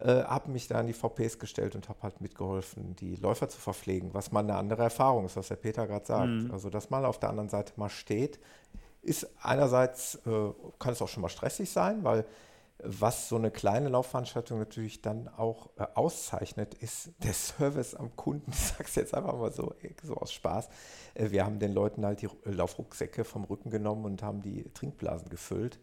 äh, 0.00 0.24
habe 0.24 0.50
mich 0.50 0.68
da 0.68 0.78
an 0.78 0.86
die 0.86 0.92
VPs 0.92 1.38
gestellt 1.38 1.74
und 1.74 1.88
habe 1.88 2.02
halt 2.02 2.20
mitgeholfen, 2.20 2.96
die 2.96 3.16
Läufer 3.16 3.48
zu 3.48 3.60
verpflegen, 3.60 4.14
was 4.14 4.32
mal 4.32 4.40
eine 4.40 4.56
andere 4.56 4.82
Erfahrung 4.82 5.26
ist, 5.26 5.36
was 5.36 5.48
der 5.48 5.56
Peter 5.56 5.86
gerade 5.86 6.06
sagt. 6.06 6.28
Mhm. 6.28 6.50
Also, 6.52 6.70
dass 6.70 6.90
man 6.90 7.04
auf 7.04 7.18
der 7.18 7.30
anderen 7.30 7.48
Seite 7.48 7.72
mal 7.76 7.88
steht, 7.88 8.40
ist 9.02 9.28
einerseits, 9.42 10.16
äh, 10.26 10.52
kann 10.78 10.92
es 10.92 11.02
auch 11.02 11.08
schon 11.08 11.22
mal 11.22 11.28
stressig 11.28 11.70
sein, 11.70 12.04
weil 12.04 12.24
was 12.82 13.28
so 13.28 13.36
eine 13.36 13.50
kleine 13.50 13.88
Laufveranstaltung 13.88 14.58
natürlich 14.58 15.02
dann 15.02 15.28
auch 15.28 15.70
äh, 15.76 15.86
auszeichnet, 15.94 16.74
ist 16.74 17.10
der 17.18 17.34
Service 17.34 17.94
am 17.94 18.14
Kunden. 18.16 18.50
Ich 18.52 18.58
sage 18.58 18.84
es 18.84 18.94
jetzt 18.94 19.14
einfach 19.14 19.36
mal 19.36 19.52
so, 19.52 19.74
so 20.02 20.14
aus 20.16 20.32
Spaß. 20.32 20.68
Äh, 21.14 21.30
wir 21.30 21.44
haben 21.44 21.58
den 21.58 21.72
Leuten 21.72 22.04
halt 22.04 22.22
die 22.22 22.28
Laufrucksäcke 22.44 23.24
vom 23.24 23.44
Rücken 23.44 23.70
genommen 23.70 24.04
und 24.04 24.22
haben 24.22 24.42
die 24.42 24.64
Trinkblasen 24.72 25.28
gefüllt. 25.28 25.78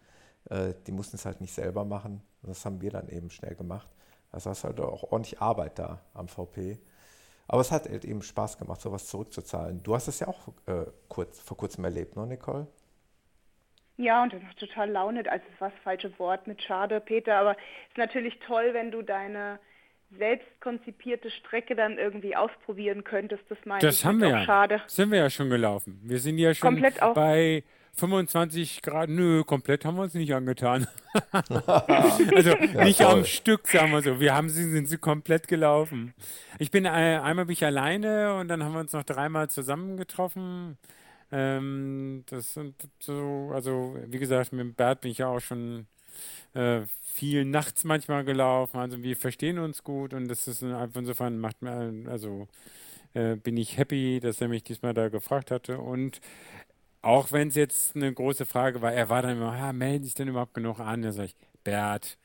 Äh, 0.49 0.73
die 0.85 0.91
mussten 0.91 1.17
es 1.17 1.25
halt 1.25 1.41
nicht 1.41 1.53
selber 1.53 1.85
machen. 1.85 2.21
Das 2.41 2.65
haben 2.65 2.81
wir 2.81 2.91
dann 2.91 3.09
eben 3.09 3.29
schnell 3.29 3.55
gemacht. 3.55 3.89
Also 4.31 4.49
hast 4.49 4.63
halt 4.63 4.79
auch 4.79 5.03
ordentlich 5.11 5.41
Arbeit 5.41 5.79
da 5.79 6.01
am 6.13 6.27
VP. 6.27 6.77
Aber 7.47 7.61
es 7.61 7.71
hat 7.71 7.87
halt 7.89 8.03
eben 8.03 8.21
Spaß 8.21 8.57
gemacht, 8.57 8.81
sowas 8.81 9.07
zurückzuzahlen. 9.07 9.81
Du 9.83 9.95
hast 9.95 10.07
es 10.07 10.19
ja 10.19 10.27
auch 10.27 10.49
äh, 10.65 10.85
kurz, 11.07 11.39
vor 11.39 11.55
kurzem 11.55 11.85
erlebt, 11.85 12.15
ne, 12.15 12.27
Nicole? 12.27 12.67
Ja, 13.95 14.21
und 14.21 14.33
dann 14.33 14.43
noch 14.43 14.53
total 14.53 14.91
Laune, 14.91 15.29
also 15.29 15.45
das 15.49 15.61
war 15.61 15.69
das 15.71 15.79
falsche 15.83 16.19
Wort 16.19 16.45
mit 16.45 16.61
schade, 16.61 16.99
Peter, 16.99 17.35
aber 17.35 17.51
es 17.53 17.89
ist 17.89 17.97
natürlich 17.97 18.37
toll, 18.45 18.69
wenn 18.73 18.91
du 18.91 19.01
deine 19.01 19.59
selbst 20.17 20.47
konzipierte 20.61 21.31
Strecke 21.31 21.75
dann 21.75 21.97
irgendwie 21.97 22.35
ausprobieren 22.35 23.03
könntest. 23.03 23.43
Das 23.49 23.57
meine 23.65 23.81
das 23.81 23.99
ich 23.99 24.05
haben 24.05 24.21
wir 24.21 24.29
ja. 24.29 24.43
Schade. 24.43 24.81
Sind 24.87 25.11
wir 25.11 25.19
ja 25.19 25.29
schon 25.29 25.49
gelaufen. 25.49 25.99
Wir 26.03 26.19
sind 26.19 26.37
ja 26.37 26.53
schon 26.53 26.75
Komplett 26.75 26.99
bei 27.13 27.63
25 27.97 28.83
Grad, 28.83 29.09
nö, 29.09 29.43
komplett 29.43 29.83
haben 29.83 29.97
wir 29.97 30.03
uns 30.03 30.13
nicht 30.13 30.33
angetan. 30.33 30.87
also 31.31 32.51
ja, 32.51 32.83
nicht 32.83 32.99
toll. 32.99 33.07
am 33.07 33.25
Stück, 33.25 33.67
sagen 33.67 33.91
wir 33.91 34.03
so. 34.03 34.19
Wir 34.19 34.35
haben 34.35 34.49
sie, 34.49 34.69
sind 34.69 34.87
sie 34.87 34.99
komplett 34.99 35.47
gelaufen. 35.47 36.13
Ich 36.59 36.69
bin 36.69 36.85
äh, 36.85 36.89
einmal 36.89 37.45
bin 37.45 37.53
ich 37.53 37.65
alleine 37.65 38.35
und 38.35 38.49
dann 38.49 38.63
haben 38.63 38.73
wir 38.73 38.81
uns 38.81 38.93
noch 38.93 39.03
dreimal 39.03 39.49
zusammengetroffen. 39.49 40.77
Ähm, 41.31 42.23
das 42.29 42.53
sind 42.53 42.75
so, 42.99 43.51
also 43.51 43.97
wie 44.05 44.19
gesagt, 44.19 44.53
mit 44.53 44.77
Bert 44.77 45.01
bin 45.01 45.11
ich 45.11 45.17
ja 45.17 45.27
auch 45.27 45.41
schon 45.41 45.87
äh, 46.53 46.81
viel 47.01 47.45
nachts 47.45 47.83
manchmal 47.83 48.23
gelaufen. 48.23 48.77
Also 48.77 49.01
wir 49.01 49.17
verstehen 49.17 49.57
uns 49.57 49.83
gut 49.83 50.13
und 50.13 50.27
das 50.27 50.47
ist 50.47 50.61
einfach 50.61 51.01
insofern 51.01 51.39
macht 51.39 51.63
mir, 51.63 51.91
also 52.07 52.47
äh, 53.13 53.35
bin 53.35 53.57
ich 53.57 53.77
happy, 53.77 54.19
dass 54.19 54.39
er 54.39 54.47
mich 54.47 54.63
diesmal 54.63 54.93
da 54.93 55.09
gefragt 55.09 55.49
hatte. 55.49 55.79
Und 55.79 56.21
auch 57.07 57.31
wenn 57.31 57.47
es 57.47 57.55
jetzt 57.55 57.95
eine 57.95 58.13
große 58.13 58.45
Frage 58.45 58.81
war, 58.81 58.91
er 58.91 59.07
war 59.07 59.21
dann 59.21 59.37
immer, 59.37 59.57
ja, 59.57 59.71
melden 59.71 60.03
sich 60.03 60.13
denn 60.13 60.27
überhaupt 60.27 60.53
genug 60.53 60.79
an? 60.81 61.01
Da 61.01 61.13
sage 61.13 61.27
ich, 61.27 61.35
Bert, 61.63 62.17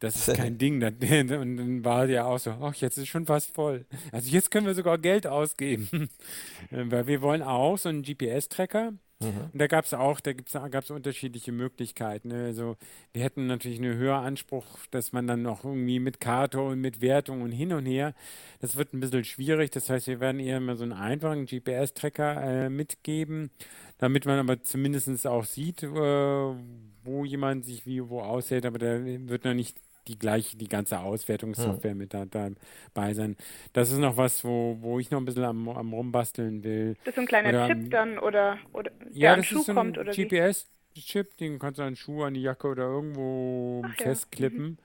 das 0.00 0.16
ist 0.16 0.36
kein 0.36 0.58
Ding. 0.58 0.82
Und 0.82 1.00
dann 1.00 1.84
war 1.84 2.06
ja 2.06 2.24
auch 2.24 2.38
so, 2.38 2.50
ach, 2.50 2.74
jetzt 2.74 2.98
ist 2.98 3.06
schon 3.06 3.26
fast 3.26 3.54
voll. 3.54 3.86
Also 4.10 4.28
jetzt 4.30 4.50
können 4.50 4.66
wir 4.66 4.74
sogar 4.74 4.98
Geld 4.98 5.28
ausgeben. 5.28 6.10
Weil 6.70 7.06
wir 7.06 7.22
wollen 7.22 7.42
auch 7.42 7.78
so 7.78 7.88
einen 7.88 8.02
GPS-Tracker. 8.02 8.94
Mhm. 9.20 9.50
Und 9.52 9.58
da 9.58 9.66
gab 9.66 9.84
es 9.84 9.94
auch, 9.94 10.20
da 10.20 10.32
gab 10.32 10.84
es 10.84 10.90
unterschiedliche 10.90 11.52
Möglichkeiten. 11.52 12.28
Ne? 12.28 12.44
Also 12.46 12.76
wir 13.12 13.22
hätten 13.22 13.46
natürlich 13.46 13.78
einen 13.78 13.96
höheren 13.96 14.24
Anspruch, 14.24 14.64
dass 14.90 15.12
man 15.12 15.26
dann 15.26 15.42
noch 15.42 15.64
irgendwie 15.64 16.00
mit 16.00 16.20
Karte 16.20 16.60
und 16.60 16.80
mit 16.80 17.00
Wertung 17.00 17.42
und 17.42 17.52
hin 17.52 17.72
und 17.72 17.86
her. 17.86 18.14
Das 18.60 18.76
wird 18.76 18.92
ein 18.92 19.00
bisschen 19.00 19.24
schwierig. 19.24 19.70
Das 19.70 19.88
heißt, 19.88 20.06
wir 20.06 20.20
werden 20.20 20.40
eher 20.40 20.60
mal 20.60 20.76
so 20.76 20.84
einen 20.84 20.92
einfachen 20.92 21.46
GPS-Tracker 21.46 22.42
äh, 22.42 22.70
mitgeben 22.70 23.50
damit 23.98 24.26
man 24.26 24.38
aber 24.38 24.62
zumindest 24.62 25.26
auch 25.26 25.44
sieht, 25.44 25.82
äh, 25.82 25.86
wo 25.86 27.24
jemand 27.24 27.64
sich 27.64 27.86
wie 27.86 28.08
wo 28.08 28.20
aushält, 28.20 28.66
aber 28.66 28.78
da 28.78 29.04
wird 29.04 29.44
noch 29.44 29.54
nicht 29.54 29.78
die 30.08 30.18
gleiche, 30.18 30.56
die 30.56 30.68
ganze 30.68 31.00
Auswertungssoftware 31.00 31.92
hm. 31.92 31.98
mit 31.98 32.14
da, 32.14 32.24
dabei 32.26 33.14
sein. 33.14 33.36
Das 33.72 33.90
ist 33.90 33.98
noch 33.98 34.16
was, 34.16 34.44
wo, 34.44 34.76
wo 34.80 34.98
ich 34.98 35.10
noch 35.10 35.18
ein 35.18 35.24
bisschen 35.24 35.44
am, 35.44 35.68
am 35.68 35.92
rumbasteln 35.92 36.62
will. 36.64 36.94
Das 37.04 37.08
ist 37.08 37.14
so 37.16 37.20
ein 37.22 37.26
kleiner 37.26 37.48
oder, 37.50 37.66
Chip 37.66 37.90
dann 37.90 38.18
oder, 38.18 38.58
oder 38.72 38.90
ja, 39.12 39.36
das 39.36 39.46
Schuh 39.46 39.60
ist 39.60 39.66
so 39.66 39.78
ein 39.78 39.92
GPS-Chip, 39.92 41.36
den 41.38 41.58
kannst 41.58 41.78
du 41.78 41.82
an 41.82 41.90
den 41.90 41.96
Schuh, 41.96 42.22
an 42.22 42.34
die 42.34 42.42
Jacke 42.42 42.68
oder 42.68 42.84
irgendwo 42.84 43.82
Ach, 43.84 43.96
festklippen. 43.96 44.78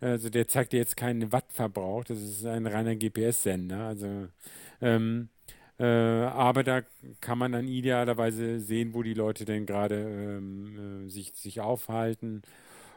Ja. 0.00 0.08
Mhm. 0.08 0.12
Also 0.12 0.28
der 0.28 0.48
zeigt 0.48 0.72
dir 0.72 0.78
jetzt 0.78 0.96
keinen 0.96 1.32
Wattverbrauch, 1.32 2.04
das 2.04 2.20
ist 2.20 2.44
ein 2.44 2.66
reiner 2.66 2.94
GPS-Sender. 2.94 3.86
Also 3.86 4.28
ähm, 4.82 5.28
äh, 5.78 5.84
aber 5.84 6.62
da 6.62 6.82
kann 7.20 7.38
man 7.38 7.52
dann 7.52 7.66
idealerweise 7.66 8.60
sehen, 8.60 8.94
wo 8.94 9.02
die 9.02 9.14
Leute 9.14 9.44
denn 9.44 9.66
gerade 9.66 9.96
ähm, 9.96 11.06
äh, 11.06 11.10
sich, 11.10 11.32
sich 11.34 11.60
aufhalten. 11.60 12.42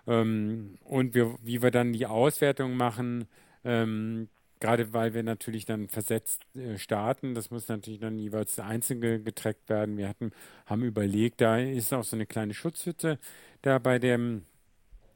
Ähm, 0.07 0.77
und 0.85 1.13
wir, 1.13 1.35
wie 1.43 1.61
wir 1.61 1.71
dann 1.71 1.93
die 1.93 2.05
Auswertung 2.05 2.75
machen, 2.75 3.27
ähm, 3.63 4.29
gerade 4.59 4.93
weil 4.93 5.13
wir 5.13 5.23
natürlich 5.23 5.65
dann 5.65 5.87
versetzt 5.87 6.43
äh, 6.55 6.77
starten, 6.77 7.35
das 7.35 7.51
muss 7.51 7.67
natürlich 7.67 7.99
dann 7.99 8.17
jeweils 8.17 8.59
einzeln 8.59 9.01
getrackt 9.23 9.69
werden. 9.69 9.97
Wir 9.97 10.07
hatten, 10.07 10.31
haben 10.65 10.83
überlegt, 10.83 11.41
da 11.41 11.57
ist 11.59 11.93
auch 11.93 12.03
so 12.03 12.15
eine 12.15 12.25
kleine 12.25 12.53
Schutzhütte 12.53 13.19
da 13.61 13.79
bei 13.79 13.99
dem 13.99 14.45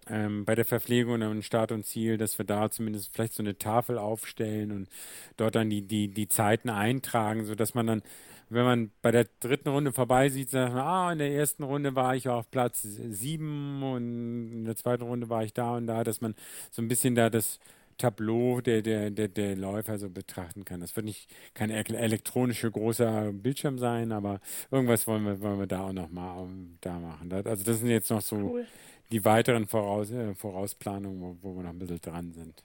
ähm, 0.10 0.46
bei 0.46 0.56
der 0.56 0.66
Verpflegung 0.66 1.22
und 1.22 1.44
Start 1.44 1.72
und 1.72 1.86
Ziel, 1.86 2.18
dass 2.18 2.38
wir 2.38 2.46
da 2.46 2.70
zumindest 2.70 3.14
vielleicht 3.14 3.34
so 3.34 3.44
eine 3.44 3.58
Tafel 3.58 3.98
aufstellen 3.98 4.72
und 4.72 4.90
dort 5.38 5.56
dann 5.56 5.70
die, 5.70 5.84
die, 5.84 6.08
die 6.08 6.28
Zeiten 6.28 6.70
eintragen, 6.70 7.46
sodass 7.46 7.74
man 7.76 7.88
dann, 7.88 8.04
wenn 8.52 8.66
man 8.66 8.92
bei 9.02 9.12
der 9.12 9.28
dritten 9.40 9.70
Runde 9.70 9.92
vorbei 9.92 10.30
sieht, 10.30 10.50
sagt 10.50 10.74
man, 10.74 10.82
ah, 10.82 11.12
in 11.12 11.20
der 11.20 11.32
ersten 11.34 11.64
Runde 11.64 11.96
war 11.96 12.16
ich 12.16 12.30
auf 12.30 12.50
Platz 12.52 12.82
sieben 12.82 13.82
und 13.84 14.52
in 14.52 14.66
der 14.66 14.76
zweiten 14.76 15.04
Runde 15.04 15.30
war 15.30 15.44
ich 15.44 15.54
da 15.54 15.76
und 15.78 15.88
da, 15.88 16.04
dass 16.04 16.22
man 16.22 16.36
so 16.70 16.82
ein 16.82 16.88
bisschen 16.88 17.16
da 17.16 17.30
das 17.30 17.60
Tableau 17.98 18.62
der, 18.62 18.82
der, 18.82 19.12
der, 19.12 19.28
der 19.28 19.56
Läufer 19.56 19.98
so 20.00 20.10
betrachten 20.10 20.66
kann. 20.66 20.80
Das 20.80 20.96
wird 20.96 21.06
nicht 21.06 21.30
kein 21.54 21.70
elektronischer 21.70 22.72
großer 22.72 23.32
Bildschirm 23.32 23.78
sein, 23.78 24.12
aber 24.12 24.40
irgendwas 24.72 25.08
wollen 25.08 25.26
wir, 25.26 25.42
wollen 25.42 25.60
wir 25.60 25.68
da 25.68 25.88
auch 25.88 25.94
noch 25.94 26.10
mal 26.10 26.44
ähm, 26.44 26.78
da 26.82 27.00
machen. 27.00 27.32
Also 27.32 27.64
das 27.64 27.80
sind 27.80 27.90
jetzt 27.90 28.10
noch 28.10 28.22
so 28.22 28.38
cool 28.38 28.66
die 29.12 29.26
weiteren 29.26 29.68
Voraus 29.68 30.12
äh, 30.12 30.34
Vorausplanungen, 30.36 31.22
wo, 31.22 31.38
wo, 31.42 31.56
wir 31.56 31.64
noch 31.64 31.72
ein 31.72 31.80
bisschen 31.80 32.02
dran 32.02 32.32
sind. 32.32 32.64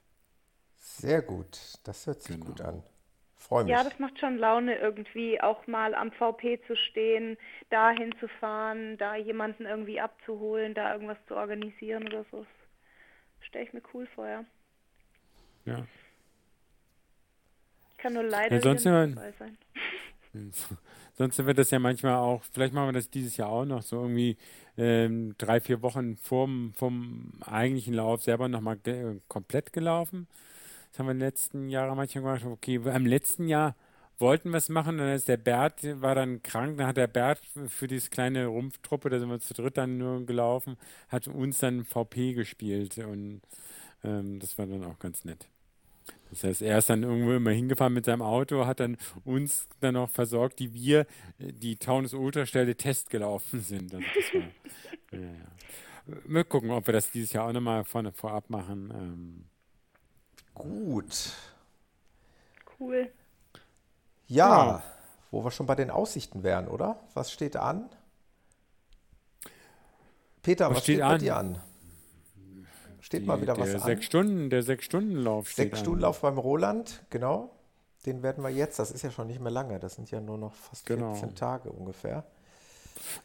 Sehr 0.79 1.23
gut, 1.23 1.59
das 1.83 2.07
hört 2.07 2.23
sich 2.23 2.37
genau. 2.37 2.47
gut 2.47 2.61
an. 2.61 2.83
Freue 3.47 3.65
mich. 3.65 3.73
Ja, 3.73 3.85
das 3.85 3.97
macht 4.01 4.19
schon 4.19 4.39
Laune 4.39 4.77
irgendwie, 4.77 5.41
auch 5.41 5.67
mal 5.69 5.95
am 5.95 6.11
VP 6.11 6.61
zu 6.67 6.75
stehen, 6.75 7.39
da 7.71 7.91
hinzufahren, 7.91 8.99
da 8.99 9.15
jemanden 9.15 9.67
irgendwie 9.67 10.01
abzuholen, 10.01 10.75
da 10.75 10.93
irgendwas 10.93 11.19
zu 11.29 11.37
organisieren 11.37 12.09
oder 12.09 12.25
so. 12.33 12.45
Stelle 13.41 13.67
ich 13.67 13.73
mir 13.73 13.83
cool 13.95 14.09
vor, 14.15 14.27
ja. 14.27 14.45
Ja. 15.65 15.87
Ich 17.93 17.99
kann 17.99 18.15
nur 18.15 18.25
leider 18.25 18.59
ja, 18.59 18.73
nicht 18.73 18.87
dabei 18.87 19.33
sein. 19.39 19.59
Sonst 21.15 21.47
wird 21.47 21.59
das 21.59 21.71
ja 21.71 21.79
manchmal 21.79 22.17
auch, 22.17 22.43
vielleicht 22.53 22.75
machen 22.75 22.89
wir 22.89 22.93
das 22.93 23.09
dieses 23.09 23.37
Jahr 23.37 23.49
auch 23.49 23.65
noch 23.65 23.83
so 23.83 24.03
irgendwie 24.03 24.37
ähm, 24.77 25.35
drei, 25.39 25.61
vier 25.61 25.83
Wochen 25.83 26.17
vorm, 26.17 26.73
vom 26.75 27.33
eigentlichen 27.47 27.95
Lauf 27.95 28.23
selber 28.23 28.49
nochmal 28.49 28.77
ge 28.77 29.21
komplett 29.29 29.73
gelaufen. 29.73 30.27
Das 30.91 30.99
haben 30.99 31.07
wir 31.07 31.13
in 31.13 31.19
den 31.19 31.29
letzten 31.29 31.69
Jahren 31.69 31.97
manchmal 31.97 32.39
gemacht. 32.39 32.45
Okay, 32.45 32.77
im 32.77 33.07
letzten 33.07 33.49
Jahr 33.49 33.75
wollten 34.19 34.51
wir 34.51 34.59
es 34.59 34.69
machen, 34.69 34.99
dann 34.99 35.13
ist 35.15 35.29
der 35.29 35.37
Bert, 35.37 35.81
war 36.01 36.15
dann 36.15 36.43
krank, 36.43 36.79
dann 36.79 36.87
hat 36.87 36.97
der 36.97 37.07
Bert 37.07 37.41
für 37.69 37.87
diese 37.87 38.11
kleine 38.11 38.47
Rumpftruppe, 38.47 39.11
da 39.11 39.19
sind 39.19 39.29
wir 39.29 39.41
zu 39.41 39.55
dritt 39.55 39.77
dann 39.77 39.99
nur 39.99 40.25
gelaufen, 40.25 40.77
hat 41.09 41.29
uns 41.29 41.59
dann 41.59 41.85
VP 41.85 42.33
gespielt 42.33 42.99
und 42.99 43.43
ähm, 44.05 44.39
das 44.39 44.57
war 44.59 44.67
dann 44.67 44.85
auch 44.85 44.99
ganz 44.99 45.25
nett. 45.25 45.49
Das 46.31 46.45
heißt, 46.45 46.63
er 46.63 46.79
ist 46.79 46.91
dann 46.91 47.03
irgendwo 47.03 47.33
immer 47.33 47.51
hingefahren 47.51 47.93
mit 47.93 48.05
seinem 48.05 48.23
Auto, 48.23 48.67
hat 48.67 48.81
dann 48.81 48.97
uns 49.25 49.69
dann 49.81 49.95
noch 49.95 50.11
versorgt, 50.11 50.59
die 50.59 50.73
wir 50.73 51.07
die 51.39 51.77
Taunus 51.77 52.15
Ultra 52.15 52.47
Stelle 52.47 52.77
Test 52.77 53.11
gelaufen 53.11 53.61
sind. 53.63 53.95
Also 53.95 54.07
war, 54.33 55.21
ja, 55.21 55.27
ja. 55.27 56.17
wir 56.25 56.45
gucken, 56.45 56.71
ob 56.71 56.87
wir 56.87 56.93
das 56.93 57.11
dieses 57.11 57.33
Jahr 57.33 57.49
auch 57.49 57.53
nochmal 57.53 57.85
vorab 57.85 58.51
machen. 58.51 58.93
Ähm. 58.95 59.45
Gut. 60.57 61.33
Cool. 62.79 63.11
Ja, 64.27 64.67
ja, 64.67 64.83
wo 65.31 65.45
wir 65.45 65.51
schon 65.51 65.67
bei 65.67 65.75
den 65.75 65.91
Aussichten 65.91 66.43
wären, 66.43 66.69
oder? 66.69 66.99
Was 67.15 67.31
steht 67.31 67.57
an? 67.57 67.89
Peter, 70.43 70.69
was, 70.71 70.77
was 70.77 70.83
steht, 70.85 70.97
steht 70.97 71.09
bei 71.09 71.19
dir 71.19 71.37
an? 71.37 71.59
Steht 73.01 73.23
Die, 73.23 73.27
mal 73.27 73.41
wieder 73.41 73.57
was 73.57 73.75
an. 73.75 73.81
Sechs 73.81 74.05
Stunden, 74.07 74.51
der 74.51 74.63
Sechs-Stunden-Lauf 74.63 75.49
steht 75.49 75.71
Sechs-Stunden-Lauf 75.71 76.21
beim 76.21 76.39
Roland, 76.39 77.03
genau. 77.11 77.51
Den 78.05 78.23
werden 78.23 78.43
wir 78.43 78.51
jetzt, 78.51 78.79
das 78.79 78.91
ist 78.91 79.03
ja 79.03 79.11
schon 79.11 79.27
nicht 79.27 79.41
mehr 79.41 79.53
lange, 79.53 79.79
das 79.79 79.95
sind 79.95 80.11
ja 80.11 80.21
nur 80.21 80.39
noch 80.39 80.55
fast 80.55 80.87
genau. 80.87 81.15
14 81.15 81.35
Tage 81.35 81.71
ungefähr. 81.71 82.25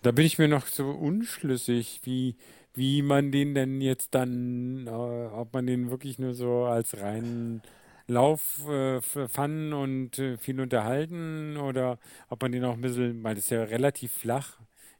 Da 0.02 0.12
bin 0.12 0.26
ich 0.26 0.38
mir 0.38 0.48
noch 0.48 0.68
so 0.68 0.90
unschlüssig, 0.90 2.02
wie, 2.04 2.36
wie 2.74 3.02
man 3.02 3.32
den 3.32 3.54
denn 3.54 3.82
jetzt 3.82 4.16
dann, 4.16 4.88
äh, 4.88 4.90
ob 4.90 5.54
man 5.54 5.68
den 5.68 5.90
wirklich 5.90 6.20
nur 6.20 6.34
so 6.34 6.64
als 6.64 6.98
reinen 6.98 7.62
Lauf 8.08 8.68
äh, 8.68 9.02
fanden 9.02 9.74
und 9.74 10.20
äh, 10.20 10.38
viel 10.38 10.60
unterhalten 10.60 11.58
oder 11.58 11.98
ob 12.30 12.42
man 12.42 12.52
den 12.52 12.66
auch 12.66 12.74
ein 12.74 12.82
bisschen, 12.82 13.24
weil 13.24 13.36
das 13.36 13.46
ist 13.46 13.52
ja 13.52 13.64
relativ 13.64 14.12
flach, 14.12 14.58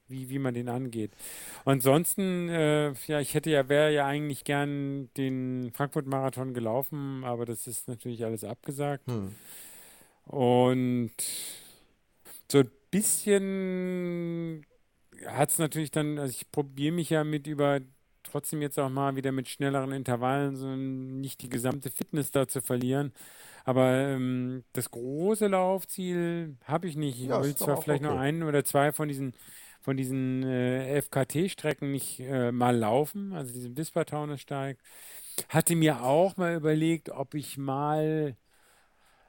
wie, 0.08 0.28
wie 0.28 0.38
man 0.38 0.54
den 0.54 0.68
angeht. 0.68 1.12
Ansonsten, 1.64 2.48
äh, 2.48 2.92
ja, 3.06 3.20
ich 3.20 3.34
hätte 3.34 3.50
ja, 3.50 3.68
wäre 3.68 3.92
ja 3.92 4.06
eigentlich 4.06 4.44
gern 4.44 5.10
den 5.16 5.72
Frankfurt-Marathon 5.74 6.54
gelaufen, 6.54 7.24
aber 7.24 7.44
das 7.44 7.66
ist 7.66 7.88
natürlich 7.88 8.24
alles 8.24 8.44
abgesagt. 8.44 9.06
Hm. 9.08 9.34
Und 10.26 11.12
so 12.50 12.58
ein 12.58 12.70
bisschen 12.90 14.64
hat 15.26 15.50
es 15.50 15.58
natürlich 15.58 15.90
dann, 15.90 16.18
also 16.18 16.32
ich 16.32 16.50
probiere 16.50 16.94
mich 16.94 17.10
ja 17.10 17.24
mit 17.24 17.46
über 17.46 17.80
trotzdem 18.22 18.62
jetzt 18.62 18.78
auch 18.78 18.88
mal 18.88 19.16
wieder 19.16 19.32
mit 19.32 19.48
schnelleren 19.48 19.92
Intervallen, 19.92 20.56
so 20.56 20.68
nicht 20.68 21.42
die 21.42 21.48
gesamte 21.48 21.90
Fitness 21.90 22.30
da 22.30 22.46
zu 22.48 22.62
verlieren. 22.62 23.12
Aber 23.64 23.90
ähm, 23.92 24.64
das 24.72 24.90
große 24.90 25.46
Laufziel 25.48 26.56
habe 26.64 26.88
ich 26.88 26.96
nicht. 26.96 27.20
Ich 27.20 27.28
ja, 27.28 27.42
will 27.42 27.54
zwar 27.54 27.80
vielleicht 27.80 28.04
okay. 28.04 28.12
noch 28.14 28.20
einen 28.20 28.42
oder 28.42 28.64
zwei 28.64 28.92
von 28.92 29.08
diesen 29.08 29.34
von 29.82 29.96
diesen 29.96 30.44
äh, 30.44 31.02
FKT-Strecken 31.02 31.90
nicht 31.90 32.20
äh, 32.20 32.52
mal 32.52 32.76
laufen, 32.76 33.32
also 33.32 33.52
diesen 33.52 33.76
Wisper-Taunussteig. 33.76 34.78
Hatte 35.48 35.74
mir 35.74 36.02
auch 36.02 36.36
mal 36.36 36.54
überlegt, 36.54 37.10
ob 37.10 37.34
ich 37.34 37.58
mal 37.58 38.36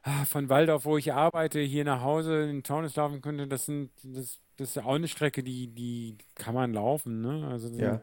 ah, 0.03 0.25
von 0.25 0.49
Waldorf, 0.49 0.85
wo 0.85 0.97
ich 0.97 1.13
arbeite, 1.13 1.59
hier 1.59 1.85
nach 1.85 2.01
Hause 2.01 2.43
in 2.49 2.63
Taunus 2.63 2.95
laufen 2.95 3.21
könnte. 3.21 3.47
Das 3.47 3.65
sind 3.65 3.91
das, 4.03 4.39
das 4.57 4.75
ist 4.75 4.83
auch 4.83 4.95
eine 4.95 5.07
Strecke, 5.07 5.43
die, 5.43 5.67
die 5.67 6.17
kann 6.35 6.53
man 6.53 6.73
laufen, 6.73 7.21
ne? 7.21 7.47
Also 7.47 7.69
ja. 7.69 8.01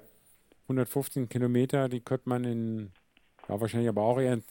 115 0.64 1.28
Kilometer, 1.28 1.88
die 1.88 2.00
könnte 2.00 2.28
man 2.28 2.44
in, 2.44 2.92
ja, 3.48 3.60
wahrscheinlich 3.60 3.88
aber 3.88 4.02
auch 4.02 4.20
eher 4.20 4.34
in 4.34 4.44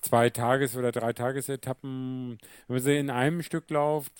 zwei 0.00 0.30
Tages- 0.30 0.76
oder 0.76 0.92
drei 0.92 1.12
Tagesetappen, 1.12 2.38
wenn 2.66 2.74
man 2.74 2.82
sie 2.82 2.96
in 2.96 3.10
einem 3.10 3.42
Stück 3.42 3.70
läuft, 3.70 4.12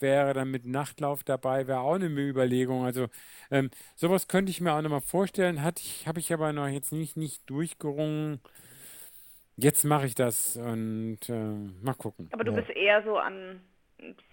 wäre 0.00 0.32
dann 0.32 0.50
mit 0.50 0.66
Nachtlauf 0.66 1.24
dabei, 1.24 1.66
wäre 1.66 1.80
auch 1.80 1.94
eine 1.94 2.06
Überlegung. 2.06 2.84
Also 2.84 3.08
ähm, 3.50 3.70
sowas 3.96 4.28
könnte 4.28 4.50
ich 4.50 4.60
mir 4.60 4.72
auch 4.72 4.82
nochmal 4.82 5.00
vorstellen, 5.00 5.60
ich, 5.78 6.06
habe 6.06 6.20
ich 6.20 6.32
aber 6.32 6.52
noch 6.52 6.68
jetzt 6.68 6.92
nicht, 6.92 7.16
nicht 7.16 7.48
durchgerungen. 7.48 8.40
Jetzt 9.56 9.84
mache 9.84 10.06
ich 10.06 10.14
das 10.14 10.56
und 10.56 11.18
äh, 11.28 11.54
mal 11.82 11.94
gucken. 11.94 12.28
Aber 12.32 12.44
du 12.44 12.52
ja. 12.52 12.60
bist 12.60 12.70
eher 12.70 13.02
so 13.02 13.18
an 13.18 13.60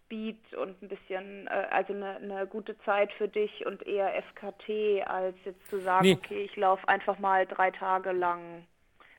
Speed 0.06 0.53
und 0.56 0.82
ein 0.82 0.88
bisschen, 0.88 1.48
äh, 1.48 1.68
also 1.72 1.94
eine, 1.94 2.18
eine, 2.18 2.48
gute 2.48 2.77
Zeit 2.80 3.11
für 3.14 3.27
dich 3.27 3.65
und 3.65 3.86
eher 3.86 4.14
FKT, 4.23 5.07
als 5.07 5.36
jetzt 5.44 5.68
zu 5.69 5.80
sagen, 5.82 6.06
nee. 6.06 6.14
okay, 6.14 6.44
ich 6.44 6.56
laufe 6.56 6.88
einfach 6.88 7.19
mal 7.19 7.45
drei 7.45 7.72
Tage 7.72 8.11
lang 8.11 8.65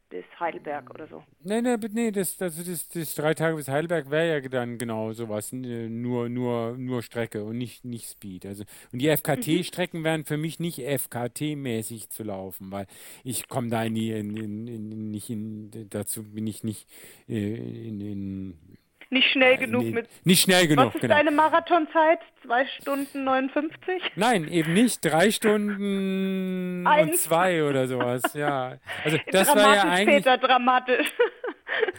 bis 0.08 0.24
Heidelberg 0.38 0.90
oder 0.90 1.08
so. 1.08 1.24
Nee, 1.42 1.60
nee, 1.60 1.76
nee, 1.90 2.10
das, 2.12 2.36
das, 2.36 2.64
das, 2.64 2.88
das 2.88 3.14
drei 3.14 3.34
Tage 3.34 3.56
bis 3.56 3.68
Heidelberg 3.68 4.10
wäre 4.10 4.40
ja 4.40 4.48
dann 4.48 4.78
genau 4.78 5.12
sowas, 5.12 5.52
nur, 5.52 6.28
nur, 6.28 6.76
nur 6.78 7.02
Strecke 7.02 7.44
und 7.44 7.58
nicht, 7.58 7.84
nicht 7.84 8.08
Speed. 8.08 8.46
Also, 8.46 8.64
und 8.92 9.00
die 9.00 9.08
FKT-Strecken 9.08 10.00
mhm. 10.00 10.04
wären 10.04 10.24
für 10.24 10.36
mich 10.36 10.60
nicht 10.60 10.78
FKT-mäßig 10.78 12.10
zu 12.10 12.22
laufen, 12.22 12.70
weil 12.70 12.86
ich 13.24 13.48
komme 13.48 13.68
da 13.68 13.82
in 13.82 13.94
die, 13.94 14.12
in, 14.12 14.36
in, 14.36 14.68
in, 14.68 15.10
nicht 15.10 15.28
in, 15.28 15.70
dazu 15.90 16.22
bin 16.22 16.46
ich 16.46 16.62
nicht 16.62 16.88
äh, 17.28 17.88
in, 17.88 18.00
in 18.00 18.78
nicht 19.16 19.30
schnell 19.30 19.56
genug 19.56 19.82
nee, 19.84 19.90
mit. 19.90 20.08
Nicht 20.24 20.42
schnell 20.42 20.66
genug. 20.66 20.86
Was 20.86 20.94
ist 20.94 21.00
genau. 21.00 21.14
deine 21.14 21.30
Marathonzeit? 21.30 22.20
Zwei 22.44 22.66
Stunden 22.66 23.24
59? 23.24 24.02
Nein, 24.14 24.48
eben 24.48 24.74
nicht. 24.74 25.04
Drei 25.04 25.30
Stunden 25.30 26.86
Eins. 26.86 27.10
und 27.10 27.18
zwei 27.18 27.64
oder 27.64 27.88
sowas. 27.88 28.22
Ja. 28.34 28.78
Also 29.04 29.18
das 29.30 29.48
dramatisch, 29.48 29.64
war 29.64 29.74
ja 29.74 29.82
eigentlich. 29.82 30.24
Peter, 30.24 30.38
dramatisch. 30.38 31.12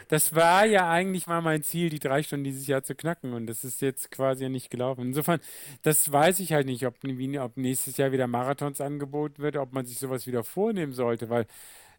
Das 0.08 0.34
war 0.34 0.64
ja 0.64 0.88
eigentlich 0.90 1.26
mal 1.26 1.42
mein 1.42 1.62
Ziel, 1.62 1.90
die 1.90 1.98
drei 1.98 2.22
Stunden 2.22 2.44
dieses 2.44 2.66
Jahr 2.66 2.82
zu 2.82 2.94
knacken. 2.94 3.34
Und 3.34 3.46
das 3.46 3.64
ist 3.64 3.82
jetzt 3.82 4.10
quasi 4.10 4.48
nicht 4.48 4.70
gelaufen. 4.70 5.02
Insofern, 5.02 5.40
das 5.82 6.10
weiß 6.10 6.40
ich 6.40 6.54
halt 6.54 6.66
nicht, 6.66 6.86
ob, 6.86 6.94
ob 7.04 7.56
nächstes 7.56 7.98
Jahr 7.98 8.10
wieder 8.10 8.26
Marathons 8.26 8.80
angeboten 8.80 9.42
wird, 9.42 9.56
ob 9.56 9.74
man 9.74 9.84
sich 9.84 9.98
sowas 9.98 10.26
wieder 10.26 10.42
vornehmen 10.42 10.94
sollte, 10.94 11.28
weil 11.28 11.42
äh, 11.42 11.46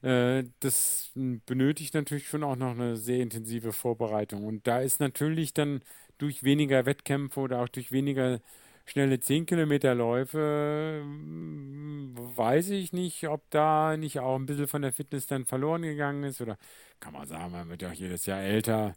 das 0.02 1.12
benötigt 1.14 1.94
natürlich 1.94 2.28
schon 2.28 2.44
auch 2.44 2.56
noch 2.56 2.72
eine 2.72 2.96
sehr 2.98 3.20
intensive 3.20 3.74
Vorbereitung. 3.74 4.46
Und 4.46 4.66
da 4.68 4.80
ist 4.82 5.00
natürlich 5.00 5.54
dann 5.54 5.82
durch 6.18 6.44
weniger 6.44 6.86
Wettkämpfe 6.86 7.40
oder 7.42 7.62
auch 7.62 7.70
durch 7.70 7.92
weniger 7.92 8.40
schnelle 8.86 9.20
10 9.20 9.46
Kilometer 9.46 9.94
Läufe, 9.96 11.02
hm, 11.04 12.14
weiß 12.16 12.70
ich 12.72 12.92
nicht, 12.94 13.28
ob 13.28 13.50
da 13.52 13.98
nicht 13.98 14.20
auch 14.20 14.36
ein 14.36 14.46
bisschen 14.46 14.68
von 14.68 14.82
der 14.82 14.92
Fitness 14.94 15.28
dann 15.28 15.46
verloren 15.46 15.84
gegangen 15.84 16.24
ist 16.24 16.42
oder 16.42 16.58
kann 17.00 17.14
man 17.14 17.28
sagen, 17.28 17.52
man 17.52 17.70
wird 17.70 17.82
ja 17.82 17.90
auch 17.90 17.94
jedes 17.94 18.26
Jahr 18.26 18.42
älter. 18.42 18.96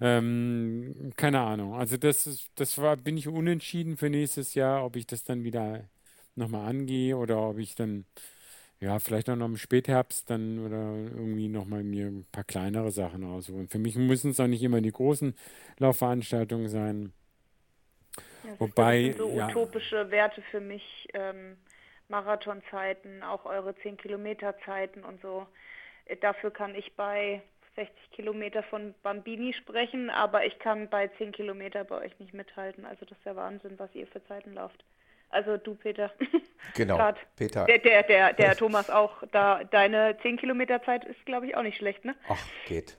Ähm, 0.00 1.12
keine 1.16 1.40
Ahnung. 1.40 1.74
Also 1.74 1.96
das 1.96 2.26
ist, 2.26 2.50
das 2.56 2.78
war, 2.78 2.96
bin 2.96 3.16
ich 3.16 3.28
unentschieden 3.28 3.96
für 3.96 4.10
nächstes 4.10 4.54
Jahr, 4.54 4.84
ob 4.84 4.96
ich 4.96 5.06
das 5.06 5.24
dann 5.24 5.44
wieder 5.44 5.88
nochmal 6.34 6.68
angehe 6.68 7.16
oder 7.16 7.40
ob 7.42 7.58
ich 7.58 7.74
dann 7.74 8.06
ja, 8.82 8.98
vielleicht 8.98 9.30
auch 9.30 9.36
noch 9.36 9.46
im 9.46 9.56
Spätherbst 9.56 10.28
dann 10.28 10.58
oder 10.58 10.96
irgendwie 11.16 11.46
nochmal 11.46 11.84
mir 11.84 12.06
ein 12.06 12.26
paar 12.32 12.42
kleinere 12.42 12.90
Sachen 12.90 13.22
aussuchen. 13.22 13.68
Für 13.68 13.78
mich 13.78 13.94
müssen 13.94 14.32
es 14.32 14.40
auch 14.40 14.48
nicht 14.48 14.62
immer 14.62 14.80
die 14.80 14.90
großen 14.90 15.36
Laufveranstaltungen 15.78 16.68
sein. 16.68 17.12
Ja, 18.42 18.58
Wobei. 18.58 19.12
So 19.16 19.30
ja, 19.30 19.48
utopische 19.48 20.10
Werte 20.10 20.42
für 20.50 20.60
mich. 20.60 21.06
Ähm, 21.14 21.56
Marathonzeiten, 22.08 23.22
auch 23.22 23.44
eure 23.44 23.76
10 23.76 23.96
Kilometer 23.98 24.56
Zeiten 24.64 25.04
und 25.04 25.22
so. 25.22 25.46
Äh, 26.06 26.16
dafür 26.16 26.50
kann 26.50 26.74
ich 26.74 26.96
bei 26.96 27.40
60 27.76 28.10
Kilometer 28.10 28.64
von 28.64 28.94
Bambini 29.04 29.52
sprechen, 29.52 30.10
aber 30.10 30.44
ich 30.44 30.58
kann 30.58 30.90
bei 30.90 31.06
10 31.06 31.30
Kilometer 31.30 31.84
bei 31.84 31.98
euch 32.04 32.18
nicht 32.18 32.34
mithalten. 32.34 32.84
Also 32.84 33.06
das 33.06 33.16
ist 33.16 33.24
der 33.24 33.36
Wahnsinn, 33.36 33.78
was 33.78 33.94
ihr 33.94 34.08
für 34.08 34.24
Zeiten 34.24 34.54
lauft. 34.54 34.84
Also 35.32 35.56
du, 35.56 35.74
Peter. 35.74 36.10
Genau, 36.74 36.96
Grad. 36.96 37.16
Peter. 37.36 37.64
Der, 37.64 37.78
der, 37.78 38.02
der, 38.04 38.32
der 38.32 38.56
Thomas 38.56 38.88
auch. 38.88 39.24
Da, 39.32 39.64
deine 39.64 40.16
10 40.22 40.36
Kilometer 40.38 40.80
Zeit 40.84 41.04
ist, 41.04 41.26
glaube 41.26 41.46
ich, 41.46 41.56
auch 41.56 41.62
nicht 41.62 41.76
schlecht, 41.76 42.04
ne? 42.04 42.14
Ach, 42.28 42.38
geht. 42.66 42.96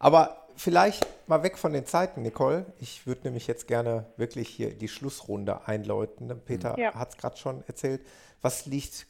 Aber 0.00 0.48
vielleicht 0.56 1.06
mal 1.28 1.42
weg 1.44 1.56
von 1.56 1.72
den 1.72 1.86
Zeiten, 1.86 2.22
Nicole. 2.22 2.66
Ich 2.80 3.06
würde 3.06 3.22
nämlich 3.22 3.46
jetzt 3.46 3.68
gerne 3.68 4.06
wirklich 4.16 4.48
hier 4.48 4.76
die 4.76 4.88
Schlussrunde 4.88 5.66
einläuten. 5.68 6.40
Peter 6.44 6.76
ja. 6.78 6.92
hat 6.94 7.10
es 7.10 7.16
gerade 7.16 7.36
schon 7.36 7.62
erzählt. 7.68 8.04
Was 8.42 8.66
liegt, 8.66 9.06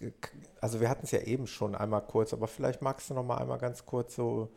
also 0.60 0.80
wir 0.80 0.90
hatten 0.90 1.04
es 1.04 1.10
ja 1.10 1.20
eben 1.20 1.46
schon 1.46 1.74
einmal 1.74 2.02
kurz, 2.02 2.34
aber 2.34 2.46
vielleicht 2.48 2.82
magst 2.82 3.08
du 3.08 3.14
noch 3.14 3.24
mal 3.24 3.38
einmal 3.38 3.58
ganz 3.58 3.86
kurz 3.86 4.14
so 4.14 4.52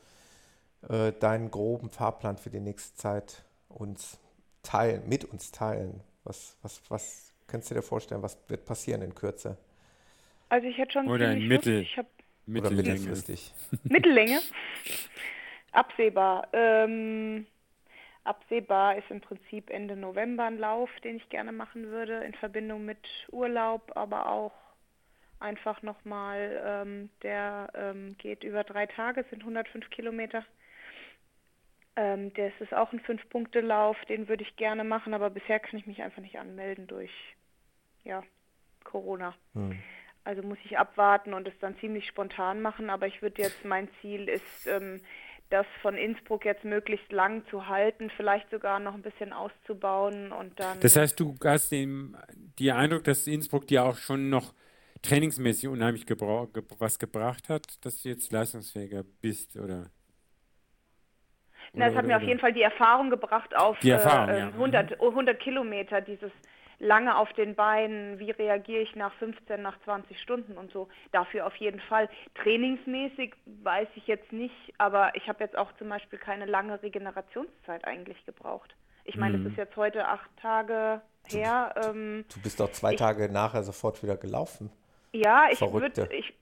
äh, 0.89 1.13
deinen 1.13 1.49
groben 1.49 1.89
Fahrplan 1.89 2.37
für 2.37 2.49
die 2.49 2.59
nächste 2.59 2.95
Zeit 2.97 3.45
uns 3.69 4.19
teilen, 4.61 5.07
mit 5.07 5.23
uns 5.23 5.51
teilen. 5.51 6.01
Was, 6.25 6.57
was, 6.61 6.81
was 6.89 7.24
Kannst 7.47 7.69
du 7.69 7.75
dir 7.75 7.81
vorstellen, 7.81 8.23
was 8.23 8.37
wird 8.49 8.65
passieren 8.65 9.01
in 9.01 9.13
Kürze? 9.13 9.57
Also 10.49 10.67
ich 10.67 10.77
hätte 10.77 10.93
schon 10.93 11.07
Oder 11.07 11.31
in 11.31 11.47
Mittel, 11.47 11.81
ich 11.81 11.97
hab 11.97 12.07
Oder 12.47 12.71
mittelfristig. 12.71 13.53
Mittellänge. 13.83 14.39
Absehbar. 15.71 16.47
Ähm, 16.53 17.45
absehbar 18.23 18.97
ist 18.97 19.09
im 19.09 19.21
Prinzip 19.21 19.69
Ende 19.69 19.95
November 19.95 20.45
ein 20.45 20.57
Lauf, 20.57 20.89
den 21.03 21.17
ich 21.17 21.29
gerne 21.29 21.51
machen 21.51 21.87
würde, 21.87 22.23
in 22.23 22.33
Verbindung 22.33 22.85
mit 22.85 23.05
Urlaub, 23.31 23.91
aber 23.95 24.29
auch 24.29 24.53
einfach 25.39 25.81
nochmal, 25.81 26.61
ähm, 26.65 27.09
der 27.21 27.69
ähm, 27.75 28.15
geht 28.17 28.43
über 28.43 28.63
drei 28.63 28.85
Tage, 28.85 29.25
sind 29.29 29.41
105 29.41 29.89
Kilometer. 29.89 30.43
Ähm, 31.95 32.33
das 32.33 32.51
ist 32.59 32.73
auch 32.73 32.91
ein 32.91 32.99
Fünf-Punkte-Lauf, 32.99 33.97
den 34.09 34.27
würde 34.27 34.43
ich 34.43 34.55
gerne 34.57 34.83
machen, 34.83 35.13
aber 35.13 35.29
bisher 35.29 35.59
kann 35.59 35.79
ich 35.79 35.85
mich 35.85 36.01
einfach 36.01 36.21
nicht 36.21 36.37
anmelden 36.37 36.87
durch 36.87 37.11
ja, 38.03 38.23
Corona. 38.83 39.33
Hm. 39.53 39.79
Also 40.23 40.41
muss 40.41 40.57
ich 40.65 40.77
abwarten 40.77 41.33
und 41.33 41.47
es 41.47 41.53
dann 41.61 41.77
ziemlich 41.79 42.07
spontan 42.07 42.61
machen, 42.61 42.89
aber 42.89 43.07
ich 43.07 43.21
würde 43.21 43.41
jetzt, 43.41 43.63
mein 43.63 43.87
Ziel 44.01 44.27
ist, 44.27 44.67
ähm, 44.67 44.99
das 45.49 45.65
von 45.81 45.95
Innsbruck 45.95 46.43
jetzt 46.43 46.63
möglichst 46.63 47.11
lang 47.11 47.45
zu 47.49 47.67
halten, 47.67 48.09
vielleicht 48.17 48.49
sogar 48.49 48.79
noch 48.79 48.95
ein 48.95 49.03
bisschen 49.03 49.31
auszubauen 49.31 50.31
und 50.31 50.59
dann. 50.59 50.79
Das 50.79 50.95
heißt, 50.95 51.19
du 51.19 51.35
hast 51.43 51.71
den, 51.71 52.17
den 52.59 52.71
Eindruck, 52.71 53.03
dass 53.03 53.27
Innsbruck 53.27 53.67
dir 53.67 53.83
auch 53.83 53.97
schon 53.97 54.29
noch 54.29 54.53
trainingsmäßig 55.03 55.69
unheimlich 55.69 56.07
gebra 56.07 56.47
ge 56.51 56.63
was 56.79 56.97
gebracht 56.97 57.49
hat, 57.49 57.85
dass 57.85 58.01
du 58.01 58.09
jetzt 58.09 58.31
leistungsfähiger 58.31 59.03
bist, 59.21 59.55
oder? 59.55 59.91
Na, 61.75 61.87
es 61.87 61.95
hat 61.95 62.05
mir 62.05 62.17
auf 62.17 62.23
jeden 62.23 62.39
Fall 62.39 62.53
die 62.53 62.61
Erfahrung 62.61 63.09
gebracht 63.09 63.55
auf 63.55 63.83
Erfahrung, 63.83 64.29
äh, 64.29 64.39
ja. 64.39 64.47
100, 64.47 65.01
100 65.01 65.39
Kilometer, 65.39 66.01
dieses 66.01 66.31
lange 66.79 67.17
auf 67.17 67.31
den 67.33 67.55
Beinen, 67.55 68.19
wie 68.19 68.31
reagiere 68.31 68.81
ich 68.81 68.95
nach 68.95 69.13
15, 69.15 69.61
nach 69.61 69.79
20 69.83 70.19
Stunden 70.19 70.57
und 70.57 70.71
so. 70.71 70.87
Dafür 71.11 71.45
auf 71.45 71.55
jeden 71.55 71.79
Fall. 71.79 72.09
Trainingsmäßig 72.35 73.33
weiß 73.63 73.87
ich 73.95 74.07
jetzt 74.07 74.31
nicht, 74.31 74.73
aber 74.77 75.15
ich 75.15 75.27
habe 75.27 75.43
jetzt 75.43 75.57
auch 75.57 75.71
zum 75.77 75.89
Beispiel 75.89 76.19
keine 76.19 76.45
lange 76.45 76.81
Regenerationszeit 76.81 77.85
eigentlich 77.85 78.23
gebraucht. 78.25 78.75
Ich 79.05 79.15
meine, 79.15 79.37
mhm. 79.37 79.45
es 79.45 79.51
ist 79.51 79.57
jetzt 79.57 79.75
heute 79.75 80.07
acht 80.07 80.29
Tage 80.41 81.01
her. 81.27 81.75
Ähm, 81.85 82.25
du 82.33 82.41
bist 82.41 82.59
doch 82.59 82.71
zwei 82.71 82.93
ich, 82.93 82.97
Tage 82.97 83.31
nachher 83.31 83.63
sofort 83.63 84.01
wieder 84.03 84.17
gelaufen. 84.17 84.71
Ja, 85.13 85.47
ich 85.51 85.61
würde 85.61 86.09
ich, 86.11 86.33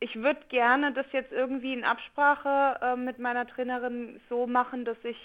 ich 0.00 0.14
würd 0.16 0.48
gerne 0.48 0.92
das 0.92 1.06
jetzt 1.12 1.32
irgendwie 1.32 1.72
in 1.72 1.84
Absprache 1.84 2.78
äh, 2.80 2.96
mit 2.96 3.18
meiner 3.18 3.46
Trainerin 3.46 4.20
so 4.28 4.46
machen, 4.46 4.84
dass 4.84 5.02
ich 5.04 5.16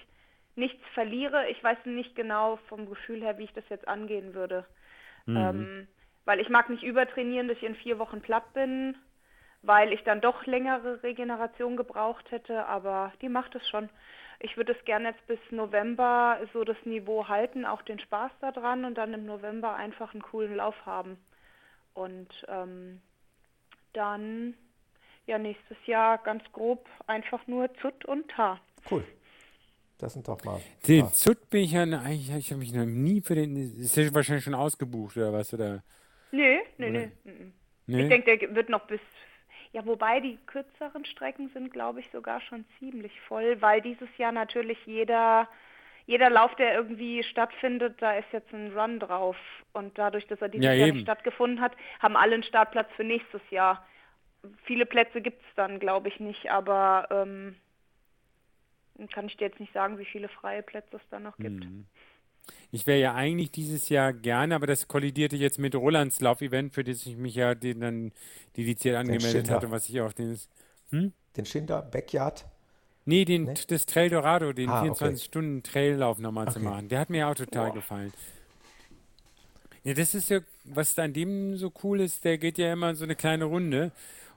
nichts 0.56 0.84
verliere. 0.94 1.48
Ich 1.50 1.64
weiß 1.64 1.78
nicht 1.86 2.16
genau 2.16 2.58
vom 2.68 2.90
Gefühl 2.90 3.22
her, 3.22 3.38
wie 3.38 3.44
ich 3.44 3.54
das 3.54 3.68
jetzt 3.70 3.88
angehen 3.88 4.34
würde. 4.34 4.66
Mhm. 5.26 5.38
Ähm, 5.38 5.88
weil 6.26 6.40
ich 6.40 6.50
mag 6.50 6.70
nicht 6.70 6.84
übertrainieren, 6.84 7.48
dass 7.48 7.58
ich 7.58 7.64
in 7.64 7.76
vier 7.76 8.00
Wochen 8.00 8.22
platt 8.22 8.54
bin, 8.54 8.96
weil 9.62 9.94
ich 9.94 10.04
dann 10.04 10.22
doch 10.22 10.46
längere 10.46 11.04
Regeneration 11.04 11.78
gebraucht 11.78 12.32
hätte, 12.32 12.66
aber 12.66 13.12
die 13.22 13.30
macht 13.30 13.56
es 13.56 13.68
schon. 13.70 13.90
Ich 14.40 14.58
würde 14.58 14.74
es 14.74 14.86
gerne 14.86 15.10
jetzt 15.10 15.26
bis 15.28 15.40
November 15.52 16.40
so 16.52 16.64
das 16.64 16.78
Niveau 16.86 17.28
halten, 17.28 17.66
auch 17.66 17.82
den 17.84 18.00
Spaß 18.00 18.32
daran 18.42 18.86
und 18.86 18.98
dann 18.98 19.14
im 19.14 19.26
November 19.26 19.76
einfach 19.76 20.14
einen 20.14 20.24
coolen 20.24 20.56
Lauf 20.56 20.76
haben. 20.86 21.18
Und 21.94 22.30
ähm, 22.48 23.02
dann 23.94 24.56
ja 25.26 25.38
nächstes 25.38 25.78
Jahr 25.86 26.18
ganz 26.18 26.44
grob 26.52 26.88
einfach 27.08 27.46
nur 27.48 27.74
Zut 27.76 28.06
und 28.06 28.30
Ta. 28.30 28.60
Cool. 28.90 29.04
Das 30.04 30.14
sind 30.14 30.28
doch 30.28 30.44
mal. 30.44 30.60
Den 30.88 31.06
ja. 31.06 31.12
Zut 31.12 31.50
bin 31.50 31.64
ich 31.64 31.72
ja, 31.72 31.84
eigentlich 31.84 32.30
ich 32.36 32.52
habe 32.52 32.60
mich 32.60 32.74
noch 32.74 32.86
nie 32.86 33.22
für 33.22 33.36
den. 33.36 33.56
Ist 33.56 33.96
der 33.96 34.14
wahrscheinlich 34.14 34.44
schon 34.44 34.56
ausgebucht 34.56 35.16
oder 35.16 35.32
was? 35.32 35.54
Oder? 35.54 35.82
Nee, 36.32 36.60
nee, 36.78 36.90
nee. 36.90 37.12
nee. 37.86 38.02
Ich 38.02 38.10
denke, 38.10 38.38
der 38.38 38.56
wird 38.56 38.70
noch 38.70 38.86
bis. 38.88 39.00
Ja, 39.72 39.86
wobei 39.86 40.20
die 40.20 40.38
kürzeren 40.46 41.06
Strecken 41.06 41.50
sind, 41.54 41.72
glaube 41.72 42.00
ich, 42.00 42.10
sogar 42.12 42.42
schon 42.42 42.66
ziemlich 42.78 43.20
voll, 43.22 43.62
weil 43.62 43.82
dieses 43.82 44.10
Jahr 44.18 44.32
natürlich 44.32 44.78
jeder, 44.86 45.48
jeder 46.06 46.30
Lauf, 46.30 46.54
der 46.56 46.76
irgendwie 46.76 47.24
stattfindet, 47.24 47.96
da 48.00 48.18
ist 48.18 48.28
jetzt 48.32 48.54
ein 48.54 48.78
Run 48.78 49.00
drauf. 49.00 49.38
Und 49.72 49.98
dadurch, 49.98 50.28
dass 50.28 50.42
er 50.42 50.50
dieses 50.50 50.66
ja, 50.66 50.74
Jahr 50.74 50.92
nicht 50.92 51.04
stattgefunden 51.04 51.62
hat, 51.62 51.72
haben 52.00 52.16
alle 52.16 52.36
einen 52.36 52.44
Startplatz 52.44 52.90
für 52.96 53.04
nächstes 53.04 53.42
Jahr. 53.50 53.84
Viele 54.66 54.86
Plätze 54.86 55.22
gibt 55.22 55.42
es 55.42 55.56
dann, 55.56 55.80
glaube 55.80 56.10
ich, 56.10 56.20
nicht, 56.20 56.52
aber 56.52 57.08
ähm, 57.10 57.56
kann 59.14 59.28
ich 59.28 59.38
dir 59.38 59.48
jetzt 59.48 59.60
nicht 59.60 59.74
sagen, 59.74 59.98
wie 59.98 60.06
viele 60.06 60.30
freie 60.30 60.64
Plätze 60.64 60.98
es 60.98 61.02
da 61.10 61.20
noch 61.20 61.38
gibt. 61.38 61.64
Mhm. 61.64 61.86
Ich 62.72 62.88
wäre 62.88 63.00
ja 63.00 63.14
eigentlich 63.14 63.52
dieses 63.52 63.88
Jahr 63.90 64.12
gerne, 64.12 64.56
aber 64.56 64.68
das 64.68 64.88
kollidierte 64.88 65.38
jetzt 65.38 65.60
mit 65.60 65.76
Rolands 65.76 66.20
Laufevent, 66.20 66.74
für 66.74 66.84
das 66.84 67.06
ich 67.06 67.16
mich 67.16 67.36
ja 67.36 67.56
den 67.56 67.80
dann 67.80 68.12
dediziert 68.58 68.96
angemeldet 68.96 69.50
hatte, 69.50 69.72
was 69.72 69.88
ich 69.88 70.02
auch 70.02 70.12
den. 70.12 70.38
Hm? 70.90 71.14
Den 71.38 71.46
Schinder 71.46 71.82
Backyard? 71.82 72.46
Nee, 73.06 73.26
den, 73.26 73.44
nee? 73.44 73.54
das 73.68 73.86
Trail 73.86 74.10
Dorado, 74.10 74.54
den 74.54 74.70
ah, 74.70 74.84
24-Stunden-Traillauf 74.84 76.18
okay. 76.18 76.24
nochmal 76.24 76.46
okay. 76.46 76.54
zu 76.54 76.60
machen. 76.62 76.88
Der 76.90 77.00
hat 77.00 77.10
mir 77.10 77.28
auch 77.28 77.36
total 77.36 77.68
Boah. 77.68 77.76
gefallen. 77.76 78.14
Ja, 79.84 79.94
das 79.94 80.16
ist 80.16 80.30
ja, 80.30 80.40
was 80.64 80.98
an 80.98 81.12
dem 81.12 81.58
so 81.58 81.72
cool 81.84 82.00
ist, 82.00 82.24
der 82.24 82.38
geht 82.38 82.58
ja 82.58 82.72
immer 82.72 82.96
so 82.96 83.04
eine 83.04 83.16
kleine 83.16 83.46
Runde. 83.46 83.92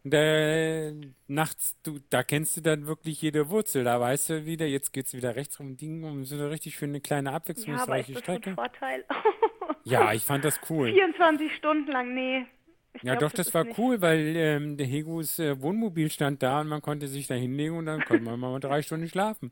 Und 0.06 0.14
äh, 0.14 0.92
nachts, 1.26 1.74
du, 1.82 1.98
da 2.10 2.22
kennst 2.22 2.56
du 2.56 2.60
dann 2.60 2.86
wirklich 2.86 3.20
jede 3.22 3.48
Wurzel. 3.50 3.82
Da 3.82 4.00
weißt 4.00 4.30
du 4.30 4.46
wieder, 4.46 4.64
jetzt 4.64 4.92
geht 4.92 5.06
es 5.06 5.14
wieder 5.14 5.34
rechts 5.34 5.58
rum, 5.58 5.76
Ding, 5.76 6.04
um 6.04 6.24
so 6.24 6.36
eine 6.36 6.48
richtig 6.48 6.76
schöne 6.76 7.00
kleine 7.00 7.32
abwechslungsreiche 7.32 8.12
ja, 8.12 8.18
aber 8.18 8.20
ist 8.20 8.28
das 8.28 8.36
Strecke. 8.36 8.54
Vorteil? 8.54 9.04
ja, 9.82 10.12
ich 10.12 10.22
fand 10.22 10.44
das 10.44 10.60
cool. 10.70 10.92
24 10.92 11.56
Stunden 11.56 11.90
lang, 11.90 12.14
nee. 12.14 12.46
Ich 12.94 13.02
ja, 13.02 13.16
glaub, 13.16 13.30
doch, 13.30 13.36
das, 13.36 13.46
das 13.46 13.54
war 13.54 13.64
nicht. 13.64 13.76
cool, 13.78 14.00
weil 14.00 14.36
ähm, 14.36 14.76
der 14.76 14.86
Hegus 14.86 15.40
äh, 15.40 15.60
Wohnmobil 15.60 16.08
stand 16.08 16.40
da 16.40 16.60
und 16.60 16.68
man 16.68 16.82
konnte 16.82 17.08
sich 17.08 17.26
da 17.26 17.34
hinlegen 17.34 17.76
und 17.76 17.86
dann 17.86 18.04
konnte 18.04 18.22
man 18.22 18.38
mal 18.38 18.60
drei 18.60 18.82
Stunden 18.82 19.08
schlafen. 19.08 19.50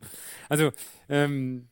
Also, 0.48 0.70
ähm, 1.08 1.66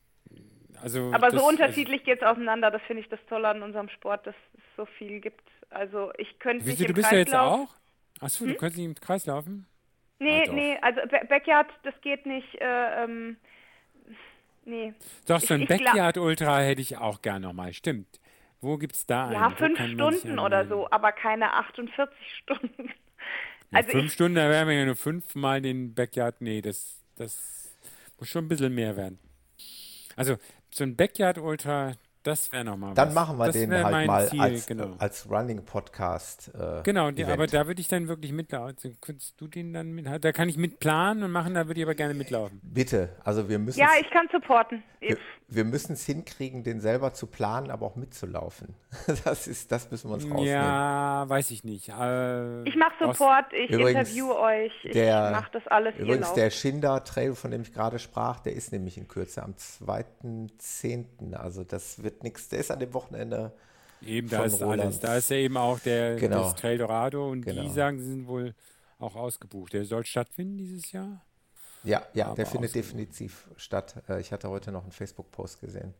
also. 0.81 1.09
Aber 1.13 1.29
das, 1.29 1.39
so 1.39 1.47
unterschiedlich 1.47 2.01
also, 2.01 2.11
geht 2.11 2.21
es 2.21 2.27
auseinander. 2.27 2.69
Das 2.69 2.81
finde 2.81 3.01
ich 3.01 3.07
das 3.07 3.21
Tolle 3.29 3.47
an 3.47 3.63
unserem 3.63 3.87
Sport, 3.87 4.27
dass 4.27 4.35
es 4.55 4.61
so 4.75 4.85
viel 4.97 5.21
gibt. 5.21 5.49
Also, 5.69 6.11
ich 6.17 6.37
könnte 6.39 6.67
nicht. 6.67 6.89
Du 6.89 6.93
bist 6.93 7.13
ja 7.13 7.19
jetzt 7.19 7.33
auch? 7.33 7.69
Achso, 8.23 8.45
hm? 8.45 8.53
du 8.53 8.55
kannst 8.55 8.77
nicht 8.77 8.85
im 8.85 8.95
Kreis 8.95 9.25
laufen? 9.25 9.67
Nee, 10.19 10.45
ah, 10.47 10.53
nee, 10.53 10.77
also 10.81 11.01
Backyard, 11.27 11.67
das 11.83 11.93
geht 12.01 12.25
nicht. 12.25 12.55
Äh, 12.61 13.03
ähm, 13.03 13.37
nee. 14.63 14.93
Doch, 15.27 15.41
so 15.41 15.53
ein 15.53 15.65
Backyard-Ultra 15.65 16.59
hätte 16.59 16.81
ich 16.81 16.97
auch 16.97 17.21
gern 17.21 17.41
nochmal, 17.41 17.73
stimmt. 17.73 18.21
Wo 18.61 18.77
gibt 18.77 18.95
es 18.95 19.05
da 19.05 19.25
einen? 19.25 19.33
Ja, 19.33 19.49
fünf 19.49 19.77
Stunden 19.77 20.39
oder 20.39 20.65
so, 20.65 20.87
aber 20.89 21.11
keine 21.11 21.53
48 21.53 22.15
Stunden. 22.37 22.89
Ja, 23.71 23.79
also 23.79 23.89
fünf 23.89 24.13
Stunden, 24.13 24.35
da 24.35 24.49
wären 24.49 24.67
wir 24.67 24.75
ja 24.75 24.85
nur 24.85 24.95
fünfmal 24.95 25.59
den 25.59 25.95
Backyard. 25.95 26.41
Nee, 26.41 26.61
das, 26.61 27.01
das 27.15 27.75
muss 28.19 28.29
schon 28.29 28.45
ein 28.45 28.47
bisschen 28.47 28.75
mehr 28.75 28.95
werden. 28.95 29.17
Also, 30.15 30.37
so 30.69 30.83
ein 30.83 30.95
Backyard-Ultra, 30.95 31.93
das 32.23 32.51
wäre 32.51 32.63
nochmal 32.63 32.93
Dann 32.93 33.13
machen 33.13 33.37
wir 33.37 33.47
das 33.47 33.53
den 33.53 33.73
halt 33.73 34.07
mal 34.07 34.27
Ziel, 34.27 34.41
als, 34.41 34.65
genau. 34.65 34.95
als 34.97 35.29
Running-Podcast. 35.29 36.51
Äh, 36.55 36.83
genau, 36.83 37.11
die, 37.11 37.25
aber 37.25 37.47
da 37.47 37.67
würde 37.67 37.81
ich 37.81 37.89
dann 37.89 38.07
wirklich 38.07 38.31
mitlaufen. 38.31 38.75
Also, 38.77 38.89
könntest 39.01 39.39
du 39.39 39.47
den 39.47 39.73
dann 39.73 39.91
mit, 39.91 40.05
da 40.05 40.31
kann 40.31 40.47
ich 40.47 40.57
mitplanen 40.57 41.23
und 41.23 41.31
machen, 41.31 41.53
da 41.53 41.67
würde 41.67 41.81
ich 41.81 41.85
aber 41.85 41.95
gerne 41.95 42.13
mitlaufen. 42.13 42.61
Bitte, 42.63 43.09
also 43.23 43.49
wir 43.49 43.59
müssen. 43.59 43.79
Ja, 43.79 43.89
ich 43.99 44.09
kann 44.09 44.27
supporten. 44.31 44.83
Wir, 44.99 45.17
wir 45.49 45.65
müssen 45.65 45.93
es 45.93 46.05
hinkriegen, 46.05 46.63
den 46.63 46.79
selber 46.79 47.13
zu 47.13 47.27
planen, 47.27 47.69
aber 47.69 47.85
auch 47.85 47.95
mitzulaufen. 47.95 48.75
Das 49.25 49.47
ist, 49.47 49.71
das 49.71 49.89
müssen 49.91 50.09
wir 50.09 50.15
uns 50.15 50.23
rausnehmen. 50.23 50.45
Ja, 50.45 51.25
weiß 51.27 51.51
ich 51.51 51.63
nicht. 51.63 51.89
Äh, 51.89 52.63
ich 52.63 52.75
mache 52.75 52.93
Support, 52.99 53.53
ich 53.53 53.69
interview 53.69 54.31
euch, 54.31 54.71
ich 54.83 54.95
mache 54.95 55.49
das 55.51 55.67
alles 55.67 55.95
Übrigens, 55.97 56.33
der 56.33 56.49
Schinder-Trail, 56.49 57.35
von 57.35 57.51
dem 57.51 57.61
ich 57.61 57.73
gerade 57.73 57.99
sprach, 57.99 58.39
der 58.39 58.53
ist 58.53 58.71
nämlich 58.71 58.97
in 58.97 59.07
Kürze 59.07 59.43
am 59.43 59.53
2.10. 59.53 61.35
Also 61.35 61.63
das 61.63 62.03
wird 62.03 62.12
nichts, 62.21 62.49
der 62.49 62.59
ist 62.59 62.71
an 62.71 62.79
dem 62.79 62.93
Wochenende 62.93 63.53
Eben, 64.05 64.29
da 64.29 64.43
ist 64.43 64.61
Roland. 64.61 64.81
alles. 64.81 64.99
Da 64.99 65.17
ist 65.17 65.29
ja 65.29 65.37
eben 65.37 65.57
auch 65.57 65.79
der 65.79 66.15
genau. 66.17 66.43
das 66.43 66.55
Trail 66.55 66.77
Dorado 66.77 67.29
und 67.29 67.41
genau. 67.41 67.61
die 67.63 67.69
sagen, 67.69 67.99
sie 67.99 68.05
sind 68.05 68.27
wohl 68.27 68.53
auch 68.99 69.15
ausgebucht. 69.15 69.73
Der 69.73 69.85
soll 69.85 70.05
stattfinden 70.05 70.57
dieses 70.57 70.91
Jahr? 70.91 71.21
Ja, 71.83 72.05
ja, 72.13 72.27
Aber 72.27 72.35
der 72.35 72.45
findet 72.45 72.75
definitiv 72.75 73.47
statt. 73.57 73.95
Äh, 74.07 74.21
ich 74.21 74.31
hatte 74.31 74.49
heute 74.49 74.71
noch 74.71 74.83
einen 74.83 74.91
Facebook-Post 74.91 75.61
gesehen. 75.61 75.93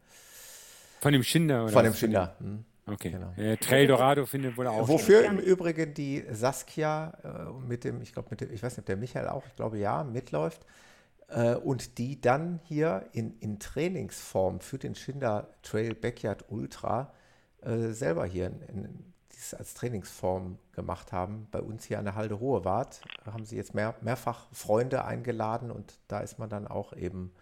Von 1.02 1.11
dem 1.14 1.23
Schinder, 1.23 1.64
oder? 1.64 1.73
Von 1.73 1.84
dem 1.84 1.94
Schinder. 1.94 2.35
Hm. 2.40 2.64
Okay. 2.85 3.11
Genau. 3.11 3.34
Äh, 3.38 3.57
Trail 3.57 3.88
Dorado 3.88 4.26
findet 4.26 4.57
wohl 4.57 4.68
auch. 4.68 4.88
Wofür 4.88 5.22
statt. 5.22 5.34
im 5.34 5.40
Übrigen 5.40 5.94
die 5.94 6.23
Saskia 6.31 7.14
äh, 7.23 7.68
mit 7.68 7.84
dem, 7.84 8.02
ich 8.02 8.14
glaube, 8.14 8.30
mit 8.31 8.41
dem, 8.41 8.53
ich 8.53 8.61
weiß 8.61 8.73
nicht, 8.73 8.80
ob 8.80 8.85
der 8.85 8.98
Michael 8.98 9.27
auch, 9.27 9.45
ich 9.45 9.56
glaube 9.56 9.77
ja, 9.77 10.03
mitläuft. 10.03 10.65
Äh, 11.34 11.55
und 11.55 11.97
die 11.97 12.22
dann 12.22 12.60
hier 12.64 13.07
in, 13.11 13.38
in 13.39 13.60
Trainingsform 13.60 14.60
für 14.60 14.77
den 14.77 14.95
Schinder 14.95 15.47
Trail 15.64 15.95
Backyard 15.95 16.45
Ultra 16.49 17.11
äh, 17.61 17.89
selber 17.89 18.26
hier 18.26 18.47
in, 18.47 18.61
in 18.61 19.14
dies 19.31 19.53
als 19.53 19.73
Trainingsform 19.73 20.60
gemacht 20.73 21.11
haben. 21.11 21.47
Bei 21.51 21.60
uns 21.60 21.85
hier 21.85 21.97
an 21.97 22.05
der 22.05 22.15
Halde 22.15 22.39
Hohe 22.39 22.65
Wart 22.65 23.01
haben 23.26 23.45
sie 23.45 23.55
jetzt 23.55 23.73
mehr, 23.73 23.95
mehrfach 24.01 24.47
Freunde 24.51 25.05
eingeladen 25.05 25.72
und 25.72 25.97
da 26.07 26.19
ist 26.19 26.38
man 26.38 26.49
dann 26.49 26.68
auch 26.68 26.93
eben 26.93 27.34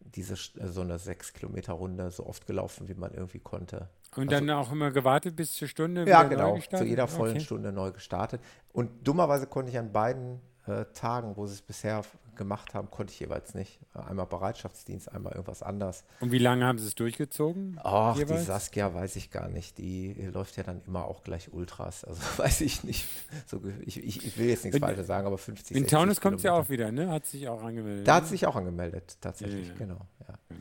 diese 0.00 0.34
äh, 0.58 0.68
so 0.68 0.80
eine 0.80 0.98
sechs 0.98 1.34
Kilometer 1.34 1.74
Runde 1.74 2.10
so 2.10 2.26
oft 2.26 2.46
gelaufen, 2.46 2.88
wie 2.88 2.94
man 2.94 3.12
irgendwie 3.12 3.40
konnte. 3.40 3.88
Und 4.16 4.32
also, 4.32 4.46
dann 4.46 4.56
auch 4.56 4.72
immer 4.72 4.90
gewartet 4.92 5.36
bis 5.36 5.52
zur 5.52 5.68
Stunde? 5.68 6.08
Ja, 6.08 6.22
genau, 6.22 6.58
zu 6.58 6.84
jeder 6.84 7.06
vollen 7.06 7.32
okay. 7.32 7.44
Stunde 7.44 7.70
neu 7.70 7.92
gestartet. 7.92 8.40
Und 8.72 9.06
dummerweise 9.06 9.46
konnte 9.46 9.70
ich 9.70 9.78
an 9.78 9.92
beiden 9.92 10.40
äh, 10.66 10.84
Tagen, 10.94 11.36
wo 11.36 11.46
sie 11.46 11.54
es 11.54 11.62
bisher 11.62 12.02
gemacht 12.40 12.72
haben, 12.72 12.90
konnte 12.90 13.12
ich 13.12 13.20
jeweils 13.20 13.54
nicht. 13.54 13.78
Einmal 13.92 14.24
Bereitschaftsdienst, 14.24 15.12
einmal 15.12 15.34
irgendwas 15.34 15.62
anders. 15.62 16.04
Und 16.20 16.32
wie 16.32 16.38
lange 16.38 16.64
haben 16.64 16.78
sie 16.78 16.86
es 16.86 16.94
durchgezogen? 16.94 17.78
Ach, 17.84 18.16
die 18.16 18.24
Saskia 18.24 18.94
weiß 18.94 19.16
ich 19.16 19.30
gar 19.30 19.48
nicht. 19.48 19.76
Die 19.76 20.14
läuft 20.32 20.56
ja 20.56 20.62
dann 20.62 20.80
immer 20.86 21.04
auch 21.04 21.22
gleich 21.22 21.52
Ultras. 21.52 22.02
Also 22.04 22.22
weiß 22.38 22.62
ich 22.62 22.82
nicht. 22.82 23.06
So, 23.46 23.60
ich, 23.84 24.02
ich, 24.02 24.24
ich 24.24 24.38
will 24.38 24.48
jetzt 24.48 24.64
nichts 24.64 24.80
Falsches 24.80 25.06
sagen, 25.06 25.26
aber 25.26 25.36
50 25.36 25.76
In 25.76 25.86
Taunus 25.86 26.22
kommt 26.22 26.40
sie 26.40 26.46
ja 26.46 26.54
auch 26.54 26.70
wieder, 26.70 26.90
ne? 26.90 27.10
Hat 27.10 27.26
sich 27.26 27.46
auch 27.46 27.62
angemeldet. 27.62 28.08
Da 28.08 28.14
hat 28.16 28.24
sie 28.24 28.30
sich 28.30 28.46
auch 28.46 28.56
angemeldet, 28.56 29.18
tatsächlich, 29.20 29.66
ja, 29.66 29.72
ja. 29.72 29.78
genau. 29.78 30.00
Ja. 30.26 30.34
Genau. 30.48 30.60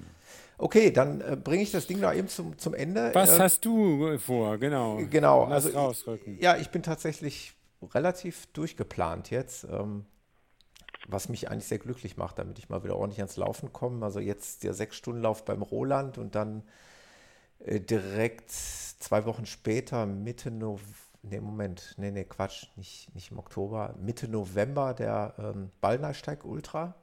Okay, 0.58 0.92
dann 0.92 1.22
äh, 1.22 1.38
bringe 1.42 1.64
ich 1.64 1.72
das 1.72 1.88
Ding 1.88 2.02
da 2.02 2.14
eben 2.14 2.28
zum, 2.28 2.58
zum 2.58 2.74
Ende. 2.74 3.12
Was 3.14 3.38
äh, 3.38 3.40
hast 3.40 3.64
du 3.64 4.18
vor, 4.18 4.58
genau? 4.58 5.00
Genau, 5.10 5.48
Lass 5.48 5.68
also 5.68 5.78
rausrücken. 5.78 6.38
ja, 6.42 6.58
ich 6.58 6.70
bin 6.70 6.84
tatsächlich 6.84 7.56
relativ 7.94 8.48
durchgeplant 8.48 9.30
jetzt. 9.30 9.64
Ähm, 9.64 10.04
was 11.12 11.30
mich 11.30 11.50
eigentlich 11.50 11.66
sehr 11.66 11.80
glücklich 11.80 12.18
macht, 12.18 12.40
damit 12.40 12.60
ich 12.60 12.70
mal 12.70 12.84
wieder 12.84 12.96
ordentlich 12.96 13.20
ans 13.20 13.38
Laufen 13.38 13.74
komme. 13.74 14.06
Also 14.06 14.20
jetzt 14.20 14.64
der 14.64 14.74
Sechs-Stunden-Lauf 14.74 15.46
beim 15.46 15.62
Roland 15.62 16.18
und 16.18 16.36
dann 16.36 16.64
äh, 17.60 17.80
direkt 17.80 18.52
zwei 18.52 19.26
Wochen 19.26 19.46
später, 19.46 20.06
Mitte 20.06 20.52
November, 20.52 20.88
nee, 21.22 21.40
Moment, 21.40 21.96
nee, 21.98 22.12
nee, 22.12 22.24
Quatsch, 22.24 22.68
nicht, 22.76 23.14
nicht 23.14 23.32
im 23.32 23.40
Oktober, 23.40 23.96
Mitte 24.00 24.28
November 24.28 24.94
der 24.94 25.34
ähm, 25.38 25.72
Ballnersteig 25.82 26.46
Ultra. 26.46 26.96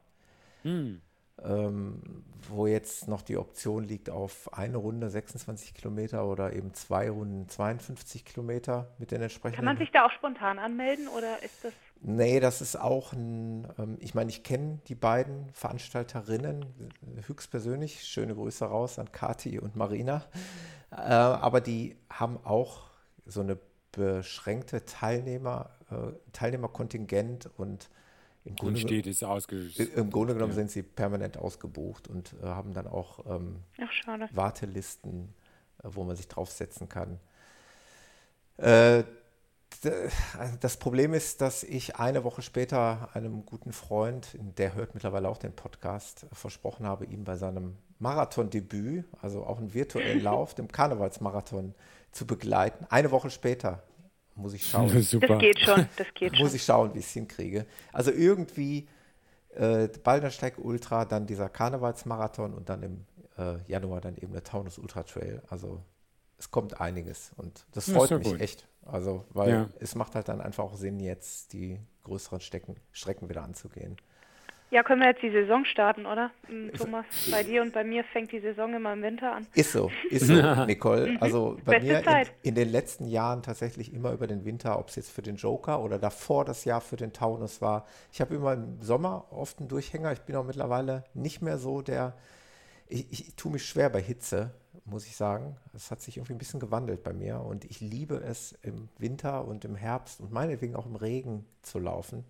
Hm. 0.63 1.01
Ähm, 1.43 2.01
wo 2.49 2.65
jetzt 2.65 3.07
noch 3.07 3.21
die 3.21 3.37
Option 3.37 3.83
liegt 3.83 4.09
auf 4.09 4.51
eine 4.57 4.77
Runde 4.77 5.07
26 5.07 5.75
Kilometer 5.75 6.25
oder 6.25 6.53
eben 6.53 6.73
zwei 6.73 7.11
Runden 7.11 7.47
52 7.47 8.25
Kilometer 8.25 8.87
mit 8.97 9.11
den 9.11 9.21
entsprechenden. 9.21 9.57
Kann 9.57 9.65
man 9.65 9.77
sich 9.77 9.91
da 9.91 10.07
auch 10.07 10.11
spontan 10.11 10.57
anmelden 10.57 11.07
oder 11.07 11.43
ist 11.43 11.63
das? 11.63 11.73
Nee, 12.01 12.39
das 12.39 12.61
ist 12.61 12.79
auch 12.79 13.13
ein, 13.13 13.67
ähm, 13.77 13.97
ich 13.99 14.13
meine, 14.13 14.29
ich 14.29 14.43
kenne 14.43 14.79
die 14.87 14.95
beiden 14.95 15.49
Veranstalterinnen 15.53 16.65
höchstpersönlich. 17.25 18.03
Schöne 18.03 18.35
Grüße 18.35 18.65
raus 18.65 18.99
an 18.99 19.11
Kati 19.11 19.59
und 19.59 19.75
Marina. 19.75 20.25
Äh, 20.91 20.95
aber 20.95 21.61
die 21.61 21.95
haben 22.09 22.37
auch 22.43 22.89
so 23.25 23.41
eine 23.41 23.57
beschränkte 23.91 24.85
Teilnehmer, 24.85 25.71
äh, 25.89 26.13
Teilnehmerkontingent 26.31 27.49
und 27.57 27.89
im 28.45 28.55
Grunde, 28.55 28.79
steht 28.79 29.07
es 29.07 29.19
Im 29.89 30.09
Grunde 30.09 30.33
genommen 30.33 30.53
ja. 30.53 30.57
sind 30.57 30.71
sie 30.71 30.81
permanent 30.81 31.37
ausgebucht 31.37 32.07
und 32.07 32.33
äh, 32.41 32.45
haben 32.45 32.73
dann 32.73 32.87
auch 32.87 33.25
ähm, 33.25 33.57
Ach, 33.77 34.29
Wartelisten, 34.31 35.33
äh, 35.83 35.89
wo 35.91 36.05
man 36.05 36.15
sich 36.15 36.29
draufsetzen 36.29 36.87
kann. 36.87 37.19
Äh, 39.85 40.09
das 40.59 40.77
Problem 40.77 41.13
ist, 41.13 41.41
dass 41.41 41.63
ich 41.63 41.97
eine 41.97 42.23
Woche 42.23 42.41
später 42.41 43.09
einem 43.13 43.45
guten 43.45 43.71
Freund, 43.71 44.37
der 44.57 44.75
hört 44.75 44.93
mittlerweile 44.93 45.29
auch 45.29 45.37
den 45.37 45.53
Podcast, 45.53 46.25
versprochen 46.31 46.85
habe, 46.85 47.05
ihm 47.05 47.23
bei 47.23 47.37
seinem 47.37 47.77
Marathondebüt, 47.99 49.05
also 49.21 49.45
auch 49.45 49.57
einen 49.57 49.73
virtuellen 49.73 50.21
Lauf, 50.23 50.53
dem 50.53 50.67
Karnevalsmarathon, 50.67 51.73
zu 52.11 52.25
begleiten. 52.25 52.85
Eine 52.89 53.11
Woche 53.11 53.29
später 53.29 53.83
muss 54.35 54.53
ich 54.53 54.65
schauen. 54.65 54.89
Super. 55.01 55.27
Das 55.27 55.39
geht 55.39 55.59
schon, 55.59 55.87
das 55.97 56.07
geht 56.13 56.35
schon. 56.35 56.43
Muss 56.43 56.53
ich 56.53 56.63
schauen, 56.63 56.93
wie 56.93 56.99
ich 56.99 57.05
es 57.05 57.11
hinkriege. 57.11 57.65
Also 57.91 58.11
irgendwie 58.11 58.87
äh, 59.55 59.87
Baldnersteig 60.03 60.57
Ultra, 60.57 61.05
dann 61.05 61.25
dieser 61.25 61.49
Karnevalsmarathon 61.49 62.53
und 62.53 62.69
dann 62.69 62.83
im 62.83 63.05
äh, 63.37 63.57
Januar 63.67 64.01
dann 64.01 64.15
eben 64.17 64.33
der 64.33 64.43
Taunus 64.43 64.77
Ultra 64.77 65.03
Trail. 65.03 65.41
Also 65.49 65.81
es 66.37 66.51
kommt 66.51 66.79
einiges 66.79 67.31
und 67.35 67.65
das 67.73 67.89
freut 67.89 68.11
mich 68.11 68.27
gut. 68.27 68.41
echt. 68.41 68.67
Also, 68.91 69.25
weil 69.29 69.49
ja. 69.49 69.69
es 69.79 69.95
macht 69.95 70.15
halt 70.15 70.29
dann 70.29 70.41
einfach 70.41 70.63
auch 70.63 70.75
Sinn, 70.75 70.99
jetzt 70.99 71.53
die 71.53 71.79
größeren 72.03 72.39
Stecken, 72.39 72.75
Strecken 72.91 73.29
wieder 73.29 73.43
anzugehen. 73.43 73.97
Ja, 74.69 74.83
können 74.83 74.99
wir 74.99 75.07
jetzt 75.07 75.21
die 75.21 75.31
Saison 75.31 75.63
starten, 75.63 76.05
oder? 76.05 76.29
Hm, 76.47 76.73
Thomas, 76.73 77.05
bei 77.31 77.41
dir 77.41 77.61
und 77.61 77.71
bei 77.71 77.85
mir 77.85 78.03
fängt 78.03 78.33
die 78.33 78.41
Saison 78.41 78.73
immer 78.73 78.91
im 78.91 79.01
Winter 79.01 79.33
an. 79.33 79.47
Ist 79.53 79.71
so, 79.71 79.89
ist 80.09 80.27
so, 80.27 80.33
Nicole. 80.65 81.11
Mhm. 81.11 81.17
Also 81.21 81.57
bei 81.63 81.79
Beste 81.79 82.09
mir 82.09 82.21
in, 82.21 82.27
in, 82.43 82.55
den 82.55 82.69
letzten 82.69 83.05
Jahren 83.05 83.43
tatsächlich 83.43 83.93
immer 83.93 84.11
über 84.11 84.27
den 84.27 84.43
Winter, 84.43 84.77
ob 84.77 84.89
es 84.89 84.97
jetzt 84.97 85.11
für 85.11 85.21
den 85.21 85.37
Joker 85.37 85.81
oder 85.81 85.99
davor 85.99 86.43
das 86.43 86.65
Jahr 86.65 86.81
für 86.81 86.97
den 86.97 87.13
Taunus 87.13 87.61
war. 87.61 87.85
Ich 88.11 88.19
habe 88.19 88.35
immer 88.35 88.53
im 88.53 88.81
Sommer 88.81 89.27
oft 89.31 89.59
einen 89.59 89.69
Durchhänger. 89.69 90.11
Ich 90.11 90.21
bin 90.21 90.35
auch 90.35 90.45
mittlerweile 90.45 91.05
nicht 91.13 91.41
mehr 91.41 91.57
so 91.57 91.81
der, 91.81 92.17
ich, 92.89 93.09
ich 93.09 93.35
tue 93.35 93.53
mich 93.53 93.65
schwer 93.65 93.89
bei 93.89 94.01
Hitze, 94.01 94.53
muss 94.85 95.05
ich 95.05 95.15
sagen. 95.15 95.57
Es 95.73 95.91
hat 95.91 96.01
sich 96.01 96.17
irgendwie 96.17 96.33
ein 96.33 96.37
bisschen 96.37 96.59
gewandelt 96.59 97.03
bei 97.03 97.13
mir 97.13 97.41
und 97.41 97.65
ich 97.65 97.81
liebe 97.81 98.15
es 98.15 98.53
im 98.61 98.89
Winter 98.97 99.45
und 99.45 99.65
im 99.65 99.75
Herbst 99.75 100.19
und 100.19 100.31
meinetwegen 100.31 100.75
auch 100.75 100.85
im 100.85 100.95
Regen 100.95 101.45
zu 101.61 101.79
laufen. 101.79 102.23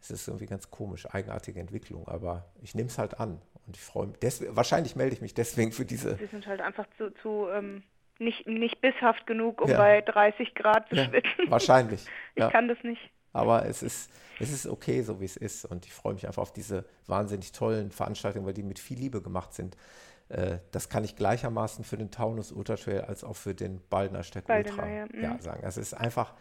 Es 0.00 0.10
ist 0.10 0.28
irgendwie 0.28 0.46
ganz 0.46 0.70
komisch, 0.70 1.06
eigenartige 1.10 1.60
Entwicklung, 1.60 2.08
aber 2.08 2.44
ich 2.62 2.74
nehme 2.74 2.88
es 2.88 2.98
halt 2.98 3.18
an 3.18 3.40
und 3.66 3.76
ich 3.76 3.82
freue 3.82 4.08
mich. 4.08 4.18
Deswegen, 4.18 4.54
wahrscheinlich 4.54 4.96
melde 4.96 5.14
ich 5.14 5.22
mich 5.22 5.34
deswegen 5.34 5.72
für 5.72 5.84
diese. 5.84 6.16
Sie 6.16 6.26
sind 6.26 6.46
halt 6.46 6.60
einfach 6.60 6.86
zu, 6.98 7.10
zu 7.22 7.48
ähm, 7.48 7.82
nicht, 8.18 8.46
nicht 8.46 8.80
bisshaft 8.80 9.26
genug, 9.26 9.60
um 9.60 9.70
ja. 9.70 9.78
bei 9.78 10.00
30 10.02 10.54
Grad 10.54 10.88
zu 10.88 10.96
ja, 10.96 11.04
schwitzen. 11.06 11.48
Wahrscheinlich. 11.50 12.02
ich 12.34 12.42
ja. 12.42 12.50
kann 12.50 12.68
das 12.68 12.78
nicht. 12.82 13.00
Aber 13.32 13.66
es 13.66 13.82
ist, 13.82 14.10
es 14.38 14.52
ist 14.52 14.66
okay, 14.66 15.02
so 15.02 15.20
wie 15.20 15.24
es 15.24 15.36
ist. 15.36 15.64
Und 15.64 15.86
ich 15.86 15.92
freue 15.92 16.14
mich 16.14 16.26
einfach 16.26 16.42
auf 16.42 16.52
diese 16.52 16.84
wahnsinnig 17.06 17.52
tollen 17.52 17.90
Veranstaltungen, 17.90 18.46
weil 18.46 18.54
die 18.54 18.62
mit 18.62 18.78
viel 18.78 18.98
Liebe 18.98 19.20
gemacht 19.22 19.52
sind. 19.54 19.76
Äh, 20.34 20.58
das 20.72 20.88
kann 20.88 21.04
ich 21.04 21.14
gleichermaßen 21.14 21.84
für 21.84 21.96
den 21.96 22.10
Taunus 22.10 22.50
Ultra 22.50 22.74
Trail 22.74 23.02
als 23.02 23.22
auch 23.22 23.36
für 23.36 23.54
den 23.54 23.80
Baldner 23.88 24.24
Steck 24.24 24.48
Ultra 24.48 24.86
ja. 24.88 25.06
ja. 25.14 25.34
Mhm. 25.34 25.40
sagen. 25.40 25.60
Es 25.62 25.76
ist 25.76 25.94
einfach, 25.94 26.34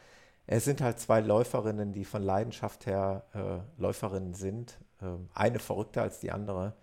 es 0.47 0.65
sind 0.65 0.81
halt 0.81 0.99
zwei 0.99 1.21
Läuferinnen, 1.21 1.93
die 1.93 2.03
von 2.03 2.23
Leidenschaft 2.23 2.87
her 2.87 3.23
äh, 3.33 3.81
Läuferinnen 3.81 4.33
sind. 4.33 4.79
Äh, 4.99 5.05
eine 5.35 5.59
verrückter 5.59 6.01
als 6.01 6.19
die 6.19 6.31
andere. 6.31 6.73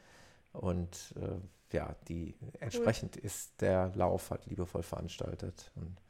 Und 0.53 1.15
äh, 1.17 1.75
ja, 1.75 1.97
die 2.09 2.37
entsprechend 2.61 3.17
cool. 3.17 3.25
ist 3.25 3.61
der 3.61 3.91
Lauf 3.95 4.31
halt 4.31 4.47
liebevoll 4.47 4.85
veranstaltet. 4.85 5.73
Und 5.75 6.01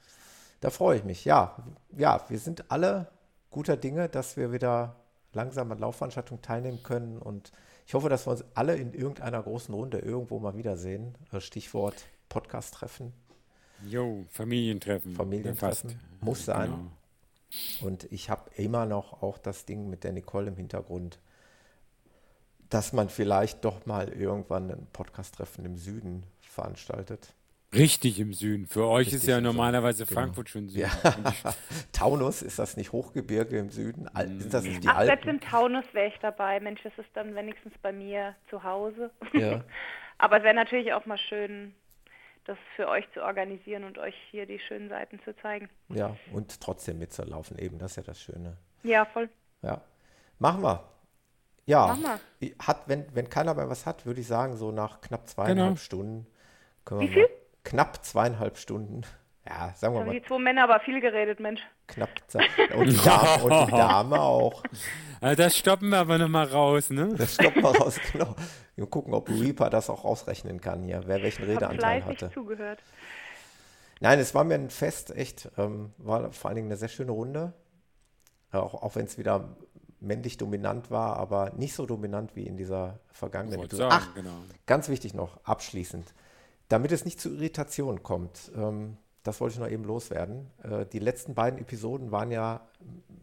da 0.61 0.69
freue 0.69 0.99
ich 0.99 1.05
mich. 1.05 1.25
Ja, 1.25 1.57
ja, 1.97 2.23
wir 2.29 2.39
sind 2.39 2.71
alle 2.71 3.11
guter 3.51 3.79
Dinge, 3.79 4.11
dass 4.11 4.37
wir 4.37 4.53
wieder 4.53 4.97
langsam 5.33 5.73
an 5.73 5.79
Laufveranstaltungen 5.79 6.43
teilnehmen 6.43 6.83
können. 6.83 7.19
Und 7.19 7.53
ich 7.91 7.95
hoffe, 7.95 8.09
dass 8.09 8.25
wir 8.29 8.31
uns 8.31 8.45
alle 8.55 8.77
in 8.77 8.95
irgendeiner 8.95 9.43
großen 9.43 9.75
Runde 9.75 9.99
irgendwo 9.99 10.39
mal 10.39 10.57
wiedersehen. 10.57 11.17
Äh, 11.33 11.41
Stichwort 11.41 12.07
Podcast-Treffen. 12.29 13.13
Jo, 13.85 14.25
Familientreffen. 14.29 15.17
Familientreffen. 15.17 15.99
Muss 16.21 16.45
sein. 16.45 16.71
Genau. 16.71 17.85
Und 17.89 18.05
ich 18.13 18.31
habe 18.31 18.49
immer 18.55 18.87
noch 18.87 19.25
auch 19.25 19.39
das 19.39 19.65
Ding 19.65 19.91
mit 19.91 20.05
der 20.05 20.13
Nicole 20.13 20.47
im 20.47 20.57
Hintergrund, 20.57 21.19
dass 22.69 22.93
man 22.93 23.09
vielleicht 23.09 23.65
doch 23.65 23.85
mal 23.87 24.09
irgendwann 24.11 24.71
ein 24.71 24.87
Podcast-Treffen 24.93 25.65
im 25.65 25.77
Süden 25.77 26.23
veranstaltet. 26.43 27.35
Richtig 27.73 28.19
im 28.19 28.33
Süden. 28.33 28.67
Für 28.67 28.87
euch 28.89 29.07
Richtig 29.07 29.23
ist 29.23 29.27
ja 29.29 29.41
normalerweise 29.41 30.05
Süden. 30.05 30.15
Frankfurt 30.15 30.53
genau. 30.53 30.67
schon 30.67 30.69
Süden. 30.69 30.91
Ja. 31.45 31.55
Taunus, 31.93 32.43
ist 32.43 32.59
das 32.59 32.77
nicht 32.77 32.91
Hochgebirge 32.91 33.59
im 33.59 33.71
Süden? 33.71 34.09
Ist 34.39 34.53
das 34.53 34.65
nicht 34.65 34.83
die 34.83 34.89
Ach, 34.89 34.97
Alpen? 34.97 35.07
selbst 35.07 35.29
im 35.29 35.41
Taunus 35.41 35.85
wäre 35.93 36.09
ich 36.09 36.19
dabei. 36.21 36.59
Mensch, 36.59 36.83
das 36.83 36.93
ist 36.99 37.09
dann 37.15 37.35
wenigstens 37.37 37.73
bei 37.81 37.93
mir 37.93 38.35
zu 38.49 38.65
Hause. 38.65 39.11
Ja. 39.33 39.63
Aber 40.19 40.39
es 40.39 40.43
wäre 40.43 40.55
natürlich 40.55 40.93
auch 40.93 41.07
mal 41.07 41.17
schön, 41.17 41.75
das 42.45 42.59
für 42.75 42.89
euch 42.89 43.05
zu 43.15 43.23
organisieren 43.23 43.85
und 43.85 43.99
euch 43.99 44.15
hier 44.31 44.47
die 44.47 44.59
schönen 44.59 44.89
Seiten 44.89 45.21
zu 45.25 45.37
zeigen. 45.37 45.69
Ja, 45.89 46.17
und 46.33 46.61
trotzdem 46.61 46.99
mitzulaufen, 46.99 47.57
eben, 47.57 47.79
das 47.79 47.93
ist 47.93 47.97
ja 47.97 48.03
das 48.03 48.21
Schöne. 48.21 48.57
Ja, 48.83 49.05
voll. 49.05 49.29
Ja. 49.63 49.81
Machen 50.41 50.63
wir. 50.63 50.85
Ja, 51.67 51.87
Machen 51.87 52.21
wir. 52.41 52.51
Hat, 52.59 52.89
wenn, 52.89 53.07
wenn 53.15 53.29
keiner 53.29 53.55
mehr 53.55 53.69
was 53.71 53.87
hat, 53.87 54.07
würde 54.07 54.21
ich 54.21 54.27
sagen, 54.27 54.57
so 54.57 54.73
nach 54.73 55.01
knapp 55.01 55.29
zweieinhalb 55.29 55.69
genau. 55.69 55.77
Stunden 55.77 56.27
können 56.85 57.03
wir 57.03 57.09
Wie 57.09 57.13
viel? 57.13 57.29
Knapp 57.65 58.05
zweieinhalb 58.05 58.59
Stunden 58.59 59.05
ja, 59.51 59.73
sagen 59.75 59.95
wir 59.95 60.05
mal. 60.05 60.13
Die 60.13 60.23
zwei 60.23 60.39
Männer 60.39 60.65
aber 60.65 60.81
viel 60.81 61.01
geredet, 61.01 61.41
Mensch. 61.41 61.61
Knapp. 61.89 62.11
Und 62.75 62.89
die 62.89 62.97
Dame, 62.97 63.43
und 63.45 63.67
die 63.67 63.71
Dame 63.73 64.21
auch. 64.21 64.63
Das 65.21 65.57
stoppen 65.57 65.89
wir 65.89 65.99
aber 65.99 66.19
nochmal 66.19 66.47
raus, 66.47 66.91
ne? 66.91 67.13
Das 67.17 67.35
stoppen 67.35 67.63
wir 67.63 67.71
raus, 67.71 67.99
genau. 68.13 68.37
Wir 68.77 68.87
gucken, 68.87 69.13
ob 69.13 69.29
Reaper 69.29 69.69
das 69.69 69.91
auch 69.91 70.05
ausrechnen 70.05 70.61
kann 70.61 70.83
hier, 70.83 71.03
wer 71.07 71.23
welchen 71.23 71.45
Redeanteil 71.45 72.05
hatte. 72.05 72.31
zugehört. 72.33 72.81
Nein, 74.01 74.19
es 74.19 74.35
war 74.35 74.45
mir 74.45 74.55
ein 74.55 74.71
Fest, 74.71 75.15
echt. 75.15 75.51
Ähm, 75.59 75.93
war 75.99 76.33
vor 76.33 76.49
allen 76.49 76.57
Dingen 76.57 76.69
eine 76.69 76.77
sehr 76.77 76.89
schöne 76.89 77.13
Runde. 77.13 77.53
Auch, 78.53 78.75
auch 78.75 78.95
wenn 78.95 79.07
es 79.07 79.19
wieder 79.19 79.57
männlich 80.01 80.39
dominant 80.39 80.91
war, 80.91 81.17
aber 81.17 81.53
nicht 81.57 81.75
so 81.75 81.87
dominant 81.87 82.35
wie 82.37 82.47
in 82.47 82.57
dieser 82.57 83.01
vergangenen 83.13 83.61
Episode. 83.61 83.89
Ach, 83.91 84.15
genau. 84.15 84.31
ganz 84.67 84.89
wichtig 84.89 85.13
noch, 85.13 85.45
abschließend. 85.45 86.15
Damit 86.71 86.93
es 86.93 87.05
nicht 87.05 87.21
zu 87.21 87.31
Irritationen 87.31 88.05
kommt, 88.05 88.53
ähm, 88.55 88.97
das 89.25 89.41
wollte 89.41 89.55
ich 89.55 89.59
noch 89.59 89.69
eben 89.69 89.83
loswerden. 89.83 90.51
Äh, 90.63 90.87
die 90.87 91.01
letzten 91.01 91.35
beiden 91.35 91.59
Episoden 91.59 92.13
waren 92.13 92.31
ja 92.31 92.69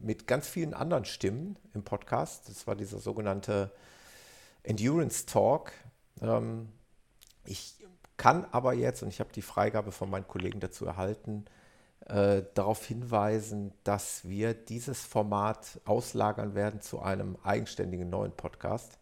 mit 0.02 0.28
ganz 0.28 0.50
vielen 0.50 0.74
anderen 0.74 1.06
Stimmen 1.06 1.58
im 1.74 1.84
Podcast. 1.84 2.50
Das 2.50 2.68
war 2.68 2.76
dieser 2.76 3.00
sogenannte 3.00 3.72
Endurance 4.64 5.26
Talk. 5.26 5.72
Ähm, 6.22 6.68
ich 7.46 7.78
kann 8.18 8.46
aber 8.52 8.74
jetzt, 8.74 9.02
und 9.02 9.10
ich 9.10 9.22
habe 9.22 9.32
die 9.32 9.42
Freigabe 9.42 9.94
von 9.94 10.10
meinen 10.10 10.28
Kollegen 10.28 10.60
dazu 10.60 10.86
erhalten, 10.86 11.46
äh, 12.08 12.44
darauf 12.54 12.86
hinweisen, 12.86 13.72
dass 13.86 14.28
wir 14.28 14.56
dieses 14.56 15.06
Format 15.06 15.80
auslagern 15.86 16.54
werden 16.54 16.82
zu 16.82 17.00
einem 17.00 17.38
eigenständigen 17.44 18.10
neuen 18.10 18.34
Podcast. 18.34 19.00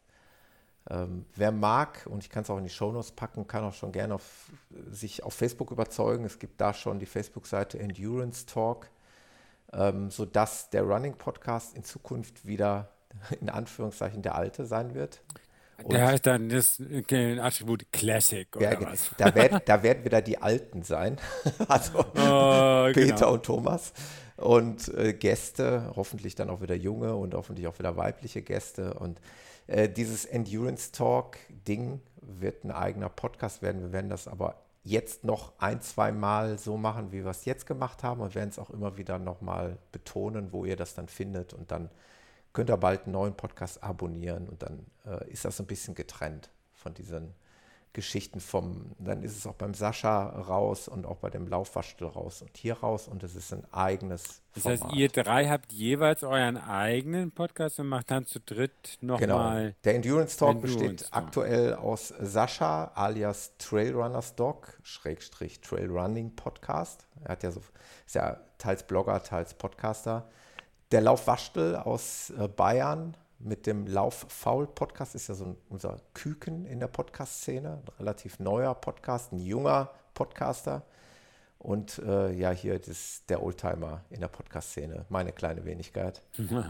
Ähm, 0.89 1.25
wer 1.35 1.51
mag, 1.51 2.05
und 2.07 2.23
ich 2.23 2.29
kann 2.29 2.43
es 2.43 2.49
auch 2.49 2.57
in 2.57 2.63
die 2.63 2.69
Shownotes 2.69 3.11
packen, 3.11 3.47
kann 3.47 3.63
auch 3.63 3.73
schon 3.73 3.91
gerne 3.91 4.15
auf, 4.15 4.51
sich 4.91 5.23
auf 5.23 5.33
Facebook 5.33 5.71
überzeugen. 5.71 6.25
Es 6.25 6.37
gibt 6.37 6.61
da 6.61 6.73
schon 6.73 6.99
die 6.99 7.07
Facebook-Seite 7.07 7.79
Endurance 7.79 8.45
Talk, 8.45 8.89
ähm, 9.73 10.11
sodass 10.11 10.69
der 10.69 10.83
Running 10.83 11.15
Podcast 11.15 11.75
in 11.75 11.83
Zukunft 11.83 12.45
wieder 12.45 12.89
in 13.41 13.49
Anführungszeichen 13.49 14.21
der 14.21 14.35
alte 14.35 14.65
sein 14.65 14.93
wird. 14.93 15.21
Und 15.83 15.93
der 15.93 16.07
heißt 16.07 16.25
dann 16.25 16.49
das 16.49 16.79
Attribut 16.79 17.91
Classic 17.91 18.47
oder 18.55 18.79
ja, 18.79 18.91
was? 18.91 19.11
Da, 19.17 19.35
werd, 19.35 19.67
da 19.67 19.83
werden 19.83 20.05
wieder 20.05 20.21
die 20.21 20.37
Alten 20.37 20.83
sein. 20.83 21.17
also 21.67 21.99
oh, 21.99 22.91
Peter 22.93 23.15
genau. 23.15 23.33
und 23.33 23.43
Thomas. 23.43 23.93
Und 24.37 24.87
äh, 24.95 25.13
Gäste, 25.13 25.91
hoffentlich 25.95 26.35
dann 26.35 26.49
auch 26.49 26.61
wieder 26.61 26.75
junge 26.75 27.15
und 27.15 27.33
hoffentlich 27.33 27.67
auch 27.67 27.77
wieder 27.79 27.97
weibliche 27.97 28.41
Gäste. 28.41 28.93
Und 28.93 29.19
äh, 29.67 29.89
dieses 29.89 30.25
Endurance 30.25 30.91
Talk-Ding 30.91 32.01
wird 32.21 32.63
ein 32.63 32.71
eigener 32.71 33.09
Podcast 33.09 33.61
werden. 33.61 33.81
Wir 33.81 33.91
werden 33.91 34.09
das 34.09 34.27
aber 34.27 34.55
jetzt 34.83 35.23
noch 35.23 35.53
ein, 35.57 35.81
zwei 35.81 36.11
Mal 36.11 36.59
so 36.59 36.77
machen, 36.77 37.11
wie 37.11 37.23
wir 37.23 37.31
es 37.31 37.45
jetzt 37.45 37.65
gemacht 37.65 38.03
haben 38.03 38.21
und 38.21 38.35
werden 38.35 38.49
es 38.49 38.59
auch 38.59 38.69
immer 38.69 38.97
wieder 38.97 39.17
nochmal 39.17 39.77
betonen, 39.91 40.53
wo 40.53 40.65
ihr 40.65 40.75
das 40.75 40.93
dann 40.93 41.07
findet 41.07 41.53
und 41.53 41.71
dann 41.71 41.89
könnt 42.53 42.69
ihr 42.69 42.77
bald 42.77 43.03
einen 43.03 43.13
neuen 43.13 43.35
Podcast 43.35 43.83
abonnieren 43.83 44.47
und 44.47 44.61
dann 44.61 44.85
äh, 45.05 45.29
ist 45.29 45.43
das 45.43 45.59
ein 45.59 45.65
bisschen 45.65 45.95
getrennt 45.95 46.49
von 46.73 46.93
diesen 46.93 47.33
Geschichten 47.95 48.39
vom, 48.39 48.91
dann 48.99 49.23
ist 49.23 49.35
es 49.37 49.47
auch 49.47 49.55
beim 49.55 49.73
Sascha 49.73 50.27
raus 50.27 50.87
und 50.87 51.05
auch 51.07 51.15
bei 51.17 51.29
dem 51.31 51.47
Laufwaschtel 51.47 52.07
raus 52.07 52.41
und 52.43 52.55
hier 52.57 52.75
raus 52.75 53.07
und 53.07 53.23
es 53.23 53.35
ist 53.35 53.53
ein 53.53 53.63
eigenes 53.73 54.41
Das 54.53 54.63
Format. 54.63 54.83
heißt, 54.83 54.93
ihr 54.95 55.07
drei 55.09 55.47
habt 55.47 55.71
jeweils 55.71 56.21
euren 56.23 56.57
eigenen 56.57 57.31
Podcast 57.31 57.79
und 57.79 57.87
macht 57.87 58.11
dann 58.11 58.25
zu 58.25 58.39
dritt 58.41 58.97
nochmal. 59.01 59.61
Genau. 59.63 59.75
Der 59.85 59.95
Endurance 59.95 60.37
Talk 60.37 60.57
Endurance 60.57 60.77
besteht 60.79 61.09
Talk. 61.09 61.23
aktuell 61.23 61.73
aus 61.73 62.09
Sascha 62.19 62.91
alias 62.93 63.53
Trailrunners 63.57 64.35
Dog, 64.35 64.77
Schrägstrich 64.83 65.61
Trailrunning 65.61 66.35
Podcast. 66.35 67.07
Er 67.23 67.29
hat 67.31 67.43
ja 67.43 67.51
so, 67.51 67.61
ist 68.05 68.15
ja 68.15 68.37
teils 68.57 68.83
Blogger, 68.83 69.23
teils 69.23 69.53
Podcaster. 69.53 70.27
Der 70.91 71.01
Laufwaschtel 71.01 71.77
aus 71.77 72.29
äh, 72.37 72.47
Bayern, 72.47 73.17
mit 73.45 73.67
dem 73.67 73.85
Lauf-Faul-Podcast, 73.85 75.15
ist 75.15 75.27
ja 75.27 75.35
so 75.35 75.45
ein, 75.45 75.57
unser 75.69 76.01
Küken 76.13 76.65
in 76.65 76.79
der 76.79 76.87
Podcast-Szene, 76.87 77.83
ein 77.83 77.93
relativ 77.99 78.39
neuer 78.39 78.73
Podcast, 78.73 79.31
ein 79.31 79.39
junger 79.39 79.91
Podcaster. 80.13 80.83
Und 81.59 81.99
äh, 81.99 82.31
ja, 82.31 82.51
hier 82.51 82.75
ist 82.75 83.29
der 83.29 83.41
Oldtimer 83.41 84.03
in 84.09 84.19
der 84.19 84.27
Podcast-Szene, 84.27 85.05
meine 85.09 85.31
kleine 85.31 85.63
Wenigkeit. 85.63 86.21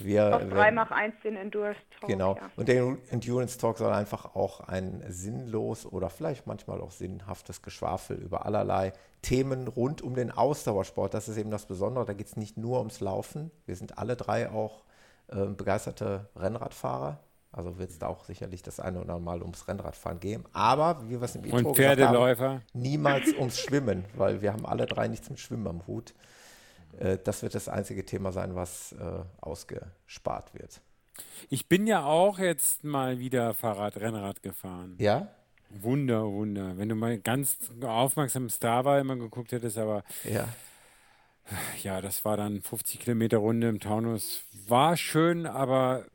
Wir, 0.00 0.34
Auf 0.34 0.48
3 0.48 0.70
mach 0.72 0.90
1 0.90 1.14
den 1.22 1.36
Endurance 1.36 1.78
Talk. 2.00 2.08
Genau. 2.08 2.36
Ja. 2.36 2.50
Und 2.56 2.68
der 2.68 2.96
Endurance 3.10 3.58
Talk 3.58 3.76
soll 3.76 3.92
einfach 3.92 4.34
auch 4.34 4.60
ein 4.60 5.04
sinnlos 5.08 5.84
oder 5.84 6.08
vielleicht 6.08 6.46
manchmal 6.46 6.80
auch 6.80 6.90
sinnhaftes 6.90 7.60
Geschwafel 7.60 8.16
über 8.16 8.46
allerlei 8.46 8.94
Themen 9.20 9.68
rund 9.68 10.00
um 10.00 10.14
den 10.14 10.30
Ausdauersport. 10.30 11.12
Das 11.12 11.28
ist 11.28 11.36
eben 11.36 11.50
das 11.50 11.66
Besondere. 11.66 12.06
Da 12.06 12.14
geht 12.14 12.28
es 12.28 12.36
nicht 12.36 12.56
nur 12.56 12.78
ums 12.78 13.00
Laufen. 13.00 13.50
Wir 13.66 13.76
sind 13.76 13.98
alle 13.98 14.16
drei 14.16 14.50
auch 14.50 14.84
äh, 15.28 15.46
begeisterte 15.46 16.28
Rennradfahrer. 16.36 17.18
Also 17.52 17.78
wird 17.78 17.90
es 17.90 18.00
da 18.00 18.08
auch 18.08 18.24
sicherlich 18.24 18.62
das 18.62 18.80
eine 18.80 19.00
oder 19.00 19.14
andere 19.14 19.20
Mal 19.20 19.42
ums 19.42 19.68
Rennradfahren 19.68 20.18
gehen. 20.18 20.44
Aber, 20.52 21.08
wie 21.08 21.20
wir 21.20 21.22
es 21.22 21.36
im 21.36 21.44
Intro 21.44 21.68
Und 21.68 21.76
Pferdeläufer. 21.76 22.48
Haben, 22.48 22.62
niemals 22.72 23.32
ums 23.34 23.60
Schwimmen, 23.60 24.04
weil 24.16 24.42
wir 24.42 24.52
haben 24.52 24.66
alle 24.66 24.86
drei 24.86 25.06
nichts 25.06 25.30
mit 25.30 25.38
Schwimmen 25.38 25.68
am 25.68 25.86
Hut. 25.86 26.14
Äh, 26.98 27.18
das 27.22 27.42
wird 27.42 27.54
das 27.54 27.68
einzige 27.68 28.04
Thema 28.04 28.32
sein, 28.32 28.56
was 28.56 28.92
äh, 28.92 29.22
ausgespart 29.40 30.52
wird. 30.54 30.80
Ich 31.48 31.68
bin 31.68 31.86
ja 31.86 32.04
auch 32.04 32.38
jetzt 32.40 32.82
mal 32.82 33.20
wieder 33.20 33.54
Fahrrad, 33.54 33.96
Rennrad 33.98 34.42
gefahren. 34.42 34.96
Ja? 34.98 35.28
Wunder, 35.70 36.24
Wunder. 36.24 36.76
Wenn 36.76 36.88
du 36.88 36.94
mal 36.94 37.18
ganz 37.18 37.56
aufmerksam 37.82 38.48
Strava 38.48 38.98
immer 38.98 39.16
geguckt 39.16 39.52
hättest, 39.52 39.78
aber 39.78 40.02
ja. 40.24 40.48
Ja, 41.82 42.00
das 42.00 42.24
war 42.24 42.36
dann 42.36 42.62
50 42.62 43.00
Kilometer 43.00 43.38
Runde 43.38 43.68
im 43.68 43.80
Taunus. 43.80 44.44
War 44.66 44.96
schön, 44.96 45.46
aber 45.46 46.06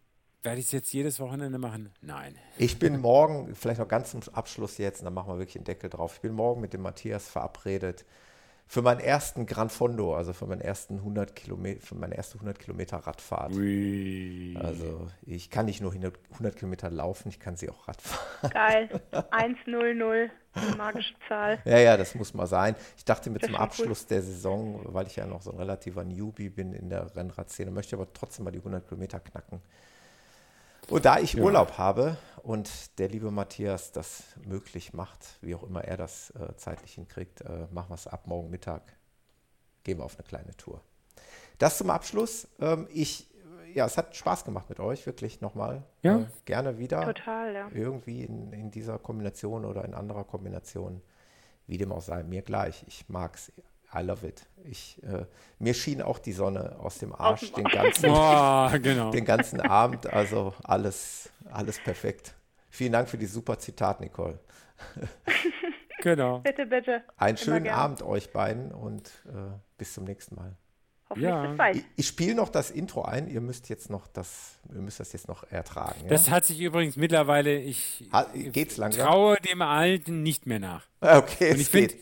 werde 0.42 0.60
ich 0.60 0.68
es 0.68 0.72
jetzt 0.72 0.94
jedes 0.94 1.20
Wochenende 1.20 1.60
machen? 1.60 1.92
Nein. 2.02 2.36
Ich 2.58 2.80
bin 2.80 3.00
morgen, 3.00 3.56
vielleicht 3.56 3.80
noch 3.80 3.88
ganz 3.88 4.12
zum 4.12 4.22
Abschluss 4.34 4.78
jetzt, 4.78 5.04
dann 5.04 5.14
machen 5.14 5.32
wir 5.32 5.38
wirklich 5.38 5.58
einen 5.58 5.66
Deckel 5.66 5.90
drauf. 5.90 6.16
Ich 6.16 6.22
bin 6.22 6.34
morgen 6.34 6.62
mit 6.62 6.74
dem 6.74 6.82
Matthias 6.82 7.28
verabredet 7.28 8.06
für 8.70 8.84
meinen 8.84 9.00
ersten 9.00 9.48
Gran 9.48 9.72
Fondo, 9.72 10.16
also 10.16 10.32
für 10.32 10.46
meinen 10.46 10.62
ersten 10.62 10.98
100 10.98 11.36
Kilometer, 11.36 11.84
für 11.84 11.96
meine 11.96 12.16
erste 12.16 12.36
100 12.36 12.60
Kilometer 12.60 12.98
Radfahrt. 12.98 13.52
Ui. 13.56 14.56
Also 14.62 15.08
ich 15.26 15.50
kann 15.50 15.66
nicht 15.66 15.82
nur 15.82 15.92
100 15.92 16.56
Kilometer 16.56 16.92
laufen, 16.92 17.30
ich 17.30 17.40
kann 17.40 17.58
sie 17.58 17.68
auch 17.68 17.88
Radfahren. 17.88 18.52
Geil, 18.52 19.02
100, 19.32 20.32
eine 20.54 20.76
magische 20.78 21.16
Zahl. 21.28 21.58
Ja, 21.66 21.80
ja, 21.80 21.98
das 21.98 22.14
muss 22.14 22.36
mal 22.36 22.46
sein. 22.46 22.76
Ich 22.96 23.06
dachte 23.06 23.32
mir 23.32 23.40
zum 23.40 23.56
Abschluss 23.56 24.04
cool. 24.04 24.10
der 24.10 24.22
Saison, 24.22 24.82
weil 24.84 25.08
ich 25.08 25.16
ja 25.16 25.26
noch 25.26 25.42
so 25.42 25.52
ein 25.52 25.58
relativer 25.58 26.04
Newbie 26.04 26.50
bin 26.50 26.74
in 26.74 26.92
der 26.92 27.16
Rennradszene, 27.16 27.72
möchte 27.72 27.96
aber 27.96 28.14
trotzdem 28.14 28.46
mal 28.46 28.52
die 28.52 28.60
100 28.60 28.88
Kilometer 28.88 29.20
knacken. 29.20 29.62
Und 30.90 31.06
da 31.06 31.20
ich 31.20 31.34
ja. 31.34 31.44
Urlaub 31.44 31.78
habe 31.78 32.18
und 32.42 32.98
der 33.00 33.10
liebe 33.10 33.30
Matthias 33.30 33.92
das 33.92 34.24
möglich 34.46 34.94
macht, 34.94 35.38
wie 35.42 35.54
auch 35.54 35.64
immer 35.64 35.84
er 35.84 35.98
das 35.98 36.32
äh, 36.32 36.56
zeitlich 36.58 36.94
hinkriegt, 36.94 37.42
äh, 37.42 37.68
machen 37.72 37.90
wir 37.90 37.96
es 37.96 38.08
ab 38.08 38.26
morgen 38.26 38.50
Mittag. 38.50 38.82
Gehen 39.84 40.00
wir 40.00 40.06
auf 40.06 40.18
eine 40.18 40.28
kleine 40.28 40.56
Tour. 40.58 40.82
Das 41.60 41.78
zum 41.78 41.90
Abschluss. 41.90 42.48
Ähm, 42.60 42.88
ich, 42.92 43.30
ja, 43.74 43.86
es 43.86 43.98
hat 43.98 44.16
Spaß 44.16 44.46
gemacht 44.46 44.68
mit 44.70 44.80
euch, 44.80 45.06
wirklich 45.06 45.42
nochmal. 45.42 45.84
Ja. 46.02 46.20
Äh, 46.20 46.26
gerne 46.46 46.80
wieder. 46.80 47.06
Total, 47.06 47.54
ja. 47.54 47.70
Irgendwie 47.72 48.24
in, 48.24 48.52
in 48.52 48.72
dieser 48.72 48.98
Kombination 48.98 49.66
oder 49.66 49.86
in 49.86 49.94
anderer 49.94 50.24
Kombination. 50.24 51.02
Wie 51.68 51.78
dem 51.78 51.92
auch 51.92 52.02
sei, 52.02 52.24
mir 52.24 52.42
gleich. 52.42 52.84
Ich 52.88 53.08
mag 53.10 53.36
es 53.36 53.52
I 53.94 54.02
love 54.02 54.26
it. 54.28 54.46
Ich, 54.64 55.02
äh, 55.04 55.26
mir 55.58 55.74
schien 55.74 56.02
auch 56.02 56.20
die 56.20 56.32
Sonne 56.32 56.78
aus 56.80 57.00
dem 57.00 57.14
Arsch 57.14 57.52
den 57.54 57.66
ganzen, 57.66 58.10
oh, 58.10 58.70
genau. 58.82 59.12
den 59.12 59.26
ganzen 59.26 59.62
Abend. 59.62 60.06
Also 60.08 60.54
alles, 60.64 61.30
alles 61.52 61.80
perfekt. 61.80 62.36
Vielen 62.70 62.94
Dank 62.94 63.10
für 63.10 63.18
die 63.18 63.26
super 63.26 63.58
Zitat, 63.58 64.00
Nicole. 64.00 64.40
genau. 66.02 66.40
Bitte, 66.44 66.66
bitte. 66.66 67.04
Einen 67.18 67.38
schönen 67.38 67.68
Abend 67.68 68.04
euch 68.04 68.32
beiden 68.32 68.72
und 68.72 69.08
äh, 69.28 69.58
bis 69.78 69.94
zum 69.94 70.04
nächsten 70.04 70.36
Mal. 70.36 70.56
Hoffentlich 71.10 71.32
ja. 71.32 71.48
bis 71.48 71.58
bald. 71.58 71.76
Ich, 71.78 71.84
ich 71.96 72.08
spiele 72.08 72.36
noch 72.36 72.50
das 72.50 72.70
Intro 72.70 73.02
ein. 73.02 73.28
Ihr 73.28 73.42
müsst 73.42 73.68
jetzt 73.70 73.90
noch 73.90 74.06
das, 74.08 74.60
ihr 74.72 74.82
müsst 74.82 75.00
das 75.00 75.12
jetzt 75.12 75.28
noch 75.28 75.44
ertragen. 75.52 76.08
Das 76.08 76.28
ja? 76.28 76.34
hat 76.34 76.46
sich 76.46 76.62
übrigens 76.62 76.98
mittlerweile, 76.98 77.58
ich 77.60 78.08
ha, 78.14 78.28
geht's 78.34 78.78
langsam? 78.78 79.08
traue 79.08 79.38
dem 79.38 79.64
Alten 79.64 80.22
nicht 80.22 80.46
mehr 80.46 80.60
nach. 80.60 80.86
Okay, 81.02 81.52
und 81.52 81.62
ich 81.62 81.70
finde, 81.70 81.96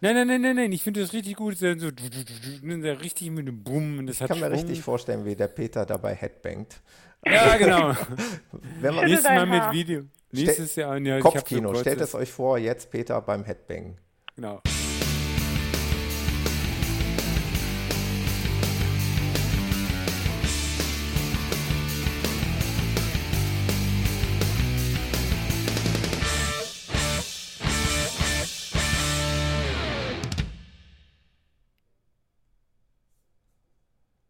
nein, 0.00 0.14
nein, 0.14 0.26
nein, 0.28 0.42
nein, 0.42 0.56
nein, 0.56 0.72
ich 0.72 0.82
finde 0.82 1.00
das 1.00 1.12
richtig 1.12 1.34
gut, 1.36 1.58
so, 1.58 1.66
richtig 1.66 3.30
mit 3.30 3.48
einem 3.48 3.64
Bumm. 3.64 4.06
Das 4.06 4.20
ich 4.20 4.28
kann 4.28 4.38
mir 4.38 4.50
richtig 4.50 4.82
vorstellen, 4.82 5.24
wie 5.24 5.34
der 5.34 5.48
Peter 5.48 5.84
dabei 5.84 6.14
headbangt. 6.14 6.80
Ja, 7.26 7.56
genau. 7.56 7.96
Wenn 8.80 8.94
man 8.94 9.06
Nächstes 9.06 9.30
Mal 9.30 9.46
mit 9.46 9.72
Video. 9.72 10.02
Nächstes 10.30 10.76
Jahr. 10.76 10.98
Ja, 10.98 11.18
Kopfkino, 11.18 11.74
stellt 11.74 12.00
es 12.00 12.14
euch 12.14 12.30
vor, 12.30 12.58
jetzt 12.58 12.90
Peter 12.90 13.20
beim 13.20 13.44
Headbang. 13.44 13.96
Genau. 14.36 14.60